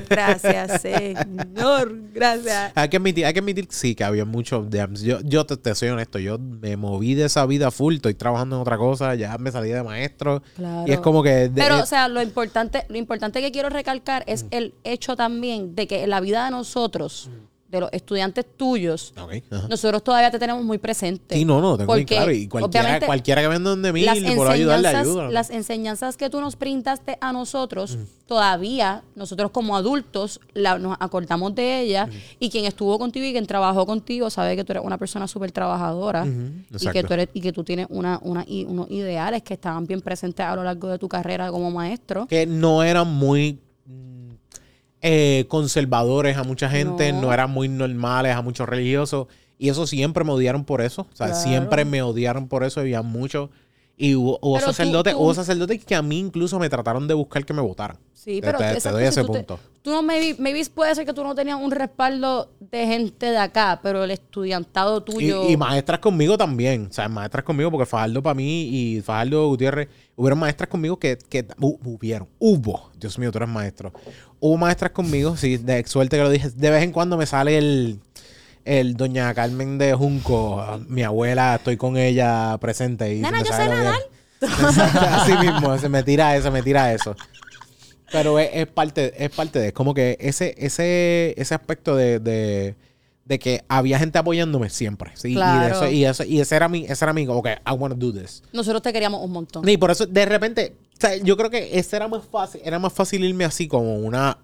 Gracias, 0.09 0.81
Señor. 0.81 1.93
Gracias. 2.13 2.71
Hay 2.75 2.89
que 2.89 2.97
admitir, 2.97 3.25
hay 3.25 3.33
que 3.33 3.39
admitir 3.39 3.67
sí, 3.69 3.95
que 3.95 4.03
había 4.03 4.25
muchos. 4.25 4.67
Yo, 5.01 5.19
yo 5.21 5.45
te, 5.45 5.57
te 5.57 5.75
soy 5.75 5.89
honesto, 5.89 6.19
yo 6.19 6.37
me 6.39 6.75
moví 6.77 7.13
de 7.13 7.25
esa 7.25 7.45
vida 7.45 7.71
full, 7.71 7.95
estoy 7.95 8.13
trabajando 8.15 8.55
en 8.55 8.61
otra 8.61 8.77
cosa, 8.77 9.15
ya 9.15 9.37
me 9.37 9.51
salí 9.51 9.69
de 9.69 9.83
maestro. 9.83 10.41
Claro. 10.55 10.87
Y 10.87 10.91
es 10.93 10.99
como 10.99 11.21
que. 11.23 11.29
de- 11.49 11.61
Pero, 11.61 11.77
eh, 11.77 11.81
o 11.81 11.85
sea, 11.85 12.07
lo 12.07 12.21
importante, 12.21 12.85
lo 12.89 12.97
importante 12.97 13.41
que 13.41 13.51
quiero 13.51 13.69
recalcar 13.69 14.23
es 14.27 14.45
el 14.51 14.73
hecho 14.83 15.15
también 15.15 15.75
de 15.75 15.87
que 15.87 16.03
en 16.03 16.09
la 16.09 16.19
vida 16.19 16.45
de 16.45 16.51
nosotros, 16.51 17.29
de 17.69 17.81
los 17.81 17.89
estudiantes 17.91 18.45
tuyos, 18.55 19.13
nosotros 19.69 20.01
todavía 20.03 20.31
te 20.31 20.39
tenemos 20.39 20.63
muy 20.63 20.77
presente. 20.77 21.35
Sí, 21.35 21.43
no, 21.43 21.59
no, 21.59 21.77
tengo 21.77 21.87
Porque, 21.87 22.05
claro. 22.05 22.31
Y 22.31 22.47
cualquiera, 22.47 22.99
cualquiera 23.05 23.41
que 23.41 23.47
venga 23.49 23.69
donde 23.69 23.91
mí, 23.91 24.03
las 24.03 24.19
le 24.19 24.35
puedo 24.35 24.49
ayudar, 24.49 24.79
le 24.79 24.87
enseñanzas, 24.87 25.11
ayudo. 25.17 25.31
las 25.31 25.49
enseñanzas 25.49 26.17
que 26.17 26.29
tú 26.29 26.39
nos 26.39 26.57
brindaste 26.57 27.17
a 27.19 27.33
nosotros, 27.33 27.97
Mm. 27.97 28.03
todavía 28.27 29.03
nosotros 29.15 29.51
como 29.51 29.75
adultos 29.75 30.39
la- 30.53 30.79
nos 30.79 30.95
acordamos 30.99 31.55
de 31.55 31.81
ella 31.81 32.05
Mm. 32.07 32.11
y 32.39 32.49
quien 32.49 32.65
estuvo 32.65 32.97
contigo 32.99 33.25
y 33.25 33.31
quien 33.33 33.45
trabajó 33.45 33.85
contigo 33.85 34.29
sabe 34.29 34.55
que 34.55 34.63
tú 34.63 34.71
eres 34.73 34.83
una 34.85 34.97
persona 34.97 35.27
súper 35.27 35.51
trabajadora 35.51 36.25
y, 36.25 36.87
que 36.89 37.03
tú 37.03 37.13
eres, 37.13 37.29
y 37.33 37.41
que 37.41 37.51
tú 37.51 37.63
tienes 37.63 37.87
una, 37.89 38.19
una, 38.23 38.45
unos 38.67 38.89
ideales 38.91 39.43
que 39.43 39.55
estaban 39.55 39.85
bien 39.85 40.01
presentes 40.01 40.45
a 40.45 40.55
lo 40.55 40.63
largo 40.63 40.87
de 40.87 40.97
tu 40.99 41.07
carrera 41.09 41.51
como 41.51 41.69
maestro. 41.71 42.27
que 42.27 42.45
no 42.45 42.81
eran 42.83 43.07
muy 43.13 43.59
eh, 45.09 45.45
conservadores 45.47 46.35
a 46.37 46.43
mucha 46.43 46.69
gente, 46.69 47.13
no. 47.13 47.21
No. 47.21 47.33
eran 47.33 47.49
muy 47.51 47.69
normales 47.69 48.35
a 48.35 48.41
muchos 48.41 48.67
religiosos. 48.67 49.27
Y 49.59 49.69
eso 49.69 49.87
siempre 49.87 50.23
me 50.23 50.31
odiaron 50.33 50.65
por 50.65 50.81
eso. 50.81 51.03
O 51.11 51.15
sea, 51.15 51.27
Claro. 51.27 51.41
siempre 51.41 51.85
me 51.85 52.01
odiaron 52.01 52.47
por 52.47 52.63
eso. 52.63 52.79
Había 52.81 53.01
muchos. 53.01 53.49
Y 53.99 54.13
hubo, 54.13 54.37
hubo 54.43 54.59
tú- 54.59 54.65
sacerdotes, 54.65 55.13
tú- 55.13 55.19
hubo 55.19 55.33
sacerdotes 55.33 55.83
que 55.83 55.95
a 55.95 56.03
mí 56.03 56.19
incluso 56.19 56.59
me 56.59 56.69
trataron 56.69 57.07
de 57.07 57.15
buscar 57.15 57.43
que 57.43 57.53
me 57.53 57.61
votaran. 57.61 57.97
Sí, 58.13 58.35
Te- 58.35 58.41
pero 58.41 58.57
te, 58.59 58.65
te 58.65 58.73
exacto, 58.73 58.97
doy 58.97 59.05
si 59.05 59.09
ese 59.09 59.21
tú 59.21 59.27
te- 59.31 59.39
punto. 59.39 59.59
tú 59.81 59.89
no, 59.91 60.03
maybe, 60.03 60.35
maybe 60.39 60.63
puede 60.69 60.93
ser 60.93 61.05
que 61.05 61.13
tú 61.13 61.23
no 61.23 61.33
tenías 61.33 61.57
un 61.59 61.71
respaldo 61.71 62.51
de 62.59 62.85
gente 62.85 63.25
de 63.31 63.37
acá, 63.37 63.79
pero 63.81 64.03
el 64.03 64.11
estudiantado 64.11 64.99
Y, 65.07 65.11
tuyo... 65.11 65.49
y 65.49 65.57
maestras 65.57 65.99
conmigo 65.99 66.37
también. 66.37 66.87
O 66.91 66.93
sea, 66.93 67.09
maestras 67.09 67.43
conmigo, 67.43 67.71
porque 67.71 67.87
Fajardo 67.87 68.21
para 68.21 68.35
mí 68.35 68.63
y 68.69 69.01
Fajardo 69.01 69.47
Gutiérrez, 69.47 69.87
hubieron 70.15 70.37
maestras 70.37 70.69
conmigo 70.69 70.99
que, 70.99 71.17
que 71.17 71.47
hu- 71.47 71.79
hubieron, 71.83 72.27
hubo. 72.37 72.91
Dios 72.99 73.17
mío, 73.17 73.31
tú 73.31 73.39
eres 73.39 73.49
maestro. 73.49 73.91
Hubo 74.39 74.57
maestras 74.57 74.91
conmigo, 74.91 75.35
sí, 75.37 75.57
de 75.57 75.83
suerte 75.87 76.17
que 76.17 76.23
lo 76.23 76.29
dije. 76.29 76.49
De 76.55 76.69
vez 76.69 76.83
en 76.83 76.91
cuando 76.91 77.17
me 77.17 77.25
sale 77.25 77.57
el, 77.57 77.99
el 78.65 78.95
doña 78.95 79.33
Carmen 79.33 79.77
de 79.77 79.93
Junco, 79.93 80.63
mi 80.87 81.03
abuela, 81.03 81.55
estoy 81.55 81.77
con 81.77 81.97
ella 81.97 82.57
presente. 82.59 83.13
Y 83.13 83.21
Nena, 83.21 83.31
me 83.39 83.43
yo 83.43 83.53
sé 83.53 83.67
nadar. 83.67 83.99
Así 84.41 85.33
mismo, 85.37 85.77
se 85.79 85.89
me 85.89 86.03
tira 86.03 86.35
eso, 86.35 86.51
me 86.51 86.61
tira 86.61 86.93
eso. 86.93 87.15
Pero 88.11 88.39
es, 88.39 88.49
es 88.53 88.67
parte, 88.67 89.13
es 89.23 89.29
parte 89.31 89.59
de, 89.59 89.67
es 89.67 89.73
como 89.73 89.93
que 89.93 90.17
ese, 90.19 90.53
ese, 90.57 91.33
ese 91.37 91.55
aspecto 91.55 91.95
de, 91.95 92.19
de, 92.19 92.75
de 93.25 93.39
que 93.39 93.63
había 93.67 93.99
gente 93.99 94.17
apoyándome 94.17 94.69
siempre. 94.69 95.11
¿sí? 95.15 95.31
Y, 95.31 95.35
Claro. 95.35 95.75
eso, 95.75 95.89
y, 95.89 96.05
eso, 96.05 96.23
y 96.23 96.39
ese 96.39 96.55
era 96.55 96.69
mi, 96.69 96.85
ese 96.85 97.03
era 97.03 97.11
mi, 97.13 97.27
ok, 97.27 97.47
I 97.65 97.71
want 97.71 97.99
to 97.99 98.11
do 98.11 98.13
this. 98.13 98.43
Nosotros 98.53 98.81
te 98.81 98.93
queríamos 98.93 99.21
un 99.23 99.31
montón. 99.31 99.67
Y 99.67 99.75
por 99.77 99.91
eso, 99.91 100.05
de 100.05 100.25
repente, 100.25 100.73
o 100.97 100.99
sea, 100.99 101.15
yo 101.17 101.37
creo 101.37 101.51
que 101.51 101.77
ese 101.77 101.95
era 101.95 102.07
más 102.07 102.23
fácil, 102.25 102.59
era 102.63 102.79
más 102.79 102.91
fácil 102.91 103.23
irme 103.23 103.45
así 103.45 103.67
como 103.67 103.97
una. 103.97 104.39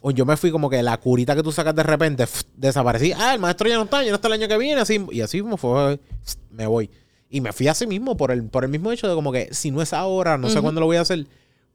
O 0.00 0.10
yo 0.10 0.24
me 0.24 0.38
fui 0.38 0.50
como 0.50 0.70
que 0.70 0.82
la 0.82 0.96
curita 0.98 1.34
que 1.34 1.42
tú 1.42 1.52
sacas 1.52 1.74
de 1.74 1.82
repente, 1.82 2.26
pf, 2.26 2.44
desaparecí. 2.56 3.12
Ah, 3.12 3.34
el 3.34 3.40
maestro 3.40 3.68
ya 3.68 3.76
no 3.76 3.82
está, 3.82 4.02
ya 4.02 4.08
no 4.08 4.16
está 4.16 4.28
el 4.28 4.34
año 4.34 4.48
que 4.48 4.56
viene, 4.56 4.80
así. 4.80 5.04
Y 5.10 5.20
así 5.20 5.40
como 5.40 5.58
fue, 5.58 6.00
me 6.50 6.66
voy. 6.66 6.90
Y 7.28 7.42
me 7.42 7.52
fui 7.52 7.68
así 7.68 7.86
mismo 7.86 8.16
por 8.16 8.30
el, 8.30 8.44
por 8.44 8.64
el 8.64 8.70
mismo 8.70 8.90
hecho 8.90 9.06
de 9.06 9.14
como 9.14 9.32
que 9.32 9.52
si 9.52 9.70
no 9.70 9.82
es 9.82 9.92
ahora, 9.92 10.38
no 10.38 10.48
sé 10.48 10.62
cuándo 10.62 10.80
lo 10.80 10.86
voy 10.86 10.96
a 10.96 11.02
hacer. 11.02 11.26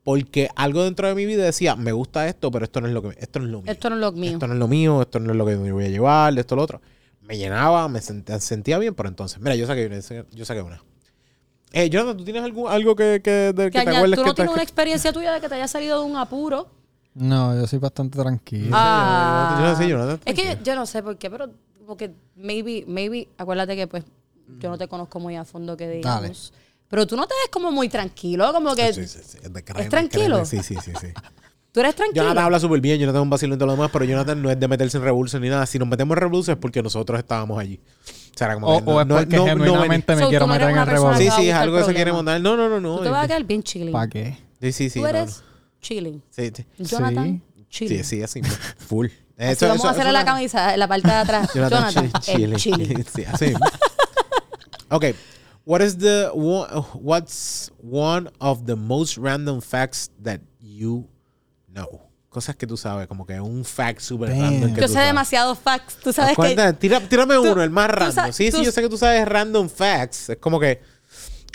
Porque 0.04 0.50
algo 0.56 0.84
dentro 0.84 1.08
de 1.08 1.14
mi 1.14 1.28
vida 1.28 1.44
decía, 1.44 1.76
me 1.76 1.92
gusta 1.92 2.28
esto, 2.28 2.50
pero 2.50 2.66
esto 2.66 2.82
no 2.82 2.88
es 2.88 2.94
lo 2.94 3.04
que 3.04 3.18
esto 3.20 3.40
no 3.40 3.46
es 3.46 3.52
lo 3.52 3.62
mío. 3.62 3.72
Esto 3.72 3.90
no 3.90 3.96
es 3.98 4.02
lo 4.02 4.12
mío. 4.12 4.32
Esto 4.32 4.48
no 4.48 4.54
es 4.54 4.60
lo 4.60 4.68
mío, 4.68 5.02
esto 5.02 5.20
no 5.20 5.32
es 5.32 5.38
lo 5.38 5.46
que 5.46 5.56
me 5.58 5.72
voy 5.72 5.86
a 5.86 5.90
llevar, 5.90 6.40
esto 6.40 6.56
lo 6.56 6.64
otro. 6.64 6.82
Me 7.22 7.38
llenaba, 7.38 7.88
me 7.88 8.02
sentía, 8.02 8.40
sentía 8.40 8.80
bien, 8.80 8.96
pero 8.96 9.10
entonces, 9.10 9.40
mira, 9.40 9.56
yo 9.56 9.68
saqué 9.68 9.86
una. 9.86 10.00
Yo 10.32 10.46
saqué 10.46 10.62
una. 10.62 10.82
Eh, 11.72 11.90
Jonathan, 11.90 12.18
¿tú 12.18 12.24
tienes 12.24 12.44
algún, 12.44 12.70
algo 12.72 12.96
que, 12.96 13.22
que, 13.24 13.54
de- 13.54 13.70
Que 13.72 13.80
que 13.80 13.86
te 13.86 13.96
acuerdes 13.96 14.16
tú 14.18 14.24
que 14.24 14.28
no 14.30 14.34
te- 14.34 14.36
tienes 14.42 14.54
una 14.54 14.64
experiencia 14.64 15.14
tuya 15.14 15.34
de 15.34 15.42
que 15.42 15.50
te 15.50 15.56
haya 15.56 15.68
salido 15.68 16.00
de 16.00 16.06
un 16.06 16.18
apuro. 16.18 16.68
No, 17.14 17.56
yo 17.60 17.68
soy 17.68 17.80
bastante 17.80 18.18
tranquilo. 18.18 18.70
Ah. 18.74 19.58
Yo 19.60 19.66
no 19.68 19.76
sé, 19.78 19.88
Jonathan, 19.90 20.20
Es 20.26 20.34
que 20.36 20.44
yo, 20.46 20.64
yo 20.64 20.76
no 20.76 20.86
sé 20.86 21.04
por 21.04 21.18
qué, 21.18 21.30
pero 21.30 21.50
porque 21.86 22.12
maybe, 22.36 22.86
maybe, 22.88 23.28
acuérdate 23.38 23.76
que 23.76 23.88
pues 23.88 24.04
yo 24.60 24.70
no 24.70 24.78
te 24.78 24.88
conozco 24.88 25.20
muy 25.20 25.36
a 25.36 25.44
fondo 25.46 25.76
que 25.78 25.90
digamos. 25.90 26.54
Pero 26.88 27.06
tú 27.06 27.16
no 27.16 27.28
te 27.28 27.34
ves 27.36 27.50
como 27.52 27.72
muy 27.72 27.88
tranquilo, 27.90 28.52
como 28.52 28.74
que 28.76 28.92
Sí, 28.94 29.06
sí, 29.06 29.20
sí, 29.24 29.38
es 29.44 29.54
de 29.54 29.64
créeme, 29.64 29.90
tranquilo? 29.90 30.44
créeme, 30.44 30.46
Sí, 30.46 30.64
sí, 30.64 30.76
sí, 30.84 30.92
sí. 31.00 31.08
tú 31.72 31.80
eres 31.82 31.94
tranquilo. 31.96 32.24
Jonathan 32.24 32.46
habla 32.46 32.60
súper 32.60 32.82
bien, 32.82 33.00
Jonathan 33.00 33.22
es 33.22 33.24
un 33.24 33.30
vacilón 33.30 33.56
y 33.56 33.60
todo 33.60 33.68
lo 33.68 33.74
demás, 33.74 33.92
pero 33.94 34.06
Jonathan 34.06 34.42
no 34.42 34.50
es 34.50 34.60
de 34.60 34.68
meterse 34.68 34.98
en 34.98 35.04
revolución 35.04 35.42
ni 35.44 35.50
nada. 35.50 35.66
Si 35.68 35.78
nos 35.78 35.88
metemos 35.88 36.16
en 36.16 36.22
revolución 36.22 36.58
es 36.58 36.62
porque 36.62 36.82
nosotros 36.82 37.20
estábamos 37.20 37.60
allí. 37.60 37.80
O 38.34 38.38
sea, 38.38 38.54
como 38.54 38.68
O, 38.68 38.84
que 38.84 38.90
o 38.92 39.02
es 39.02 39.08
porque 39.08 39.36
no- 39.36 39.42
no 39.44 39.48
genuinamente 39.48 40.14
So, 40.14 40.20
me 40.22 40.28
quiero 40.30 40.48
no 40.48 40.54
meter 40.54 40.70
en 40.70 40.78
el 40.78 40.86
persona 40.86 41.18
Sí, 41.18 41.30
sí, 41.36 41.50
es 41.50 41.56
algo 41.56 41.78
que 41.78 41.84
se 41.84 41.94
quiere 41.94 42.14
montar. 42.14 42.40
No, 42.42 42.56
no, 42.56 42.70
no, 42.70 42.80
no. 42.80 42.98
Tú 42.98 43.04
te 43.04 43.10
vas 43.10 43.26
a 43.26 43.28
quedar 43.28 43.44
bien 43.44 43.64
chilling. 43.64 43.92
¿Para 43.92 44.08
qué? 44.08 44.38
Sí, 44.62 44.72
sí, 44.72 44.90
sí. 44.90 45.00
tú 45.00 45.04
no, 45.04 45.10
eres 45.10 45.44
chilling. 45.82 46.16
no. 46.18 46.22
Sí, 46.30 46.52
sí. 46.56 46.66
Jonathan, 46.78 47.42
chilling. 47.70 48.04
Sí, 48.04 48.18
sí, 48.18 48.24
así. 48.24 48.42
Full. 48.88 49.08
Así 49.38 49.52
Eso- 49.52 49.68
vamos 49.68 49.80
eso- 49.80 49.88
a 49.88 49.92
hacerle 49.92 50.10
eso 50.10 50.14
la 50.14 50.20
no- 50.24 50.26
camisa, 50.34 50.78
la 50.78 50.88
parte 50.88 51.08
de 51.08 51.14
atrás. 51.14 51.50
Jonathan, 51.56 52.12
chilling. 52.22 52.58
Sí, 53.06 53.24
así 53.26 53.54
okay. 54.90 55.14
What 55.66 55.82
is 55.82 55.98
the 55.98 56.32
one, 56.34 56.68
what's 56.96 57.70
one 57.80 58.30
of 58.40 58.66
the 58.66 58.76
most 58.76 59.18
random 59.18 59.62
facts 59.62 60.10
that 60.24 60.42
you 60.60 61.08
know? 61.72 62.09
Cosas 62.30 62.56
que 62.56 62.68
tú 62.68 62.78
sabes, 62.78 63.08
como 63.08 63.26
que 63.26 63.40
un 63.42 63.66
fact 63.66 64.02
super 64.02 64.30
Damn. 64.30 64.42
random 64.42 64.74
que 64.76 64.82
Yo 64.82 64.86
tú 64.86 64.88
sé 64.90 64.94
sabes. 64.94 65.10
demasiados 65.10 65.58
facts. 65.58 65.96
Tú 66.04 66.14
sabes 66.14 66.38
que 66.38 66.74
tira- 66.80 67.00
tírame 67.02 67.34
tú- 67.36 67.52
uno, 67.54 67.64
el 67.64 67.72
más 67.72 67.90
random. 67.90 68.32
sí, 68.32 68.52
sí, 68.52 68.64
yo 68.64 68.72
sé 68.72 68.82
que 68.84 68.90
tú 68.90 68.98
sabes 68.98 69.28
random 69.28 69.68
facts. 69.68 70.30
Es 70.30 70.38
como 70.38 70.60
que 70.60 70.80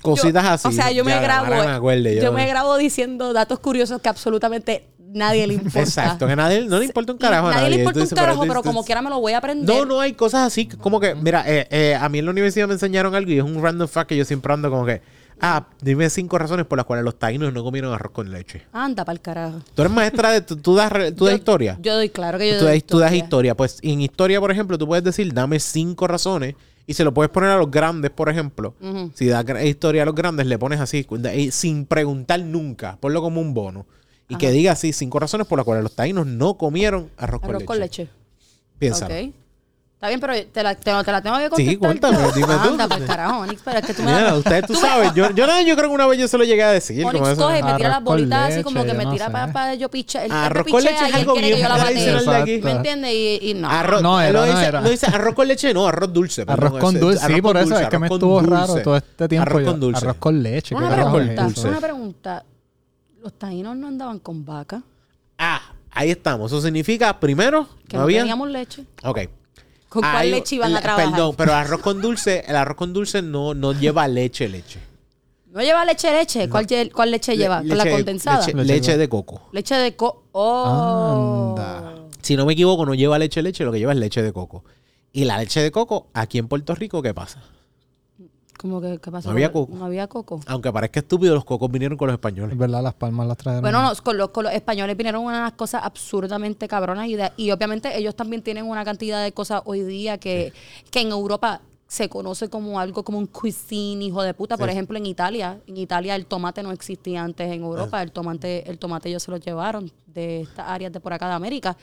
cositas 0.02 0.44
así. 0.44 0.66
O 0.68 0.72
sea, 0.72 0.90
yo 0.90 1.05
me 1.05 1.18
grabo. 1.20 1.46
ahora 1.46 1.64
me 1.64 1.72
acuerde, 1.72 2.20
yo, 2.20 2.32
me 2.32 2.46
grabo 2.48 2.76
diciendo 2.76 3.32
datos 3.32 3.60
curiosos 3.60 4.01
que 4.02 4.09
absolutamente 4.09 4.88
nadie 4.98 5.46
le 5.46 5.55
importa. 5.55 5.78
Exacto, 5.80 6.26
que 6.26 6.34
nadie, 6.34 6.64
no 6.66 6.80
le 6.80 6.86
importa 6.86 7.12
un 7.12 7.18
carajo 7.18 7.46
a 7.46 7.51
nadie 7.52 7.62
nadie. 7.62 7.76
le 7.76 7.82
importa 7.82 8.01
un 8.01 8.09
carajo, 8.09 8.40
tú 8.42 8.48
pero 8.48 8.55
dices- 8.60 8.66
como 8.66 8.84
quiera 8.84 9.01
me 9.01 9.10
lo 9.10 9.20
voy 9.20 9.32
a 9.32 9.38
aprender. 9.38 9.76
No, 9.76 9.84
no 9.84 10.01
hay 10.01 10.14
cosas 10.14 10.44
así. 10.44 10.66
Como 10.66 10.98
que, 10.98 11.14
mira, 11.14 11.44
eh, 11.46 11.68
eh, 11.70 11.94
a 11.94 12.09
mí 12.09 12.18
en 12.18 12.24
la 12.24 12.32
universidad 12.32 12.66
me 12.66 12.74
enseñaron 12.74 13.14
algo 13.14 13.30
y 13.30 13.38
es 13.38 13.44
un 13.44 13.62
random 13.62 13.86
fact 13.86 14.09
que 14.09 14.16
yo 14.16 14.24
siempre 14.24 14.52
ando 14.52 14.70
como 14.70 14.84
que, 14.84 15.01
ah, 15.45 15.66
dime 15.81 16.09
cinco 16.11 16.39
razones 16.39 16.66
por 16.66 16.79
las 16.79 16.87
cuales 16.87 17.05
los 17.05 17.19
taínos 17.19 17.53
no 17.53 17.62
comieron 17.62 17.93
arroz 17.93 18.12
con 18.12 18.31
leche. 18.31 18.62
Anda 18.73 19.05
para 19.05 19.15
el 19.15 19.21
carajo. 19.21 19.61
Tú 19.75 19.83
eres 19.83 19.93
maestra 19.93 20.31
de, 20.31 20.41
tú, 20.41 20.57
tú 20.57 20.75
das, 20.75 20.93
tú 21.16 21.27
das 21.27 21.35
historia. 21.35 21.79
Yo 21.81 21.95
doy, 21.95 22.09
claro 22.09 22.39
que 22.39 22.51
yo 22.51 22.59
tú, 22.59 22.65
doy 22.65 22.79
das, 22.79 22.85
tú 22.85 22.99
das 22.99 23.12
historia. 23.12 23.55
Pues 23.57 23.79
en 23.83 24.01
historia, 24.01 24.41
por 24.41 24.51
ejemplo, 24.51 24.79
tú 24.79 24.87
puedes 24.87 25.05
decir, 25.05 25.33
dame 25.33 25.61
cinco 25.61 26.07
razones 26.07 26.55
y 26.87 26.95
se 26.95 27.05
lo 27.05 27.15
puedes 27.15 27.31
poner 27.31 27.51
a 27.51 27.57
los 27.59 27.71
grandes, 27.71 28.11
por 28.11 28.29
ejemplo. 28.29 28.75
Si 29.15 29.27
das 29.27 29.45
historia 29.65 30.03
a 30.03 30.07
los 30.07 30.15
grandes, 30.15 30.47
le 30.47 30.59
pones 30.59 30.81
así, 30.81 31.07
y 31.35 31.51
sin 31.51 31.87
preguntar 31.87 32.41
nunca. 32.41 32.97
Ponlo 33.01 33.21
como 33.21 33.41
un 33.41 33.55
bono. 33.55 33.87
Y 34.29 34.37
que 34.37 34.51
diga 34.51 34.73
así, 34.73 34.93
cinco 34.93 35.21
razones 35.21 35.47
por 35.47 35.59
las 35.59 35.65
cuales 35.65 35.83
los 35.83 35.95
taínos 35.95 36.27
no 36.27 36.55
comieron 36.55 37.11
arroz, 37.16 37.43
Arroz 37.45 37.59
con 37.59 37.66
con 37.66 37.81
leche. 37.81 38.05
leche. 38.05 38.15
Piénsalo. 38.79 39.15
Está 40.05 40.09
bien, 40.10 40.20
pero 40.20 40.35
te 40.52 40.62
la, 40.62 40.74
te, 40.74 41.05
te 41.05 41.12
la 41.12 41.22
tengo 41.22 41.36
que 41.39 41.48
contestar. 41.48 41.66
Sí, 41.72 41.76
cuéntame, 41.78 42.18
yo. 42.18 42.32
dime 42.32 42.55
tú. 42.62 42.68
Anda, 42.72 42.89
pues 42.89 43.02
carajo, 43.05 43.39
Onyx, 43.39 43.62
pero 43.64 43.78
es 43.78 43.86
que 43.86 43.94
tú 43.94 44.02
me 44.02 44.12
Mira, 44.12 44.24
das... 44.24 44.36
ustedes, 44.39 44.66
tú 44.66 44.74
sabes, 44.74 45.14
yo, 45.14 45.31
yo, 45.31 45.47
yo 45.62 45.76
creo 45.76 45.89
que 45.89 45.94
una 45.94 46.06
vez 46.06 46.18
yo 46.18 46.28
se 46.28 46.36
lo 46.36 46.44
llegué 46.44 46.62
a 46.62 46.72
decir. 46.72 47.02
como 47.05 47.20
Onyx 47.20 47.28
eso. 47.31 47.40
coge 47.43 47.59
y 47.60 47.62
me 47.62 47.74
tira 47.74 47.89
las 47.89 48.05
bolitas 48.05 48.39
así 48.43 48.51
leche, 48.51 48.64
como 48.64 48.85
que 48.85 48.93
me 48.93 49.05
no 49.06 49.12
tira 49.12 49.26
sé. 49.26 49.32
para 49.32 49.52
pa, 49.52 49.74
yo 49.74 49.89
piche. 49.90 50.26
Él, 50.26 50.31
Arroz 50.31 50.66
con 50.70 50.82
leche 50.82 50.94
es 50.94 51.01
y 51.01 51.05
él 51.06 51.14
algo 51.14 51.32
quiere 51.32 51.48
que 51.48 51.55
bien 51.55 51.66
yo 51.66 51.74
la 51.74 51.78
batee. 51.82 51.94
tradicional 51.94 52.24
de 52.26 52.43
aquí. 52.52 52.62
¿Me 52.62 52.70
entiendes? 52.72 53.10
Y, 53.14 53.39
y 53.51 53.55
no. 53.55 53.70
Arroz, 53.70 54.02
No 54.02 54.20
era, 54.20 54.32
lo 54.32 54.40
no 54.40 54.52
dice, 54.52 54.66
era. 54.66 54.81
lo 54.82 54.90
dice 54.90 55.06
arroz 55.06 55.35
con 55.35 55.48
leche, 55.48 55.72
no, 55.72 55.86
arroz 55.89 56.12
dulce. 56.12 56.44
Arroz 56.47 56.78
con 56.78 57.01
dulce, 57.01 57.26
sí, 57.26 57.40
por 57.40 57.56
eso 57.56 57.78
es 57.78 57.89
que 57.89 57.98
me 57.98 58.06
estuvo 58.09 58.40
raro 58.43 58.76
todo 58.82 58.97
este 58.98 59.26
tiempo. 59.26 59.48
Arroz 59.51 59.64
con 59.64 59.81
dulce. 59.81 60.05
Arroz 60.05 60.16
con 60.18 60.43
leche. 60.43 60.68
¿qué 60.68 60.85
Una 60.85 60.94
pregunta, 60.94 61.48
una 61.64 61.81
pregunta. 61.81 62.44
Los 63.22 63.32
taínos 63.39 63.74
no 63.74 63.89
andaban 63.89 64.18
con 64.18 64.44
vaca, 64.44 64.82
Ah, 65.39 65.62
ahí 65.90 66.10
estamos. 66.10 66.52
Eso 66.52 66.60
significa, 66.60 67.18
primero, 67.18 67.66
que 67.89 67.97
no 67.97 68.02
no, 68.02 68.09
teníamos 68.09 68.51
leche. 68.51 68.85
Ok. 69.02 69.20
¿Con 69.95 70.03
cuál 70.03 70.31
leche 70.31 70.57
iban 70.57 70.73
la- 70.73 70.81
a 70.81 70.83
trabajar? 70.83 71.11
Perdón, 71.12 71.35
pero 71.37 71.55
arroz 71.55 71.81
con 71.81 72.03
dulce, 72.03 72.45
el 72.47 72.57
arroz 72.57 72.77
con 72.77 72.93
dulce 72.93 73.23
no, 73.23 73.55
no 73.55 73.73
lleva 73.73 74.07
leche, 74.09 74.49
leche. 74.49 74.81
No 75.53 75.61
lleva 75.62 75.85
leche, 75.85 76.11
leche. 76.12 76.49
¿Cuál, 76.49 76.66
lle- 76.66 76.91
cuál 76.93 77.12
leche 77.12 77.37
lleva? 77.37 77.62
Le- 77.62 77.69
¿Con 77.69 77.79
la 77.79 77.85
leche- 77.85 77.97
condensada? 77.97 78.41
Leche, 78.41 78.55
Leche, 78.57 78.73
Leche 78.75 78.97
de 78.99 79.09
coco. 79.09 79.49
de 79.53 79.95
co... 79.97 80.25
Oh. 80.33 81.55
Anda. 81.57 81.95
Si 82.21 82.35
no 82.37 82.45
me 82.45 82.55
equivoco, 82.55 82.85
no 82.85 82.95
lleva 82.95 83.19
leche, 83.19 83.41
leche, 83.41 83.65
lo 83.65 83.71
que 83.71 83.79
lleva 83.79 83.93
es 83.93 83.99
leche 83.99 84.21
de 84.23 84.33
coco. 84.33 84.65
Y 85.12 85.25
la 85.27 85.39
leche 85.39 85.61
de 85.61 85.71
coco, 85.71 86.09
aquí 86.12 86.39
en 86.39 86.49
Puerto 86.49 86.75
Rico, 86.75 87.01
¿qué 87.03 87.15
pasa? 87.15 87.41
¿Cómo 88.65 88.81
que 88.81 88.99
qué 88.99 89.11
pasó? 89.11 89.28
No 89.28 89.32
había 89.32 89.53
coco. 89.53 89.74
No 89.77 89.85
había 89.85 90.07
coco. 90.09 90.41
Aunque 90.47 90.73
parezca 90.73 91.01
estúpido, 91.01 91.35
los 91.35 91.45
cocos 91.45 91.70
vinieron 91.70 91.99
con 91.99 92.07
los 92.09 92.15
españoles. 92.15 92.53
Es 92.53 92.59
verdad, 92.59 92.82
las 92.82 92.95
palmas 92.95 93.27
las 93.27 93.36
trajeron. 93.36 93.61
Bueno, 93.61 93.82
no, 93.82 93.93
con, 94.03 94.16
los, 94.16 94.31
con 94.31 94.45
los 94.45 94.55
españoles 94.55 94.97
vinieron 94.97 95.23
unas 95.23 95.53
cosas 95.53 95.82
absurdamente 95.85 96.66
cabronas 96.66 97.07
y, 97.09 97.15
de- 97.16 97.31
y 97.36 97.51
obviamente 97.51 97.95
ellos 97.95 98.15
también 98.16 98.41
tienen 98.41 98.65
una 98.65 98.82
cantidad 98.82 99.23
de 99.23 99.32
cosas 99.32 99.61
hoy 99.66 99.82
día 99.82 100.16
que, 100.16 100.55
que 100.91 101.01
en 101.03 101.09
Europa 101.11 101.61
se 101.86 102.09
conoce 102.09 102.49
como 102.49 102.81
algo 102.81 103.05
como 103.05 103.19
un 103.19 103.27
cuisine, 103.27 104.03
hijo 104.07 104.23
de 104.23 104.32
puta. 104.32 104.57
Por 104.57 104.70
ejemplo, 104.70 104.97
en 104.97 105.05
Italia, 105.05 105.61
en 105.66 105.77
Italia 105.77 106.16
el 106.16 106.24
tomate 106.24 106.62
no 106.62 106.73
existía 106.73 107.23
antes 107.23 107.53
en 107.53 107.62
Europa. 107.65 108.03
El 108.03 108.12
tomate, 108.12 108.66
el 108.70 108.78
tomate 108.78 109.11
ellos 109.11 109.24
se 109.24 109.31
lo 109.31 109.36
llevaron 109.36 109.93
de 110.07 110.41
estas 110.41 110.66
áreas 110.70 110.91
de 110.91 111.01
por 111.01 111.12
acá 111.12 111.28
de 111.28 111.35
América. 111.35 111.77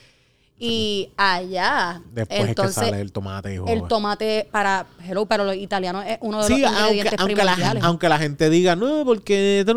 Y 0.63 1.09
allá, 1.17 2.01
Después 2.13 2.39
es 2.39 2.45
que 2.45 2.49
entonces, 2.51 2.75
sale 2.75 3.01
el 3.01 3.11
tomate. 3.11 3.55
hijo. 3.55 3.65
el 3.67 3.83
tomate 3.87 4.47
para, 4.51 4.85
hello, 5.07 5.25
para 5.25 5.43
los 5.43 5.55
italianos 5.55 6.03
es 6.07 6.19
uno 6.21 6.39
de 6.41 6.47
Sí, 6.47 6.61
los 6.61 6.69
aunque, 6.71 6.81
ingredientes 6.97 7.19
aunque, 7.19 7.35
la, 7.35 7.53
primordiales. 7.53 7.83
aunque 7.83 8.09
la 8.09 8.17
gente 8.19 8.49
diga, 8.51 8.75
no, 8.75 9.03
porque 9.03 9.61
esto 9.61 9.73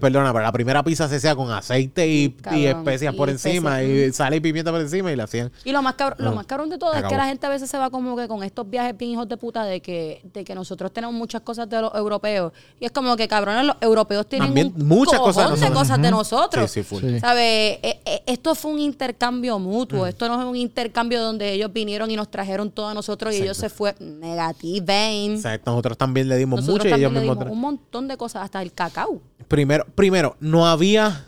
perdona, 0.00 0.32
pero 0.32 0.42
la 0.44 0.52
primera 0.52 0.82
pizza 0.82 1.06
se 1.08 1.16
hacía 1.16 1.36
con 1.36 1.50
aceite 1.50 2.06
y, 2.08 2.30
Cabrón, 2.30 2.60
y 2.60 2.66
especias 2.66 3.12
y 3.12 3.16
por 3.16 3.28
encima, 3.28 3.82
especias, 3.82 4.08
y 4.08 4.12
sal 4.16 4.34
y 4.34 4.40
pimienta 4.40 4.70
por 4.70 4.80
encima 4.80 5.12
y 5.12 5.16
la 5.16 5.24
hacían. 5.24 5.52
Y 5.64 5.72
lo 5.72 5.82
más 5.82 5.94
cabrón, 5.96 6.24
lo 6.24 6.32
más 6.34 6.46
cabrón 6.46 6.70
de 6.70 6.78
todo 6.78 6.94
es 6.94 7.02
que 7.04 7.16
la 7.16 7.26
gente 7.26 7.46
a 7.46 7.50
veces 7.50 7.68
se 7.68 7.76
va 7.76 7.90
como 7.90 8.16
que 8.16 8.26
con 8.26 8.42
estos 8.42 8.68
viajes 8.70 8.96
bien 8.96 9.10
hijos 9.12 9.28
de 9.28 9.36
puta 9.36 9.64
de 9.64 9.80
que, 9.82 10.22
de 10.32 10.44
que 10.44 10.54
nosotros 10.54 10.92
tenemos 10.92 11.14
muchas 11.14 11.42
cosas 11.42 11.68
de 11.68 11.80
los 11.80 11.94
europeos. 11.94 12.52
Y 12.80 12.86
es 12.86 12.92
como 12.92 13.16
que 13.16 13.28
cabrones, 13.28 13.66
los 13.66 13.76
europeos 13.80 14.26
tienen 14.26 14.48
También 14.48 14.72
un 14.74 14.88
muchas 14.88 15.20
cosas 15.20 15.36
de 15.36 15.42
cojón 15.42 15.54
de 15.54 15.60
nosotros. 15.60 15.78
cosas 15.78 16.02
de 16.02 16.10
nosotros. 16.10 16.70
Sí, 16.70 16.82
sí, 16.82 16.88
full. 16.88 17.00
Sí. 17.02 17.20
¿Sabe? 17.20 17.72
E- 17.82 18.00
e- 18.04 18.22
Esto 18.26 18.54
fue 18.54 18.70
un 18.72 18.78
intercambio 18.78 19.58
Mm. 19.58 19.62
mutuo. 19.62 20.06
Esto 20.22 20.36
no 20.36 20.40
es 20.40 20.46
un 20.48 20.54
intercambio 20.56 21.20
donde 21.20 21.52
ellos 21.52 21.72
vinieron 21.72 22.08
y 22.10 22.14
nos 22.14 22.30
trajeron 22.30 22.70
todo 22.70 22.86
a 22.88 22.94
nosotros 22.94 23.34
y 23.34 23.38
ellos 23.42 23.56
se 23.56 23.68
fue 23.68 23.96
negative. 23.98 25.34
O 25.36 25.40
sea, 25.40 25.60
nosotros 25.66 25.98
también 25.98 26.28
le 26.28 26.36
dimos 26.36 26.60
Nosotros 26.60 26.84
mucho 26.84 26.88
y 26.88 26.90
también 26.90 27.10
ellos 27.10 27.12
le 27.14 27.20
mismos. 27.28 27.38
dimos 27.38 27.52
un 27.52 27.60
montón 27.60 28.06
de 28.08 28.16
cosas, 28.16 28.44
hasta 28.44 28.62
el 28.62 28.72
cacao. 28.72 29.20
Primero, 29.48 29.84
primero, 29.96 30.36
no 30.38 30.66
había 30.68 31.24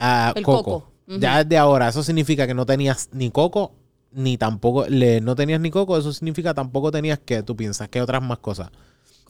ah, 0.00 0.32
El 0.34 0.42
coco. 0.42 0.62
coco. 0.64 0.92
Ujú. 1.08 1.20
Ya 1.20 1.44
desde 1.44 1.56
ahora, 1.56 1.88
eso 1.88 2.02
significa 2.02 2.48
que 2.48 2.54
no 2.54 2.66
tenías 2.66 3.08
ni 3.12 3.30
coco, 3.30 3.72
ni 4.10 4.36
tampoco, 4.36 4.86
le, 4.88 5.20
no 5.20 5.36
tenías 5.36 5.60
ni 5.60 5.70
coco, 5.70 5.96
eso 5.96 6.12
significa 6.12 6.52
tampoco 6.52 6.90
tenías 6.90 7.20
que, 7.24 7.44
tú 7.44 7.54
piensas, 7.54 7.88
que 7.88 8.02
otras 8.02 8.22
más 8.22 8.38
cosas. 8.38 8.70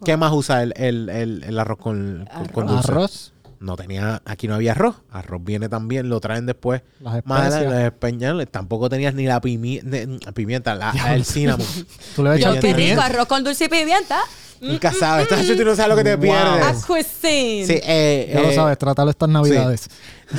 ¿Qué 0.04 0.16
más 0.16 0.32
usa 0.32 0.62
el, 0.62 0.72
el, 0.76 1.08
el, 1.10 1.42
el 1.44 1.58
arroz 1.58 1.78
con, 1.78 2.28
con- 2.34 2.46
con 2.48 2.66
dulce? 2.66 2.92
Arroz, 2.92 3.32
No 3.58 3.76
tenía, 3.76 4.20
aquí 4.26 4.48
no 4.48 4.54
había 4.54 4.72
arroz. 4.72 4.96
Arroz 5.10 5.42
viene 5.42 5.68
también, 5.68 6.08
lo 6.08 6.20
traen 6.20 6.44
después. 6.46 6.82
las 7.00 7.16
especias. 7.16 7.62
los 7.64 7.74
españoles, 7.74 8.48
tampoco 8.50 8.88
tenías 8.90 9.14
ni 9.14 9.24
la 9.26 9.40
pimi- 9.40 9.82
ne- 9.82 10.18
pimienta, 10.32 10.74
la- 10.74 10.92
el 11.14 11.24
cinnamon. 11.24 11.66
Tú 12.14 12.22
le 12.22 12.32
Pimienta. 12.36 12.60
Qué 12.60 12.66
rico, 12.68 12.76
pimienta. 12.76 13.04
arroz 13.06 13.26
con 13.26 13.44
dulce 13.44 13.64
y 13.64 13.68
pimienta. 13.68 14.18
Nunca 14.60 14.90
sabes, 14.92 15.28
tú 15.28 15.34
no 15.64 15.76
sabes 15.76 15.88
lo 15.90 15.96
que 15.96 16.04
te 16.04 16.16
Wow. 16.16 16.22
pierdes. 16.22 16.84
Cuisine. 16.86 17.66
Sí, 17.66 17.80
eh, 17.82 18.30
Ya 18.34 18.40
lo 18.40 18.48
eh, 18.50 18.54
sabes, 18.54 18.78
trátalo 18.78 19.10
estas 19.10 19.28
navidades. 19.28 19.88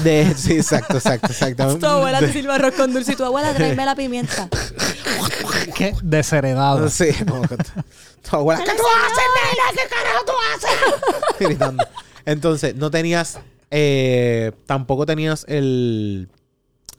de- 0.04 0.34
sí, 0.36 0.54
exacto, 0.54 0.96
exacto, 0.98 1.28
exacto. 1.32 1.78
Tu 1.80 1.86
abuela 1.86 2.20
te 2.20 2.32
sirve 2.34 2.52
arroz 2.54 2.74
con 2.76 2.92
dulce 2.94 3.14
y 3.14 3.16
tu 3.16 3.24
abuela 3.26 3.54
tráeme 3.54 3.86
la 3.86 3.96
pimienta. 3.96 4.48
¿Qué? 5.76 5.96
Desheredado. 6.02 6.90
Sí, 6.90 7.10
no, 7.26 7.42
tu 7.42 8.36
abuela, 8.36 8.64
¿qué 8.64 8.72
tú 8.72 8.84
haces, 8.84 9.26
nena? 9.36 9.72
¿Qué 9.84 9.90
carajo 9.96 10.26
tú 10.26 10.32
haces? 10.56 11.40
Gritando. 11.40 11.88
Entonces, 12.28 12.76
no 12.76 12.92
tenías, 12.92 13.40
eh, 13.72 14.52
tampoco 14.66 15.06
tenías 15.06 15.46
el, 15.48 16.28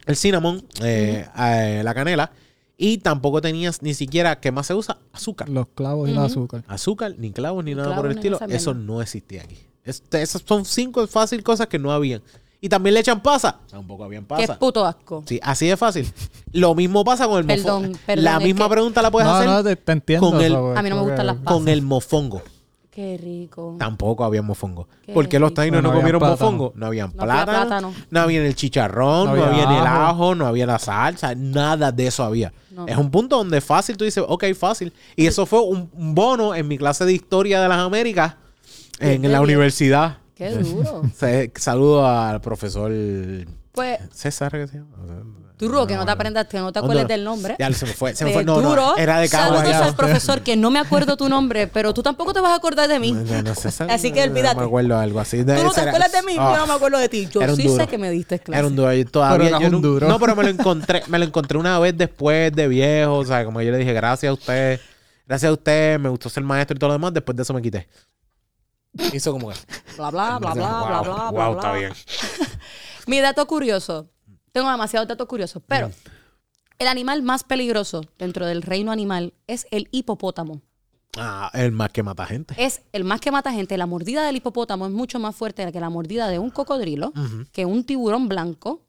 el 0.06 0.16
cinnamon, 0.16 0.64
eh, 0.82 1.26
eh, 1.38 1.82
la 1.84 1.92
canela, 1.94 2.32
y 2.78 2.96
tampoco 2.98 3.42
tenías 3.42 3.82
ni 3.82 3.92
siquiera, 3.92 4.40
¿qué 4.40 4.50
más 4.52 4.66
se 4.68 4.74
usa? 4.74 4.96
Azúcar. 5.12 5.48
Los 5.50 5.66
clavos 5.74 6.08
y 6.08 6.12
el 6.12 6.18
azúcar. 6.18 6.64
Azúcar, 6.66 7.14
ni 7.18 7.30
clavos, 7.30 7.62
ni 7.62 7.72
Ni 7.72 7.76
nada 7.76 7.94
por 7.94 8.06
el 8.06 8.12
estilo. 8.16 8.38
Eso 8.48 8.72
no 8.72 9.02
existía 9.02 9.42
aquí. 9.42 9.58
Este, 9.84 10.22
esas 10.22 10.42
son 10.46 10.64
cinco 10.64 11.06
fácil 11.06 11.42
cosas 11.42 11.66
que 11.66 11.78
no 11.78 11.92
habían. 11.92 12.22
Y 12.60 12.68
también 12.70 12.94
le 12.94 13.00
echan 13.00 13.22
pasa. 13.22 13.60
Tampoco 13.70 14.04
habían 14.04 14.22
Qué 14.24 14.28
pasa. 14.28 14.58
puto 14.58 14.84
asco. 14.84 15.22
Sí, 15.26 15.38
así 15.42 15.66
de 15.66 15.76
fácil. 15.76 16.10
Lo 16.52 16.74
mismo 16.74 17.04
pasa 17.04 17.26
con 17.28 17.38
el 17.40 17.46
Perdón, 17.46 17.82
mofongo. 17.82 17.98
perdón, 18.06 18.24
La 18.24 18.36
es 18.38 18.44
misma 18.44 18.64
que- 18.66 18.70
pregunta 18.72 19.02
la 19.02 19.10
puedes 19.10 19.28
no, 19.28 19.34
hacer 19.36 19.48
no, 19.48 19.62
te, 19.62 19.76
te 19.76 19.92
entiendo. 19.92 20.30
con 20.30 20.40
el- 20.40 20.54
A 20.56 20.82
mí 20.82 20.88
no 20.88 20.96
me 20.96 21.02
gustan 21.02 21.26
las 21.26 21.36
pasas. 21.36 21.52
con 21.52 21.68
el 21.68 21.82
mofongo. 21.82 22.42
Qué 22.98 23.16
rico. 23.16 23.76
Tampoco 23.78 24.24
había 24.24 24.42
mofongo. 24.42 24.88
Qué 25.06 25.12
¿Por 25.12 25.28
qué 25.28 25.38
los 25.38 25.54
taínos 25.54 25.80
No 25.84 25.90
no, 25.90 25.94
comieron 25.98 26.18
plátano. 26.18 26.50
mofongo? 26.50 26.72
No 26.74 26.86
habían 26.86 27.12
No 27.14 27.22
había 27.22 27.44
plátano, 27.44 27.66
plátano. 27.68 27.94
no 28.10 28.20
había 28.20 28.44
el 28.44 28.56
chicharrón, 28.56 29.26
No 29.28 29.36
no, 29.36 29.44
había 29.44 29.66
ni 29.70 29.76
el 29.76 29.86
ajo. 29.86 30.34
no 30.34 30.46
había 30.48 30.66
la 30.66 30.80
salsa, 30.80 31.32
nada 31.36 31.92
de 31.92 32.08
eso 32.08 32.24
había. 32.24 32.52
No. 32.72 32.88
Es 32.88 32.96
un 32.96 33.12
punto 33.12 33.36
donde 33.36 33.60
fácil 33.60 33.96
tú 33.96 34.04
dices, 34.04 34.24
ok, 34.26 34.46
fácil. 34.58 34.92
Y 35.14 35.28
eso 35.28 35.46
fue 35.46 35.60
un 35.62 35.88
bono 35.92 36.56
en 36.56 36.66
mi 36.66 36.76
clase 36.76 37.04
de 37.04 37.12
historia 37.12 37.60
de 37.62 37.68
las 37.68 37.78
Américas 37.78 38.34
en 38.98 39.30
la 39.30 39.42
universidad. 39.42 40.18
Qué 40.34 40.50
duro. 40.50 41.02
Saludo 41.54 42.04
al 42.04 42.40
profesor 42.40 42.90
Pues, 43.70 44.00
César, 44.10 44.50
¿qué 44.50 44.66
se 44.66 44.78
llama? 44.78 44.96
Duro 45.58 45.86
que 45.86 45.96
no 45.96 46.04
te 46.06 46.12
aprendas, 46.12 46.46
que 46.46 46.58
no 46.58 46.72
te 46.72 46.78
acuerdes 46.78 47.08
del 47.08 47.24
nombre. 47.24 47.56
Ya 47.58 47.72
se 47.72 47.84
me 47.86 47.92
fue, 47.92 48.14
se 48.14 48.24
me 48.24 48.30
De 48.30 48.34
fue. 48.34 48.44
No, 48.44 48.60
no, 48.60 48.70
duro. 48.70 48.96
era 48.96 49.18
de 49.18 49.28
Cabo 49.28 49.56
Saludos 49.56 49.74
al 49.76 49.94
profesor, 49.96 50.40
que 50.42 50.56
no 50.56 50.70
me 50.70 50.78
acuerdo 50.78 51.16
tu 51.16 51.28
nombre, 51.28 51.66
pero 51.66 51.92
tú 51.92 52.02
tampoco 52.02 52.32
te 52.32 52.40
vas 52.40 52.52
a 52.52 52.54
acordar 52.54 52.88
de 52.88 52.98
mí. 52.98 53.12
No, 53.12 53.42
no, 53.42 53.52
Así 53.90 54.12
que 54.12 54.22
olvídate. 54.22 54.54
No 54.54 54.60
me 54.62 54.66
acuerdo 54.66 54.98
algo 54.98 55.20
así. 55.20 55.44
Tú 55.44 55.52
no 55.52 55.72
te 55.72 55.80
acuerdas 55.80 56.12
de 56.12 56.22
mí, 56.22 56.36
Ah. 56.38 56.52
yo 56.54 56.58
no 56.58 56.66
me 56.66 56.72
acuerdo 56.74 56.98
de 56.98 57.08
ti. 57.08 57.28
Yo 57.30 57.56
sí 57.56 57.64
duro. 57.64 57.82
sé 57.82 57.88
que 57.88 57.98
me 57.98 58.10
diste 58.10 58.38
clase. 58.38 58.58
Era 58.58 58.68
un 58.68 58.76
duro. 58.76 58.92
Yo 58.92 59.04
Todavía 59.06 59.58
Pero 59.58 59.60
yo 59.70 59.76
un 59.76 59.82
duro. 59.82 60.08
No, 60.08 60.18
pero 60.18 60.36
me 60.36 60.44
lo 60.44 60.48
encontré, 60.50 61.02
me 61.08 61.18
lo 61.18 61.24
encontré 61.24 61.58
una 61.58 61.78
vez 61.78 61.96
después 61.96 62.52
de 62.52 62.68
viejo. 62.68 63.14
O 63.16 63.24
sea, 63.24 63.44
como 63.44 63.60
yo 63.60 63.70
le 63.72 63.78
dije, 63.78 63.92
gracias 63.92 64.30
a 64.30 64.32
usted, 64.34 64.80
gracias 65.26 65.50
a 65.50 65.52
usted, 65.52 65.98
me 65.98 66.08
gustó 66.08 66.28
ser 66.28 66.42
maestro 66.44 66.76
y 66.76 66.78
todo 66.78 66.88
lo 66.88 66.94
demás. 66.94 67.12
Después 67.12 67.36
de 67.36 67.42
eso 67.42 67.52
me 67.52 67.62
quité. 67.62 67.88
Hizo 69.12 69.32
como 69.32 69.50
que. 69.50 69.56
Bla, 69.96 70.10
bla, 70.10 70.38
bla, 70.38 70.54
bla, 70.54 70.54
bla, 70.54 71.00
bla, 71.00 71.00
bla, 71.02 71.30
wow, 71.30 71.52
bla. 71.54 71.60
está 71.60 71.72
bien. 71.72 71.92
Mi 73.06 73.20
dato 73.20 73.46
curioso. 73.46 74.08
Tengo 74.58 74.70
demasiados 74.70 75.06
datos 75.08 75.26
curiosos, 75.28 75.62
pero 75.66 75.90
el 76.78 76.86
animal 76.88 77.22
más 77.22 77.44
peligroso 77.44 78.02
dentro 78.18 78.44
del 78.46 78.62
reino 78.62 78.90
animal 78.92 79.34
es 79.46 79.66
el 79.70 79.88
hipopótamo. 79.92 80.62
Ah, 81.16 81.50
el 81.54 81.72
más 81.72 81.90
que 81.90 82.02
mata 82.02 82.26
gente. 82.26 82.54
Es 82.58 82.82
el 82.92 83.04
más 83.04 83.20
que 83.20 83.30
mata 83.30 83.52
gente. 83.52 83.76
La 83.78 83.86
mordida 83.86 84.24
del 84.26 84.36
hipopótamo 84.36 84.86
es 84.86 84.92
mucho 84.92 85.18
más 85.18 85.34
fuerte 85.36 85.70
que 85.72 85.80
la 85.80 85.90
mordida 85.90 86.28
de 86.28 86.38
un 86.38 86.50
cocodrilo, 86.50 87.12
que 87.52 87.66
un 87.66 87.84
tiburón 87.84 88.28
blanco. 88.28 88.82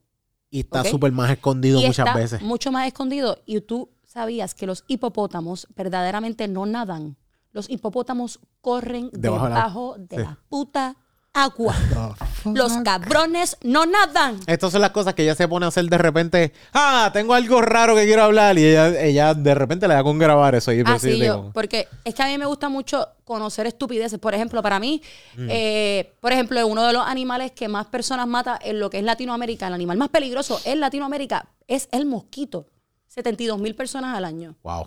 Y 0.50 0.60
está 0.60 0.80
Ok. 0.80 0.88
súper 0.88 1.12
más 1.12 1.30
escondido 1.30 1.80
y 1.80 1.86
muchas 1.86 2.06
está 2.06 2.18
veces. 2.18 2.42
mucho 2.42 2.72
más 2.72 2.86
escondido. 2.88 3.38
Y 3.46 3.60
tú 3.60 3.90
sabías 4.04 4.54
que 4.54 4.66
los 4.66 4.84
hipopótamos 4.88 5.68
verdaderamente 5.76 6.48
no 6.48 6.66
nadan. 6.66 7.16
Los 7.52 7.70
hipopótamos 7.70 8.40
corren 8.60 9.10
Debajo 9.12 9.46
debajo, 9.48 9.94
de 9.96 9.98
la- 10.00 10.06
de 10.08 10.16
sí. 10.16 10.22
la 10.22 10.38
puta 10.48 10.96
agua. 11.32 11.74
Los 12.44 12.72
cabrones 12.78 13.56
no 13.62 13.86
nadan. 13.86 14.40
Estas 14.46 14.72
son 14.72 14.80
las 14.80 14.90
cosas 14.90 15.14
que 15.14 15.22
ella 15.22 15.34
se 15.34 15.46
pone 15.46 15.64
a 15.66 15.68
hacer 15.68 15.84
de 15.86 15.98
repente. 15.98 16.52
Ah, 16.72 17.10
tengo 17.12 17.34
algo 17.34 17.60
raro 17.60 17.94
que 17.94 18.04
quiero 18.04 18.22
hablar. 18.24 18.58
Y 18.58 18.64
ella, 18.66 19.00
ella 19.00 19.34
de 19.34 19.54
repente 19.54 19.86
le 19.86 19.94
da 19.94 20.02
con 20.02 20.18
grabar 20.18 20.54
eso. 20.54 20.72
Y 20.72 20.80
Ah, 20.80 20.84
pues 20.98 21.02
yo. 21.02 21.10
digo, 21.10 21.50
Porque 21.54 21.88
es 22.04 22.14
que 22.14 22.22
a 22.22 22.26
mí 22.26 22.36
me 22.38 22.46
gusta 22.46 22.68
mucho 22.68 23.06
conocer 23.24 23.66
estupideces. 23.66 24.18
Por 24.18 24.34
ejemplo, 24.34 24.62
para 24.62 24.80
mí, 24.80 25.02
Mm. 25.36 25.46
eh, 25.50 26.12
por 26.20 26.32
ejemplo, 26.32 26.66
uno 26.66 26.84
de 26.86 26.92
los 26.92 27.06
animales 27.06 27.52
que 27.52 27.68
más 27.68 27.86
personas 27.86 28.26
mata 28.26 28.58
en 28.62 28.80
lo 28.80 28.90
que 28.90 28.98
es 28.98 29.04
Latinoamérica, 29.04 29.68
el 29.68 29.74
animal 29.74 29.98
más 29.98 30.08
peligroso 30.08 30.60
en 30.64 30.80
Latinoamérica 30.80 31.48
es 31.68 31.88
el 31.92 32.06
mosquito. 32.06 32.66
72 33.06 33.58
mil 33.58 33.74
personas 33.74 34.16
al 34.16 34.24
año. 34.24 34.56
wow. 34.62 34.86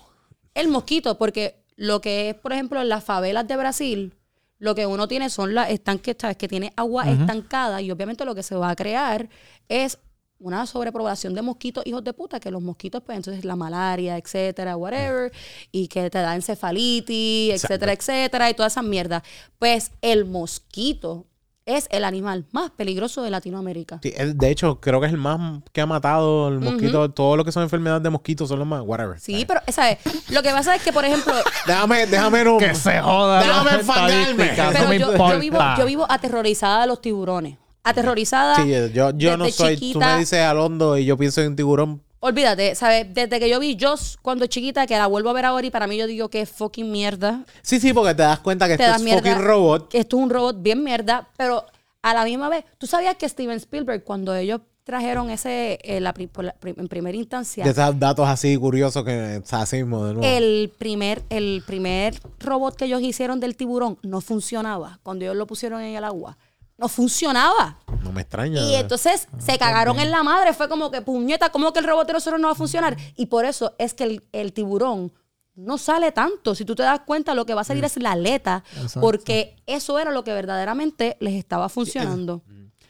El 0.56 0.68
mosquito, 0.68 1.18
porque 1.18 1.64
lo 1.78 2.00
que 2.00 2.30
es, 2.30 2.36
por 2.36 2.54
ejemplo, 2.54 2.80
en 2.80 2.88
las 2.88 3.04
favelas 3.04 3.48
de 3.48 3.58
Brasil, 3.58 4.14
lo 4.60 4.76
que 4.76 4.86
uno 4.86 5.08
tiene 5.08 5.30
son 5.30 5.54
las 5.54 5.70
estanques, 5.70 6.16
¿sabes? 6.20 6.38
Que 6.38 6.48
tiene 6.48 6.74
agua 6.76 7.10
estancada 7.10 7.82
y 7.82 7.92
obviamente 7.92 8.26
lo 8.26 8.36
que 8.36 8.44
se 8.44 8.56
va 8.56 8.70
a 8.70 8.76
crear 8.76 9.30
es 9.68 9.98
una 10.40 10.66
sobrepoblación 10.66 11.34
de 11.34 11.42
mosquitos, 11.42 11.86
hijos 11.86 12.04
de 12.04 12.14
puta, 12.14 12.40
que 12.40 12.52
los 12.52 12.62
mosquitos, 12.62 13.02
pues 13.04 13.16
entonces 13.16 13.46
la 13.46 13.56
malaria, 13.56 14.18
etcétera, 14.18 14.76
whatever, 14.76 15.32
y 15.72 15.88
que 15.88 16.10
te 16.10 16.20
da 16.20 16.36
encefalitis, 16.36 17.54
etcétera, 17.54 17.94
etcétera, 17.94 18.50
y 18.50 18.54
toda 18.54 18.68
esa 18.68 18.82
mierda. 18.82 19.24
Pues 19.58 19.92
el 20.02 20.26
mosquito 20.26 21.28
es 21.66 21.88
el 21.92 22.04
animal 22.04 22.46
más 22.52 22.72
peligroso 22.72 23.22
de 23.24 23.30
Latinoamérica. 23.30 24.00
Sí, 24.04 24.12
de 24.12 24.50
hecho, 24.50 24.80
creo 24.80 25.00
que 25.00 25.08
es 25.08 25.14
el 25.14 25.20
más 25.20 25.62
que 25.72 25.82
ha 25.82 25.86
matado 25.86 26.50
el 26.50 26.60
mosquito. 26.60 27.10
Todo 27.12 27.38
lo 27.38 27.46
que 27.46 27.52
son 27.52 27.64
enfermedades 27.64 28.04
de 28.04 28.10
mosquitos 28.10 28.50
son 28.50 28.60
los 28.60 28.68
más. 28.68 28.82
Whatever. 28.84 29.20
Sí, 29.20 29.46
pero, 29.48 29.62
¿sabes? 29.72 29.98
Lo 30.30 30.42
que 30.44 30.50
pasa 30.50 30.76
es 30.76 30.84
que, 30.84 30.92
por 30.92 31.06
ejemplo, 31.06 31.34
Déjame, 31.68 32.06
déjame 32.08 32.44
no. 32.44 32.58
Que 32.58 32.76
se 32.76 33.00
joda. 33.00 33.40
Déjame 33.40 33.72
enfadarme. 33.72 34.52
Pero 34.56 34.72
no 34.74 34.94
yo, 35.34 35.40
vivo, 35.40 35.60
yo 35.78 35.86
vivo 35.86 36.06
aterrorizada 36.10 36.82
de 36.82 36.88
los 36.88 37.02
tiburones. 37.02 37.58
Aterrorizada. 37.84 38.56
Sí, 38.58 38.72
yo, 38.94 39.12
yo 39.12 39.38
no 39.38 39.50
soy. 39.50 39.76
Tú 39.76 39.80
chiquita. 39.82 40.14
me 40.14 40.20
dices 40.20 40.40
Alondo 40.40 40.98
y 40.98 41.06
yo 41.06 41.18
pienso 41.18 41.42
en 41.42 41.56
tiburón. 41.56 42.02
Olvídate, 42.26 42.74
¿sabes? 42.74 43.14
Desde 43.14 43.38
que 43.38 43.50
yo 43.50 43.60
vi 43.60 43.78
Joss 43.78 44.18
cuando 44.22 44.48
chiquita, 44.48 44.88
que 44.88 44.98
la 44.98 45.08
vuelvo 45.08 45.30
a 45.30 45.34
ver 45.34 45.44
ahora 45.44 45.68
y 45.68 45.70
para 45.72 45.88
mí 45.88 45.98
yo 45.98 46.08
digo 46.08 46.30
que 46.30 46.40
es 46.40 46.50
fucking 46.50 46.90
mierda. 46.90 47.44
Sí, 47.62 47.82
sí, 47.82 47.92
porque 47.92 48.16
te 48.16 48.22
das 48.22 48.40
cuenta 48.40 48.66
que 48.70 48.78
Te 48.78 48.84
esto 48.86 48.96
es 48.96 49.04
mierda. 49.04 49.30
fucking 49.30 49.44
robot. 49.46 49.90
Que 49.90 49.98
esto 49.98 50.16
es 50.16 50.24
un 50.24 50.30
robot 50.30 50.62
bien 50.62 50.82
mierda, 50.86 51.28
pero 51.36 51.66
a 52.02 52.14
la 52.14 52.24
misma 52.24 52.48
vez, 52.48 52.64
¿tú 52.78 52.88
sabías 52.88 53.16
que 53.18 53.28
Steven 53.28 53.58
Spielberg, 53.58 54.06
cuando 54.06 54.34
ellos 54.34 54.62
trajeron 54.86 55.30
ese 55.32 55.80
eh, 55.84 56.00
la 56.00 56.14
la 56.38 56.56
en 56.64 56.88
primera 56.88 57.18
instancia, 57.18 57.66
De 57.66 57.72
esos 57.72 58.00
datos 58.00 58.26
así 58.26 58.56
curiosos 58.56 59.04
que 59.04 59.42
o 59.44 59.46
sea, 59.46 59.64
así 59.64 59.78
mismo 59.78 60.06
de 60.06 60.14
nuevo. 60.14 60.26
el 60.26 60.72
primer, 60.78 61.24
el 61.30 61.62
primer 61.68 62.18
robot 62.40 62.78
que 62.78 62.86
ellos 62.86 63.02
hicieron 63.02 63.42
del 63.42 63.58
tiburón 63.58 63.98
no 64.02 64.22
funcionaba 64.22 65.00
cuando 65.04 65.26
ellos 65.26 65.36
lo 65.36 65.46
pusieron 65.46 65.82
en 65.82 65.94
el 65.96 66.06
agua? 66.06 66.38
No 66.84 66.90
funcionaba. 66.90 67.78
No 68.04 68.12
me 68.12 68.24
extraña. 68.24 68.62
Y 68.62 68.76
entonces 68.76 69.30
se 69.40 69.58
cagaron 69.58 70.02
en 70.02 70.12
la 70.12 70.22
madre. 70.22 70.54
Fue 70.54 70.68
como 70.68 70.92
que, 70.92 71.02
puñeta, 71.02 71.50
¿cómo 71.50 71.72
que 71.72 71.80
el 71.80 71.86
robot 71.86 72.08
de 72.08 72.12
nosotros 72.12 72.42
no 72.42 72.48
va 72.50 72.52
a 72.52 72.56
funcionar? 72.56 72.98
Y 73.16 73.28
por 73.28 73.46
eso 73.46 73.74
es 73.78 73.94
que 73.94 74.04
el, 74.04 74.24
el 74.34 74.52
tiburón 74.52 75.14
no 75.56 75.78
sale 75.78 76.12
tanto. 76.12 76.56
Si 76.56 76.66
tú 76.66 76.76
te 76.76 76.84
das 76.84 77.00
cuenta, 77.06 77.36
lo 77.36 77.46
que 77.46 77.54
va 77.54 77.62
a 77.62 77.64
salir 77.64 77.86
es 77.86 77.96
la 77.96 78.12
aleta, 78.12 78.66
Exacto. 78.74 79.00
porque 79.00 79.56
eso 79.66 79.98
era 79.98 80.12
lo 80.12 80.26
que 80.26 80.34
verdaderamente 80.34 81.16
les 81.22 81.36
estaba 81.36 81.70
funcionando. 81.70 82.42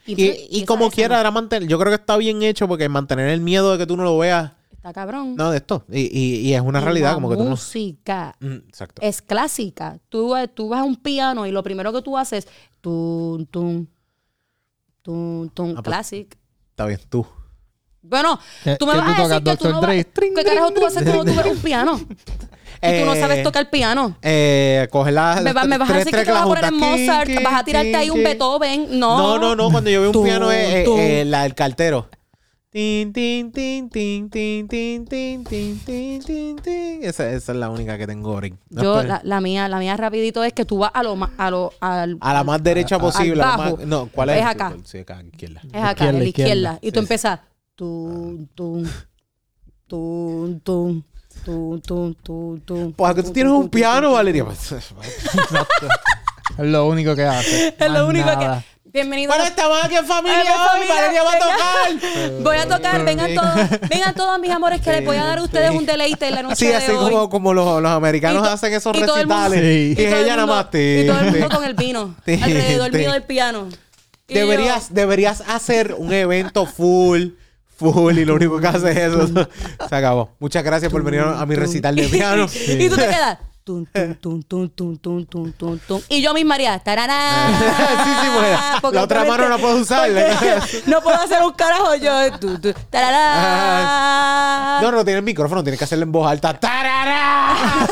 Y, 0.07 0.15
y 0.49 0.65
como 0.65 0.89
quiera, 0.89 1.19
era 1.19 1.29
mantener. 1.29 1.69
Yo 1.69 1.77
creo 1.77 1.91
que 1.91 2.01
está 2.01 2.17
bien 2.17 2.41
hecho 2.41 2.67
porque 2.67 2.89
mantener 2.89 3.29
el 3.29 3.41
miedo 3.41 3.73
de 3.73 3.77
que 3.77 3.85
tú 3.85 3.95
no 3.95 4.03
lo 4.03 4.17
veas 4.17 4.53
Está 4.83 4.91
cabrón. 4.93 5.35
No, 5.37 5.49
de 5.51 5.57
esto. 5.59 5.85
Y, 5.89 6.01
y, 6.01 6.35
y 6.41 6.53
es 6.53 6.59
una 6.61 6.79
Y 6.81 6.83
realidad 6.83 7.09
la 7.11 7.13
como 7.15 7.29
que 7.29 7.37
tú 7.37 7.43
no... 7.45 7.51
música 7.51 8.35
Mm, 8.41 8.55
exacto. 8.67 9.01
es 9.01 9.21
clásica. 9.21 9.97
Tú, 10.09 10.35
eh, 10.35 10.49
tú 10.49 10.67
vas 10.67 10.81
a 10.81 10.83
un 10.83 10.97
piano 10.97 11.45
y 11.45 11.51
lo 11.51 11.63
primero 11.63 11.93
que 11.93 12.01
tú 12.01 12.17
haces, 12.17 12.45
tum, 12.81 13.45
tum, 13.45 13.87
tum, 15.01 15.47
tum, 15.49 15.75
Ah, 15.77 15.81
pues. 15.83 16.13
Está 16.71 16.85
bien, 16.85 16.99
tú. 17.09 17.25
Bueno, 18.01 18.37
¿Qué- 18.65 18.75
tú 18.75 18.85
me 18.85 18.97
vas 18.97 19.15
tú 19.15 19.21
a 19.23 19.27
decir 19.29 19.43
que 19.45 19.55
tú 19.57 19.69
no 19.69 19.79
vas... 19.79 19.95
¿Qué 19.95 20.43
carajo 20.43 20.71
tú 20.73 20.85
haces 20.85 21.03
cuando 21.03 21.23
tú 21.23 21.33
ves 21.37 21.45
un 21.45 21.57
piano? 21.61 21.97
Y 21.97 22.99
tú 22.99 23.05
no 23.05 23.13
Eh, 23.13 23.19
sabes 23.21 23.43
tocar 23.43 23.69
piano. 23.69 24.17
Eh, 24.21 24.89
coger 24.91 25.13
las 25.13 25.41
Me, 25.41 25.53
va- 25.53 25.63
me 25.63 25.77
vas 25.77 25.89
a 25.89 25.93
tres 25.93 26.05
decir 26.05 26.19
que 26.19 26.25
te 26.25 26.31
vas 26.33 26.41
a 26.41 26.45
poner 26.45 26.65
en. 26.65 26.75
Mozart, 26.77 27.29
vas 27.41 27.61
a 27.61 27.63
tirarte 27.63 27.95
ahí 27.95 28.09
un. 28.09 28.21
Beethoven. 28.21 28.99
No. 28.99 29.17
No, 29.17 29.39
no, 29.39 29.55
no. 29.55 29.71
Cuando 29.71 29.89
yo 29.89 30.01
veo 30.01 30.11
un 30.11 30.23
piano 30.25 30.51
es 30.51 30.85
eh, 30.85 31.21
eh, 31.21 31.23
la 31.25 31.43
del 31.43 31.55
cartero. 31.55 32.09
Tin, 32.73 33.13
tin, 33.13 33.51
tin, 33.51 33.87
tin, 33.87 34.31
tin, 34.31 34.67
tin, 34.67 35.05
tin, 35.05 35.43
tin, 35.45 35.79
tin, 35.85 36.23
tin, 36.23 36.55
tin. 36.55 37.03
Esa, 37.03 37.29
esa 37.29 37.51
es 37.51 37.57
la 37.59 37.69
única 37.69 37.99
que 37.99 38.07
tengo 38.07 38.31
ahorita. 38.33 38.57
Yo, 38.71 39.03
la, 39.03 39.21
la 39.23 39.41
mía, 39.41 39.67
la 39.67 39.77
mía 39.77 39.95
rapidito 39.95 40.43
es 40.43 40.53
que 40.53 40.65
tú 40.65 40.79
vas 40.79 40.89
a 40.91 41.03
lo 41.03 41.15
más, 41.15 41.29
a 41.37 41.51
lo, 41.51 41.71
al, 41.79 42.17
A 42.19 42.33
la 42.33 42.43
más 42.43 42.63
derecha 42.63 42.97
posible. 42.97 43.43
a 43.43 43.45
la 43.51 43.57
bajo. 43.57 43.77
más- 43.77 43.85
no, 43.85 44.07
¿cuál 44.11 44.29
es? 44.31 44.37
Es 44.39 44.45
acá. 44.47 44.75
Sí, 44.85 44.97
acá, 44.97 45.21
izquierda. 45.21 45.61
es 45.71 45.83
acá, 45.83 46.09
en 46.09 46.17
la 46.17 46.25
izquierda. 46.25 46.79
Y 46.81 46.91
tú 46.91 46.99
empiezas, 47.01 47.41
tum, 47.75 48.47
tum, 48.55 48.83
tum, 49.85 50.59
tum, 50.61 50.99
tum, 51.45 51.79
tum, 51.79 52.13
tum, 52.15 52.59
tum. 52.61 52.93
Pues 52.93 53.13
que 53.13 53.21
tú 53.21 53.31
tienes 53.33 53.53
un 53.53 53.69
piano, 53.69 54.13
Valeria. 54.13 54.45
Pues, 54.45 54.71
es 56.57 56.65
lo 56.65 56.87
único 56.87 57.15
que 57.15 57.23
hace. 57.23 57.75
Es 57.79 57.91
lo 57.91 58.07
único 58.07 58.25
nada. 58.25 58.59
que... 58.61 58.72
Bienvenido. 58.93 59.29
Bueno, 59.29 59.45
estamos 59.45 59.83
aquí 59.83 59.95
en 59.95 60.05
familia 60.05 60.39
Ay, 60.47 60.69
familia, 60.69 60.95
Valeria 60.95 61.23
va 61.23 61.31
a 61.33 61.39
tocar. 61.39 62.31
Voy 62.43 62.57
a 62.57 62.67
tocar, 62.67 63.03
vengan 63.03 63.33
todos, 63.33 63.89
vengan 63.89 64.13
todos 64.13 64.39
mis 64.39 64.51
amores, 64.51 64.81
que 64.81 64.91
les 64.91 65.03
voy 65.03 65.17
a 65.17 65.23
dar 65.25 65.39
a 65.39 65.41
ustedes 65.41 65.71
un 65.71 65.83
deleite 65.83 66.27
en 66.27 66.35
la 66.35 66.43
noche 66.43 66.55
Sí, 66.57 66.67
de 66.67 66.75
así 66.75 66.91
hoy. 66.91 67.11
como, 67.11 67.27
como 67.27 67.53
los, 67.55 67.81
los 67.81 67.91
americanos 67.91 68.47
hacen 68.47 68.71
esos 68.71 68.95
y 68.95 69.01
todo 69.03 69.17
el 69.17 69.25
mundo- 69.25 69.49
recitales. 69.49 69.61
Sí. 69.65 69.91
Y, 69.93 69.95
todo 69.95 70.15
el 70.15 70.23
ella 70.25 70.35
nada 70.35 70.45
mundo- 70.45 70.55
más. 70.55 70.65
Y 70.75 71.07
todo 71.07 71.19
el 71.21 71.31
mundo 71.31 71.49
con 71.49 71.63
el 71.65 71.73
vino. 71.73 72.15
Tin, 72.23 72.43
alrededor 72.43 72.91
tin. 72.91 72.99
mío 72.99 73.11
del 73.13 73.23
piano. 73.23 73.67
Y 74.27 74.33
Deberías, 74.35 74.93
deberías 74.93 75.41
hacer 75.47 75.95
un 75.97 76.13
evento 76.13 76.67
full, 76.67 77.29
full, 77.75 78.15
y 78.19 78.25
lo 78.25 78.35
único 78.35 78.59
que 78.59 78.67
haces 78.67 78.95
es 78.95 79.11
eso. 79.11 79.27
Se 79.89 79.95
acabó. 79.95 80.29
Muchas 80.37 80.63
gracias 80.63 80.91
por 80.91 81.01
venir 81.03 81.21
a 81.21 81.43
mi 81.47 81.55
recital 81.55 81.95
de 81.95 82.07
piano. 82.09 82.45
y 82.67 82.89
tú 82.89 82.95
te 82.95 83.07
quedas. 83.07 83.39
Tun, 83.63 83.87
tun, 84.19 84.43
tun, 84.43 85.81
y 86.09 86.21
yo 86.21 86.33
misma 86.33 86.55
haría. 86.55 86.77
Tarará, 86.79 87.47
sí, 88.03 88.09
sí, 88.09 88.29
pues, 88.35 88.81
mujer. 88.81 88.93
La 88.93 89.03
otra 89.03 89.23
mano 89.23 89.47
no 89.47 89.57
puedo 89.57 89.77
usarla. 89.77 90.37
no 90.85 91.01
puedo 91.01 91.21
hacer 91.21 91.41
un 91.41 91.53
carajo 91.53 91.95
yo. 91.95 92.11
Tarará. 92.89 93.33
Ah, 93.35 94.79
no, 94.81 94.91
no 94.91 95.05
tiene 95.05 95.19
el 95.19 95.23
micrófono, 95.23 95.63
tienes 95.63 95.79
que 95.79 95.85
hacerlo 95.85 96.03
en 96.03 96.11
voz 96.11 96.29
alta. 96.29 96.59
Tarará. 96.59 97.55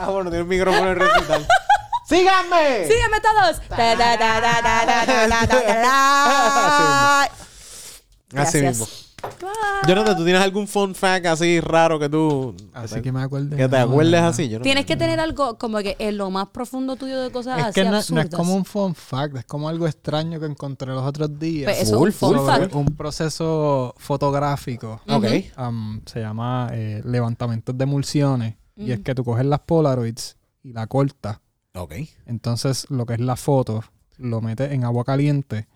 Ah, 0.00 0.06
no, 0.06 0.22
tiene 0.22 0.38
el 0.38 0.44
micrófono 0.44 0.92
en 0.92 0.98
recital. 1.00 1.46
¡Síganme! 2.06 2.86
¡Síganme 2.86 3.20
todos! 3.20 3.60
Así 8.36 8.60
mismo. 8.60 8.86
Jonathan, 9.86 10.16
¿tú 10.16 10.24
tienes 10.24 10.42
algún 10.42 10.66
fun 10.68 10.94
fact 10.94 11.26
así 11.26 11.60
raro 11.60 11.98
que 11.98 12.08
tú... 12.08 12.54
Así 12.72 13.00
que 13.00 13.10
me 13.12 13.22
acuerdo. 13.22 13.56
que 13.56 13.68
te 13.68 13.76
acuerdes 13.76 14.20
así? 14.20 14.48
Yo 14.48 14.58
no- 14.58 14.62
Tienes 14.62 14.86
que 14.86 14.96
tener 14.96 15.18
algo 15.20 15.58
como 15.58 15.78
que 15.78 15.96
en 15.98 16.16
lo 16.18 16.30
más 16.30 16.48
profundo 16.48 16.96
tuyo 16.96 17.20
de 17.20 17.30
cosas 17.30 17.58
Es 17.58 17.64
así 17.66 17.74
que 17.80 17.84
no, 17.88 17.96
absurdas. 17.96 18.26
es 18.26 18.34
como 18.34 18.54
un 18.54 18.64
fun 18.64 18.94
fact, 18.94 19.36
es 19.36 19.44
como 19.44 19.68
algo 19.68 19.86
extraño 19.86 20.38
que 20.40 20.46
encontré 20.46 20.88
los 20.92 21.02
otros 21.02 21.38
días. 21.38 21.64
Pues 21.72 21.82
eso 21.88 21.98
Full, 21.98 22.08
es 22.08 22.22
un 22.22 22.28
fun 22.30 22.38
full, 22.38 22.46
fact. 22.46 22.74
un 22.74 22.96
proceso 22.96 23.94
fotográfico. 23.98 25.00
Ok. 25.08 25.24
Um, 25.58 26.00
se 26.06 26.20
llama 26.20 26.70
eh, 26.72 27.02
levantamientos 27.04 27.76
de 27.76 27.82
emulsiones. 27.84 28.54
Y 28.76 28.92
es 28.92 29.00
que 29.00 29.14
tú 29.14 29.24
coges 29.24 29.44
las 29.44 29.60
Polaroids 29.60 30.36
y 30.62 30.72
la 30.72 30.86
cortas. 30.86 31.40
Ok. 31.74 31.94
Entonces, 32.26 32.86
lo 32.90 33.06
que 33.06 33.14
es 33.14 33.20
la 33.20 33.34
foto, 33.34 33.82
lo 34.18 34.40
metes 34.40 34.70
en 34.72 34.84
agua 34.84 35.04
caliente 35.04 35.66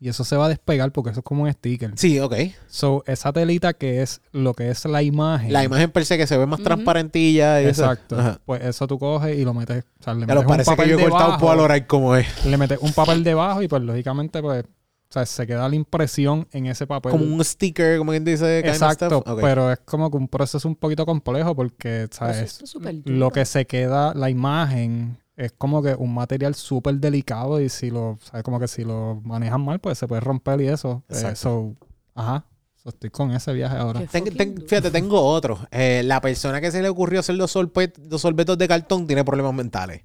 y 0.00 0.08
eso 0.08 0.24
se 0.24 0.34
va 0.34 0.46
a 0.46 0.48
despegar 0.48 0.92
porque 0.92 1.10
eso 1.10 1.20
es 1.20 1.24
como 1.24 1.42
un 1.42 1.52
sticker. 1.52 1.92
Sí, 1.96 2.18
ok. 2.18 2.34
So, 2.68 3.04
esa 3.06 3.32
telita 3.32 3.74
que 3.74 4.00
es 4.00 4.22
lo 4.32 4.54
que 4.54 4.70
es 4.70 4.86
la 4.86 5.02
imagen. 5.02 5.52
La 5.52 5.62
imagen 5.62 5.90
per 5.90 6.06
se 6.06 6.16
que 6.16 6.26
se 6.26 6.38
ve 6.38 6.46
más 6.46 6.62
transparentilla. 6.62 7.60
y. 7.60 7.66
Exacto. 7.66 8.40
Pues 8.46 8.64
eso 8.64 8.86
tú 8.86 8.98
coges 8.98 9.38
y 9.38 9.44
lo 9.44 9.52
metes. 9.52 9.84
O 10.00 10.02
sea, 10.02 10.14
le 10.14 10.26
metes 10.26 10.42
un 10.42 10.46
parece 10.46 10.70
que 10.70 10.76
papel 10.76 10.90
yo 10.90 10.98
he 10.98 11.02
cortado 11.02 11.32
debajo, 11.32 11.46
Polaroid 11.46 11.82
como 11.82 12.16
es. 12.16 12.46
Le 12.46 12.56
metes 12.56 12.78
un 12.80 12.92
papel 12.94 13.22
debajo 13.22 13.62
y 13.62 13.68
pues 13.68 13.82
lógicamente 13.82 14.40
pues 14.40 14.64
o 15.10 15.12
sea, 15.12 15.26
se 15.26 15.44
queda 15.44 15.68
la 15.68 15.74
impresión 15.74 16.46
en 16.52 16.66
ese 16.66 16.86
papel. 16.86 17.10
Como 17.10 17.24
un 17.24 17.44
sticker, 17.44 17.98
como 17.98 18.12
quien 18.12 18.24
dice. 18.24 18.62
kind 18.62 18.68
of 18.68 18.82
Exacto, 18.82 19.24
pero 19.40 19.72
es 19.72 19.80
como 19.80 20.08
que 20.08 20.16
un 20.16 20.28
proceso 20.28 20.68
un 20.68 20.76
poquito 20.76 21.04
complejo 21.04 21.56
porque, 21.56 22.06
¿sabes? 22.12 22.62
Lo 23.06 23.32
que 23.32 23.44
se 23.44 23.66
queda, 23.66 24.14
la 24.14 24.30
imagen, 24.30 25.18
es 25.44 25.52
como 25.52 25.82
que 25.82 25.94
un 25.94 26.12
material 26.14 26.54
súper 26.54 26.96
delicado 26.96 27.60
y 27.60 27.68
si 27.68 27.90
lo, 27.90 28.18
¿sabes? 28.22 28.42
Como 28.42 28.60
que 28.60 28.68
si 28.68 28.84
lo 28.84 29.20
manejan 29.24 29.60
mal, 29.64 29.78
pues 29.80 29.98
se 29.98 30.06
puede 30.06 30.20
romper 30.20 30.60
y 30.60 30.68
eso. 30.68 31.02
Eh, 31.08 31.14
Exacto. 31.14 31.36
so, 31.36 31.76
aja, 32.14 32.44
So, 32.82 32.88
estoy 32.88 33.10
con 33.10 33.30
ese 33.32 33.52
viaje 33.52 33.76
ahora. 33.76 34.00
Ten- 34.10 34.34
ten- 34.34 34.56
fíjate, 34.66 34.90
tengo 34.90 35.20
otro. 35.20 35.58
Eh, 35.70 36.00
la 36.02 36.18
persona 36.22 36.62
que 36.62 36.70
se 36.70 36.80
le 36.80 36.88
ocurrió 36.88 37.20
hacer 37.20 37.34
los, 37.34 37.54
solpet- 37.54 37.92
los 38.10 38.22
sorbetos 38.22 38.56
de 38.56 38.66
cartón 38.68 39.06
tiene 39.06 39.22
problemas 39.22 39.52
mentales. 39.52 40.02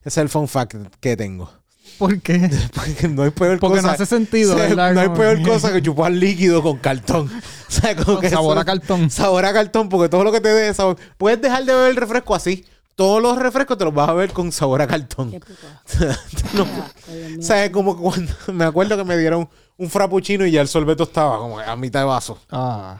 Ese 0.00 0.08
es 0.08 0.16
el 0.18 0.28
fun 0.28 0.46
fact 0.46 0.74
que 1.00 1.16
tengo. 1.16 1.50
¿Por 1.96 2.20
qué? 2.20 2.50
Porque 2.74 3.08
no 3.08 3.22
hay 3.22 3.30
peor 3.30 3.58
Porque 3.58 3.76
cosa. 3.76 3.86
no 3.88 3.94
hace 3.94 4.04
sentido, 4.04 4.52
o 4.54 4.58
sea, 4.58 4.68
¿verdad? 4.68 4.92
No 4.92 5.00
hay 5.00 5.08
peor 5.08 5.38
que- 5.38 5.42
cosa 5.48 5.72
que 5.72 5.80
chupar 5.80 6.12
líquido 6.12 6.62
con 6.62 6.76
cartón. 6.78 7.30
O 7.68 7.70
sea, 7.70 7.94
como 7.96 8.14
Con 8.14 8.20
que 8.20 8.28
sabor 8.30 8.56
eso- 8.56 8.60
a 8.60 8.64
cartón. 8.66 9.10
Sabor 9.10 9.44
a 9.46 9.52
cartón, 9.54 9.88
porque 9.88 10.08
todo 10.10 10.22
lo 10.24 10.30
que 10.32 10.40
te 10.42 10.48
dé 10.50 10.72
sabor. 10.74 10.96
Puedes 11.16 11.40
dejar 11.40 11.64
de 11.64 11.72
beber 11.74 11.90
el 11.90 11.96
refresco 11.96 12.34
así. 12.34 12.64
Todos 12.98 13.22
los 13.22 13.38
refrescos 13.38 13.78
te 13.78 13.84
los 13.84 13.94
vas 13.94 14.08
a 14.08 14.12
beber 14.12 14.32
con 14.32 14.50
sabor 14.50 14.82
a 14.82 14.86
cartón. 14.88 15.30
Qué. 15.30 15.40
No. 16.52 16.64
Mío. 16.64 17.38
O 17.38 17.42
sea, 17.42 17.64
es 17.64 17.70
como 17.70 17.96
cuando 17.96 18.32
me 18.52 18.64
acuerdo 18.64 18.96
que 18.96 19.04
me 19.04 19.16
dieron 19.16 19.48
un 19.76 19.88
frappuccino 19.88 20.44
y 20.44 20.50
ya 20.50 20.62
el 20.62 20.66
sorbeto 20.66 21.04
estaba 21.04 21.38
como 21.38 21.60
a 21.60 21.76
mitad 21.76 22.00
de 22.00 22.06
vaso. 22.06 22.38
Ah. 22.50 22.98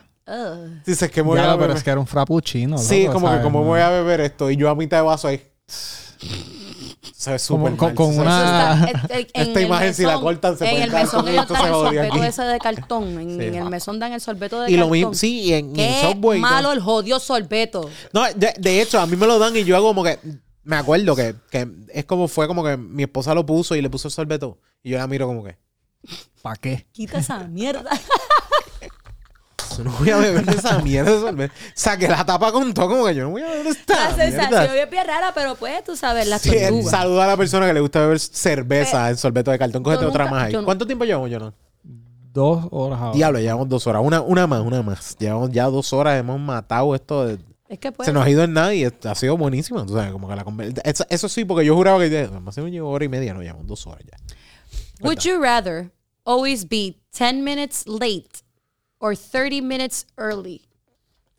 Dices 0.87 1.11
que 1.11 1.21
me 1.25 1.31
voy 1.31 1.39
Ya, 1.39 1.47
a 1.47 1.55
pero 1.55 1.63
beber. 1.63 1.77
es 1.79 1.83
que 1.83 1.91
era 1.91 1.99
un 1.99 2.07
frappuccino. 2.07 2.79
Sí, 2.79 3.07
loco, 3.07 3.15
como 3.15 3.33
que 3.37 3.43
como 3.43 3.65
voy 3.65 3.81
a 3.81 3.89
beber 3.89 4.21
esto 4.21 4.49
y 4.53 4.57
yo 4.57 4.71
a 4.71 4.77
mitad 4.77 4.99
de 4.99 5.03
vaso 5.03 5.27
ahí. 5.27 5.43
Se 7.19 7.33
ve 7.33 7.39
súper 7.41 7.75
con- 7.75 7.97
con 7.97 8.15
se 8.15 8.21
una- 8.21 8.75
Eso 8.75 8.97
está- 8.97 9.09
en- 9.15 9.19
en 9.19 9.27
Esta 9.49 9.59
el 9.61 9.67
imagen, 9.67 9.93
si 9.95 10.03
la 10.05 10.11
mesón- 10.15 10.23
cortan, 10.23 10.57
se 10.57 10.65
En 10.67 10.71
puede 10.71 10.85
el 10.85 10.91
caer 10.93 11.05
mesón 11.05 11.25
dan 11.25 11.35
se 11.35 11.41
el 11.41 11.73
sorbeto 11.73 12.25
ese 12.25 12.43
de 12.43 12.59
cartón. 12.61 13.21
En, 13.21 13.29
Sí. 13.41 13.47
en 13.47 13.55
el 13.57 13.65
mesón 13.65 13.99
dan 13.99 14.13
el 14.13 14.21
sorbeto 14.21 14.61
de 14.61 14.71
Y 14.71 14.77
lo 14.77 14.89
mismo, 14.89 15.15
sí, 15.15 15.41
y 15.41 15.53
en, 15.55 15.67
en 15.71 15.75
Qué 15.75 16.01
Subway. 16.13 16.41
¿no? 16.41 16.49
malo 16.49 16.71
el 16.71 16.79
jodido 16.81 17.19
sorbeto. 17.19 17.91
No, 18.13 18.23
de, 18.37 18.55
de 18.57 18.81
hecho, 18.83 19.01
a 19.01 19.07
mí 19.07 19.17
me 19.17 19.27
lo 19.27 19.39
dan 19.41 19.57
y 19.57 19.65
yo 19.65 19.75
hago 19.77 19.89
como 19.89 20.05
que. 20.05 20.19
Me 20.63 20.77
acuerdo 20.77 21.17
que, 21.17 21.35
que 21.51 21.67
es 21.93 22.05
como 22.05 22.29
fue 22.29 22.47
como 22.47 22.63
que 22.63 22.77
mi 22.77 23.03
esposa 23.03 23.35
lo 23.35 23.45
puso 23.45 23.75
y 23.75 23.83
le 23.83 23.91
puso 23.91 24.07
el 24.07 24.13
sorbeto. 24.13 24.59
Y 24.85 24.91
yo 24.91 24.99
la 24.99 25.07
miro 25.09 25.27
como 25.27 25.43
que. 25.43 25.57
¿Para 26.41 26.55
qué? 26.57 26.87
Quita 26.93 27.19
esa 27.19 27.39
mierda. 27.49 27.91
Yo 29.79 29.85
no 29.85 29.93
voy 29.99 30.11
a 30.11 30.17
beber 30.19 30.45
de 30.45 30.57
esa 30.57 30.79
mierda 30.81 31.11
de 31.13 31.21
sorbeto. 31.21 31.55
Saqué 31.75 32.09
la 32.09 32.25
tapa 32.27 32.53
con 32.53 32.75
todo, 32.75 32.89
como 32.89 33.07
que 33.07 33.15
yo 33.15 33.25
no 33.25 33.31
voy 33.31 33.43
a 33.43 33.47
beber 33.49 33.67
esta. 33.69 34.11
La 34.11 34.17
sensación 34.17 34.77
es 34.77 34.91
bien 34.91 35.07
rara, 35.07 35.33
pero 35.35 35.55
pues 35.55 35.83
tú 35.85 35.97
sabes, 35.97 36.27
la 36.27 36.39
Sí, 36.39 36.51
tortuga. 36.51 36.91
saluda 36.91 37.25
a 37.25 37.27
la 37.29 37.37
persona 37.37 37.67
que 37.67 37.73
le 37.75 37.81
gusta 37.81 38.01
beber 38.01 38.19
cerveza 38.19 39.09
en 39.11 39.17
sorbeto 39.17 39.51
de 39.51 39.59
cartón. 39.59 39.83
Cógete 39.83 40.05
otra 40.05 40.25
nunca- 40.25 40.35
más 40.37 40.45
ahí. 40.47 40.53
no- 40.53 40.65
¿Cuánto 40.65 40.87
tiempo 40.87 41.05
llevamos, 41.05 41.31
Jonathan? 41.31 41.55
Dos 42.33 42.67
horas 42.71 42.99
ahora. 43.01 43.15
Diablo, 43.17 43.41
llevamos 43.41 43.69
dos 43.69 43.87
horas. 43.87 44.03
Una, 44.05 44.21
una 44.21 44.47
más, 44.47 44.61
una 44.61 44.83
más. 44.83 45.17
Llevamos 45.19 45.51
ya 45.51 45.65
dos 45.65 45.93
horas. 45.93 46.19
Hemos 46.21 46.39
matado 46.39 46.95
esto. 46.95 47.27
de- 47.27 47.39
Es 47.69 47.79
que 47.79 47.91
pues. 47.91 48.07
Se 48.07 48.13
nos 48.13 48.25
ha 48.25 48.31
ido 48.31 48.45
en 48.45 48.53
nada 48.53 48.75
y 48.75 48.85
ha 48.85 49.15
sido 49.15 49.37
buenísimo. 49.37 49.85
Tú 49.87 49.95
sabes, 49.95 50.13
como 50.13 50.29
que 50.29 50.37
la 50.37 50.45
eso, 50.85 51.05
eso 51.09 51.29
sí, 51.29 51.45
porque 51.45 51.65
yo 51.67 51.75
juraba 51.75 51.99
que 52.01 52.29
más 52.43 52.57
o 52.59 52.63
menos 52.63 52.81
hora 52.87 53.05
y 53.05 53.09
media. 53.09 53.35
No, 53.35 53.43
llevamos 53.43 53.67
dos 53.67 53.87
horas 53.87 54.05
ya. 54.05 54.17
Would 55.01 55.19
you 55.21 55.41
rather 55.41 55.91
always 56.25 56.69
be 56.69 56.97
10 57.19 57.43
minutes 57.43 57.87
late 57.87 58.29
or 58.99 59.17
30 59.17 59.61
minutes 59.63 60.07
early? 60.17 60.63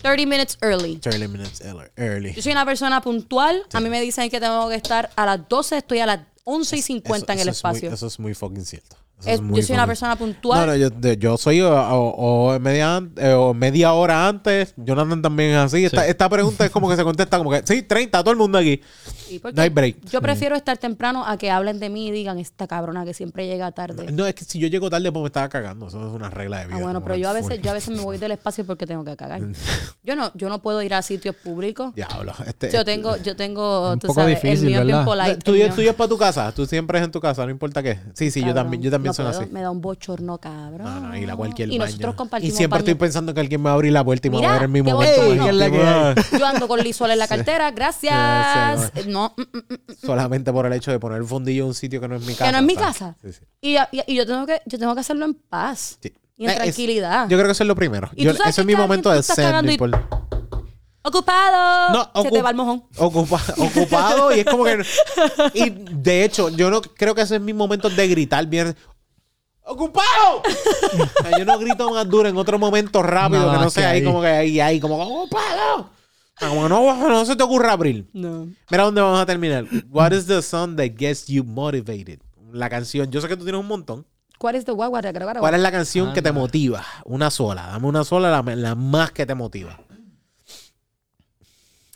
30 0.02 0.26
minutes 0.26 0.58
early. 0.62 0.98
30 0.98 1.28
minutes 1.28 1.62
early. 1.98 2.34
Yo 2.34 2.42
soy 2.42 2.54
una 2.54 2.66
persona 2.66 3.02
puntual. 3.02 3.64
A 3.74 3.80
mí 3.82 3.90
me 3.90 4.00
dicen 4.00 4.30
que 4.30 4.40
tengo 4.40 4.70
que 4.70 4.76
estar 4.76 5.10
a 5.16 5.26
las 5.26 5.48
12, 5.50 5.78
estoy 5.78 6.00
a 6.00 6.06
las 6.06 6.20
11 6.46 6.78
y 6.78 6.82
50 6.82 7.34
en 7.34 7.40
el 7.40 7.50
Eso- 7.50 7.52
eso 7.52 7.68
es 7.68 7.72
muy- 7.74 7.78
espacio. 7.78 7.94
eso 7.94 8.08
es 8.08 8.20
muy 8.20 8.34
fucking 8.34 8.66
cierto. 8.66 8.96
Es- 9.26 9.42
yo 9.42 9.62
soy 9.64 9.74
una 9.76 9.86
persona 9.88 10.16
puntual. 10.16 10.60
No, 10.62 10.66
no, 10.68 10.76
yo, 10.76 11.14
yo 11.14 11.38
soy 11.38 11.62
o, 11.62 11.70
o- 11.72 12.54
o 12.54 12.60
media, 12.60 13.02
eh, 13.18 13.34
o 13.34 13.54
media 13.54 13.94
hora 13.94 14.28
antes. 14.28 14.74
Jonathan 14.78 15.22
también 15.22 15.52
es 15.52 15.58
así. 15.58 15.84
Esta, 15.86 16.08
esta 16.08 16.30
pregunta 16.30 16.66
es 16.66 16.72
como 16.72 16.90
que 16.90 16.96
se 16.96 17.04
contesta 17.04 17.38
como 17.38 17.52
que, 17.52 17.62
sí, 17.66 17.82
30, 17.84 18.20
todo 18.22 18.32
el 18.32 18.38
mundo 18.38 18.58
aquí. 18.58 18.82
Sí, 19.28 19.40
porque 19.40 19.56
no 19.56 19.62
hay 19.62 19.70
break. 19.70 20.06
Yo 20.10 20.22
prefiero 20.22 20.56
estar 20.56 20.78
temprano 20.78 21.26
a 21.26 21.38
que 21.38 21.52
hablen 21.52 21.80
de 21.80 21.90
mí 21.90 22.08
y 22.08 22.12
digan 22.12 22.40
esta 22.40 22.66
cabrona 22.68 23.06
que 23.06 23.14
siempre 23.14 23.46
llega 23.46 23.72
tarde. 23.72 24.12
No, 24.12 24.26
es 24.26 24.34
que 24.34 24.46
si 24.46 24.58
yo 24.58 24.68
llego 24.68 24.90
tarde, 24.90 25.12
pues 25.12 25.22
me 25.22 25.28
estaba 25.28 25.50
cagando. 25.50 25.88
Eso 25.88 26.00
es 26.08 26.14
una 26.14 26.30
regla 26.30 26.60
de 26.60 26.68
vida. 26.68 26.78
Ah, 26.78 26.82
bueno, 26.82 27.04
pero 27.04 27.16
yo 27.16 27.30
a 27.30 27.34
veces, 27.34 27.62
yo 27.62 27.72
a 27.72 27.74
veces 27.74 27.96
me 27.96 28.02
voy 28.02 28.18
del 28.18 28.32
espacio 28.32 28.66
porque 28.66 28.88
tengo 28.88 29.04
que 29.04 29.16
cagar. 29.16 29.42
Yo 30.04 30.16
no, 30.16 30.32
yo 30.34 30.50
no 30.50 30.60
puedo 30.62 30.82
ir 30.82 30.94
a 30.94 31.02
sitios 31.04 31.36
públicos. 31.36 31.94
Diablo. 31.94 32.34
Este, 32.48 32.72
Yo 32.72 32.84
tengo, 32.84 33.18
yo 33.18 33.36
tengo, 33.36 33.92
Un 33.94 34.00
tú 34.00 34.08
poco 34.08 34.22
sabes, 34.22 34.42
difícil, 34.42 34.66
el 34.70 34.72
mío 34.72 34.80
es 34.80 34.86
bien 34.88 34.98
¿verdad? 34.98 35.06
polite. 35.06 35.36
Tú, 35.44 35.76
tú 35.76 35.82
es 35.82 35.94
para 35.94 36.08
tu 36.10 36.18
casa. 36.18 36.52
Tú 36.52 36.66
siempre 36.66 36.98
es 36.98 37.06
en 37.06 37.12
tu 37.12 37.20
casa, 37.20 37.46
no 37.46 37.52
importa 37.52 37.84
qué. 37.84 38.00
Sí, 38.16 38.32
sí, 38.32 38.44
yo 38.44 38.54
también, 38.54 38.82
yo 38.82 38.90
también 38.90 39.09
en 39.18 39.26
puedo, 39.26 39.42
así. 39.42 39.50
me 39.52 39.62
da 39.62 39.72
un 39.72 39.82
bochorno, 39.82 40.38
cabrón. 40.38 40.84
No, 40.84 41.00
no, 41.10 41.18
ir 41.18 41.30
a 41.32 41.36
cualquier 41.36 41.70
Y 41.72 41.78
baño. 41.78 41.90
nosotros 41.92 42.14
Y 42.14 42.18
compartimos 42.18 42.58
siempre 42.58 42.80
estoy 42.80 42.96
pensando 42.96 43.34
que 43.34 43.40
alguien 43.40 43.62
me 43.62 43.66
va 43.66 43.72
a 43.72 43.74
abrir 43.76 43.92
la 43.94 44.04
puerta 44.04 44.28
y 44.28 44.32
me 44.32 44.42
va 44.42 44.50
a 44.50 44.54
ver 44.54 44.64
en 44.64 44.72
mi 44.72 44.82
momento. 44.82 45.22
bueno. 45.26 45.36
más 45.36 45.46
¿Qué 45.46 45.50
es 45.50 45.56
la 45.56 45.68
íntimo. 45.68 46.30
que 46.32 46.38
Yo 46.40 46.46
ando 46.46 46.68
con 46.68 46.80
lisol 46.82 47.12
en 47.12 47.20
la 47.20 47.28
cartera, 47.28 47.72
gracias. 47.72 48.92
Sí, 48.94 49.02
sí, 49.04 49.10
no, 49.10 49.34
mm, 49.38 49.42
mm, 49.42 49.58
mm. 49.74 49.96
Solamente 50.06 50.52
por 50.54 50.66
el 50.66 50.74
hecho 50.74 50.92
de 50.92 51.00
poner 51.00 51.18
el 51.20 51.26
fondillo 51.26 51.64
en 51.64 51.68
un 51.70 51.74
sitio 51.76 52.00
que 52.02 52.08
no 52.08 52.16
es 52.16 52.22
mi 52.26 52.34
casa. 52.34 52.46
que 52.46 52.52
no 52.52 52.58
es 52.60 52.64
mi 52.66 52.76
¿sabes? 52.76 52.88
casa. 52.98 53.16
Sí, 53.24 53.34
sí. 53.34 53.40
Y, 53.62 53.76
y- 53.78 54.04
y 54.08 54.16
yo 54.16 54.26
tengo 54.26 54.46
que 54.46 54.62
yo 54.66 54.78
tengo 54.80 54.94
que 54.94 55.02
hacerlo 55.02 55.26
en 55.26 55.34
paz 55.34 55.98
Sí. 56.02 56.14
y 56.38 56.44
en 56.46 56.50
Eh, 56.50 56.54
es- 56.54 56.60
tranquilidad. 56.60 57.28
Yo 57.30 57.38
creo 57.38 57.46
que 57.48 57.52
eso 57.54 57.64
es 57.64 57.68
lo 57.68 57.76
primero. 57.76 58.10
¿Y 58.16 58.24
Yo- 58.26 58.32
eso 58.32 58.44
es 58.62 58.66
mi 58.66 58.76
momento 58.76 59.10
de 59.12 59.20
y- 59.74 59.78
por- 59.78 59.90
Ocupado. 61.02 61.94
No, 62.14 62.22
Se 62.24 62.30
te 62.30 62.42
va 62.42 62.50
el 62.50 62.56
mojón. 62.58 62.84
Ocupa- 62.98 63.42
ocupado 63.58 64.36
y 64.36 64.40
es 64.42 64.46
como 64.46 64.66
que. 64.66 64.84
Y 65.54 65.70
de 65.70 66.26
hecho, 66.26 66.50
yo 66.50 66.70
no 66.70 66.82
creo 66.82 67.16
que 67.16 67.22
ese 67.22 67.36
es 67.38 67.42
mi 67.42 67.54
momento 67.54 67.90
de 67.90 68.08
gritar 68.10 68.46
bien. 68.48 68.76
¡Ocupado! 69.70 70.42
Yo 71.38 71.46
no 71.46 71.60
grito 71.60 71.90
más 71.92 72.10
duro 72.10 72.28
en 72.28 72.36
otro 72.38 72.58
momento 72.58 73.02
rápido 73.04 73.44
No, 73.46 73.52
que 73.52 73.58
no 73.66 73.70
sea 73.70 73.92
ahí 73.92 74.00
ahí. 74.00 74.04
como 74.06 74.22
que 74.22 74.28
ahí, 74.28 74.60
ahí, 74.60 74.80
como 74.80 74.98
¡ocupado! 74.98 75.90
Como 76.40 76.68
no, 76.70 77.08
no 77.10 77.26
se 77.26 77.36
te 77.36 77.44
ocurra 77.44 77.74
abrir. 77.74 78.10
No. 78.14 78.48
Mira 78.72 78.84
dónde 78.84 79.02
vamos 79.02 79.20
a 79.20 79.26
terminar. 79.26 79.66
What 79.90 80.14
is 80.14 80.26
the 80.26 80.42
song 80.42 80.76
that 80.78 80.92
gets 80.98 81.28
you 81.28 81.44
motivated? 81.44 82.20
La 82.52 82.70
canción. 82.70 83.12
Yo 83.12 83.22
sé 83.22 83.28
que 83.28 83.36
tú 83.38 83.44
tienes 83.44 83.60
un 83.62 83.68
montón. 83.68 84.06
¿Cuál 84.38 84.56
es 84.56 84.64
the? 84.64 84.72
¿Cuál 84.74 85.54
es 85.56 85.60
la 85.62 85.72
canción 85.72 86.14
que 86.14 86.22
te 86.22 86.30
Anda. 86.30 86.40
motiva? 86.42 86.84
Una 87.04 87.30
sola. 87.30 87.68
Dame 87.68 87.88
una 87.88 88.06
sola, 88.06 88.30
la, 88.32 88.56
la 88.56 88.74
más 88.76 89.12
que 89.12 89.26
te 89.26 89.36
motiva. 89.36 89.78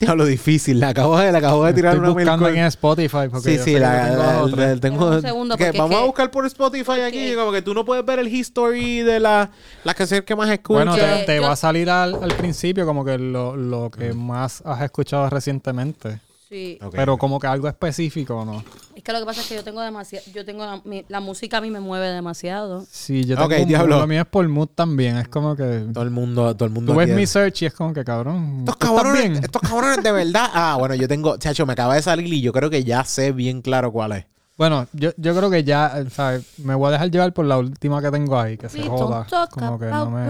Diablo 0.07 0.25
difícil. 0.25 0.79
La 0.79 0.89
acabo 0.89 1.17
de, 1.17 1.31
la 1.31 1.37
acabo 1.39 1.65
de 1.65 1.73
tirar 1.73 1.93
Estoy 1.95 2.09
una 2.09 2.13
buscando 2.13 2.47
en 2.49 2.57
Spotify. 2.65 3.27
Porque 3.31 3.49
Sí, 3.51 3.57
yo 3.57 3.63
sí, 3.63 3.73
que 3.73 3.79
la, 3.79 4.05
tengo 4.09 4.17
la- 4.23 4.33
dos 4.33 4.51
o 4.51 4.55
tres. 4.55 4.75
la- 4.75 4.81
tengo. 4.81 5.05
Dame 5.05 5.15
un 5.17 5.21
segundo, 5.21 5.57
que 5.57 5.65
porque 5.65 5.77
vamos 5.77 5.91
es 5.91 5.97
a 5.97 6.01
que- 6.01 6.05
buscar 6.07 6.31
por 6.31 6.45
Spotify 6.45 7.01
aquí. 7.07 7.33
Como 7.35 7.51
que 7.51 7.61
tú 7.61 7.73
no 7.73 7.85
puedes 7.85 8.05
ver 8.05 8.19
el 8.19 8.27
history 8.27 8.99
de 9.03 9.19
la, 9.19 9.49
las 9.83 9.95
canciones 9.95 10.25
que 10.25 10.35
más 10.35 10.49
escuchas. 10.49 10.85
Bueno, 10.85 10.95
Que 10.95 11.01
te, 11.21 11.25
te 11.25 11.35
yo- 11.37 11.41
va 11.43 11.51
a 11.51 11.55
salir 11.55 11.89
al, 11.89 12.15
al 12.23 12.33
principio 12.35 12.85
como 12.85 13.03
que 13.05 13.17
lo, 13.17 13.55
lo 13.55 13.89
que 13.91 14.13
más 14.13 14.61
has 14.65 14.81
escuchado 14.81 15.29
recientemente. 15.29 16.19
Sí. 16.53 16.77
Pero 16.91 17.17
como 17.17 17.39
que 17.39 17.47
algo 17.47 17.67
específico, 17.67 18.45
¿no? 18.45 18.63
Es 18.95 19.01
que 19.01 19.11
lo 19.11 19.19
que 19.19 19.25
pasa 19.25 19.41
es 19.41 19.47
que 19.47 19.55
yo 19.55 19.63
tengo 19.63 19.81
demasiado. 19.81 20.23
Yo 20.33 20.45
tengo. 20.45 20.63
La, 20.65 20.81
mi- 20.85 21.03
la 21.09 21.19
música 21.19 21.57
a 21.57 21.61
mí 21.61 21.71
me 21.71 21.79
mueve 21.79 22.07
demasiado. 22.09 22.85
Sí, 22.91 23.23
yo 23.23 23.35
tengo 23.35 23.47
Ok, 23.47 23.55
un- 23.61 23.67
diablo. 23.67 23.99
Lo 23.99 24.05
mío 24.07 24.21
es 24.21 24.27
por 24.27 24.47
mood 24.47 24.67
también. 24.75 25.17
Es 25.17 25.27
como 25.29 25.55
que... 25.55 25.85
todo 25.91 26.03
el 26.03 26.11
mundo, 26.11 26.55
todo 26.55 26.65
el 26.67 26.71
mundo. 26.73 26.93
Tú 26.93 26.99
ves 26.99 27.09
mi 27.09 27.25
search 27.25 27.63
y 27.63 27.65
es 27.65 27.73
como 27.73 27.91
que, 27.91 28.03
cabrón, 28.03 28.59
Estos 28.59 28.77
¿tú 28.77 28.85
estás 28.85 29.01
cabrones, 29.03 29.29
bien? 29.31 29.43
estos 29.43 29.61
cabrones 29.63 30.03
de 30.03 30.11
verdad. 30.11 30.49
Ah, 30.53 30.75
bueno, 30.77 30.93
yo 30.93 31.07
tengo, 31.07 31.37
chacho, 31.37 31.65
me 31.65 31.73
acaba 31.73 31.95
de 31.95 32.01
salir 32.03 32.31
y 32.31 32.39
yo 32.41 32.53
creo 32.53 32.69
que 32.69 32.83
ya 32.83 33.03
sé 33.03 33.31
bien 33.31 33.61
claro 33.63 33.91
cuál 33.91 34.11
es. 34.11 34.25
Bueno, 34.55 34.85
yo, 34.93 35.09
yo 35.17 35.35
creo 35.35 35.49
que 35.49 35.63
ya, 35.63 36.03
¿sabes? 36.11 36.45
Me 36.59 36.75
voy 36.75 36.89
a 36.89 36.91
dejar 36.91 37.09
llevar 37.09 37.33
por 37.33 37.45
la 37.45 37.57
última 37.57 37.99
que 38.03 38.11
tengo 38.11 38.39
ahí, 38.39 38.55
que 38.55 38.69
se 38.69 38.83
joda. 38.83 39.25
Como 39.49 39.79
que 39.79 39.87
no 39.87 40.11
me... 40.11 40.27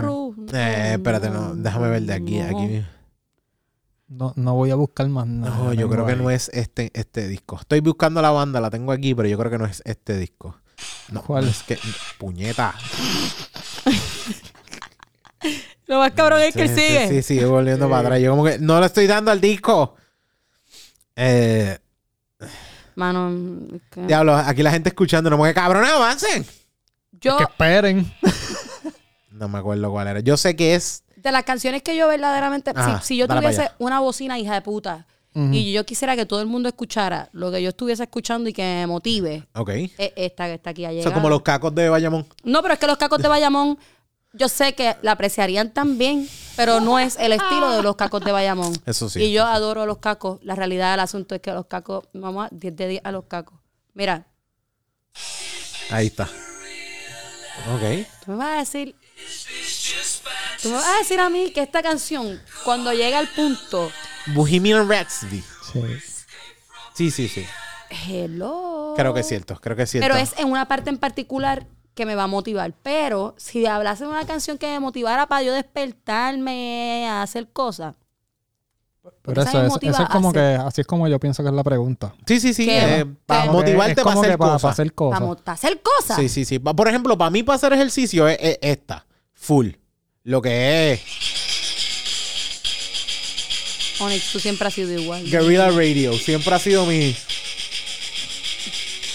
Eh, 0.53 0.93
espérate, 0.93 1.29
no, 1.29 1.53
déjame 1.55 1.89
ver 1.89 2.03
de 2.03 2.13
aquí, 2.13 2.39
aquí. 2.39 2.81
No, 4.15 4.31
no 4.35 4.53
voy 4.53 4.69
a 4.71 4.75
buscar 4.75 5.07
más 5.09 5.25
nada. 5.25 5.55
No, 5.57 5.73
yo 5.73 5.89
creo 5.89 6.05
que 6.05 6.15
no 6.15 6.29
es 6.29 6.49
este, 6.53 6.91
este 6.93 7.27
disco. 7.27 7.57
Estoy 7.59 7.79
buscando 7.79 8.21
la 8.21 8.29
banda, 8.31 8.61
la 8.61 8.69
tengo 8.69 8.91
aquí, 8.91 9.15
pero 9.15 9.27
yo 9.27 9.37
creo 9.39 9.49
que 9.49 9.57
no 9.57 9.65
es 9.65 9.81
este 9.85 10.17
disco. 10.17 10.55
No, 11.11 11.23
¿Cuál? 11.23 11.47
es 11.47 11.63
que. 11.63 11.79
Puñeta. 12.19 12.75
Lo 15.87 15.99
más 15.99 16.11
cabrón 16.11 16.41
es 16.41 16.53
que 16.53 16.61
él 16.63 16.69
Sí, 16.69 16.75
sigue. 16.75 17.07
Sí, 17.09 17.15
sí, 17.15 17.23
sigue 17.23 17.45
volviendo 17.45 17.89
para 17.89 18.01
atrás. 18.01 18.21
Yo 18.21 18.31
como 18.31 18.45
que 18.45 18.57
no 18.59 18.79
le 18.79 18.85
estoy 18.85 19.07
dando 19.07 19.31
al 19.31 19.41
disco. 19.41 19.95
Eh, 21.15 21.77
Mano, 22.95 23.31
diablo, 24.07 24.35
aquí 24.35 24.61
la 24.63 24.71
gente 24.71 24.89
escuchando, 24.89 25.29
no 25.29 25.37
me 25.37 25.49
que 25.49 25.53
cabrón, 25.55 25.83
avancen. 25.85 26.45
yo, 27.11 27.37
Que 27.37 27.43
esperen. 27.43 28.11
No 29.31 29.49
me 29.49 29.57
acuerdo 29.57 29.89
cuál 29.91 30.07
era. 30.07 30.19
Yo 30.19 30.37
sé 30.37 30.55
que 30.55 30.75
es. 30.75 31.02
De 31.23 31.31
las 31.31 31.43
canciones 31.43 31.81
que 31.81 31.95
yo 31.95 32.07
verdaderamente, 32.07 32.71
si- 32.71 32.77
Ajá, 32.77 33.01
si, 33.01 33.17
yo 33.17 33.27
tuviese 33.27 33.71
una 33.79 33.99
bocina 34.01 34.37
hija 34.37 34.53
de 34.53 34.61
puta 34.61 35.07
Ujú. 35.33 35.53
y 35.53 35.71
yo 35.71 35.85
quisiera 35.85 36.15
que 36.15 36.25
todo 36.25 36.41
el 36.41 36.47
mundo 36.47 36.67
escuchara 36.69 37.29
lo 37.31 37.51
que 37.51 37.61
yo 37.63 37.69
estuviese 37.69 38.03
escuchando 38.03 38.49
y 38.49 38.53
que 38.53 38.61
me 38.61 38.87
motive, 38.87 39.47
Ok. 39.55 39.69
es 39.69 39.91
esta 40.15 40.45
que 40.47 40.53
está 40.55 40.69
aquí 40.71 40.85
a 40.85 40.89
Eso 40.89 40.97
llegar. 40.97 41.11
es 41.11 41.13
como 41.15 41.29
los 41.29 41.41
cacos 41.41 41.73
de 41.73 41.89
Bayamón. 41.89 42.27
No, 42.43 42.61
pero 42.61 42.73
es 42.75 42.79
que 42.79 42.87
los 42.87 42.97
cacos 42.97 43.19
de 43.21 43.27
Bayamón, 43.29 43.79
yo 44.33 44.49
sé 44.49 44.73
que 44.73 44.95
la 45.01 45.11
apreciarían 45.13 45.71
también, 45.71 46.27
pero 46.55 46.79
no 46.81 46.99
es 46.99 47.17
el 47.17 47.31
estilo 47.33 47.71
de 47.71 47.81
los 47.83 47.95
cacos 47.95 48.23
de 48.25 48.31
Bayamón. 48.31 48.73
Eso 48.85 49.09
sí. 49.09 49.21
Y 49.23 49.31
yo 49.31 49.45
adoro 49.45 49.85
los 49.85 49.99
cacos. 49.99 50.39
La 50.43 50.55
realidad 50.55 50.91
del 50.91 50.99
asunto 50.99 51.35
es 51.35 51.41
que 51.41 51.51
los 51.53 51.67
cacos, 51.67 52.05
vamos 52.13 52.47
a 52.47 52.49
10 52.51 52.75
de 52.75 52.87
10 52.87 53.01
a 53.05 53.11
los 53.11 53.25
cacos. 53.25 53.59
Mira, 53.93 54.25
Ahí 55.91 56.07
está. 56.07 56.23
Ok. 57.75 58.07
tú 58.25 58.31
me 58.31 58.37
vas 58.37 58.47
a 58.55 58.57
decir. 58.57 58.95
Tú 60.61 60.69
me 60.69 60.75
vas 60.75 60.87
a 60.87 60.97
decir 60.99 61.19
a 61.19 61.29
mí 61.29 61.51
que 61.51 61.61
esta 61.61 61.81
canción, 61.83 62.41
cuando 62.63 62.93
llega 62.93 63.19
al 63.19 63.27
punto, 63.27 63.91
Bohemian 64.27 64.87
Rhapsody. 64.89 65.43
Sí. 65.71 65.81
Sí, 66.93 67.11
sí, 67.11 67.27
sí. 67.27 67.45
hello. 68.07 68.93
Creo 68.95 69.13
que 69.13 69.21
es 69.21 69.27
cierto, 69.27 69.55
creo 69.59 69.75
que 69.75 69.83
es 69.83 69.89
cierto. 69.91 70.07
Pero 70.07 70.19
es 70.21 70.33
en 70.37 70.49
una 70.51 70.67
parte 70.67 70.89
en 70.89 70.97
particular 70.97 71.65
que 71.95 72.05
me 72.05 72.15
va 72.15 72.23
a 72.23 72.27
motivar. 72.27 72.73
Pero 72.83 73.35
si 73.37 73.65
hablase 73.65 74.03
de 74.05 74.09
una 74.11 74.25
canción 74.25 74.57
que 74.57 74.67
me 74.67 74.79
motivara 74.79 75.27
para 75.27 75.43
yo 75.43 75.53
despertarme 75.53 77.07
a 77.09 77.21
hacer 77.23 77.47
cosas. 77.51 77.95
Pero 79.21 79.41
eso, 79.41 79.61
es, 79.65 79.73
eso 79.83 80.07
como 80.11 80.31
que, 80.31 80.39
así 80.39 80.79
es 80.81 80.87
como 80.87 81.07
yo 81.09 81.19
pienso 81.19 81.43
que 81.43 81.49
es 81.49 81.55
la 81.55 81.63
pregunta. 81.63 82.13
Sí, 82.25 82.39
sí, 82.39 82.53
sí. 82.53 82.67
Eh, 82.69 83.05
para 83.25 83.51
motivarte 83.51 84.01
para 84.01 84.19
hacer 84.19 84.37
cosas. 84.37 84.61
para 84.61 84.71
hacer 84.71 84.93
cosas. 84.93 85.19
Para 85.19 85.25
mo- 85.25 85.35
para 85.35 85.53
hacer 85.55 85.81
cosas. 85.81 86.15
Sí, 86.17 86.29
sí, 86.29 86.45
sí. 86.45 86.59
Por 86.59 86.87
ejemplo, 86.87 87.17
para 87.17 87.29
mí, 87.29 87.43
para 87.43 87.57
hacer 87.57 87.73
ejercicio, 87.73 88.27
es, 88.29 88.37
es 88.39 88.59
esta. 88.61 89.05
Full. 89.43 89.71
Lo 90.23 90.41
que 90.41 90.93
es 90.93 91.01
Onyx, 93.99 94.31
tú 94.31 94.39
siempre 94.39 94.67
has 94.67 94.73
sido 94.73 94.91
igual. 94.99 95.23
Guerrilla 95.29 95.69
Radio. 95.69 96.13
Siempre 96.13 96.55
ha 96.55 96.59
sido 96.59 96.85
mi. 96.85 97.13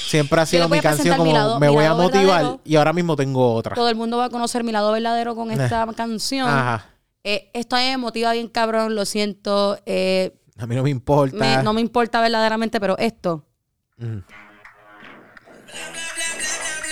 Siempre 0.09 0.41
ha 0.41 0.47
sido 0.47 0.69
mi 0.69 0.81
canción 0.81 1.15
mi 1.15 1.19
como 1.19 1.33
lado- 1.33 1.61
me 1.61 1.69
voy 1.69 1.85
a 1.85 1.95
motivar 1.95 2.27
verdadero. 2.27 2.61
y 2.65 2.77
ahora 2.77 2.93
mismo 2.93 3.17
tengo 3.17 3.55
otra. 3.55 3.75
Todo 3.75 3.89
el 3.89 3.97
mundo 3.97 4.17
va 4.19 4.27
a 4.27 4.31
conocer 4.31 4.65
mi 4.65 4.73
lado 4.73 4.93
verdadero 4.93 5.35
con 5.35 5.51
esta 5.51 5.87
canción. 5.95 6.49
Ajá. 6.49 6.91
Eh, 7.25 7.51
esto 7.55 7.77
me 7.77 7.97
motiva 7.99 8.33
bien 8.33 8.49
cabrón, 8.49 8.95
lo 8.95 9.05
siento. 9.05 9.79
eh, 9.87 10.35
A 10.59 10.67
mí 10.67 10.75
no 10.77 10.83
me 10.83 10.91
importa. 10.91 11.37
me- 11.37 11.63
no 11.63 11.73
me 11.73 11.81
importa 11.81 12.21
verdaderamente, 12.21 12.81
pero 12.81 12.97
esto. 12.99 13.45
Ujú. 13.99 14.23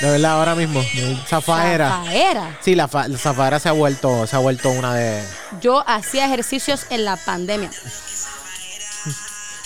De 0.00 0.10
verdad, 0.10 0.32
ahora 0.38 0.54
mismo. 0.54 0.82
Zafaera. 1.26 1.88
Zafaera. 1.88 2.58
Sí, 2.60 2.74
la, 2.74 2.86
fa- 2.88 3.08
la 3.08 3.16
Zafaera 3.18 3.58
se 3.58 3.68
ha 3.68 3.72
vuelto, 3.72 4.26
se 4.26 4.36
ha 4.36 4.38
vuelto 4.38 4.70
una 4.70 4.94
de. 4.94 5.22
Yo 5.60 5.82
hacía 5.86 6.26
ejercicios 6.26 6.86
en 6.90 7.04
la 7.04 7.16
pandemia. 7.16 7.70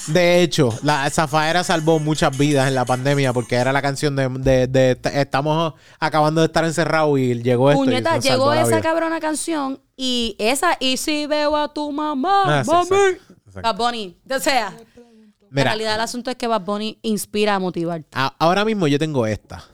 De 0.06 0.42
hecho, 0.42 0.76
la 0.82 1.08
Zafaera 1.10 1.62
salvó 1.62 1.98
muchas 2.00 2.36
vidas 2.36 2.66
en 2.66 2.74
la 2.74 2.84
pandemia 2.84 3.32
porque 3.32 3.56
era 3.56 3.72
la 3.72 3.82
canción 3.82 4.16
de, 4.16 4.28
de- 4.28 4.66
de- 4.66 5.20
estamos 5.20 5.74
acabando 6.00 6.40
de 6.40 6.46
estar 6.46 6.64
encerrados 6.64 7.18
y 7.18 7.40
llegó 7.42 7.70
esto. 7.70 7.82
y 7.84 7.86
Puñeta, 7.86 8.16
nos 8.16 8.24
salvó 8.24 8.44
llegó 8.46 8.54
la 8.54 8.60
esa 8.62 8.70
vida. 8.70 8.80
cabrona 8.82 9.20
canción 9.20 9.80
y 9.96 10.34
esa, 10.38 10.76
y 10.80 10.96
si 10.96 11.26
veo 11.26 11.56
a 11.56 11.72
tu 11.72 11.92
mamá, 11.92 12.60
Ah, 12.60 12.64
sí, 12.64 12.70
mami. 12.70 12.82
exacto, 12.88 13.34
exacto. 13.46 13.60
Bad 13.62 13.76
Bunny. 13.76 14.16
O 14.34 14.38
sea, 14.40 14.70
la 14.70 15.02
Mira, 15.50 15.64
realidad 15.70 15.92
del 15.92 16.00
asunto 16.00 16.30
es 16.30 16.36
que 16.36 16.46
Bad 16.46 16.62
Bunny 16.62 16.98
inspira 17.02 17.54
a 17.54 17.58
motivarte. 17.58 18.08
a- 18.12 18.34
ahora 18.38 18.64
mismo 18.64 18.86
yo 18.88 18.98
tengo 18.98 19.26
esta. 19.26 19.64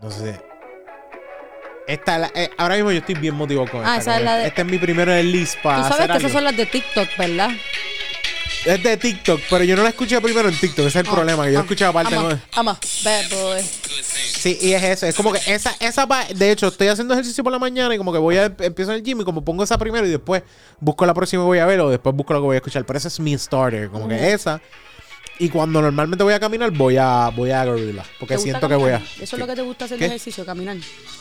No 0.00 0.10
sé. 0.10 0.40
Esta, 1.86 2.14
es 2.16 2.20
la- 2.20 2.32
eh, 2.34 2.50
ahora 2.58 2.74
mismo 2.76 2.92
yo 2.92 2.98
estoy 2.98 3.14
bien 3.14 3.34
motivado 3.34 3.66
con 3.70 3.80
Ah, 3.84 3.96
esta. 3.96 4.12
esa 4.12 4.16
es 4.18 4.24
la 4.24 4.36
de- 4.36 4.46
Este 4.48 4.60
es 4.60 4.66
mi 4.66 4.78
primero 4.78 5.10
en 5.12 5.18
el 5.18 5.32
list 5.32 5.56
para 5.62 5.78
Tú 5.78 5.82
sabes 5.84 5.94
hacer 5.94 6.06
que 6.06 6.12
algo. 6.12 6.18
esas 6.26 6.32
son 6.32 6.44
las 6.44 6.56
de 6.56 6.66
TikTok, 6.66 7.08
¿verdad? 7.16 7.50
Es 8.66 8.82
de 8.82 8.96
TikTok, 8.96 9.40
pero 9.48 9.64
yo 9.64 9.76
no 9.76 9.82
la 9.84 9.88
escuché 9.90 10.20
primero 10.20 10.48
en 10.48 10.54
TikTok. 10.54 10.80
Ese 10.86 10.98
es 11.00 11.06
el 11.06 11.10
problema, 11.10 11.46
que 11.46 11.52
yo 11.52 11.60
escuchaba 11.60 12.00
aparte. 12.00 12.14
¿no? 12.16 12.38
vamos, 12.56 12.78
bad 13.04 13.30
boy. 13.30 13.62
Sí, 13.62 14.58
y 14.60 14.72
es 14.72 14.82
eso. 14.82 15.06
Es 15.06 15.14
como 15.14 15.32
que 15.32 15.40
esa, 15.46 15.74
esa 15.80 16.06
pa- 16.06 16.26
de 16.26 16.50
hecho, 16.50 16.68
estoy 16.68 16.88
haciendo 16.88 17.14
ejercicio 17.14 17.42
por 17.42 17.52
la 17.52 17.58
mañana 17.58 17.94
y 17.94 17.98
como 17.98 18.12
que 18.12 18.18
voy 18.18 18.36
a 18.36 18.44
empiezo 18.58 18.90
en 18.92 18.98
el 18.98 19.02
gym 19.02 19.20
y 19.22 19.24
como 19.24 19.42
pongo 19.44 19.64
esa 19.64 19.78
primero 19.78 20.06
y 20.06 20.10
después 20.10 20.42
busco 20.80 21.06
la 21.06 21.14
próxima 21.14 21.42
y 21.42 21.46
voy 21.46 21.58
a 21.60 21.66
ver 21.66 21.80
o 21.80 21.88
después 21.88 22.14
busco 22.14 22.34
lo 22.34 22.40
que 22.40 22.44
voy 22.46 22.54
a 22.56 22.58
escuchar. 22.58 22.84
Pero 22.84 22.98
esa 22.98 23.08
es 23.08 23.18
mi 23.18 23.36
starter, 23.38 23.88
como 23.88 24.06
que 24.08 24.32
esa. 24.32 24.60
Y 25.40 25.48
cuando 25.50 25.80
normalmente 25.80 26.24
voy 26.24 26.34
a 26.34 26.40
caminar, 26.40 26.70
voy 26.72 26.96
a, 26.96 27.30
voy 27.34 27.52
a 27.52 27.64
gorilla. 27.64 28.02
Porque 28.18 28.34
¿Te 28.34 28.38
gusta 28.38 28.42
siento 28.50 28.68
que 28.68 28.74
voy 28.74 28.90
a. 28.90 28.96
Eso 29.20 29.36
es 29.36 29.38
lo 29.38 29.46
que 29.46 29.54
te 29.54 29.62
gusta 29.62 29.84
hacer 29.84 29.96
¿Qué? 29.98 30.04
de 30.04 30.08
ejercicio, 30.16 30.44
caminar. 30.44 30.76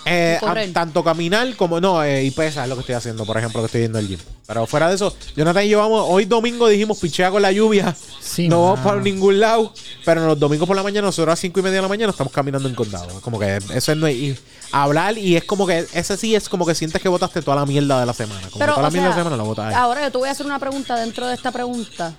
Eh, 0.05 0.39
a- 0.41 0.55
tanto 0.73 1.03
caminar 1.03 1.55
como 1.55 1.79
no, 1.79 2.03
eh, 2.03 2.23
y 2.23 2.31
pesa 2.31 2.63
es 2.63 2.69
lo 2.69 2.75
que 2.75 2.81
estoy 2.81 2.95
haciendo, 2.95 3.25
por 3.25 3.37
ejemplo, 3.37 3.61
que 3.61 3.65
estoy 3.67 3.81
yendo 3.81 3.99
al 3.99 4.07
gym. 4.07 4.19
Pero 4.47 4.65
fuera 4.65 4.89
de 4.89 4.95
eso, 4.95 5.15
Jonathan 5.35 5.65
y 5.65 5.69
yo 5.69 5.79
vamos, 5.79 6.05
hoy 6.07 6.25
domingo 6.25 6.67
dijimos 6.67 6.97
pichea 6.99 7.29
con 7.29 7.41
la 7.41 7.51
lluvia. 7.51 7.95
Sí, 8.19 8.47
no 8.47 8.63
vamos 8.63 8.79
para 8.79 9.01
ningún 9.01 9.39
lado. 9.39 9.73
Pero 10.05 10.25
los 10.25 10.39
domingos 10.39 10.67
por 10.67 10.75
la 10.75 10.83
mañana, 10.83 11.05
nosotros 11.07 11.27
a 11.27 11.31
las 11.33 11.39
cinco 11.39 11.59
y 11.59 11.63
media 11.63 11.75
de 11.75 11.81
la 11.83 11.87
mañana 11.87 12.09
estamos 12.11 12.33
caminando 12.33 12.67
en 12.67 12.73
condado. 12.75 13.19
Como 13.21 13.37
que 13.37 13.57
eso 13.57 13.91
es 13.91 13.97
no 13.97 14.09
y 14.09 14.37
hablar 14.71 15.17
y 15.17 15.35
es 15.35 15.43
como 15.43 15.67
que 15.67 15.85
ese 15.93 16.17
sí 16.17 16.33
es 16.33 16.49
como 16.49 16.65
que 16.65 16.73
sientes 16.75 17.01
que 17.01 17.09
votaste 17.09 17.41
toda 17.41 17.57
la 17.57 17.65
mierda 17.65 17.99
de 17.99 18.05
la 18.05 18.13
semana. 18.13 18.41
Como 18.47 18.59
Pero, 18.59 18.73
que 18.73 18.75
toda 18.77 18.87
la 18.87 18.89
mierda 18.91 19.09
de 19.09 19.15
la 19.15 19.17
semana 19.17 19.37
la 19.37 19.43
botas 19.43 19.65
ahí. 19.67 19.73
Ahora 19.75 20.01
yo 20.01 20.11
te 20.11 20.17
voy 20.17 20.29
a 20.29 20.31
hacer 20.31 20.45
una 20.45 20.59
pregunta 20.59 20.95
dentro 20.95 21.27
de 21.27 21.35
esta 21.35 21.51
pregunta. 21.51 22.13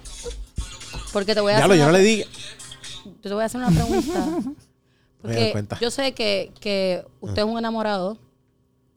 Porque 1.19 1.35
te 1.35 1.41
voy 1.41 1.53
a 1.53 1.59
Ya 1.59 1.65
hacer 1.65 1.69
lo, 1.71 1.75
yo 1.75 1.83
una 1.83 1.93
no 1.93 1.99
le 1.99 2.05
di. 2.05 2.25
Yo 3.05 3.13
te 3.23 3.35
voy 3.35 3.43
a 3.43 3.47
hacer 3.47 3.61
una 3.61 3.71
pregunta. 3.71 4.27
Me 5.25 5.53
yo 5.81 5.91
sé 5.91 6.13
que, 6.13 6.53
que 6.61 7.05
usted 7.21 7.43
es 7.43 7.49
un 7.49 7.59
enamorado, 7.59 8.17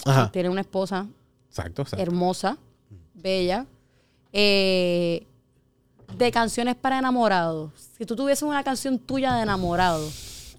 Ajá. 0.05 0.31
tiene 0.31 0.49
una 0.49 0.61
esposa 0.61 1.07
Exacto, 1.49 1.81
exacto. 1.81 2.01
hermosa, 2.03 2.57
bella, 3.15 3.65
eh, 4.31 5.25
de 6.15 6.31
canciones 6.31 6.75
para 6.75 6.99
enamorados. 6.99 7.71
Si 7.97 8.05
tú 8.05 8.15
tuvieses 8.15 8.43
una 8.43 8.63
canción 8.63 8.99
tuya 8.99 9.33
de 9.33 9.41
enamorado, 9.41 10.07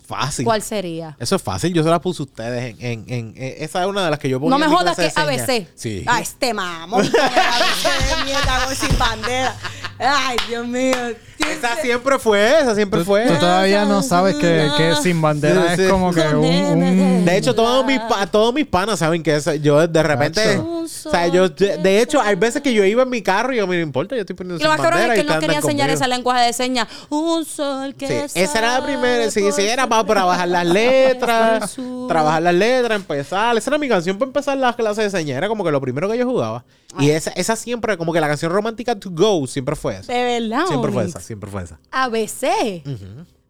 Fácil. 0.04 0.44
¿cuál 0.44 0.62
sería? 0.62 1.16
Eso 1.20 1.36
es 1.36 1.42
fácil. 1.42 1.72
Yo 1.72 1.84
se 1.84 1.88
la 1.90 2.00
puse 2.00 2.22
a 2.22 2.26
ustedes 2.26 2.74
en, 2.80 2.84
en, 2.84 3.04
en- 3.08 3.28
en- 3.36 3.62
Esa 3.62 3.82
es 3.82 3.86
una 3.88 4.04
de 4.04 4.10
las 4.10 4.18
que 4.18 4.28
yo 4.28 4.40
ponía 4.40 4.50
No 4.50 4.58
me 4.58 4.66
jodas 4.66 4.96
que. 4.96 5.12
ABC. 5.14 5.68
Sí. 5.76 6.04
Ah, 6.08 6.20
este 6.20 6.52
mamón. 6.52 7.06
ABC 7.06 8.24
mierda 8.24 8.74
sin 8.74 8.98
bandera. 8.98 9.56
Ay, 10.04 10.36
Dios 10.48 10.66
mío. 10.66 10.94
Esa 11.38 11.76
siempre 11.76 12.18
fue, 12.18 12.60
esa 12.60 12.74
siempre 12.74 13.04
fue. 13.04 13.26
tú 13.26 13.34
todavía 13.34 13.84
no 13.84 14.02
sabes 14.02 14.36
que, 14.36 14.68
que 14.76 14.94
sin 15.02 15.20
bandera 15.20 15.70
Sí, 15.70 15.76
sí. 15.76 15.82
es 15.82 15.90
como 15.90 16.12
que 16.12 16.20
un... 16.20 16.44
un- 16.44 17.24
De 17.24 17.36
hecho, 17.36 17.54
todos 17.54 17.84
mis, 17.84 17.98
pa- 18.00 18.26
todos 18.26 18.54
mis 18.54 18.66
panas 18.66 18.98
saben 19.00 19.22
que 19.22 19.34
esa- 19.36 19.56
yo 19.56 19.86
de 19.86 20.02
repente. 20.02 20.58
O 20.58 20.86
sea, 20.86 21.26
yo. 21.28 21.48
De, 21.48 22.00
hecho, 22.00 22.20
hay 22.20 22.36
veces 22.36 22.62
que 22.62 22.72
yo 22.72 22.84
iba 22.84 23.02
en 23.02 23.10
mi 23.10 23.22
carro 23.22 23.52
y 23.52 23.56
yo 23.56 23.66
me 23.66 23.76
no 23.76 23.82
importa, 23.82 24.14
yo 24.14 24.20
estoy 24.22 24.36
poniendo 24.36 24.60
Y 24.60 24.64
lo 24.64 24.70
sin 24.72 24.78
más 24.78 24.80
cabrón 24.80 25.00
es 25.00 25.08
bandera 25.08 25.14
que 25.14 25.20
él 25.20 25.26
no 25.34 25.40
quería 25.40 25.56
enseñar 25.56 25.88
conmigo. 25.88 26.04
ese 26.04 26.08
lenguaje 26.08 26.44
de 26.46 26.52
señas. 26.52 26.88
Un 27.08 27.44
sol 27.44 27.94
que 27.96 28.28
Sí, 28.28 28.40
esa 28.40 28.58
era 28.58 28.78
la 28.80 28.84
primera. 28.86 29.30
Sí, 29.30 29.50
sí, 29.52 29.62
era 29.62 29.86
para 29.88 30.04
trabajar 30.04 30.48
las 30.48 30.66
letras. 31.12 31.76
trabajar 32.08 32.42
las 32.42 32.54
letras, 32.54 32.96
empezar. 33.00 33.56
Esa 33.56 33.70
era 33.70 33.78
mi 33.78 33.88
canción 33.88 34.16
para 34.18 34.28
empezar 34.28 34.56
las 34.58 34.76
clases 34.76 35.12
de 35.12 35.18
señas. 35.18 35.38
Era 35.38 35.48
como 35.48 35.64
que 35.64 35.70
lo 35.70 35.80
primero 35.80 36.08
que 36.10 36.18
yo 36.18 36.24
jugaba. 36.26 36.64
Y 36.98 37.10
esa, 37.10 37.30
esa 37.30 37.56
siempre, 37.56 37.96
como 37.96 38.12
que 38.12 38.20
la 38.20 38.28
canción 38.28 38.52
romántica 38.52 38.98
to 38.98 39.10
go, 39.10 39.46
siempre 39.46 39.74
fue 39.76 39.96
esa. 39.98 40.12
De 40.12 40.40
verdad. 40.40 40.66
Siempre 40.66 40.92
fue 40.92 41.04
esa, 41.04 41.20
siempre 41.20 41.50
fue 41.50 41.62
esa. 41.62 41.78
ABC. 41.90 42.82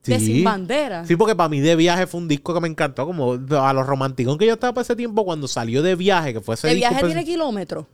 De 0.05 0.19
sin 0.19 0.43
bandera. 0.43 1.07
Sí, 1.07 1.15
porque 1.17 1.37
para 1.37 1.49
mí 1.49 1.61
de 1.61 1.77
viaje 1.77 2.07
fue 2.09 2.21
un 2.21 2.27
disco 2.29 2.53
que 2.53 2.61
me 2.61 2.67
encantó, 2.69 3.07
como 3.07 3.33
a 3.35 3.73
los 3.73 3.87
romanticón 3.87 4.37
que 4.37 4.47
yo 4.47 4.55
estaba 4.55 4.73
para 4.75 4.83
ese 4.83 4.97
tiempo 4.97 5.25
cuando 5.25 5.47
salió 5.47 5.81
de 5.83 5.95
viaje, 5.95 6.33
que 6.33 6.41
fue 6.41 6.57
ese 6.57 6.67
De 6.69 6.75
disco, 6.75 6.89
viaje 6.89 7.01
pues- 7.03 7.13
tiene 7.13 7.25
kilómetros. 7.25 7.87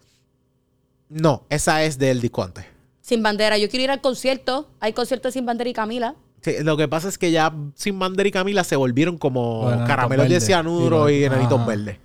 No, 1.11 1.45
esa 1.49 1.83
es 1.85 1.99
del 1.99 2.21
disco 2.21 2.43
antes. 2.43 2.65
Sin 3.01 3.23
bandera. 3.23 3.57
Yo 3.59 3.69
quiero 3.71 3.85
ir 3.85 3.91
al 3.91 4.01
concierto. 4.01 4.69
Hay 4.81 4.93
concierto 4.93 5.29
de 5.29 5.33
Sin 5.33 5.47
Bandera 5.47 5.71
y 5.71 5.73
Camila. 5.73 6.15
Sí, 6.43 6.53
lo 6.63 6.77
que 6.77 6.87
pasa 6.89 7.09
es 7.09 7.17
que 7.19 7.31
ya 7.31 7.55
Sin 7.75 7.99
Bandera 7.99 8.29
y 8.29 8.33
Camila 8.33 8.63
se 8.65 8.77
volvieron 8.77 9.17
como 9.19 9.63
enanitos 9.69 9.89
caramelos 9.89 10.29
de 10.29 10.41
cianuro 10.41 11.09
Sí, 11.09 11.15
y 11.15 11.25
enanitos 11.25 11.67
verdes. 11.67 11.97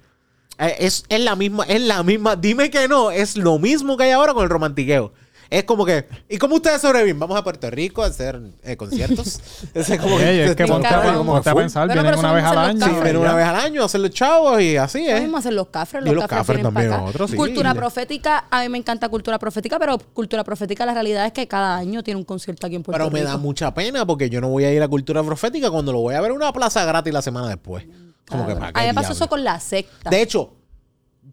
Eh, 0.59 0.75
Es, 0.80 1.03
es 1.09 1.19
la 1.21 1.35
misma, 1.35 1.63
es 1.65 1.81
la 1.81 2.03
misma. 2.03 2.35
Dime 2.35 2.69
que 2.69 2.88
no, 2.88 3.11
es 3.11 3.38
lo 3.38 3.59
mismo 3.59 3.97
que 3.97 4.03
hay 4.05 4.11
ahora 4.11 4.34
con 4.34 4.43
el 4.43 4.49
romantiqueo. 4.49 5.13
Es 5.49 5.65
como 5.65 5.85
que, 5.85 6.07
¿y 6.30 6.39
cómo 6.39 6.55
ustedes 6.55 6.81
sobreviven? 6.81 7.19
Vamos 7.19 7.38
a 7.38 7.43
Puerto 7.43 7.69
Rico 7.69 8.01
a 8.01 8.07
hacer 8.07 8.39
eh, 8.63 8.75
conciertos. 8.75 9.39
es 9.75 9.99
como 9.99 10.19
Ey, 10.19 10.39
es 10.39 10.55
que 10.55 10.65
ponte, 10.65 10.88
a- 10.88 11.13
como 11.13 11.35
a 11.38 11.43
pensar, 11.43 11.85
vienen 11.88 12.05
pero 12.05 12.19
una 12.19 12.34
vez 12.34 12.43
al 12.43 12.57
año. 12.57 12.73
los 12.73 12.80
Sí, 12.80 12.89
cafres, 12.89 13.03
vienen 13.03 13.21
una 13.21 13.35
vez 13.35 13.45
al 13.45 13.55
año 13.57 13.84
a 13.84 13.85
hacer 13.85 14.01
los 14.01 14.09
chavos 14.09 14.59
y 14.61 14.77
así 14.77 15.05
Lo 15.05 15.11
es. 15.11 15.21
mismo 15.21 15.38
hacen 15.38 15.55
los 15.55 15.67
cafres. 15.67 16.01
Y 16.01 16.05
Los, 16.05 16.15
los 16.15 16.23
cafres, 16.23 16.39
cafres 16.57 16.63
también, 16.63 16.91
otros, 16.93 17.30
sí. 17.30 17.38
Cultura 17.38 17.75
profética. 17.75 18.45
A 18.49 18.63
mí 18.63 18.69
me 18.69 18.80
encanta 18.80 19.09
cultura 19.09 19.38
profética, 19.38 19.77
pero 19.77 19.99
cultura 19.99 20.43
profética 20.43 20.88
la 20.88 20.93
realidad 20.95 21.23
es 21.27 21.34
que 21.34 21.47
cada 21.47 21.75
año 21.77 22.01
tiene 22.01 22.17
un 22.17 22.25
concierto 22.25 22.65
aquí 22.65 22.75
en 22.75 22.81
Puerto 22.81 22.97
Pero 22.97 23.11
me 23.11 23.19
Rico. 23.19 23.31
da 23.31 23.38
mucha 23.38 23.71
pena 23.75 24.07
porque 24.07 24.31
yo 24.31 24.41
no 24.41 24.49
voy 24.49 24.63
a 24.63 24.73
ir 24.73 24.81
a 24.81 24.88
Cultura 24.88 25.21
Profética 25.21 25.69
cuando 25.69 25.91
lo 25.91 25.99
voy 25.99 26.15
a 26.15 26.21
ver 26.21 26.31
en 26.31 26.38
una 26.38 26.51
plaza 26.51 26.84
gratis 26.84 27.13
la 27.13 27.21
semana 27.21 27.49
después. 27.49 27.84
Como 28.27 28.47
que 28.47 28.53
para 28.55 28.67
A 28.67 28.71
mí 28.71 28.73
me 28.79 28.87
qué 28.87 28.93
pasó 28.93 29.07
diablo? 29.09 29.13
eso 29.15 29.27
con 29.29 29.43
la 29.43 29.59
secta. 29.59 30.09
De 30.09 30.21
hecho, 30.21 30.53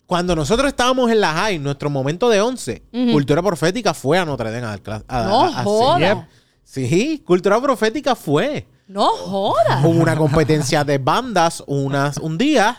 cuando 0.06 0.34
nosotros 0.36 0.68
estábamos 0.68 1.10
en 1.10 1.20
la 1.20 1.32
high, 1.32 1.58
nuestro 1.58 1.88
momento 1.90 2.28
de 2.28 2.40
11, 2.40 2.82
Cultura 3.12 3.42
Profética 3.42 3.94
fue 3.94 4.18
a 4.18 4.24
Notre 4.24 4.50
Dame 4.50 4.66
a 4.66 4.72
a- 5.08 5.24
No 5.24 5.44
a- 5.44 5.60
a- 5.60 5.64
joda. 5.64 6.28
Sí, 6.64 7.22
Cultura 7.26 7.60
Profética 7.60 8.14
fue. 8.14 8.66
No 8.86 9.06
joda. 9.08 9.80
Hubo 9.84 10.00
una 10.00 10.16
competencia 10.16 10.82
de 10.84 10.98
bandas 10.98 11.62
unas, 11.66 12.16
un 12.18 12.36
día. 12.38 12.76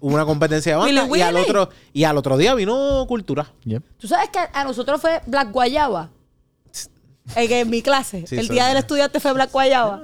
Hubo 0.00 0.14
una 0.14 0.24
competencia 0.26 0.72
de 0.72 0.78
bandas 0.78 1.08
Willy 1.08 1.20
y 1.20 1.22
al, 1.22 1.36
otro, 1.36 1.68
y 1.92 2.04
al 2.04 2.16
otro 2.18 2.36
día 2.36 2.54
vino 2.54 3.04
Cultura. 3.08 3.50
Yep. 3.64 3.82
Tú 3.98 4.06
sabes 4.06 4.28
que 4.30 4.38
a 4.52 4.62
nosotros 4.64 5.00
fue 5.00 5.20
Black 5.26 5.50
Guayaba. 5.50 6.10
En, 7.36 7.50
en 7.50 7.70
mi 7.70 7.80
clase. 7.80 8.26
Sí, 8.26 8.36
el 8.36 8.48
día 8.48 8.66
del 8.66 8.76
estudiante 8.76 9.18
fue 9.18 9.32
Black 9.32 9.50
Guayaba. 9.50 10.02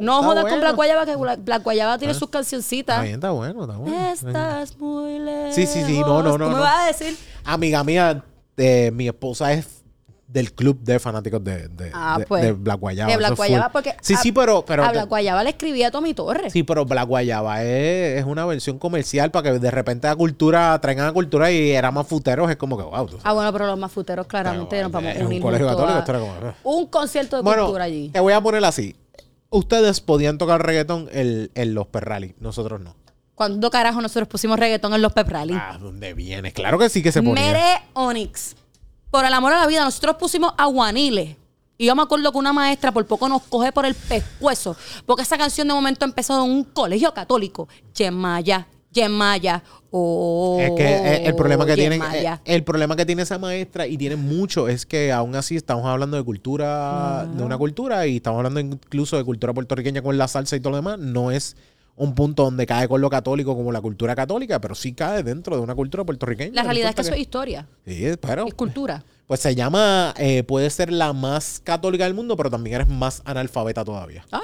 No 0.00 0.22
jodas 0.22 0.44
con 0.44 0.60
Black 0.60 0.76
Guayaba, 0.76 1.06
que 1.06 1.16
Black, 1.16 1.62
Guayaba 1.62 1.98
tiene 1.98 2.12
sus 2.14 2.24
Está 2.24 2.38
cancioncitas. 2.38 3.02
bien, 3.02 3.14
está 3.14 3.30
bueno, 3.30 3.62
está 3.64 3.76
bueno. 3.78 4.10
Estás 4.12 4.76
muy 4.78 5.18
lejos. 5.18 5.54
Sí, 5.54 5.66
sí, 5.66 5.82
sí, 5.84 5.98
no, 6.00 6.22
no, 6.22 6.36
no, 6.36 6.44
¿Tú 6.46 6.50
me 6.50 6.56
no. 6.56 6.62
vas 6.62 6.78
a 6.84 6.86
decir? 6.88 7.16
Amiga 7.44 7.82
mía, 7.84 8.22
eh, 8.58 8.90
mi 8.92 9.08
esposa 9.08 9.52
es 9.54 9.75
del 10.28 10.52
club 10.52 10.80
de 10.80 10.98
fanáticos 10.98 11.42
de, 11.44 11.68
de, 11.68 11.90
Ah, 11.94 12.16
de- 12.18 12.26
pues. 12.26 12.42
de 12.42 12.52
Black 12.52 12.80
Guayaba. 12.80 13.10
De 13.10 13.16
Black 13.16 13.32
eso 13.32 13.36
Guayaba, 13.36 13.68
porque. 13.70 13.94
Sí, 14.00 14.14
a- 14.14 14.16
sí, 14.18 14.32
pero... 14.32 14.64
pero 14.64 14.82
a 14.84 14.90
Black 14.90 15.08
Guayaba 15.08 15.44
le 15.44 15.50
escribía 15.50 15.88
a 15.88 15.90
Tommy 15.90 16.14
Torres. 16.14 16.52
Sí, 16.52 16.62
pero 16.64 16.84
Black 16.84 17.06
Guayaba 17.06 17.62
es, 17.62 18.18
es 18.20 18.24
una 18.24 18.44
versión 18.44 18.78
comercial 18.78 19.30
para 19.30 19.52
que 19.52 19.58
de 19.58 19.70
repente 19.70 20.08
la 20.08 20.16
cultura, 20.16 20.78
traigan 20.80 21.06
a 21.06 21.12
cultura 21.12 21.50
y 21.52 21.70
era 21.70 21.90
más 21.90 22.06
futeros. 22.06 22.50
Es 22.50 22.56
como 22.56 22.76
que, 22.76 22.82
wow. 22.82 23.08
Ah, 23.22 23.32
bueno, 23.32 23.52
pero 23.52 23.66
los 23.66 23.78
más 23.78 23.92
futeros 23.92 24.26
claramente 24.26 24.82
nos 24.82 24.90
vamos 24.90 25.16
a 25.16 25.24
un 25.26 25.40
colegio 25.40 25.66
católico, 25.68 26.04
como... 26.62 26.90
concierto 26.90 27.36
de 27.36 27.42
Bueno, 27.42 27.62
cultura 27.64 27.84
allí. 27.84 28.08
te 28.10 28.20
voy 28.20 28.32
a 28.32 28.40
poner 28.40 28.64
así. 28.64 28.96
Ustedes 29.48 30.00
podían 30.00 30.38
tocar 30.38 30.64
reggaetón 30.66 31.08
en, 31.12 31.50
en 31.54 31.74
los 31.74 31.86
perrali, 31.86 32.34
nosotros 32.40 32.80
no. 32.80 32.96
¿Cuándo 33.36 33.70
carajo 33.70 34.00
nosotros 34.00 34.28
pusimos 34.28 34.58
reggaetón 34.58 34.92
en 34.94 35.02
los 35.02 35.12
pep 35.12 35.28
rally? 35.28 35.54
Ah, 35.54 35.78
¿dónde 35.80 36.14
viene? 36.14 36.52
Claro 36.52 36.78
que 36.78 36.88
sí 36.88 37.02
que 37.02 37.12
se 37.12 37.22
ponía. 37.22 37.52
Mere 37.52 37.82
Onyx. 37.92 38.56
Por 39.16 39.24
el 39.24 39.32
amor 39.32 39.50
a 39.54 39.60
la 39.62 39.66
vida, 39.66 39.82
nosotros 39.82 40.16
pusimos 40.16 40.52
aguaniles. 40.58 41.36
Y 41.78 41.86
yo 41.86 41.96
me 41.96 42.02
acuerdo 42.02 42.30
que 42.30 42.36
una 42.36 42.52
maestra 42.52 42.92
por 42.92 43.06
poco 43.06 43.30
nos 43.30 43.40
coge 43.44 43.72
por 43.72 43.86
el 43.86 43.94
pescuezo. 43.94 44.76
Porque 45.06 45.22
esa 45.22 45.38
canción 45.38 45.66
de 45.66 45.72
momento 45.72 46.04
empezó 46.04 46.44
en 46.44 46.50
un 46.50 46.64
colegio 46.64 47.14
católico. 47.14 47.66
Yemaya, 47.94 48.66
Yemaya. 48.92 49.62
Oh, 49.90 50.58
Es 50.60 50.70
que 50.72 50.84
eh, 50.84 51.26
el 51.28 51.34
problema 51.34 51.64
que 51.64 51.76
tienen, 51.76 52.02
eh, 52.02 52.38
el 52.44 52.62
problema 52.62 52.94
que 52.94 53.06
tiene 53.06 53.22
esa 53.22 53.38
maestra 53.38 53.86
y 53.86 53.96
tiene 53.96 54.16
mucho 54.16 54.68
es 54.68 54.84
que 54.84 55.10
aún 55.12 55.34
así 55.34 55.56
estamos 55.56 55.86
hablando 55.86 56.18
de 56.18 56.22
cultura, 56.22 57.24
de 57.24 57.42
una 57.42 57.56
cultura 57.56 58.06
y 58.06 58.16
estamos 58.16 58.36
hablando 58.36 58.60
incluso 58.60 59.16
de 59.16 59.24
cultura 59.24 59.54
puertorriqueña 59.54 60.02
con 60.02 60.18
la 60.18 60.28
salsa 60.28 60.56
y 60.56 60.60
todo 60.60 60.72
lo 60.72 60.76
demás. 60.76 60.98
No 60.98 61.30
es 61.30 61.56
un 61.96 62.14
punto 62.14 62.44
donde 62.44 62.66
cae 62.66 62.88
con 62.88 63.00
lo 63.00 63.08
católico 63.10 63.56
como 63.56 63.72
la 63.72 63.80
cultura 63.80 64.14
católica, 64.14 64.60
pero 64.60 64.74
sí 64.74 64.92
cae 64.92 65.22
dentro 65.22 65.56
de 65.56 65.62
una 65.62 65.74
cultura 65.74 66.04
puertorriqueña. 66.04 66.52
La 66.54 66.62
realidad 66.62 66.90
es 66.90 66.94
que 66.94 67.00
eso 67.02 67.14
es 67.14 67.20
historia. 67.20 67.66
Sí, 67.86 68.04
pero 68.20 68.46
Es 68.46 68.54
cultura. 68.54 69.02
pues 69.26 69.40
se 69.40 69.54
llama, 69.54 70.12
eh, 70.18 70.42
puede 70.42 70.68
ser 70.70 70.92
la 70.92 71.12
más 71.12 71.60
católica 71.64 72.04
del 72.04 72.14
mundo, 72.14 72.36
pero 72.36 72.50
también 72.50 72.76
eres 72.76 72.88
más 72.88 73.22
analfabeta 73.24 73.84
todavía. 73.84 74.24
Ay. 74.30 74.40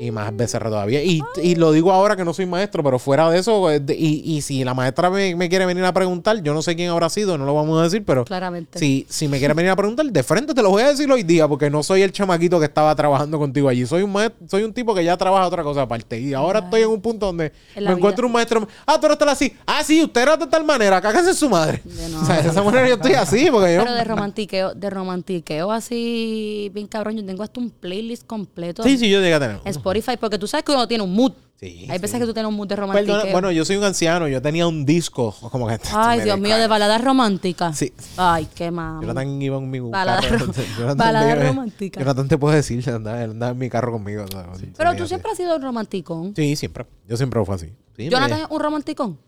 Y 0.00 0.10
más 0.10 0.34
becerra 0.36 0.70
todavía. 0.70 1.02
Y, 1.02 1.20
y 1.42 1.54
lo 1.54 1.70
digo 1.72 1.92
ahora 1.92 2.16
que 2.16 2.24
no 2.24 2.34
soy 2.34 2.46
maestro, 2.46 2.82
pero 2.82 2.98
fuera 2.98 3.30
de 3.30 3.38
eso, 3.38 3.70
eh, 3.70 3.80
y, 3.90 4.22
y 4.36 4.42
si 4.42 4.64
la 4.64 4.74
maestra 4.74 5.08
me, 5.08 5.36
me 5.36 5.48
quiere 5.48 5.66
venir 5.66 5.84
a 5.84 5.92
preguntar, 5.92 6.42
yo 6.42 6.52
no 6.52 6.62
sé 6.62 6.74
quién 6.74 6.90
habrá 6.90 7.08
sido, 7.08 7.38
no 7.38 7.44
lo 7.44 7.54
vamos 7.54 7.78
a 7.80 7.84
decir, 7.84 8.04
pero 8.04 8.24
Claramente. 8.24 8.78
si, 8.78 9.06
si 9.08 9.28
me 9.28 9.38
quiere 9.38 9.54
venir 9.54 9.70
a 9.70 9.76
preguntar, 9.76 10.04
de 10.06 10.22
frente 10.24 10.52
te 10.52 10.62
lo 10.62 10.70
voy 10.70 10.82
a 10.82 10.88
decir 10.88 11.10
hoy 11.12 11.22
día, 11.22 11.46
porque 11.46 11.70
no 11.70 11.82
soy 11.82 12.02
el 12.02 12.10
chamaquito 12.12 12.58
que 12.58 12.66
estaba 12.66 12.94
trabajando 12.96 13.38
contigo 13.38 13.68
allí. 13.68 13.86
Soy 13.86 14.02
un 14.02 14.12
maestro, 14.12 14.46
soy 14.48 14.64
un 14.64 14.72
tipo 14.72 14.94
que 14.94 15.04
ya 15.04 15.16
trabaja 15.16 15.46
otra 15.46 15.62
cosa 15.62 15.82
aparte. 15.82 16.20
Y 16.20 16.34
ahora 16.34 16.58
estoy 16.60 16.82
en 16.82 16.88
un 16.88 17.00
punto 17.00 17.26
donde 17.26 17.52
En 17.76 17.84
me 17.84 17.92
encuentro 17.92 18.22
vida. 18.22 18.26
un 18.26 18.32
maestro. 18.32 18.68
Ah, 18.86 18.98
tú 18.98 19.06
eres 19.06 19.18
tal 19.18 19.28
así. 19.28 19.52
Ah, 19.66 19.82
sí, 19.84 20.02
usted 20.02 20.22
era 20.22 20.36
de 20.36 20.46
tal 20.48 20.64
manera. 20.64 21.00
Cágase 21.00 21.34
su 21.34 21.48
madre. 21.48 21.80
No. 22.10 22.20
O 22.20 22.24
sea, 22.26 22.42
de 22.42 22.48
esa 22.50 22.62
manera 22.62 22.86
yo 22.88 22.94
estoy 22.94 23.12
así, 23.14 23.48
porque 23.50 23.74
yo. 23.74 23.80
Pero 23.82 23.94
de 23.94 24.04
romantiqueo, 24.04 24.74
de 24.74 24.90
romantiqueo 24.90 25.70
así, 25.72 26.70
bien 26.74 26.86
cabrón, 26.86 27.16
yo 27.16 27.24
tengo 27.24 27.42
hasta 27.42 27.60
un 27.60 27.70
playlist 27.70 28.26
completo 28.26 28.82
Sí, 28.82 28.98
sí, 28.98 29.08
yo 29.08 29.20
llegué 29.20 29.34
a 29.34 29.40
tener. 29.40 29.60
en 29.64 29.72
Spotify, 29.84 30.16
porque 30.18 30.38
tú 30.38 30.46
sabes 30.46 30.64
que 30.64 30.72
uno 30.72 30.88
tiene 30.88 31.04
un 31.04 31.12
mood. 31.14 31.32
Sí, 31.60 31.86
Hay 31.88 31.96
sí. 31.98 32.02
veces 32.02 32.18
que 32.20 32.26
tú 32.26 32.32
tienes 32.34 32.48
un 32.48 32.56
mood 32.56 32.66
de. 32.66 32.74
Perdona, 32.76 33.24
bueno, 33.30 33.50
yo 33.52 33.64
soy 33.64 33.76
un 33.76 33.84
anciano, 33.84 34.26
yo 34.26 34.42
tenía 34.42 34.66
un 34.66 34.84
disco 34.84 35.32
como 35.52 35.66
que... 35.68 35.78
Ay, 35.94 36.20
Dios 36.22 36.38
mío, 36.38 36.56
de 36.56 36.66
baladas 36.66 37.02
románticas. 37.04 37.76
Sí. 37.78 37.92
Ay, 38.16 38.48
qué 38.54 38.70
mamá. 38.70 39.00
Jonathan 39.02 39.40
iba 39.42 39.58
en 39.58 39.70
mi 39.70 39.80
Balada 39.80 40.20
carro. 40.20 40.38
rom- 40.46 40.54
Jonathan 40.78 40.96
balada 40.98 41.34
iba- 41.36 41.44
romántica. 41.44 42.00
Jonathan 42.00 42.28
te 42.28 42.38
puede 42.38 42.56
decir, 42.56 42.88
andaba, 42.90 43.22
él 43.22 43.30
andaba 43.32 43.52
en 43.52 43.58
mi 43.58 43.70
carro 43.70 43.92
conmigo. 43.92 44.24
o 44.24 44.28
sea, 44.28 44.46
Pero 44.76 44.96
tú 44.96 45.06
siempre 45.06 45.30
has 45.30 45.36
sido 45.36 45.54
un 45.56 45.62
romanticón. 45.62 46.32
Sí, 46.34 46.56
siempre. 46.56 46.86
Yo 47.06 47.16
siempre 47.16 47.44
fue 47.44 47.54
así. 47.54 47.72
Sí, 47.96 48.08
Jonathan 48.08 48.40
es 48.40 48.46
un 48.50 48.60
romanticón. 48.60 49.18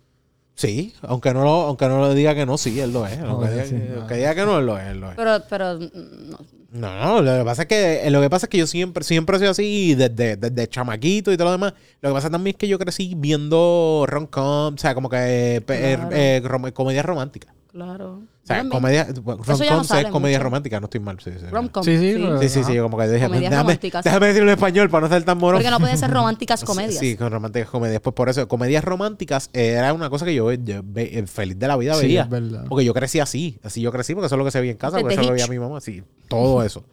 Sí, 0.56 0.94
aunque 1.02 1.34
no, 1.34 1.44
lo, 1.44 1.50
aunque 1.66 1.86
no 1.86 2.08
le 2.08 2.14
diga 2.14 2.34
que 2.34 2.46
no, 2.46 2.56
sí, 2.56 2.80
él 2.80 2.90
lo 2.92 3.06
es. 3.06 3.18
Aunque, 3.20 3.50
diga, 3.50 3.64
sí, 3.64 3.70
que- 3.72 3.88
no. 3.90 3.98
aunque 4.00 4.14
diga 4.16 4.34
que 4.34 4.44
no, 4.46 4.58
él 4.58 4.64
lo 4.66 4.78
es. 4.78 4.86
Él 4.86 5.00
lo 5.00 5.10
es. 5.10 5.16
Pero, 5.16 5.42
pero, 5.50 5.78
mm, 5.78 6.30
no. 6.30 6.38
No, 6.76 7.22
no, 7.22 7.22
lo 7.22 7.38
que 7.38 7.44
pasa 7.44 7.62
es 7.62 7.68
que, 7.68 8.10
lo 8.10 8.20
que, 8.20 8.30
pasa 8.30 8.46
es 8.46 8.50
que 8.50 8.58
yo 8.58 8.66
siempre, 8.66 9.02
siempre 9.04 9.36
he 9.36 9.38
sido 9.40 9.50
así 9.52 9.94
desde, 9.94 10.36
desde 10.36 10.68
chamaquito 10.68 11.32
y 11.32 11.36
todo 11.36 11.46
lo 11.46 11.52
demás. 11.52 11.74
Lo 12.00 12.10
que 12.10 12.14
pasa 12.14 12.30
también 12.30 12.54
es 12.54 12.58
que 12.58 12.68
yo 12.68 12.78
crecí 12.78 13.14
viendo 13.16 14.04
rom-com, 14.06 14.74
o 14.74 14.78
sea, 14.78 14.94
como 14.94 15.08
que 15.08 15.16
eh, 15.56 15.62
eh, 15.68 16.40
rom- 16.44 16.72
comedia 16.72 17.02
romántica. 17.02 17.54
claro. 17.72 18.22
O 18.46 18.54
sea, 18.54 18.68
comedia, 18.68 19.08
rom-com 19.24 19.96
es 19.98 20.06
comedia 20.06 20.38
romántica, 20.38 20.78
no 20.78 20.84
estoy 20.84 21.00
mal. 21.00 21.18
Sí, 21.18 21.32
sí. 21.36 21.46
Rom-com. 21.50 21.82
Sí, 21.82 21.98
sí, 21.98 22.14
Sí, 22.42 22.48
sí, 22.48 22.62
sí, 22.64 22.78
como 22.78 22.96
que 22.96 23.08
déjame, 23.08 23.28
Comedias 23.30 23.50
déjame, 23.50 23.62
románticas. 23.64 24.04
déjame 24.04 24.26
decirlo 24.28 24.50
en 24.50 24.54
español 24.56 24.88
para 24.88 25.08
no 25.08 25.12
ser 25.12 25.24
tan 25.24 25.38
moro. 25.38 25.56
Porque 25.56 25.68
no 25.70 25.80
pueden 25.80 25.98
ser 25.98 26.10
románticas 26.12 26.62
comedias. 26.62 27.00
Sí, 27.00 27.16
con 27.16 27.32
románticas 27.32 27.68
comedias. 27.70 28.00
Pues 28.00 28.14
por 28.14 28.28
eso, 28.28 28.46
comedias 28.46 28.84
románticas 28.84 29.50
eh, 29.52 29.70
era 29.70 29.92
una 29.92 30.08
cosa 30.10 30.24
que 30.24 30.34
yo, 30.34 30.52
yo 30.52 30.80
eh, 30.94 31.24
feliz 31.26 31.58
de 31.58 31.66
la 31.66 31.76
vida 31.76 31.94
Sí, 31.94 32.06
veía. 32.06 32.22
es 32.22 32.28
verdad. 32.30 32.66
Porque 32.68 32.84
yo 32.84 32.94
crecí 32.94 33.18
así. 33.18 33.58
Así 33.64 33.80
yo 33.80 33.90
crecí 33.90 34.14
porque 34.14 34.26
eso 34.26 34.36
es 34.36 34.38
lo 34.38 34.44
que 34.44 34.52
se 34.52 34.60
veía 34.60 34.70
en 34.72 34.78
casa, 34.78 35.00
porque 35.00 35.14
eso 35.14 35.24
lo 35.24 35.32
veía 35.32 35.48
mi 35.48 35.58
mamá. 35.58 35.80
Sí. 35.80 36.04
Todo 36.28 36.62
eso. 36.62 36.84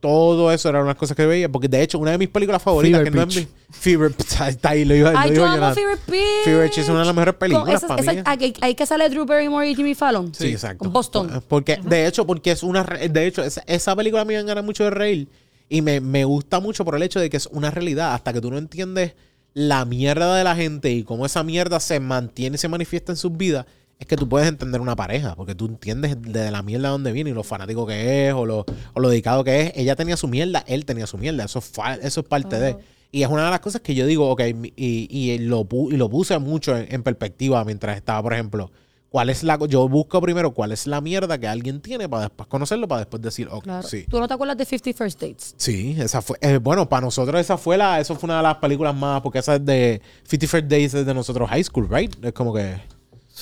Todo 0.00 0.52
eso 0.52 0.68
eran 0.68 0.82
unas 0.82 0.96
cosas 0.96 1.16
que 1.16 1.24
veía. 1.26 1.48
Porque 1.50 1.68
de 1.68 1.82
hecho, 1.82 1.98
una 1.98 2.10
de 2.10 2.18
mis 2.18 2.28
películas 2.28 2.62
favoritas, 2.62 3.00
Fever 3.00 3.12
que 3.12 3.16
no 3.18 3.22
es 3.22 3.34
Pitch. 3.34 3.46
mi. 3.48 3.52
Fever 3.70 4.12
está 4.18 4.68
ahí, 4.70 4.84
lo 4.84 4.94
iba, 4.94 5.12
lo 5.12 5.18
Ay, 5.18 5.34
yo 5.34 5.46
amo. 5.46 5.74
Fever 5.74 5.98
Pitch. 5.98 6.44
Fever 6.44 6.68
Pitch 6.68 6.78
es 6.78 6.88
una 6.88 7.00
de 7.00 7.04
las 7.06 7.14
mejores 7.14 7.34
películas 7.34 7.74
esa- 7.82 7.88
para 7.88 8.02
esa- 8.02 8.12
mí. 8.12 8.20
ahí- 8.24 8.54
ahí 8.60 8.74
que 8.74 8.86
sale 8.86 9.08
Drew 9.08 9.24
Barrymore 9.24 9.68
y 9.70 9.74
Jimmy 9.74 9.94
Fallon. 9.94 10.34
Sí, 10.34 10.48
exacto. 10.48 10.90
Boston. 10.90 11.42
Porque, 11.48 11.78
de 11.82 12.06
hecho, 12.06 12.26
porque 12.26 12.50
es 12.50 12.62
una. 12.62 12.82
re- 12.82 13.08
De 13.08 13.26
hecho, 13.26 13.42
esa, 13.42 13.62
esa 13.66 13.96
película 13.96 14.24
me 14.24 14.42
gana 14.42 14.62
mucho 14.62 14.84
de 14.84 14.90
reír. 14.90 15.28
Y 15.68 15.80
me, 15.80 16.00
me 16.00 16.24
gusta 16.26 16.60
mucho 16.60 16.84
por 16.84 16.96
el 16.96 17.02
hecho 17.02 17.18
de 17.18 17.30
que 17.30 17.38
es 17.38 17.46
una 17.46 17.70
realidad. 17.70 18.12
Hasta 18.14 18.32
que 18.32 18.40
tú 18.42 18.50
no 18.50 18.58
entiendes 18.58 19.14
la 19.54 19.84
mierda 19.86 20.34
de 20.36 20.44
la 20.44 20.54
gente 20.54 20.90
y 20.90 21.02
cómo 21.02 21.24
esa 21.24 21.42
mierda 21.42 21.78
se 21.80 21.98
mantiene 22.00 22.56
y 22.56 22.58
se 22.58 22.68
manifiesta 22.68 23.12
en 23.12 23.16
sus 23.16 23.34
vidas, 23.36 23.66
es 24.02 24.06
que 24.06 24.16
tú 24.16 24.28
puedes 24.28 24.48
entender 24.48 24.80
una 24.80 24.94
pareja. 24.96 25.34
Porque 25.34 25.54
tú 25.54 25.66
entiendes 25.66 26.16
de 26.20 26.50
la 26.50 26.62
mierda 26.62 26.88
de 26.88 26.92
dónde 26.92 27.12
viene 27.12 27.30
y 27.30 27.32
lo 27.32 27.42
fanático 27.42 27.86
que 27.86 28.28
es 28.28 28.34
o 28.34 28.44
lo, 28.46 28.64
o 28.94 29.00
lo 29.00 29.08
dedicado 29.08 29.42
que 29.44 29.60
es. 29.62 29.72
Ella 29.76 29.96
tenía 29.96 30.16
su 30.16 30.28
mierda, 30.28 30.62
él 30.66 30.84
tenía 30.84 31.06
su 31.06 31.18
mierda. 31.18 31.44
Eso 31.44 31.58
es, 31.58 31.72
eso 32.02 32.20
es 32.20 32.26
parte 32.26 32.58
de. 32.60 32.76
Y 33.10 33.22
es 33.22 33.28
una 33.28 33.44
de 33.44 33.50
las 33.50 33.60
cosas 33.60 33.80
que 33.82 33.94
yo 33.94 34.06
digo, 34.06 34.30
ok, 34.30 34.40
y, 34.74 35.06
y 35.10 35.38
lo, 35.38 35.66
y 35.90 35.96
lo 35.96 36.08
puse 36.08 36.38
mucho 36.38 36.76
en, 36.76 36.86
en 36.94 37.02
perspectiva 37.02 37.62
mientras 37.64 37.96
estaba, 37.98 38.22
por 38.22 38.32
ejemplo, 38.32 38.70
cuál 39.10 39.28
es 39.28 39.42
la. 39.42 39.58
Yo 39.68 39.86
busco 39.86 40.18
primero 40.22 40.52
cuál 40.54 40.72
es 40.72 40.86
la 40.86 41.02
mierda 41.02 41.36
que 41.36 41.46
alguien 41.46 41.82
tiene 41.82 42.08
para 42.08 42.22
después 42.22 42.48
conocerlo, 42.48 42.88
para 42.88 43.00
después 43.00 43.20
decir, 43.20 43.48
ok, 43.50 43.64
Claro. 43.64 43.86
sí. 43.86 44.06
¿Tú 44.08 44.18
no 44.18 44.26
te 44.26 44.32
acuerdas 44.32 44.56
de 44.56 44.64
50 44.64 44.96
First 44.96 45.20
Dates? 45.20 45.54
Sí, 45.58 45.94
esa 45.98 46.22
fue. 46.22 46.38
eh, 46.40 46.56
bueno, 46.56 46.88
para 46.88 47.02
nosotros 47.02 47.38
esa 47.38 47.58
fue 47.58 47.76
la. 47.76 48.00
Eso 48.00 48.14
fue 48.16 48.28
una 48.28 48.38
de 48.38 48.42
las 48.44 48.56
películas 48.56 48.94
más. 48.96 49.20
Porque 49.20 49.40
esa 49.40 49.56
es 49.56 49.64
de 49.66 50.00
50 50.24 50.46
First 50.48 50.66
Days 50.68 50.94
es 50.94 51.04
de 51.04 51.12
nosotros 51.12 51.50
high 51.50 51.62
school, 51.64 51.86
right? 51.90 52.12
Es 52.24 52.32
como 52.32 52.54
que. 52.54 52.76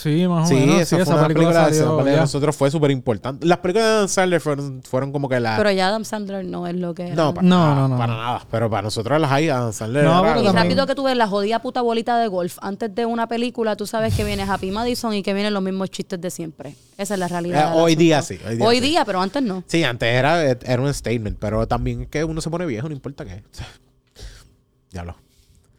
Sí, 0.02 0.26
más 0.26 0.46
o 0.46 0.48
Sí, 0.48 0.54
menos. 0.54 0.80
esa 0.80 0.96
sí, 0.98 1.04
fue 1.04 1.22
película, 1.22 1.50
esa 1.50 1.64
salió 1.64 1.78
película 1.80 2.04
de 2.04 2.12
ya. 2.12 2.20
nosotros 2.22 2.56
fue 2.56 2.70
súper 2.70 2.90
importante. 2.90 3.46
Las 3.46 3.58
películas 3.58 3.86
de 3.86 3.94
Dan 3.96 4.08
Sandler 4.08 4.40
fueron, 4.40 4.82
fueron 4.82 5.12
como 5.12 5.28
que 5.28 5.38
la. 5.40 5.56
Pero 5.58 5.70
ya 5.72 5.88
Adam 5.88 6.04
Sandler 6.04 6.44
no 6.46 6.66
es 6.66 6.74
lo 6.76 6.94
que 6.94 7.08
era. 7.08 7.14
no, 7.14 7.34
para 7.34 7.46
No, 7.46 7.58
nada, 7.58 7.74
no, 7.74 7.88
no, 7.88 7.98
para 7.98 8.14
nada. 8.16 8.46
Pero 8.50 8.70
para 8.70 8.82
nosotros 8.82 9.20
las 9.20 9.28
high 9.30 9.46
Dan 9.48 9.72
Sandler. 9.72 10.04
No, 10.04 10.20
era- 10.24 10.30
Y 10.40 10.44
también- 10.44 10.54
rápido 10.56 10.86
que 10.86 10.94
tú 10.94 11.02
ves 11.02 11.16
la 11.16 11.26
jodida 11.26 11.60
puta 11.60 11.82
bolita 11.82 12.18
de 12.18 12.28
golf 12.28 12.56
antes 12.62 12.94
de 12.94 13.04
una 13.04 13.26
película, 13.28 13.76
tú 13.76 13.86
sabes 13.86 14.14
que 14.16 14.24
viene 14.24 14.44
Happy 14.44 14.70
Madison 14.70 15.12
y 15.12 15.22
que 15.22 15.34
vienen 15.34 15.52
los 15.52 15.62
mismos 15.62 15.90
chistes 15.90 16.20
de 16.20 16.30
siempre. 16.30 16.74
Esa 16.96 17.14
es 17.14 17.20
la 17.20 17.28
realidad. 17.28 17.74
Eh, 17.76 17.80
hoy 17.80 17.94
día 17.96 18.22
sí, 18.22 18.38
hoy 18.48 18.56
día 18.56 18.66
Hoy 18.66 18.76
sí. 18.76 18.80
día, 18.82 19.04
pero 19.04 19.20
antes 19.20 19.42
no. 19.42 19.64
Sí, 19.66 19.84
antes 19.84 20.08
era, 20.08 20.42
era 20.42 20.80
un 20.80 20.92
statement, 20.94 21.36
pero 21.38 21.66
también 21.68 22.02
es 22.02 22.08
que 22.08 22.24
uno 22.24 22.40
se 22.40 22.48
pone 22.48 22.64
viejo, 22.66 22.88
no 22.88 22.94
importa 22.94 23.24
qué. 23.24 23.42
Diablo. 24.92 25.16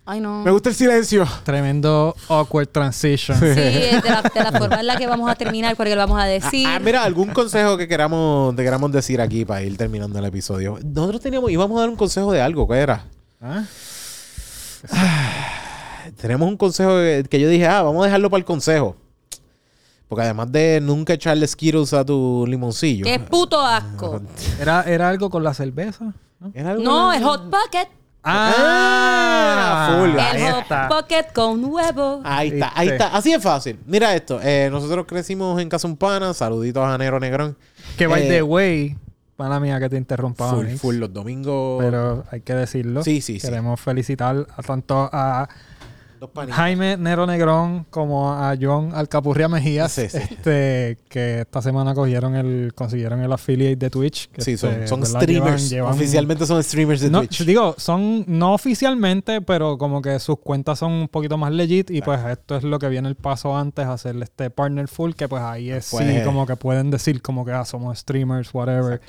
Ay, 0.06 0.19
no. 0.19 0.44
Me 0.44 0.52
gusta 0.52 0.69
el 0.69 0.76
silencio. 0.76 1.28
Tremendo 1.44 2.15
awkward 2.28 2.68
transition. 2.68 3.38
Sí, 3.40 3.45
de 3.45 4.02
la, 4.03 4.22
de 4.23 4.44
la 4.44 4.52
forma 4.52 4.80
en 4.80 4.88
la 4.88 4.98
que 4.98 5.06
vamos 5.07 5.30
a 5.30 5.36
terminar, 5.36 5.76
porque 5.76 5.91
lo 5.95 6.02
vamos 6.02 6.19
a 6.19 6.26
decir. 6.26 6.68
Ah, 6.68 6.80
mira, 6.80 7.03
algún 7.03 7.30
consejo 7.30 7.78
que 7.78 7.88
queramos, 7.88 8.56
te 8.56 8.64
queramos 8.64 8.91
decir 8.91 9.22
aquí 9.22 9.45
para 9.45 9.61
ir 9.61 9.78
terminando 9.78 10.18
el 10.18 10.26
episodio. 10.26 10.80
Nosotros 10.84 11.22
teníamos, 11.22 11.52
íbamos 11.52 11.78
a 11.78 11.82
dar 11.82 11.90
un 11.90 11.95
consejo 11.95 12.32
de 12.32 12.41
algo, 12.41 12.68
¿qué 12.68 12.78
era? 12.78 13.06
¿Ah? 13.41 13.64
Tenemos 16.19 16.48
un 16.48 16.57
consejo 16.57 16.91
que, 16.98 17.26
que 17.30 17.40
yo 17.40 17.48
dije, 17.48 17.68
ah, 17.68 17.84
vamos 17.84 18.02
a 18.02 18.06
dejarlo 18.06 18.30
para 18.30 18.40
el 18.40 18.45
consejo. 18.45 18.95
Porque 20.07 20.23
además 20.23 20.52
de 20.52 20.82
nunca 20.82 21.14
echarle 21.14 21.48
Skittles 21.48 21.94
a 21.94 22.03
tu 22.03 22.44
limoncillo. 22.48 23.06
¡Qué 23.06 23.18
puto 23.19 23.61
asco! 23.61 24.22
¿Era, 24.60 24.82
¿Era 24.84 25.07
algo 25.07 25.30
con 25.30 25.41
la 25.41 25.53
cerveza? 25.53 26.14
¿no? 26.40 26.52
¿Era 26.53 26.72
algo 26.72 26.84
No, 26.84 27.14
el 27.14 27.23
Hot 27.23 27.49
Pocket. 27.49 27.88
Ah, 28.23 29.98
full. 29.99 30.19
Ahí 30.19 30.41
El 30.43 30.52
Hot 30.53 30.61
está. 30.64 30.88
Pocket 30.88 31.26
con 31.34 31.64
huevo. 31.65 32.22
Ahí 32.23 32.49
está, 32.49 32.72
ahí 32.76 32.89
Viste. 32.89 33.03
está. 33.03 33.18
Así 33.18 33.34
es 33.34 33.41
fácil. 33.43 33.80
Mira 33.85 34.14
esto. 34.15 34.39
eh, 34.41 34.69
nosotros 34.72 35.06
crecimos 35.07 35.60
en 35.61 35.69
Casa 35.69 35.88
Umpana. 35.88 36.34
Saluditos 36.34 36.84
a 36.85 36.98
Nero 36.98 37.19
Negrón. 37.19 37.57
Que 37.98 38.07
by 38.07 38.23
Eh, 38.23 38.30
the 38.30 38.41
way, 38.43 38.98
para 39.35 39.60
mía 39.60 39.80
que 39.80 39.89
te 39.89 39.98
interrumpa, 39.98 40.49
Full, 40.49 40.65
Onyx, 40.65 40.81
full 40.81 40.95
los 40.95 41.14
domingos. 41.14 41.84
pero 41.84 42.23
hay 42.31 42.41
que 42.41 42.53
decirlo. 42.53 43.03
Sí, 43.03 43.22
sí, 43.22 43.39
sí. 43.39 43.48
Queremos 43.48 43.80
felicitar 43.80 44.45
a 44.56 44.61
tanto 44.61 45.10
a 45.11 45.48
Dos. 46.22 46.30
Jaime 46.52 46.98
Nero 46.98 47.26
Negrón 47.26 47.85
como 47.89 48.31
a 48.31 48.53
John 48.61 48.91
Alcapurria 48.93 49.48
Mejías, 49.49 49.91
Sí, 49.91 50.07
sí. 50.07 50.19
este 50.19 50.99
que 51.10 51.41
esta 51.41 51.64
semana 51.64 51.95
cogieron 51.95 52.35
el 52.35 52.73
consiguieron 52.76 53.22
el 53.22 53.31
affiliate 53.34 53.76
de 53.76 53.89
Twitch. 53.89 54.30
que, 54.30 54.41
Sí, 54.43 54.56
son, 54.56 54.69
este, 54.73 54.88
son 54.88 55.03
streamers. 55.03 55.69
Llevan- 55.72 55.88
llevan- 55.88 55.93
Oficialmente 55.95 56.45
son 56.45 56.64
streamers 56.64 57.02
de 57.02 57.10
no, 57.10 57.19
Twitch. 57.22 57.43
digo, 57.43 57.73
son 57.77 58.23
no 58.27 58.53
oficialmente, 58.53 59.41
pero 59.41 59.80
como 59.80 60.02
que 60.02 60.19
sus 60.19 60.38
cuentas 60.39 60.77
son 60.77 60.91
un 60.91 61.07
poquito 61.07 61.38
más 61.39 61.52
legit 61.52 61.89
y 61.89 62.02
pues 62.03 62.23
esto 62.26 62.56
es 62.56 62.64
lo 62.64 62.77
que 62.77 62.88
viene 62.89 63.10
el 63.10 63.15
paso 63.15 63.57
antes, 63.57 63.88
hacer 63.88 64.15
este 64.22 64.52
partner 64.52 64.88
full, 64.88 65.14
que 65.14 65.27
pues 65.27 65.41
ahí 65.41 65.72
es 65.72 65.89
Pues- 65.89 66.06
sí, 66.07 66.22
como 66.23 66.45
que 66.45 66.56
pueden 66.56 66.91
decir 66.91 67.22
como 67.23 67.43
que 67.45 67.52
ah, 67.52 67.65
somos 67.65 67.98
streamers, 67.98 68.53
whatever. 68.53 69.02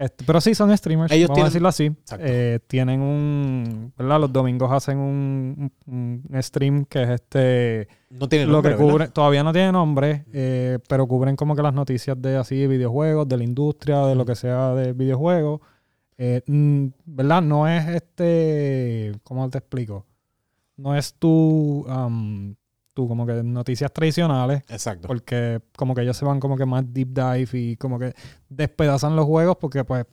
Este, 0.00 0.24
pero 0.24 0.40
sí 0.40 0.54
son 0.54 0.74
streamers, 0.76 1.12
Ellos 1.12 1.28
vamos 1.28 1.36
tienen- 1.36 1.46
a 1.46 1.50
decirlo 1.50 1.68
así. 1.68 1.92
Eh, 2.20 2.58
tienen 2.66 3.00
un, 3.02 3.92
¿verdad? 3.98 4.18
Los 4.18 4.32
domingos 4.32 4.72
hacen 4.72 4.96
un, 4.98 5.70
un- 5.86 6.24
un 6.26 6.42
stream 6.42 6.86
que 6.86 7.02
es 7.02 7.08
este 7.10 7.86
no 8.08 8.26
tiene 8.26 8.46
lo 8.46 8.52
nombre, 8.52 8.72
que 8.72 8.76
¿verdad? 8.78 8.92
cubre, 8.92 9.08
todavía 9.08 9.44
no 9.44 9.52
tiene 9.52 9.72
nombre, 9.72 10.24
eh, 10.32 10.78
pero 10.88 11.06
cubren 11.06 11.36
como 11.36 11.54
que 11.54 11.60
las 11.62 11.74
noticias 11.74 12.20
de 12.20 12.36
así 12.38 12.66
videojuegos, 12.66 13.28
de 13.28 13.36
la 13.36 13.44
industria, 13.44 14.06
de 14.06 14.14
lo 14.14 14.24
que 14.24 14.34
sea 14.36 14.72
de 14.74 14.94
videojuegos. 14.94 15.60
Eh, 16.16 16.40
¿Verdad? 17.04 17.42
No 17.42 17.68
es 17.68 17.86
este, 17.88 19.12
¿cómo 19.22 19.48
te 19.50 19.58
explico? 19.58 20.06
No 20.78 20.96
es 20.96 21.12
tu, 21.12 21.84
am, 21.88 22.54
tu 23.02 23.08
como 23.08 23.26
que 23.26 23.42
noticias 23.42 23.92
tradicionales, 23.92 24.62
Exacto. 24.68 25.08
porque 25.08 25.60
como 25.76 25.94
que 25.94 26.02
ellos 26.02 26.16
se 26.16 26.24
van 26.24 26.40
como 26.40 26.56
que 26.56 26.66
más 26.66 26.84
deep 26.92 27.08
dive 27.14 27.48
y 27.58 27.76
como 27.76 27.98
que 27.98 28.12
despedazan 28.48 29.16
los 29.16 29.24
juegos 29.26 29.56
porque 29.60 29.84
pues 29.84 30.04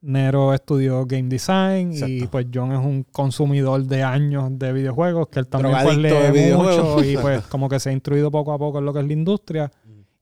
Nero 0.00 0.54
estudió 0.54 1.04
game 1.06 1.28
design 1.28 1.92
y 1.92 1.96
Exacto. 1.98 2.30
pues 2.30 2.46
John 2.54 2.70
es 2.72 2.78
un 2.78 3.02
consumidor 3.10 3.82
de 3.84 4.04
años 4.04 4.50
de 4.56 4.72
videojuegos 4.72 5.26
que 5.28 5.40
él 5.40 5.48
también 5.48 5.74
pues 5.82 5.96
lee 5.96 6.10
videojuegos. 6.32 6.94
mucho 6.96 7.04
y 7.04 7.16
pues 7.16 7.42
como 7.46 7.68
que 7.68 7.80
se 7.80 7.90
ha 7.90 7.92
instruido 7.92 8.30
poco 8.30 8.52
a 8.52 8.58
poco 8.58 8.78
en 8.78 8.84
lo 8.84 8.92
que 8.92 9.00
es 9.00 9.06
la 9.06 9.12
industria 9.12 9.72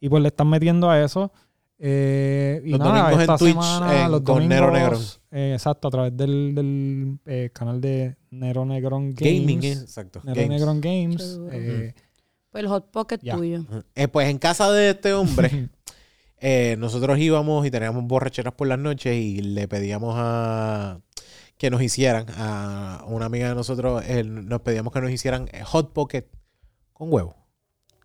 y 0.00 0.08
pues 0.08 0.22
le 0.22 0.28
están 0.28 0.48
metiendo 0.48 0.88
a 0.90 1.02
eso 1.02 1.30
Eh, 1.78 2.62
y 2.64 2.70
Los 2.70 2.78
nada, 2.80 2.90
domingos 3.10 3.14
en 3.16 3.20
esta 3.20 3.36
Twitch, 3.36 3.52
semana, 3.52 4.04
en- 4.06 4.10
los 4.12 4.20
con 4.22 4.48
Nero 4.48 4.70
Negrón. 4.70 5.00
eh, 5.30 5.52
exacto, 5.52 5.88
a 5.88 5.90
través 5.90 6.16
del, 6.16 6.54
del 6.54 7.18
eh, 7.26 7.50
canal 7.52 7.82
de 7.82 8.16
Nero 8.30 8.64
Negrón 8.64 9.12
Games. 9.14 9.40
Gaming, 9.42 9.64
exacto. 9.64 10.20
Nero 10.24 10.36
Games. 10.40 10.48
Negrón 10.48 10.80
Games. 10.80 11.40
Pues 12.56 12.64
el 12.64 12.68
Hot 12.70 12.90
Pocket 12.90 13.18
Ya. 13.22 13.34
tuyo. 13.36 13.64
Eh, 13.94 14.08
pues 14.08 14.30
en 14.30 14.38
casa 14.38 14.70
de 14.72 14.88
este 14.90 15.12
hombre, 15.12 15.68
eh, 16.40 16.76
nosotros 16.78 17.18
íbamos 17.18 17.66
y 17.66 17.70
teníamos 17.70 18.02
borracheras 18.04 18.54
por 18.54 18.66
las 18.66 18.78
noches 18.78 19.14
y 19.14 19.42
le 19.42 19.68
pedíamos 19.68 20.14
a 20.16 21.00
que 21.58 21.68
nos 21.70 21.82
hicieran, 21.82 22.24
a 22.38 23.04
una 23.08 23.26
amiga 23.26 23.50
de 23.50 23.54
nosotros, 23.54 24.02
eh, 24.06 24.24
nos 24.24 24.62
pedíamos 24.62 24.90
que 24.90 25.02
nos 25.02 25.10
hicieran 25.10 25.50
hot 25.64 25.92
pocket 25.92 26.24
con 26.94 27.12
huevo. 27.12 27.36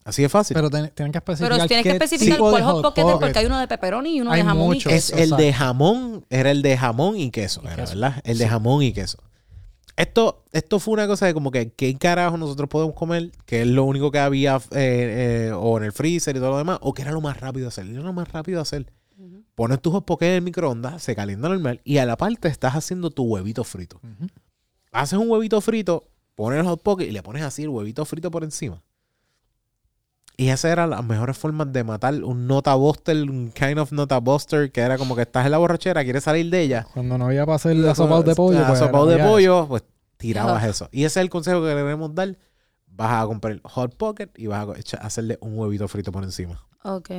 Así 0.03 0.21
de 0.21 0.27
fácil. 0.27 0.55
Pero 0.55 0.69
ten- 0.69 0.91
tienen 0.95 1.13
que 1.13 1.19
especificar. 1.19 1.51
Pero 1.57 1.67
tienes 1.67 1.83
que 1.83 1.91
especificar 1.91 2.39
cuál 2.39 2.63
Hot 2.63 2.81
Pocket 2.81 3.01
es, 3.01 3.05
pocket. 3.05 3.19
porque 3.27 3.39
hay 3.39 3.45
uno 3.45 3.57
de 3.57 3.67
pepperoni 3.69 4.17
y 4.17 4.21
uno 4.21 4.31
Hay 4.33 4.41
de 4.41 4.47
jamón 4.47 4.67
muchos. 4.67 4.91
y 4.91 4.95
es 4.95 5.11
queso. 5.11 5.23
el 5.23 5.29
de 5.39 5.53
jamón, 5.53 6.25
era 6.29 6.51
el 6.51 6.61
de 6.61 6.75
jamón 6.77 7.17
y 7.17 7.31
queso, 7.31 7.61
Y 7.63 7.67
era, 7.67 7.75
queso. 7.77 7.93
¿verdad? 7.93 8.21
El 8.25 8.37
de 8.37 8.47
jamón 8.49 8.83
y 8.83 8.91
queso. 8.91 9.17
Esto, 9.95 10.43
esto 10.51 10.79
fue 10.79 10.93
una 10.93 11.07
cosa 11.07 11.25
de 11.25 11.33
como 11.33 11.51
que, 11.51 11.71
¿qué 11.73 11.95
carajo 11.95 12.37
nosotros 12.37 12.69
podemos 12.69 12.95
comer? 12.95 13.31
Que 13.45 13.61
es 13.61 13.67
lo 13.67 13.83
único 13.83 14.11
que 14.11 14.19
había 14.19 14.57
eh, 14.71 15.49
eh, 15.49 15.51
o 15.55 15.77
en 15.77 15.83
el 15.83 15.91
freezer 15.91 16.35
y 16.35 16.39
todo 16.39 16.51
lo 16.51 16.57
demás, 16.57 16.79
o 16.81 16.93
que 16.93 17.01
era 17.01 17.11
lo 17.11 17.21
más 17.21 17.39
rápido 17.39 17.65
de 17.65 17.67
hacer. 17.69 17.87
Era 17.87 18.01
lo 18.01 18.13
más 18.13 18.31
rápido 18.31 18.57
de 18.57 18.61
hacer. 18.61 18.85
Pones 19.55 19.81
tus 19.81 19.93
hot 19.93 20.21
en 20.21 20.29
el 20.29 20.41
microondas, 20.41 21.03
se 21.03 21.15
calienta 21.15 21.49
normal 21.49 21.81
y 21.83 21.97
a 21.97 22.05
la 22.05 22.17
parte 22.17 22.47
estás 22.47 22.75
haciendo 22.75 23.11
tu 23.11 23.23
huevito 23.23 23.63
frito. 23.63 23.99
Haces 24.91 25.19
un 25.19 25.29
huevito 25.29 25.61
frito, 25.61 26.07
pones 26.35 26.59
el 26.59 26.65
hot 26.65 26.81
pocket 26.81 27.05
y 27.05 27.11
le 27.11 27.21
pones 27.21 27.43
así 27.43 27.63
el 27.63 27.69
huevito 27.69 28.03
frito 28.05 28.31
por 28.31 28.43
encima. 28.43 28.81
Y 30.37 30.49
esas 30.49 30.71
eran 30.71 30.89
las 30.89 31.03
mejores 31.03 31.37
formas 31.37 31.71
de 31.71 31.83
matar 31.83 32.23
un 32.23 32.47
nota 32.47 32.73
buster, 32.75 33.15
un 33.29 33.51
kind 33.51 33.77
of 33.77 33.91
nota 33.91 34.19
buster, 34.19 34.71
que 34.71 34.81
era 34.81 34.97
como 34.97 35.15
que 35.15 35.21
estás 35.23 35.45
en 35.45 35.51
la 35.51 35.57
borrachera, 35.57 36.03
quieres 36.03 36.23
salir 36.23 36.49
de 36.49 36.61
ella. 36.61 36.87
Cuando 36.93 37.17
no 37.17 37.25
había 37.25 37.45
para 37.45 37.57
hacer 37.57 37.75
la 37.75 37.93
sopa 37.93 38.21
de 38.23 38.33
pollo. 38.33 38.59
La 38.59 38.67
pues, 38.67 38.79
sopa 38.79 39.05
de 39.05 39.17
pollo, 39.19 39.67
pues 39.67 39.83
tirabas 40.17 40.63
eso. 40.63 40.89
Y 40.91 41.03
ese 41.03 41.19
es 41.19 41.23
el 41.23 41.29
consejo 41.29 41.61
que 41.61 41.67
le 41.67 41.75
queremos 41.75 42.15
dar. 42.15 42.37
Vas 42.87 43.23
a 43.23 43.25
comprar 43.25 43.53
el 43.53 43.61
hot 43.63 43.95
pocket 43.95 44.29
y 44.35 44.47
vas 44.47 44.67
a 44.93 44.97
hacerle 44.97 45.37
un 45.41 45.57
huevito 45.57 45.87
frito 45.87 46.11
por 46.11 46.23
encima. 46.23 46.65
Ok. 46.83 47.09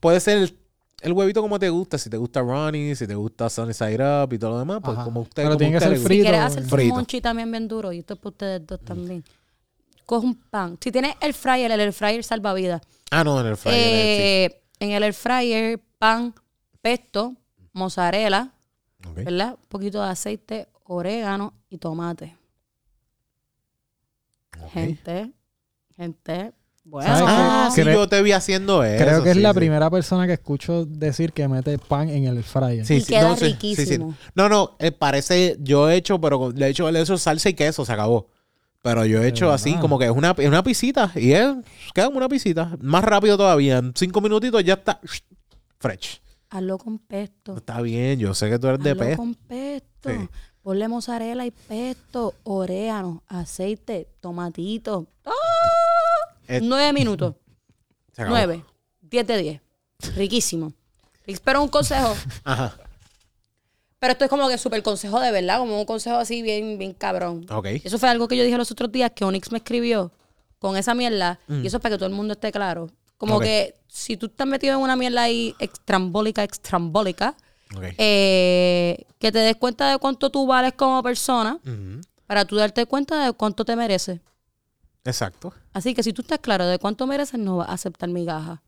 Puede 0.00 0.20
ser 0.20 0.38
el, 0.38 0.58
el 1.02 1.12
huevito 1.12 1.42
como 1.42 1.58
te 1.58 1.68
gusta, 1.68 1.98
si 1.98 2.10
te 2.10 2.16
gusta 2.16 2.40
Ronnie, 2.40 2.96
si 2.96 3.06
te 3.06 3.14
gusta 3.14 3.48
Sunny 3.50 3.74
Side 3.74 4.22
Up 4.24 4.32
y 4.32 4.38
todo 4.38 4.50
lo 4.50 4.58
demás, 4.58 4.80
pues 4.82 4.96
Ajá. 4.96 5.04
como 5.04 5.20
usted 5.20 5.42
Pero 5.42 5.50
como 5.50 5.58
tiene 5.58 5.74
que 5.74 5.80
ser 5.80 5.96
frito. 5.98 6.08
Si 6.08 6.20
quieres 6.20 6.40
hacer 6.40 6.64
Frito. 6.64 6.94
un 6.94 6.98
monchi 6.98 7.20
también 7.20 7.50
bien 7.50 7.68
duro, 7.68 7.92
y 7.92 7.98
esto 7.98 8.14
es 8.14 8.20
para 8.20 8.30
ustedes 8.30 8.66
dos 8.66 8.80
también. 8.80 9.22
Coge 10.06 10.26
un 10.26 10.34
pan. 10.34 10.76
Si 10.80 10.92
tienes 10.92 11.14
el 11.20 11.32
fryer, 11.34 11.70
el 11.70 11.80
air 11.80 11.92
fryer 11.92 12.22
salva 12.24 12.52
vida. 12.54 12.80
Ah, 13.10 13.24
no, 13.24 13.40
en 13.40 13.46
el 13.46 13.56
fryer. 13.56 13.76
eh, 13.78 14.60
En 14.80 14.90
el 14.90 15.02
air 15.02 15.14
fryer, 15.14 15.80
pan, 15.98 16.34
pesto, 16.82 17.34
mozzarella. 17.72 18.50
¿verdad? 19.14 19.56
Un 19.60 19.68
poquito 19.68 20.02
de 20.02 20.08
aceite, 20.10 20.68
orégano 20.84 21.52
y 21.68 21.78
tomate. 21.78 22.34
Gente, 24.72 25.30
gente, 25.96 26.52
Bueno. 26.84 27.10
Ah, 27.26 27.70
sí, 27.74 27.80
Cre- 27.82 27.92
yo 27.94 28.08
te 28.08 28.20
vi 28.22 28.32
haciendo 28.32 28.82
eso. 28.84 29.02
Creo 29.04 29.22
que 29.22 29.30
es 29.30 29.36
sí, 29.36 29.42
la 29.42 29.52
sí. 29.52 29.58
primera 29.58 29.88
persona 29.90 30.26
que 30.26 30.34
escucho 30.34 30.84
decir 30.84 31.32
que 31.32 31.48
mete 31.48 31.78
pan 31.78 32.08
en 32.10 32.24
el 32.24 32.42
fryer. 32.44 32.84
Sí, 32.84 32.96
Y 32.96 33.00
sí, 33.00 33.12
queda 33.14 33.28
no, 33.30 33.36
sí, 33.36 33.40
sí, 33.46 33.50
sí. 33.50 33.52
riquísimo. 33.74 34.14
No, 34.34 34.48
no, 34.48 34.76
eh, 34.78 34.92
parece, 34.92 35.56
yo 35.60 35.88
he 35.88 35.96
hecho, 35.96 36.20
pero 36.20 36.50
le 36.50 36.66
he 36.66 36.68
hecho 36.70 36.90
le 36.90 36.98
he 36.98 37.02
hecho 37.02 37.16
salsa 37.16 37.48
y 37.48 37.54
queso, 37.54 37.84
se 37.84 37.92
acabó. 37.92 38.28
Pero 38.84 39.06
yo 39.06 39.22
he 39.22 39.28
hecho 39.28 39.50
así, 39.50 39.74
como 39.76 39.98
que 39.98 40.04
es 40.04 40.10
una, 40.10 40.34
es 40.36 40.46
una 40.46 40.62
pisita 40.62 41.10
y 41.14 41.32
es, 41.32 41.54
queda 41.94 42.04
como 42.04 42.18
una 42.18 42.28
pisita. 42.28 42.76
Más 42.82 43.02
rápido 43.02 43.38
todavía, 43.38 43.78
en 43.78 43.94
cinco 43.96 44.20
minutitos 44.20 44.62
ya 44.62 44.74
está 44.74 45.00
fresh. 45.78 46.20
hazlo 46.50 46.76
con 46.76 46.98
pesto. 46.98 47.56
Está 47.56 47.80
bien, 47.80 48.18
yo 48.18 48.34
sé 48.34 48.50
que 48.50 48.58
tú 48.58 48.66
eres 48.66 48.80
de 48.80 48.90
Hazlo 48.90 49.02
pez. 49.02 49.16
con 49.16 49.34
pesto. 49.34 50.10
Sí. 50.10 50.28
Ponle 50.60 50.86
mozzarella 50.88 51.46
y 51.46 51.50
pesto, 51.50 52.34
orégano, 52.42 53.22
aceite, 53.26 54.06
tomatito. 54.20 55.06
¡Ah! 55.24 55.32
Eh, 56.46 56.60
Nueve 56.62 56.92
minutos. 56.92 57.36
Se 58.12 58.20
acabó. 58.20 58.36
Nueve. 58.36 58.62
Diez 59.00 59.26
de 59.26 59.36
diez. 59.38 59.60
Riquísimo. 60.14 60.74
Pero 61.42 61.62
un 61.62 61.68
consejo. 61.70 62.14
Ajá. 62.44 62.76
Pero 64.04 64.12
esto 64.12 64.24
es 64.26 64.30
como 64.30 64.50
que 64.50 64.58
súper 64.58 64.82
consejo 64.82 65.18
de 65.18 65.32
verdad, 65.32 65.56
como 65.56 65.80
un 65.80 65.86
consejo 65.86 66.16
así 66.16 66.42
bien, 66.42 66.76
bien 66.76 66.92
cabrón. 66.92 67.46
Ok. 67.48 67.68
Eso 67.82 67.98
fue 67.98 68.10
algo 68.10 68.28
que 68.28 68.36
yo 68.36 68.44
dije 68.44 68.58
los 68.58 68.70
otros 68.70 68.92
días 68.92 69.12
que 69.14 69.24
Onyx 69.24 69.50
me 69.50 69.56
escribió 69.56 70.12
con 70.58 70.76
esa 70.76 70.94
mierda. 70.94 71.40
Mm. 71.46 71.64
Y 71.64 71.68
eso 71.68 71.78
es 71.78 71.82
para 71.82 71.94
que 71.94 71.98
todo 71.98 72.10
el 72.10 72.14
mundo 72.14 72.34
esté 72.34 72.52
claro. 72.52 72.90
Como 73.16 73.40
que 73.40 73.74
si 73.88 74.18
tú 74.18 74.26
estás 74.26 74.46
metido 74.46 74.74
en 74.74 74.82
una 74.82 74.94
mierda 74.94 75.22
ahí 75.22 75.54
extrambólica, 75.58 76.44
extrambólica, 76.44 77.34
eh, 77.96 79.06
que 79.18 79.32
te 79.32 79.38
des 79.38 79.56
cuenta 79.56 79.92
de 79.92 79.96
cuánto 79.96 80.28
tú 80.28 80.46
vales 80.46 80.74
como 80.74 81.02
persona 81.02 81.58
para 82.26 82.44
tú 82.44 82.56
darte 82.56 82.84
cuenta 82.84 83.24
de 83.24 83.32
cuánto 83.32 83.64
te 83.64 83.74
mereces. 83.74 84.20
Exacto. 85.06 85.54
Así 85.72 85.94
que 85.94 86.02
si 86.02 86.12
tú 86.12 86.20
estás 86.20 86.40
claro 86.40 86.66
de 86.66 86.78
cuánto 86.78 87.06
mereces, 87.06 87.40
no 87.40 87.56
vas 87.56 87.70
a 87.70 87.72
aceptar 87.72 88.10
migajas. 88.10 88.60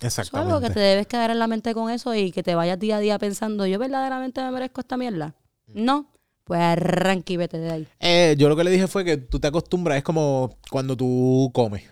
Eso 0.00 0.22
es 0.22 0.34
algo 0.34 0.60
que 0.60 0.66
Exactamente. 0.66 0.74
te 0.74 0.80
debes 0.80 1.06
quedar 1.06 1.30
en 1.30 1.38
la 1.38 1.46
mente 1.46 1.74
con 1.74 1.90
eso 1.90 2.14
y 2.14 2.32
que 2.32 2.42
te 2.42 2.54
vayas 2.54 2.78
día 2.78 2.96
a 2.96 3.00
día 3.00 3.18
pensando, 3.18 3.66
¿yo 3.66 3.78
verdaderamente 3.78 4.42
me 4.42 4.50
merezco 4.50 4.80
esta 4.80 4.96
mierda? 4.96 5.34
Mm. 5.68 5.84
No. 5.84 6.08
Pues 6.44 6.60
arranca 6.60 7.32
y 7.32 7.36
vete 7.36 7.58
de 7.58 7.70
ahí. 7.70 7.88
Eh, 8.00 8.34
yo 8.36 8.48
lo 8.48 8.56
que 8.56 8.64
le 8.64 8.70
dije 8.72 8.88
fue 8.88 9.04
que 9.04 9.16
tú 9.16 9.38
te 9.38 9.46
acostumbras, 9.46 9.98
es 9.98 10.02
como 10.02 10.58
cuando 10.70 10.96
tú 10.96 11.50
comes. 11.54 11.84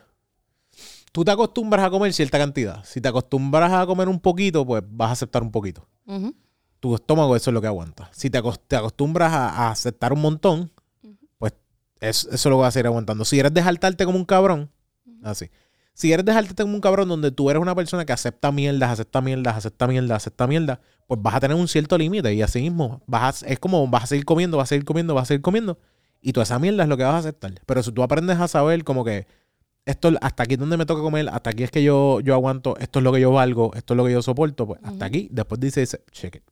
Tú 1.12 1.25
te 1.25 1.31
acostumbras 1.31 1.85
a 1.85 1.91
comer 1.91 2.12
cierta 2.12 2.39
cantidad. 2.39 2.85
Si 2.85 3.01
te 3.01 3.09
acostumbras 3.09 3.73
a 3.73 3.87
comer 3.87 4.09
un 4.09 4.20
poquito, 4.20 4.65
pues 4.67 4.83
vas 4.87 5.11
a 5.11 5.12
aceptar 5.12 5.43
un 5.43 5.51
poquito. 5.53 5.87
Tu 6.81 6.95
estómago 6.95 7.37
eso 7.37 7.51
es 7.51 7.55
lo 7.55 7.61
que 7.61 7.67
aguanta. 7.69 8.09
Si 8.12 8.29
te, 8.31 8.39
acos- 8.43 8.61
te 8.67 8.75
acostumbras 8.75 9.33
a, 9.33 9.49
a 9.51 9.70
aceptar 9.70 10.12
un 10.12 10.20
montón, 10.20 10.73
pues 11.39 11.53
es- 12.01 12.29
eso 12.33 12.51
lo 12.51 12.59
vas 12.59 12.69
a 12.69 12.70
seguir 12.73 12.87
aguantando. 12.87 13.25
Si 13.25 13.39
eres 13.39 13.53
de 13.55 14.05
como 14.05 14.19
un 14.19 14.25
cabrón, 14.25 14.70
así. 15.23 15.49
Si 15.94 16.12
eres 16.12 16.25
de 16.25 16.33
jaltarte 16.33 16.62
como 16.62 16.75
un 16.75 16.81
cabrón 16.81 17.09
donde 17.09 17.31
tú 17.31 17.51
eres 17.51 17.60
una 17.60 17.75
persona 17.75 18.05
que 18.07 18.12
acepta 18.12 18.51
mierdas, 18.52 18.91
acepta 18.91 19.20
mierdas, 19.20 19.57
acepta 19.57 19.86
mierdas, 19.86 20.17
acepta 20.17 20.47
mierdas, 20.47 20.78
pues 21.07 21.20
vas 21.23 21.35
a 21.35 21.41
tener 21.41 21.57
un 21.57 21.69
cierto 21.69 21.99
límite 21.99 22.33
y 22.33 22.41
así 22.43 22.60
mismo 22.62 23.02
vas 23.07 23.43
a- 23.43 23.47
es 23.47 23.59
como 23.59 23.86
vas 23.89 24.05
a 24.05 24.07
seguir 24.07 24.25
comiendo, 24.25 24.57
vas 24.57 24.69
a 24.69 24.70
seguir 24.70 24.85
comiendo, 24.85 25.15
vas 25.15 25.23
a 25.25 25.27
seguir 25.27 25.43
comiendo 25.43 25.78
y 26.23 26.33
toda 26.33 26.44
esa 26.44 26.59
mierda 26.59 26.85
es 26.85 26.89
lo 26.89 26.97
que 26.97 27.02
vas 27.05 27.15
a 27.15 27.19
aceptar. 27.19 27.52
Pero 27.67 27.83
si 27.83 27.93
tú 27.93 28.02
aprendes 28.02 28.39
a 28.39 28.49
saber 28.49 28.83
como 28.85 29.05
que 29.05 29.27
esto 29.85 30.10
hasta 30.20 30.43
aquí 30.44 30.55
es 30.55 30.60
donde 30.60 30.77
me 30.77 30.86
toca 30.86 31.02
comer, 31.02 31.28
hasta 31.31 31.51
aquí 31.51 31.65
es 31.65 31.70
que 31.70 31.83
yo, 31.83 32.20
yo 32.20 32.35
aguanto, 32.35 32.77
esto 32.78 33.01
es 33.01 33.02
lo 33.02 33.12
que 33.12 33.20
yo 33.20 33.33
valgo, 33.33 33.73
esto 33.75 33.94
es 33.94 33.97
lo 33.99 34.05
que 34.05 34.12
yo 34.12 34.23
soporto, 34.23 34.67
pues 34.67 34.81
hasta 34.85 35.05
aquí, 35.07 35.28
después 35.33 35.60
dices, 35.60 35.99
check 36.12 36.36
it 36.36 36.43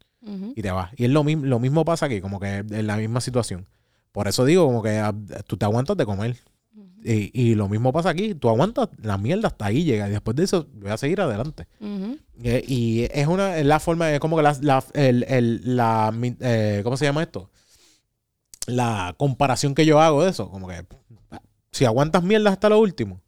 y 0.56 0.62
te 0.62 0.70
vas. 0.72 0.90
Y 0.96 1.04
es 1.04 1.10
lo 1.10 1.22
mismo, 1.24 1.46
lo 1.46 1.58
mismo 1.60 1.84
pasa 1.84 2.06
aquí, 2.06 2.20
como 2.20 2.40
que 2.40 2.56
en 2.56 2.86
la 2.86 2.96
misma 2.96 3.20
situación. 3.20 3.66
Por 4.12 4.26
eso 4.28 4.44
digo, 4.44 4.66
como 4.66 4.82
que 4.82 4.98
ah, 4.98 5.14
tú 5.46 5.56
te 5.56 5.64
aguantas 5.64 5.96
de 5.96 6.04
comer. 6.04 6.36
Y, 7.04 7.30
y 7.32 7.54
lo 7.54 7.68
mismo 7.68 7.92
pasa 7.92 8.08
aquí, 8.10 8.34
tú 8.34 8.48
aguantas 8.48 8.88
la 9.00 9.18
mierda 9.18 9.48
hasta 9.48 9.66
ahí 9.66 9.84
llega. 9.84 10.08
Y 10.08 10.12
después 10.12 10.36
de 10.36 10.44
eso, 10.44 10.66
voy 10.74 10.90
a 10.90 10.96
seguir 10.96 11.20
adelante. 11.20 11.66
Eh, 12.42 12.64
y 12.66 13.06
es 13.12 13.26
una, 13.28 13.56
es 13.56 13.64
la 13.66 13.78
forma, 13.80 14.12
es 14.12 14.20
como 14.20 14.36
que 14.36 14.42
la, 14.42 14.56
la, 14.60 14.84
el, 14.94 15.24
el- 15.28 15.76
la, 15.76 16.12
eh, 16.40 16.80
¿cómo 16.84 16.96
se 16.96 17.04
llama 17.04 17.22
esto? 17.22 17.50
La 18.66 19.14
comparación 19.16 19.74
que 19.74 19.86
yo 19.86 20.00
hago 20.00 20.24
de 20.24 20.30
eso, 20.30 20.50
como 20.50 20.68
que 20.68 20.84
si 21.72 21.84
aguantas 21.84 22.22
mierda 22.22 22.50
hasta 22.50 22.68
lo 22.68 22.78
último, 22.80 23.20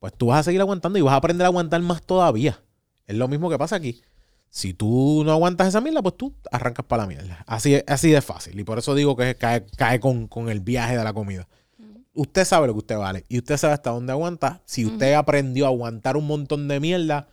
pues 0.00 0.12
tú 0.14 0.26
vas 0.28 0.40
a 0.40 0.42
seguir 0.44 0.60
aguantando 0.60 0.98
y 0.98 1.02
vas 1.02 1.12
a 1.12 1.16
aprender 1.16 1.44
a 1.44 1.48
aguantar 1.48 1.80
más 1.82 2.02
todavía. 2.02 2.60
Es 3.06 3.14
lo 3.16 3.28
mismo 3.28 3.50
que 3.50 3.58
pasa 3.58 3.76
aquí. 3.76 4.00
Si 4.48 4.72
tú 4.74 5.22
no 5.24 5.30
aguantas 5.32 5.68
esa 5.68 5.80
mierda, 5.80 6.02
pues 6.02 6.16
tú 6.16 6.34
arrancas 6.50 6.84
para 6.86 7.02
la 7.04 7.08
mierda. 7.08 7.44
Así, 7.46 7.80
así 7.86 8.10
de 8.10 8.20
fácil. 8.22 8.58
Y 8.58 8.64
por 8.64 8.78
eso 8.78 8.94
digo 8.96 9.14
que 9.16 9.36
cae, 9.36 9.66
cae 9.76 10.00
con, 10.00 10.26
con 10.26 10.48
el 10.48 10.60
viaje 10.60 10.96
de 10.96 11.04
la 11.04 11.12
comida. 11.12 11.46
Usted 12.14 12.44
sabe 12.44 12.66
lo 12.66 12.72
que 12.74 12.78
usted 12.80 12.96
vale 12.96 13.24
y 13.28 13.38
usted 13.38 13.56
sabe 13.56 13.74
hasta 13.74 13.90
dónde 13.90 14.12
aguanta. 14.12 14.60
Si 14.64 14.84
usted 14.84 15.14
aprendió 15.14 15.66
a 15.66 15.68
aguantar 15.68 16.16
un 16.16 16.26
montón 16.26 16.66
de 16.68 16.80
mierda, 16.80 17.28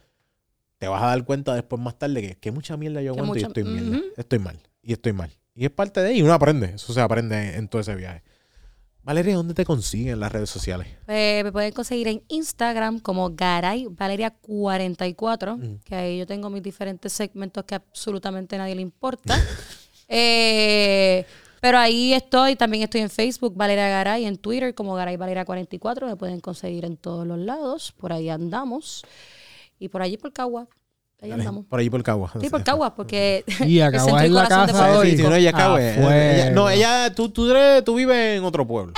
te 0.78 0.88
vas 0.88 1.02
a 1.02 1.08
dar 1.08 1.26
cuenta 1.26 1.56
después 1.56 1.82
más 1.82 1.98
tarde 1.98 2.22
que, 2.22 2.36
que 2.36 2.52
mucha 2.52 2.78
mierda 2.78 3.02
yo 3.02 3.12
aguanto 3.14 3.34
y 3.36 3.40
mucha- 3.40 3.48
estoy 3.48 3.64
mierda. 3.64 3.98
Ujú. 3.98 4.06
Estoy 4.16 4.40
mal. 4.40 4.60
Y 4.84 4.94
estoy 4.94 5.14
mal. 5.14 5.32
Y 5.56 5.66
es 5.66 5.72
parte 5.72 6.00
de 6.02 6.10
ahí. 6.10 6.20
Y 6.20 6.22
uno 6.22 6.34
aprende. 6.34 6.68
Eso 6.76 6.94
se 6.94 7.02
aprende 7.02 7.56
en 7.56 7.68
todo 7.68 7.82
ese 7.82 7.96
viaje. 7.96 8.22
Valeria, 9.02 9.36
¿dónde 9.36 9.54
te 9.54 9.64
consiguen 9.66 10.20
las 10.20 10.32
redes 10.32 10.50
sociales? 10.50 10.88
Eh, 11.08 11.42
me 11.44 11.52
pueden 11.52 11.72
conseguir 11.72 12.10
en 12.10 12.22
Instagram 12.28 13.00
como 13.00 13.32
Garay 13.34 13.88
Valeria 13.90 14.32
44, 14.32 15.58
Mm. 15.58 15.80
que 15.86 15.96
ahí 15.96 16.18
yo 16.20 16.28
tengo 16.28 16.50
mis 16.50 16.62
diferentes 16.62 17.14
segmentos 17.14 17.64
que 17.64 17.76
absolutamente 17.76 18.58
nadie 18.58 18.76
le 18.76 18.82
importa. 18.82 19.34
Eh, 20.10 21.26
pero 21.62 21.78
ahí 21.78 22.14
estoy, 22.14 22.56
también 22.56 22.84
estoy 22.84 23.02
en 23.02 23.10
Facebook, 23.10 23.54
Valeria 23.56 23.88
Garay, 23.90 24.26
en 24.26 24.38
Twitter 24.38 24.74
como 24.76 24.94
Garay 24.96 25.18
Valeria 25.18 25.46
44, 25.46 26.08
me 26.08 26.16
pueden 26.16 26.40
conseguir 26.40 26.86
en 26.86 26.98
todos 26.98 27.26
los 27.26 27.38
lados, 27.40 27.94
por 27.98 28.14
ahí 28.14 28.30
andamos. 28.30 29.04
Y 29.80 29.90
por 29.90 30.02
allí 30.02 30.18
por 30.18 30.34
Cagua, 30.34 30.68
ahí 31.22 31.32
andamos. 31.32 31.66
Por 31.66 31.80
allí 31.80 31.90
por 31.90 32.04
Cagua. 32.04 32.32
Sí, 32.42 32.50
por 32.50 32.64
Cagua, 32.64 32.96
porque 32.96 33.44
Y 33.66 33.80
el 33.80 33.84
acabas 33.88 34.06
centro 34.06 34.24
y 34.24 34.28
en 34.28 34.34
la 34.34 34.44
corazón 34.44 34.68
de 34.68 34.74
casa 34.74 34.86
Puerto 34.86 35.00
hoy. 35.02 35.18
Sí, 35.18 35.24
no, 35.24 35.36
ella 35.36 35.50
acaba. 35.52 35.76
Ah, 35.78 36.18
Ella- 36.18 36.50
no, 36.52 36.70
ella, 36.70 37.14
tú, 37.14 37.30
tú, 37.30 37.52
tú 37.86 37.96
vives 37.96 38.38
en 38.38 38.44
otro 38.44 38.66
pueblo. 38.66 38.94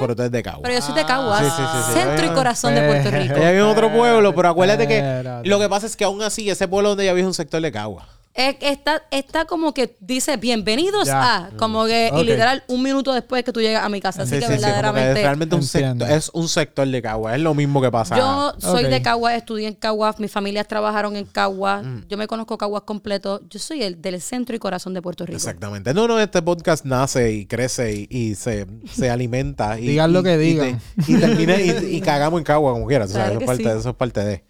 Pero 0.00 0.16
tú 0.16 0.22
eres 0.22 0.32
de 0.32 0.42
Cagua. 0.42 0.62
Pero 0.62 0.74
yo 0.74 0.80
soy 0.80 0.94
de 0.94 1.04
Cagua, 1.04 1.38
Sí, 1.38 1.44
sí, 1.44 1.62
sí, 1.62 1.92
sí. 1.92 2.00
centro 2.00 2.26
y 2.26 2.28
corazón 2.30 2.74
de 2.74 2.86
Puerto 2.86 3.10
Rico. 3.10 3.34
Ella 3.36 3.50
vive 3.50 3.58
en 3.62 3.66
otro 3.66 3.92
pueblo, 3.92 4.34
pero 4.34 4.48
acuérdate 4.48 4.88
que 4.88 5.42
lo 5.44 5.58
que 5.60 5.68
pasa 5.68 5.86
es 5.86 5.96
que 5.96 6.04
aún 6.04 6.22
así 6.22 6.48
ese 6.50 6.66
pueblo 6.68 6.90
donde 6.90 7.04
ella 7.04 7.12
vive 7.12 7.22
es 7.22 7.26
un 7.28 7.34
sector 7.34 7.60
de 7.60 7.70
Cagua. 7.70 8.08
Es- 8.34 8.56
está, 8.62 9.02
está 9.10 9.44
como 9.44 9.74
que 9.74 9.94
dice 10.00 10.38
bienvenidos 10.38 11.06
Ya. 11.06 11.36
a, 11.36 11.50
como 11.58 11.84
que, 11.84 12.10
y 12.16 12.24
literal 12.24 12.64
un 12.66 12.82
minuto 12.82 13.12
después 13.12 13.44
que 13.44 13.52
tú 13.52 13.60
llegas 13.60 13.84
a 13.84 13.90
mi 13.90 14.00
casa. 14.00 14.22
Así 14.22 14.36
Sí, 14.36 14.40
que 14.40 14.46
sí, 14.46 14.52
sí, 14.54 14.58
como 14.58 14.62
que 14.62 14.72
verdaderamente. 14.72 15.20
es 15.20 15.26
realmente 15.26 15.54
un 15.54 15.62
sector, 15.62 16.10
es 16.10 16.30
un 16.32 16.48
sector 16.48 16.88
de 16.88 17.02
Cagua. 17.02 17.34
Es 17.34 17.42
lo 17.42 17.52
mismo 17.52 17.82
que 17.82 17.90
pasa. 17.90 18.16
Yo 18.16 18.54
soy 18.58 18.84
de 18.84 19.02
Caguas, 19.02 19.34
estudié 19.34 19.68
en 19.68 19.74
Caguas, 19.74 20.18
mis 20.18 20.30
familias 20.32 20.66
trabajaron 20.66 21.14
en 21.16 21.26
Caguas, 21.26 21.84
Mm. 21.84 22.04
yo 22.08 22.16
me 22.16 22.26
conozco 22.26 22.56
Caguas 22.56 22.84
completo, 22.84 23.42
yo 23.50 23.58
soy 23.58 23.82
el 23.82 24.00
del 24.00 24.18
centro 24.22 24.56
y 24.56 24.58
corazón 24.58 24.94
de 24.94 25.02
Puerto 25.02 25.26
Rico. 25.26 25.36
Exactamente. 25.36 25.92
No, 25.92 26.08
no, 26.08 26.18
este 26.18 26.40
podcast 26.40 26.86
nace 26.86 27.32
y 27.32 27.44
crece 27.44 27.92
y, 27.94 28.06
y 28.08 28.34
se, 28.34 28.66
se 28.90 29.10
alimenta. 29.10 29.78
Y, 29.78 29.88
Digan 29.88 30.10
lo 30.10 30.20
y- 30.20 30.22
que 30.22 30.34
y 30.34 30.38
digan. 30.38 30.80
te- 31.04 31.12
Y, 31.12 31.16
termina 31.18 31.56
y, 31.60 31.96
y 31.96 32.00
cagamos 32.00 32.38
en 32.40 32.44
Cagua 32.44 32.72
como 32.72 32.86
quieras. 32.86 33.10
O 33.10 33.12
sea, 33.12 33.24
Claro 33.26 33.40
eso, 33.40 33.52
es 33.52 33.58
parte, 33.58 33.78
eso 33.78 33.90
es 33.90 33.96
parte 33.96 34.24
de. 34.24 34.44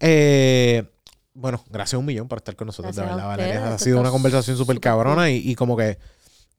Eh, 0.00 0.84
bueno, 1.38 1.64
gracias 1.70 1.98
un 1.98 2.04
millón 2.06 2.28
por 2.28 2.38
estar 2.38 2.54
con 2.56 2.66
nosotros, 2.66 2.94
de 2.94 3.02
Gracias 3.02 3.16
verdad, 3.16 3.36
Valeria. 3.36 3.74
Ha 3.74 3.78
sido 3.78 4.00
una 4.00 4.10
conversación 4.10 4.56
súper 4.56 4.80
cabrona 4.80 5.30
y, 5.30 5.36
y 5.38 5.54
como 5.54 5.76
que 5.76 5.98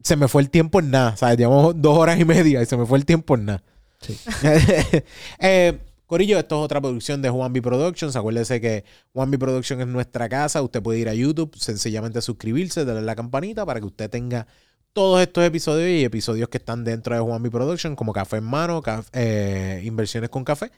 se 0.03 0.15
me 0.15 0.27
fue 0.27 0.41
el 0.41 0.49
tiempo 0.49 0.79
en 0.79 0.91
nada. 0.91 1.15
¿Sabes? 1.17 1.37
Llevamos 1.37 1.73
dos 1.81 1.97
horas 1.97 2.19
y 2.19 2.25
media 2.25 2.61
y 2.61 2.65
se 2.65 2.77
me 2.77 2.85
fue 2.85 2.97
el 2.97 3.05
tiempo 3.05 3.35
en 3.35 3.45
nada. 3.45 3.63
Sí. 4.01 4.17
Eh, 5.39 5.77
Corillo, 6.05 6.39
esto 6.39 6.59
es 6.59 6.65
otra 6.65 6.81
producción 6.81 7.21
de 7.21 7.29
Juan 7.29 7.53
B 7.53 7.61
Productions. 7.61 8.15
Acuérdese 8.15 8.59
que 8.59 8.83
Juan 9.13 9.29
B 9.29 9.37
Production 9.37 9.79
es 9.81 9.87
nuestra 9.87 10.27
casa. 10.27 10.61
Usted 10.61 10.81
puede 10.81 10.97
ir 10.99 11.07
a 11.09 11.13
YouTube, 11.13 11.55
sencillamente 11.55 12.21
suscribirse, 12.21 12.83
darle 12.83 13.01
a 13.01 13.03
la 13.03 13.15
campanita 13.15 13.65
para 13.65 13.79
que 13.79 13.85
usted 13.85 14.09
tenga 14.09 14.47
todos 14.93 15.21
estos 15.21 15.43
episodios 15.43 15.87
y 15.87 16.03
episodios 16.03 16.49
que 16.49 16.57
están 16.57 16.83
dentro 16.83 17.13
de 17.13 17.21
Juan 17.21 17.43
B 17.43 17.51
Production, 17.51 17.95
como 17.95 18.11
Café 18.11 18.37
en 18.37 18.45
Mano, 18.45 18.81
caf- 18.81 19.09
eh, 19.13 19.83
Inversiones 19.85 20.31
con 20.31 20.43
Café. 20.43 20.71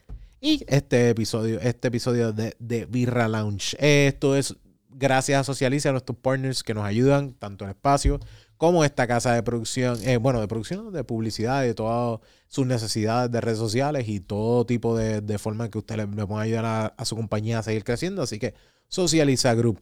Y 0.44 0.66
este 0.68 1.10
episodio, 1.10 1.60
este 1.62 1.90
episodio 1.90 2.34
de, 2.34 2.56
de 2.58 2.88
Birra 2.88 3.28
Lounge. 3.28 3.78
Esto 3.80 4.36
es 4.36 4.56
gracias 4.90 5.40
a 5.40 5.44
Socialice, 5.44 5.88
a 5.88 5.92
nuestros 5.92 6.18
partners 6.18 6.64
que 6.64 6.74
nos 6.74 6.84
ayudan, 6.84 7.34
tanto 7.36 7.64
en 7.64 7.70
espacio 7.70 8.20
como 8.58 8.84
esta 8.84 9.06
casa 9.06 9.36
de 9.36 9.44
producción, 9.44 10.00
eh, 10.04 10.18
bueno, 10.18 10.42
de 10.42 10.48
producción, 10.48 10.92
de 10.92 11.04
publicidad, 11.04 11.62
de 11.62 11.76
todas 11.76 12.22
sus 12.48 12.66
necesidades 12.66 13.32
de 13.32 13.40
redes 13.40 13.60
sociales 13.60 14.08
y 14.10 14.20
todo 14.20 14.66
tipo 14.66 14.98
de, 14.98 15.22
de 15.22 15.38
forma 15.38 15.70
que 15.70 15.78
usted 15.78 15.98
le, 15.98 16.08
le 16.08 16.36
ayudar 16.36 16.66
a, 16.66 16.86
a 16.88 17.06
su 17.06 17.16
compañía 17.16 17.60
a 17.60 17.64
seguir 17.64 17.84
creciendo. 17.84 18.24
Así 18.24 18.40
que 18.40 18.56
Socializa 18.88 19.54
Group. 19.54 19.80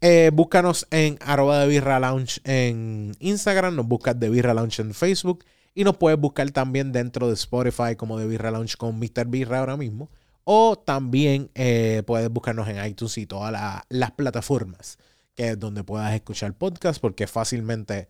Eh, 0.00 0.32
búscanos 0.32 0.88
en 0.90 1.18
arroba 1.20 1.60
de 1.60 1.68
Birra 1.68 2.00
Lounge 2.00 2.40
en 2.42 3.14
Instagram, 3.20 3.76
nos 3.76 3.86
buscas 3.86 4.18
de 4.18 4.28
Birra 4.28 4.54
Lounge 4.54 4.82
en 4.82 4.92
Facebook 4.92 5.44
y 5.74 5.84
nos 5.84 5.96
puedes 5.96 6.18
buscar 6.18 6.50
también 6.50 6.92
dentro 6.92 7.28
de 7.28 7.34
Spotify 7.34 7.96
como 7.96 8.18
de 8.18 8.26
Birra 8.26 8.50
Lounge 8.50 8.76
con 8.76 8.98
Mr. 8.98 9.26
Birra 9.26 9.60
ahora 9.60 9.76
mismo. 9.76 10.10
O 10.44 10.76
también 10.76 11.50
eh, 11.54 12.02
puedes 12.06 12.28
buscarnos 12.30 12.66
en 12.68 12.84
iTunes 12.84 13.16
y 13.18 13.26
todas 13.26 13.52
la- 13.52 13.84
las 13.88 14.10
plataformas 14.12 14.98
que 15.34 15.50
es 15.50 15.58
donde 15.58 15.84
puedas 15.84 16.12
escuchar 16.14 16.52
podcast 16.54 17.00
porque 17.00 17.26
fácilmente 17.26 18.08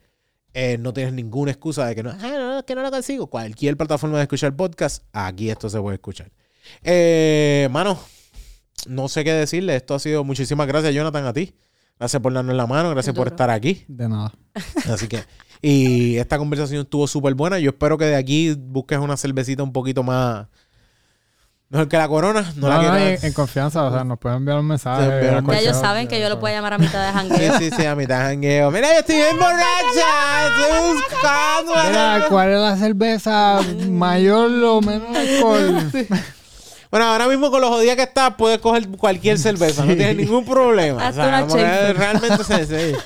eh, 0.55 0.79
no 0.79 0.93
tienes 0.93 1.13
ninguna 1.13 1.51
excusa 1.53 1.87
de 1.87 1.95
que 1.95 2.03
no, 2.03 2.11
"Ah, 2.11 2.17
no, 2.21 2.59
es 2.59 2.65
que 2.65 2.75
no 2.75 2.83
lo 2.83 2.91
consigo. 2.91 3.27
Cualquier 3.29 3.77
plataforma 3.77 4.17
de 4.17 4.23
escuchar 4.23 4.57
podcast, 4.57 5.05
aquí 5.13 5.51
esto 5.51 5.69
se 5.69 5.79
puede 5.81 5.97
escuchar. 5.97 6.31
Eh, 6.83 7.69
mano, 7.71 7.99
no 8.87 9.09
sé 9.09 9.23
qué 9.23 9.33
decirle. 9.33 9.77
Esto 9.77 9.95
ha 9.95 9.99
sido 9.99 10.25
muchísimas 10.25 10.67
gracias, 10.67 10.95
Jonathan, 10.95 11.27
a 11.27 11.33
ti. 11.33 11.55
Gracias 11.99 12.23
por 12.23 12.33
darnos 12.33 12.57
la 12.57 12.67
mano, 12.67 12.91
gracias 12.91 13.15
por 13.15 13.29
estar 13.29 13.51
aquí. 13.51 13.85
De 13.87 14.09
nada. 14.09 14.33
Así 14.89 15.07
que, 15.07 15.23
y 15.63 16.17
esta 16.17 16.39
conversación 16.39 16.83
estuvo 16.83 17.07
súper 17.07 17.35
buena. 17.35 17.59
Yo 17.59 17.71
espero 17.71 17.99
que 17.99 18.07
de 18.07 18.17
aquí 18.17 18.55
busques 18.59 18.99
una 18.99 19.17
cervecita 19.17 19.63
un 19.63 19.73
poquito 19.73 20.03
más. 20.03 20.47
Mejor 21.69 21.87
que 21.87 21.97
la 21.99 22.09
corona. 22.09 22.43
No, 22.57 22.63
No, 22.63 22.69
la 22.69 22.75
no, 22.75 22.81
quiero. 22.81 22.97
en, 22.97 23.25
en 23.27 23.33
confianza, 23.33 23.85
o 23.85 23.93
sea, 23.93 24.03
nos 24.03 24.19
pueden 24.19 24.39
enviar 24.39 24.59
un 24.59 24.67
mensaje. 24.67 25.07
Un 25.39 25.47
Ya 25.53 25.59
ellos 25.61 25.77
saben 25.77 26.09
que 26.09 26.21
yo 26.21 26.29
lo 26.29 26.35
o 26.37 26.41
puedo 26.41 26.51
sea. 26.53 26.59
llamar 26.59 26.73
a 26.73 26.79
mitad 26.79 27.07
de 27.07 27.13
Sí, 27.13 27.29
jangueo. 27.31 27.59
sí, 27.59 27.71
sí, 27.77 27.87
a 27.87 27.95
mitad 27.95 28.19
de 28.19 28.25
jangueo. 28.25 28.71
Mira, 28.73 28.89
yo 28.93 28.99
estoy 28.99 29.15
bien 29.15 29.37
borracha. 29.39 30.49
Estoy 30.49 30.95
buscando. 30.95 31.73
Mira, 31.89 32.27
¿cuál 32.29 32.51
es 32.51 32.59
la 32.61 32.77
cerveza 32.77 33.61
mayor 33.89 34.51
o 34.65 34.81
menos 34.81 35.17
alcohol? 35.17 35.91
Bueno, 36.91 37.07
ahora 37.07 37.29
mismo 37.29 37.53
con 37.53 37.61
los 37.61 37.71
jodidas 37.71 37.95
que 37.95 38.03
estás, 38.03 38.35
puedes 38.37 38.59
coger 38.59 38.89
cualquier 38.89 39.39
cerveza. 39.39 39.85
No 39.85 39.95
tienes 39.95 40.17
ningún 40.17 40.45
problema. 40.45 41.07
Hasta 41.07 41.47
que 41.47 41.51
Schaefer. 41.53 41.97
realmente 41.97 42.43
se, 42.45 42.67
sí. 42.67 42.97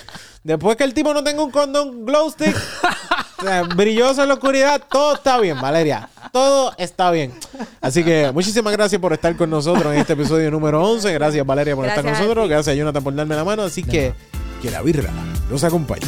Después 0.45 0.77
que 0.77 0.85
el 0.85 0.93
tipo 0.93 1.15
no 1.15 1.25
tenga 1.25 1.43
un 1.43 1.51
condón 1.51 2.05
glow 2.05 2.31
stick, 2.31 2.55
o 3.39 3.43
sea, 3.43 3.63
brilloso 3.63 4.23
en 4.23 4.29
la 4.29 4.35
oscuridad, 4.35 4.81
todo 4.91 5.15
está 5.15 5.41
bien, 5.41 5.59
Valeria. 5.59 6.11
Todo 6.33 6.75
está 6.77 7.11
bien. 7.11 7.33
Así 7.81 8.05
que 8.05 8.31
muchísimas 8.31 8.73
gracias 8.75 9.01
por 9.01 9.15
estar 9.15 9.35
con 9.37 9.49
nosotros 9.49 9.95
en 9.95 10.01
este 10.01 10.13
episodio 10.13 10.51
número 10.51 10.83
11. 10.83 11.13
Gracias, 11.15 11.47
Valeria, 11.47 11.75
por 11.75 11.87
estar 11.87 12.03
con 12.03 12.07
Gracias 12.07 12.21
a 12.21 12.29
nosotros. 12.29 12.49
Gracias, 12.51 12.77
Jonathan, 12.77 13.03
por 13.03 13.15
darme 13.15 13.35
la 13.35 13.45
mano. 13.45 13.63
Así 13.63 13.83
que 13.83 14.13
que 14.61 14.71
la 14.71 14.83
birra 14.83 15.11
los 15.51 15.65
acompañe. 15.65 16.07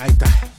Ahí 0.00 0.10
está. 0.10 0.49